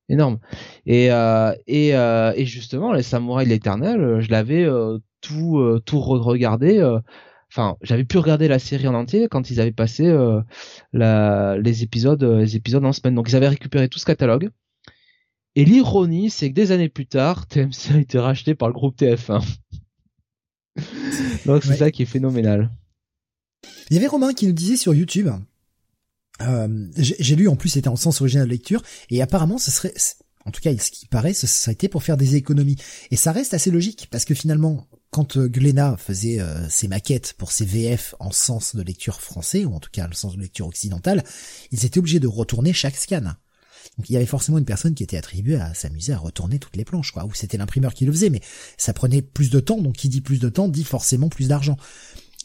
énorme. 0.09 0.39
Et 0.85 1.11
euh, 1.11 1.53
et, 1.67 1.95
euh, 1.95 2.33
et 2.35 2.45
justement, 2.45 2.93
les 2.93 3.03
samouraïs 3.03 3.47
de 3.47 3.53
l'éternel, 3.53 4.01
euh, 4.01 4.21
je 4.21 4.29
l'avais 4.31 4.67
tout 5.21 5.79
tout 5.85 5.99
regardé. 5.99 6.81
Enfin, 7.51 7.77
j'avais 7.81 8.03
pu 8.03 8.17
regarder 8.17 8.47
la 8.47 8.59
série 8.59 8.87
en 8.87 8.95
entier 8.95 9.27
quand 9.29 9.51
ils 9.51 9.61
avaient 9.61 9.71
passé 9.71 10.11
la, 10.93 11.57
les 11.57 11.83
épisodes 11.83 12.23
les 12.23 12.55
épisodes 12.55 12.85
en 12.85 12.93
semaine. 12.93 13.15
Donc 13.15 13.29
ils 13.29 13.35
avaient 13.35 13.49
récupéré 13.49 13.89
tout 13.89 13.99
ce 13.99 14.05
catalogue. 14.05 14.49
Et 15.55 15.65
l'ironie, 15.65 16.29
c'est 16.29 16.49
que 16.49 16.55
des 16.55 16.71
années 16.71 16.89
plus 16.89 17.05
tard, 17.05 17.47
TMC 17.47 17.91
a 17.93 17.97
été 17.99 18.19
racheté 18.19 18.55
par 18.55 18.67
le 18.67 18.73
groupe 18.73 18.97
TF1. 18.97 19.43
Donc 21.45 21.63
c'est 21.63 21.75
ça 21.75 21.91
qui 21.91 22.03
est 22.03 22.07
phénoménal. 22.07 22.71
Il 23.89 23.95
y 23.95 23.97
avait 23.97 24.07
Romain 24.07 24.33
qui 24.33 24.47
nous 24.47 24.53
disait 24.53 24.77
sur 24.77 24.93
YouTube 24.93 25.29
euh, 26.41 26.87
j'ai 26.97 27.35
lu 27.35 27.47
en 27.47 27.55
plus 27.55 27.69
c'était 27.69 27.89
en 27.89 27.95
sens 27.95 28.19
original 28.21 28.47
de 28.47 28.51
lecture 28.51 28.81
et 29.11 29.21
apparemment 29.21 29.59
ce 29.59 29.69
serait 29.69 29.93
en 30.45 30.51
tout 30.51 30.61
cas 30.61 30.75
ce 30.75 30.89
qui 30.89 31.05
paraît 31.05 31.35
ce 31.35 31.45
serait 31.45 31.73
été 31.73 31.87
pour 31.87 32.01
faire 32.01 32.17
des 32.17 32.35
économies 32.35 32.75
et 33.11 33.15
ça 33.15 33.31
reste 33.31 33.53
assez 33.53 33.69
logique 33.69 34.07
parce 34.09 34.25
que 34.25 34.33
finalement 34.33 34.87
quand 35.11 35.37
euh, 35.37 35.47
Glénat 35.47 35.95
faisait 35.97 36.39
euh, 36.39 36.67
ses 36.69 36.87
maquettes 36.87 37.33
pour 37.37 37.51
ses 37.51 37.65
VF 37.65 38.15
en 38.19 38.31
sens 38.31 38.75
de 38.75 38.81
lecture 38.81 39.21
français 39.21 39.63
ou 39.63 39.75
en 39.75 39.79
tout 39.79 39.91
cas 39.91 40.07
le 40.07 40.15
sens 40.15 40.35
de 40.35 40.41
lecture 40.41 40.65
occidentale 40.65 41.23
ils 41.71 41.85
étaient 41.85 41.99
obligés 41.99 42.19
de 42.19 42.27
retourner 42.27 42.73
chaque 42.73 42.95
scan 42.95 43.33
donc 43.97 44.09
il 44.09 44.13
y 44.13 44.15
avait 44.15 44.25
forcément 44.25 44.57
une 44.57 44.65
personne 44.65 44.95
qui 44.95 45.03
était 45.03 45.17
attribuée 45.17 45.55
à 45.55 45.73
s'amuser 45.73 46.13
à 46.13 46.17
retourner 46.17 46.59
toutes 46.59 46.75
les 46.75 46.85
planches 46.85 47.11
quoi 47.11 47.25
ou 47.25 47.33
c'était 47.33 47.57
l'imprimeur 47.57 47.93
qui 47.93 48.05
le 48.05 48.11
faisait 48.11 48.29
mais 48.29 48.41
ça 48.77 48.93
prenait 48.93 49.21
plus 49.21 49.49
de 49.49 49.59
temps 49.59 49.81
donc 49.81 49.95
qui 49.95 50.09
dit 50.09 50.21
plus 50.21 50.39
de 50.39 50.49
temps 50.49 50.67
dit 50.67 50.83
forcément 50.83 51.29
plus 51.29 51.47
d'argent 51.47 51.77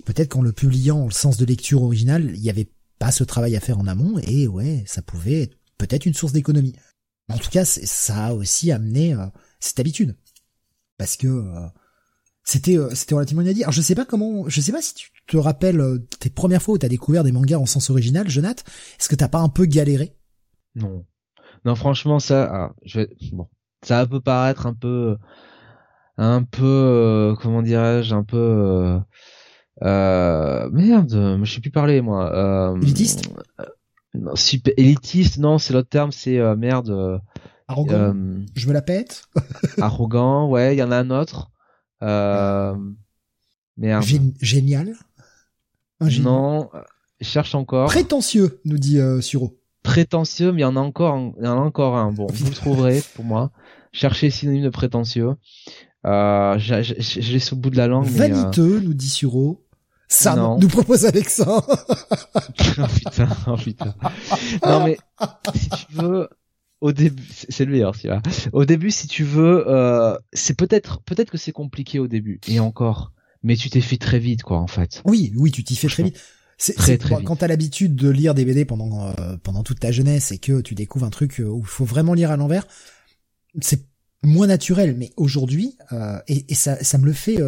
peut-être 0.05 0.29
qu'en 0.29 0.43
le 0.43 0.53
publiant 0.53 1.05
le 1.05 1.11
sens 1.11 1.37
de 1.37 1.45
lecture 1.45 1.83
original 1.83 2.33
il 2.35 2.43
y 2.43 2.51
avait 2.51 2.69
pas 2.99 3.13
ce 3.13 3.25
travail 3.25 3.57
à 3.57 3.61
faire 3.61 3.79
en 3.79 3.87
amont 3.87 4.19
et 4.19 4.47
ouais, 4.47 4.85
ça 4.87 5.03
pouvait 5.03 5.43
être 5.43 5.57
peut-être 5.79 6.07
une 6.07 6.15
source 6.15 6.33
d'économie. 6.33 6.75
En 7.29 7.39
tout 7.39 7.51
cas, 7.51 7.65
ça 7.65 8.27
a 8.27 8.33
aussi 8.33 8.73
amené 8.73 9.15
euh, 9.15 9.27
cette 9.61 9.79
habitude 9.81 10.17
parce 10.97 11.17
que 11.17 11.29
euh, 11.29 11.67
c'était 12.43 12.79
euh, 12.79 12.95
c'était 12.95 13.15
relativement 13.15 13.43
inédit. 13.43 13.63
Alors 13.63 13.73
je 13.73 13.83
sais 13.83 13.95
pas 13.95 14.05
comment, 14.05 14.49
je 14.49 14.61
sais 14.61 14.73
pas 14.73 14.83
si 14.83 14.95
tu 14.95 15.11
te 15.27 15.37
rappelles 15.37 15.83
tes 16.19 16.31
premières 16.31 16.63
fois 16.63 16.75
où 16.75 16.79
t'as 16.79 16.89
découvert 16.89 17.23
des 17.23 17.33
mangas 17.33 17.59
en 17.59 17.67
sens 17.67 17.91
original, 17.91 18.29
Jonathan. 18.29 18.65
Est-ce 18.99 19.09
que 19.09 19.15
t'as 19.15 19.29
pas 19.29 19.41
un 19.41 19.51
peu 19.51 19.67
galéré? 19.67 20.17
Non, 20.75 21.05
non 21.65 21.75
franchement 21.75 22.19
ça, 22.19 22.51
ah, 22.53 22.73
je 22.85 23.01
vais, 23.01 23.09
bon, 23.33 23.49
ça 23.83 24.07
peut 24.07 24.21
paraître 24.21 24.67
un 24.67 24.75
peu, 24.75 25.17
un 26.17 26.43
peu, 26.43 27.35
comment 27.41 27.63
dirais-je, 27.63 28.15
un 28.15 28.25
peu 28.25 28.99
euh, 29.83 30.71
merde, 30.71 31.41
je 31.45 31.53
sais 31.53 31.61
plus 31.61 31.71
parler 31.71 32.01
moi. 32.01 32.35
Euh, 32.35 32.81
élitiste 32.81 33.31
non, 34.15 34.37
super, 34.37 34.73
élitiste, 34.77 35.39
non, 35.39 35.59
c'est 35.59 35.73
l'autre 35.73 35.89
terme, 35.89 36.13
c'est 36.13 36.39
euh, 36.39 36.57
merde. 36.57 36.91
Euh, 36.91 37.19
arrogant. 37.67 37.95
Euh, 37.95 38.41
je 38.55 38.67
me 38.67 38.73
la 38.73 38.83
pète. 38.83 39.29
arrogant, 39.81 40.49
ouais, 40.49 40.75
il 40.75 40.79
y 40.79 40.83
en 40.83 40.91
a 40.91 40.97
un 40.97 41.11
autre. 41.11 41.51
Euh, 42.03 42.75
merde. 43.77 44.05
génial. 44.41 44.95
non, 46.01 46.71
cherche 47.21 47.55
encore. 47.55 47.89
Prétentieux, 47.89 48.61
nous 48.65 48.79
dit 48.79 48.99
Suro. 49.21 49.59
Prétentieux, 49.89 50.53
mais 50.53 50.61
il 50.61 50.63
y 50.63 50.67
en 50.67 50.77
a 50.77 50.81
encore, 50.81 51.33
il 51.39 51.45
y 51.45 51.49
en 51.49 51.57
a 51.57 51.61
encore 51.61 51.97
un. 51.97 52.13
Bon, 52.13 52.27
vous 52.31 52.45
le 52.47 52.55
trouverez 52.55 53.03
pour 53.15 53.25
moi. 53.25 53.51
Cherchez 53.91 54.29
synonyme 54.29 54.65
de 54.65 54.69
prétentieux. 54.69 55.31
Euh, 56.05 56.59
J'ai 56.59 57.39
sous 57.39 57.55
le 57.55 57.61
bout 57.61 57.71
de 57.71 57.79
la 57.79 57.87
langue. 57.87 58.07
Vaniteux, 58.07 58.81
nous 58.81 58.93
dit 58.93 59.09
Suro. 59.09 59.65
Ça 60.07 60.37
nous 60.61 60.69
propose 60.69 61.07
Alexandre. 61.07 61.67
oh 62.79 62.87
putain, 62.95 63.29
oh 63.47 63.57
putain. 63.57 63.95
Non 64.65 64.85
mais 64.85 64.99
si 65.55 65.69
tu 65.71 65.87
veux, 65.93 66.29
au 66.83 66.93
début, 66.93 67.27
c'est 67.49 67.65
le 67.65 67.73
meilleur 67.73 67.95
celui-là. 67.95 68.21
Au 68.53 68.67
début, 68.67 68.91
si 68.91 69.07
tu 69.07 69.25
veux, 69.25 69.65
euh, 69.69 70.17
c'est 70.35 70.57
peut-être, 70.57 71.03
peut-être 71.03 71.31
que 71.31 71.39
c'est 71.39 71.53
compliqué 71.53 71.99
au 71.99 72.09
début 72.09 72.41
et 72.47 72.61
encore, 72.61 73.13
mais 73.43 73.57
tu 73.57 73.71
t'es 73.71 73.81
fait 73.81 73.97
très 73.97 74.19
vite 74.19 74.43
quoi 74.43 74.59
en 74.59 74.67
fait. 74.67 75.03
Oui, 75.07 75.33
oui, 75.37 75.51
tu 75.51 75.65
t'y 75.65 75.77
fais 75.77 75.89
très 75.89 76.03
vite. 76.03 76.23
C'est 76.59 76.75
très, 76.75 76.99
très 76.99 77.17
vite. 77.17 77.25
quand 77.25 77.37
t'as 77.37 77.47
l'habitude 77.47 77.95
de 77.95 78.09
lire 78.09 78.35
des 78.35 78.45
BD 78.45 78.65
pendant 78.65 79.09
euh, 79.09 79.37
pendant 79.43 79.63
toute 79.63 79.81
ta 79.81 79.93
jeunesse 79.93 80.33
et 80.33 80.39
que 80.39 80.61
tu 80.61 80.75
découvres 80.75 81.07
un 81.07 81.11
truc 81.11 81.41
où 81.45 81.61
il 81.61 81.67
faut 81.67 81.85
vraiment 81.85 82.15
lire 82.15 82.31
à 82.31 82.37
l'envers, 82.37 82.67
c'est 83.61 83.87
moins 84.25 84.49
naturel. 84.49 84.97
Mais 84.99 85.13
aujourd'hui, 85.17 85.77
euh, 85.93 86.19
et, 86.27 86.45
et 86.49 86.55
ça, 86.55 86.83
ça 86.83 86.99
me 86.99 87.07
le 87.07 87.13
fait 87.13 87.39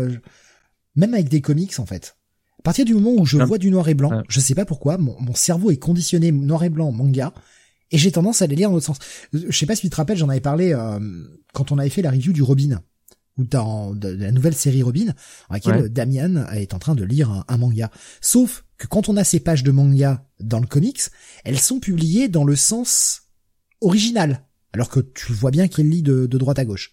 même 0.94 1.14
avec 1.14 1.28
des 1.28 1.40
comics 1.40 1.78
en 1.78 1.86
fait. 1.86 2.16
À 2.60 2.62
partir 2.62 2.84
du 2.84 2.94
moment 2.94 3.14
où 3.18 3.24
je 3.24 3.38
vois 3.38 3.58
du 3.58 3.70
noir 3.70 3.88
et 3.88 3.94
blanc, 3.94 4.22
je 4.28 4.38
sais 4.38 4.54
pas 4.54 4.66
pourquoi, 4.66 4.98
mon, 4.98 5.18
mon, 5.20 5.34
cerveau 5.34 5.70
est 5.70 5.78
conditionné 5.78 6.30
noir 6.30 6.62
et 6.62 6.68
blanc 6.68 6.92
manga, 6.92 7.32
et 7.90 7.98
j'ai 7.98 8.12
tendance 8.12 8.42
à 8.42 8.46
les 8.46 8.54
lire 8.54 8.68
dans 8.68 8.74
l'autre 8.74 8.86
sens. 8.86 8.98
Je 9.32 9.56
sais 9.56 9.66
pas 9.66 9.74
si 9.74 9.82
tu 9.82 9.90
te 9.90 9.96
rappelles, 9.96 10.18
j'en 10.18 10.28
avais 10.28 10.40
parlé 10.40 10.72
euh, 10.72 10.98
quand 11.52 11.72
on 11.72 11.78
avait 11.78 11.88
fait 11.88 12.02
la 12.02 12.10
review 12.10 12.32
du 12.32 12.42
Robin, 12.42 12.82
ou 13.40 13.44
dans 13.44 13.94
de, 13.94 14.08
la 14.08 14.32
nouvelle 14.32 14.54
série 14.54 14.82
Robin, 14.82 15.06
dans 15.06 15.14
laquelle 15.54 15.88
Damian 15.88 16.46
est 16.52 16.74
en 16.74 16.78
train 16.78 16.94
de 16.94 17.04
lire 17.04 17.44
un, 17.48 17.56
manga. 17.56 17.90
Sauf 18.20 18.64
que 18.78 18.86
quand 18.86 19.08
on 19.08 19.16
a 19.16 19.24
ces 19.24 19.40
pages 19.40 19.62
de 19.62 19.70
manga 19.70 20.26
dans 20.38 20.60
le 20.60 20.66
comics, 20.66 21.02
elles 21.44 21.58
sont 21.58 21.80
publiées 21.80 22.28
dans 22.28 22.44
le 22.44 22.56
sens 22.56 23.22
original, 23.80 24.44
alors 24.72 24.90
que 24.90 25.00
tu 25.00 25.32
vois 25.32 25.50
bien 25.50 25.68
qu'il 25.68 25.88
lit 25.88 26.02
de, 26.02 26.26
de 26.26 26.38
droite 26.38 26.58
à 26.58 26.64
gauche. 26.64 26.92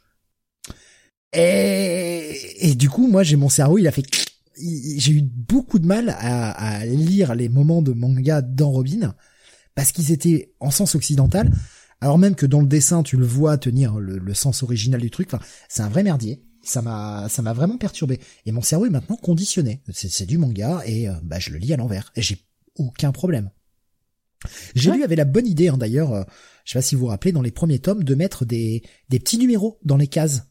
Et, 1.33 2.69
et 2.69 2.75
du 2.75 2.89
coup, 2.89 3.07
moi, 3.07 3.23
j'ai 3.23 3.35
mon 3.35 3.49
cerveau, 3.49 3.77
il 3.77 3.87
a 3.87 3.91
fait 3.91 4.05
j'ai 4.57 5.11
eu 5.11 5.21
beaucoup 5.21 5.77
de 5.77 5.85
mal 5.85 6.09
à, 6.09 6.51
à, 6.51 6.85
lire 6.85 7.35
les 7.35 7.49
moments 7.49 7.81
de 7.81 7.91
manga 7.91 8.41
dans 8.41 8.71
Robin 8.71 9.13
parce 9.75 9.91
qu'ils 9.91 10.11
étaient 10.11 10.55
en 10.59 10.71
sens 10.71 10.95
occidental, 10.95 11.51
alors 12.01 12.17
même 12.17 12.35
que 12.35 12.45
dans 12.45 12.61
le 12.61 12.67
dessin 12.67 13.03
tu 13.03 13.17
le 13.17 13.25
vois 13.25 13.57
tenir 13.57 13.97
le, 13.99 14.33
sens 14.33 14.63
original 14.63 15.01
du 15.01 15.11
truc. 15.11 15.33
Enfin, 15.33 15.43
c'est 15.69 15.81
un 15.81 15.89
vrai 15.89 16.03
merdier. 16.03 16.43
Ça 16.63 16.81
m'a, 16.81 17.29
ça 17.29 17.41
m'a 17.41 17.53
vraiment 17.53 17.77
perturbé. 17.77 18.19
Et 18.45 18.51
mon 18.51 18.61
cerveau 18.61 18.85
est 18.85 18.89
maintenant 18.89 19.15
conditionné. 19.15 19.81
C'est 19.91 20.25
du 20.25 20.37
manga 20.37 20.81
et 20.85 21.07
euh, 21.07 21.13
bah 21.23 21.39
je 21.39 21.51
le 21.51 21.59
lis 21.59 21.73
à 21.73 21.77
l'envers 21.77 22.11
et 22.15 22.21
j'ai 22.21 22.39
aucun 22.75 23.11
problème. 23.11 23.49
J'ai 24.75 24.91
lu 24.91 25.03
avait 25.03 25.15
la 25.15 25.25
bonne 25.25 25.47
idée 25.47 25.69
hein, 25.69 25.77
d'ailleurs, 25.77 26.13
euh, 26.13 26.23
je 26.65 26.73
sais 26.73 26.79
pas 26.79 26.83
si 26.83 26.95
vous 26.95 27.01
vous 27.01 27.07
rappelez 27.07 27.31
dans 27.31 27.41
les 27.41 27.51
premiers 27.51 27.79
tomes 27.79 28.03
de 28.03 28.15
mettre 28.15 28.45
des 28.45 28.83
des 29.09 29.19
petits 29.19 29.37
numéros 29.37 29.79
dans 29.83 29.97
les 29.97 30.07
cases 30.07 30.43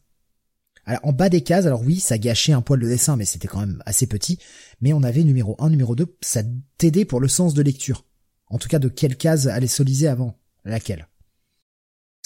alors, 0.87 1.01
en 1.03 1.11
bas 1.11 1.27
des 1.27 1.41
cases, 1.41 1.65
alors 1.65 1.81
oui, 1.81 1.99
ça 1.99 2.17
gâchait 2.17 2.53
un 2.53 2.61
poil 2.61 2.79
le 2.79 2.87
dessin, 2.87 3.17
mais 3.17 3.25
c'était 3.25 3.49
quand 3.49 3.59
même 3.59 3.83
assez 3.85 4.07
petit. 4.07 4.39
Mais 4.79 4.93
on 4.93 5.03
avait 5.03 5.25
numéro 5.25 5.57
1, 5.59 5.69
numéro 5.69 5.95
2, 5.95 6.17
ça 6.21 6.43
t'aidait 6.77 7.03
pour 7.03 7.19
le 7.19 7.27
sens 7.27 7.53
de 7.53 7.61
lecture. 7.61 8.05
En 8.47 8.57
tout 8.57 8.69
cas, 8.69 8.79
de 8.79 8.87
quelle 8.87 9.17
case 9.17 9.49
aller 9.49 9.67
soliser 9.67 10.07
avant 10.07 10.39
laquelle. 10.63 11.09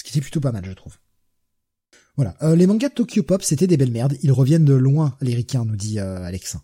Ce 0.02 0.10
qui 0.10 0.18
était 0.18 0.20
plutôt 0.20 0.40
pas 0.40 0.50
mal, 0.50 0.64
je 0.66 0.72
trouve. 0.72 0.98
Voilà. 2.16 2.34
Euh, 2.42 2.56
les 2.56 2.66
mangas 2.66 2.88
de 2.88 2.94
Tokyo 2.94 3.22
Pop, 3.22 3.40
c'était 3.44 3.68
des 3.68 3.76
belles 3.76 3.92
merdes. 3.92 4.16
Ils 4.22 4.32
reviennent 4.32 4.64
de 4.64 4.74
loin, 4.74 5.16
les 5.20 5.46
nous 5.54 5.76
dit 5.76 6.00
euh, 6.00 6.24
Alex. 6.24 6.56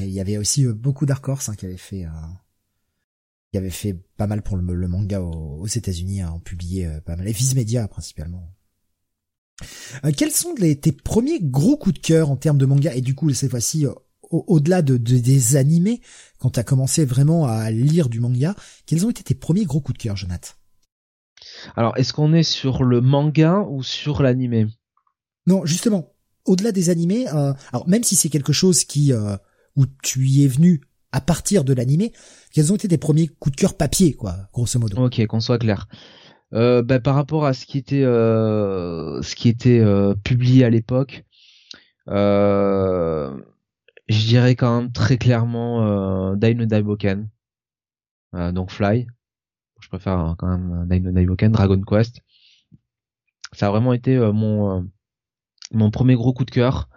Il 0.00 0.10
y 0.10 0.18
avait 0.18 0.38
aussi 0.38 0.66
euh, 0.66 0.74
beaucoup 0.74 1.06
Dark 1.06 1.26
Horse 1.28 1.48
hein, 1.48 1.54
qui 1.54 1.66
avait 1.66 1.76
fait, 1.76 2.04
qui 3.52 3.58
avait 3.58 3.70
fait 3.70 3.94
pas 4.16 4.26
mal 4.26 4.42
pour 4.42 4.56
le, 4.56 4.88
manga 4.88 5.20
aux, 5.20 5.68
États-Unis, 5.68 6.22
hein, 6.22 6.30
en 6.30 6.40
publié 6.40 6.90
pas 7.06 7.14
mal. 7.14 7.28
Et 7.28 7.32
Viz 7.32 7.54
Media 7.54 7.86
principalement. 7.86 8.52
quels 10.16 10.32
sont 10.32 10.56
les, 10.58 10.80
tes 10.80 10.90
premiers 10.90 11.38
gros 11.40 11.76
coups 11.76 11.94
de 11.94 12.04
cœur 12.04 12.28
en 12.28 12.36
termes 12.36 12.58
de 12.58 12.66
manga? 12.66 12.92
Et 12.92 13.02
du 13.02 13.14
coup 13.14 13.32
cette 13.32 13.52
fois-ci 13.52 13.86
au-delà 14.30 14.82
de, 14.82 14.96
des 14.96 15.54
animés, 15.54 16.00
quand 16.38 16.50
tu 16.50 16.60
as 16.60 16.64
commencé 16.64 17.04
vraiment 17.04 17.46
à 17.46 17.70
lire 17.70 18.08
du 18.08 18.18
manga, 18.18 18.56
quels 18.84 19.06
ont 19.06 19.10
été 19.10 19.22
tes 19.22 19.34
premiers 19.34 19.64
gros 19.64 19.80
coups 19.80 19.96
de 19.96 20.02
cœur, 20.02 20.16
Jonathan? 20.16 20.57
Alors, 21.76 21.96
est-ce 21.96 22.12
qu'on 22.12 22.32
est 22.32 22.42
sur 22.42 22.84
le 22.84 23.00
manga 23.00 23.64
ou 23.68 23.82
sur 23.82 24.22
l'animé? 24.22 24.66
Non, 25.46 25.64
justement, 25.64 26.12
au-delà 26.44 26.72
des 26.72 26.90
animés, 26.90 27.28
euh, 27.28 27.52
alors 27.72 27.88
même 27.88 28.04
si 28.04 28.16
c'est 28.16 28.28
quelque 28.28 28.52
chose 28.52 28.84
qui 28.84 29.12
euh, 29.12 29.36
où 29.76 29.86
tu 30.02 30.26
y 30.26 30.44
es 30.44 30.48
venu 30.48 30.82
à 31.12 31.20
partir 31.20 31.64
de 31.64 31.72
l'animé, 31.72 32.12
quels 32.52 32.72
ont 32.72 32.76
été 32.76 32.88
tes 32.88 32.98
premiers 32.98 33.28
coups 33.28 33.56
de 33.56 33.60
cœur 33.60 33.76
papier, 33.76 34.14
quoi, 34.14 34.36
grosso 34.52 34.78
modo? 34.78 34.96
Ok, 35.04 35.24
qu'on 35.26 35.40
soit 35.40 35.58
clair. 35.58 35.88
Euh, 36.54 36.82
bah, 36.82 37.00
par 37.00 37.14
rapport 37.14 37.46
à 37.46 37.52
ce 37.54 37.66
qui 37.66 37.78
était 37.78 38.02
ce 38.02 39.34
qui 39.34 39.48
était 39.48 39.82
publié 40.24 40.64
à 40.64 40.70
l'époque, 40.70 41.24
je 44.08 44.26
dirais 44.26 44.54
quand 44.54 44.80
même 44.80 44.92
très 44.92 45.18
clairement 45.18 46.32
euh, 46.32 46.36
Daiboken. 46.36 47.28
Donc 48.32 48.70
Fly. 48.70 49.06
Je 49.88 49.96
préfère 49.96 50.18
hein, 50.18 50.36
quand 50.38 50.48
même 50.48 50.86
Daino 50.86 51.10
Daiboken, 51.12 51.50
Dragon 51.50 51.80
Quest. 51.80 52.20
Ça 53.52 53.68
a 53.68 53.70
vraiment 53.70 53.94
été 53.94 54.16
euh, 54.16 54.32
mon 54.32 54.76
euh, 54.76 54.82
mon 55.72 55.90
premier 55.90 56.14
gros 56.14 56.34
coup 56.34 56.44
de 56.44 56.50
cœur. 56.50 56.90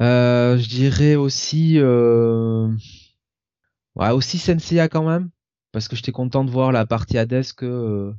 Euh, 0.00 0.56
je 0.58 0.68
dirais 0.68 1.16
aussi 1.16 1.74
euh, 1.78 2.68
ouais, 3.96 4.10
aussi 4.10 4.38
Senseiya 4.38 4.88
quand 4.88 5.02
même 5.08 5.30
parce 5.72 5.88
que 5.88 5.96
j'étais 5.96 6.12
content 6.12 6.44
de 6.44 6.50
voir 6.50 6.70
la 6.70 6.86
partie 6.86 7.18
Hades 7.18 7.52
que 7.56 8.12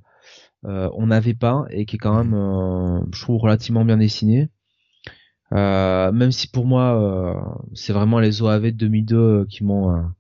on 0.64 1.08
n'avait 1.08 1.34
pas 1.34 1.66
et 1.70 1.86
qui 1.86 1.96
est 1.96 2.00
quand 2.00 2.22
même 2.22 3.06
je 3.14 3.22
trouve 3.22 3.42
relativement 3.42 3.86
bien 3.86 3.96
dessinée. 3.96 4.50
Euh, 5.54 6.12
même 6.12 6.32
si 6.32 6.48
pour 6.48 6.66
moi 6.66 6.96
euh, 7.02 7.42
c'est 7.74 7.94
vraiment 7.94 8.20
les 8.20 8.42
OAV 8.42 8.66
de 8.66 8.70
2002 8.72 9.18
euh, 9.18 9.46
qui 9.46 9.64
m'ont 9.64 10.12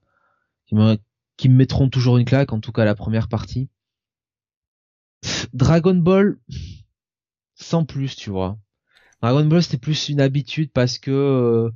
qui, 0.65 0.75
qui 1.39 1.47
me 1.47 1.55
mettront 1.55 1.87
toujours 1.87 2.17
une 2.17 2.25
claque 2.25 2.51
en 2.51 2.59
tout 2.59 2.73
cas 2.73 2.83
la 2.83 2.95
première 2.95 3.29
partie. 3.29 3.69
Dragon 5.53 5.95
Ball 5.95 6.37
sans 7.55 7.85
plus 7.85 8.15
tu 8.15 8.29
vois. 8.29 8.57
Dragon 9.21 9.45
Ball 9.45 9.63
c'était 9.63 9.77
plus 9.77 10.09
une 10.09 10.19
habitude 10.19 10.71
parce 10.73 10.99
que 10.99 11.71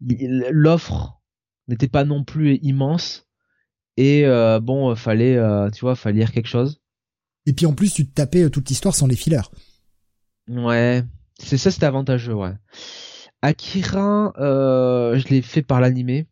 l'offre 0.00 1.20
n'était 1.66 1.88
pas 1.88 2.04
non 2.04 2.22
plus 2.22 2.56
immense. 2.62 3.28
Et 3.96 4.24
bon 4.62 4.94
fallait 4.94 5.38
tu 5.72 5.80
vois 5.80 5.96
fallait 5.96 6.20
lire 6.20 6.32
quelque 6.32 6.46
chose. 6.46 6.80
Et 7.46 7.52
puis 7.52 7.66
en 7.66 7.74
plus 7.74 7.92
tu 7.92 8.06
te 8.06 8.14
tapais 8.14 8.48
toute 8.48 8.68
l'histoire 8.68 8.94
sans 8.94 9.08
les 9.08 9.16
fillers. 9.16 9.50
Ouais. 10.48 11.04
C'est 11.42 11.56
ça, 11.56 11.70
c'était 11.70 11.86
avantageux, 11.86 12.34
ouais. 12.34 12.52
Akira, 13.42 14.34
euh, 14.38 15.18
je 15.18 15.28
l'ai 15.28 15.42
fait 15.42 15.62
par 15.62 15.80
l'animé. 15.80 16.26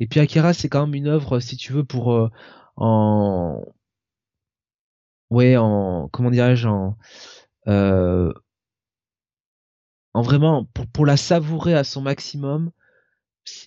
Et 0.00 0.06
puis 0.06 0.20
Akira, 0.20 0.52
c'est 0.52 0.68
quand 0.68 0.86
même 0.86 0.94
une 0.94 1.08
œuvre, 1.08 1.40
si 1.40 1.56
tu 1.56 1.72
veux, 1.72 1.84
pour 1.84 2.12
euh, 2.12 2.30
en, 2.76 3.62
ouais, 5.30 5.56
en, 5.56 6.08
comment 6.12 6.30
dirais-je, 6.30 6.68
en, 6.68 6.96
euh, 7.68 8.32
en 10.14 10.22
vraiment, 10.22 10.64
pour, 10.64 10.86
pour 10.86 11.06
la 11.06 11.16
savourer 11.16 11.74
à 11.74 11.84
son 11.84 12.00
maximum, 12.00 12.70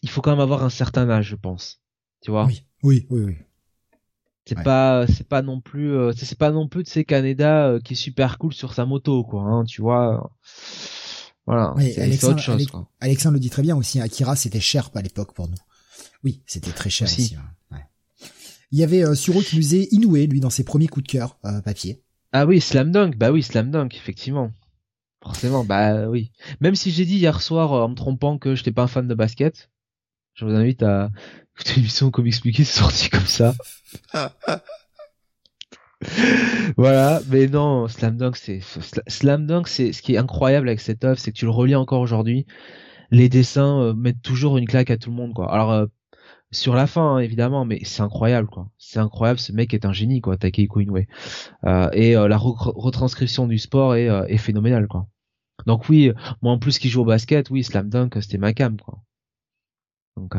il 0.01 0.09
faut 0.09 0.21
quand 0.21 0.31
même 0.31 0.39
avoir 0.39 0.63
un 0.63 0.69
certain 0.69 1.09
âge, 1.09 1.27
je 1.27 1.35
pense. 1.35 1.81
Tu 2.21 2.31
vois? 2.31 2.45
Oui, 2.45 2.65
oui, 2.83 3.07
oui, 3.09 3.21
oui. 3.21 3.37
C'est 4.45 4.63
pas, 4.63 5.05
c'est 5.05 5.27
pas 5.27 5.43
non 5.43 5.61
plus, 5.61 5.93
euh, 5.93 6.11
c'est 6.17 6.37
pas 6.37 6.49
non 6.49 6.67
plus 6.67 6.81
de 6.81 6.87
ces 6.87 7.05
euh, 7.11 7.79
qui 7.79 7.93
est 7.93 7.95
super 7.95 8.39
cool 8.39 8.51
sur 8.51 8.73
sa 8.73 8.85
moto, 8.87 9.23
quoi. 9.23 9.43
Hein, 9.43 9.63
tu 9.63 9.83
vois? 9.83 10.31
Voilà. 11.45 11.75
c'est 11.77 12.23
autre 12.23 12.39
chose. 12.39 12.67
Alexandre 12.99 13.33
le 13.35 13.39
dit 13.39 13.51
très 13.51 13.61
bien 13.61 13.75
aussi. 13.75 14.01
Akira, 14.01 14.35
c'était 14.35 14.59
cher 14.59 14.89
à 14.95 15.01
l'époque 15.03 15.33
pour 15.33 15.47
nous. 15.47 15.57
Oui, 16.23 16.41
c'était 16.45 16.71
très 16.71 16.89
cher 16.89 17.07
aussi. 17.07 17.35
Il 18.71 18.77
y 18.77 18.83
avait 18.83 19.03
euh, 19.03 19.15
Suro 19.15 19.41
qui 19.41 19.55
nous 19.55 19.61
disait 19.61 19.87
Inoue, 19.91 20.15
lui, 20.15 20.39
dans 20.39 20.51
ses 20.51 20.63
premiers 20.63 20.87
coups 20.87 21.07
de 21.07 21.11
cœur 21.11 21.39
euh, 21.45 21.61
papier. 21.61 22.03
Ah 22.31 22.45
oui, 22.45 22.61
Slam 22.61 22.91
Dunk. 22.91 23.17
Bah 23.17 23.31
oui, 23.31 23.41
Slam 23.41 23.71
Dunk, 23.71 23.95
effectivement. 23.95 24.51
Forcément, 25.23 25.65
bah 25.65 26.07
oui. 26.07 26.31
Même 26.61 26.75
si 26.75 26.91
j'ai 26.91 27.05
dit 27.05 27.17
hier 27.17 27.41
soir 27.41 27.71
en 27.71 27.89
me 27.89 27.95
trompant 27.95 28.37
que 28.37 28.53
j'étais 28.55 28.71
pas 28.71 28.83
un 28.83 28.87
fan 28.87 29.07
de 29.07 29.15
basket, 29.15 29.71
je 30.35 30.45
vous 30.45 30.51
invite 30.51 30.83
à 30.83 31.09
écouter 31.55 31.75
l'émission 31.77 32.11
comme 32.11 32.27
expliqué, 32.27 32.63
c'est 32.63 32.79
sorti 32.79 33.09
comme 33.09 33.25
ça. 33.25 33.55
voilà, 36.77 37.21
mais 37.27 37.47
non, 37.47 37.87
Slam 37.87 38.17
Dunk, 38.17 38.37
c'est 38.37 38.61
Slam 39.07 39.47
Dunk, 39.47 39.67
c'est 39.67 39.91
ce 39.91 40.01
qui 40.01 40.13
est 40.13 40.17
incroyable 40.17 40.69
avec 40.69 40.79
cette 40.79 41.03
œuvre, 41.03 41.19
c'est 41.19 41.31
que 41.31 41.37
tu 41.37 41.45
le 41.45 41.51
relis 41.51 41.75
encore 41.75 42.01
aujourd'hui. 42.01 42.45
Les 43.11 43.27
dessins 43.27 43.81
euh, 43.81 43.93
mettent 43.93 44.21
toujours 44.21 44.57
une 44.59 44.67
claque 44.67 44.91
à 44.91 44.97
tout 44.97 45.09
le 45.09 45.15
monde, 45.15 45.33
quoi. 45.33 45.51
Alors 45.51 45.71
euh, 45.71 45.87
sur 46.51 46.75
la 46.75 46.87
fin, 46.87 47.15
hein, 47.15 47.19
évidemment, 47.19 47.65
mais 47.65 47.79
c'est 47.83 48.01
incroyable, 48.01 48.47
quoi. 48.47 48.69
C'est 48.77 48.99
incroyable, 48.99 49.39
ce 49.39 49.51
mec 49.51 49.73
est 49.73 49.85
un 49.85 49.93
génie, 49.93 50.21
quoi, 50.21 50.37
Takehiko 50.37 50.79
Inoue. 50.79 51.05
Euh, 51.65 51.89
et 51.93 52.13
la 52.13 52.37
retranscription 52.37 53.47
du 53.47 53.57
sport 53.57 53.95
est, 53.95 54.07
est 54.07 54.37
phénoménale, 54.37 54.87
quoi. 54.87 55.07
Donc 55.65 55.89
oui, 55.89 56.11
moi 56.41 56.53
en 56.53 56.57
plus 56.57 56.79
qui 56.79 56.89
joue 56.89 57.01
au 57.01 57.05
basket, 57.05 57.49
oui, 57.49 57.63
Slam 57.63 57.89
Dunk, 57.89 58.17
c'était 58.21 58.37
ma 58.37 58.53
cam, 58.53 58.77
quoi. 58.79 58.99
Donc 60.15 60.35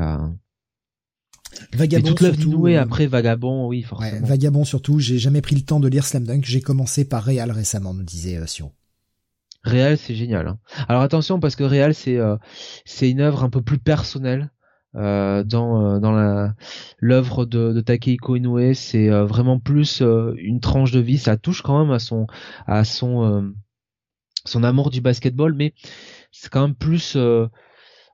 Vagabond 1.72 2.16
surtout. 2.16 2.66
Euh, 2.66 2.80
après 2.80 3.06
Vagabond, 3.06 3.66
oui, 3.68 3.82
forcément. 3.82 4.26
Vagabond 4.26 4.64
surtout. 4.64 4.98
J'ai 4.98 5.18
jamais 5.18 5.40
pris 5.40 5.56
le 5.56 5.62
temps 5.62 5.80
de 5.80 5.88
lire 5.88 6.06
Slam 6.06 6.24
Dunk. 6.24 6.44
J'ai 6.44 6.60
commencé 6.60 7.04
par 7.04 7.24
Real 7.24 7.50
récemment, 7.50 7.94
nous 7.94 8.02
disait 8.02 8.36
euh, 8.36 8.46
Sion. 8.46 8.72
Real, 9.64 9.98
c'est 9.98 10.14
génial. 10.14 10.48
Hein. 10.48 10.58
Alors 10.88 11.02
attention 11.02 11.38
parce 11.38 11.56
que 11.56 11.64
Real, 11.64 11.94
c'est 11.94 12.16
euh, 12.16 12.36
c'est 12.84 13.10
une 13.10 13.20
œuvre 13.20 13.44
un 13.44 13.50
peu 13.50 13.62
plus 13.62 13.78
personnelle. 13.78 14.50
Euh, 14.96 15.44
dans 15.44 16.00
dans 16.00 16.10
la 16.10 16.54
l'œuvre 16.98 17.44
de, 17.46 17.72
de 17.72 17.80
Takehiko 17.80 18.34
Inoue 18.34 18.74
c'est 18.74 19.08
vraiment 19.08 19.60
plus 19.60 20.00
une 20.00 20.60
tranche 20.60 20.90
de 20.92 21.00
vie. 21.00 21.18
Ça 21.18 21.36
touche 21.36 21.62
quand 21.62 21.78
même 21.80 21.92
à 21.92 21.98
son 21.98 22.26
à 22.66 22.84
son 22.84 23.52
son 24.44 24.64
amour 24.64 24.90
du 24.90 25.00
basketball 25.00 25.54
mais 25.54 25.74
c'est 26.32 26.50
quand 26.50 26.62
même 26.62 26.74
plus 26.74 27.16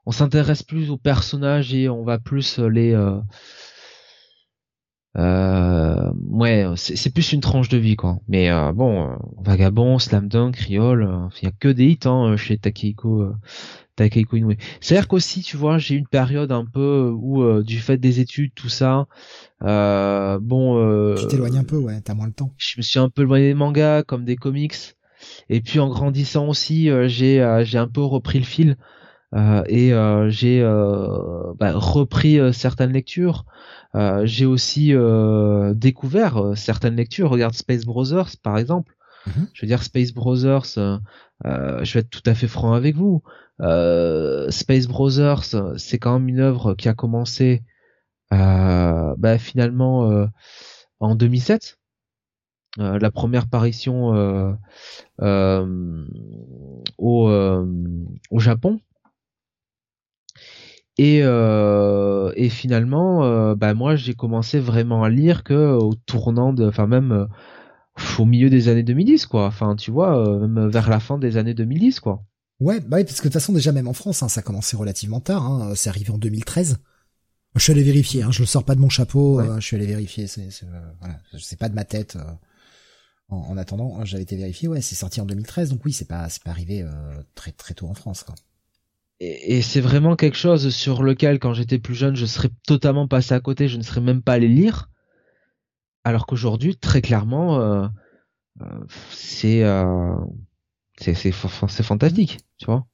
on 0.07 0.13
s'intéresse 0.13 0.63
plus 0.63 0.91
aux 0.91 0.97
personnages 0.97 1.75
et 1.75 1.89
on 1.89 2.05
va 2.05 2.19
plus 2.19 2.59
les 2.61 2.95
euh, 2.95 3.17
euh, 3.17 3.21
ouais 5.17 6.67
c'est 6.77 7.13
plus 7.13 7.33
une 7.33 7.41
tranche 7.41 7.69
de 7.69 7.79
vie 7.79 7.97
quoi. 7.97 8.19
Mais 8.29 8.51
euh, 8.51 8.73
bon 8.73 9.17
vagabond 9.43 9.99
slam 9.99 10.29
dunk 10.29 10.57
riol 10.57 11.31
il 11.41 11.45
y 11.45 11.49
a 11.49 11.53
que 11.59 11.69
des 11.69 11.87
hits 11.87 11.99
hein, 12.05 12.37
chez 12.37 12.59
Takehiko 12.59 13.33
Takehiko 13.97 14.37
Inoue. 14.37 14.55
C'est 14.81 14.97
à 14.97 15.01
dire 15.01 15.09
qu'aussi 15.09 15.43
tu 15.43 15.57
vois 15.57 15.79
j'ai 15.79 15.95
une 15.95 16.07
période 16.07 16.53
un 16.53 16.65
peu 16.65 17.11
où 17.15 17.63
du 17.63 17.79
fait 17.79 17.97
des 17.99 18.21
études 18.21 18.53
tout 18.55 18.69
ça 18.69 19.07
bon 19.61 21.15
tu 21.17 21.27
t'éloignes 21.29 21.59
un 21.59 21.65
peu 21.65 21.77
ouais 21.77 22.01
t'as 22.03 22.15
moins 22.15 22.27
le 22.27 22.33
temps. 22.33 22.53
je 22.59 22.75
me 22.77 22.83
suis 22.83 22.99
un 22.99 23.09
peu 23.09 23.23
éloigné 23.23 23.49
des 23.49 23.55
mangas 23.55 24.03
comme 24.03 24.25
des 24.25 24.37
comics. 24.37 24.75
Et 25.49 25.61
puis 25.63 25.81
en 25.81 25.89
grandissant 25.89 26.47
aussi 26.47 26.91
j'ai 27.07 27.63
j'ai 27.65 27.79
un 27.79 27.89
peu 27.89 28.03
repris 28.03 28.39
le 28.39 28.45
fil. 28.45 28.71
euh, 28.71 28.96
et 29.67 29.93
euh, 29.93 30.31
j'ai 30.31 30.63
euh, 30.63 31.53
bah, 31.59 31.73
repris 31.75 32.39
certaines 32.55 32.93
lectures. 32.93 33.45
j'ai 34.25 34.47
aussi 34.47 34.95
découvert 35.75 36.53
certaines 36.55 36.97
lectures. 36.97 37.31
Regarde 37.31 37.55
Space 37.55 37.85
Brothers 37.85 38.37
par 38.43 38.59
exemple. 38.59 38.95
Mhm. 39.27 39.49
Je 39.53 39.63
veux 39.63 39.69
dire 39.69 39.83
Space 39.83 40.13
Brothers. 40.13 40.79
je 41.45 41.93
vais 41.93 42.01
être 42.01 42.11
tout 42.11 42.23
à 42.27 42.35
fait 42.35 42.49
franc 42.49 42.73
avec 42.73 42.97
vous. 42.97 43.23
Space 43.59 44.87
Brothers, 44.87 45.45
c'est 45.77 45.99
quand 45.99 46.19
même 46.19 46.29
une 46.29 46.41
œuvre 46.41 46.75
qui 46.75 46.89
a 46.89 46.95
commencé 46.95 47.63
bah, 48.31 49.39
finalement 49.39 50.29
en 51.01 51.15
2007. 51.15 51.79
la 52.79 53.11
première 53.11 53.45
apparition 53.45 54.57
au, 56.99 57.31
au 58.31 58.39
Japon 58.39 58.81
et, 60.99 61.21
euh, 61.23 62.33
et 62.37 62.49
finalement, 62.49 63.25
euh, 63.25 63.55
bah 63.55 63.75
moi 63.75 63.97
j'ai 63.97 64.15
commencé 64.15 64.59
vraiment 64.59 65.05
à 65.05 65.11
lire 65.11 65.45
que 65.45 65.77
au 65.77 65.95
tournant 65.95 66.55
de, 66.55 66.67
enfin 66.67 66.87
même 66.87 67.13
euh, 67.13 67.27
au 68.19 68.25
milieu 68.25 68.49
des 68.49 68.69
années 68.69 68.83
2010 68.83 69.27
quoi. 69.27 69.47
Enfin 69.47 69.77
tu 69.77 69.91
vois, 69.91 70.39
même 70.39 70.69
vers 70.69 70.89
la 70.89 71.01
fin 71.01 71.19
des 71.19 71.37
années 71.37 71.55
2010 71.55 72.01
quoi. 72.01 72.25
Ouais, 72.61 72.81
bah 72.81 72.97
oui, 72.97 73.05
parce 73.05 73.19
que 73.19 73.25
de 73.25 73.33
toute 73.33 73.35
façon 73.35 73.53
déjà 73.53 73.73
même 73.73 73.89
en 73.89 73.93
France, 73.93 74.23
hein, 74.23 74.29
ça 74.29 74.41
a 74.41 74.43
commencé 74.43 74.77
relativement 74.77 75.21
tard. 75.21 75.45
Hein, 75.45 75.75
c'est 75.75 75.91
arrivé 75.91 76.11
en 76.11 76.19
13 76.19 76.79
Je 77.55 77.61
suis 77.61 77.73
allé 77.73 77.83
vérifier, 77.83 78.23
hein, 78.23 78.31
je 78.31 78.41
le 78.41 78.47
sors 78.47 78.65
pas 78.65 78.75
de 78.75 78.81
mon 78.81 78.89
chapeau. 78.89 79.43
je 79.57 79.61
suis 79.61 79.77
allé 79.77 79.87
vérifier, 79.87 80.27
c'est, 80.27 80.51
c'est 80.51 80.67
voilà, 81.01 81.19
sais 81.39 81.57
pas 81.57 81.69
de 81.69 81.75
ma 81.75 81.85
tête. 81.85 82.17
En, 83.29 83.57
attendant, 83.59 84.03
j'avais 84.05 84.23
été 84.23 84.37
vérifié, 84.37 84.69
ouais, 84.69 84.81
c'est 84.81 84.95
sorti 84.95 85.21
en 85.21 85.27
2013, 85.27 85.71
donc 85.71 85.85
oui, 85.85 85.93
c'est 85.93 86.07
pas, 86.07 86.29
c'est 86.31 86.43
pas 86.43 86.53
arrivé 86.53 86.87
très 87.35 87.53
très 87.53 87.75
tôt 87.75 87.89
en 87.89 87.95
France, 87.95 88.23
quoi. 88.23 88.35
Et, 89.21 89.63
c'est 89.63 89.81
vraiment 89.81 90.15
quelque 90.15 90.37
chose 90.37 90.75
sur 90.75 91.03
lequel, 91.03 91.39
quand 91.39 91.55
j'étais 91.55 91.79
plus 91.79 91.95
jeune, 91.95 92.17
je 92.17 92.27
serais 92.27 92.51
totalement 92.67 93.09
passé 93.09 93.35
à 93.35 93.41
côté, 93.41 93.69
je 93.69 93.79
ne 93.79 93.83
serais 93.83 94.03
même 94.03 94.23
pas 94.23 94.35
allé 94.35 94.49
lire. 94.49 94.91
Alors 96.05 96.27
qu'aujourd'hui, 96.27 96.77
très 96.77 97.01
clairement, 97.01 97.61
euh, 97.61 97.89
euh, 98.61 98.85
c'est, 99.11 99.63
c'est, 100.99 101.15
c'est, 101.15 101.33
c'est 101.33 101.83
fantastique, 101.83 102.39
tu 102.59 102.67
vois. 102.67 102.87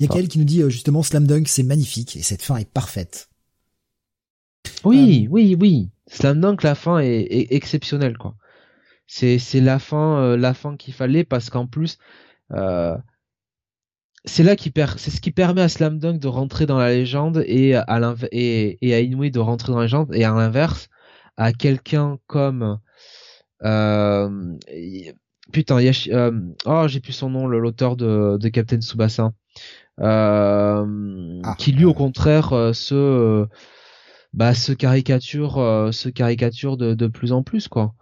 Il 0.00 0.02
y 0.02 0.04
a 0.06 0.08
quelqu'un 0.08 0.28
qui 0.28 0.38
nous 0.38 0.44
dit 0.44 0.62
justement 0.68 1.02
Slam 1.02 1.26
Dunk, 1.26 1.46
c'est 1.46 1.62
magnifique 1.62 2.16
et 2.16 2.22
cette 2.22 2.42
fin 2.42 2.56
est 2.56 2.68
parfaite. 2.68 3.28
Oui, 4.84 5.28
oui, 5.30 5.56
oui. 5.58 5.90
Slam 6.08 6.40
Dunk, 6.40 6.62
la 6.62 6.74
fin 6.74 6.98
est, 6.98 7.20
est 7.20 7.52
exceptionnelle, 7.52 8.18
quoi 8.18 8.34
c'est 9.08 9.38
c'est 9.38 9.60
la 9.60 9.80
fin 9.80 10.22
euh, 10.22 10.36
la 10.36 10.54
fin 10.54 10.76
qu'il 10.76 10.94
fallait 10.94 11.24
parce 11.24 11.50
qu'en 11.50 11.66
plus 11.66 11.98
euh, 12.52 12.96
c'est 14.24 14.42
là 14.42 14.56
qui 14.56 14.70
per 14.70 14.86
c'est 14.96 15.10
ce 15.10 15.20
qui 15.20 15.30
permet 15.30 15.62
à 15.62 15.68
Slam 15.68 15.98
Dunk 15.98 16.18
de 16.18 16.28
rentrer 16.28 16.66
dans 16.66 16.78
la 16.78 16.90
légende 16.90 17.44
et 17.46 17.74
à 17.74 18.14
et, 18.32 18.78
et 18.86 18.94
à 18.94 19.00
Inoue 19.00 19.30
de 19.30 19.38
rentrer 19.38 19.72
dans 19.72 19.78
la 19.78 19.84
légende 19.84 20.14
et 20.14 20.24
à 20.24 20.32
l'inverse 20.32 20.88
à 21.36 21.52
quelqu'un 21.52 22.18
comme 22.26 22.78
euh, 23.64 24.56
putain 25.52 25.80
Yashi, 25.80 26.12
euh, 26.12 26.32
oh 26.66 26.86
j'ai 26.88 27.00
plus 27.00 27.12
son 27.12 27.30
nom 27.30 27.46
l'auteur 27.46 27.96
de, 27.96 28.36
de 28.38 28.48
Captain 28.48 28.80
Tsubasa. 28.80 29.32
Euh, 30.00 31.40
ah, 31.42 31.56
qui 31.58 31.72
lui 31.72 31.84
au 31.84 31.94
contraire 31.94 32.70
se 32.72 33.46
bah 34.32 34.54
se 34.54 34.72
caricature 34.72 35.54
se 35.92 36.08
caricature 36.08 36.76
de, 36.76 36.94
de 36.94 37.06
plus 37.08 37.32
en 37.32 37.42
plus 37.42 37.66
quoi. 37.68 37.94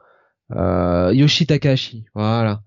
Yoshi 0.51 1.47
Takahashi, 1.47 2.05
voilà. 2.15 2.63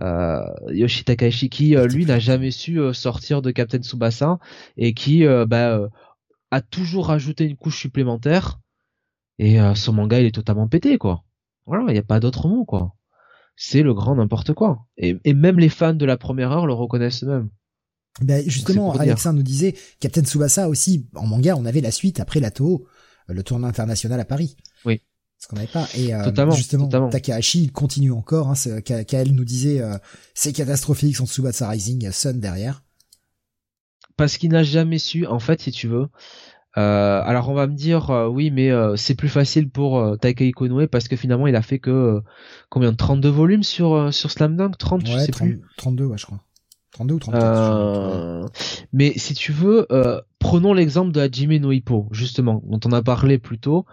Euh, 0.00 0.40
Yoshi 0.68 1.04
Takahashi 1.04 1.48
qui 1.50 1.76
euh, 1.76 1.88
lui 1.88 2.06
n'a 2.06 2.20
jamais 2.20 2.52
su 2.52 2.78
euh, 2.78 2.92
sortir 2.92 3.42
de 3.42 3.50
Captain 3.50 3.78
Tsubasa 3.78 4.38
et 4.76 4.94
qui 4.94 5.24
bah, 5.24 5.88
a 6.50 6.60
toujours 6.60 7.08
rajouté 7.08 7.44
une 7.44 7.56
couche 7.56 7.78
supplémentaire 7.78 8.60
et 9.38 9.58
son 9.74 9.92
manga 9.92 10.20
il 10.20 10.26
est 10.26 10.34
totalement 10.34 10.68
pété 10.68 10.98
quoi. 10.98 11.24
Voilà, 11.66 11.84
il 11.88 11.92
n'y 11.92 11.98
a 11.98 12.02
pas 12.02 12.20
d'autre 12.20 12.48
mot 12.48 12.64
quoi. 12.64 12.94
C'est 13.56 13.82
le 13.82 13.92
grand 13.92 14.14
n'importe 14.14 14.52
quoi. 14.54 14.86
Et, 14.96 15.16
et, 15.24 15.34
même 15.34 15.58
les 15.58 15.68
fans 15.68 15.94
de 15.94 16.04
la 16.04 16.16
première 16.16 16.52
heure 16.52 16.66
le 16.66 16.72
reconnaissent 16.72 17.24
eux-mêmes. 17.24 17.50
Ben 18.20 18.42
justement, 18.48 18.92
Alexa 18.92 19.32
nous 19.32 19.42
disait 19.42 19.74
Captain 20.00 20.24
Tsubasa 20.24 20.68
aussi 20.68 21.08
en 21.14 21.26
manga, 21.26 21.56
on 21.56 21.66
avait 21.66 21.80
la 21.80 21.90
suite 21.90 22.20
après 22.20 22.40
la 22.40 22.50
Toho, 22.50 22.86
le 23.28 23.42
tournoi 23.42 23.68
international 23.68 24.18
à 24.18 24.24
Paris. 24.24 24.56
Ce 25.38 25.46
qu'on 25.46 25.56
n'avait 25.56 25.68
pas. 25.68 25.86
Et 25.94 26.14
euh, 26.14 26.50
justement, 26.52 26.88
Takahashi 27.08 27.64
il 27.64 27.72
continue 27.72 28.12
encore. 28.12 28.48
Hein, 28.48 28.80
Kael 28.80 29.32
nous 29.32 29.44
disait 29.44 29.80
euh, 29.80 29.96
c'est 30.34 30.52
catastrophique 30.52 31.16
son 31.16 31.26
Tsubasa 31.26 31.68
Rising, 31.68 32.10
Sun 32.10 32.40
derrière. 32.40 32.82
Parce 34.16 34.36
qu'il 34.36 34.50
n'a 34.50 34.64
jamais 34.64 34.98
su, 34.98 35.26
en 35.26 35.38
fait, 35.38 35.60
si 35.60 35.70
tu 35.70 35.86
veux. 35.86 36.08
Euh, 36.76 37.22
alors 37.24 37.48
on 37.48 37.54
va 37.54 37.66
me 37.66 37.74
dire 37.74 38.10
oui, 38.30 38.50
mais 38.50 38.70
c'est 38.96 39.14
plus 39.14 39.28
facile 39.28 39.70
pour 39.70 40.18
Takehiko 40.20 40.66
Konoe 40.66 40.86
parce 40.86 41.08
que 41.08 41.16
finalement 41.16 41.46
il 41.46 41.56
a 41.56 41.62
fait 41.62 41.78
que 41.78 42.20
combien 42.68 42.92
de 42.92 42.96
32 42.96 43.28
volumes 43.28 43.62
sur 43.62 44.12
sur 44.12 44.30
Slam 44.30 44.56
Dunk, 44.56 44.76
30, 44.76 45.06
je 45.06 45.18
sais 45.18 45.32
plus. 45.32 45.62
32 45.76 46.04
ouais, 46.04 46.18
je 46.18 46.26
crois. 46.26 46.40
32 46.92 47.14
ou 47.14 47.18
34 47.18 47.44
euh... 47.44 48.46
Mais 48.92 49.12
si 49.16 49.34
tu 49.34 49.52
veux, 49.52 49.86
euh, 49.92 50.20
prenons 50.38 50.72
l'exemple 50.72 51.12
de 51.12 51.20
Hajime 51.20 51.56
no 51.56 51.72
Hippo, 51.72 52.08
justement, 52.10 52.62
dont 52.66 52.80
on 52.84 52.92
a 52.92 53.02
parlé 53.02 53.38
plus 53.38 53.58
tôt. 53.58 53.86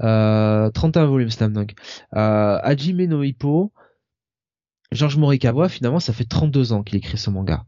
Euh, 0.00 0.70
31 0.70 1.06
volumes 1.06 1.30
Slam. 1.30 1.54
Euh, 1.56 2.58
Hajime 2.62 3.04
no 3.04 3.22
Hippo, 3.22 3.72
Georges 4.92 5.18
Morikawa, 5.18 5.68
finalement, 5.68 6.00
ça 6.00 6.12
fait 6.12 6.24
32 6.24 6.72
ans 6.72 6.82
qu'il 6.82 6.96
écrit 6.98 7.18
ce 7.18 7.30
manga. 7.30 7.64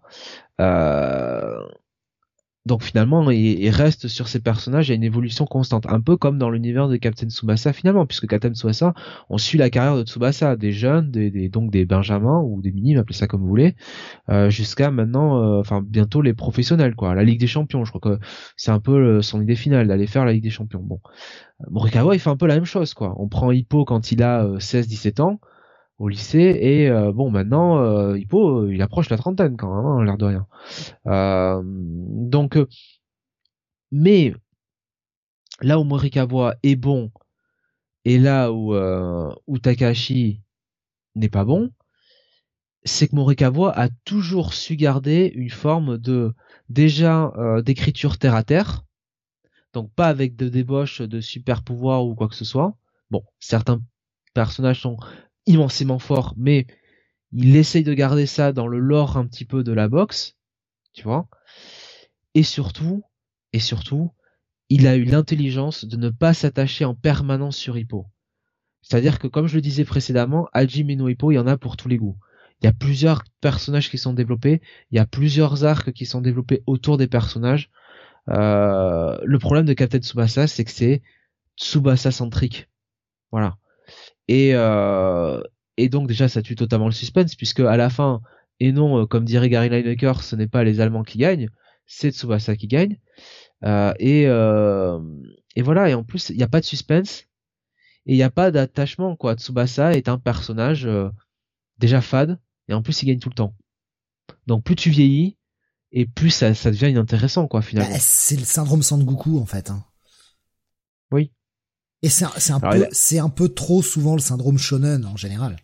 Euh, 0.60 1.60
donc 2.64 2.84
finalement, 2.84 3.28
il, 3.30 3.68
reste 3.70 4.06
sur 4.06 4.28
ces 4.28 4.38
personnages 4.38 4.90
à 4.90 4.94
une 4.94 5.02
évolution 5.02 5.46
constante, 5.46 5.84
un 5.88 6.00
peu 6.00 6.16
comme 6.16 6.38
dans 6.38 6.48
l'univers 6.48 6.88
de 6.88 6.96
Captain 6.96 7.28
Tsubasa 7.28 7.72
finalement, 7.72 8.06
puisque 8.06 8.28
Captain 8.28 8.54
Tsubasa, 8.54 8.94
on 9.30 9.38
suit 9.38 9.58
la 9.58 9.68
carrière 9.68 9.96
de 9.96 10.04
Tsubasa, 10.04 10.54
des 10.56 10.70
jeunes, 10.70 11.10
des, 11.10 11.48
donc 11.48 11.72
des 11.72 11.84
benjamins 11.84 12.40
ou 12.40 12.62
des 12.62 12.70
minimes, 12.70 12.98
appelez 12.98 13.16
ça 13.16 13.26
comme 13.26 13.40
vous 13.40 13.48
voulez, 13.48 13.74
euh, 14.28 14.48
jusqu'à 14.48 14.92
maintenant, 14.92 15.42
euh, 15.42 15.60
enfin 15.60 15.82
bientôt 15.84 16.22
les 16.22 16.34
professionnels 16.34 16.94
quoi, 16.94 17.16
la 17.16 17.24
Ligue 17.24 17.40
des 17.40 17.48
Champions. 17.48 17.84
Je 17.84 17.90
crois 17.90 18.16
que 18.16 18.24
c'est 18.56 18.70
un 18.70 18.80
peu 18.80 18.92
euh, 18.92 19.22
son 19.22 19.42
idée 19.42 19.56
finale 19.56 19.88
d'aller 19.88 20.06
faire 20.06 20.24
la 20.24 20.32
Ligue 20.32 20.44
des 20.44 20.50
Champions. 20.50 20.82
Bon, 20.84 21.00
Morikawa 21.68 22.14
il 22.14 22.20
fait 22.20 22.30
un 22.30 22.36
peu 22.36 22.46
la 22.46 22.54
même 22.54 22.64
chose 22.64 22.94
quoi. 22.94 23.14
On 23.18 23.26
prend 23.26 23.50
Hippo 23.50 23.84
quand 23.84 24.12
il 24.12 24.22
a 24.22 24.46
16-17 24.58 25.20
ans 25.20 25.40
au 25.98 26.08
lycée 26.08 26.58
et 26.60 26.88
euh, 26.88 27.12
bon 27.12 27.30
maintenant 27.30 27.78
euh, 27.78 28.18
Hippo 28.18 28.66
il 28.68 28.82
approche 28.82 29.10
la 29.10 29.16
trentaine 29.16 29.56
quand 29.56 29.74
même 29.74 29.86
hein, 29.86 30.04
l'air 30.04 30.18
de 30.18 30.24
rien. 30.24 30.46
Euh, 31.06 31.62
donc 31.64 32.58
mais 33.90 34.34
là 35.60 35.78
où 35.78 35.84
Morikawa 35.84 36.56
est 36.62 36.76
bon 36.76 37.12
et 38.04 38.18
là 38.18 38.52
où 38.52 38.74
où 39.46 39.58
Takahashi 39.58 40.42
n'est 41.14 41.28
pas 41.28 41.44
bon 41.44 41.70
c'est 42.84 43.06
que 43.06 43.14
Morikawa 43.14 43.70
a 43.78 43.88
toujours 44.04 44.54
su 44.54 44.74
garder 44.74 45.30
une 45.36 45.50
forme 45.50 45.98
de 45.98 46.34
déjà 46.68 47.32
d'écriture 47.64 48.18
terre 48.18 48.34
à 48.34 48.42
terre. 48.42 48.84
Donc 49.72 49.92
pas 49.94 50.08
avec 50.08 50.34
de 50.34 50.48
débauche 50.48 51.00
de 51.00 51.20
super 51.20 51.62
pouvoir 51.62 52.04
ou 52.04 52.16
quoi 52.16 52.26
que 52.28 52.34
ce 52.34 52.44
soit. 52.44 52.76
Bon 53.12 53.22
certains 53.38 53.80
personnages 54.34 54.80
sont 54.80 54.96
immensément 55.46 55.98
fort, 55.98 56.34
mais 56.36 56.66
il 57.32 57.56
essaye 57.56 57.84
de 57.84 57.94
garder 57.94 58.26
ça 58.26 58.52
dans 58.52 58.66
le 58.66 58.78
lore 58.78 59.16
un 59.16 59.26
petit 59.26 59.44
peu 59.44 59.64
de 59.64 59.72
la 59.72 59.88
boxe, 59.88 60.36
tu 60.92 61.04
vois. 61.04 61.28
Et 62.34 62.42
surtout, 62.42 63.02
et 63.52 63.58
surtout, 63.58 64.12
il 64.68 64.86
a 64.86 64.96
eu 64.96 65.04
l'intelligence 65.04 65.84
de 65.84 65.96
ne 65.96 66.10
pas 66.10 66.34
s'attacher 66.34 66.84
en 66.84 66.94
permanence 66.94 67.56
sur 67.56 67.76
Hippo. 67.76 68.06
C'est-à-dire 68.82 69.18
que, 69.18 69.26
comme 69.26 69.46
je 69.46 69.56
le 69.56 69.60
disais 69.60 69.84
précédemment, 69.84 70.48
Hajime 70.52 70.94
no 70.94 71.08
Hippo, 71.08 71.30
il 71.30 71.36
y 71.36 71.38
en 71.38 71.46
a 71.46 71.56
pour 71.56 71.76
tous 71.76 71.88
les 71.88 71.98
goûts. 71.98 72.18
Il 72.60 72.66
y 72.66 72.68
a 72.68 72.72
plusieurs 72.72 73.24
personnages 73.40 73.90
qui 73.90 73.98
sont 73.98 74.12
développés, 74.12 74.60
il 74.90 74.96
y 74.96 74.98
a 74.98 75.06
plusieurs 75.06 75.64
arcs 75.64 75.92
qui 75.92 76.06
sont 76.06 76.20
développés 76.20 76.62
autour 76.66 76.96
des 76.96 77.08
personnages. 77.08 77.70
Euh, 78.28 79.18
le 79.24 79.38
problème 79.38 79.66
de 79.66 79.72
Captain 79.72 79.98
Tsubasa, 79.98 80.46
c'est 80.46 80.64
que 80.64 80.70
c'est 80.70 81.02
Tsubasa 81.56 82.10
centrique. 82.10 82.68
Voilà. 83.32 83.56
Et, 84.28 84.54
euh, 84.54 85.42
et 85.76 85.88
donc 85.88 86.08
déjà 86.08 86.28
ça 86.28 86.42
tue 86.42 86.54
totalement 86.54 86.86
le 86.86 86.92
suspense 86.92 87.34
puisque 87.34 87.60
à 87.60 87.76
la 87.76 87.90
fin, 87.90 88.20
et 88.60 88.72
non 88.72 89.02
euh, 89.02 89.06
comme 89.06 89.24
dirait 89.24 89.48
Gary 89.48 89.68
Lineker, 89.68 90.22
ce 90.22 90.36
n'est 90.36 90.46
pas 90.46 90.64
les 90.64 90.80
Allemands 90.80 91.02
qui 91.02 91.18
gagnent, 91.18 91.48
c'est 91.86 92.12
Tsubasa 92.12 92.56
qui 92.56 92.68
gagne. 92.68 92.98
Euh, 93.64 93.92
et, 93.98 94.22
et 95.56 95.62
voilà, 95.62 95.88
et 95.88 95.94
en 95.94 96.04
plus 96.04 96.30
il 96.30 96.36
n'y 96.36 96.42
a 96.42 96.48
pas 96.48 96.60
de 96.60 96.64
suspense 96.64 97.26
et 98.06 98.14
il 98.14 98.16
n'y 98.16 98.22
a 98.22 98.30
pas 98.30 98.50
d'attachement 98.50 99.16
quoi. 99.16 99.34
Tsubasa 99.34 99.94
est 99.94 100.08
un 100.08 100.18
personnage 100.18 100.88
déjà 101.78 102.00
fade 102.00 102.38
et 102.68 102.74
en 102.74 102.82
plus 102.82 103.02
il 103.02 103.06
gagne 103.06 103.18
tout 103.18 103.28
le 103.28 103.34
temps. 103.34 103.54
Donc 104.46 104.64
plus 104.64 104.76
tu 104.76 104.90
vieillis 104.90 105.36
et 105.90 106.06
plus 106.06 106.30
ça, 106.30 106.54
ça 106.54 106.70
devient 106.70 106.90
inintéressant 106.90 107.46
quoi 107.48 107.60
finalement. 107.60 107.92
Bah, 107.92 108.00
c'est 108.00 108.36
le 108.36 108.44
syndrome 108.44 108.82
Sangoku 108.82 109.38
en 109.38 109.46
fait. 109.46 109.70
Hein. 109.70 109.84
Oui. 111.10 111.32
Et 112.02 112.08
c'est 112.08 112.24
un, 112.24 112.58
peu, 112.58 112.88
c'est 112.90 113.20
un 113.20 113.28
peu 113.28 113.48
trop 113.48 113.80
souvent 113.80 114.14
le 114.14 114.20
syndrome 114.20 114.58
shonen 114.58 115.04
en 115.06 115.16
général. 115.16 115.56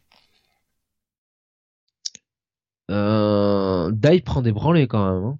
Euh, 2.90 3.90
Dai 3.90 4.20
prend 4.20 4.40
des 4.40 4.52
branlées 4.52 4.86
quand 4.86 5.04
même. 5.04 5.24
Hein. 5.24 5.38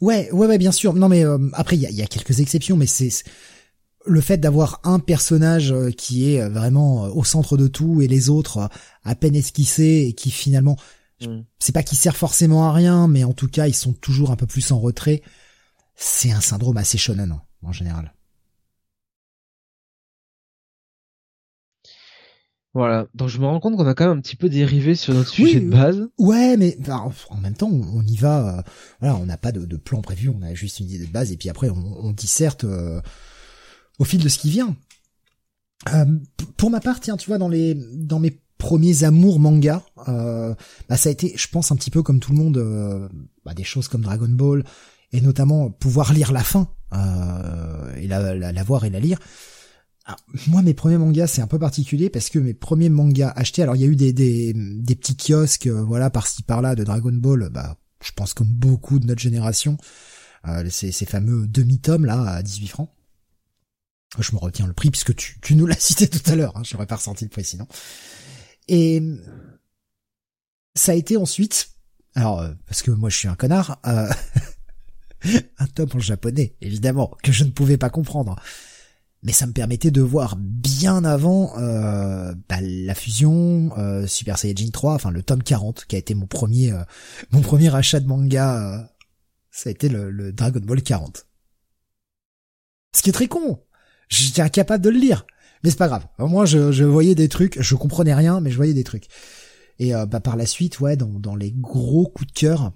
Ouais, 0.00 0.30
ouais, 0.32 0.46
ouais, 0.46 0.58
bien 0.58 0.72
sûr. 0.72 0.94
Non, 0.94 1.08
mais 1.08 1.24
euh, 1.24 1.38
après, 1.52 1.76
il 1.76 1.82
y 1.82 2.02
a, 2.02 2.06
quelques 2.06 2.40
exceptions, 2.40 2.76
mais 2.76 2.86
c'est 2.86 3.10
le 4.06 4.20
fait 4.20 4.38
d'avoir 4.38 4.80
un 4.84 4.98
personnage 4.98 5.72
euh, 5.72 5.90
qui 5.90 6.34
est 6.34 6.46
vraiment 6.48 7.06
euh, 7.06 7.08
au 7.10 7.24
centre 7.24 7.56
de 7.56 7.68
tout 7.68 8.02
et 8.02 8.08
les 8.08 8.28
autres 8.28 8.68
à 9.02 9.14
peine 9.14 9.34
esquissés 9.34 10.06
et 10.08 10.12
qui 10.12 10.30
finalement, 10.30 10.76
mm. 11.20 11.40
c'est 11.58 11.72
pas 11.72 11.82
qu'ils 11.82 11.98
servent 11.98 12.16
forcément 12.16 12.68
à 12.68 12.72
rien, 12.72 13.08
mais 13.08 13.24
en 13.24 13.32
tout 13.32 13.48
cas, 13.48 13.66
ils 13.66 13.74
sont 13.74 13.92
toujours 13.92 14.30
un 14.30 14.36
peu 14.36 14.46
plus 14.46 14.72
en 14.72 14.80
retrait. 14.80 15.22
C'est 15.94 16.32
un 16.32 16.40
syndrome 16.40 16.76
assez 16.76 16.98
shonen 16.98 17.38
en 17.62 17.72
général. 17.72 18.13
Voilà, 22.74 23.06
donc 23.14 23.28
je 23.28 23.38
me 23.38 23.46
rends 23.46 23.60
compte 23.60 23.76
qu'on 23.76 23.86
a 23.86 23.94
quand 23.94 24.08
même 24.08 24.18
un 24.18 24.20
petit 24.20 24.34
peu 24.34 24.48
dérivé 24.48 24.96
sur 24.96 25.14
notre 25.14 25.30
sujet 25.30 25.60
de 25.60 25.70
base. 25.70 26.08
Ouais, 26.18 26.56
mais 26.56 26.76
en 27.30 27.36
même 27.36 27.54
temps, 27.54 27.70
on 27.70 28.04
y 28.04 28.16
va. 28.16 28.58
Euh, 28.58 28.62
voilà, 29.00 29.16
on 29.16 29.26
n'a 29.26 29.36
pas 29.36 29.52
de, 29.52 29.76
plan 29.76 30.02
prévu, 30.02 30.28
on 30.28 30.42
a 30.42 30.54
juste 30.54 30.80
une 30.80 30.90
idée 30.90 31.06
de 31.06 31.12
base 31.12 31.30
et 31.30 31.36
puis 31.36 31.48
après 31.48 31.70
on, 31.70 32.04
on 32.04 32.10
disserte 32.10 32.64
euh, 32.64 33.00
au 34.00 34.04
fil 34.04 34.20
de 34.20 34.28
ce 34.28 34.38
qui 34.38 34.50
vient. 34.50 34.74
Euh, 35.94 36.04
pour 36.56 36.70
ma 36.70 36.80
part, 36.80 36.98
tiens, 36.98 37.16
tu 37.16 37.28
vois, 37.28 37.38
dans 37.38 37.48
les 37.48 37.74
dans 37.74 38.18
mes 38.18 38.40
premiers 38.58 39.04
amours 39.04 39.38
manga, 39.38 39.84
bah, 39.96 40.96
ça 40.96 41.10
a 41.10 41.12
été, 41.12 41.32
je 41.36 41.46
pense, 41.46 41.70
un 41.70 41.76
petit 41.76 41.90
peu 41.92 42.02
comme 42.02 42.18
tout 42.18 42.32
le 42.32 42.38
monde, 42.38 43.08
bah, 43.44 43.54
des 43.54 43.62
choses 43.62 43.86
comme 43.86 44.02
Dragon 44.02 44.28
Ball 44.28 44.64
et 45.12 45.20
notamment 45.20 45.70
pouvoir 45.70 46.12
lire 46.12 46.32
la 46.32 46.42
fin 46.42 46.66
et 47.96 48.08
la, 48.08 48.34
la, 48.34 48.50
la 48.50 48.62
voir 48.64 48.84
et 48.84 48.90
la 48.90 48.98
lire 48.98 49.18
ah, 50.06 50.16
moi, 50.48 50.60
mes 50.62 50.74
premiers 50.74 50.98
mangas, 50.98 51.28
c'est 51.28 51.40
un 51.40 51.46
peu 51.46 51.58
particulier 51.58 52.10
parce 52.10 52.28
que 52.28 52.38
mes 52.38 52.52
premiers 52.52 52.90
mangas 52.90 53.32
achetés, 53.36 53.62
alors 53.62 53.74
il 53.74 53.82
y 53.82 53.84
a 53.84 53.88
eu 53.88 53.96
des, 53.96 54.52
petits 54.94 55.16
kiosques, 55.16 55.66
euh, 55.66 55.82
voilà, 55.82 56.10
par-ci 56.10 56.42
par-là 56.42 56.74
de 56.74 56.84
Dragon 56.84 57.12
Ball, 57.12 57.48
bah, 57.50 57.78
je 58.02 58.12
pense 58.12 58.34
comme 58.34 58.48
beaucoup 58.48 58.98
de 58.98 59.06
notre 59.06 59.20
génération, 59.20 59.78
euh, 60.46 60.68
ces, 60.68 60.92
ces 60.92 61.06
fameux 61.06 61.46
demi-tomes 61.46 62.04
là 62.04 62.20
à 62.20 62.42
18 62.42 62.66
francs. 62.68 62.90
Je 64.18 64.32
me 64.32 64.38
retiens 64.38 64.66
le 64.66 64.74
prix 64.74 64.90
puisque 64.90 65.14
tu, 65.16 65.54
nous 65.54 65.66
l'as 65.66 65.78
cité 65.80 66.06
tout 66.08 66.22
à 66.30 66.36
l'heure, 66.36 66.56
hein, 66.56 66.62
j'aurais 66.64 66.86
pas 66.86 66.96
ressenti 66.96 67.24
le 67.24 67.30
prix 67.30 67.44
sinon. 67.44 67.66
Et 68.68 69.02
ça 70.74 70.92
a 70.92 70.94
été 70.94 71.16
ensuite, 71.16 71.70
alors 72.14 72.40
euh, 72.40 72.52
parce 72.66 72.82
que 72.82 72.90
moi 72.90 73.08
je 73.08 73.16
suis 73.16 73.28
un 73.28 73.36
connard, 73.36 73.80
euh, 73.86 74.08
un 75.58 75.66
tome 75.66 75.90
en 75.94 75.98
japonais, 75.98 76.56
évidemment, 76.60 77.16
que 77.22 77.32
je 77.32 77.44
ne 77.44 77.50
pouvais 77.50 77.78
pas 77.78 77.90
comprendre 77.90 78.36
mais 79.24 79.32
ça 79.32 79.46
me 79.46 79.52
permettait 79.52 79.90
de 79.90 80.02
voir 80.02 80.36
bien 80.38 81.02
avant 81.02 81.58
euh, 81.58 82.34
bah, 82.48 82.58
la 82.60 82.94
fusion 82.94 83.70
euh, 83.78 84.06
Super 84.06 84.38
Saiyajin 84.38 84.68
3, 84.70 84.94
enfin 84.94 85.10
le 85.10 85.22
tome 85.22 85.42
40 85.42 85.86
qui 85.86 85.96
a 85.96 85.98
été 85.98 86.14
mon 86.14 86.26
premier 86.26 86.72
euh, 86.72 86.84
mon 87.32 87.40
premier 87.40 87.74
achat 87.74 88.00
de 88.00 88.06
manga, 88.06 88.62
euh, 88.62 88.84
ça 89.50 89.70
a 89.70 89.72
été 89.72 89.88
le, 89.88 90.32
Dragon 90.32 90.60
Ball 90.60 90.82
40. 90.82 91.26
Ce 92.94 93.02
qui 93.02 93.08
est 93.08 93.14
très 93.14 93.26
con, 93.26 93.64
j'étais 94.08 94.42
incapable 94.42 94.84
de 94.84 94.90
le 94.90 94.98
lire, 94.98 95.26
mais 95.62 95.70
c'est 95.70 95.78
pas 95.78 95.88
grave. 95.88 96.06
Au 96.18 96.28
moins 96.28 96.44
je, 96.44 96.84
voyais 96.84 97.14
des 97.14 97.30
trucs, 97.30 97.60
je 97.60 97.74
comprenais 97.74 98.14
rien, 98.14 98.40
mais 98.40 98.50
je 98.50 98.56
voyais 98.56 98.74
des 98.74 98.84
trucs. 98.84 99.08
Et 99.80 99.92
bah 99.92 100.20
par 100.20 100.36
la 100.36 100.46
suite, 100.46 100.78
ouais, 100.78 100.96
dans, 100.96 101.08
dans 101.08 101.34
les 101.34 101.50
gros 101.50 102.06
coups 102.06 102.32
de 102.32 102.38
cœur, 102.38 102.72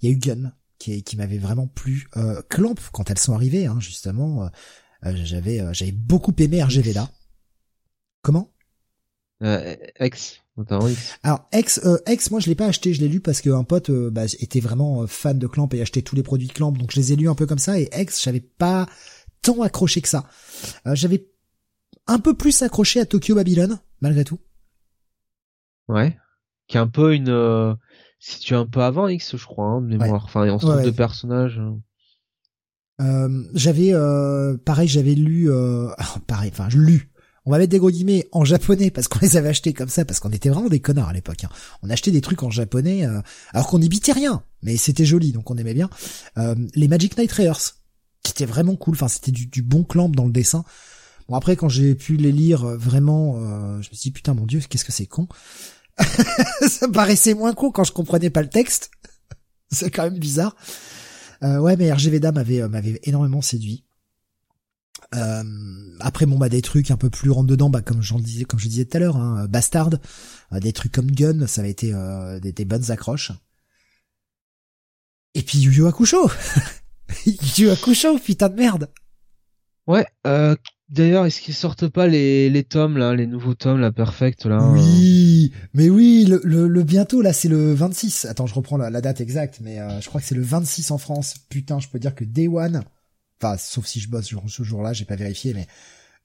il 0.00 0.08
y 0.08 0.12
a 0.12 0.14
eu 0.14 0.18
Gun 0.18 0.52
qui, 0.78 1.02
qui 1.02 1.16
m'avait 1.18 1.36
vraiment 1.36 1.66
plu. 1.66 2.08
Clamp 2.48 2.76
quand 2.92 3.10
elles 3.10 3.18
sont 3.18 3.34
arrivées, 3.34 3.66
hein, 3.66 3.76
justement 3.78 4.44
euh, 4.44 4.48
j'avais 5.02 5.60
euh, 5.60 5.72
j'avais 5.72 5.92
beaucoup 5.92 6.34
aimé 6.38 6.62
RG 6.62 6.80
Veda. 6.80 7.10
Comment? 8.22 8.50
Euh, 9.42 9.76
X. 10.00 10.42
Alors 11.22 11.48
X, 11.52 11.80
euh, 11.84 11.98
X, 12.08 12.32
moi 12.32 12.40
je 12.40 12.48
l'ai 12.48 12.56
pas 12.56 12.66
acheté, 12.66 12.92
je 12.92 13.00
l'ai 13.00 13.08
lu 13.08 13.20
parce 13.20 13.40
qu'un 13.40 13.62
pote 13.62 13.92
bah, 13.92 14.24
était 14.40 14.58
vraiment 14.58 15.06
fan 15.06 15.38
de 15.38 15.46
Clamp 15.46 15.68
et 15.72 15.80
achetait 15.80 16.02
tous 16.02 16.16
les 16.16 16.24
produits 16.24 16.48
de 16.48 16.52
Clamp, 16.52 16.72
donc 16.72 16.90
je 16.90 16.96
les 16.96 17.12
ai 17.12 17.16
lus 17.16 17.28
un 17.28 17.36
peu 17.36 17.46
comme 17.46 17.58
ça. 17.58 17.78
Et 17.78 17.88
X, 17.96 18.24
j'avais 18.24 18.40
pas 18.40 18.88
tant 19.40 19.62
accroché 19.62 20.00
que 20.00 20.08
ça. 20.08 20.28
j'avais 20.84 21.28
un 22.08 22.18
peu 22.18 22.34
plus 22.34 22.62
accroché 22.62 23.00
à 23.00 23.06
Tokyo 23.06 23.36
Babylon, 23.36 23.78
malgré 24.00 24.24
tout. 24.24 24.40
Ouais. 25.88 26.16
Qui 26.66 26.76
est 26.76 26.80
un 26.80 26.88
peu 26.88 27.14
une 27.14 27.28
euh, 27.28 27.74
situé 28.18 28.56
un 28.56 28.66
peu 28.66 28.82
avant 28.82 29.08
X, 29.08 29.36
je 29.36 29.46
crois, 29.46 29.66
hein, 29.66 29.80
de 29.80 29.86
mémoire. 29.86 30.24
Enfin, 30.24 30.48
en 30.50 30.58
se 30.58 30.84
de 30.84 30.90
personnages. 30.90 31.58
Hein. 31.58 31.78
Euh, 33.00 33.44
j'avais 33.54 33.92
euh, 33.92 34.56
pareil, 34.56 34.88
j'avais 34.88 35.14
lu 35.14 35.50
euh, 35.50 35.88
pareil, 36.26 36.50
enfin 36.52 36.68
je 36.68 36.78
lu. 36.78 37.10
On 37.44 37.50
va 37.50 37.58
mettre 37.58 37.70
des 37.70 37.78
gros 37.78 37.90
guillemets 37.90 38.28
en 38.32 38.44
japonais 38.44 38.90
parce 38.90 39.08
qu'on 39.08 39.20
les 39.20 39.38
avait 39.38 39.48
achetés 39.48 39.72
comme 39.72 39.88
ça 39.88 40.04
parce 40.04 40.20
qu'on 40.20 40.30
était 40.30 40.50
vraiment 40.50 40.68
des 40.68 40.80
connards 40.80 41.08
à 41.08 41.12
l'époque. 41.14 41.44
Hein. 41.44 41.48
On 41.82 41.88
achetait 41.88 42.10
des 42.10 42.20
trucs 42.20 42.42
en 42.42 42.50
japonais 42.50 43.06
alors 43.54 43.68
qu'on 43.68 43.78
n'ébitait 43.78 44.12
rien, 44.12 44.42
mais 44.62 44.76
c'était 44.76 45.06
joli 45.06 45.32
donc 45.32 45.50
on 45.50 45.56
aimait 45.56 45.72
bien. 45.72 45.88
les 46.74 46.88
Magic 46.88 47.16
Knight 47.16 47.32
Rares 47.32 47.76
qui 48.22 48.32
étaient 48.32 48.44
vraiment 48.44 48.76
cool. 48.76 48.96
Enfin 48.96 49.08
c'était 49.08 49.32
du, 49.32 49.46
du, 49.46 49.62
bon 49.62 49.82
clamp 49.82 50.10
dans 50.10 50.26
le 50.26 50.32
dessin. 50.32 50.62
Bon 51.30 51.36
après 51.36 51.56
quand 51.56 51.70
j'ai 51.70 51.94
pu 51.94 52.18
les 52.18 52.32
lire 52.32 52.66
vraiment, 52.66 53.40
je 53.80 53.88
me 53.88 53.94
suis 53.94 53.96
dit 53.96 54.10
putain 54.10 54.34
mon 54.34 54.44
dieu 54.44 54.60
qu'est-ce 54.68 54.84
que 54.84 54.92
c'est 54.92 55.06
con. 55.06 55.26
ça 56.68 56.86
me 56.86 56.92
paraissait 56.92 57.32
moins 57.32 57.54
con 57.54 57.70
quand 57.70 57.84
je 57.84 57.92
comprenais 57.92 58.28
pas 58.28 58.42
le 58.42 58.50
texte. 58.50 58.90
c'est 59.70 59.90
quand 59.90 60.04
même 60.04 60.18
bizarre. 60.18 60.54
Euh, 61.42 61.58
ouais, 61.58 61.76
mais 61.76 61.92
RG 61.92 62.10
Veda 62.10 62.32
m'avait 62.32 62.62
euh, 62.62 62.68
m'avait 62.68 63.00
énormément 63.04 63.40
séduit. 63.40 63.84
Euh, 65.14 65.42
après 66.00 66.26
bon 66.26 66.36
bah 66.36 66.48
des 66.48 66.60
trucs 66.60 66.90
un 66.90 66.96
peu 66.98 67.08
plus 67.08 67.30
rentre 67.30 67.46
dedans 67.46 67.70
bah 67.70 67.80
comme 67.80 68.02
j'en 68.02 68.18
disais 68.18 68.44
comme 68.44 68.60
je 68.60 68.68
disais 68.68 68.84
tout 68.84 68.96
à 68.96 69.00
l'heure 69.00 69.16
hein, 69.16 69.46
Bastard 69.48 69.90
des 70.52 70.72
trucs 70.74 70.92
comme 70.92 71.10
Gun 71.10 71.46
ça 71.46 71.62
avait 71.62 71.70
été 71.70 71.92
des, 72.42 72.52
des, 72.52 72.64
bonnes 72.64 72.90
accroches. 72.90 73.32
Et 75.34 75.42
puis 75.42 75.58
Yu 75.58 75.72
Yu 75.72 75.86
Hakusho. 75.86 76.30
Yu 77.26 77.36
Yu 77.58 77.70
Hakusho 77.70 78.18
putain 78.18 78.48
de 78.48 78.56
merde. 78.56 78.90
Ouais 79.86 80.06
euh, 80.26 80.56
D'ailleurs, 80.88 81.26
est-ce 81.26 81.42
qu'ils 81.42 81.54
sortent 81.54 81.88
pas 81.88 82.06
les, 82.06 82.48
les 82.48 82.64
tomes 82.64 82.96
là, 82.96 83.14
les 83.14 83.26
nouveaux 83.26 83.54
tomes 83.54 83.78
la 83.78 83.92
Perfect 83.92 84.46
là 84.46 84.70
Oui, 84.72 85.52
mais 85.74 85.90
oui, 85.90 86.24
le, 86.24 86.40
le, 86.66 86.82
bientôt 86.82 87.20
là, 87.20 87.34
c'est 87.34 87.48
le 87.48 87.74
26. 87.74 88.24
Attends, 88.24 88.46
je 88.46 88.54
reprends 88.54 88.78
la, 88.78 89.00
date 89.02 89.20
exacte, 89.20 89.58
mais 89.62 89.80
euh, 89.80 90.00
je 90.00 90.08
crois 90.08 90.20
que 90.20 90.26
c'est 90.26 90.34
le 90.34 90.42
26 90.42 90.90
en 90.90 90.98
France. 90.98 91.34
Putain, 91.50 91.78
je 91.78 91.88
peux 91.88 91.98
dire 91.98 92.14
que 92.14 92.24
Day 92.24 92.48
One, 92.48 92.82
enfin, 93.40 93.58
sauf 93.58 93.84
si 93.84 94.00
je 94.00 94.08
bosse 94.08 94.32
ce 94.46 94.62
jour-là, 94.62 94.94
j'ai 94.94 95.04
pas 95.04 95.16
vérifié, 95.16 95.52
mais 95.52 95.66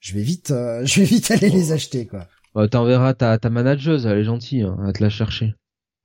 je 0.00 0.14
vais 0.14 0.22
vite, 0.22 0.50
euh, 0.50 0.86
je 0.86 1.00
vais 1.00 1.06
vite 1.06 1.30
aller 1.30 1.50
les 1.50 1.72
acheter 1.72 2.06
quoi. 2.06 2.26
Bah, 2.54 2.66
T'enverras 2.66 3.12
ta, 3.12 3.36
ta 3.38 3.50
manageuse, 3.50 4.06
elle 4.06 4.18
est 4.18 4.24
gentille, 4.24 4.62
hein, 4.62 4.78
à 4.86 4.92
te 4.92 5.02
la 5.02 5.10
chercher. 5.10 5.54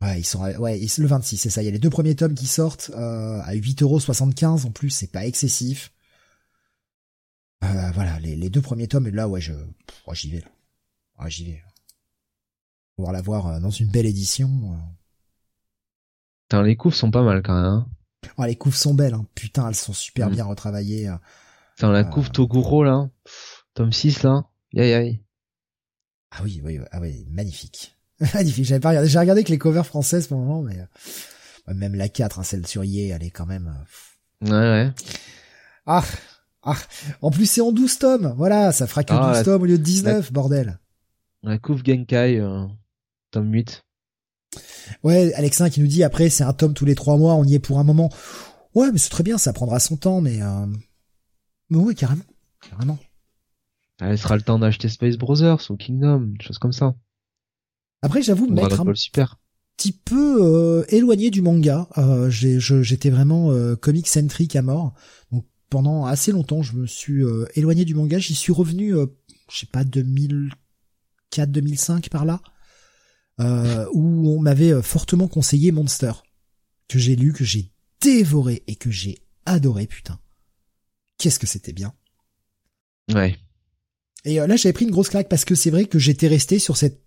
Ouais, 0.02 0.20
ils 0.20 0.26
sont, 0.26 0.42
ouais, 0.42 0.80
le 0.80 1.08
26, 1.08 1.38
c'est 1.38 1.50
ça. 1.50 1.62
Il 1.62 1.66
y 1.66 1.68
a 1.68 1.72
les 1.72 1.80
deux 1.80 1.90
premiers 1.90 2.16
tomes 2.16 2.34
qui 2.34 2.48
sortent 2.48 2.92
euh, 2.96 3.40
à 3.42 3.54
8,75€ 3.54 4.66
en 4.66 4.72
plus, 4.72 4.90
c'est 4.90 5.12
pas 5.12 5.26
excessif. 5.26 5.92
Euh, 7.64 7.92
voilà, 7.94 8.20
les, 8.20 8.36
les, 8.36 8.50
deux 8.50 8.62
premiers 8.62 8.88
tomes, 8.88 9.08
et 9.08 9.12
là, 9.12 9.28
ouais, 9.28 9.42
je, 9.42 9.54
oh, 10.06 10.14
j'y 10.14 10.32
vais. 10.32 10.44
Là. 11.20 11.28
j'y 11.28 11.46
vais. 11.46 11.64
Pouvoir 12.96 13.14
l'avoir 13.14 13.48
euh, 13.48 13.60
dans 13.60 13.70
une 13.70 13.90
belle 13.90 14.06
édition. 14.06 14.50
Euh. 14.74 14.78
Putain, 16.48 16.64
les 16.64 16.76
couves 16.76 16.96
sont 16.96 17.12
pas 17.12 17.24
mal 17.24 17.42
quand 17.44 17.56
même. 17.56 17.66
Hein. 17.66 17.88
Oh, 18.38 18.44
les 18.46 18.56
couves 18.56 18.76
sont 18.76 18.94
belles, 18.94 19.14
hein. 19.14 19.26
putain, 19.36 19.68
elles 19.68 19.76
sont 19.76 19.94
super 19.94 20.30
mm. 20.30 20.34
bien 20.34 20.46
retravaillées. 20.46 21.14
Putain, 21.76 21.92
la 21.92 22.04
couve 22.04 22.32
Toguro 22.32 22.84
là, 22.84 23.10
tome 23.74 23.94
6 23.94 24.24
là, 24.24 24.46
aïe 24.76 24.94
aïe. 24.94 25.24
Ah 26.32 26.42
oui, 26.44 26.62
oui, 26.64 26.80
ah 26.92 27.00
oui, 27.00 27.26
magnifique. 27.30 27.98
magnifique, 28.34 28.66
j'avais 28.66 28.82
pas 28.82 28.90
regardé, 28.90 29.10
j'ai 29.10 29.20
regardé 29.20 29.44
que 29.44 29.50
les 29.50 29.58
covers 29.58 29.86
françaises 29.86 30.28
pour 30.28 30.40
le 30.40 30.46
moment, 30.46 30.62
mais 30.62 30.78
même 31.74 31.96
la 31.96 32.10
4, 32.10 32.40
hein, 32.40 32.44
celle 32.44 32.68
sur 32.68 32.84
Yé, 32.84 33.10
elle 33.10 33.24
est 33.24 33.30
quand 33.30 33.46
même... 33.46 33.74
Ouais, 34.42 34.52
ouais. 34.52 34.92
Ah, 35.86 36.04
ah, 36.64 36.78
en 37.22 37.32
plus 37.32 37.46
c'est 37.46 37.62
en 37.62 37.72
12 37.72 38.00
tomes, 38.00 38.34
voilà, 38.38 38.72
ça 38.72 38.88
fera 38.88 39.04
que 39.04 39.14
12 39.14 39.20
ah, 39.22 39.44
tomes 39.44 39.62
au 39.62 39.66
lieu 39.66 39.78
de 39.78 39.84
19, 39.84 40.32
bordel. 40.32 40.80
La 41.44 41.58
couve 41.58 41.84
Genkai, 41.86 42.40
euh, 42.40 42.66
tome 43.32 43.52
8. 43.52 43.84
Ouais, 45.04 45.34
Alexin 45.36 45.70
qui 45.70 45.80
nous 45.82 45.88
dit 45.88 46.04
après 46.04 46.30
c'est 46.30 46.44
un 46.44 46.54
tome 46.54 46.74
tous 46.74 46.86
les 46.86 46.96
trois 46.96 47.18
mois, 47.18 47.36
on 47.36 47.44
y 47.44 47.56
est 47.56 47.60
pour 47.60 47.80
un 47.80 47.84
moment. 47.84 48.10
Ouais, 48.76 48.92
mais 48.92 49.00
c'est 49.00 49.10
très 49.10 49.24
bien, 49.24 49.38
ça 49.38 49.54
prendra 49.54 49.80
son 49.80 49.98
temps, 49.98 50.22
mais 50.22 50.42
euh... 50.42 50.66
mais 51.70 51.78
ouais, 51.78 51.96
carrément, 51.96 52.24
carrément. 52.70 53.00
Elle 54.00 54.18
sera 54.18 54.36
le 54.36 54.42
temps 54.42 54.60
d'acheter 54.60 54.90
Space 54.90 55.18
Brothers 55.18 55.70
ou 55.70 55.76
Kingdom, 55.76 56.34
des 56.38 56.46
choses 56.46 56.58
comme 56.58 56.72
ça. 56.72 56.96
Après, 58.02 58.22
j'avoue, 58.22 58.48
mettre 58.48 58.82
un 58.82 58.96
super. 58.96 59.40
petit 59.76 59.92
peu 59.92 60.38
euh, 60.42 60.86
éloigné 60.90 61.32
du 61.32 61.42
manga. 61.42 61.88
Euh, 61.98 62.30
j'étais 62.30 63.10
vraiment 63.10 63.52
euh, 63.52 63.76
comic 63.76 64.08
centric 64.08 64.56
à 64.56 64.62
mort. 64.62 64.94
Donc 65.32 65.46
pendant 65.70 66.06
assez 66.06 66.32
longtemps, 66.32 66.62
je 66.62 66.74
me 66.74 66.88
suis 66.88 67.24
euh, 67.24 67.46
éloigné 67.56 67.86
du 67.86 67.96
manga. 67.96 68.20
J'y 68.20 68.36
suis 68.36 68.52
revenu, 68.52 68.96
euh, 68.96 69.06
je 69.52 69.60
sais 69.60 69.66
pas, 69.68 69.84
2004, 69.84 71.52
2005 71.52 72.10
par 72.10 72.26
là, 72.26 72.42
euh, 73.40 73.88
où 73.94 74.30
on 74.30 74.40
m'avait 74.40 74.82
fortement 74.82 75.28
conseillé 75.28 75.72
Monster, 75.72 76.12
que 76.88 77.00
j'ai 77.00 77.16
lu, 77.16 77.34
que 77.34 77.44
j'ai 77.44 77.72
dévoré 78.02 78.64
et 78.68 78.76
que 78.76 78.90
j'ai 78.90 79.20
adoré, 79.46 79.88
putain. 79.88 80.20
Qu'est-ce 81.18 81.40
que 81.40 81.48
c'était 81.48 81.74
bien. 81.74 81.94
Ouais. 83.14 83.38
Et 84.26 84.36
là, 84.36 84.56
j'avais 84.56 84.74
pris 84.74 84.86
une 84.86 84.92
grosse 84.92 85.10
claque 85.10 85.30
parce 85.30 85.46
que 85.46 85.56
c'est 85.56 85.70
vrai 85.70 85.86
que 85.86 86.00
j'étais 86.00 86.28
resté 86.28 86.60
sur 86.60 86.78
cet 86.78 87.02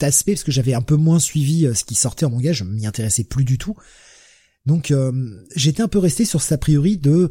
aspect 0.00 0.32
parce 0.32 0.44
que 0.44 0.52
j'avais 0.52 0.74
un 0.74 0.82
peu 0.82 0.96
moins 0.96 1.18
suivi 1.18 1.68
ce 1.74 1.84
qui 1.84 1.94
sortait 1.94 2.26
en 2.26 2.30
manga, 2.30 2.52
je 2.52 2.64
m'y 2.64 2.86
intéressais 2.86 3.24
plus 3.24 3.44
du 3.44 3.58
tout. 3.58 3.76
Donc 4.66 4.92
j'étais 5.54 5.82
un 5.82 5.88
peu 5.88 5.98
resté 5.98 6.24
sur 6.24 6.42
cet 6.42 6.52
a 6.52 6.58
priori 6.58 6.96
de 6.96 7.30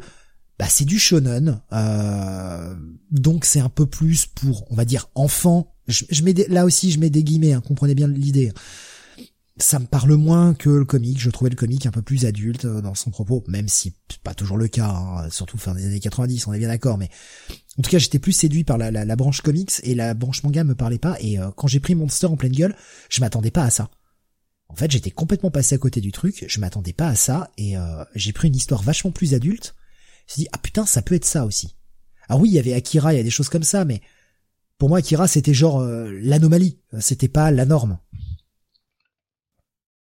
bah 0.58 0.66
c'est 0.68 0.86
du 0.86 0.98
shonen, 0.98 1.60
euh, 1.72 2.74
donc 3.10 3.44
c'est 3.44 3.60
un 3.60 3.68
peu 3.68 3.86
plus 3.86 4.26
pour, 4.26 4.66
on 4.70 4.74
va 4.74 4.84
dire, 4.86 5.10
enfants. 5.14 5.74
Je, 5.86 6.22
mets 6.22 6.32
là 6.48 6.64
aussi, 6.64 6.90
je 6.90 6.98
mets 6.98 7.10
des 7.10 7.22
guillemets, 7.22 7.52
hein, 7.52 7.60
comprenez 7.60 7.94
bien 7.94 8.08
l'idée. 8.08 8.52
Ça 9.58 9.78
me 9.78 9.86
parle 9.86 10.14
moins 10.16 10.54
que 10.54 10.68
le 10.68 10.84
comic. 10.84 11.18
Je 11.18 11.30
trouvais 11.30 11.50
le 11.50 11.56
comic 11.56 11.86
un 11.86 11.90
peu 11.90 12.02
plus 12.02 12.24
adulte 12.24 12.64
euh, 12.64 12.80
dans 12.80 12.94
son 12.94 13.10
propos, 13.10 13.44
même 13.48 13.68
si 13.68 13.94
pas 14.22 14.34
toujours 14.34 14.56
le 14.56 14.68
cas, 14.68 14.88
hein, 14.88 15.30
surtout 15.30 15.58
fin 15.58 15.74
des 15.74 15.84
années 15.84 16.00
90, 16.00 16.46
on 16.46 16.54
est 16.54 16.58
bien 16.58 16.68
d'accord. 16.68 16.96
Mais 16.96 17.10
en 17.78 17.82
tout 17.82 17.90
cas, 17.90 17.98
j'étais 17.98 18.18
plus 18.18 18.32
séduit 18.32 18.64
par 18.64 18.78
la, 18.78 18.90
la, 18.90 19.16
branche 19.16 19.42
comics 19.42 19.72
et 19.82 19.94
la 19.94 20.14
branche 20.14 20.42
manga 20.42 20.64
me 20.64 20.74
parlait 20.74 20.98
pas. 20.98 21.16
Et 21.20 21.38
euh, 21.38 21.50
quand 21.54 21.68
j'ai 21.68 21.80
pris 21.80 21.94
Monster 21.94 22.26
en 22.26 22.36
pleine 22.36 22.52
gueule, 22.52 22.74
je 23.10 23.20
m'attendais 23.20 23.50
pas 23.50 23.64
à 23.64 23.70
ça. 23.70 23.90
En 24.68 24.74
fait, 24.74 24.90
j'étais 24.90 25.10
complètement 25.10 25.50
passé 25.50 25.74
à 25.74 25.78
côté 25.78 26.00
du 26.00 26.12
truc. 26.12 26.46
Je 26.48 26.60
m'attendais 26.60 26.94
pas 26.94 27.08
à 27.08 27.14
ça 27.14 27.50
et 27.56 27.76
j'ai 28.16 28.32
pris 28.32 28.48
une 28.48 28.56
histoire 28.56 28.82
vachement 28.82 29.12
plus 29.12 29.32
adulte 29.32 29.75
je 30.26 30.34
me 30.34 30.36
dit 30.44 30.48
ah 30.52 30.58
putain 30.58 30.86
ça 30.86 31.02
peut 31.02 31.14
être 31.14 31.24
ça 31.24 31.44
aussi. 31.44 31.76
Ah 32.28 32.36
oui 32.36 32.48
il 32.50 32.54
y 32.54 32.58
avait 32.58 32.74
Akira 32.74 33.12
il 33.14 33.16
y 33.16 33.20
a 33.20 33.24
des 33.24 33.30
choses 33.30 33.48
comme 33.48 33.62
ça 33.62 33.84
mais 33.84 34.00
pour 34.78 34.88
moi 34.88 34.98
Akira 34.98 35.28
c'était 35.28 35.54
genre 35.54 35.80
euh, 35.80 36.10
l'anomalie 36.22 36.78
c'était 37.00 37.28
pas 37.28 37.50
la 37.50 37.64
norme. 37.64 37.98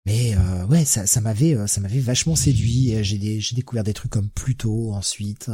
Mais 0.05 0.35
euh, 0.35 0.65
ouais, 0.67 0.85
ça, 0.85 1.07
ça 1.07 1.19
m'avait, 1.19 1.55
euh, 1.55 1.65
ça 1.65 1.81
m'avait 1.81 1.99
vachement 1.99 2.35
séduit. 2.35 3.03
J'ai, 3.03 3.39
j'ai 3.39 3.55
découvert 3.55 3.83
des 3.83 3.93
trucs 3.93 4.11
comme 4.11 4.29
Pluto 4.29 4.93
ensuite. 4.93 5.49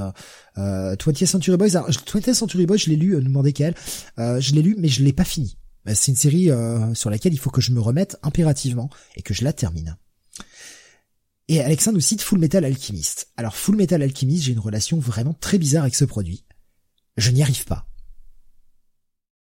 Euh, 0.57 0.95
20th 0.95 1.25
Century 1.25 1.55
Boys, 1.55 1.77
alors 1.77 1.89
20th 1.89 2.33
Century 2.33 2.65
Boys, 2.65 2.77
je 2.77 2.89
l'ai 2.89 2.97
lu, 2.97 3.15
euh, 3.15 3.21
demandez 3.21 3.53
quel. 3.53 3.75
Euh, 4.19 4.41
je 4.41 4.53
l'ai 4.53 4.61
lu, 4.61 4.75
mais 4.77 4.89
je 4.89 5.03
l'ai 5.03 5.13
pas 5.13 5.23
fini. 5.23 5.57
C'est 5.87 6.11
une 6.11 6.17
série 6.17 6.51
sur 6.93 7.09
laquelle 7.09 7.33
il 7.33 7.39
faut 7.39 7.49
que 7.49 7.59
je 7.59 7.71
me 7.71 7.79
remette 7.79 8.15
impérativement 8.21 8.91
et 9.15 9.23
que 9.23 9.33
je 9.33 9.43
la 9.43 9.51
termine. 9.51 9.97
Et 11.47 11.59
Alexandre 11.61 11.95
nous 11.95 12.01
cite 12.01 12.21
Full 12.21 12.39
Metal 12.39 12.63
Alchemist. 12.63 13.31
Alors 13.37 13.55
Full 13.55 13.75
Metal 13.75 14.01
Alchemist, 14.01 14.43
j'ai 14.43 14.53
une 14.53 14.59
relation 14.59 14.99
vraiment 14.99 15.33
très 15.33 15.57
bizarre 15.57 15.83
avec 15.83 15.95
ce 15.95 16.05
produit. 16.05 16.45
Je 17.17 17.31
n'y 17.31 17.41
arrive 17.41 17.65
pas. 17.65 17.87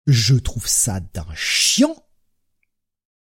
Je 0.06 0.34
trouve 0.34 0.66
ça 0.66 1.00
d'un 1.00 1.26
chiant 1.34 1.96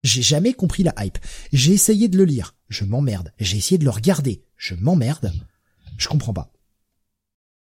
j'ai 0.03 0.21
jamais 0.21 0.53
compris 0.53 0.83
la 0.83 0.93
hype. 0.99 1.17
J'ai 1.53 1.73
essayé 1.73 2.07
de 2.07 2.17
le 2.17 2.25
lire, 2.25 2.55
je 2.69 2.85
m'emmerde. 2.85 3.33
J'ai 3.39 3.57
essayé 3.57 3.77
de 3.77 3.83
le 3.83 3.91
regarder, 3.91 4.43
je 4.57 4.73
m'emmerde. 4.75 5.31
Je 5.97 6.07
comprends 6.07 6.33
pas. 6.33 6.51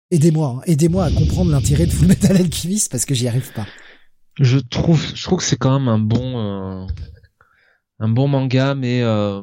Aidez-moi, 0.09 0.57
hein. 0.57 0.61
aidez-moi 0.65 1.05
à 1.05 1.11
comprendre 1.11 1.51
l'intérêt 1.51 1.85
de 1.85 1.91
Full 1.91 2.07
Metal 2.07 2.35
Alchemist 2.35 2.91
parce 2.91 3.05
que 3.05 3.13
j'y 3.13 3.27
arrive 3.27 3.53
pas. 3.53 3.67
Je 4.39 4.57
trouve, 4.57 5.05
je 5.15 5.23
trouve 5.23 5.39
que 5.39 5.45
c'est 5.45 5.57
quand 5.57 5.79
même 5.79 5.87
un 5.87 5.99
bon, 5.99 6.37
euh, 6.37 6.87
un 7.99 8.09
bon 8.09 8.27
manga, 8.27 8.75
mais 8.75 9.01
euh, 9.03 9.41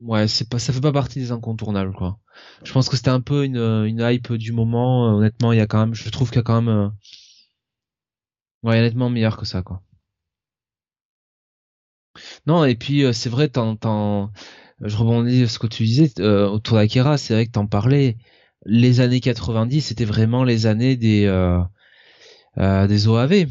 ouais, 0.00 0.28
c'est 0.28 0.48
pas, 0.48 0.58
ça 0.58 0.72
fait 0.72 0.80
pas 0.80 0.92
partie 0.92 1.18
des 1.18 1.32
incontournables 1.32 1.94
quoi. 1.94 2.18
Je 2.64 2.72
pense 2.72 2.88
que 2.88 2.96
c'était 2.96 3.10
un 3.10 3.20
peu 3.20 3.44
une, 3.44 3.56
une 3.58 4.00
hype 4.00 4.32
du 4.34 4.52
moment. 4.52 5.16
Honnêtement, 5.16 5.52
il 5.52 5.58
y 5.58 5.60
a 5.60 5.66
quand 5.66 5.80
même, 5.80 5.94
je 5.94 6.08
trouve 6.10 6.30
qu'il 6.30 6.38
y 6.38 6.40
a 6.40 6.42
quand 6.42 6.62
même, 6.62 6.74
euh, 6.74 6.88
ouais, 8.62 8.78
honnêtement 8.78 9.10
meilleur 9.10 9.36
que 9.36 9.44
ça 9.44 9.62
quoi. 9.62 9.82
Non, 12.46 12.64
et 12.64 12.74
puis 12.74 13.04
euh, 13.04 13.12
c'est 13.12 13.28
vrai, 13.30 13.48
t'en, 13.48 13.76
t'en, 13.76 14.32
je 14.80 14.96
rebondis 14.96 15.40
sur 15.40 15.50
ce 15.50 15.58
que 15.58 15.66
tu 15.66 15.84
disais 15.84 16.10
euh, 16.20 16.48
autour 16.48 16.76
d'Akira, 16.76 17.18
c'est 17.18 17.34
vrai 17.34 17.46
que 17.46 17.52
t'en 17.52 17.66
parlais. 17.66 18.16
Les 18.66 19.00
années 19.00 19.20
90, 19.20 19.80
c'était 19.80 20.04
vraiment 20.04 20.44
les 20.44 20.66
années 20.66 20.96
des 20.96 21.24
euh, 21.26 21.60
euh 22.58 22.86
des 22.86 23.08
OAV 23.08 23.46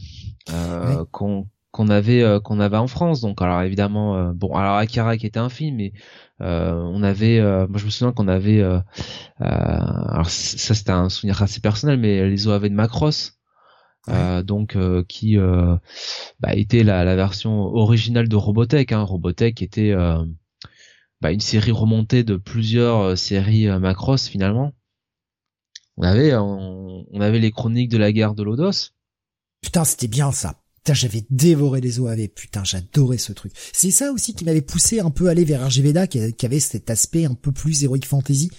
qu'on 1.11 1.47
qu'on 1.79 1.87
avait 1.89 2.39
qu'on 2.43 2.59
avait 2.59 2.77
en 2.77 2.87
France. 2.87 3.21
Donc 3.21 3.41
alors 3.41 3.61
évidemment, 3.61 4.33
bon, 4.33 4.53
alors 4.55 4.75
Akira 4.75 5.15
qui 5.15 5.25
était 5.25 5.39
un 5.39 5.49
film, 5.49 5.77
mais 5.77 5.93
on 6.39 7.01
avait, 7.03 7.39
moi 7.41 7.77
je 7.79 7.85
me 7.85 7.89
souviens 7.89 8.11
qu'on 8.11 8.27
avait, 8.27 8.61
alors 9.39 10.29
ça 10.29 10.75
c'était 10.75 10.91
un 10.91 11.07
souvenir 11.07 11.41
assez 11.41 11.61
personnel, 11.61 11.97
mais 11.97 12.29
les 12.29 12.47
OAV 12.47 12.63
de 12.63 12.73
Macross. 12.75 13.39
Euh, 14.07 14.41
donc 14.43 14.75
euh, 14.75 15.03
qui 15.07 15.37
euh, 15.37 15.75
bah, 16.39 16.55
était 16.55 16.83
la, 16.83 17.03
la, 17.03 17.15
version 17.15 17.51
originale 17.51 18.27
de 18.27 18.35
Robotech. 18.35 18.91
Hein. 18.91 19.03
Robotech 19.03 19.61
était 19.61 19.93
bah, 21.21 21.31
une 21.31 21.39
série 21.39 21.71
remontée 21.71 22.23
de 22.23 22.35
plusieurs 22.35 23.17
séries 23.17 23.67
Macross 23.79 24.27
finalement. 24.27 24.73
On 25.97 26.03
avait 26.03 26.33
on, 26.35 27.19
avait 27.19 27.39
les 27.39 27.51
chroniques 27.51 27.89
de 27.89 27.97
la 27.97 28.11
guerre 28.11 28.33
de 28.33 28.43
Lodos. 28.43 28.91
Putain, 29.61 29.83
c'était 29.83 30.07
bien 30.07 30.31
ça. 30.31 30.58
Putain, 30.79 30.93
j'avais 30.93 31.25
dévoré 31.29 31.81
les 31.81 31.99
OAV. 31.99 32.29
Putain, 32.29 32.63
j'adorais 32.63 33.17
ce 33.17 33.33
truc. 33.33 33.51
C'est 33.73 33.91
ça 33.91 34.11
aussi 34.11 34.33
qui 34.33 34.45
m'avait 34.45 34.61
poussé 34.61 34.99
un 34.99 35.11
peu 35.11 35.27
à 35.27 35.31
aller 35.31 35.45
vers 35.45 35.65
RGVDA, 35.65 36.07
qui, 36.07 36.33
qui 36.33 36.45
avait 36.45 36.59
cet 36.59 36.89
aspect 36.89 37.25
un 37.25 37.33
peu 37.33 37.51
plus 37.51 37.83
Heroic 37.83 38.05
Fantasy. 38.05 38.49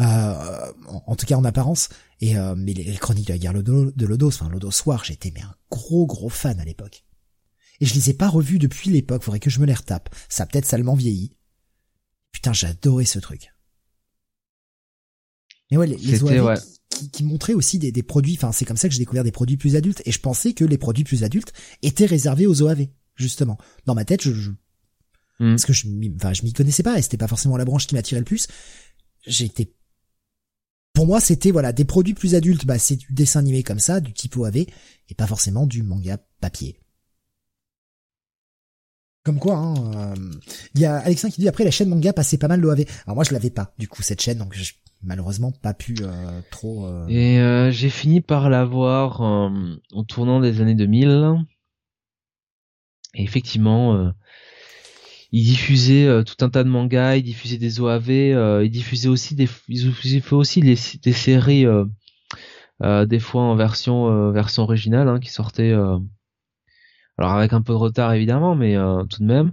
Euh, 0.00 0.72
en, 0.86 1.14
tout 1.14 1.26
cas 1.26 1.36
en 1.36 1.44
apparence. 1.44 1.90
Et 2.20 2.36
euh, 2.36 2.54
mais 2.56 2.72
les, 2.72 2.96
chroniques 2.96 3.26
de 3.26 3.32
la 3.32 3.38
guerre 3.38 3.52
de 3.52 4.06
Lodos, 4.06 4.28
enfin 4.28 4.48
Lodos 4.48 4.82
War, 4.86 5.04
j'étais 5.04 5.30
mais 5.34 5.42
un 5.42 5.54
gros 5.70 6.06
gros 6.06 6.28
fan 6.28 6.58
à 6.58 6.64
l'époque. 6.64 7.04
Et 7.80 7.86
je 7.86 7.94
les 7.94 8.10
ai 8.10 8.14
pas 8.14 8.28
revus 8.28 8.58
depuis 8.58 8.90
l'époque, 8.90 9.22
faudrait 9.22 9.40
que 9.40 9.50
je 9.50 9.60
me 9.60 9.66
les 9.66 9.74
retape. 9.74 10.14
Ça 10.28 10.44
a 10.44 10.46
peut-être 10.46 10.66
salement 10.66 10.94
vieilli. 10.94 11.36
Putain, 12.32 12.52
j'adorais 12.52 13.04
ce 13.04 13.18
truc. 13.18 13.52
Mais 15.70 15.76
ouais, 15.76 15.86
les, 15.86 15.96
les 15.96 16.18
qui, 16.90 17.10
qui, 17.10 17.24
montraient 17.24 17.54
aussi 17.54 17.78
des, 17.78 17.92
des 17.92 18.02
produits, 18.02 18.34
enfin 18.34 18.52
c'est 18.52 18.64
comme 18.64 18.76
ça 18.76 18.88
que 18.88 18.94
j'ai 18.94 19.00
découvert 19.00 19.24
des 19.24 19.32
produits 19.32 19.56
plus 19.56 19.76
adultes, 19.76 20.02
et 20.04 20.12
je 20.12 20.20
pensais 20.20 20.52
que 20.52 20.64
les 20.64 20.78
produits 20.78 21.04
plus 21.04 21.24
adultes 21.24 21.52
étaient 21.82 22.06
réservés 22.06 22.46
aux 22.46 22.62
OAV, 22.62 22.88
justement. 23.16 23.58
Dans 23.86 23.94
ma 23.94 24.04
tête, 24.04 24.22
je, 24.22 24.32
je 24.32 24.50
hmm. 25.40 25.50
parce 25.50 25.64
que 25.64 25.72
je, 25.72 25.86
enfin, 26.16 26.32
je 26.32 26.42
m'y 26.42 26.52
connaissais 26.52 26.82
pas, 26.82 26.98
et 26.98 27.02
c'était 27.02 27.16
pas 27.16 27.28
forcément 27.28 27.56
la 27.56 27.64
branche 27.64 27.86
qui 27.86 27.94
m'attirait 27.94 28.20
le 28.20 28.24
plus. 28.24 28.48
J'étais 29.26 29.72
pour 30.92 31.06
moi, 31.06 31.20
c'était 31.20 31.50
voilà 31.50 31.72
des 31.72 31.84
produits 31.84 32.14
plus 32.14 32.34
adultes. 32.34 32.66
Bah, 32.66 32.78
c'est 32.78 32.96
du 32.96 33.12
dessin 33.12 33.40
animé 33.40 33.62
comme 33.62 33.78
ça, 33.78 34.00
du 34.00 34.12
type 34.12 34.36
OAV, 34.36 34.56
et 34.56 35.14
pas 35.16 35.26
forcément 35.26 35.66
du 35.66 35.82
manga 35.82 36.18
papier. 36.40 36.76
Comme 39.22 39.38
quoi, 39.38 39.56
hein, 39.56 39.74
euh, 39.94 40.14
il 40.74 40.80
y 40.80 40.86
a 40.86 40.96
Alexin 40.96 41.28
qui 41.28 41.40
dit 41.40 41.48
après 41.48 41.64
la 41.64 41.70
chaîne 41.70 41.90
manga 41.90 42.12
passait 42.12 42.38
pas 42.38 42.48
mal 42.48 42.60
l'OAV. 42.60 42.84
Alors 43.06 43.16
moi 43.16 43.24
je 43.24 43.32
l'avais 43.32 43.50
pas 43.50 43.74
du 43.78 43.86
coup 43.86 44.02
cette 44.02 44.22
chaîne, 44.22 44.38
donc 44.38 44.54
j'ai 44.54 44.72
malheureusement 45.02 45.52
pas 45.52 45.74
pu 45.74 45.94
euh, 46.00 46.40
trop. 46.50 46.86
Euh, 46.86 47.06
et 47.08 47.70
j'ai 47.72 47.90
fini 47.90 48.20
par 48.20 48.48
l'avoir 48.48 49.20
en 49.20 50.04
tournant 50.08 50.40
des 50.40 50.60
années 50.60 50.74
2000. 50.74 51.36
Et 53.14 53.24
effectivement, 53.24 54.12
il 55.32 55.44
diffusait 55.44 56.06
euh, 56.06 56.22
tout 56.22 56.44
un 56.44 56.50
tas 56.50 56.64
de 56.64 56.68
mangas, 56.68 57.16
il 57.16 57.22
diffusait 57.22 57.58
des 57.58 57.80
OAV, 57.80 58.10
euh, 58.10 58.64
il 58.64 58.70
diffusait 58.70 59.08
aussi 59.08 59.34
des, 59.34 59.48
il 59.68 60.22
fait 60.22 60.34
aussi 60.34 60.60
des, 60.60 60.76
séries 60.76 61.66
euh, 61.66 61.84
euh, 62.82 63.06
des 63.06 63.20
fois 63.20 63.42
en 63.42 63.54
version 63.54 64.32
version 64.32 64.64
originale 64.64 65.08
hein, 65.08 65.20
qui 65.20 65.30
sortaient 65.30 65.74
alors 67.20 67.34
avec 67.34 67.52
un 67.52 67.62
peu 67.62 67.72
de 67.72 67.78
retard 67.78 68.12
évidemment, 68.12 68.54
mais 68.54 68.76
tout 69.08 69.22
de 69.22 69.26
même. 69.26 69.52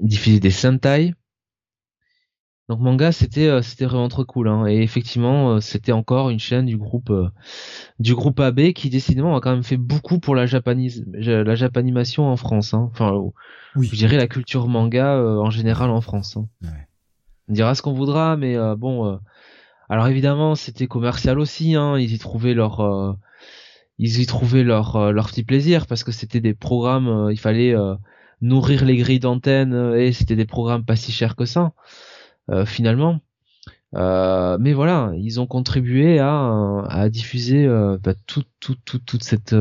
il 0.00 0.08
diffusait 0.08 0.40
des 0.40 0.50
Sentai, 0.50 1.14
donc 2.72 2.80
manga, 2.80 3.12
c'était 3.12 3.48
euh, 3.48 3.60
c'était 3.60 3.84
vraiment 3.84 4.08
trop 4.08 4.24
cool. 4.24 4.48
Hein. 4.48 4.66
Et 4.66 4.82
effectivement, 4.82 5.50
euh, 5.50 5.60
c'était 5.60 5.92
encore 5.92 6.30
une 6.30 6.38
chaîne 6.38 6.64
du 6.64 6.78
groupe 6.78 7.10
euh, 7.10 7.28
du 7.98 8.14
groupe 8.14 8.40
AB 8.40 8.72
qui 8.72 8.88
décidément 8.88 9.36
a 9.36 9.40
quand 9.40 9.50
même 9.50 9.64
fait 9.64 9.76
beaucoup 9.76 10.20
pour 10.20 10.34
la 10.34 10.46
japanise 10.46 11.04
la 11.12 11.54
japanimation 11.54 12.28
en 12.28 12.36
France. 12.36 12.72
Hein. 12.72 12.88
Enfin, 12.92 13.20
oui. 13.76 13.88
je 13.92 13.96
dirais 13.96 14.16
la 14.16 14.28
culture 14.28 14.68
manga 14.68 15.18
en 15.18 15.50
général 15.50 15.90
en 15.90 16.00
France. 16.00 16.38
Hein. 16.38 16.46
On 17.48 17.52
dira 17.52 17.74
ce 17.74 17.82
qu'on 17.82 17.92
voudra, 17.92 18.38
mais 18.38 18.56
bon. 18.76 19.18
alors 19.90 20.06
évidemment, 20.06 20.54
c'était 20.54 20.86
commercial 20.86 21.38
aussi. 21.40 21.74
Hein. 21.74 21.98
Ils 21.98 22.14
y 22.14 22.18
trouvaient 22.18 22.54
leur 22.54 23.16
ils 24.02 24.20
y 24.20 24.26
trouvaient 24.26 24.64
leur 24.64 25.12
leur 25.12 25.28
petit 25.28 25.44
plaisir 25.44 25.86
parce 25.86 26.04
que 26.04 26.12
c'était 26.12 26.40
des 26.40 26.54
programmes. 26.54 27.28
il 27.30 27.38
fallait 27.38 27.74
nourrir 28.40 28.84
les 28.84 28.96
grilles 28.96 29.20
d'antenne 29.20 29.94
et 29.96 30.12
c'était 30.12 30.36
des 30.36 30.46
programmes 30.46 30.84
pas 30.84 30.96
si 30.96 31.12
chers 31.12 31.36
que 31.36 31.44
ça. 31.44 31.72
Euh, 32.50 32.66
finalement. 32.66 33.20
Euh, 33.94 34.56
mais 34.58 34.72
voilà, 34.72 35.12
ils 35.16 35.40
ont 35.40 35.46
contribué 35.46 36.18
à, 36.18 37.08
diffuser 37.10 37.66
euh, 37.66 37.98
bah, 38.02 38.14
tout, 38.26 38.44
tout, 38.58 38.76
tout, 38.84 38.98
toute 38.98 39.22
cette 39.22 39.54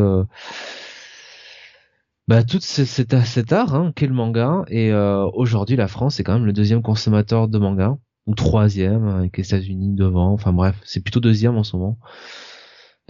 bah, 2.27 2.41
cet, 2.59 3.53
art 3.53 3.75
hein, 3.75 3.91
qu'est 3.95 4.07
le 4.07 4.13
manga. 4.13 4.63
Et 4.69 4.93
aujourd'hui, 4.93 5.75
la 5.75 5.87
France 5.87 6.19
est 6.19 6.23
quand 6.23 6.33
même 6.33 6.45
le 6.45 6.53
deuxième 6.53 6.81
consommateur 6.81 7.47
de 7.47 7.57
manga, 7.59 7.97
ou 8.25 8.35
troisième 8.35 9.07
avec 9.07 9.37
les 9.37 9.45
États-Unis 9.45 9.93
devant. 9.95 10.31
Enfin 10.31 10.53
bref, 10.53 10.79
c'est 10.83 11.01
plutôt 11.01 11.19
deuxième 11.19 11.57
en 11.57 11.63
ce 11.63 11.75
moment. 11.75 11.97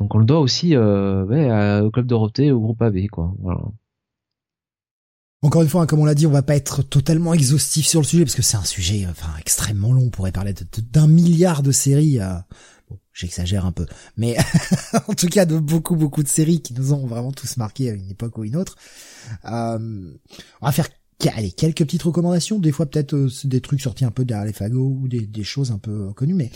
Donc 0.01 0.15
on 0.15 0.17
le 0.17 0.25
doit 0.25 0.39
aussi 0.39 0.75
euh, 0.75 1.83
au 1.83 1.91
club 1.91 2.07
Dorothée 2.07 2.51
au 2.51 2.59
groupe 2.59 2.81
AB, 2.81 3.05
quoi. 3.11 3.35
Voilà. 3.39 3.61
Encore 5.43 5.61
une 5.61 5.69
fois, 5.69 5.83
hein, 5.83 5.85
comme 5.85 5.99
on 5.99 6.05
l'a 6.05 6.15
dit, 6.15 6.25
on 6.25 6.31
va 6.31 6.41
pas 6.41 6.55
être 6.55 6.81
totalement 6.81 7.35
exhaustif 7.35 7.85
sur 7.85 8.01
le 8.01 8.05
sujet 8.07 8.23
parce 8.23 8.33
que 8.33 8.41
c'est 8.41 8.57
un 8.57 8.63
sujet 8.63 9.05
enfin 9.07 9.29
extrêmement 9.39 9.93
long. 9.93 10.05
On 10.05 10.09
pourrait 10.09 10.31
parler 10.31 10.55
d'un 10.91 11.05
milliard 11.05 11.61
de 11.61 11.71
séries. 11.71 12.19
Euh, 12.19 12.33
bon, 12.89 12.97
j'exagère 13.13 13.63
un 13.63 13.71
peu, 13.71 13.85
mais 14.17 14.37
en 15.07 15.13
tout 15.13 15.27
cas 15.27 15.45
de 15.45 15.59
beaucoup 15.59 15.95
beaucoup 15.95 16.23
de 16.23 16.27
séries 16.27 16.63
qui 16.63 16.73
nous 16.73 16.93
ont 16.93 17.05
vraiment 17.05 17.31
tous 17.31 17.57
marqué 17.57 17.91
à 17.91 17.93
une 17.93 18.09
époque 18.09 18.39
ou 18.39 18.43
une 18.43 18.55
autre. 18.55 18.77
Euh, 19.45 20.11
on 20.61 20.65
va 20.65 20.71
faire 20.71 20.89
allez, 21.35 21.51
quelques 21.51 21.83
petites 21.83 22.03
recommandations. 22.03 22.57
Des 22.57 22.71
fois 22.71 22.87
peut-être 22.87 23.13
euh, 23.13 23.29
des 23.43 23.61
trucs 23.61 23.81
sortis 23.81 24.05
un 24.05 24.11
peu 24.11 24.25
derrière 24.25 24.47
les 24.47 24.53
fagots 24.53 24.97
ou 24.99 25.07
des, 25.07 25.27
des 25.27 25.43
choses 25.43 25.69
un 25.69 25.77
peu 25.77 26.11
connues, 26.13 26.33
mais 26.33 26.49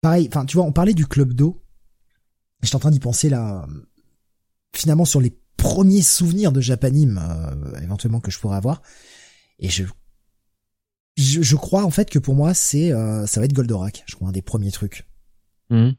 pareil. 0.00 0.28
Enfin, 0.28 0.44
tu 0.44 0.56
vois, 0.56 0.66
on 0.66 0.72
parlait 0.72 0.94
du 0.94 1.06
club 1.06 1.32
d'eau. 1.34 1.63
J'étais 2.64 2.76
en 2.76 2.80
train 2.80 2.90
d'y 2.90 3.00
penser 3.00 3.28
là. 3.28 3.66
Finalement, 4.74 5.04
sur 5.04 5.20
les 5.20 5.30
premier 5.64 6.02
souvenir 6.02 6.52
de 6.52 6.60
Japanime 6.60 7.20
euh, 7.22 7.80
éventuellement 7.80 8.20
que 8.20 8.30
je 8.30 8.38
pourrais 8.38 8.56
avoir. 8.56 8.82
Et 9.58 9.70
je, 9.70 9.84
je, 11.16 11.56
crois 11.56 11.84
en 11.84 11.90
fait 11.90 12.10
que 12.10 12.18
pour 12.18 12.34
moi 12.34 12.52
c'est 12.54 12.92
euh, 12.92 13.26
ça 13.26 13.40
va 13.40 13.46
être 13.46 13.54
Goldorak, 13.54 14.04
je 14.06 14.14
crois 14.14 14.28
un 14.28 14.32
des 14.32 14.42
premiers 14.42 14.72
trucs. 14.72 15.08
Mmh. 15.70 15.92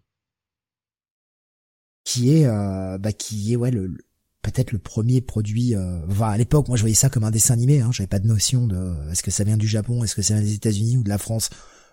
Qui 2.03 2.31
est 2.35 2.45
euh, 2.45 2.99
bah 2.99 3.11
qui 3.11 3.53
est 3.53 3.55
ouais 3.55 3.71
le, 3.71 3.97
peut-être 4.43 4.71
le 4.71 4.77
premier 4.77 5.21
produit 5.21 5.73
enfin 6.09 6.29
à 6.29 6.37
l'époque 6.37 6.67
moi 6.67 6.77
je 6.77 6.83
voyais 6.83 6.93
ça 6.93 7.09
comme 7.09 7.23
un 7.23 7.31
dessin 7.31 7.55
animé 7.55 7.81
hein, 7.81 7.91
j'avais 7.91 8.07
pas 8.07 8.19
de 8.19 8.27
notion 8.27 8.67
de 8.67 8.93
est-ce 9.09 9.23
que 9.23 9.31
ça 9.31 9.43
vient 9.43 9.57
du 9.57 9.67
Japon, 9.67 10.03
est-ce 10.03 10.13
que 10.13 10.21
ça 10.21 10.35
vient 10.35 10.43
des 10.43 10.53
États-Unis 10.53 10.97
ou 10.97 11.03
de 11.03 11.09
la 11.09 11.17
France. 11.17 11.49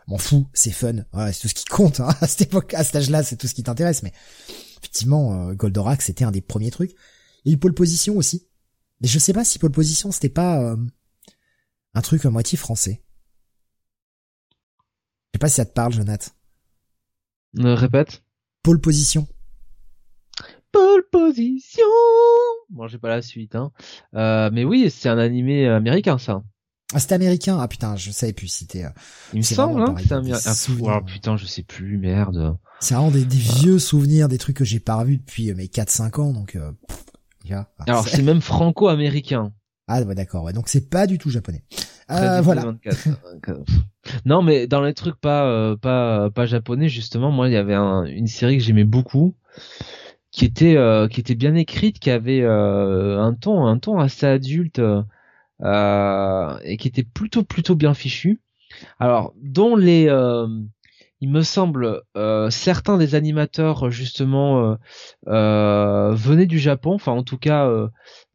M'en 0.08 0.18
fous, 0.18 0.48
c'est 0.52 0.72
fun. 0.72 1.04
Voilà, 1.12 1.32
c'est 1.32 1.40
tout 1.40 1.48
ce 1.48 1.54
qui 1.54 1.64
compte 1.64 2.00
hein. 2.00 2.08
à 2.20 2.26
cette 2.26 2.42
époque 2.42 2.74
à 2.74 2.84
cet 2.84 2.96
âge-là, 2.96 3.22
c'est 3.22 3.36
tout 3.36 3.46
ce 3.46 3.54
qui 3.54 3.62
t'intéresse 3.62 4.02
mais 4.02 4.12
effectivement 4.78 5.52
Goldorak 5.54 6.02
c'était 6.02 6.24
un 6.24 6.30
des 6.30 6.40
premiers 6.40 6.70
trucs. 6.70 6.94
Et 7.44 7.56
pole 7.56 7.74
position 7.74 8.16
aussi. 8.16 8.48
Mais 9.00 9.08
je 9.08 9.18
sais 9.18 9.32
pas 9.32 9.44
si 9.44 9.58
pole 9.58 9.72
position 9.72 10.12
c'était 10.12 10.28
pas 10.28 10.76
un 11.94 12.00
truc 12.00 12.24
à 12.24 12.30
moitié 12.30 12.56
français. 12.56 13.02
Je 15.32 15.38
sais 15.38 15.40
pas 15.40 15.48
si 15.48 15.56
ça 15.56 15.64
te 15.64 15.72
parle, 15.72 15.92
Jonathan. 15.92 16.30
répète. 17.54 18.22
Pole 18.62 18.80
position. 18.80 19.26
Pole 20.72 21.04
position. 21.10 21.84
Bon, 22.70 22.86
j'ai 22.86 22.98
pas 22.98 23.08
la 23.08 23.22
suite, 23.22 23.54
hein. 23.54 23.72
Euh, 24.14 24.50
mais 24.52 24.64
oui, 24.64 24.90
c'est 24.90 25.08
un 25.08 25.18
animé 25.18 25.66
américain, 25.66 26.18
ça. 26.18 26.42
Ah, 26.94 26.98
c'était 26.98 27.14
américain. 27.14 27.58
Ah 27.60 27.68
putain, 27.68 27.96
je 27.96 28.10
savais 28.10 28.32
plus 28.32 28.48
c'était. 28.48 28.84
Euh, 28.84 28.90
Il 29.32 29.38
me 29.38 29.42
semble, 29.42 29.82
hein, 29.82 29.94
c'est 29.98 30.12
américain. 30.12 30.52
Ah, 30.88 31.00
putain, 31.00 31.36
je 31.36 31.46
sais 31.46 31.62
plus, 31.62 31.98
merde. 31.98 32.56
C'est 32.80 32.94
vraiment 32.94 33.10
des, 33.10 33.24
vieux 33.24 33.78
souvenirs, 33.78 34.28
des 34.28 34.38
trucs 34.38 34.56
que 34.56 34.64
j'ai 34.64 34.80
pas 34.80 34.96
revus 34.96 35.18
depuis 35.18 35.50
euh, 35.50 35.54
mes 35.54 35.66
4-5 35.66 36.20
ans, 36.20 36.32
donc. 36.32 36.56
Euh, 36.56 36.72
Alors 37.86 38.06
c'est 38.06 38.22
même 38.22 38.40
franco-américain. 38.40 39.52
Ah 39.88 40.00
ouais 40.00 40.14
d'accord, 40.14 40.44
ouais, 40.44 40.52
donc 40.52 40.68
c'est 40.68 40.88
pas 40.88 41.08
du 41.08 41.18
tout 41.18 41.28
japonais. 41.28 41.64
Euh, 42.08 42.40
voilà. 42.40 42.72
non 44.24 44.40
mais 44.40 44.66
dans 44.68 44.80
les 44.80 44.94
trucs 44.94 45.16
pas 45.16 45.44
euh, 45.44 45.76
pas 45.76 46.30
pas 46.30 46.46
japonais 46.46 46.88
justement, 46.88 47.32
moi 47.32 47.48
il 47.48 47.52
y 47.52 47.56
avait 47.56 47.74
une 47.74 48.28
série 48.28 48.58
que 48.58 48.62
j'aimais 48.62 48.84
beaucoup 48.84 49.34
qui 50.30 50.44
était 50.44 50.76
euh, 50.76 51.08
qui 51.08 51.20
était 51.20 51.34
bien 51.34 51.56
écrite, 51.56 51.98
qui 51.98 52.10
avait 52.10 52.44
un 52.44 53.34
ton 53.34 53.66
un 53.66 53.76
ton 53.78 53.98
assez 53.98 54.24
adulte 54.24 54.80
et 55.64 56.76
qui 56.76 56.88
était 56.88 57.04
plutôt 57.04 57.42
plutôt 57.42 57.74
bien 57.74 57.94
fichu. 57.94 58.40
Alors 58.98 59.34
dont 59.36 59.76
les 59.76 60.08
il 61.20 61.30
me 61.30 61.42
semble 61.42 62.02
certains 62.50 62.98
des 62.98 63.14
animateurs 63.14 63.90
justement 63.90 64.76
venaient 65.26 66.46
du 66.46 66.58
Japon, 66.58 66.94
enfin 66.94 67.12
en 67.12 67.22
tout 67.22 67.38
cas 67.38 67.70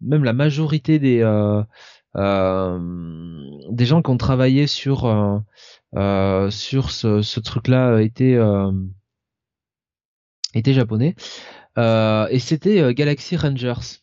même 0.02 0.24
la 0.24 0.34
majorité 0.34 1.00
des 1.00 1.22
euh, 2.18 2.80
des 3.70 3.86
gens 3.86 4.02
qui 4.02 4.10
ont 4.10 4.18
travaillé 4.18 4.66
sur 4.66 5.06
euh, 5.06 5.38
euh, 5.96 6.50
sur 6.50 6.90
ce, 6.90 7.22
ce 7.22 7.40
truc-là 7.40 8.00
étaient 8.02 8.38
étaient 10.54 10.74
japonais 10.74 11.16
et 11.78 12.40
c'était 12.40 12.94
Galaxy 12.94 13.36
Rangers. 13.36 14.02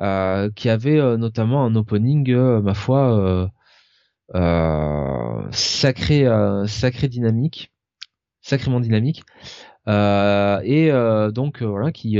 Euh, 0.00 0.50
qui 0.56 0.68
avait 0.68 0.98
notamment 1.16 1.64
un 1.64 1.76
opening, 1.76 2.34
ma 2.34 2.74
foi, 2.74 3.50
euh, 4.34 5.50
sacré, 5.52 6.26
sacré 6.66 7.08
dynamique, 7.08 7.72
sacrément 8.42 8.80
dynamique, 8.80 9.22
et 9.86 10.90
donc 11.32 11.62
voilà 11.62 11.92
qui 11.92 12.18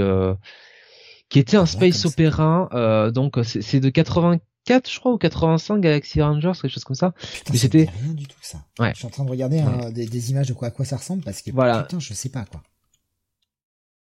qui 1.31 1.39
était 1.41 1.57
un 1.57 1.67
space 1.67 2.05
opéra. 2.05 3.11
donc 3.13 3.41
c'est 3.43 3.81
de 3.81 3.89
80 3.91 4.39
4 4.67 4.91
je 4.91 4.99
crois 4.99 5.13
ou 5.13 5.19
85 5.19 5.79
Galaxy 5.79 6.23
Rangers 6.23 6.53
quelque 6.55 6.69
chose 6.69 6.85
comme 6.85 6.97
ça 6.97 7.13
mais 7.51 7.59
c'était 7.59 7.87
rien 8.03 8.15
du 8.15 8.27
tout 8.27 8.39
ça 8.41 8.65
ouais. 8.79 8.93
je 8.95 8.99
suis 9.01 9.07
en 9.07 9.11
train 9.11 9.27
de 9.27 9.31
regarder 9.31 9.61
hein, 9.61 9.91
des, 9.91 10.31
images 10.31 10.49
de 10.49 10.55
quoi 10.55 10.69
à 10.69 10.71
quoi 10.71 10.87
ça 10.87 10.97
ressemble 10.97 11.23
parce 11.23 11.43
que 11.43 11.51
voilà. 11.51 11.83
putain 11.83 11.99
je 11.99 12.15
sais 12.15 12.31
pas 12.31 12.47
quoi 12.47 12.63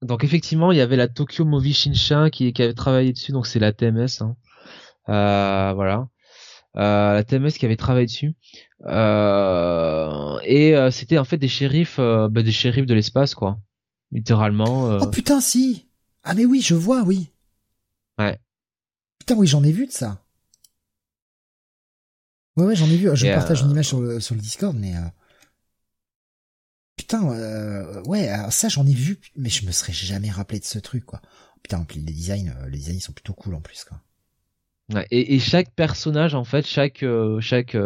donc 0.02 0.24
effectivement 0.24 0.72
il 0.72 0.78
y 0.78 0.80
avait 0.80 0.96
la 0.96 1.08
Tokyo 1.08 1.44
Movie 1.44 1.74
Shinsha 1.74 2.30
qui, 2.30 2.52
qui 2.52 2.62
avait 2.62 2.74
travaillé 2.74 3.12
dessus. 3.12 3.32
Donc 3.32 3.46
c'est 3.46 3.58
la 3.58 3.72
TMS 3.72 4.20
hein. 4.20 4.36
euh, 5.08 5.72
voilà. 5.74 6.08
Euh, 6.76 7.14
la 7.14 7.24
TMS 7.24 7.50
qui 7.50 7.64
avait 7.64 7.76
travaillé 7.76 8.06
dessus. 8.06 8.34
Euh, 8.86 10.38
et 10.44 10.76
euh, 10.76 10.90
c'était 10.90 11.18
en 11.18 11.24
fait 11.24 11.38
des 11.38 11.48
shérifs 11.48 11.98
euh, 11.98 12.28
bah, 12.28 12.42
des 12.42 12.52
shérifs 12.52 12.86
de 12.86 12.94
l'espace 12.94 13.34
quoi. 13.34 13.58
Littéralement 14.12 14.98
oh 15.00 15.06
putain 15.10 15.40
si. 15.40 15.88
Ah 16.24 16.34
mais 16.34 16.44
oui 16.44 16.60
je 16.60 16.74
vois 16.74 17.02
oui. 17.02 17.32
Ouais. 18.18 18.38
Putain, 19.18 19.36
oui, 19.36 19.46
j'en 19.46 19.62
ai 19.62 19.72
vu 19.72 19.86
de 19.86 19.92
ça. 19.92 20.24
Ouais, 22.56 22.64
ouais, 22.64 22.76
j'en 22.76 22.86
ai 22.86 22.96
vu. 22.96 23.08
Je 23.14 23.26
partage 23.32 23.60
une 23.60 23.68
euh, 23.68 23.72
image 23.72 23.86
sur 23.86 24.00
le, 24.00 24.20
sur 24.20 24.34
le 24.34 24.40
Discord, 24.40 24.76
mais 24.76 24.96
euh... 24.96 25.00
putain, 26.98 27.30
euh... 27.30 28.02
ouais, 28.04 28.28
ça 28.50 28.68
j'en 28.68 28.86
ai 28.86 28.92
vu, 28.92 29.20
mais 29.36 29.48
je 29.48 29.64
me 29.64 29.72
serais 29.72 29.94
jamais 29.94 30.30
rappelé 30.30 30.60
de 30.60 30.64
ce 30.64 30.78
truc, 30.78 31.06
quoi. 31.06 31.22
Putain, 31.62 31.86
les 31.94 32.02
designs, 32.02 32.48
euh, 32.48 32.68
les 32.68 32.78
designs 32.78 33.00
sont 33.00 33.12
plutôt 33.12 33.32
cool 33.32 33.54
en 33.54 33.60
plus, 33.60 33.84
quoi. 33.84 34.02
Et, 35.10 35.38
chaque 35.38 35.74
personnage, 35.74 36.34
en 36.34 36.44
fait, 36.44 36.66
chaque 36.66 37.02
euh, 37.02 37.40
chaque 37.40 37.76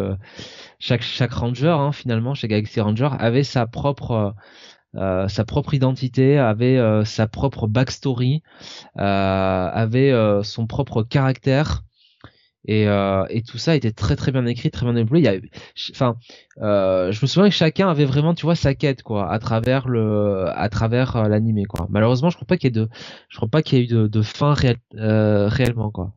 chaque 0.79 1.33
ranger, 1.33 1.77
hein, 1.77 1.91
finalement, 1.91 2.35
chaque 2.35 2.51
Galaxy 2.51 2.81
Ranger 2.81 3.11
avait 3.19 3.45
sa 3.45 3.67
propre 3.67 4.35
sa 4.95 5.45
propre 5.45 5.75
identité, 5.75 6.39
avait 6.39 6.79
sa 7.05 7.27
propre 7.27 7.67
backstory, 7.67 8.43
avait 8.95 10.13
son 10.45 10.67
propre 10.69 11.03
caractère 11.03 11.83
et, 12.65 12.87
euh, 12.87 13.25
et 13.29 13.43
tout 13.43 13.59
ça 13.59 13.75
était 13.75 13.91
très 13.93 14.15
très 14.17 14.31
bien 14.31 14.47
écrit 14.47 14.71
très 14.71 14.87
bien 14.87 14.95
déployé 14.95 15.43
enfin 15.91 16.17
euh, 16.59 17.11
je 17.11 17.21
me 17.23 17.27
souviens 17.27 17.49
que 17.49 17.55
chacun 17.55 17.89
avait 17.89 18.05
vraiment 18.05 18.35
tu 18.35 18.47
vois 18.47 18.55
sa 18.55 18.75
quête 18.75 19.03
quoi 19.03 19.31
à 19.33 19.39
travers 19.39 19.89
le 19.89 20.47
à 20.49 20.69
travers 20.69 21.17
euh, 21.17 21.29
l'animé 21.29 21.65
quoi. 21.65 21.87
Malheureusement 21.91 22.31
je 22.31 22.37
crois 22.37 22.47
pas 22.47 22.57
qu'il 22.57 22.69
y 22.69 22.79
ait 22.79 22.81
de 22.81 22.89
je 23.29 23.37
crois 23.37 23.49
pas 23.49 23.63
qu'il 23.63 23.79
y 23.79 23.81
ait 23.81 23.85
eu 23.85 23.89
de, 23.89 24.07
de 24.07 24.23
fin 24.23 24.55
réel, 24.55 24.77
euh, 24.95 25.49
réellement 25.49 25.91
quoi. 25.91 26.13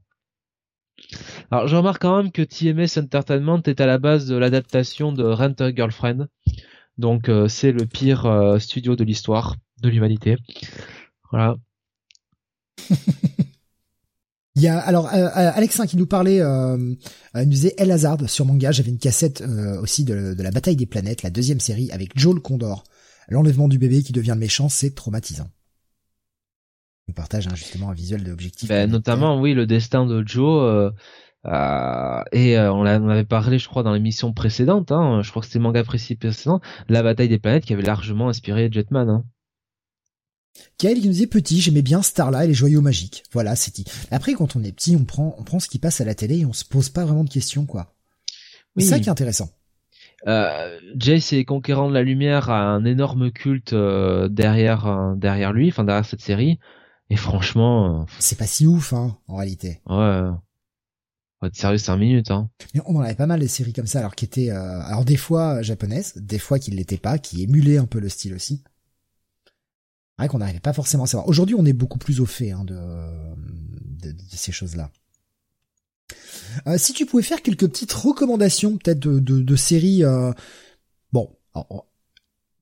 Alors 1.52 1.68
je 1.68 1.76
remarque 1.76 2.02
quand 2.02 2.18
même 2.18 2.32
que 2.32 2.42
TMS 2.42 2.98
Entertainment 2.98 3.62
est 3.64 3.82
à 3.82 3.86
la 3.86 3.98
base 3.98 4.28
de 4.28 4.36
l'adaptation 4.36 5.12
de 5.12 5.24
Rent 5.24 5.60
a 5.60 5.74
Girlfriend. 5.74 6.28
Donc 6.98 7.30
euh, 7.30 7.48
c'est 7.48 7.72
le 7.72 7.86
pire 7.86 8.56
studio 8.60 8.96
de 8.96 9.04
l'histoire 9.04 9.56
de 9.82 9.90
l'humanité. 9.90 10.38
Voilà 11.32 11.56
Il 14.56 14.62
y 14.62 14.68
a 14.68 14.80
alors 14.80 15.14
euh, 15.14 15.18
euh 15.18 15.52
Alexin 15.54 15.86
qui 15.86 15.98
nous 15.98 16.06
parlait, 16.06 16.40
euh, 16.40 16.78
euh, 16.78 16.96
nous 17.36 17.46
disait 17.46 17.74
El 17.78 17.92
Hazard 17.92 18.30
sur 18.30 18.46
manga. 18.46 18.72
J'avais 18.72 18.90
une 18.90 19.00
cassette 19.00 19.42
euh, 19.42 19.82
aussi 19.82 20.06
de, 20.06 20.34
de, 20.34 20.44
la 20.44 20.52
bataille 20.52 20.78
des 20.78 20.86
planètes, 20.86 21.24
la 21.24 21.30
deuxième 21.30 21.60
série 21.60 21.92
avec 21.92 22.18
Joel 22.18 22.40
Condor. 22.40 22.84
L'enlèvement 23.28 23.68
du 23.68 23.78
bébé 23.78 24.02
qui 24.02 24.14
devient 24.14 24.36
méchant, 24.38 24.70
c'est 24.70 24.96
traumatisant. 24.96 25.50
On 27.10 27.14
partage 27.14 27.48
hein, 27.48 27.56
justement 27.56 27.90
un 27.90 27.94
visuel 27.94 28.24
de 28.24 28.30
l'objectif. 28.30 28.70
Ben, 28.70 28.90
notamment, 28.90 29.40
oui, 29.40 29.54
le 29.54 29.66
destin 29.66 30.06
de 30.06 30.24
Joe. 30.26 30.94
Euh, 31.46 32.24
et 32.32 32.58
on, 32.58 32.82
on, 32.82 33.10
avait 33.10 33.26
parlé, 33.26 33.60
je 33.60 33.68
crois, 33.68 33.84
dans 33.84 33.94
l'émission 33.94 34.32
précédente. 34.32 34.92
Hein, 34.92 35.22
je 35.22 35.30
crois 35.30 35.42
que 35.42 35.48
c'était 35.48 35.60
manga 35.60 35.84
précis 35.84 36.16
précédent, 36.16 36.62
la 36.88 37.04
bataille 37.04 37.30
des 37.30 37.40
planètes 37.40 37.66
qui 37.66 37.74
avait 37.74 37.84
largement 37.84 38.30
inspiré 38.30 38.70
Jetman. 38.72 39.10
Hein. 39.10 39.24
Kael 40.78 41.00
qui 41.00 41.08
nous 41.08 41.14
disait 41.14 41.28
petit, 41.28 41.62
j'aimais 41.62 41.82
bien 41.82 42.02
Starla 42.02 42.44
et 42.46 42.48
les 42.48 42.54
joyaux 42.54 42.82
magiques. 42.82 43.24
Voilà, 43.32 43.56
c'est 43.56 43.76
dit. 43.76 43.86
Après, 44.12 44.34
quand 44.34 44.56
on 44.56 44.64
est 44.64 44.72
petit, 44.72 44.96
on 44.96 45.06
prend, 45.06 45.36
on 45.38 45.44
prend 45.44 45.60
ce 45.60 45.68
qui 45.68 45.80
passe 45.80 46.02
à 46.02 46.06
la 46.06 46.16
télé 46.16 46.40
et 46.40 46.46
on 46.46 46.54
se 46.54 46.66
pose 46.66 46.90
pas 46.90 47.06
vraiment 47.06 47.24
de 47.24 47.30
questions, 47.30 47.66
quoi. 47.66 47.94
C'est 48.78 48.86
ça 48.86 49.00
qui 49.00 49.08
est 49.08 49.12
intéressant. 49.12 49.50
Euh, 50.28 50.80
Jace 50.98 51.34
et 51.34 51.46
Conquérant 51.46 51.88
de 51.88 51.94
la 51.94 52.04
Lumière 52.04 52.50
a 52.50 52.62
un 52.62 52.84
énorme 52.84 53.32
culte 53.32 53.74
euh, 53.74 54.28
derrière 54.28 54.88
euh, 54.88 55.16
derrière 55.16 55.54
lui, 55.54 55.70
enfin 55.70 55.84
derrière 55.84 56.06
cette 56.06 56.22
série. 56.22 56.60
Et 57.10 57.16
franchement, 57.16 58.02
euh, 58.02 58.06
c'est 58.20 58.38
pas 58.38 58.48
si 58.48 58.66
ouf, 58.66 58.92
hein, 58.94 59.18
en 59.28 59.36
réalité. 59.36 59.82
Ouais. 59.88 60.30
On 61.42 61.48
être 61.48 61.56
sérieux 61.56 61.78
5 61.78 61.98
minutes, 61.98 62.32
hein. 62.32 62.50
Mais 62.74 62.82
on 62.86 62.96
en 62.96 63.02
avait 63.02 63.14
pas 63.14 63.28
mal 63.28 63.40
des 63.40 63.48
séries 63.48 63.74
comme 63.74 63.88
ça, 63.88 64.00
alors 64.00 64.16
qui 64.16 64.26
étaient, 64.26 64.50
alors 64.50 65.06
des 65.06 65.18
fois 65.18 65.62
japonaises, 65.62 66.14
des 66.16 66.40
fois 66.40 66.60
qui 66.60 66.72
l'étaient 66.72 66.98
pas, 66.98 67.20
qui 67.20 67.44
émulaient 67.44 67.78
un 67.78 67.86
peu 67.86 68.00
le 68.00 68.10
style 68.10 68.34
aussi 68.34 68.64
vrai 70.24 70.30
qu'on 70.30 70.40
n'arrivait 70.40 70.60
pas 70.60 70.74
forcément 70.74 71.04
à 71.04 71.08
savoir. 71.08 71.28
Aujourd'hui, 71.28 71.56
on 71.58 71.66
est 71.66 71.74
beaucoup 71.74 71.98
plus 71.98 72.20
au 72.20 72.26
fait 72.26 72.52
hein, 72.52 72.64
de, 72.64 74.16
ces 74.30 74.52
choses-là. 74.52 74.92
Euh, 76.68 76.78
si 76.78 76.94
tu 76.94 77.06
pouvais 77.06 77.24
faire 77.24 77.42
quelques 77.42 77.68
petites 77.68 77.92
recommandations, 77.92 78.78
peut-être 78.78 79.00
de, 79.00 79.20
de, 79.20 79.56
séries, 79.56 80.04
euh... 80.04 80.32
bon, 81.12 81.30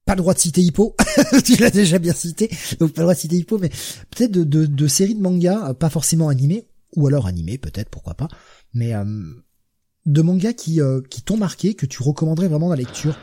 pas 0.05 0.15
le 0.15 0.17
droit 0.17 0.33
de 0.33 0.39
citer 0.39 0.61
Hippo, 0.61 0.95
tu 1.45 1.57
l'as 1.57 1.69
déjà 1.69 1.99
bien 1.99 2.13
cité, 2.13 2.49
donc 2.79 2.93
pas 2.93 3.01
le 3.01 3.05
droit 3.05 3.13
de 3.13 3.19
citer 3.19 3.35
Hippo, 3.35 3.57
mais 3.57 3.69
peut-être 4.09 4.31
de, 4.31 4.43
de, 4.43 4.65
de, 4.65 4.87
séries 4.87 5.15
de 5.15 5.21
manga, 5.21 5.69
euh, 5.69 5.73
pas 5.73 5.89
forcément 5.89 6.29
animées, 6.29 6.67
ou 6.95 7.07
alors 7.07 7.27
animées 7.27 7.57
peut-être, 7.57 7.89
pourquoi 7.89 8.15
pas, 8.15 8.29
mais 8.73 8.95
euh, 8.95 9.03
de 10.05 10.21
mangas 10.21 10.53
qui, 10.53 10.79
qui 11.09 11.21
t'ont 11.21 11.37
marqué, 11.37 11.75
que 11.75 11.85
tu 11.85 12.01
recommanderais 12.01 12.47
vraiment 12.47 12.69
la 12.69 12.75
lecture. 12.75 13.17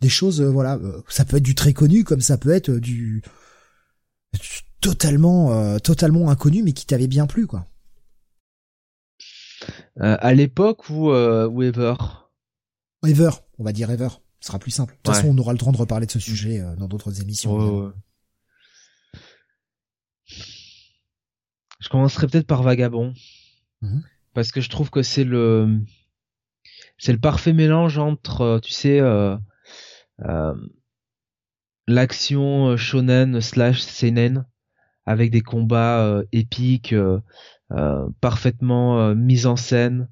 Des 0.00 0.08
choses, 0.08 0.42
voilà, 0.42 0.78
ça 1.08 1.24
peut 1.24 1.38
être 1.38 1.42
du 1.42 1.54
très 1.54 1.72
connu, 1.72 2.04
comme 2.04 2.20
ça 2.20 2.36
peut 2.36 2.50
être 2.50 2.70
du 2.70 3.22
totalement 4.80 5.52
euh, 5.52 5.78
totalement 5.78 6.30
inconnu 6.30 6.62
mais 6.62 6.72
qui 6.72 6.86
t'avait 6.86 7.06
bien 7.06 7.26
plu 7.26 7.46
quoi. 7.46 7.66
Euh, 9.98 10.16
à 10.20 10.34
l'époque 10.34 10.88
ou 10.90 11.10
euh, 11.10 11.48
ou 11.48 11.62
ever 11.62 11.94
Ever, 13.04 13.30
on 13.58 13.64
va 13.64 13.72
dire 13.72 13.90
ever, 13.90 14.08
ce 14.40 14.48
sera 14.48 14.58
plus 14.58 14.72
simple. 14.72 14.94
De 14.94 14.98
toute 15.02 15.14
façon, 15.14 15.28
on 15.28 15.38
aura 15.38 15.52
le 15.52 15.58
temps 15.58 15.70
de 15.70 15.76
reparler 15.76 16.06
de 16.06 16.10
ce 16.10 16.18
sujet 16.18 16.60
dans 16.76 16.88
d'autres 16.88 17.20
émissions. 17.20 17.92
je 20.26 21.88
commencerai 21.88 22.26
peut-être 22.26 22.46
par 22.46 22.62
Vagabond. 22.64 23.14
Mhm. 23.82 24.02
Parce 24.34 24.50
que 24.50 24.60
je 24.60 24.68
trouve 24.68 24.90
que 24.90 25.02
c'est 25.02 25.24
le 25.24 25.78
c'est 26.98 27.12
le 27.12 27.20
parfait 27.20 27.52
mélange 27.52 27.98
entre 27.98 28.58
tu 28.62 28.72
sais 28.72 29.00
l'action 31.86 32.76
shonen 32.76 33.40
slash 33.40 33.80
seinen 33.80 34.46
avec 35.06 35.30
des 35.30 35.40
combats 35.40 36.22
épiques, 36.32 36.94
parfaitement 38.20 39.14
mis 39.14 39.46
en 39.46 39.56
scène 39.56 40.08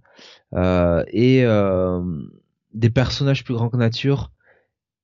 et 0.54 1.44
des 2.74 2.90
personnages 2.90 3.44
plus 3.44 3.54
grands 3.54 3.70
que 3.70 3.76
nature 3.76 4.30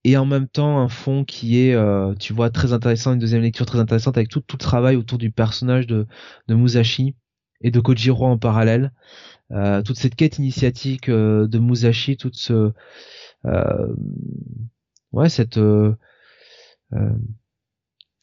et 0.05 0.17
en 0.17 0.25
même 0.25 0.49
temps 0.49 0.79
un 0.79 0.89
fond 0.89 1.25
qui 1.25 1.61
est, 1.61 1.75
euh, 1.75 2.15
tu 2.15 2.33
vois, 2.33 2.51
très 2.51 2.73
intéressant, 2.73 3.13
une 3.13 3.19
deuxième 3.19 3.43
lecture 3.43 3.67
très 3.67 3.79
intéressante 3.79 4.17
avec 4.17 4.29
tout, 4.29 4.41
tout 4.41 4.57
le 4.57 4.63
travail 4.63 4.97
autour 4.97 5.19
du 5.19 5.31
personnage 5.31 5.87
de, 5.87 6.07
de 6.49 6.55
Musashi 6.55 7.15
et 7.61 7.71
de 7.71 7.81
Kojiro 7.81 8.27
en 8.27 8.39
parallèle. 8.39 8.93
Euh, 9.53 9.83
toute 9.83 9.99
cette 9.99 10.15
quête 10.15 10.39
initiatique 10.39 11.09
euh, 11.09 11.47
de 11.47 11.59
Musashi, 11.59 12.17
toute 12.17 12.37
ce, 12.37 12.73
euh, 13.45 13.95
ouais, 15.13 15.29
cette, 15.29 15.59
euh, 15.59 15.95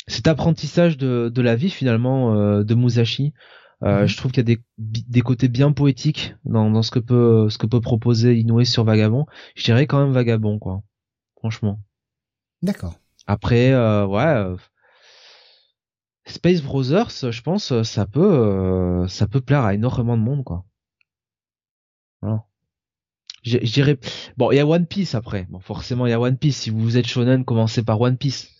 cet 0.07 0.27
apprentissage 0.27 0.97
de, 0.97 1.29
de 1.33 1.41
la 1.41 1.55
vie 1.55 1.69
finalement 1.69 2.63
de 2.63 2.75
Musashi. 2.75 3.33
Mhm. 3.81 4.07
Je 4.07 4.17
trouve 4.17 4.31
qu'il 4.31 4.49
y 4.49 4.51
a 4.51 4.55
des, 4.55 4.63
des 4.77 5.21
côtés 5.21 5.47
bien 5.47 5.71
poétiques 5.71 6.35
dans, 6.45 6.71
dans 6.71 6.81
ce 6.81 6.91
que 6.91 6.99
peut 6.99 7.49
ce 7.49 7.57
que 7.57 7.67
peut 7.67 7.81
proposer 7.81 8.35
Inoue 8.35 8.65
sur 8.65 8.83
Vagabond. 8.83 9.25
Je 9.55 9.63
dirais 9.63 9.85
quand 9.85 9.99
même 10.03 10.13
Vagabond 10.13 10.57
quoi 10.59 10.81
franchement. 11.37 11.79
D'accord. 12.61 12.95
Après, 13.27 13.71
euh, 13.71 14.05
ouais, 14.05 14.23
euh, 14.23 14.57
Space 16.25 16.61
Brothers, 16.61 17.31
je 17.31 17.41
pense, 17.41 17.71
euh, 17.71 17.83
ça 17.83 18.05
peut, 18.05 19.05
ça 19.07 19.27
peut 19.27 19.41
plaire 19.41 19.63
à 19.63 19.73
énormément 19.73 20.17
de 20.17 20.23
monde, 20.23 20.43
quoi. 20.43 20.65
Voilà. 22.21 22.43
Je 23.43 23.57
dirais, 23.59 23.97
bon, 24.35 24.51
il 24.51 24.57
y 24.57 24.59
a 24.59 24.67
One 24.67 24.87
Piece 24.87 25.15
après. 25.15 25.45
Bon, 25.49 25.59
forcément, 25.59 26.05
il 26.05 26.09
y 26.09 26.13
a 26.13 26.19
One 26.19 26.37
Piece. 26.37 26.57
Si 26.57 26.69
vous 26.69 26.97
êtes 26.97 27.07
shonen, 27.07 27.45
commencez 27.45 27.83
par 27.83 28.01
One 28.01 28.17
Piece. 28.17 28.56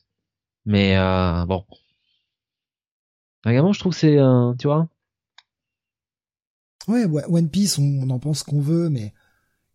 Mais 0.67 0.95
bon, 1.47 1.65
également, 3.45 3.73
je 3.73 3.79
trouve 3.79 3.93
que 3.93 3.99
c'est, 3.99 4.17
tu 4.59 4.67
vois. 4.67 4.87
Ouais, 6.87 7.05
One 7.05 7.49
Piece, 7.49 7.77
on, 7.79 8.09
en 8.09 8.19
pense 8.19 8.43
qu'on 8.43 8.61
veut, 8.61 8.89
mais 8.89 9.13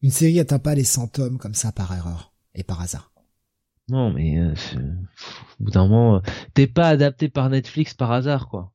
une 0.01 0.11
série 0.11 0.41
atteint 0.41 0.59
pas 0.59 0.75
les 0.75 0.85
100 0.85 1.09
tomes 1.09 1.39
comme 1.39 1.55
ça 1.55 1.73
par 1.73 1.93
erreur 1.93 2.33
et 2.55 2.65
par 2.65 2.81
hasard. 2.81 3.13
Non, 3.89 4.13
mais 4.13 4.39
euh, 4.39 4.55
au 5.61 5.65
bout 5.65 5.71
d'un 5.71 5.87
moment, 5.87 6.17
euh, 6.17 6.21
t'es 6.55 6.67
pas 6.67 6.89
adapté 6.89 7.29
par 7.29 7.51
Netflix 7.51 7.95
par 7.95 8.13
hasard, 8.13 8.49
quoi. 8.49 8.73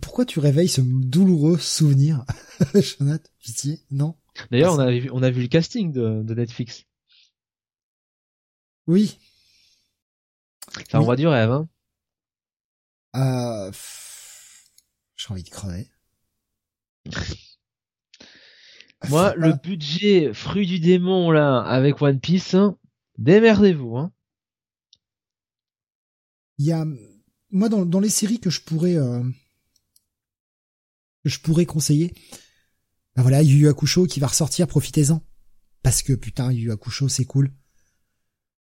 Pourquoi 0.00 0.24
tu 0.24 0.38
réveilles 0.38 0.68
ce 0.68 0.80
douloureux 0.82 1.58
souvenir, 1.58 2.24
Jonathan? 2.74 3.30
Pitié, 3.38 3.80
non? 3.90 4.16
D'ailleurs, 4.50 4.74
on 4.74 4.78
a 4.78 4.90
vu, 4.90 5.10
on 5.12 5.22
a 5.22 5.30
vu 5.30 5.42
le 5.42 5.48
casting 5.48 5.92
de, 5.92 6.22
de 6.22 6.34
Netflix. 6.34 6.84
Oui. 8.86 9.18
Ça 10.90 11.00
envoie 11.00 11.16
du 11.16 11.26
rêve, 11.26 11.50
hein. 11.50 11.68
Euh... 13.16 13.72
J'ai 15.16 15.32
envie 15.32 15.42
de 15.42 15.50
crever. 15.50 15.90
Moi, 19.08 19.34
le 19.36 19.52
budget 19.52 20.32
fruit 20.34 20.66
du 20.66 20.80
démon 20.80 21.30
là 21.30 21.60
avec 21.60 22.02
One 22.02 22.18
Piece, 22.18 22.54
hein, 22.54 22.76
démerdez-vous. 23.16 23.96
Hein. 23.96 24.12
Il 26.58 26.66
y 26.66 26.72
a 26.72 26.84
moi 27.50 27.68
dans, 27.68 27.86
dans 27.86 28.00
les 28.00 28.08
séries 28.08 28.40
que 28.40 28.50
je 28.50 28.60
pourrais 28.60 28.96
euh, 28.96 29.22
que 31.22 31.30
je 31.30 31.38
pourrais 31.38 31.66
conseiller. 31.66 32.12
Ben 33.14 33.22
voilà, 33.22 33.42
Yu 33.42 33.58
Yu 33.58 33.68
Hakusho 33.68 34.06
qui 34.06 34.18
va 34.18 34.26
ressortir, 34.26 34.66
profitez-en 34.66 35.22
parce 35.82 36.02
que 36.02 36.12
putain 36.12 36.52
Yu 36.52 36.64
Yu 36.64 36.72
Hakusho 36.72 37.08
c'est 37.08 37.24
cool. 37.24 37.52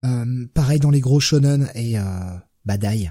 Euh, 0.04 0.46
pareil 0.52 0.80
dans 0.80 0.90
les 0.90 1.00
gros 1.00 1.20
shonen 1.20 1.70
et 1.74 1.98
euh, 1.98 2.02
bah 2.64 2.76
Dai. 2.76 3.10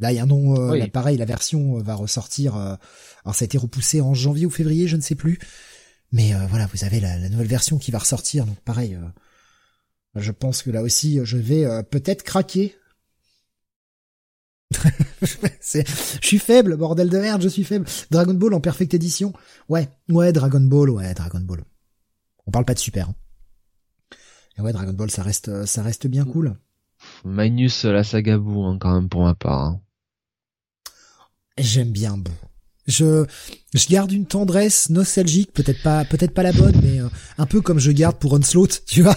Dai, 0.00 0.22
dont 0.26 0.56
euh, 0.56 0.86
pareil 0.88 1.16
la 1.16 1.24
version 1.24 1.78
va 1.78 1.94
ressortir. 1.94 2.54
alors 2.56 3.34
ça 3.34 3.42
a 3.42 3.46
été 3.46 3.58
repoussé 3.58 4.00
en 4.00 4.14
janvier 4.14 4.46
ou 4.46 4.50
février, 4.50 4.86
je 4.86 4.96
ne 4.96 5.00
sais 5.00 5.16
plus. 5.16 5.38
Mais 6.12 6.34
euh, 6.34 6.46
voilà, 6.46 6.66
vous 6.66 6.84
avez 6.84 7.00
la, 7.00 7.28
nouvelle 7.28 7.46
version 7.46 7.78
qui 7.78 7.90
va 7.90 7.98
ressortir, 7.98 8.46
donc 8.46 8.58
pareil. 8.60 8.94
Euh, 8.94 10.20
je 10.20 10.32
pense 10.32 10.62
que 10.62 10.70
là 10.70 10.82
aussi, 10.82 11.20
je 11.22 11.36
vais 11.36 11.64
euh, 11.64 11.82
peut-être 11.82 12.22
craquer. 12.22 12.74
je 15.60 15.82
suis 16.22 16.38
faible, 16.38 16.76
bordel 16.76 17.08
de 17.08 17.18
merde, 17.18 17.42
je 17.42 17.48
suis 17.48 17.64
faible. 17.64 17.86
Dragon 18.10 18.34
Ball 18.34 18.54
en 18.54 18.60
perfecte 18.60 18.94
édition. 18.94 19.32
Ouais, 19.68 19.88
ouais, 20.08 20.32
Dragon 20.32 20.60
Ball, 20.60 20.90
ouais, 20.90 21.14
Dragon 21.14 21.40
Ball. 21.40 21.64
On 22.46 22.50
parle 22.50 22.64
pas 22.64 22.74
de 22.74 22.78
super. 22.78 23.10
Hein. 23.10 23.14
Et 24.58 24.62
ouais, 24.62 24.72
Dragon 24.72 24.92
Ball, 24.92 25.10
ça 25.10 25.22
reste, 25.22 25.66
ça 25.66 25.82
reste 25.82 26.06
bien 26.06 26.24
cool. 26.24 26.56
Magnus 27.24 27.84
la 27.84 28.02
saga 28.02 28.38
Boo, 28.38 28.64
hein, 28.64 28.78
quand 28.80 28.92
même 28.92 29.08
pour 29.08 29.22
ma 29.22 29.34
part. 29.34 29.62
Hein. 29.62 29.80
J'aime 31.58 31.90
bien 31.90 32.16
Boo 32.16 32.32
je 32.88 33.26
je 33.74 33.86
garde 33.88 34.10
une 34.10 34.24
tendresse 34.24 34.88
nostalgique, 34.88 35.52
peut-être 35.52 35.82
pas 35.82 36.06
peut-être 36.06 36.32
pas 36.32 36.42
la 36.42 36.52
bonne, 36.52 36.80
mais 36.82 37.00
euh, 37.00 37.08
un 37.36 37.44
peu 37.44 37.60
comme 37.60 37.78
je 37.78 37.92
garde 37.92 38.16
pour 38.16 38.32
Onslaught, 38.32 38.82
tu 38.86 39.02
vois. 39.02 39.16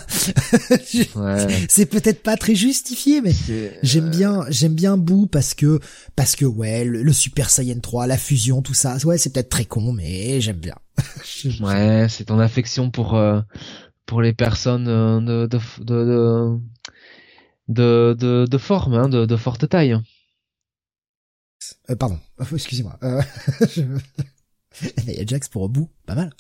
C'est 1.70 1.86
peut-être 1.86 2.22
pas 2.22 2.36
très 2.36 2.54
justifié, 2.54 3.22
mais 3.22 3.32
j'aime 3.82 4.10
bien 4.10 4.44
j'aime 4.50 4.76
bien 4.76 4.98
Boo 4.98 5.26
parce 5.26 5.54
que 5.54 5.80
parce 6.18 6.36
que 6.36 6.46
ouais 6.46 6.84
le, 6.84 7.14
Super 7.14 7.50
Saiyan 7.50 7.80
3, 7.80 8.08
la 8.08 8.18
fusion, 8.18 8.62
tout 8.62 8.74
ça, 8.74 8.98
ouais 9.06 9.18
c'est 9.18 9.32
peut-être 9.32 9.50
très 9.50 9.66
con, 9.66 9.94
mais 9.94 10.42
j'aime 10.42 10.58
bien. 10.58 10.76
ouais, 11.62 12.08
c'est 12.10 12.26
ton 12.26 12.40
affection 12.40 12.92
pour 12.92 13.16
euh, 13.16 13.40
pour 14.12 14.22
les 14.22 14.34
personnes 14.34 14.90
euh, 14.90 15.22
de 15.22 15.48
de 15.48 15.84
de 15.86 16.60
de, 17.70 18.14
de, 18.20 18.46
de 18.46 18.58
forme, 18.58 18.94
hein, 18.96 19.08
de, 19.08 19.26
de 19.26 19.36
forte 19.38 19.70
taille. 19.70 19.98
Euh, 21.90 21.96
pardon, 21.96 22.20
excusez-moi. 22.52 23.00
Euh, 23.04 23.22
je... 23.70 23.84
Jax 25.26 25.48
pour 25.48 25.62
au 25.62 25.70
bout, 25.70 25.90
pas 26.06 26.16
mal. 26.16 26.34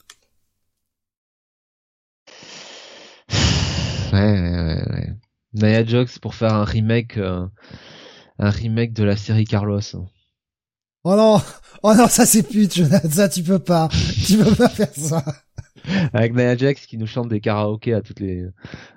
Ouais, 4.11 4.19
ouais, 4.19 4.83
ouais. 4.91 5.15
Nia 5.53 5.85
Jax 5.85 6.19
pour 6.19 6.35
faire 6.35 6.53
un 6.53 6.65
remake, 6.65 7.15
euh, 7.15 7.47
un 8.37 8.49
remake 8.49 8.91
de 8.91 9.05
la 9.05 9.15
série 9.15 9.45
Carlos. 9.45 9.79
Oh 11.05 11.15
non, 11.15 11.41
oh 11.83 11.93
non, 11.95 12.09
ça 12.09 12.25
c'est 12.25 12.43
pute, 12.43 12.75
Jonathan, 12.75 13.09
ça 13.09 13.29
tu 13.29 13.41
peux 13.43 13.59
pas, 13.59 13.87
tu 14.27 14.37
peux 14.37 14.55
pas 14.55 14.67
faire 14.67 14.93
ça. 14.93 15.23
Avec 16.13 16.33
Nia 16.33 16.55
Jax 16.55 16.85
qui 16.85 16.97
nous 16.97 17.07
chante 17.07 17.29
des 17.29 17.39
karaokés 17.39 17.93
à 17.93 18.01
toutes 18.01 18.19
les, 18.19 18.45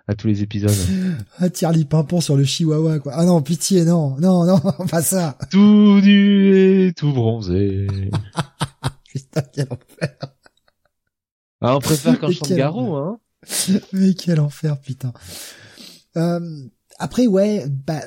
à 0.09 0.15
tous 0.15 0.27
les 0.27 0.43
épisodes. 0.43 0.71
Ah, 1.39 1.51
Tierly 1.51 1.85
Pimpon 1.85 2.21
sur 2.21 2.37
le 2.37 2.45
chihuahua, 2.45 2.99
quoi. 2.99 3.13
Ah 3.15 3.25
non, 3.25 3.43
pitié, 3.43 3.85
non, 3.85 4.17
non, 4.19 4.45
non, 4.45 4.61
pas 4.91 5.03
ça. 5.03 5.37
Tout 5.51 6.01
nu 6.01 6.87
et 6.87 6.93
tout 6.93 7.13
bronzé. 7.13 7.87
Putain, 9.09 9.43
quel 9.53 9.67
enfer. 9.71 10.17
Ah, 11.61 11.77
on 11.77 11.81
préfère 11.81 12.19
quand 12.21 12.29
je 12.29 12.39
chante 12.39 12.53
Garou, 12.53 12.95
hein. 12.95 13.19
Mais 13.93 14.15
quel 14.15 14.41
enfer, 14.41 14.81
putain. 14.81 15.13
Euh, 16.17 16.41
après, 16.99 17.27
ouais, 17.27 17.65
bah, 17.69 18.03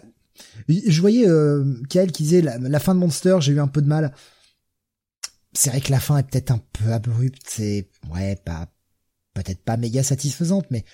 je 0.68 1.02
voyais 1.02 1.28
euh, 1.28 1.76
Kael 1.90 2.12
qui 2.12 2.24
disait 2.24 2.42
la, 2.42 2.58
la 2.58 2.80
fin 2.80 2.96
de 2.96 3.00
Monster, 3.00 3.38
j'ai 3.40 3.54
eu 3.54 3.60
un 3.60 3.68
peu 3.68 3.82
de 3.82 3.88
mal 3.88 4.14
c'est 5.58 5.72
vrai 5.72 5.82
que 5.82 5.92
la 5.92 6.00
fin 6.00 6.18
est 6.18 6.24
peut-être 6.24 6.52
un 6.52 6.62
peu 6.74 6.94
abrupte, 6.94 7.42
c'est 7.48 7.90
ouais, 8.12 8.36
pas 8.36 8.68
peut-être 9.34 9.64
pas 9.64 9.78
méga 9.78 10.04
satisfaisante, 10.04 10.66
mais 10.70 10.86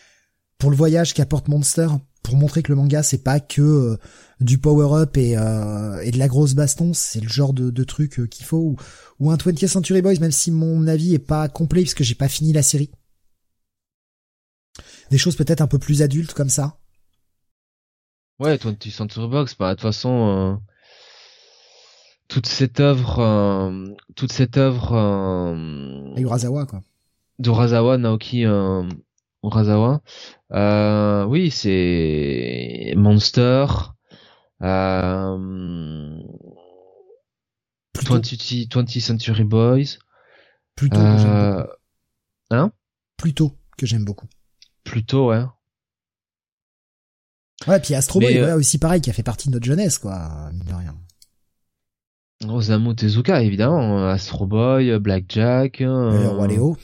pour 0.57 0.69
le 0.69 0.77
voyage 0.77 1.13
qu'apporte 1.13 1.49
Monster, 1.49 1.87
pour 2.23 2.37
montrer 2.37 2.63
que 2.63 2.71
le 2.71 2.77
manga 2.77 3.03
c'est 3.03 3.23
pas 3.23 3.41
que 3.41 3.61
euh, 3.61 3.97
du 4.39 4.57
power-up 4.57 5.17
et, 5.17 5.37
euh, 5.37 5.99
et 6.01 6.11
de 6.11 6.17
la 6.17 6.29
grosse 6.29 6.53
baston, 6.53 6.93
c'est 6.93 7.19
le 7.19 7.27
genre 7.27 7.53
de, 7.53 7.83
truc 7.83 8.19
euh, 8.19 8.27
qu'il 8.27 8.45
faut, 8.45 8.77
ou, 9.19 9.31
un 9.31 9.35
20th 9.35 9.67
Century 9.67 10.01
Boys, 10.01 10.19
même 10.19 10.31
si 10.31 10.49
mon 10.49 10.87
avis 10.87 11.13
est 11.13 11.19
pas 11.19 11.49
complet 11.49 11.81
puisque 11.81 12.03
j'ai 12.03 12.15
pas 12.15 12.29
fini 12.29 12.53
la 12.53 12.63
série. 12.63 12.91
Des 15.11 15.17
choses 15.17 15.35
peut-être 15.35 15.61
un 15.61 15.67
peu 15.67 15.77
plus 15.77 16.01
adultes 16.01 16.33
comme 16.33 16.49
ça. 16.49 16.79
Ouais, 18.39 18.55
20th 18.55 18.91
Century 18.91 19.27
Boys, 19.27 19.47
bah, 19.59 19.71
de 19.71 19.73
toute 19.75 19.81
façon, 19.81 20.59
toute 22.27 22.47
cette 22.47 22.79
œuvre, 22.79 23.19
euh, 23.19 23.87
toute 24.15 24.31
cette 24.31 24.57
œuvre 24.57 24.93
euh, 24.93 26.15
Urasawa 26.17 26.65
quoi. 26.65 26.81
De 27.39 27.49
Urasawa, 27.49 27.97
Naoki 27.97 28.45
euh, 28.45 28.83
Urasawa. 29.43 30.01
Euh, 30.51 31.25
oui, 31.25 31.51
c'est 31.51 32.93
Monster. 32.95 33.65
Euh, 34.61 36.17
20, 38.01 38.99
Century 38.99 39.43
Boys. 39.43 39.97
Plutôt 40.75 40.97
que 40.97 41.17
j'aime 41.17 41.55
beaucoup. 41.57 41.71
Hein? 42.51 42.71
Plutôt 43.17 43.57
que 43.77 43.85
j'aime 43.85 44.05
beaucoup. 44.05 44.27
Plutôt, 44.83 45.29
ouais. 45.29 45.43
Ouais, 47.67 47.79
puis 47.79 47.95
Astro 47.95 48.19
Boy, 48.19 48.41
aussi 48.53 48.77
pareil, 48.77 49.01
qui 49.01 49.09
a 49.09 49.13
fait 49.13 49.23
partie 49.23 49.47
de 49.47 49.53
notre 49.53 49.65
jeunesse, 49.65 49.97
quoi, 49.97 50.49
mine 50.51 50.65
de 50.65 50.73
rien. 50.73 50.95
Osamu 52.49 52.95
Tezuka, 52.95 53.41
évidemment. 53.41 54.07
Astro 54.07 54.45
Boy, 54.45 54.97
Blackjack. 54.99 55.81
Euh, 55.81 56.29
Roi 56.29 56.47
Léo. 56.47 56.77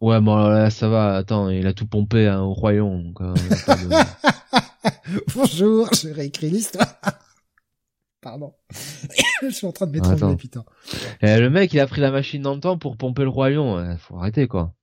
Ouais, 0.00 0.20
bon, 0.20 0.36
là, 0.36 0.70
ça 0.70 0.88
va. 0.88 1.16
Attends, 1.16 1.48
il 1.48 1.66
a 1.66 1.72
tout 1.72 1.86
pompé 1.86 2.26
hein, 2.26 2.40
au 2.40 2.52
royaume. 2.52 3.12
Donc, 3.12 3.20
euh, 3.20 3.34
Bonjour, 5.34 5.88
j'ai 5.94 6.12
réécrit 6.12 6.50
l'histoire. 6.50 6.86
Pardon. 8.20 8.54
je 9.42 9.50
suis 9.50 9.66
en 9.66 9.72
train 9.72 9.86
de 9.86 9.92
m'étrangler, 9.92 10.36
putain. 10.36 10.64
Eh, 11.22 11.38
le 11.38 11.48
mec, 11.48 11.72
il 11.72 11.80
a 11.80 11.86
pris 11.86 12.00
la 12.00 12.10
machine 12.10 12.42
dans 12.42 12.54
le 12.54 12.60
temps 12.60 12.78
pour 12.78 12.96
pomper 12.96 13.22
le 13.22 13.50
lion. 13.50 13.96
Faut 13.98 14.16
arrêter, 14.16 14.48
quoi. 14.48 14.74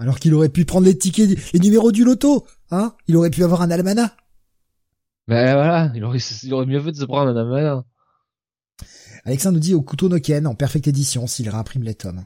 alors 0.00 0.18
qu'il 0.18 0.34
aurait 0.34 0.48
pu 0.48 0.64
prendre 0.64 0.86
les 0.86 0.98
tickets, 0.98 1.52
les 1.52 1.60
numéros 1.60 1.92
du 1.92 2.04
loto, 2.04 2.46
hein 2.70 2.94
Il 3.06 3.16
aurait 3.16 3.30
pu 3.30 3.44
avoir 3.44 3.62
un 3.62 3.70
almanach. 3.70 4.10
Ben 5.28 5.54
voilà, 5.54 5.92
il 5.94 6.02
aurait, 6.02 6.18
il 6.18 6.52
aurait 6.52 6.66
mieux 6.66 6.80
fait 6.80 6.90
de 6.90 6.96
se 6.96 7.04
prendre 7.04 7.30
un 7.30 7.36
almanach. 7.36 7.84
Alexandre 9.24 9.54
nous 9.54 9.60
dit 9.60 9.74
au 9.74 9.82
couteau 9.82 10.08
Noken 10.08 10.46
en 10.46 10.54
perfecte 10.54 10.88
édition 10.88 11.26
s'il 11.26 11.48
réimprime 11.48 11.82
les 11.82 11.94
tomes. 11.94 12.24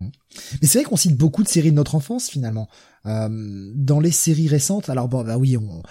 Mais 0.00 0.66
c'est 0.66 0.78
vrai 0.78 0.84
qu'on 0.88 0.96
cite 0.96 1.16
beaucoup 1.16 1.42
de 1.42 1.48
séries 1.48 1.70
de 1.70 1.76
notre 1.76 1.94
enfance 1.94 2.28
finalement. 2.28 2.68
Euh, 3.06 3.72
dans 3.74 4.00
les 4.00 4.10
séries 4.10 4.48
récentes, 4.48 4.88
alors 4.88 5.08
bon 5.08 5.24
bah 5.24 5.36
oui, 5.36 5.56
on... 5.56 5.82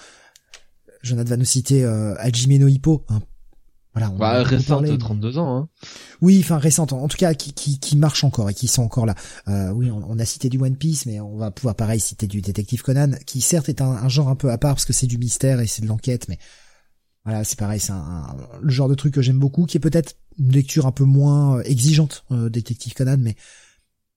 Jonathan 1.04 1.30
va 1.30 1.38
nous 1.38 1.46
citer 1.46 1.84
euh, 1.84 2.16
Hajime 2.18 2.58
no 2.58 2.68
Hippo. 2.68 3.06
Hein. 3.10 3.22
Voilà, 3.94 4.12
on 4.12 4.18
bah, 4.18 4.44
récente, 4.44 4.98
32 4.98 5.38
ans. 5.40 5.58
Hein. 5.58 5.70
Oui, 6.22 6.40
enfin 6.44 6.58
récente, 6.58 6.94
en 6.94 7.08
tout 7.08 7.18
cas 7.18 7.34
qui, 7.34 7.54
qui, 7.54 7.80
qui 7.80 7.98
marche 7.98 8.24
encore 8.24 8.50
et 8.50 8.54
qui 8.54 8.68
sont 8.68 8.84
encore 8.84 9.06
là. 9.06 9.16
Euh, 9.48 9.72
oui, 9.72 9.90
on, 9.92 10.20
a 10.20 10.26
cité 10.26 10.50
du 10.50 10.60
One 10.60 10.76
Piece, 10.76 11.06
mais 11.06 11.20
on 11.20 11.38
va 11.38 11.50
pouvoir 11.52 11.76
pareil 11.76 12.00
citer 12.00 12.28
du 12.28 12.42
Détective 12.42 12.84
Conan, 12.84 13.12
qui 13.26 13.42
certes 13.42 13.68
est 13.68 13.82
un, 13.82 13.90
un 13.90 14.10
genre 14.10 14.30
un 14.30 14.36
peu 14.36 14.52
à 14.52 14.58
part 14.58 14.76
parce 14.76 14.86
que 14.86 14.94
c'est 14.94 15.08
du 15.08 15.18
mystère 15.18 15.60
et 15.60 15.68
c'est 15.68 15.82
de 15.82 15.88
l'enquête, 15.88 16.28
mais 16.30 16.38
voilà, 17.30 17.44
c'est 17.44 17.60
pareil, 17.60 17.80
c'est 17.80 17.92
un, 17.92 18.36
le 18.60 18.72
genre 18.72 18.90
de 18.90 18.96
truc 18.96 19.14
que 19.14 19.22
j'aime 19.22 19.38
beaucoup, 19.38 19.68
qui 19.68 19.78
est 19.78 19.80
peut-être 19.80 20.18
une 20.40 20.52
lecture 20.52 20.88
un 20.88 20.92
peu 20.92 21.04
moins 21.04 21.60
euh, 21.60 21.62
exigeante, 21.62 22.26
euh, 22.32 22.50
Détective 22.50 22.96
Conan, 22.96 23.18
mais 23.20 23.36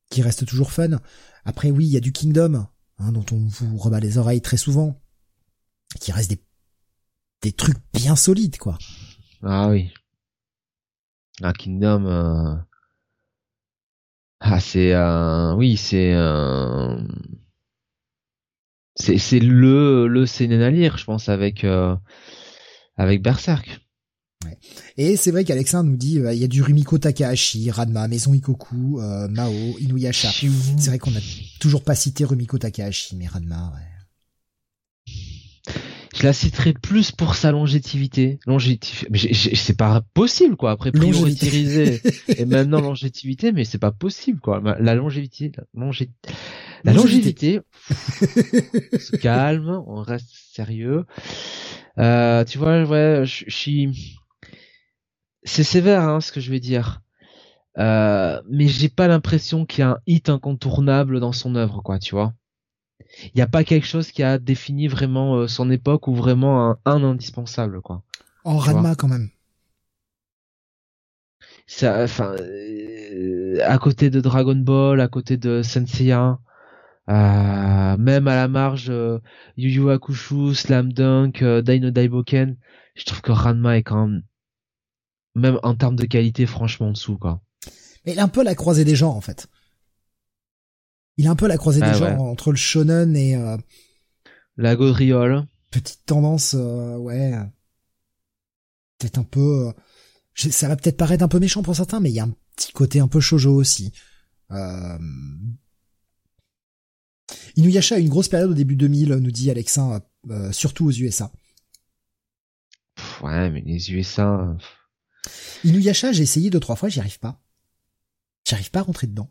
qui 0.09 0.23
reste 0.23 0.47
toujours 0.47 0.73
fun. 0.73 0.99
Après, 1.45 1.71
oui, 1.71 1.85
il 1.85 1.91
y 1.91 1.99
a 1.99 2.01
du 2.01 2.13
Kingdom, 2.13 2.67
hein, 2.99 3.13
dont 3.13 3.27
on 3.33 3.37
vous 3.37 3.77
rebat 3.77 4.01
les 4.01 4.17
oreilles 4.17 4.41
très 4.41 4.57
souvent, 4.57 4.99
qui 6.01 6.11
reste 6.11 6.31
des, 6.31 6.43
des 7.43 7.53
trucs 7.53 7.77
bien 7.93 8.17
solides, 8.17 8.57
quoi. 8.57 8.79
Ah 9.43 9.69
oui. 9.69 9.93
Ah, 11.43 11.53
Kingdom, 11.53 12.07
euh... 12.07 12.57
ah 14.41 14.59
c'est, 14.59 14.97
oui, 15.55 15.77
c'est, 15.77 16.15
c'est, 18.95 19.19
c'est 19.19 19.41
le, 19.41 20.07
le 20.07 20.69
lire, 20.71 20.97
je 20.97 21.05
pense, 21.05 21.29
avec, 21.29 21.65
euh... 21.65 21.95
avec 22.97 23.23
Berserk. 23.23 23.81
Et 24.97 25.17
c'est 25.17 25.31
vrai 25.31 25.45
qu'Alexandre 25.45 25.89
nous 25.91 25.97
dit 25.97 26.19
euh, 26.19 26.33
il 26.35 26.41
y 26.41 26.45
a 26.45 26.49
du 26.49 26.63
Rumiko 26.63 26.99
Takahashi, 26.99 27.71
Radma, 27.71 28.09
Maison 28.09 28.35
Ikoku, 28.35 29.01
euh, 29.01 29.29
Mao, 29.29 29.53
Inuyasha. 29.79 30.31
C'est 30.33 30.89
vrai 30.89 30.99
qu'on 30.99 31.13
n'a 31.13 31.21
toujours 31.61 31.85
pas 31.85 31.95
cité 31.95 32.25
Rumiko 32.25 32.59
Takahashi, 32.59 33.17
mais 33.17 33.27
Radma, 33.27 33.73
ouais. 33.75 33.93
Je 36.15 36.25
la 36.25 36.35
citerai 36.35 36.75
plus 36.75 37.11
pour 37.11 37.35
sa 37.35 37.53
longévité. 37.53 38.39
Longévité, 38.47 39.07
mais 39.11 39.19
c'est 39.19 39.77
pas 39.77 40.03
possible 40.13 40.57
quoi. 40.57 40.73
Après 40.73 40.93
prioritiser 40.93 42.03
et 42.29 42.45
maintenant 42.45 42.81
longévité, 42.81 43.51
mais 43.51 43.65
c'est 43.65 43.79
pas 43.79 43.93
possible 43.93 44.39
quoi. 44.39 44.61
La 44.79 44.95
longévité, 44.95 45.53
la, 45.57 45.65
la 46.85 46.93
longévité, 46.93 47.61
se 47.89 49.17
calme, 49.21 49.83
on 49.87 50.03
reste 50.03 50.29
sérieux. 50.53 51.07
Euh, 51.99 52.45
tu 52.45 52.59
vois, 52.59 52.85
ouais, 52.85 53.23
je 53.25 53.51
suis 53.51 54.19
c'est 55.45 55.65
sévère 55.65 56.03
hein, 56.03 56.21
ce 56.21 56.33
que 56.33 56.41
je 56.41 56.51
vais 56.51 56.61
dire. 56.61 57.01
Euh, 57.79 58.41
mais 58.51 58.69
j'ai 58.69 58.89
pas 58.89 59.09
l'impression 59.09 59.65
qu'il 59.65 59.81
y 59.81 59.83
a 59.83 59.91
un 59.91 59.99
hit 60.07 60.29
incontournable 60.29 61.21
dans 61.21 61.33
son 61.33 61.55
œuvre, 61.55 61.81
quoi, 61.83 61.99
tu 61.99 62.15
vois. 62.15 62.35
Il 63.25 63.33
n'y 63.37 63.43
a 63.43 63.47
pas 63.47 63.65
quelque 63.65 63.87
chose 63.87 64.11
qui 64.11 64.23
a 64.23 64.39
défini 64.39 64.89
vraiment 64.89 65.37
euh, 65.37 65.49
son 65.49 65.71
époque 65.71 66.09
ou 66.09 66.15
vraiment 66.15 66.71
un, 66.71 66.79
un 66.85 67.03
indispensable, 67.03 67.81
quoi. 67.81 68.03
En 68.45 68.59
Ranma 68.59 68.95
quand 68.95 69.09
même. 69.09 69.31
Ça, 71.67 72.03
enfin, 72.03 72.35
euh, 72.41 73.59
à 73.65 73.79
côté 73.79 74.11
de 74.11 74.21
Dragon 74.21 74.57
Ball, 74.57 75.01
à 75.01 75.09
côté 75.09 75.37
de 75.37 75.63
Senseiya, 75.63 76.39
euh, 77.13 77.97
même 77.97 78.29
à 78.29 78.37
la 78.37 78.49
marge 78.49 78.93
Yu 79.57 79.71
Yu 79.71 79.91
Hakusho, 79.91 80.55
Slam 80.55 80.93
Dunk, 80.93 81.45
Dino 81.45 81.91
Daiboken, 81.91 82.57
je 82.95 83.05
trouve 83.05 83.21
que 83.21 83.33
Ranma 83.33 83.77
est 83.77 83.83
quand 83.83 84.07
même 84.07 84.23
même 85.35 85.59
en 85.63 85.75
termes 85.75 85.97
de 85.97 86.05
qualité, 86.05 86.47
franchement 86.47 86.89
en 86.89 86.93
dessous, 86.93 87.19
quoi. 87.19 87.41
Mais 88.05 88.13
il 88.13 88.19
est 88.19 88.23
un 88.23 88.29
peu 88.29 88.43
la 88.43 88.55
croisée 88.55 88.85
des 88.85 88.97
genres, 88.97 89.17
en 89.17 89.21
fait. 89.21 89.49
Il 91.17 91.27
est 91.27 91.29
un 91.29 91.37
peu 91.37 91.47
la 91.47 91.59
croisée 91.59 91.81
des 91.81 91.87
ah 91.87 91.93
genres 91.93 92.23
entre 92.23 92.51
le 92.51 92.57
shonen 92.57 93.17
et 93.17 93.37
euh, 93.37 93.57
la 94.57 94.77
gaudriole. 94.77 95.47
Petite 95.71 96.05
tendance, 96.07 96.55
euh, 96.59 96.97
ouais. 96.97 97.33
Peut-être 98.99 99.19
un 99.19 99.25
peu. 99.25 99.69
Euh, 99.69 99.73
ça 100.35 100.69
va 100.69 100.77
peut-être 100.77 100.97
paraître 100.97 101.23
un 101.23 101.29
peu 101.29 101.39
méchant 101.39 101.63
pour 101.63 101.77
certains, 101.77 102.01
mais 102.01 102.11
il 102.11 102.15
y 102.15 102.21
a 102.21 102.25
un 102.25 102.35
petit 102.57 102.73
côté 102.73 103.01
un 103.01 103.09
peu 103.09 103.21
shojo 103.21 103.55
aussi. 103.55 103.93
Euh... 104.51 104.99
Inuyasha 107.57 107.97
a 107.97 107.99
une 107.99 108.09
grosse 108.09 108.29
période 108.29 108.51
au 108.51 108.55
début 108.55 108.77
2000, 108.77 109.15
nous 109.15 109.31
dit 109.31 109.51
Alexin, 109.51 110.01
surtout 110.53 110.87
aux 110.87 110.93
USA. 110.93 111.31
ouais, 113.23 113.51
mais 113.51 113.63
les 113.67 113.93
USA. 113.93 114.57
Inuyasha, 115.65 116.13
j'ai 116.13 116.23
essayé 116.23 116.51
deux 116.51 116.61
trois 116.61 116.77
fois, 116.77 116.89
j'y 116.89 117.01
arrive 117.01 117.19
pas. 117.19 117.41
J'arrive 118.49 118.71
pas 118.71 118.81
à 118.81 118.83
rentrer 118.83 119.07
dedans. 119.07 119.31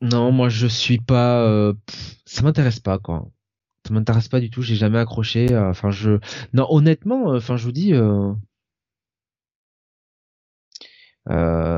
Non, 0.00 0.32
moi 0.32 0.48
je 0.48 0.66
suis 0.66 0.98
pas. 0.98 1.44
Euh, 1.44 1.74
ça 2.24 2.42
m'intéresse 2.42 2.80
pas 2.80 2.98
quoi. 2.98 3.30
Ça 3.86 3.92
m'intéresse 3.94 4.28
pas 4.28 4.40
du 4.40 4.50
tout. 4.50 4.62
J'ai 4.62 4.76
jamais 4.76 4.98
accroché. 4.98 5.52
Euh, 5.52 5.70
enfin 5.70 5.90
je. 5.90 6.18
Non, 6.52 6.66
honnêtement, 6.70 7.32
euh, 7.32 7.38
enfin 7.38 7.56
je 7.56 7.64
vous 7.64 7.72
dis. 7.72 7.92
Euh... 7.94 8.32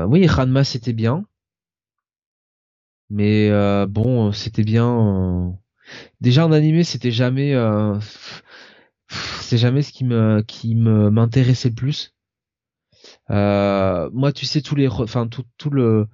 oui, 0.07 0.27
Ranma 0.27 0.63
c'était 0.63 0.93
bien. 0.93 1.25
Mais 3.11 3.51
bon, 3.87 4.31
c'était 4.31 4.63
bien. 4.63 5.55
Déjà 6.21 6.45
en 6.47 6.51
animé, 6.51 6.83
c'était 6.83 7.11
jamais. 7.11 7.53
C'est 9.41 9.57
jamais 9.57 9.81
ce 9.81 9.91
qui 9.91 10.05
me 10.05 10.41
qui 10.47 10.75
me 10.75 11.09
m'intéressait 11.09 11.69
le 11.69 11.75
plus. 11.75 12.15
Euh, 13.29 14.09
moi, 14.13 14.31
tu 14.31 14.45
sais 14.45 14.61
tous 14.61 14.75
les, 14.75 14.87
enfin 14.87 15.27
tout, 15.27 15.43
tout 15.57 15.69
le 15.69 16.07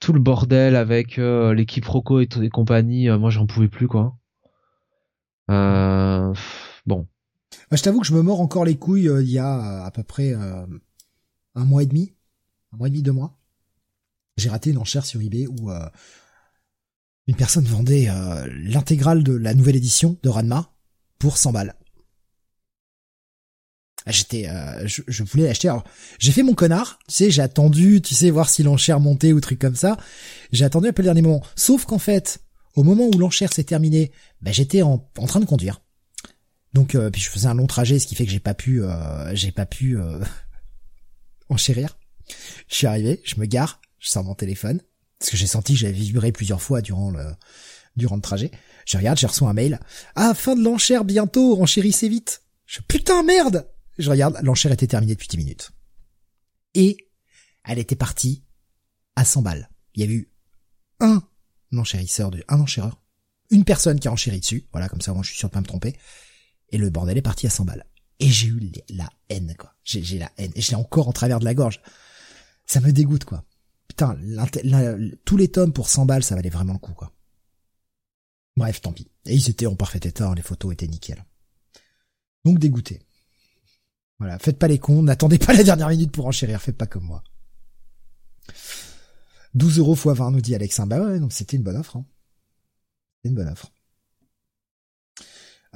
tout 0.00 0.12
le 0.12 0.20
bordel 0.20 0.76
avec 0.76 1.18
euh, 1.18 1.54
l'équipe 1.54 1.84
Rocco 1.86 2.20
et, 2.20 2.28
et 2.42 2.50
compagnie, 2.50 3.08
euh, 3.08 3.18
moi 3.18 3.30
j'en 3.30 3.46
pouvais 3.46 3.68
plus 3.68 3.88
quoi. 3.88 4.16
Euh, 5.50 6.32
bon. 6.86 7.06
je 7.70 7.82
t'avoue 7.82 8.00
que 8.00 8.06
je 8.06 8.14
me 8.14 8.22
mords 8.22 8.40
encore 8.40 8.64
les 8.64 8.76
couilles 8.76 9.10
il 9.20 9.30
y 9.30 9.38
a 9.38 9.84
à 9.84 9.90
peu 9.90 10.02
près 10.02 10.32
un 10.34 11.64
mois 11.64 11.82
et 11.82 11.86
demi, 11.86 12.12
un 12.72 12.76
mois 12.76 12.88
et 12.88 12.90
demi, 12.90 13.02
deux 13.02 13.12
mois. 13.12 13.36
J'ai 14.36 14.48
raté 14.48 14.70
une 14.70 14.78
enchère 14.78 15.06
sur 15.06 15.20
eBay 15.20 15.46
où 15.46 15.70
une 17.26 17.36
personne 17.36 17.64
vendait 17.64 18.08
l'intégrale 18.64 19.22
de 19.22 19.32
la 19.32 19.54
nouvelle 19.54 19.76
édition 19.76 20.18
de 20.22 20.28
Ranma 20.28 20.74
pour 21.18 21.38
100 21.38 21.52
balles. 21.52 21.74
Ah, 24.06 24.12
j'étais, 24.12 24.48
euh, 24.48 24.86
je, 24.86 25.22
voulais 25.22 25.48
acheter. 25.48 25.68
Alors, 25.68 25.84
j'ai 26.18 26.32
fait 26.32 26.42
mon 26.42 26.54
connard. 26.54 26.98
Tu 27.08 27.14
sais, 27.14 27.30
j'ai 27.30 27.40
attendu, 27.40 28.02
tu 28.02 28.14
sais, 28.14 28.30
voir 28.30 28.50
si 28.50 28.62
l'enchère 28.62 29.00
montait 29.00 29.32
ou 29.32 29.40
truc 29.40 29.58
comme 29.58 29.76
ça. 29.76 29.96
J'ai 30.52 30.64
attendu 30.64 30.88
un 30.88 30.92
peu 30.92 31.02
le 31.02 31.06
dernier 31.06 31.22
moment. 31.22 31.42
Sauf 31.56 31.86
qu'en 31.86 31.98
fait, 31.98 32.40
au 32.74 32.82
moment 32.82 33.06
où 33.06 33.18
l'enchère 33.18 33.52
s'est 33.52 33.64
terminée, 33.64 34.12
ben, 34.42 34.52
j'étais 34.52 34.82
en, 34.82 35.08
en 35.16 35.26
train 35.26 35.40
de 35.40 35.46
conduire. 35.46 35.80
Donc, 36.74 36.94
euh, 36.94 37.08
puis 37.10 37.22
je 37.22 37.30
faisais 37.30 37.46
un 37.46 37.54
long 37.54 37.66
trajet, 37.66 37.98
ce 37.98 38.06
qui 38.06 38.14
fait 38.14 38.26
que 38.26 38.32
j'ai 38.32 38.40
pas 38.40 38.52
pu, 38.52 38.82
euh, 38.82 39.34
j'ai 39.34 39.52
pas 39.52 39.64
pu 39.64 39.96
enchérir. 41.48 41.96
Je 42.68 42.74
suis 42.74 42.86
arrivé, 42.86 43.22
je 43.24 43.36
me 43.40 43.46
gare, 43.46 43.80
je 44.04 44.10
sors 44.10 44.22
mon 44.22 44.34
téléphone 44.34 44.80
parce 45.18 45.30
que 45.30 45.36
j'ai 45.36 45.46
senti 45.46 45.72
que 45.72 45.80
j'avais 45.80 45.92
vibré 45.92 46.30
plusieurs 46.32 46.60
fois 46.60 46.82
durant 46.82 47.10
le 47.10 47.24
durant 47.96 48.16
le 48.16 48.22
trajet. 48.22 48.50
Je 48.86 48.98
regarde, 48.98 49.18
j'ai 49.18 49.26
reçu 49.26 49.44
un 49.44 49.52
mail. 49.52 49.80
Ah, 50.16 50.34
fin 50.34 50.56
de 50.56 50.62
l'enchère 50.62 51.04
bientôt, 51.04 51.60
enchérissez 51.62 52.08
vite. 52.08 52.42
Je 52.66 52.80
putain 52.80 53.22
merde 53.22 53.68
je 53.98 54.10
regarde, 54.10 54.38
l'enchère 54.42 54.72
était 54.72 54.86
terminée 54.86 55.14
depuis 55.14 55.28
10 55.28 55.36
minutes. 55.38 55.70
Et 56.74 56.96
elle 57.64 57.78
était 57.78 57.96
partie 57.96 58.44
à 59.16 59.24
100 59.24 59.42
balles. 59.42 59.70
Il 59.94 60.04
y 60.04 60.08
a 60.08 60.12
eu 60.12 60.30
un 61.00 61.22
enchérisseur, 61.76 62.30
de, 62.30 62.44
un 62.48 62.60
enchéreur, 62.60 63.00
une 63.50 63.64
personne 63.64 64.00
qui 64.00 64.08
a 64.08 64.12
enchéri 64.12 64.40
dessus. 64.40 64.66
Voilà, 64.72 64.88
comme 64.88 65.00
ça, 65.00 65.12
moi, 65.12 65.22
je 65.22 65.28
suis 65.28 65.38
sûr 65.38 65.48
de 65.48 65.54
pas 65.54 65.60
me 65.60 65.66
tromper. 65.66 65.96
Et 66.70 66.78
le 66.78 66.90
bordel 66.90 67.16
est 67.16 67.22
parti 67.22 67.46
à 67.46 67.50
100 67.50 67.64
balles. 67.64 67.86
Et 68.18 68.28
j'ai 68.28 68.48
eu 68.48 68.72
la 68.88 69.08
haine, 69.28 69.54
quoi. 69.58 69.74
J'ai 69.84 70.18
la 70.18 70.30
haine. 70.38 70.52
Et 70.56 70.60
je 70.60 70.70
l'ai 70.70 70.76
encore 70.76 71.08
en 71.08 71.12
travers 71.12 71.38
de 71.38 71.44
la 71.44 71.54
gorge. 71.54 71.80
Ça 72.66 72.80
me 72.80 72.92
dégoûte, 72.92 73.24
quoi. 73.24 73.44
Putain, 73.96 74.18
tous 75.24 75.36
les 75.36 75.48
tomes 75.48 75.72
pour 75.72 75.88
100 75.88 76.06
balles, 76.06 76.24
ça 76.24 76.34
valait 76.34 76.50
vraiment 76.50 76.72
le 76.72 76.80
coup, 76.80 76.94
quoi. 76.94 77.12
Bref, 78.56 78.80
tant 78.80 78.92
pis. 78.92 79.08
Et 79.26 79.34
ils 79.34 79.48
étaient 79.48 79.66
en 79.66 79.76
parfait 79.76 80.00
état, 80.02 80.28
hein, 80.28 80.34
les 80.34 80.42
photos 80.42 80.72
étaient 80.72 80.88
nickel. 80.88 81.24
Donc 82.44 82.58
dégoûté. 82.58 83.00
Voilà, 84.18 84.38
faites 84.38 84.58
pas 84.58 84.68
les 84.68 84.78
cons, 84.78 85.02
n'attendez 85.02 85.38
pas 85.38 85.52
la 85.54 85.62
dernière 85.62 85.88
minute 85.88 86.10
pour 86.10 86.26
enchérir, 86.26 86.60
faites 86.60 86.76
pas 86.76 86.86
comme 86.86 87.04
moi. 87.04 87.22
12 89.54 89.78
euros 89.78 89.94
x 89.94 90.06
20, 90.06 90.30
nous 90.32 90.40
dit 90.40 90.54
Alexin. 90.56 90.86
Bah 90.86 91.00
ouais, 91.00 91.20
donc 91.20 91.32
c'était 91.32 91.56
une 91.56 91.62
bonne 91.62 91.76
offre. 91.76 91.96
Hein. 91.96 92.04
Une 93.22 93.34
bonne 93.34 93.48
offre. 93.48 93.70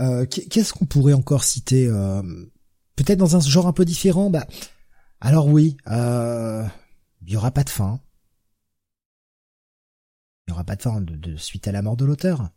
Euh, 0.00 0.26
Qu'est-ce 0.26 0.72
qu'on 0.72 0.86
pourrait 0.86 1.12
encore 1.12 1.44
citer 1.44 1.86
euh, 1.86 2.22
peut-être 2.97 3.18
dans 3.18 3.36
un 3.36 3.40
genre 3.40 3.68
un 3.68 3.72
peu 3.72 3.84
différent, 3.84 4.28
bah 4.30 4.47
alors 5.20 5.47
oui, 5.47 5.76
euh, 5.88 6.64
il 7.22 7.30
y 7.32 7.36
aura 7.36 7.50
pas 7.50 7.64
de 7.64 7.70
fin. 7.70 8.00
Il 10.49 10.52
y 10.52 10.55
aura 10.55 10.65
pas 10.65 10.77
de 10.77 10.83
fin 10.83 11.02
de, 11.02 11.36
suite 11.36 11.68
à 11.68 11.73
la 11.73 11.83
mort 11.83 11.99
de 11.99 12.07
l'auteur. 12.07 12.49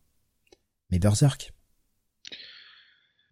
Mais 0.91 0.99
Berserk. 0.99 1.51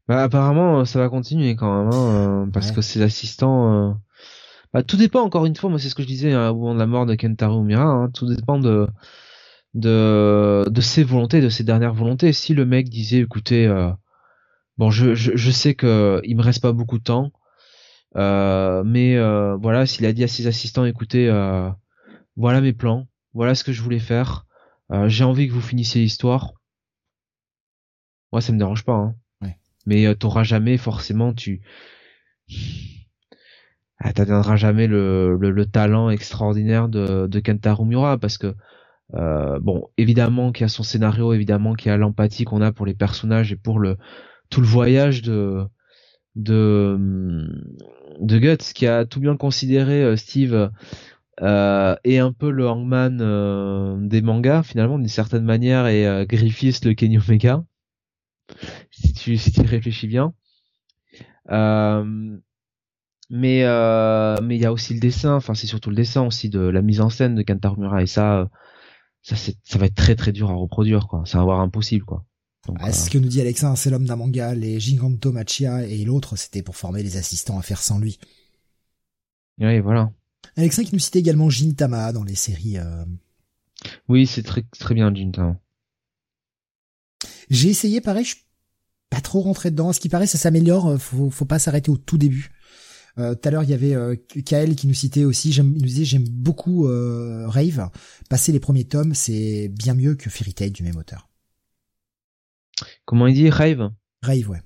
Bah 0.05 0.23
apparemment 0.23 0.83
ça 0.83 0.99
va 0.99 1.07
continuer 1.07 1.55
quand 1.55 1.85
même, 1.85 1.93
hein, 1.93 2.43
euh, 2.43 2.51
parce 2.51 2.73
que 2.73 2.81
ses 2.81 3.01
assistants. 3.01 3.91
Euh, 3.91 3.93
bah, 4.73 4.83
tout 4.83 4.97
dépend 4.97 5.21
encore 5.21 5.45
une 5.45 5.55
fois, 5.55 5.69
moi 5.69 5.79
c'est 5.79 5.87
ce 5.87 5.95
que 5.95 6.01
je 6.01 6.07
disais 6.07 6.33
hein, 6.33 6.49
au 6.49 6.55
moment 6.55 6.73
de 6.73 6.79
la 6.79 6.87
mort 6.87 7.05
de 7.05 7.15
Kentaro 7.15 7.63
Mira. 7.63 7.85
Hein, 7.85 8.09
tout 8.13 8.25
dépend 8.25 8.59
de 8.59 8.87
de 9.75 10.65
de 10.69 10.81
ses 10.81 11.05
volontés, 11.05 11.39
de 11.39 11.47
ses 11.47 11.63
dernières 11.63 11.93
volontés. 11.93 12.33
Si 12.33 12.53
le 12.53 12.65
mec 12.65 12.89
disait, 12.89 13.19
écoutez, 13.19 13.65
euh, 13.65 13.91
bon, 14.77 14.89
je, 14.91 15.15
je, 15.15 15.37
je 15.37 15.51
sais 15.51 15.73
que 15.73 16.19
il 16.25 16.35
me 16.35 16.41
reste 16.41 16.61
pas 16.61 16.73
beaucoup 16.73 16.97
de 16.97 17.03
temps, 17.03 17.31
euh, 18.17 18.83
mais 18.85 19.17
voilà, 19.57 19.85
s'il 19.85 20.05
a 20.05 20.11
dit 20.11 20.25
à 20.25 20.27
ses 20.27 20.47
assistants, 20.47 20.83
écoutez, 20.83 21.29
voilà 22.35 22.59
mes 22.59 22.73
plans, 22.73 23.07
voilà 23.33 23.55
ce 23.55 23.63
que 23.63 23.71
je 23.71 23.81
voulais 23.81 23.99
faire, 23.99 24.47
j'ai 25.07 25.23
envie 25.23 25.47
que 25.47 25.53
vous 25.53 25.61
finissiez 25.61 26.01
l'histoire. 26.01 26.53
Moi, 28.31 28.41
ça 28.41 28.53
me 28.53 28.57
dérange 28.57 28.85
pas, 28.85 28.93
hein. 28.93 29.15
Ouais. 29.41 29.57
Mais 29.85 30.15
t'auras 30.15 30.43
jamais 30.43 30.77
forcément 30.77 31.33
tu 31.33 31.61
ah, 33.99 34.13
t'atteindras 34.13 34.55
jamais 34.55 34.87
le, 34.87 35.35
le, 35.37 35.51
le, 35.51 35.65
talent 35.65 36.09
extraordinaire 36.09 36.87
de, 36.87 37.27
de 37.27 37.39
Kentaro 37.39 37.83
Miura 37.85 38.17
parce 38.17 38.37
que 38.37 38.55
euh, 39.15 39.59
bon, 39.59 39.89
évidemment 39.97 40.51
qu'il 40.51 40.63
y 40.63 40.65
a 40.65 40.69
son 40.69 40.83
scénario, 40.83 41.33
évidemment 41.33 41.73
qu'il 41.73 41.89
y 41.89 41.93
a 41.93 41.97
l'empathie 41.97 42.45
qu'on 42.45 42.61
a 42.61 42.71
pour 42.71 42.85
les 42.85 42.93
personnages 42.93 43.51
et 43.51 43.55
pour 43.57 43.79
le 43.79 43.97
tout 44.49 44.61
le 44.61 44.67
voyage 44.67 45.21
de 45.21 45.65
de 46.35 46.97
de 48.19 48.39
Guts 48.39 48.73
qui 48.73 48.87
a 48.87 49.05
tout 49.05 49.19
bien 49.19 49.35
considéré 49.35 50.03
euh, 50.03 50.15
Steve 50.15 50.71
euh, 51.41 51.95
et 52.03 52.19
un 52.19 52.31
peu 52.31 52.51
le 52.51 52.67
Hangman 52.67 53.19
euh, 53.21 53.97
des 54.01 54.21
mangas 54.21 54.63
finalement 54.63 54.99
d'une 54.99 55.07
certaine 55.07 55.43
manière 55.43 55.87
et 55.87 56.05
euh, 56.07 56.25
Griffiths 56.25 56.83
le 56.85 56.93
Kenny 56.93 57.17
Omega 57.17 57.63
si 58.91 59.13
tu 59.13 59.37
si 59.37 59.51
tu 59.51 59.61
réfléchis 59.61 60.07
bien 60.07 60.33
mais 63.31 63.63
mais 64.41 64.55
il 64.55 64.61
y 64.61 64.65
a 64.65 64.73
aussi 64.73 64.93
le 64.93 64.99
dessin 64.99 65.35
enfin 65.35 65.53
c'est 65.53 65.67
surtout 65.67 65.89
le 65.89 65.95
dessin 65.95 66.25
aussi 66.25 66.49
de 66.49 66.59
la 66.59 66.81
mise 66.81 67.01
en 67.01 67.09
scène 67.09 67.35
de 67.35 67.43
Kentaro 67.43 67.77
Miura 67.77 68.01
et 68.01 68.07
ça 68.07 68.49
ça, 69.21 69.35
ça 69.35 69.77
va 69.77 69.85
être 69.85 69.95
très 69.95 70.15
très 70.15 70.31
dur 70.31 70.49
à 70.49 70.53
reproduire, 70.53 71.07
quoi. 71.07 71.23
Ça 71.25 71.37
va 71.37 71.43
avoir 71.43 71.59
impossible, 71.59 72.05
quoi. 72.05 72.25
Ah, 72.79 72.91
ce 72.91 73.07
euh, 73.07 73.13
que 73.13 73.17
nous 73.17 73.27
dit 73.27 73.41
Alexa, 73.41 73.75
c'est 73.75 73.89
l'homme 73.89 74.05
d'un 74.05 74.15
manga, 74.15 74.53
les 74.53 74.79
Giganto 74.79 75.31
Machia 75.31 75.85
et 75.85 76.03
l'autre, 76.03 76.35
c'était 76.35 76.61
pour 76.61 76.75
former 76.75 77.03
les 77.03 77.17
assistants 77.17 77.57
à 77.57 77.61
faire 77.61 77.81
sans 77.81 77.99
lui. 77.99 78.19
Oui, 79.59 79.79
voilà. 79.79 80.11
Alexa 80.59 80.83
qui 80.83 80.93
nous 80.93 80.99
citait 80.99 81.19
également 81.19 81.49
Gintama 81.49 82.11
dans 82.11 82.23
les 82.23 82.35
séries. 82.35 82.77
Euh... 82.77 83.05
Oui, 84.09 84.27
c'est 84.27 84.43
très 84.43 84.63
très 84.77 84.93
bien 84.93 85.13
Gintama. 85.13 85.57
J'ai 87.49 87.69
essayé, 87.69 88.01
pareil, 88.01 88.25
je 88.25 88.35
suis 88.35 88.43
pas 89.09 89.21
trop 89.21 89.41
rentré 89.41 89.71
dedans. 89.71 89.93
ce 89.93 89.99
qui 89.99 90.09
paraît, 90.09 90.27
ça 90.27 90.37
s'améliore. 90.37 90.87
Euh, 90.87 90.97
faut, 90.97 91.29
faut 91.29 91.45
pas 91.45 91.59
s'arrêter 91.59 91.89
au 91.89 91.97
tout 91.97 92.17
début. 92.17 92.51
Euh, 93.17 93.35
tout 93.35 93.47
à 93.47 93.51
l'heure, 93.51 93.63
il 93.63 93.69
y 93.69 93.73
avait 93.73 93.95
euh, 93.95 94.15
Kael 94.45 94.75
qui 94.75 94.87
nous 94.87 94.93
citait 94.93 95.23
aussi. 95.23 95.49
Il 95.51 95.63
nous 95.63 95.79
disait 95.79 96.05
j'aime 96.05 96.27
beaucoup 96.27 96.87
euh, 96.87 97.47
Rave. 97.47 97.89
Passer 98.29 98.51
les 98.51 98.59
premiers 98.59 98.85
tomes, 98.85 99.13
c'est 99.13 99.69
bien 99.69 99.93
mieux 99.93 100.15
que 100.15 100.29
Fairy 100.29 100.53
Tail 100.53 100.71
du 100.71 100.83
même 100.83 100.97
auteur. 100.97 101.29
Comment 103.05 103.27
il 103.27 103.33
dit 103.33 103.49
Rave? 103.49 103.91
Rave, 104.21 104.49
ouais. 104.49 104.61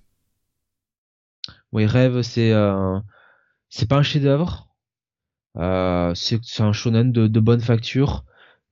Oui, 1.71 1.85
Rave, 1.85 2.21
c'est 2.21 2.51
c'est 3.69 3.87
pas 3.87 3.97
un 3.97 4.03
chef-d'œuvre? 4.03 4.72
Euh, 5.57 6.13
c'est 6.15 6.39
un 6.59 6.73
shonen 6.73 7.11
de, 7.11 7.27
de, 7.27 7.39
bonne 7.39 7.61
facture, 7.61 8.25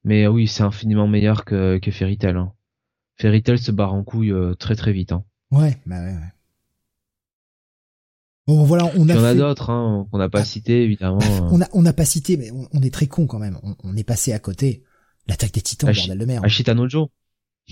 mais 0.04 0.28
oui, 0.28 0.48
c'est 0.48 0.64
infiniment 0.64 1.08
meilleur 1.08 1.46
que, 1.46 1.78
que 1.78 1.92
Fairy 1.92 2.18
Tail. 2.18 2.36
Hein. 2.36 2.54
Fairy 3.18 3.44
Tail 3.44 3.60
se 3.60 3.72
barre 3.72 3.94
en 3.94 4.04
couille 4.04 4.34
très 4.58 4.76
très 4.76 4.92
vite. 4.92 5.12
Hein. 5.12 5.24
Ouais, 5.52 5.78
bah 5.86 6.00
ouais, 6.00 6.14
ouais. 6.14 6.34
Bon 8.48 8.64
voilà, 8.64 8.92
on 8.98 9.08
a. 9.08 9.14
Il 9.14 9.18
y 9.18 9.20
en 9.20 9.24
a 9.24 9.36
d'autres 9.36 9.70
hein, 9.70 10.08
qu'on 10.12 10.18
n'a 10.18 10.30
pas 10.30 10.42
ah. 10.42 10.46
cité 10.46 10.84
évidemment. 10.84 11.20
on 11.74 11.82
n'a 11.82 11.94
pas 11.94 12.06
cité, 12.06 12.38
mais 12.38 12.50
on, 12.52 12.82
est 12.82 12.94
très 12.94 13.08
con 13.08 13.28
quand 13.28 13.40
même. 13.40 13.60
On, 13.84 13.96
est 13.96 14.04
passé 14.04 14.34
à 14.34 14.40
côté. 14.40 14.84
L'attaque 15.28 15.54
des 15.54 15.62
Titans, 15.62 15.94
bordel 15.94 16.18
de 16.18 16.26
merde. 16.26 16.46
Ashita 16.46 16.74
Nojo. 16.74 17.12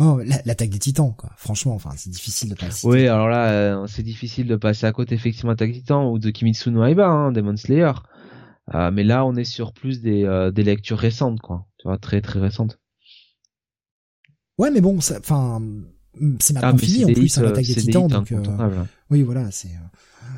Oh, 0.00 0.20
l'attaque 0.44 0.70
des 0.70 0.78
Titans, 0.78 1.12
quoi. 1.18 1.32
Franchement, 1.36 1.74
enfin, 1.74 1.90
c'est 1.96 2.10
difficile 2.10 2.50
de 2.50 2.54
passer. 2.54 2.86
Oui, 2.86 3.08
alors 3.08 3.28
là, 3.28 3.50
euh, 3.50 3.86
c'est 3.88 4.04
difficile 4.04 4.46
de 4.46 4.54
passer 4.54 4.86
à 4.86 4.92
côté 4.92 5.16
effectivement 5.16 5.50
l'attaque 5.50 5.72
des 5.72 5.80
Titans 5.80 6.06
ou 6.06 6.20
de 6.20 6.30
Kimitsu 6.30 6.70
no 6.70 6.84
Aiba, 6.84 7.08
hein, 7.08 7.32
Demon 7.32 7.56
Slayer. 7.56 7.90
Euh, 8.74 8.90
mais 8.90 9.04
là, 9.04 9.24
on 9.24 9.34
est 9.34 9.44
sur 9.44 9.72
plus 9.72 10.00
des, 10.00 10.24
euh, 10.24 10.50
des 10.50 10.62
lectures 10.62 10.98
récentes, 10.98 11.40
quoi. 11.40 11.66
Tu 11.78 11.88
vois, 11.88 11.98
très 11.98 12.20
très 12.20 12.38
récentes. 12.38 12.78
Ouais, 14.58 14.70
mais 14.70 14.80
bon, 14.80 14.98
enfin, 14.98 15.62
c'est 16.40 16.52
maintenant 16.52 16.72
ah, 16.74 16.78
fini 16.78 17.04
en 17.04 17.12
plus, 17.12 17.38
hein, 17.38 17.42
l'attaque 17.42 17.66
des 17.66 17.74
Titans. 17.74 18.08
Donc, 18.08 18.32
oui, 19.10 19.22
voilà, 19.22 19.50
c'est. 19.50 19.70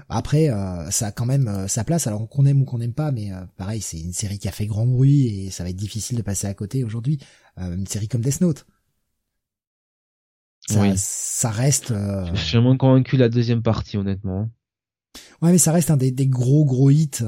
Après, 0.09 0.51
euh, 0.51 0.91
ça 0.91 1.09
a 1.09 1.13
quand 1.13 1.27
même 1.27 1.49
euh, 1.49 1.69
sa 1.69 1.85
place, 1.85 2.07
alors 2.07 2.29
qu'on 2.29 2.45
aime 2.47 2.63
ou 2.63 2.65
qu'on 2.65 2.79
n'aime 2.79 2.93
pas, 2.93 3.13
mais 3.13 3.33
euh, 3.33 3.41
pareil, 3.57 3.81
c'est 3.81 4.01
une 4.01 4.13
série 4.13 4.39
qui 4.39 4.49
a 4.49 4.53
fait 4.53 4.67
grand 4.67 4.87
bruit 4.87 5.27
et 5.27 5.51
ça 5.51 5.63
va 5.63 5.71
être 5.71 5.77
difficile 5.77 6.17
de 6.17 6.23
passer 6.23 6.47
à 6.47 6.55
côté 6.55 6.85
aujourd'hui. 6.85 7.19
une 7.57 7.87
série 7.87 8.09
comme 8.09 8.21
Death 8.21 8.41
Note. 8.41 8.67
Ça, 10.69 10.83
oui. 10.83 10.93
ça 10.97 11.51
reste. 11.51 11.89
Je 11.89 12.41
suis 12.41 12.57
vraiment 12.57 12.77
convaincu 12.77 13.17
la 13.17 13.29
deuxième 13.29 13.63
partie, 13.63 13.97
honnêtement. 13.97 14.51
Ouais, 15.43 15.53
mais 15.53 15.59
ça 15.59 15.73
reste 15.73 15.91
un 15.91 15.97
des, 15.97 16.13
des 16.13 16.27
gros 16.27 16.65
gros 16.65 16.91
hits 16.91 17.23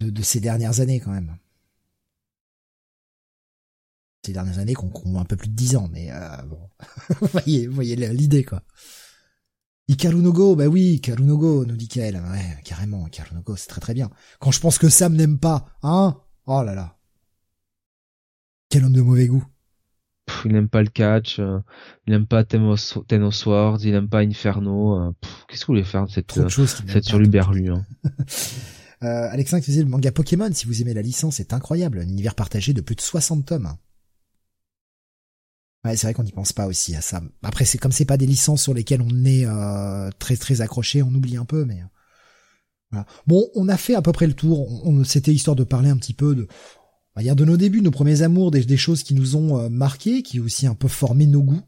de, 0.00 0.10
de, 0.10 0.22
ces 0.22 0.40
dernières 0.40 0.80
années 0.80 1.00
quand 1.00 1.12
même. 1.12 1.36
Ces 4.24 4.32
dernières 4.32 4.58
années 4.58 4.74
qu'on 4.74 4.90
ont 5.04 5.20
un 5.20 5.24
peu 5.24 5.36
plus 5.36 5.48
de 5.48 5.54
10 5.54 5.76
ans, 5.76 5.88
mais 5.92 6.10
bon, 6.48 6.58
vous 7.20 7.28
voyez, 7.28 7.66
vous 7.66 7.74
voyez 7.74 7.96
l'idée 7.96 8.44
quoi. 8.44 8.62
Ikaru 9.88 10.20
no 10.20 10.32
Go, 10.32 10.56
bah 10.56 10.66
oui, 10.66 10.94
Ikaru 10.94 11.22
no 11.22 11.38
Go, 11.38 11.64
nous 11.64 11.76
dit 11.76 11.86
Kael. 11.86 12.16
Ouais, 12.16 12.60
carrément, 12.64 13.06
Ikaru 13.06 13.36
no 13.36 13.42
Go, 13.42 13.54
c'est 13.54 13.68
très 13.68 13.80
très 13.80 13.94
bien. 13.94 14.10
Quand 14.40 14.50
je 14.50 14.60
pense 14.60 14.78
que 14.78 14.88
Sam 14.88 15.14
n'aime 15.14 15.38
pas, 15.38 15.68
hein? 15.82 16.20
Oh 16.46 16.62
là 16.64 16.74
là. 16.74 16.96
Quel 18.68 18.84
homme 18.84 18.92
de 18.92 19.00
mauvais 19.00 19.28
goût. 19.28 19.44
il 20.44 20.52
n'aime 20.52 20.68
pas 20.68 20.82
le 20.82 20.88
catch, 20.88 21.38
euh, 21.38 21.60
il 22.06 22.12
n'aime 22.12 22.26
pas 22.26 22.44
Sword, 23.30 23.78
il 23.84 23.92
n'aime 23.92 24.08
pas 24.08 24.20
Inferno. 24.20 25.00
Euh, 25.00 25.12
Qu'est-ce 25.46 25.60
que 25.60 25.66
vous 25.66 25.74
voulez 25.74 25.84
faire 25.84 26.06
de 26.06 26.10
cette, 26.10 26.36
euh, 26.36 26.48
cette 26.48 27.04
sur 27.04 27.20
l'Uberlu 27.20 27.72
hein? 27.72 27.86
euh, 29.02 29.42
qui 29.42 29.62
faisait 29.62 29.82
le 29.82 29.88
manga 29.88 30.10
Pokémon, 30.10 30.50
si 30.52 30.66
vous 30.66 30.80
aimez 30.82 30.94
la 30.94 31.02
licence, 31.02 31.36
c'est 31.36 31.52
incroyable. 31.52 31.98
Un 31.98 32.08
univers 32.08 32.34
partagé 32.34 32.72
de 32.72 32.80
plus 32.80 32.96
de 32.96 33.00
60 33.00 33.44
tomes. 33.44 33.76
Ouais, 35.84 35.96
c'est 35.96 36.08
vrai 36.08 36.14
qu'on 36.14 36.24
n'y 36.24 36.32
pense 36.32 36.52
pas 36.52 36.66
aussi 36.66 36.96
à 36.96 37.00
ça. 37.00 37.22
Après, 37.42 37.64
c'est 37.64 37.78
comme 37.78 37.92
c'est 37.92 38.04
pas 38.04 38.16
des 38.16 38.26
licences 38.26 38.62
sur 38.62 38.74
lesquelles 38.74 39.02
on 39.02 39.24
est 39.24 39.46
euh, 39.46 40.10
très 40.18 40.36
très 40.36 40.60
accroché, 40.60 41.02
on 41.02 41.14
oublie 41.14 41.36
un 41.36 41.44
peu, 41.44 41.64
mais 41.64 41.80
euh. 42.94 43.02
Bon, 43.26 43.48
on 43.54 43.68
a 43.68 43.76
fait 43.76 43.94
à 43.94 44.02
peu 44.02 44.10
près 44.10 44.26
le 44.26 44.32
tour. 44.32 44.84
On, 44.84 45.04
C'était 45.04 45.32
histoire 45.32 45.54
de 45.54 45.64
parler 45.64 45.90
un 45.90 45.96
petit 45.96 46.14
peu 46.14 46.34
de, 46.34 46.48
on 47.14 47.20
dire 47.20 47.36
de 47.36 47.44
nos 47.44 47.56
débuts, 47.56 47.82
nos 47.82 47.90
premiers 47.90 48.22
amours, 48.22 48.50
des, 48.50 48.76
choses 48.76 49.02
qui 49.02 49.14
nous 49.14 49.36
ont 49.36 49.58
euh, 49.58 49.68
marqués, 49.68 50.22
qui 50.22 50.40
aussi 50.40 50.66
un 50.66 50.74
peu 50.74 50.88
formé 50.88 51.26
nos 51.26 51.42
goûts, 51.42 51.62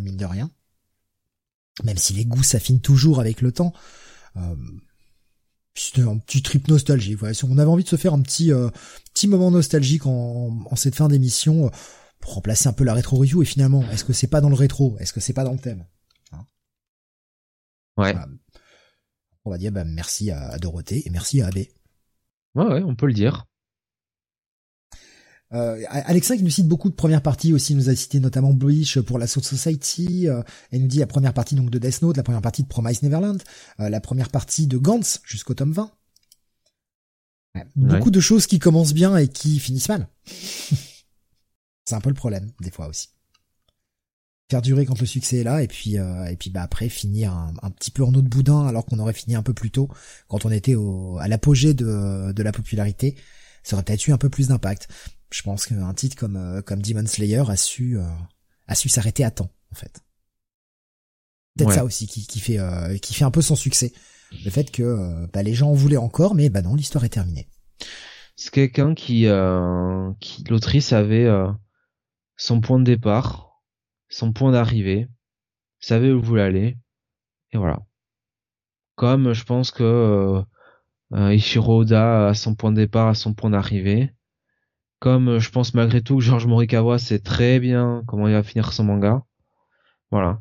mine 0.00 0.16
de 0.16 0.24
rien. 0.24 0.50
Même 1.84 1.98
si 1.98 2.14
les 2.14 2.24
goûts 2.24 2.42
s'affinent 2.42 2.80
toujours 2.80 3.20
avec 3.20 3.40
le 3.40 3.52
temps. 3.52 3.72
C'était 5.74 6.02
un 6.02 6.18
petit 6.18 6.42
trip 6.42 6.68
nostalgique. 6.68 7.18
Voilà. 7.18 7.34
On 7.48 7.58
avait 7.58 7.70
envie 7.70 7.84
de 7.84 7.88
se 7.88 7.96
faire 7.96 8.14
un 8.14 8.20
petit 8.20 8.50
petit 9.14 9.28
moment 9.28 9.50
nostalgique 9.50 10.06
en, 10.06 10.64
en 10.70 10.76
cette 10.76 10.94
fin 10.94 11.08
d'émission 11.08 11.70
pour 12.20 12.34
remplacer 12.34 12.68
un 12.68 12.72
peu 12.72 12.84
la 12.84 12.94
rétro 12.94 13.16
review. 13.16 13.42
Et 13.42 13.46
finalement 13.46 13.82
est-ce 13.90 14.04
que 14.04 14.12
c'est 14.12 14.26
pas 14.26 14.40
dans 14.40 14.50
le 14.50 14.54
rétro? 14.54 14.96
Est-ce 14.98 15.12
que 15.12 15.20
c'est 15.20 15.32
pas 15.32 15.44
dans 15.44 15.52
le 15.52 15.58
thème? 15.58 15.86
Hein? 16.32 16.44
Ouais. 17.96 18.14
On 19.44 19.50
va 19.50 19.58
dire 19.58 19.72
bah, 19.72 19.84
merci 19.84 20.30
à, 20.30 20.58
Dorothée 20.58 21.06
et 21.06 21.10
merci 21.10 21.42
à 21.42 21.48
AB 21.48 21.56
ouais 22.54 22.64
ouais 22.66 22.82
on 22.82 22.94
peut 22.94 23.06
le 23.06 23.12
dire 23.12 23.46
euh, 25.54 25.82
Alexa 25.88 26.36
qui 26.36 26.42
nous 26.42 26.50
cite 26.50 26.68
beaucoup 26.68 26.88
de 26.88 26.94
premières 26.94 27.22
parties 27.22 27.52
aussi 27.52 27.74
nous 27.74 27.88
a 27.90 27.94
cité 27.94 28.20
notamment 28.20 28.52
Bleach 28.52 29.00
pour 29.00 29.18
la 29.18 29.26
Soul 29.26 29.42
Society 29.42 30.28
euh, 30.28 30.42
elle 30.70 30.82
nous 30.82 30.88
dit 30.88 30.98
la 30.98 31.06
première 31.06 31.34
partie 31.34 31.54
donc 31.54 31.70
de 31.70 31.78
Death 31.78 32.02
Note 32.02 32.16
la 32.16 32.22
première 32.22 32.42
partie 32.42 32.62
de 32.62 32.68
Promise 32.68 33.02
Neverland 33.02 33.42
euh, 33.80 33.88
la 33.88 34.00
première 34.00 34.30
partie 34.30 34.66
de 34.66 34.78
Gantz 34.78 35.20
jusqu'au 35.24 35.54
tome 35.54 35.72
20 35.72 35.90
beaucoup 37.76 38.10
de 38.10 38.20
choses 38.20 38.46
qui 38.46 38.58
commencent 38.58 38.94
bien 38.94 39.16
et 39.16 39.28
qui 39.28 39.58
finissent 39.58 39.88
mal 39.88 40.08
C'est 41.84 41.94
un 41.94 42.00
peu 42.00 42.10
le 42.10 42.14
problème 42.14 42.50
des 42.60 42.70
fois 42.70 42.86
aussi. 42.86 43.08
Faire 44.50 44.62
durer 44.62 44.86
quand 44.86 45.00
le 45.00 45.06
succès 45.06 45.38
est 45.38 45.44
là 45.44 45.62
et 45.62 45.68
puis 45.68 45.98
euh, 45.98 46.24
et 46.26 46.36
puis 46.36 46.50
bah 46.50 46.62
après 46.62 46.88
finir 46.88 47.32
un, 47.32 47.70
petit 47.70 47.90
peu 47.90 48.04
en 48.04 48.12
eau 48.14 48.20
de 48.20 48.28
boudin 48.28 48.66
alors 48.66 48.84
qu'on 48.84 48.98
aurait 48.98 49.14
fini 49.14 49.34
un 49.34 49.42
peu 49.42 49.54
plus 49.54 49.70
tôt 49.70 49.88
quand 50.28 50.44
on 50.44 50.50
était 50.50 50.74
au, 50.74 51.16
à 51.18 51.26
l'apogée 51.28 51.74
de, 51.74 52.32
de 52.32 52.42
la 52.42 52.52
popularité, 52.52 53.16
ça 53.62 53.76
aurait 53.76 53.84
peut-être 53.84 54.06
eu 54.06 54.12
un 54.12 54.18
peu 54.18 54.28
plus 54.28 54.48
d'impact. 54.48 54.88
Je 55.32 55.42
pense 55.42 55.66
qu'un 55.66 55.94
titre 55.94 56.16
comme 56.16 56.36
euh, 56.36 56.62
comme 56.62 56.82
Demon 56.82 57.06
Slayer 57.06 57.44
a 57.48 57.56
su 57.56 57.98
euh, 57.98 58.04
a 58.66 58.74
su 58.74 58.88
s'arrêter 58.88 59.24
à 59.24 59.30
temps 59.30 59.50
en 59.72 59.74
fait. 59.74 60.02
Peut-être 61.56 61.72
ça 61.72 61.84
aussi 61.84 62.06
qui, 62.06 62.26
qui 62.26 62.40
fait 62.40 62.58
qui 63.02 63.12
fait 63.12 63.24
un 63.24 63.30
peu 63.30 63.42
son 63.42 63.56
succès. 63.56 63.92
Le 64.42 64.50
fait 64.50 64.70
que 64.70 65.26
bah, 65.34 65.42
les 65.42 65.52
gens 65.52 65.68
en 65.68 65.74
voulaient 65.74 65.98
encore, 65.98 66.34
mais 66.34 66.48
bah 66.48 66.62
non, 66.62 66.74
l'histoire 66.74 67.04
est 67.04 67.10
terminée. 67.10 67.46
C'est 68.36 68.50
quelqu'un 68.50 68.94
qui, 68.94 69.26
qui 70.20 70.44
l'autrice 70.44 70.94
avait 70.94 71.28
son 72.36 72.62
point 72.62 72.78
de 72.78 72.84
départ, 72.84 73.60
son 74.08 74.32
point 74.32 74.52
d'arrivée, 74.52 75.08
savait 75.78 76.10
où 76.10 76.22
voulait 76.22 76.40
aller, 76.40 76.78
et 77.52 77.58
voilà. 77.58 77.80
Comme 78.94 79.32
je 79.32 79.44
pense 79.44 79.70
que 79.70 79.82
euh, 79.82 80.42
euh, 81.14 81.34
Ishiro 81.34 81.80
Oda 81.80 82.28
a 82.28 82.34
son 82.34 82.54
point 82.54 82.70
de 82.70 82.76
départ, 82.76 83.08
a 83.08 83.14
son 83.14 83.34
point 83.34 83.50
d'arrivée. 83.50 84.12
Comme 85.02 85.30
euh, 85.30 85.40
je 85.40 85.50
pense 85.50 85.74
malgré 85.74 86.00
tout 86.00 86.18
que 86.18 86.22
Georges 86.22 86.46
Morikawa 86.46 86.96
sait 86.96 87.18
très 87.18 87.58
bien 87.58 88.04
comment 88.06 88.28
il 88.28 88.34
va 88.34 88.44
finir 88.44 88.72
son 88.72 88.84
manga. 88.84 89.24
Voilà. 90.12 90.40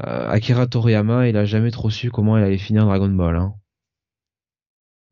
Akira 0.00 0.66
Toriyama, 0.66 1.28
il 1.28 1.36
a 1.36 1.44
jamais 1.44 1.70
trop 1.70 1.90
su 1.90 2.10
comment 2.10 2.38
il 2.38 2.42
allait 2.42 2.56
finir 2.56 2.86
Dragon 2.86 3.10
Ball. 3.10 3.36
Hein. 3.36 3.54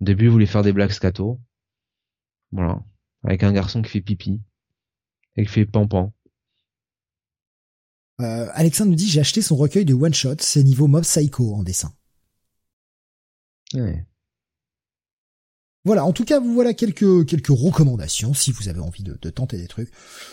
Au 0.01 0.05
début, 0.05 0.25
il 0.25 0.31
voulait 0.31 0.47
faire 0.47 0.63
des 0.63 0.73
blagues 0.73 0.93
scato. 0.93 1.39
Voilà. 2.53 2.83
Avec 3.23 3.43
un 3.43 3.53
garçon 3.53 3.83
qui 3.83 3.91
fait 3.91 4.01
pipi. 4.01 4.41
Et 5.37 5.45
qui 5.45 5.53
fait 5.53 5.67
pampan. 5.67 6.15
Euh, 8.23 8.49
Alexandre 8.55 8.93
nous 8.93 8.97
dit 8.97 9.11
j'ai 9.11 9.21
acheté 9.21 9.43
son 9.43 9.57
recueil 9.57 9.85
de 9.85 9.93
one 9.93 10.15
shot, 10.15 10.37
c'est 10.39 10.63
niveau 10.63 10.87
Mob 10.87 11.03
Psycho 11.03 11.55
en 11.55 11.63
dessin. 11.63 11.93
Voilà, 15.87 16.05
en 16.05 16.13
tout 16.13 16.25
cas, 16.25 16.41
vous 16.41 16.53
voilà 16.53 16.75
quelques 16.75 17.27
quelques 17.27 17.47
recommandations 17.47 18.35
si 18.35 18.51
vous 18.51 18.69
avez 18.69 18.81
envie 18.81 19.05
de, 19.05 19.31
tenter 19.31 19.57
des 19.57 19.69
trucs. 19.69 19.89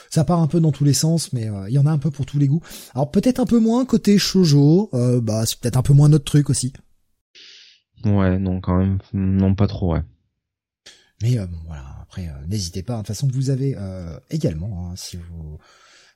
Ça 0.10 0.24
part 0.24 0.40
un 0.40 0.48
peu 0.48 0.60
dans 0.60 0.72
tous 0.72 0.84
les 0.84 0.96
sens, 0.96 1.32
mais 1.32 1.48
euh, 1.48 1.70
il 1.70 1.76
y 1.76 1.78
en 1.78 1.86
a 1.86 1.92
un 1.92 2.00
peu 2.00 2.10
pour 2.10 2.26
tous 2.26 2.40
les 2.40 2.48
goûts. 2.48 2.64
Alors 2.96 3.12
peut-être 3.12 3.40
un 3.40 3.46
peu 3.46 3.60
moins 3.60 3.86
côté 3.86 4.18
shojo, 4.18 4.90
euh, 4.96 5.22
bah 5.22 5.46
c'est 5.46 5.60
peut-être 5.60 5.78
un 5.78 5.84
peu 5.84 5.94
moins 5.94 6.10
notre 6.10 6.26
truc 6.26 6.50
aussi. 6.50 6.74
Ouais, 8.04 8.40
non 8.40 8.62
quand 8.62 8.80
même, 8.80 8.98
non 9.14 9.54
pas 9.54 9.68
trop, 9.68 9.94
ouais. 9.94 10.02
Mais 11.22 11.38
bon, 11.38 11.60
voilà, 11.68 11.86
après 12.02 12.28
n'hésitez 12.48 12.82
pas. 12.82 12.94
De 12.94 12.98
toute 13.02 13.08
façon, 13.10 13.30
vous 13.32 13.52
avez 13.52 13.78
également, 14.32 14.90
hein, 14.90 14.96
si 14.96 15.18
vous 15.18 15.60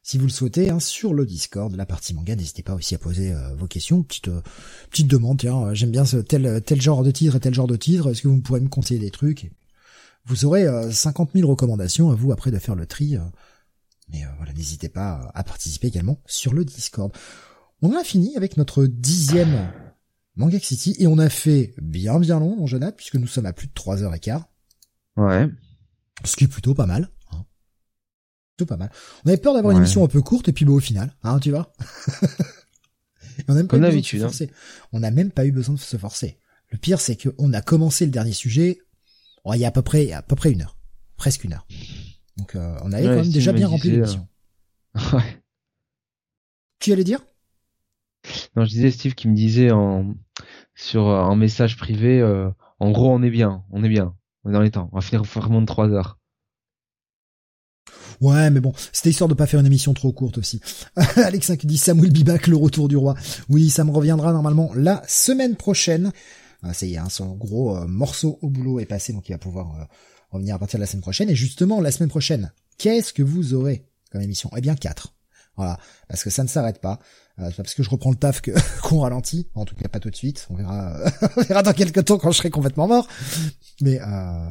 si 0.07 0.17
vous 0.17 0.23
le 0.27 0.31
souhaitez, 0.31 0.69
hein, 0.69 0.79
sur 0.79 1.13
le 1.13 1.25
Discord, 1.25 1.75
la 1.75 1.85
partie 1.85 2.13
manga, 2.13 2.33
n'hésitez 2.33 2.63
pas 2.63 2.73
aussi 2.73 2.95
à 2.95 2.97
poser 2.97 3.33
euh, 3.33 3.53
vos 3.55 3.67
questions, 3.67 4.03
petite 4.03 4.29
euh, 4.29 4.41
petite 4.89 5.07
demande, 5.07 5.39
tiens, 5.39 5.63
euh, 5.63 5.73
j'aime 5.73 5.91
bien 5.91 6.05
ce 6.05 6.15
tel 6.15 6.61
tel 6.65 6.81
genre 6.81 7.03
de 7.03 7.11
titre 7.11 7.35
et 7.35 7.39
tel 7.41 7.53
genre 7.53 7.67
de 7.67 7.75
titre, 7.75 8.09
est-ce 8.09 8.21
que 8.21 8.29
vous 8.29 8.39
pourrez 8.39 8.61
me 8.61 8.69
conseiller 8.69 9.01
des 9.01 9.11
trucs 9.11 9.51
Vous 10.23 10.45
aurez 10.45 10.65
50 10.93 11.31
000 11.35 11.49
recommandations 11.49 12.09
à 12.09 12.15
vous 12.15 12.31
après 12.31 12.51
de 12.51 12.57
faire 12.57 12.75
le 12.75 12.85
tri, 12.85 13.17
mais 14.07 14.23
voilà, 14.37 14.53
n'hésitez 14.53 14.87
pas 14.87 15.29
à 15.33 15.43
participer 15.43 15.87
également 15.87 16.21
sur 16.25 16.53
le 16.53 16.63
Discord. 16.63 17.11
On 17.81 17.93
a 17.93 18.05
fini 18.05 18.37
avec 18.37 18.55
notre 18.55 18.85
dixième 18.85 19.73
Manga 20.37 20.57
City 20.57 20.95
et 20.99 21.07
on 21.07 21.17
a 21.17 21.27
fait 21.27 21.73
bien 21.81 22.17
bien 22.17 22.39
long, 22.39 22.55
mon 22.55 22.65
jeune 22.65 22.93
puisque 22.95 23.15
nous 23.15 23.27
sommes 23.27 23.45
à 23.45 23.51
plus 23.51 23.67
de 23.67 23.73
3 23.73 24.03
heures 24.03 24.15
et 24.15 24.19
quart. 24.19 24.47
Ouais. 25.17 25.49
Ce 26.23 26.37
qui 26.37 26.45
est 26.45 26.47
plutôt 26.47 26.73
pas 26.73 26.85
mal 26.85 27.09
pas 28.65 28.77
mal. 28.77 28.91
On 29.25 29.29
avait 29.29 29.37
peur 29.37 29.53
d'avoir 29.53 29.71
une 29.71 29.77
émission 29.77 30.03
un 30.03 30.07
peu 30.07 30.21
courte 30.21 30.49
et 30.49 30.53
puis 30.53 30.65
bon 30.65 30.75
au 30.75 30.79
final, 30.79 31.13
hein, 31.23 31.39
tu 31.39 31.51
vois. 31.51 31.71
on 33.47 33.53
a 33.53 33.55
même 33.55 33.67
pas 33.67 33.77
hein. 33.77 34.29
On 34.91 34.99
n'a 34.99 35.11
même 35.11 35.31
pas 35.31 35.45
eu 35.45 35.51
besoin 35.51 35.75
de 35.75 35.79
se 35.79 35.97
forcer. 35.97 36.39
Le 36.69 36.77
pire, 36.77 36.99
c'est 36.99 37.15
qu'on 37.15 37.53
a 37.53 37.61
commencé 37.61 38.05
le 38.05 38.11
dernier 38.11 38.33
sujet, 38.33 38.79
oh, 39.43 39.53
il 39.53 39.59
y 39.59 39.65
a 39.65 39.69
à 39.69 39.71
peu 39.71 39.81
près, 39.81 40.11
à 40.11 40.21
peu 40.21 40.35
près 40.35 40.51
une 40.51 40.61
heure, 40.61 40.77
presque 41.15 41.43
une 41.43 41.53
heure. 41.53 41.67
Donc 42.37 42.55
euh, 42.55 42.77
on 42.83 42.91
avait 42.91 43.03
quand 43.03 43.15
même 43.15 43.31
déjà 43.31 43.53
bien 43.53 43.67
rempli 43.67 43.91
l'émission. 43.91 44.27
Euh, 44.95 44.99
ouais. 45.17 45.43
Tu 46.79 46.93
allais 46.93 47.03
dire? 47.03 47.21
Non, 48.55 48.65
je 48.65 48.69
disais 48.69 48.91
Steve 48.91 49.15
qui 49.15 49.27
me 49.27 49.35
disait 49.35 49.71
en 49.71 50.15
sur 50.75 51.07
un 51.07 51.35
message 51.35 51.77
privé, 51.77 52.19
euh, 52.19 52.49
en 52.79 52.91
gros 52.91 53.11
on 53.11 53.23
est 53.23 53.29
bien, 53.29 53.63
on 53.71 53.83
est 53.83 53.89
bien, 53.89 54.15
on 54.43 54.49
est 54.49 54.53
dans 54.53 54.61
les 54.61 54.71
temps, 54.71 54.89
on 54.91 54.95
va 54.95 55.01
finir 55.01 55.23
vraiment 55.23 55.61
de 55.61 55.65
trois 55.65 55.89
heures. 55.89 56.19
Ouais, 58.21 58.49
mais 58.49 58.59
bon, 58.59 58.73
c'était 58.91 59.09
histoire 59.09 59.27
de 59.27 59.33
pas 59.33 59.45
faire 59.45 59.59
une 59.59 59.65
émission 59.65 59.93
trop 59.93 60.11
courte 60.11 60.37
aussi. 60.37 60.59
Alex 61.15 61.51
qui 61.57 61.67
dit 61.67 61.77
Samuel 61.77 62.11
Bibac, 62.11 62.47
le 62.47 62.57
retour 62.57 62.87
du 62.87 62.97
roi. 62.97 63.15
Oui, 63.49 63.69
ça 63.69 63.83
me 63.83 63.91
reviendra 63.91 64.33
normalement 64.33 64.71
la 64.75 65.03
semaine 65.07 65.55
prochaine. 65.55 66.11
Ah, 66.63 66.73
ça 66.73 66.85
y 66.85 66.95
est, 66.95 66.97
hein, 66.97 67.09
son 67.09 67.35
gros 67.35 67.77
euh, 67.77 67.85
morceau 67.87 68.39
au 68.41 68.49
boulot 68.49 68.79
est 68.79 68.85
passé, 68.85 69.13
donc 69.13 69.29
il 69.29 69.31
va 69.31 69.37
pouvoir 69.37 69.79
euh, 69.79 69.83
revenir 70.31 70.55
à 70.55 70.59
partir 70.59 70.79
de 70.79 70.83
la 70.83 70.87
semaine 70.87 71.01
prochaine. 71.01 71.29
Et 71.29 71.35
justement, 71.35 71.79
la 71.81 71.91
semaine 71.91 72.09
prochaine, 72.09 72.51
qu'est-ce 72.77 73.13
que 73.13 73.23
vous 73.23 73.53
aurez 73.53 73.85
comme 74.11 74.21
émission? 74.21 74.49
Eh 74.57 74.61
bien, 74.61 74.75
quatre. 74.75 75.13
Voilà, 75.55 75.79
parce 76.07 76.23
que 76.23 76.29
ça 76.29 76.43
ne 76.43 76.47
s'arrête 76.47 76.79
pas. 76.79 76.99
Euh, 77.39 77.51
parce 77.55 77.73
que 77.73 77.83
je 77.83 77.89
reprends 77.89 78.11
le 78.11 78.15
taf 78.15 78.41
qu'on 78.81 78.99
ralentit. 78.99 79.47
En 79.55 79.65
tout 79.65 79.75
cas, 79.75 79.87
pas 79.87 79.99
tout 79.99 80.09
de 80.09 80.15
suite. 80.15 80.47
On 80.49 80.55
verra, 80.55 80.97
on 81.37 81.41
verra 81.41 81.63
dans 81.63 81.73
quelques 81.73 82.05
temps 82.05 82.17
quand 82.17 82.31
je 82.31 82.37
serai 82.37 82.49
complètement 82.49 82.87
mort. 82.87 83.07
Mais 83.81 83.99
euh, 84.01 84.49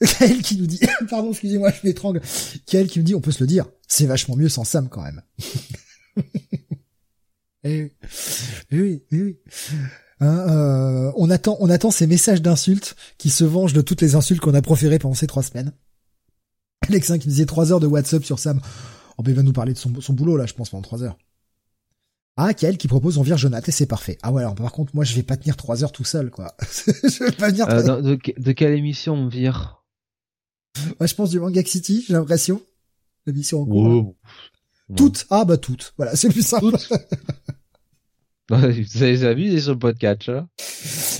Kael 0.18 0.42
qui 0.42 0.56
nous 0.56 0.66
dit, 0.66 0.80
pardon, 1.10 1.30
excusez-moi, 1.30 1.70
je 1.70 1.86
m'étrangle. 1.86 2.20
Kael 2.66 2.88
qui 2.88 2.98
me 2.98 3.04
dit, 3.04 3.14
on 3.14 3.20
peut 3.20 3.32
se 3.32 3.42
le 3.42 3.46
dire, 3.46 3.66
c'est 3.88 4.06
vachement 4.06 4.36
mieux 4.36 4.48
sans 4.48 4.64
Sam 4.64 4.88
quand 4.88 5.02
même. 5.02 5.22
eh, 7.64 7.92
eh 8.70 8.80
oui, 8.80 9.02
eh 9.10 9.22
oui. 9.22 9.38
Hein, 10.20 10.48
euh, 10.48 11.12
on 11.16 11.30
attend, 11.30 11.56
on 11.60 11.68
attend 11.68 11.90
ces 11.90 12.06
messages 12.06 12.42
d'insultes 12.42 12.96
qui 13.18 13.30
se 13.30 13.44
vengent 13.44 13.74
de 13.74 13.82
toutes 13.82 14.00
les 14.00 14.14
insultes 14.14 14.40
qu'on 14.40 14.54
a 14.54 14.62
proférées 14.62 14.98
pendant 14.98 15.14
ces 15.14 15.26
trois 15.26 15.42
semaines. 15.42 15.72
Alexin 16.88 17.18
qui 17.18 17.28
me 17.28 17.32
disait 17.32 17.46
trois 17.46 17.72
heures 17.72 17.80
de 17.80 17.86
WhatsApp 17.86 18.24
sur 18.24 18.38
Sam. 18.38 18.60
Oh, 19.18 19.22
ben, 19.22 19.32
il 19.32 19.36
va 19.36 19.42
nous 19.42 19.52
parler 19.52 19.72
de 19.72 19.78
son, 19.78 19.92
son 20.00 20.12
boulot, 20.12 20.36
là, 20.36 20.46
je 20.46 20.54
pense, 20.54 20.70
pendant 20.70 20.82
trois 20.82 21.02
heures. 21.02 21.16
Ah, 22.38 22.52
Kael 22.52 22.76
qui 22.76 22.86
propose 22.86 23.16
on 23.16 23.22
vire 23.22 23.38
Jonathan 23.38 23.66
et 23.66 23.72
c'est 23.72 23.86
parfait. 23.86 24.18
Ah 24.22 24.30
ouais, 24.30 24.42
alors 24.42 24.54
par 24.54 24.70
contre, 24.70 24.94
moi 24.94 25.04
je 25.04 25.14
vais 25.14 25.22
pas 25.22 25.38
tenir 25.38 25.56
trois 25.56 25.82
heures 25.82 25.92
tout 25.92 26.04
seul, 26.04 26.30
quoi. 26.30 26.54
je 26.86 27.24
vais 27.24 27.32
pas 27.32 27.48
venir. 27.48 27.66
Euh, 27.70 28.02
de, 28.02 28.18
de, 28.36 28.52
quelle 28.52 28.74
émission 28.74 29.14
on 29.14 29.28
vire? 29.28 29.85
Ouais, 31.00 31.06
je 31.06 31.14
pense 31.14 31.30
du 31.30 31.40
Manga 31.40 31.64
City, 31.64 32.04
j'ai 32.06 32.14
l'impression. 32.14 32.62
L'émission 33.26 33.62
en 33.62 33.66
cours. 33.66 34.14
Toutes. 34.96 35.26
Ah 35.30 35.44
bah 35.44 35.56
toutes. 35.56 35.94
Voilà, 35.96 36.14
c'est 36.14 36.28
plus 36.28 36.46
simple. 36.46 36.76
Vous 38.48 38.54
avez 38.54 39.34
vu 39.34 39.60
sur 39.60 39.72
le 39.72 39.78
podcast, 39.78 40.26
là? 40.26 40.46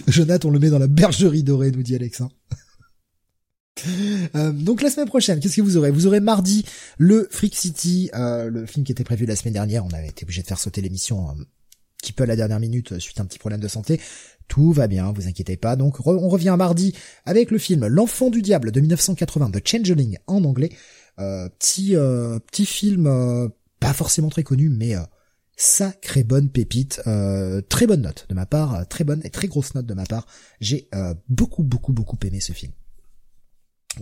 Jonathan, 0.06 0.48
on 0.48 0.52
le 0.52 0.60
met 0.60 0.70
dans 0.70 0.78
la 0.78 0.86
bergerie 0.86 1.42
dorée, 1.42 1.72
nous 1.72 1.82
dit 1.82 1.96
Alex. 1.96 2.20
Hein. 2.20 2.28
Euh, 4.34 4.52
donc 4.52 4.80
la 4.80 4.90
semaine 4.90 5.08
prochaine, 5.08 5.40
qu'est-ce 5.40 5.56
que 5.56 5.62
vous 5.62 5.76
aurez? 5.76 5.90
Vous 5.90 6.06
aurez 6.06 6.20
mardi 6.20 6.64
le 6.98 7.28
Freak 7.30 7.54
City, 7.54 8.10
euh, 8.14 8.48
le 8.48 8.64
film 8.64 8.84
qui 8.84 8.92
était 8.92 9.04
prévu 9.04 9.26
la 9.26 9.36
semaine 9.36 9.54
dernière. 9.54 9.84
On 9.84 9.90
avait 9.90 10.08
été 10.08 10.24
obligé 10.24 10.42
de 10.42 10.46
faire 10.46 10.58
sauter 10.58 10.80
l'émission 10.80 11.28
un 11.28 11.36
petit 12.06 12.12
peu 12.12 12.22
à 12.22 12.26
la 12.26 12.36
dernière 12.36 12.60
minute 12.60 12.98
suite 13.00 13.18
à 13.18 13.22
un 13.22 13.26
petit 13.26 13.38
problème 13.38 13.60
de 13.60 13.68
santé. 13.68 14.00
Tout 14.46 14.72
va 14.72 14.86
bien, 14.86 15.10
vous 15.10 15.26
inquiétez 15.26 15.56
pas. 15.56 15.74
Donc 15.74 16.06
on 16.06 16.28
revient 16.28 16.54
mardi 16.56 16.94
avec 17.24 17.50
le 17.50 17.58
film 17.58 17.86
L'enfant 17.86 18.30
du 18.30 18.42
diable 18.42 18.70
de 18.70 18.80
1980 18.80 19.50
de 19.50 19.60
Changeling 19.64 20.18
en 20.28 20.44
anglais. 20.44 20.70
Euh, 21.18 21.48
petit 21.58 21.96
euh, 21.96 22.38
petit 22.38 22.66
film 22.66 23.06
euh, 23.06 23.48
pas 23.80 23.94
forcément 23.94 24.28
très 24.28 24.42
connu 24.42 24.68
mais 24.68 24.94
sacrée 25.56 26.22
bonne 26.22 26.50
pépite, 26.50 27.00
très 27.68 27.86
bonne 27.86 28.02
note 28.02 28.26
de 28.28 28.34
ma 28.34 28.46
part, 28.46 28.86
très 28.88 29.04
bonne 29.04 29.20
et 29.24 29.30
très 29.30 29.48
grosse 29.48 29.74
note 29.74 29.86
de 29.86 29.94
ma 29.94 30.04
part. 30.04 30.26
J'ai 30.60 30.88
beaucoup 31.28 31.62
beaucoup 31.62 31.92
beaucoup 31.92 32.18
aimé 32.24 32.40
ce 32.40 32.52
film. 32.52 32.72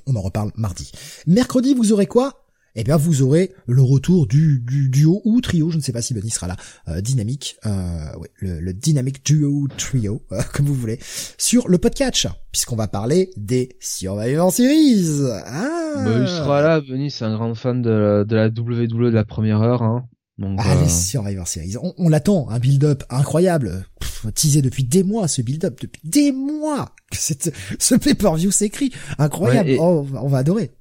On 0.06 0.16
en 0.16 0.20
reparle 0.20 0.50
mardi. 0.56 0.90
Mercredi, 1.26 1.74
vous 1.74 1.92
aurez 1.92 2.06
quoi? 2.06 2.43
Eh 2.76 2.84
bien 2.84 2.96
vous 2.96 3.22
aurez 3.22 3.52
le 3.66 3.82
retour 3.82 4.26
du, 4.26 4.60
duo 4.60 5.22
ou 5.24 5.40
trio, 5.40 5.70
je 5.70 5.76
ne 5.76 5.82
sais 5.82 5.92
pas 5.92 6.02
si 6.02 6.14
Benny 6.14 6.30
sera 6.30 6.48
là, 6.48 6.56
euh, 6.88 7.00
dynamique, 7.00 7.56
euh, 7.66 8.06
le, 8.38 8.60
le 8.60 8.74
dynamique 8.74 9.24
duo 9.24 9.68
trio, 9.76 10.22
euh, 10.32 10.40
comme 10.52 10.66
vous 10.66 10.74
voulez, 10.74 10.98
sur 11.38 11.68
le 11.68 11.78
podcast, 11.78 12.28
puisqu'on 12.50 12.76
va 12.76 12.88
parler 12.88 13.30
des 13.36 13.76
Survivor 13.80 14.52
Series. 14.52 15.20
Ah 15.46 16.04
bah, 16.04 16.18
il 16.20 16.28
sera 16.28 16.62
là, 16.62 16.80
Benny, 16.80 17.10
c'est 17.10 17.24
un 17.24 17.34
grand 17.34 17.54
fan 17.54 17.82
de 17.82 17.90
la, 17.90 18.24
de 18.24 18.36
la 18.36 18.46
WWE 18.46 19.10
de 19.10 19.14
la 19.14 19.24
première 19.24 19.62
heure. 19.62 19.82
Hein. 19.82 20.08
Donc, 20.38 20.58
ah, 20.60 20.74
les 20.82 20.88
Survivor 20.88 21.46
Series, 21.46 21.76
on, 21.96 22.08
l'attend, 22.08 22.48
un 22.50 22.58
build-up 22.58 23.04
incroyable, 23.08 23.86
teasé 24.34 24.62
depuis 24.62 24.82
des 24.82 25.04
mois, 25.04 25.28
ce 25.28 25.42
build-up, 25.42 25.78
depuis 25.80 26.00
des 26.02 26.32
mois, 26.32 26.90
ce 27.12 27.94
pay-per-view 27.94 28.50
s'écrit, 28.50 28.90
incroyable, 29.18 29.76
oh, 29.78 30.04
on 30.20 30.26
va 30.26 30.38
adorer. 30.38 30.72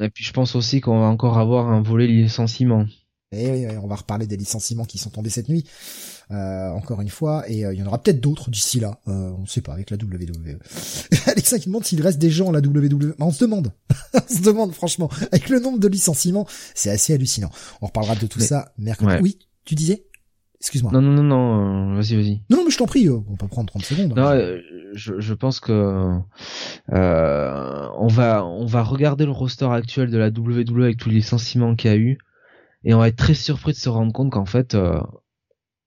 Et 0.00 0.10
puis 0.10 0.24
je 0.24 0.32
pense 0.32 0.54
aussi 0.54 0.80
qu'on 0.80 1.00
va 1.00 1.06
encore 1.06 1.38
avoir 1.38 1.68
un 1.68 1.82
volet 1.82 2.06
licenciement. 2.06 2.86
Et 3.32 3.44
eh 3.44 3.50
oui, 3.52 3.78
on 3.80 3.86
va 3.86 3.94
reparler 3.94 4.26
des 4.26 4.36
licenciements 4.36 4.84
qui 4.84 4.98
sont 4.98 5.10
tombés 5.10 5.30
cette 5.30 5.48
nuit, 5.48 5.64
euh, 6.32 6.70
encore 6.70 7.00
une 7.00 7.08
fois, 7.08 7.48
et 7.48 7.64
euh, 7.64 7.72
il 7.72 7.78
y 7.78 7.82
en 7.82 7.86
aura 7.86 8.02
peut-être 8.02 8.20
d'autres 8.20 8.50
d'ici 8.50 8.80
là, 8.80 8.98
euh, 9.06 9.30
on 9.38 9.42
ne 9.42 9.46
sait 9.46 9.60
pas, 9.60 9.72
avec 9.72 9.90
la 9.90 9.96
WWE. 9.96 10.58
Alexa 11.26 11.60
qui 11.60 11.66
demande 11.66 11.84
s'il 11.84 12.02
reste 12.02 12.18
des 12.18 12.30
gens 12.30 12.48
à 12.48 12.52
la 12.52 12.58
WWE. 12.58 13.14
on 13.20 13.30
se 13.30 13.38
demande, 13.38 13.72
on 14.14 14.34
se 14.34 14.42
demande 14.42 14.72
franchement, 14.72 15.08
avec 15.30 15.48
le 15.48 15.60
nombre 15.60 15.78
de 15.78 15.86
licenciements, 15.86 16.44
c'est 16.74 16.90
assez 16.90 17.14
hallucinant. 17.14 17.50
On 17.82 17.86
reparlera 17.86 18.16
de 18.16 18.26
tout 18.26 18.40
ça 18.40 18.72
mercredi. 18.78 19.22
Oui, 19.22 19.38
tu 19.64 19.76
disais? 19.76 20.06
Excuse-moi. 20.60 20.92
Non, 20.92 21.00
non, 21.00 21.12
non, 21.12 21.22
non, 21.22 21.94
vas-y, 21.94 22.16
vas-y. 22.16 22.42
Non, 22.50 22.58
non, 22.58 22.64
mais 22.64 22.70
je 22.70 22.78
t'en 22.78 22.86
prie, 22.86 23.08
on 23.08 23.22
peut 23.22 23.48
prendre 23.48 23.70
30 23.70 23.82
secondes. 23.82 24.14
Non, 24.16 24.58
je, 24.92 25.18
je 25.18 25.34
pense 25.34 25.58
que 25.60 26.18
euh, 26.92 27.88
on 27.96 28.06
va 28.08 28.44
on 28.44 28.66
va 28.66 28.82
regarder 28.82 29.24
le 29.24 29.30
roster 29.30 29.66
actuel 29.66 30.10
de 30.10 30.18
la 30.18 30.28
WWE 30.28 30.82
avec 30.82 30.98
tous 30.98 31.08
les 31.08 31.16
licenciements 31.16 31.76
qu'il 31.76 31.90
y 31.90 31.94
a 31.94 31.96
eu 31.96 32.18
et 32.84 32.92
on 32.92 32.98
va 32.98 33.08
être 33.08 33.16
très 33.16 33.34
surpris 33.34 33.72
de 33.72 33.78
se 33.78 33.88
rendre 33.88 34.12
compte 34.12 34.32
qu'en 34.32 34.46
fait 34.46 34.74
euh, 34.74 35.00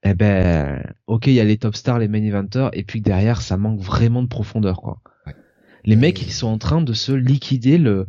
eh 0.03 0.14
ben, 0.14 0.84
ok, 1.08 1.27
il 1.27 1.34
y 1.34 1.40
a 1.40 1.45
les 1.45 1.58
top 1.58 1.76
stars, 1.76 2.00
les 2.00 2.10
main 2.10 2.24
eventers, 2.24 2.69
et 2.74 2.84
puis 2.84 3.02
derrière, 3.02 3.42
ça 3.42 3.56
manque 3.58 3.80
vraiment 3.80 4.22
de 4.22 4.27
profondeur, 4.27 4.82
quoi. 4.82 5.00
Les 5.85 5.95
mecs, 5.95 6.22
ils 6.22 6.32
sont 6.32 6.48
en 6.48 6.58
train 6.58 6.82
de 6.82 6.93
se 6.93 7.11
liquider 7.14 7.77
le, 7.77 8.08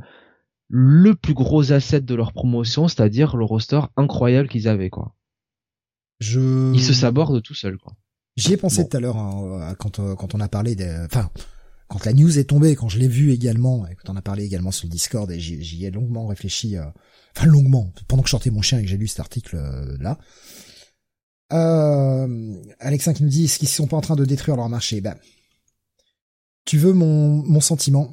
le 0.68 1.14
plus 1.14 1.34
gros 1.34 1.72
asset 1.72 2.00
de 2.00 2.14
leur 2.14 2.32
promotion, 2.32 2.88
c'est-à-dire 2.88 3.36
le 3.36 3.44
roster 3.44 3.80
incroyable 3.96 4.48
qu'ils 4.48 4.66
avaient, 4.66 4.90
quoi. 4.90 5.14
Je... 6.20 6.72
Ils 6.74 6.82
se 6.82 6.94
sabordent 6.94 7.42
tout 7.42 7.54
seuls, 7.54 7.78
quoi. 7.78 7.94
J'y 8.36 8.52
ai 8.52 8.56
pensé 8.56 8.88
tout 8.88 8.96
à 8.96 9.00
l'heure 9.00 9.16
hein, 9.16 9.74
quand 9.78 10.00
euh, 10.00 10.16
quand 10.16 10.34
on 10.34 10.40
a 10.40 10.48
parlé 10.48 10.74
des, 10.74 10.92
enfin, 11.04 11.30
quand 11.86 12.04
la 12.04 12.12
news 12.12 12.36
est 12.36 12.44
tombée, 12.44 12.74
quand 12.74 12.88
je 12.88 12.98
l'ai 12.98 13.06
vu 13.06 13.32
également, 13.32 13.86
et 13.86 13.94
quand 13.94 14.12
on 14.12 14.16
a 14.16 14.22
parlé 14.22 14.44
également 14.44 14.72
sur 14.72 14.86
le 14.86 14.90
Discord, 14.90 15.30
et 15.30 15.38
j'y 15.38 15.84
ai 15.84 15.90
longuement 15.92 16.26
réfléchi, 16.26 16.76
euh, 16.76 16.84
enfin 17.36 17.46
longuement, 17.46 17.92
pendant 18.08 18.22
que 18.22 18.28
je 18.28 18.32
sortais 18.32 18.50
mon 18.50 18.62
chien 18.62 18.78
et 18.78 18.82
que 18.82 18.88
j'ai 18.88 18.96
lu 18.96 19.06
cet 19.06 19.20
article 19.20 19.56
euh, 19.56 19.96
là. 20.00 20.18
Euh, 21.52 22.62
Alexin 22.80 23.12
qui 23.12 23.22
nous 23.22 23.28
dit, 23.28 23.44
est-ce 23.44 23.58
qu'ils 23.58 23.68
sont 23.68 23.86
pas 23.86 23.96
en 23.96 24.00
train 24.00 24.16
de 24.16 24.24
détruire 24.24 24.56
leur 24.56 24.68
marché? 24.68 25.00
Ben, 25.00 25.16
tu 26.64 26.78
veux 26.78 26.92
mon, 26.92 27.42
mon 27.44 27.60
sentiment? 27.60 28.12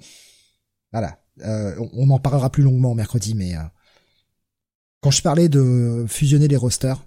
Voilà. 0.92 1.20
Euh, 1.42 1.76
on, 1.94 2.10
en 2.10 2.20
parlera 2.20 2.52
plus 2.52 2.62
longuement 2.62 2.94
mercredi, 2.94 3.34
mais 3.34 3.56
euh, 3.56 3.64
quand 5.02 5.12
je 5.12 5.22
parlais 5.22 5.50
de 5.50 6.06
fusionner 6.08 6.48
les 6.48 6.58
rosters, 6.58 7.04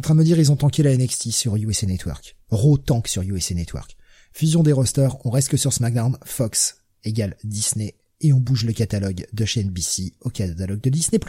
en 0.00 0.02
train 0.02 0.14
de 0.14 0.20
me 0.20 0.24
dire 0.24 0.38
ils 0.38 0.50
ont 0.50 0.56
tanké 0.56 0.82
la 0.82 0.96
NXT 0.96 1.30
sur 1.30 1.56
USA 1.56 1.86
Network. 1.86 2.34
Raw 2.48 2.78
tank 2.78 3.06
sur 3.06 3.20
USA 3.20 3.54
Network. 3.54 3.98
Fusion 4.32 4.62
des 4.62 4.72
rosters, 4.72 5.14
on 5.26 5.30
reste 5.30 5.50
que 5.50 5.58
sur 5.58 5.74
SmackDown, 5.74 6.16
Fox 6.24 6.78
égale 7.04 7.36
Disney, 7.44 7.96
et 8.22 8.32
on 8.32 8.40
bouge 8.40 8.64
le 8.64 8.72
catalogue 8.72 9.26
de 9.30 9.44
chez 9.44 9.62
NBC 9.62 10.14
au 10.22 10.30
catalogue 10.30 10.80
de 10.80 10.88
Disney+. 10.88 11.20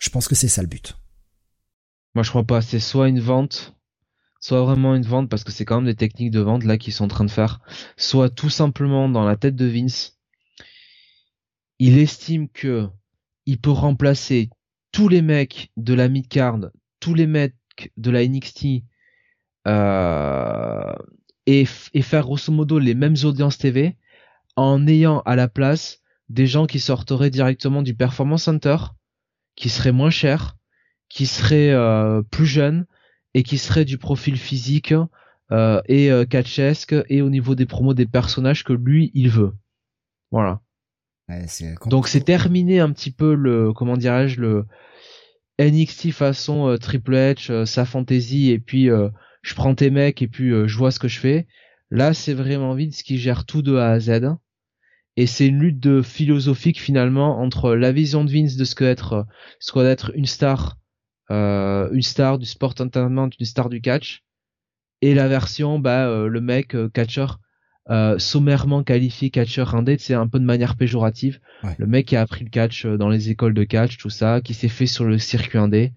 Je 0.00 0.10
pense 0.10 0.26
que 0.26 0.34
c'est 0.34 0.48
ça 0.48 0.60
le 0.60 0.66
but. 0.66 0.96
Moi 2.16 2.24
je 2.24 2.30
crois 2.30 2.42
pas, 2.42 2.62
c'est 2.62 2.80
soit 2.80 3.08
une 3.08 3.20
vente, 3.20 3.76
soit 4.40 4.64
vraiment 4.64 4.96
une 4.96 5.06
vente 5.06 5.28
parce 5.28 5.44
que 5.44 5.52
c'est 5.52 5.64
quand 5.64 5.76
même 5.76 5.86
des 5.86 5.94
techniques 5.94 6.32
de 6.32 6.40
vente 6.40 6.64
là 6.64 6.78
qu'ils 6.78 6.92
sont 6.92 7.04
en 7.04 7.08
train 7.08 7.24
de 7.24 7.30
faire, 7.30 7.60
soit 7.96 8.28
tout 8.28 8.50
simplement 8.50 9.08
dans 9.08 9.24
la 9.24 9.36
tête 9.36 9.54
de 9.54 9.66
Vince, 9.66 10.18
il 11.78 11.96
estime 11.96 12.48
que 12.48 12.88
il 13.46 13.60
peut 13.60 13.70
remplacer 13.70 14.50
tous 14.90 15.06
les 15.06 15.22
mecs 15.22 15.70
de 15.76 15.94
la 15.94 16.08
midcard, 16.08 16.58
tous 17.02 17.14
les 17.14 17.26
mecs 17.26 17.92
de 17.96 18.10
la 18.12 18.26
NXT 18.26 18.84
euh, 19.66 20.94
et, 21.46 21.66
et 21.94 22.02
faire 22.02 22.22
grosso 22.22 22.52
modo 22.52 22.78
les 22.78 22.94
mêmes 22.94 23.16
audiences 23.24 23.58
TV 23.58 23.96
en 24.54 24.86
ayant 24.86 25.20
à 25.22 25.34
la 25.34 25.48
place 25.48 26.00
des 26.28 26.46
gens 26.46 26.66
qui 26.66 26.78
sortiraient 26.78 27.30
directement 27.30 27.82
du 27.82 27.94
Performance 27.94 28.44
Center, 28.44 28.76
qui 29.56 29.68
seraient 29.68 29.92
moins 29.92 30.10
chers, 30.10 30.56
qui 31.08 31.26
seraient 31.26 31.72
euh, 31.72 32.22
plus 32.22 32.46
jeunes 32.46 32.86
et 33.34 33.42
qui 33.42 33.58
seraient 33.58 33.84
du 33.84 33.98
profil 33.98 34.36
physique 34.36 34.94
euh, 35.50 35.82
et 35.86 36.10
catchesque 36.30 36.94
et 37.08 37.20
au 37.20 37.30
niveau 37.30 37.56
des 37.56 37.66
promos 37.66 37.94
des 37.94 38.06
personnages 38.06 38.62
que 38.62 38.72
lui 38.72 39.10
il 39.12 39.28
veut. 39.28 39.54
Voilà. 40.30 40.60
Donc 41.86 42.06
c'est 42.06 42.24
terminé 42.24 42.78
un 42.78 42.92
petit 42.92 43.10
peu 43.10 43.34
le 43.34 43.72
comment 43.72 43.96
dirais-je 43.96 44.40
le 44.40 44.66
NXT 45.58 46.12
façon 46.12 46.68
euh, 46.68 46.76
Triple 46.76 47.14
H, 47.14 47.50
euh, 47.50 47.66
sa 47.66 47.84
fantasy 47.84 48.50
et 48.50 48.58
puis 48.58 48.88
je 49.42 49.54
prends 49.54 49.74
tes 49.74 49.90
mecs 49.90 50.22
et 50.22 50.28
puis 50.28 50.50
je 50.50 50.76
vois 50.76 50.90
ce 50.90 50.98
que 50.98 51.08
je 51.08 51.18
fais. 51.18 51.46
Là 51.90 52.14
c'est 52.14 52.34
vraiment 52.34 52.74
Vince 52.74 53.02
qui 53.02 53.18
gère 53.18 53.44
tout 53.44 53.62
de 53.62 53.76
A 53.76 53.90
à 53.90 54.00
Z 54.00 54.36
et 55.16 55.26
c'est 55.26 55.46
une 55.46 55.58
lutte 55.58 55.80
de 55.80 56.00
philosophique 56.00 56.80
finalement 56.80 57.40
entre 57.40 57.74
la 57.74 57.92
vision 57.92 58.24
de 58.24 58.32
Vince 58.32 58.56
de 58.56 58.64
ce 58.64 58.74
que 58.74 58.84
être 58.84 59.26
ce 59.60 59.72
qu'être 59.72 59.86
être 59.86 60.12
une 60.14 60.26
star 60.26 60.78
euh, 61.32 61.88
une 61.92 62.02
star 62.02 62.38
du 62.38 62.44
sport 62.44 62.72
entertainment, 62.72 63.30
une 63.38 63.46
star 63.46 63.70
du 63.70 63.80
catch, 63.80 64.22
et 65.00 65.14
la 65.14 65.28
version 65.28 65.78
bah 65.78 66.06
euh, 66.06 66.26
le 66.28 66.40
mec 66.42 66.76
euh, 67.90 68.18
sommairement 68.18 68.82
qualifié 68.82 69.30
catcheur 69.30 69.74
indé, 69.74 69.96
c'est 69.98 70.14
un 70.14 70.28
peu 70.28 70.38
de 70.38 70.44
manière 70.44 70.76
péjorative. 70.76 71.40
Le 71.78 71.86
mec 71.86 72.06
qui 72.06 72.16
a 72.16 72.20
appris 72.20 72.44
le 72.44 72.50
catch 72.50 72.86
dans 72.86 73.08
les 73.08 73.30
écoles 73.30 73.54
de 73.54 73.64
catch, 73.64 73.96
tout 73.98 74.10
ça, 74.10 74.40
qui 74.40 74.54
s'est 74.54 74.68
fait 74.68 74.86
sur 74.86 75.04
le 75.04 75.18
circuit 75.18 75.58
indé 75.58 75.92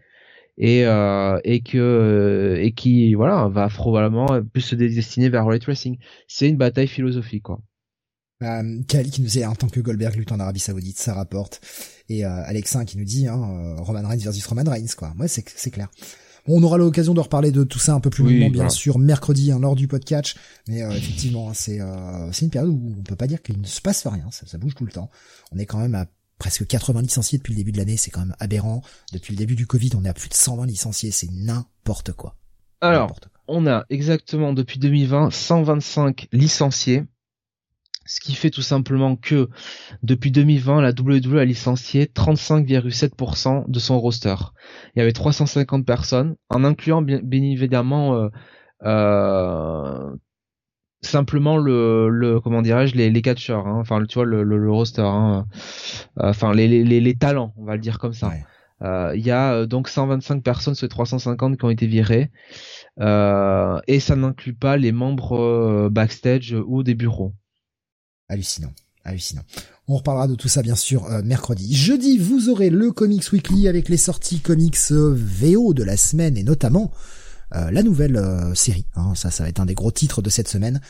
et 0.58 0.82
et 1.44 1.62
que 1.62 2.58
et 2.60 2.72
qui 2.72 3.14
voilà 3.14 3.48
va 3.48 3.68
probablement 3.68 4.42
plus 4.42 4.62
se 4.62 4.76
destiner 4.76 5.30
vers 5.30 5.48
le 5.48 5.60
racing. 5.66 5.98
C'est 6.28 6.50
une 6.50 6.58
bataille 6.58 6.88
philosophique 6.88 7.44
quoi. 7.44 7.62
Euh, 8.44 8.82
Kali 8.88 9.12
qui 9.12 9.22
nous 9.22 9.28
dit 9.28 9.46
en 9.46 9.56
tant 9.56 9.70
que 9.70 9.80
Goldberg 9.80 10.16
lutte 10.16 10.32
en 10.34 10.40
Arabie 10.40 10.60
Saoudite, 10.60 11.00
ça 11.00 11.14
rapporte. 11.14 11.62
Et 12.10 12.26
euh, 12.26 12.44
Alexin 12.44 12.84
qui 12.84 12.98
nous 12.98 13.06
dit 13.06 13.28
hein, 13.28 13.42
euh, 13.42 13.82
Roman 13.82 14.08
Reigns 14.08 14.18
versus 14.18 14.46
Roman 14.46 14.70
Reigns 14.70 14.94
quoi. 14.98 15.14
Ouais, 15.18 15.28
c'est 15.28 15.48
c'est 15.48 15.72
clair. 15.72 15.90
On 16.48 16.62
aura 16.62 16.78
l'occasion 16.78 17.14
de 17.14 17.20
reparler 17.20 17.52
de 17.52 17.64
tout 17.64 17.80
ça 17.80 17.94
un 17.94 18.00
peu 18.00 18.10
plus 18.10 18.24
longuement, 18.24 18.50
bien 18.50 18.70
sûr, 18.70 19.00
mercredi 19.00 19.52
hein, 19.52 19.60
lors 19.60 19.76
du 19.76 19.88
podcast. 19.88 20.36
Mais 20.68 20.84
euh, 20.84 20.92
effectivement, 20.92 21.50
hein, 21.50 21.54
c'est 21.54 21.80
c'est 22.32 22.46
une 22.46 22.52
période 22.52 22.72
où 22.72 22.96
on 22.98 23.04
peut 23.04 23.16
pas 23.16 23.28
dire 23.28 23.42
qu'il 23.42 23.60
ne 23.60 23.66
se 23.66 23.82
passe 23.82 24.06
rien. 24.06 24.30
Ça, 24.32 24.46
ça, 24.46 24.58
bouge 24.58 24.76
tout 24.76 24.86
le 24.86 24.92
temps. 24.92 25.10
On 25.52 25.58
est 25.58 25.66
quand 25.66 25.80
même 25.80 25.96
à 25.96 26.06
presque 26.38 26.68
80 26.68 27.02
licenciés 27.02 27.38
depuis 27.38 27.54
le 27.54 27.58
début 27.58 27.72
de 27.72 27.78
l'année. 27.78 27.98
C'est 27.98 28.12
quand 28.12 28.22
même 28.22 28.36
aberrant. 28.40 28.82
Depuis 29.14 29.34
le 29.34 29.38
début 29.38 29.56
du 29.56 29.66
Covid, 29.66 29.92
on 29.96 30.06
est 30.06 30.10
à 30.10 30.14
plus 30.14 30.30
de 30.30 30.34
120 30.34 30.66
licenciés. 30.66 31.12
C'est 31.12 31.32
n'importe 31.32 32.12
quoi. 32.12 32.36
Alors, 32.82 33.16
on 33.48 33.68
a 33.68 33.86
exactement 33.90 34.54
depuis 34.54 34.80
2020 34.80 35.32
125 35.32 36.28
licenciés 36.32 37.06
ce 38.06 38.20
qui 38.20 38.34
fait 38.36 38.52
tout 38.52 38.62
simplement 38.62 39.16
que 39.16 39.50
depuis 40.04 40.32
2020, 40.32 40.82
la 40.82 40.92
WWE 40.92 41.40
a 41.40 41.46
licencié 41.46 42.06
35,7% 42.06 43.66
de 43.68 43.80
son 43.80 44.00
roster. 44.00 44.36
Il 44.96 45.00
y 45.00 45.02
avait 45.02 45.12
350 45.12 45.86
personnes, 45.86 46.36
en 46.50 46.64
incluant 46.64 47.02
bien, 47.02 47.20
évidemment 47.32 48.16
euh, 48.16 48.30
euh, 48.84 50.16
simplement 51.02 51.58
le, 51.58 52.10
le 52.10 52.40
comment 52.40 52.62
dirais-je 52.62 52.96
les, 52.96 53.10
les 53.10 53.22
catcheurs, 53.24 53.68
hein. 53.68 53.78
enfin 53.80 54.04
tu 54.06 54.16
vois 54.16 54.26
le, 54.26 54.44
le, 54.44 54.72
roster, 54.72 55.02
hein. 55.02 55.48
Euh, 56.20 56.30
enfin 56.30 56.54
les, 56.54 56.68
les, 56.68 57.02
les, 57.02 57.16
talents, 57.16 57.54
on 57.58 57.66
va 57.66 57.74
le 57.74 57.82
dire 57.82 57.98
comme 58.00 58.14
ça. 58.14 58.32
Il 58.82 59.26
y 59.26 59.32
a 59.32 59.66
donc 59.66 59.90
125 59.90 60.44
personnes 60.44 60.76
sur 60.76 60.86
les 60.86 60.90
350 60.90 61.58
qui 61.58 61.66
ont 61.66 61.70
été 61.72 61.88
virées. 61.88 62.30
et 63.00 64.00
ça 64.00 64.16
n'inclut 64.16 64.54
pas 64.54 64.78
les 64.78 64.92
membres 64.92 65.90
backstage 65.90 66.56
ou 66.68 66.84
des 66.84 66.94
bureaux 66.94 67.34
hallucinant. 68.30 68.74
Hallucinant. 69.04 69.44
On 69.88 69.98
reparlera 69.98 70.28
de 70.28 70.34
tout 70.34 70.48
ça 70.48 70.64
bien 70.64 70.76
sûr 70.76 71.06
euh, 71.06 71.22
mercredi. 71.22 71.76
Jeudi, 71.76 72.18
vous 72.18 72.50
aurez 72.50 72.72
le 72.72 72.92
Comics 72.92 73.32
Weekly 73.32 73.68
avec 73.68 73.88
les 73.88 73.98
sorties 73.98 74.40
comics 74.40 74.78
euh, 74.92 75.16
VO 75.16 75.76
de 75.76 75.84
la 75.84 75.96
semaine 75.96 76.38
et 76.38 76.44
notamment 76.44 76.92
euh, 77.54 77.70
la 77.70 77.84
nouvelle 77.84 78.20
série. 78.56 78.88
Hein, 78.96 79.14
ça, 79.14 79.30
ça 79.30 79.44
va 79.44 79.50
être 79.50 79.60
un 79.60 79.68
des 79.68 79.76
gros 79.76 79.92
titres 79.92 80.24
de 80.24 80.32
cette 80.32 80.48
semaine. 80.48 80.82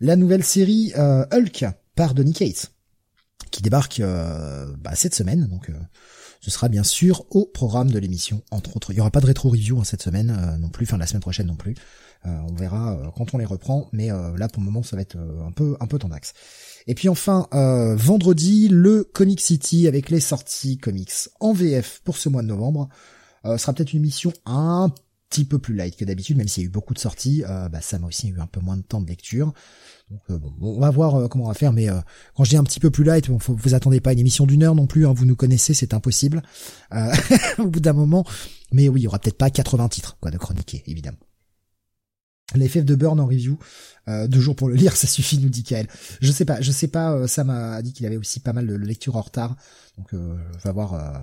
La 0.00 0.14
nouvelle 0.14 0.44
série 0.44 0.92
Hulk 0.96 1.64
par 1.96 2.14
Donny 2.14 2.32
Cates 2.32 2.70
qui 3.50 3.62
débarque 3.62 4.00
bah, 4.00 4.94
cette 4.94 5.14
semaine. 5.14 5.46
Donc 5.48 5.70
ce 6.40 6.50
sera 6.50 6.68
bien 6.68 6.82
sûr 6.82 7.24
au 7.30 7.46
programme 7.46 7.90
de 7.90 7.98
l'émission 7.98 8.42
entre 8.50 8.76
autres. 8.76 8.92
Il 8.92 8.96
y 8.96 9.00
aura 9.00 9.10
pas 9.10 9.20
de 9.20 9.26
rétro 9.26 9.50
review 9.50 9.78
hein, 9.80 9.84
cette 9.84 10.02
semaine 10.02 10.56
non 10.60 10.68
plus, 10.68 10.84
enfin 10.86 10.98
la 10.98 11.06
semaine 11.06 11.22
prochaine 11.22 11.46
non 11.46 11.56
plus. 11.56 11.74
on 12.24 12.54
verra 12.54 12.98
quand 13.16 13.32
on 13.34 13.38
les 13.38 13.44
reprend, 13.44 13.88
mais 13.92 14.08
là 14.08 14.48
pour 14.48 14.60
le 14.60 14.66
moment 14.66 14.82
ça 14.82 14.96
va 14.96 15.02
être 15.02 15.16
un 15.16 15.52
peu 15.52 15.76
un 15.78 15.86
peu 15.86 15.98
tendax. 15.98 16.32
Et 16.86 16.94
puis 16.94 17.08
enfin, 17.08 17.48
euh, 17.54 17.96
vendredi, 17.96 18.68
le 18.68 19.04
Comic 19.04 19.40
City 19.40 19.88
avec 19.88 20.10
les 20.10 20.20
sorties 20.20 20.76
comics 20.76 21.12
en 21.40 21.52
VF 21.52 22.02
pour 22.04 22.16
ce 22.16 22.28
mois 22.28 22.42
de 22.42 22.48
novembre. 22.48 22.88
Euh, 23.46 23.58
sera 23.58 23.72
peut-être 23.72 23.92
une 23.92 24.00
émission 24.00 24.32
un 24.46 24.90
petit 25.28 25.44
peu 25.44 25.58
plus 25.58 25.74
light 25.74 25.96
que 25.96 26.04
d'habitude, 26.04 26.36
même 26.36 26.48
s'il 26.48 26.62
y 26.62 26.66
a 26.66 26.68
eu 26.68 26.70
beaucoup 26.70 26.94
de 26.94 26.98
sorties. 26.98 27.42
Euh, 27.48 27.68
bah, 27.68 27.80
ça 27.80 27.98
m'a 27.98 28.06
aussi 28.06 28.28
eu 28.28 28.40
un 28.40 28.46
peu 28.46 28.60
moins 28.60 28.76
de 28.76 28.82
temps 28.82 29.00
de 29.00 29.06
lecture. 29.06 29.52
Donc 30.10 30.40
bon, 30.40 30.52
on 30.60 30.80
va 30.80 30.90
voir 30.90 31.28
comment 31.28 31.44
on 31.44 31.48
va 31.48 31.54
faire, 31.54 31.72
mais 31.72 31.88
quand 32.36 32.44
je 32.44 32.50
dis 32.50 32.56
un 32.58 32.64
petit 32.64 32.80
peu 32.80 32.90
plus 32.90 33.04
light, 33.04 33.28
vous 33.28 33.74
attendez 33.74 34.00
pas 34.00 34.12
une 34.12 34.18
émission 34.18 34.44
d'une 34.44 34.62
heure 34.62 34.74
non 34.74 34.86
plus, 34.86 35.06
hein, 35.06 35.14
vous 35.14 35.24
nous 35.24 35.34
connaissez, 35.34 35.72
c'est 35.72 35.94
impossible 35.94 36.42
au 37.58 37.66
bout 37.66 37.80
d'un 37.80 37.94
moment. 37.94 38.24
Mais 38.70 38.90
oui, 38.90 39.00
il 39.00 39.04
y 39.04 39.06
aura 39.06 39.18
peut-être 39.18 39.38
pas 39.38 39.48
80 39.48 39.88
titres 39.88 40.18
quoi 40.20 40.30
de 40.30 40.36
chroniquer, 40.36 40.82
évidemment. 40.86 41.18
L'FF 42.54 42.84
de 42.84 42.94
Burn 42.94 43.18
en 43.20 43.26
review, 43.26 43.58
euh, 44.08 44.28
deux 44.28 44.40
jours 44.40 44.54
pour 44.54 44.68
le 44.68 44.74
lire, 44.76 44.96
ça 44.96 45.06
suffit, 45.06 45.38
nous 45.38 45.48
dit 45.48 45.62
Kael. 45.62 45.88
Je 46.20 46.30
sais 46.30 46.44
pas, 46.44 46.60
je 46.60 46.70
sais 46.72 46.88
pas, 46.88 47.12
euh, 47.12 47.26
Sam 47.26 47.50
a 47.50 47.80
dit 47.80 47.92
qu'il 47.92 48.04
avait 48.06 48.18
aussi 48.18 48.40
pas 48.40 48.52
mal 48.52 48.66
de 48.66 48.74
lectures 48.74 49.16
en 49.16 49.22
retard, 49.22 49.56
donc 49.96 50.12
euh, 50.12 50.36
on 50.54 50.58
va 50.58 50.72
voir, 50.72 50.94
euh, 50.94 51.18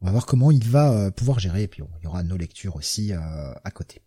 on 0.00 0.06
va 0.06 0.12
voir 0.12 0.26
comment 0.26 0.50
il 0.50 0.66
va 0.66 1.10
pouvoir 1.10 1.38
gérer, 1.38 1.64
et 1.64 1.68
puis 1.68 1.82
il 2.00 2.04
y 2.04 2.06
aura 2.06 2.22
nos 2.22 2.36
lectures 2.36 2.76
aussi 2.76 3.12
à 3.12 3.70
côté. 3.70 4.00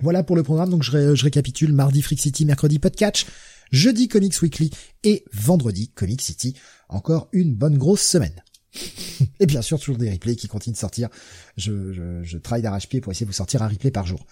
Voilà 0.00 0.24
pour 0.24 0.34
le 0.34 0.42
programme, 0.42 0.70
donc 0.70 0.82
je, 0.82 1.22
récapitule, 1.22 1.72
mardi 1.72 2.02
Freak 2.02 2.20
City, 2.20 2.44
mercredi 2.44 2.78
Podcatch, 2.78 3.26
jeudi 3.70 4.08
Comics 4.08 4.40
Weekly 4.42 4.70
et 5.04 5.24
vendredi 5.32 5.88
Comic 5.88 6.20
City. 6.20 6.56
Encore 6.88 7.28
une 7.32 7.54
bonne 7.54 7.78
grosse 7.78 8.02
semaine. 8.02 8.42
et 9.40 9.46
bien 9.46 9.62
sûr, 9.62 9.78
toujours 9.78 9.96
des 9.96 10.10
replays 10.10 10.36
qui 10.36 10.48
continuent 10.48 10.74
de 10.74 10.78
sortir. 10.78 11.08
Je, 11.56 11.92
je, 11.92 12.22
je 12.24 12.38
travaille 12.38 12.62
d'arrache-pied 12.62 13.00
pour 13.00 13.12
essayer 13.12 13.24
de 13.24 13.30
vous 13.30 13.36
sortir 13.36 13.62
un 13.62 13.68
replay 13.68 13.92
par 13.92 14.04
jour. 14.04 14.26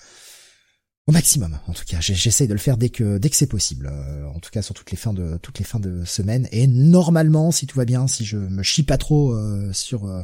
Au 1.09 1.13
maximum, 1.13 1.59
en 1.67 1.73
tout 1.73 1.83
cas. 1.85 1.99
J'essaie 2.01 2.47
de 2.47 2.53
le 2.53 2.61
faire 2.61 2.77
dès 2.77 2.89
que 2.89 3.19
dès 3.19 3.29
que 3.29 3.35
c'est 3.35 3.49
possible. 3.49 3.91
Euh, 3.91 4.25
en 4.27 4.39
tout 4.39 4.51
cas 4.51 4.63
sur 4.63 4.75
toutes 4.75 4.93
les 4.93 4.97
fins 4.97 5.13
de 5.13 5.37
toutes 5.43 5.59
les 5.59 5.65
fins 5.65 5.81
de 5.81 6.05
semaine. 6.05 6.49
Et 6.53 6.69
normalement, 6.69 7.51
si 7.51 7.67
tout 7.67 7.77
va 7.77 7.85
bien, 7.85 8.07
si 8.07 8.25
je 8.25 8.37
me 8.37 8.63
chie 8.63 8.85
pas 8.85 8.99
trop 8.99 9.33
euh, 9.33 9.73
sur 9.73 10.07
euh, 10.07 10.23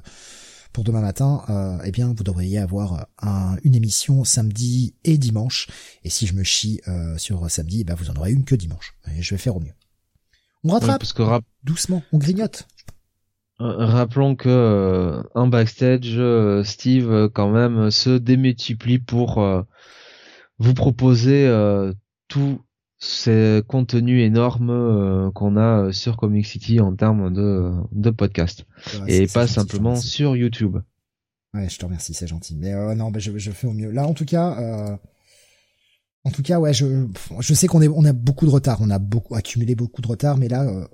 pour 0.72 0.84
demain 0.84 1.00
matin, 1.00 1.42
euh, 1.48 1.78
eh 1.84 1.90
bien, 1.90 2.14
vous 2.16 2.22
devriez 2.22 2.58
avoir 2.58 3.08
un, 3.20 3.56
une 3.64 3.74
émission 3.74 4.22
samedi 4.22 4.94
et 5.02 5.18
dimanche. 5.18 5.66
Et 6.04 6.10
si 6.10 6.28
je 6.28 6.34
me 6.34 6.44
chie 6.44 6.80
euh, 6.86 7.18
sur 7.18 7.50
samedi, 7.50 7.80
eh 7.80 7.84
ben, 7.84 7.96
vous 7.96 8.10
en 8.10 8.14
aurez 8.14 8.30
une 8.30 8.44
que 8.44 8.54
dimanche. 8.54 8.94
Et 9.16 9.20
je 9.20 9.34
vais 9.34 9.38
faire 9.38 9.56
au 9.56 9.60
mieux. 9.60 9.74
On 10.62 10.70
rattrape. 10.70 11.00
parce 11.00 11.12
que 11.12 11.22
doucement, 11.64 12.04
on 12.12 12.18
grignote. 12.18 12.68
Rappelons 13.58 14.36
que 14.36 15.24
un 15.34 15.48
backstage, 15.48 16.20
Steve 16.64 17.30
quand 17.34 17.50
même 17.50 17.90
se 17.90 18.10
démultiplie 18.10 19.00
pour 19.00 19.64
vous 20.58 20.74
proposer 20.74 21.48
tout 22.28 22.60
ces 22.98 23.62
contenus 23.68 24.24
énormes 24.26 25.30
qu'on 25.32 25.56
a 25.56 25.92
sur 25.92 26.16
Comic 26.16 26.46
City 26.46 26.80
en 26.80 26.96
termes 26.96 27.32
de, 27.32 27.72
de 27.92 28.10
podcast 28.10 28.66
et 29.06 29.26
pas 29.26 29.46
simplement 29.46 29.94
sur 29.96 30.36
YouTube. 30.36 30.78
Ouais, 31.54 31.68
je 31.68 31.78
te 31.78 31.84
remercie, 31.84 32.12
c'est 32.12 32.26
gentil. 32.26 32.56
Mais 32.56 32.74
euh, 32.74 32.94
non, 32.94 33.10
ben 33.10 33.20
je, 33.20 33.36
je 33.38 33.50
fais 33.50 33.66
au 33.66 33.72
mieux. 33.72 33.90
Là, 33.90 34.06
en 34.06 34.12
tout 34.12 34.26
cas, 34.26 34.58
euh, 34.60 34.96
en 36.24 36.30
tout 36.30 36.42
cas, 36.42 36.58
ouais, 36.58 36.74
je, 36.74 37.06
je 37.40 37.54
sais 37.54 37.66
qu'on 37.68 37.80
est, 37.80 37.88
on 37.88 38.04
a 38.04 38.12
beaucoup 38.12 38.44
de 38.44 38.50
retard, 38.50 38.78
on 38.82 38.90
a 38.90 38.98
beaucoup 38.98 39.34
accumulé 39.34 39.74
beaucoup 39.74 40.02
de 40.02 40.08
retard, 40.08 40.36
mais 40.36 40.48
là, 40.48 40.64
euh, 40.64 40.86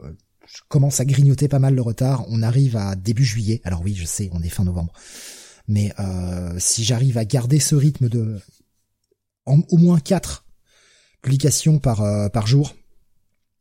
je 0.46 0.60
commence 0.68 1.00
à 1.00 1.04
grignoter 1.04 1.48
pas 1.48 1.58
mal 1.58 1.74
le 1.74 1.82
retard. 1.82 2.24
On 2.28 2.40
arrive 2.42 2.76
à 2.76 2.94
début 2.94 3.24
juillet. 3.24 3.62
Alors 3.64 3.82
oui, 3.82 3.94
je 3.96 4.04
sais, 4.04 4.30
on 4.32 4.42
est 4.42 4.48
fin 4.48 4.62
novembre, 4.62 4.92
mais 5.66 5.92
euh, 5.98 6.54
si 6.58 6.84
j'arrive 6.84 7.18
à 7.18 7.24
garder 7.24 7.58
ce 7.58 7.74
rythme 7.74 8.08
de 8.08 8.38
au 9.46 9.76
moins 9.76 10.00
quatre 10.00 10.44
publications 11.22 11.78
par 11.78 12.02
euh, 12.02 12.28
par 12.28 12.46
jour, 12.46 12.74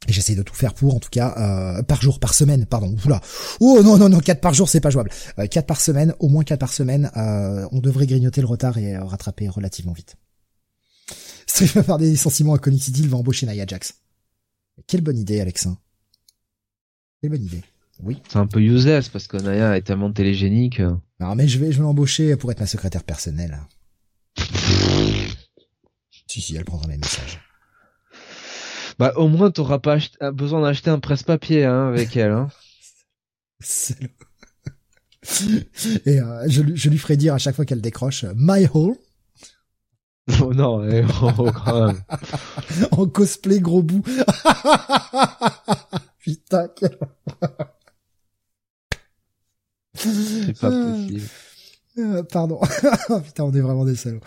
et 0.07 0.11
j'essaie 0.11 0.35
de 0.35 0.43
tout 0.43 0.53
faire 0.53 0.73
pour, 0.73 0.95
en 0.95 0.99
tout 0.99 1.09
cas, 1.09 1.33
euh, 1.37 1.83
par 1.83 2.01
jour, 2.01 2.19
par 2.19 2.33
semaine, 2.33 2.65
pardon. 2.65 2.95
Oula. 3.05 3.21
Oh 3.59 3.81
non, 3.83 3.97
non, 3.97 4.09
non, 4.09 4.19
4 4.19 4.41
par 4.41 4.53
jour, 4.53 4.67
c'est 4.67 4.81
pas 4.81 4.89
jouable. 4.89 5.09
Euh, 5.39 5.47
4 5.47 5.65
par 5.65 5.79
semaine, 5.79 6.13
au 6.19 6.27
moins 6.27 6.43
4 6.43 6.59
par 6.59 6.73
semaine, 6.73 7.11
euh, 7.15 7.67
on 7.71 7.79
devrait 7.79 8.07
grignoter 8.07 8.41
le 8.41 8.47
retard 8.47 8.77
et 8.77 8.97
rattraper 8.97 9.47
relativement 9.47 9.93
vite. 9.93 10.15
Stream 11.47 11.69
va 11.69 11.83
faire 11.83 11.97
des 11.97 12.09
licenciements 12.09 12.53
à 12.53 12.57
Comic 12.57 12.83
City, 12.83 13.01
il 13.01 13.09
va 13.09 13.17
embaucher 13.17 13.45
Nia 13.45 13.65
Jax. 13.65 13.95
Quelle 14.87 15.01
bonne 15.01 15.17
idée, 15.17 15.39
Alexin. 15.39 15.77
Quelle 17.21 17.31
bonne 17.31 17.45
idée. 17.45 17.61
Oui. 18.01 18.17
C'est 18.27 18.39
un 18.39 18.47
peu 18.47 18.59
useless 18.59 19.07
parce 19.07 19.27
que 19.27 19.37
Naya 19.37 19.77
est 19.77 19.83
tellement 19.83 20.11
télégénique. 20.11 20.81
Non, 21.19 21.35
mais 21.35 21.47
je 21.47 21.59
vais, 21.59 21.71
je 21.71 21.77
vais 21.77 21.83
l'embaucher 21.83 22.35
pour 22.35 22.51
être 22.51 22.59
ma 22.59 22.65
secrétaire 22.65 23.03
personnelle. 23.03 23.61
si, 26.33 26.41
si, 26.41 26.55
elle 26.55 26.65
prendra 26.65 26.87
mes 26.87 26.97
messages. 26.97 27.39
Bah, 28.97 29.13
au 29.17 29.27
moins, 29.27 29.51
t'auras 29.51 29.77
pas 29.77 29.97
besoin 30.31 30.61
d'acheter 30.63 30.89
un 30.89 30.97
presse-papier, 30.97 31.65
hein, 31.65 31.89
avec 31.89 32.17
elle, 32.17 32.31
hein. 32.31 32.47
Et 36.05 36.19
euh, 36.19 36.43
je, 36.47 36.63
je, 36.73 36.89
lui 36.89 36.97
ferai 36.97 37.15
dire 37.15 37.33
à 37.33 37.37
chaque 37.37 37.55
fois 37.55 37.65
qu'elle 37.65 37.81
décroche 37.81 38.25
My 38.35 38.67
Hole. 38.73 38.95
Oh 40.41 40.53
non, 40.53 40.89
eh, 40.89 41.03
oh, 41.21 41.31
oh, 41.37 41.51
quand 41.51 41.87
même. 41.87 42.01
en 42.91 43.05
cosplay 43.07 43.59
gros 43.59 43.83
bout. 43.83 44.01
Putain, 46.19 46.69
quel... 46.77 46.97
C'est 49.93 50.57
pas 50.61 50.71
possible. 50.71 51.27
Euh, 51.97 52.23
pardon. 52.23 52.59
Putain, 53.23 53.43
on 53.43 53.53
est 53.53 53.61
vraiment 53.61 53.85
des 53.85 53.95
salauds. 53.95 54.19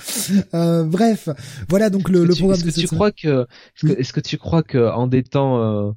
Euh, 0.54 0.84
bref, 0.84 1.28
voilà 1.68 1.90
donc 1.90 2.08
le, 2.08 2.24
le 2.24 2.34
programme 2.34 2.60
est-ce 2.60 2.64
que 2.64 2.80
tu 2.80 2.86
crois 2.86 3.10
que 3.10 3.46
est-ce 3.98 4.12
que, 4.12 4.20
tu 4.20 4.38
crois 4.38 4.62
que 4.62 4.78
en 4.88 5.06
des 5.06 5.24
temps 5.24 5.60
euh, 5.60 5.90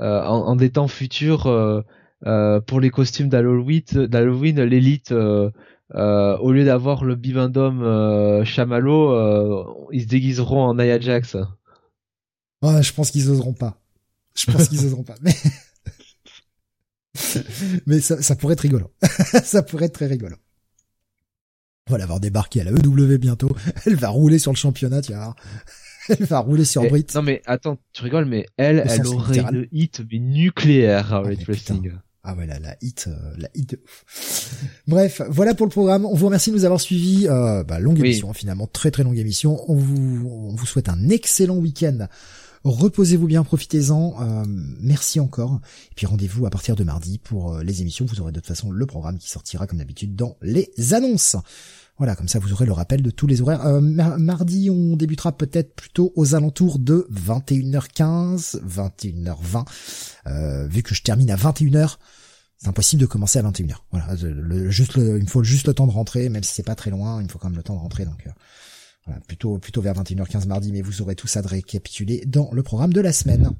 euh 0.00 0.22
en, 0.22 0.48
en, 0.48 0.56
des 0.56 0.70
temps 0.70 0.88
futurs 0.88 1.46
euh, 1.46 2.60
pour 2.66 2.80
les 2.80 2.90
costumes 2.90 3.28
d'Halloween, 3.28 3.82
d'Halloween, 4.06 4.60
l'élite 4.62 5.12
au 5.12 6.52
lieu 6.52 6.64
d'avoir 6.64 7.04
le 7.04 7.14
bibendum 7.14 8.44
chamallow, 8.44 9.88
ils 9.92 10.02
se 10.02 10.08
déguiseront 10.08 10.64
en 10.64 10.74
Nia 10.74 10.98
Jax? 10.98 11.36
Ouais, 12.62 12.82
je 12.82 12.92
pense 12.92 13.10
qu'ils 13.10 13.30
oseront 13.30 13.52
pas. 13.52 13.78
Je 14.34 14.50
pense 14.50 14.68
qu'ils 14.68 14.84
oseront 14.86 15.04
pas. 15.04 15.14
Mais 15.22 15.34
mais 17.86 18.00
ça, 18.00 18.20
ça 18.20 18.34
pourrait 18.34 18.54
être 18.54 18.60
rigolo. 18.60 18.90
ça 19.44 19.62
pourrait 19.62 19.86
être 19.86 19.94
très 19.94 20.06
rigolo. 20.06 20.36
Voilà, 21.88 22.04
avoir 22.04 22.20
débarqué 22.20 22.62
à 22.62 22.64
la 22.64 22.70
EW 22.70 23.18
bientôt. 23.18 23.54
Elle 23.86 23.96
va 23.96 24.08
rouler 24.08 24.38
sur 24.38 24.52
le 24.52 24.56
championnat, 24.56 25.02
tu 25.02 25.12
vois. 25.12 25.34
Elle 26.08 26.24
va 26.24 26.38
rouler 26.38 26.64
sur 26.64 26.82
Brit. 26.88 27.06
Non 27.14 27.22
mais 27.22 27.42
attends, 27.46 27.78
tu 27.94 28.02
rigoles, 28.02 28.26
mais 28.26 28.44
elle, 28.58 28.84
elle 28.86 29.06
aurait 29.06 29.38
une 29.38 29.66
hit 29.72 30.02
mais 30.12 30.18
nucléaire 30.18 31.14
à 31.14 31.18
ah, 31.18 31.22
Wrestling. 31.22 31.92
Ah 32.22 32.34
ouais, 32.34 32.46
la, 32.46 32.58
la 32.58 32.76
hit, 32.82 33.06
euh, 33.08 33.14
la 33.38 33.48
hit 33.54 33.70
de 33.70 33.80
ouf. 33.82 34.54
Bref, 34.86 35.22
voilà 35.28 35.54
pour 35.54 35.66
le 35.66 35.70
programme. 35.70 36.04
On 36.06 36.14
vous 36.14 36.26
remercie 36.26 36.50
de 36.50 36.56
nous 36.56 36.64
avoir 36.64 36.80
suivis. 36.80 37.26
Euh, 37.28 37.64
bah, 37.64 37.78
longue 37.78 37.98
émission, 37.98 38.32
finalement, 38.32 38.66
très 38.66 38.90
très 38.90 39.02
longue 39.02 39.18
émission. 39.18 39.62
On 39.70 39.76
vous, 39.76 40.28
on 40.28 40.54
vous 40.54 40.66
souhaite 40.66 40.88
un 40.88 41.08
excellent 41.08 41.56
week-end. 41.56 42.06
Reposez-vous 42.64 43.26
bien, 43.26 43.44
profitez-en. 43.44 44.14
Euh, 44.20 44.44
merci 44.80 45.20
encore. 45.20 45.60
Et 45.90 45.94
puis 45.94 46.06
rendez-vous 46.06 46.46
à 46.46 46.50
partir 46.50 46.76
de 46.76 46.84
mardi 46.84 47.18
pour 47.18 47.54
euh, 47.54 47.62
les 47.62 47.82
émissions. 47.82 48.06
Vous 48.06 48.20
aurez 48.20 48.32
de 48.32 48.40
toute 48.40 48.48
façon 48.48 48.70
le 48.70 48.86
programme 48.86 49.18
qui 49.18 49.28
sortira 49.28 49.66
comme 49.66 49.78
d'habitude 49.78 50.16
dans 50.16 50.36
les 50.40 50.70
annonces. 50.92 51.36
Voilà, 51.96 52.16
comme 52.16 52.26
ça 52.26 52.40
vous 52.40 52.52
aurez 52.52 52.66
le 52.66 52.72
rappel 52.72 53.02
de 53.02 53.10
tous 53.10 53.28
les 53.28 53.40
horaires. 53.40 53.64
Euh, 53.66 53.80
mardi, 53.80 54.68
on 54.68 54.96
débutera 54.96 55.30
peut-être 55.30 55.74
plutôt 55.76 56.12
aux 56.16 56.34
alentours 56.34 56.80
de 56.80 57.06
21h15, 57.12 58.60
21h20. 58.64 59.64
Euh, 60.26 60.66
vu 60.66 60.82
que 60.82 60.94
je 60.94 61.02
termine 61.02 61.30
à 61.30 61.36
21h, 61.36 61.98
c'est 62.58 62.68
impossible 62.68 63.00
de 63.00 63.06
commencer 63.06 63.38
à 63.38 63.42
21h. 63.42 63.76
Voilà, 63.92 64.14
le, 64.22 64.70
il 64.72 65.22
me 65.22 65.26
faut 65.26 65.44
juste 65.44 65.68
le 65.68 65.74
temps 65.74 65.86
de 65.86 65.92
rentrer, 65.92 66.28
même 66.30 66.42
si 66.42 66.52
c'est 66.52 66.64
pas 66.64 66.74
très 66.74 66.90
loin, 66.90 67.20
il 67.20 67.24
me 67.24 67.28
faut 67.28 67.38
quand 67.38 67.48
même 67.48 67.56
le 67.56 67.62
temps 67.62 67.74
de 67.74 67.80
rentrer. 67.80 68.04
Donc 68.04 68.26
euh, 68.26 68.30
voilà, 69.06 69.20
plutôt 69.20 69.58
plutôt 69.58 69.82
vers 69.82 69.94
21h15 69.94 70.46
mardi, 70.46 70.72
mais 70.72 70.82
vous 70.82 71.02
aurez 71.02 71.14
tout 71.14 71.26
ça 71.26 71.42
de 71.42 71.48
récapituler 71.48 72.24
dans 72.26 72.50
le 72.52 72.62
programme 72.62 72.92
de 72.92 73.00
la 73.00 73.12
semaine. 73.12 73.50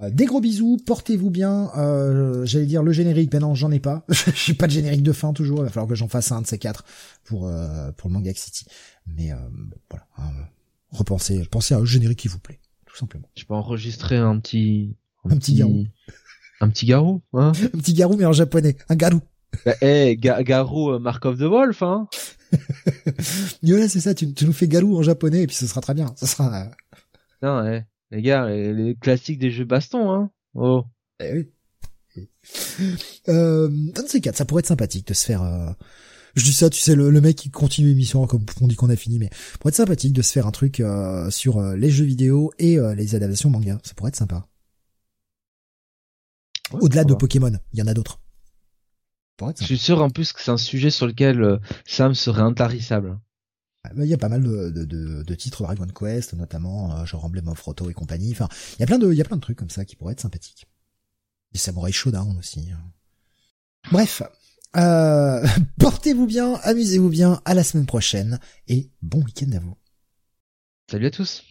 Euh, 0.00 0.10
des 0.10 0.26
gros 0.26 0.40
bisous, 0.40 0.78
portez-vous 0.86 1.30
bien. 1.30 1.70
Euh, 1.76 2.44
J'allais 2.44 2.66
dire 2.66 2.82
le 2.82 2.92
générique, 2.92 3.30
ben 3.30 3.40
non, 3.40 3.54
j'en 3.54 3.70
ai 3.70 3.80
pas. 3.80 4.04
J'ai 4.34 4.54
pas 4.54 4.66
de 4.66 4.72
générique 4.72 5.02
de 5.02 5.12
fin 5.12 5.32
toujours. 5.32 5.58
Il 5.60 5.64
va 5.64 5.70
falloir 5.70 5.88
que 5.88 5.94
j'en 5.94 6.08
fasse 6.08 6.30
un 6.30 6.42
de 6.42 6.46
ces 6.46 6.58
quatre 6.58 6.84
pour 7.24 7.48
euh, 7.48 7.90
pour 7.92 8.08
le 8.08 8.14
Manga 8.14 8.32
City. 8.34 8.66
Mais 9.06 9.32
euh, 9.32 9.36
voilà, 9.90 10.06
hein, 10.18 10.30
repensez, 10.90 11.44
pensez 11.50 11.74
à 11.74 11.78
un 11.78 11.84
générique 11.84 12.20
qui 12.20 12.28
vous 12.28 12.38
plaît, 12.38 12.60
tout 12.86 12.96
simplement. 12.96 13.28
Je 13.34 13.44
peux 13.44 13.54
enregistrer 13.54 14.16
un 14.16 14.38
petit 14.38 14.94
un, 15.24 15.36
petit, 15.36 15.54
garou, 15.54 15.84
un 16.60 16.68
petit 16.68 16.86
garou, 16.86 17.22
hein? 17.32 17.52
Un 17.74 17.78
petit 17.78 17.94
garou 17.94 18.16
mais 18.16 18.24
en 18.24 18.32
japonais, 18.32 18.76
un 18.88 18.94
garou. 18.94 19.20
Bah, 19.64 19.74
eh, 19.80 20.16
garou 20.16 20.92
euh, 20.92 20.98
Markov 20.98 21.36
de 21.36 21.46
Wolf, 21.46 21.82
hein? 21.82 22.08
Yola, 23.62 23.88
c'est 23.88 24.00
ça. 24.00 24.14
Tu, 24.14 24.32
tu, 24.32 24.46
nous 24.46 24.52
fais 24.52 24.68
garou 24.68 24.98
en 24.98 25.02
japonais 25.02 25.42
et 25.42 25.46
puis 25.46 25.56
ce 25.56 25.66
sera 25.66 25.80
très 25.80 25.94
bien. 25.94 26.14
Ce 26.16 26.26
sera. 26.26 26.70
Non, 27.42 27.66
eh. 27.66 27.84
Les 28.10 28.22
gars, 28.22 28.48
les, 28.48 28.96
classiques 28.96 29.38
des 29.38 29.50
jeux 29.50 29.64
baston, 29.64 30.10
hein. 30.10 30.30
Oh. 30.54 30.84
Eh 31.20 31.32
oui. 31.32 31.50
Euh, 33.28 33.68
dans 33.68 34.06
ces 34.06 34.20
cas, 34.20 34.32
ça 34.32 34.44
pourrait 34.44 34.60
être 34.60 34.66
sympathique 34.66 35.06
de 35.06 35.14
se 35.14 35.26
faire. 35.26 35.42
Euh... 35.42 35.70
Je 36.38 36.44
dis 36.44 36.52
ça, 36.52 36.70
tu 36.70 36.80
sais, 36.80 36.94
le, 36.94 37.20
mec 37.20 37.36
qui 37.36 37.50
continue 37.50 37.88
l'émission 37.88 38.26
comme 38.26 38.44
on 38.60 38.68
dit 38.68 38.76
qu'on 38.76 38.90
a 38.90 38.96
fini, 38.96 39.18
mais 39.18 39.28
pourrait 39.58 39.70
être 39.70 39.74
sympathique 39.74 40.12
de 40.12 40.22
se 40.22 40.32
faire 40.32 40.46
un 40.46 40.52
truc 40.52 40.78
euh, 40.78 41.30
sur 41.30 41.58
euh, 41.58 41.74
les 41.74 41.90
jeux 41.90 42.04
vidéo 42.04 42.52
et 42.58 42.78
euh, 42.78 42.94
les 42.94 43.16
adaptations 43.16 43.50
manga. 43.50 43.78
Ça 43.82 43.94
pourrait 43.94 44.10
être 44.10 44.16
sympa. 44.16 44.46
Au-delà 46.72 47.04
de 47.04 47.14
Pokémon, 47.14 47.52
il 47.72 47.78
y 47.78 47.82
en 47.82 47.86
a 47.86 47.94
d'autres. 47.94 48.20
Je 49.58 49.64
suis 49.64 49.78
sûr 49.78 50.02
en 50.02 50.10
plus 50.10 50.32
que 50.32 50.42
c'est 50.42 50.50
un 50.50 50.56
sujet 50.56 50.90
sur 50.90 51.06
lequel 51.06 51.60
Sam 51.86 52.14
serait 52.14 52.42
intarissable. 52.42 53.18
Il 53.96 54.04
y 54.04 54.14
a 54.14 54.18
pas 54.18 54.28
mal 54.28 54.42
de, 54.42 54.70
de, 54.70 54.84
de, 54.84 55.22
de 55.22 55.34
titres 55.34 55.62
Dragon 55.62 55.86
Quest, 55.86 56.34
notamment 56.34 56.96
euh, 56.96 57.04
genre 57.04 57.24
Emblem 57.24 57.48
of 57.48 57.60
Roto 57.60 57.88
et 57.88 57.94
compagnie. 57.94 58.32
Enfin, 58.32 58.48
il 58.76 58.80
y 58.80 58.82
a 58.82 58.86
plein 58.86 58.98
de, 58.98 59.10
il 59.10 59.16
y 59.16 59.20
a 59.20 59.24
plein 59.24 59.36
de 59.36 59.40
trucs 59.40 59.58
comme 59.58 59.70
ça 59.70 59.84
qui 59.84 59.96
pourraient 59.96 60.12
être 60.12 60.20
sympathiques. 60.20 60.66
Des 61.52 61.58
Samurai 61.58 61.92
Showdown 61.92 62.36
aussi. 62.38 62.70
Hein. 62.70 62.82
Bref, 63.90 64.22
euh, 64.76 65.46
portez-vous 65.78 66.26
bien, 66.26 66.54
amusez-vous 66.64 67.08
bien, 67.08 67.40
à 67.44 67.54
la 67.54 67.64
semaine 67.64 67.86
prochaine 67.86 68.38
et 68.66 68.90
bon 69.00 69.22
week-end 69.22 69.50
à 69.52 69.60
vous. 69.60 69.76
Salut 70.90 71.06
à 71.06 71.10
tous. 71.10 71.44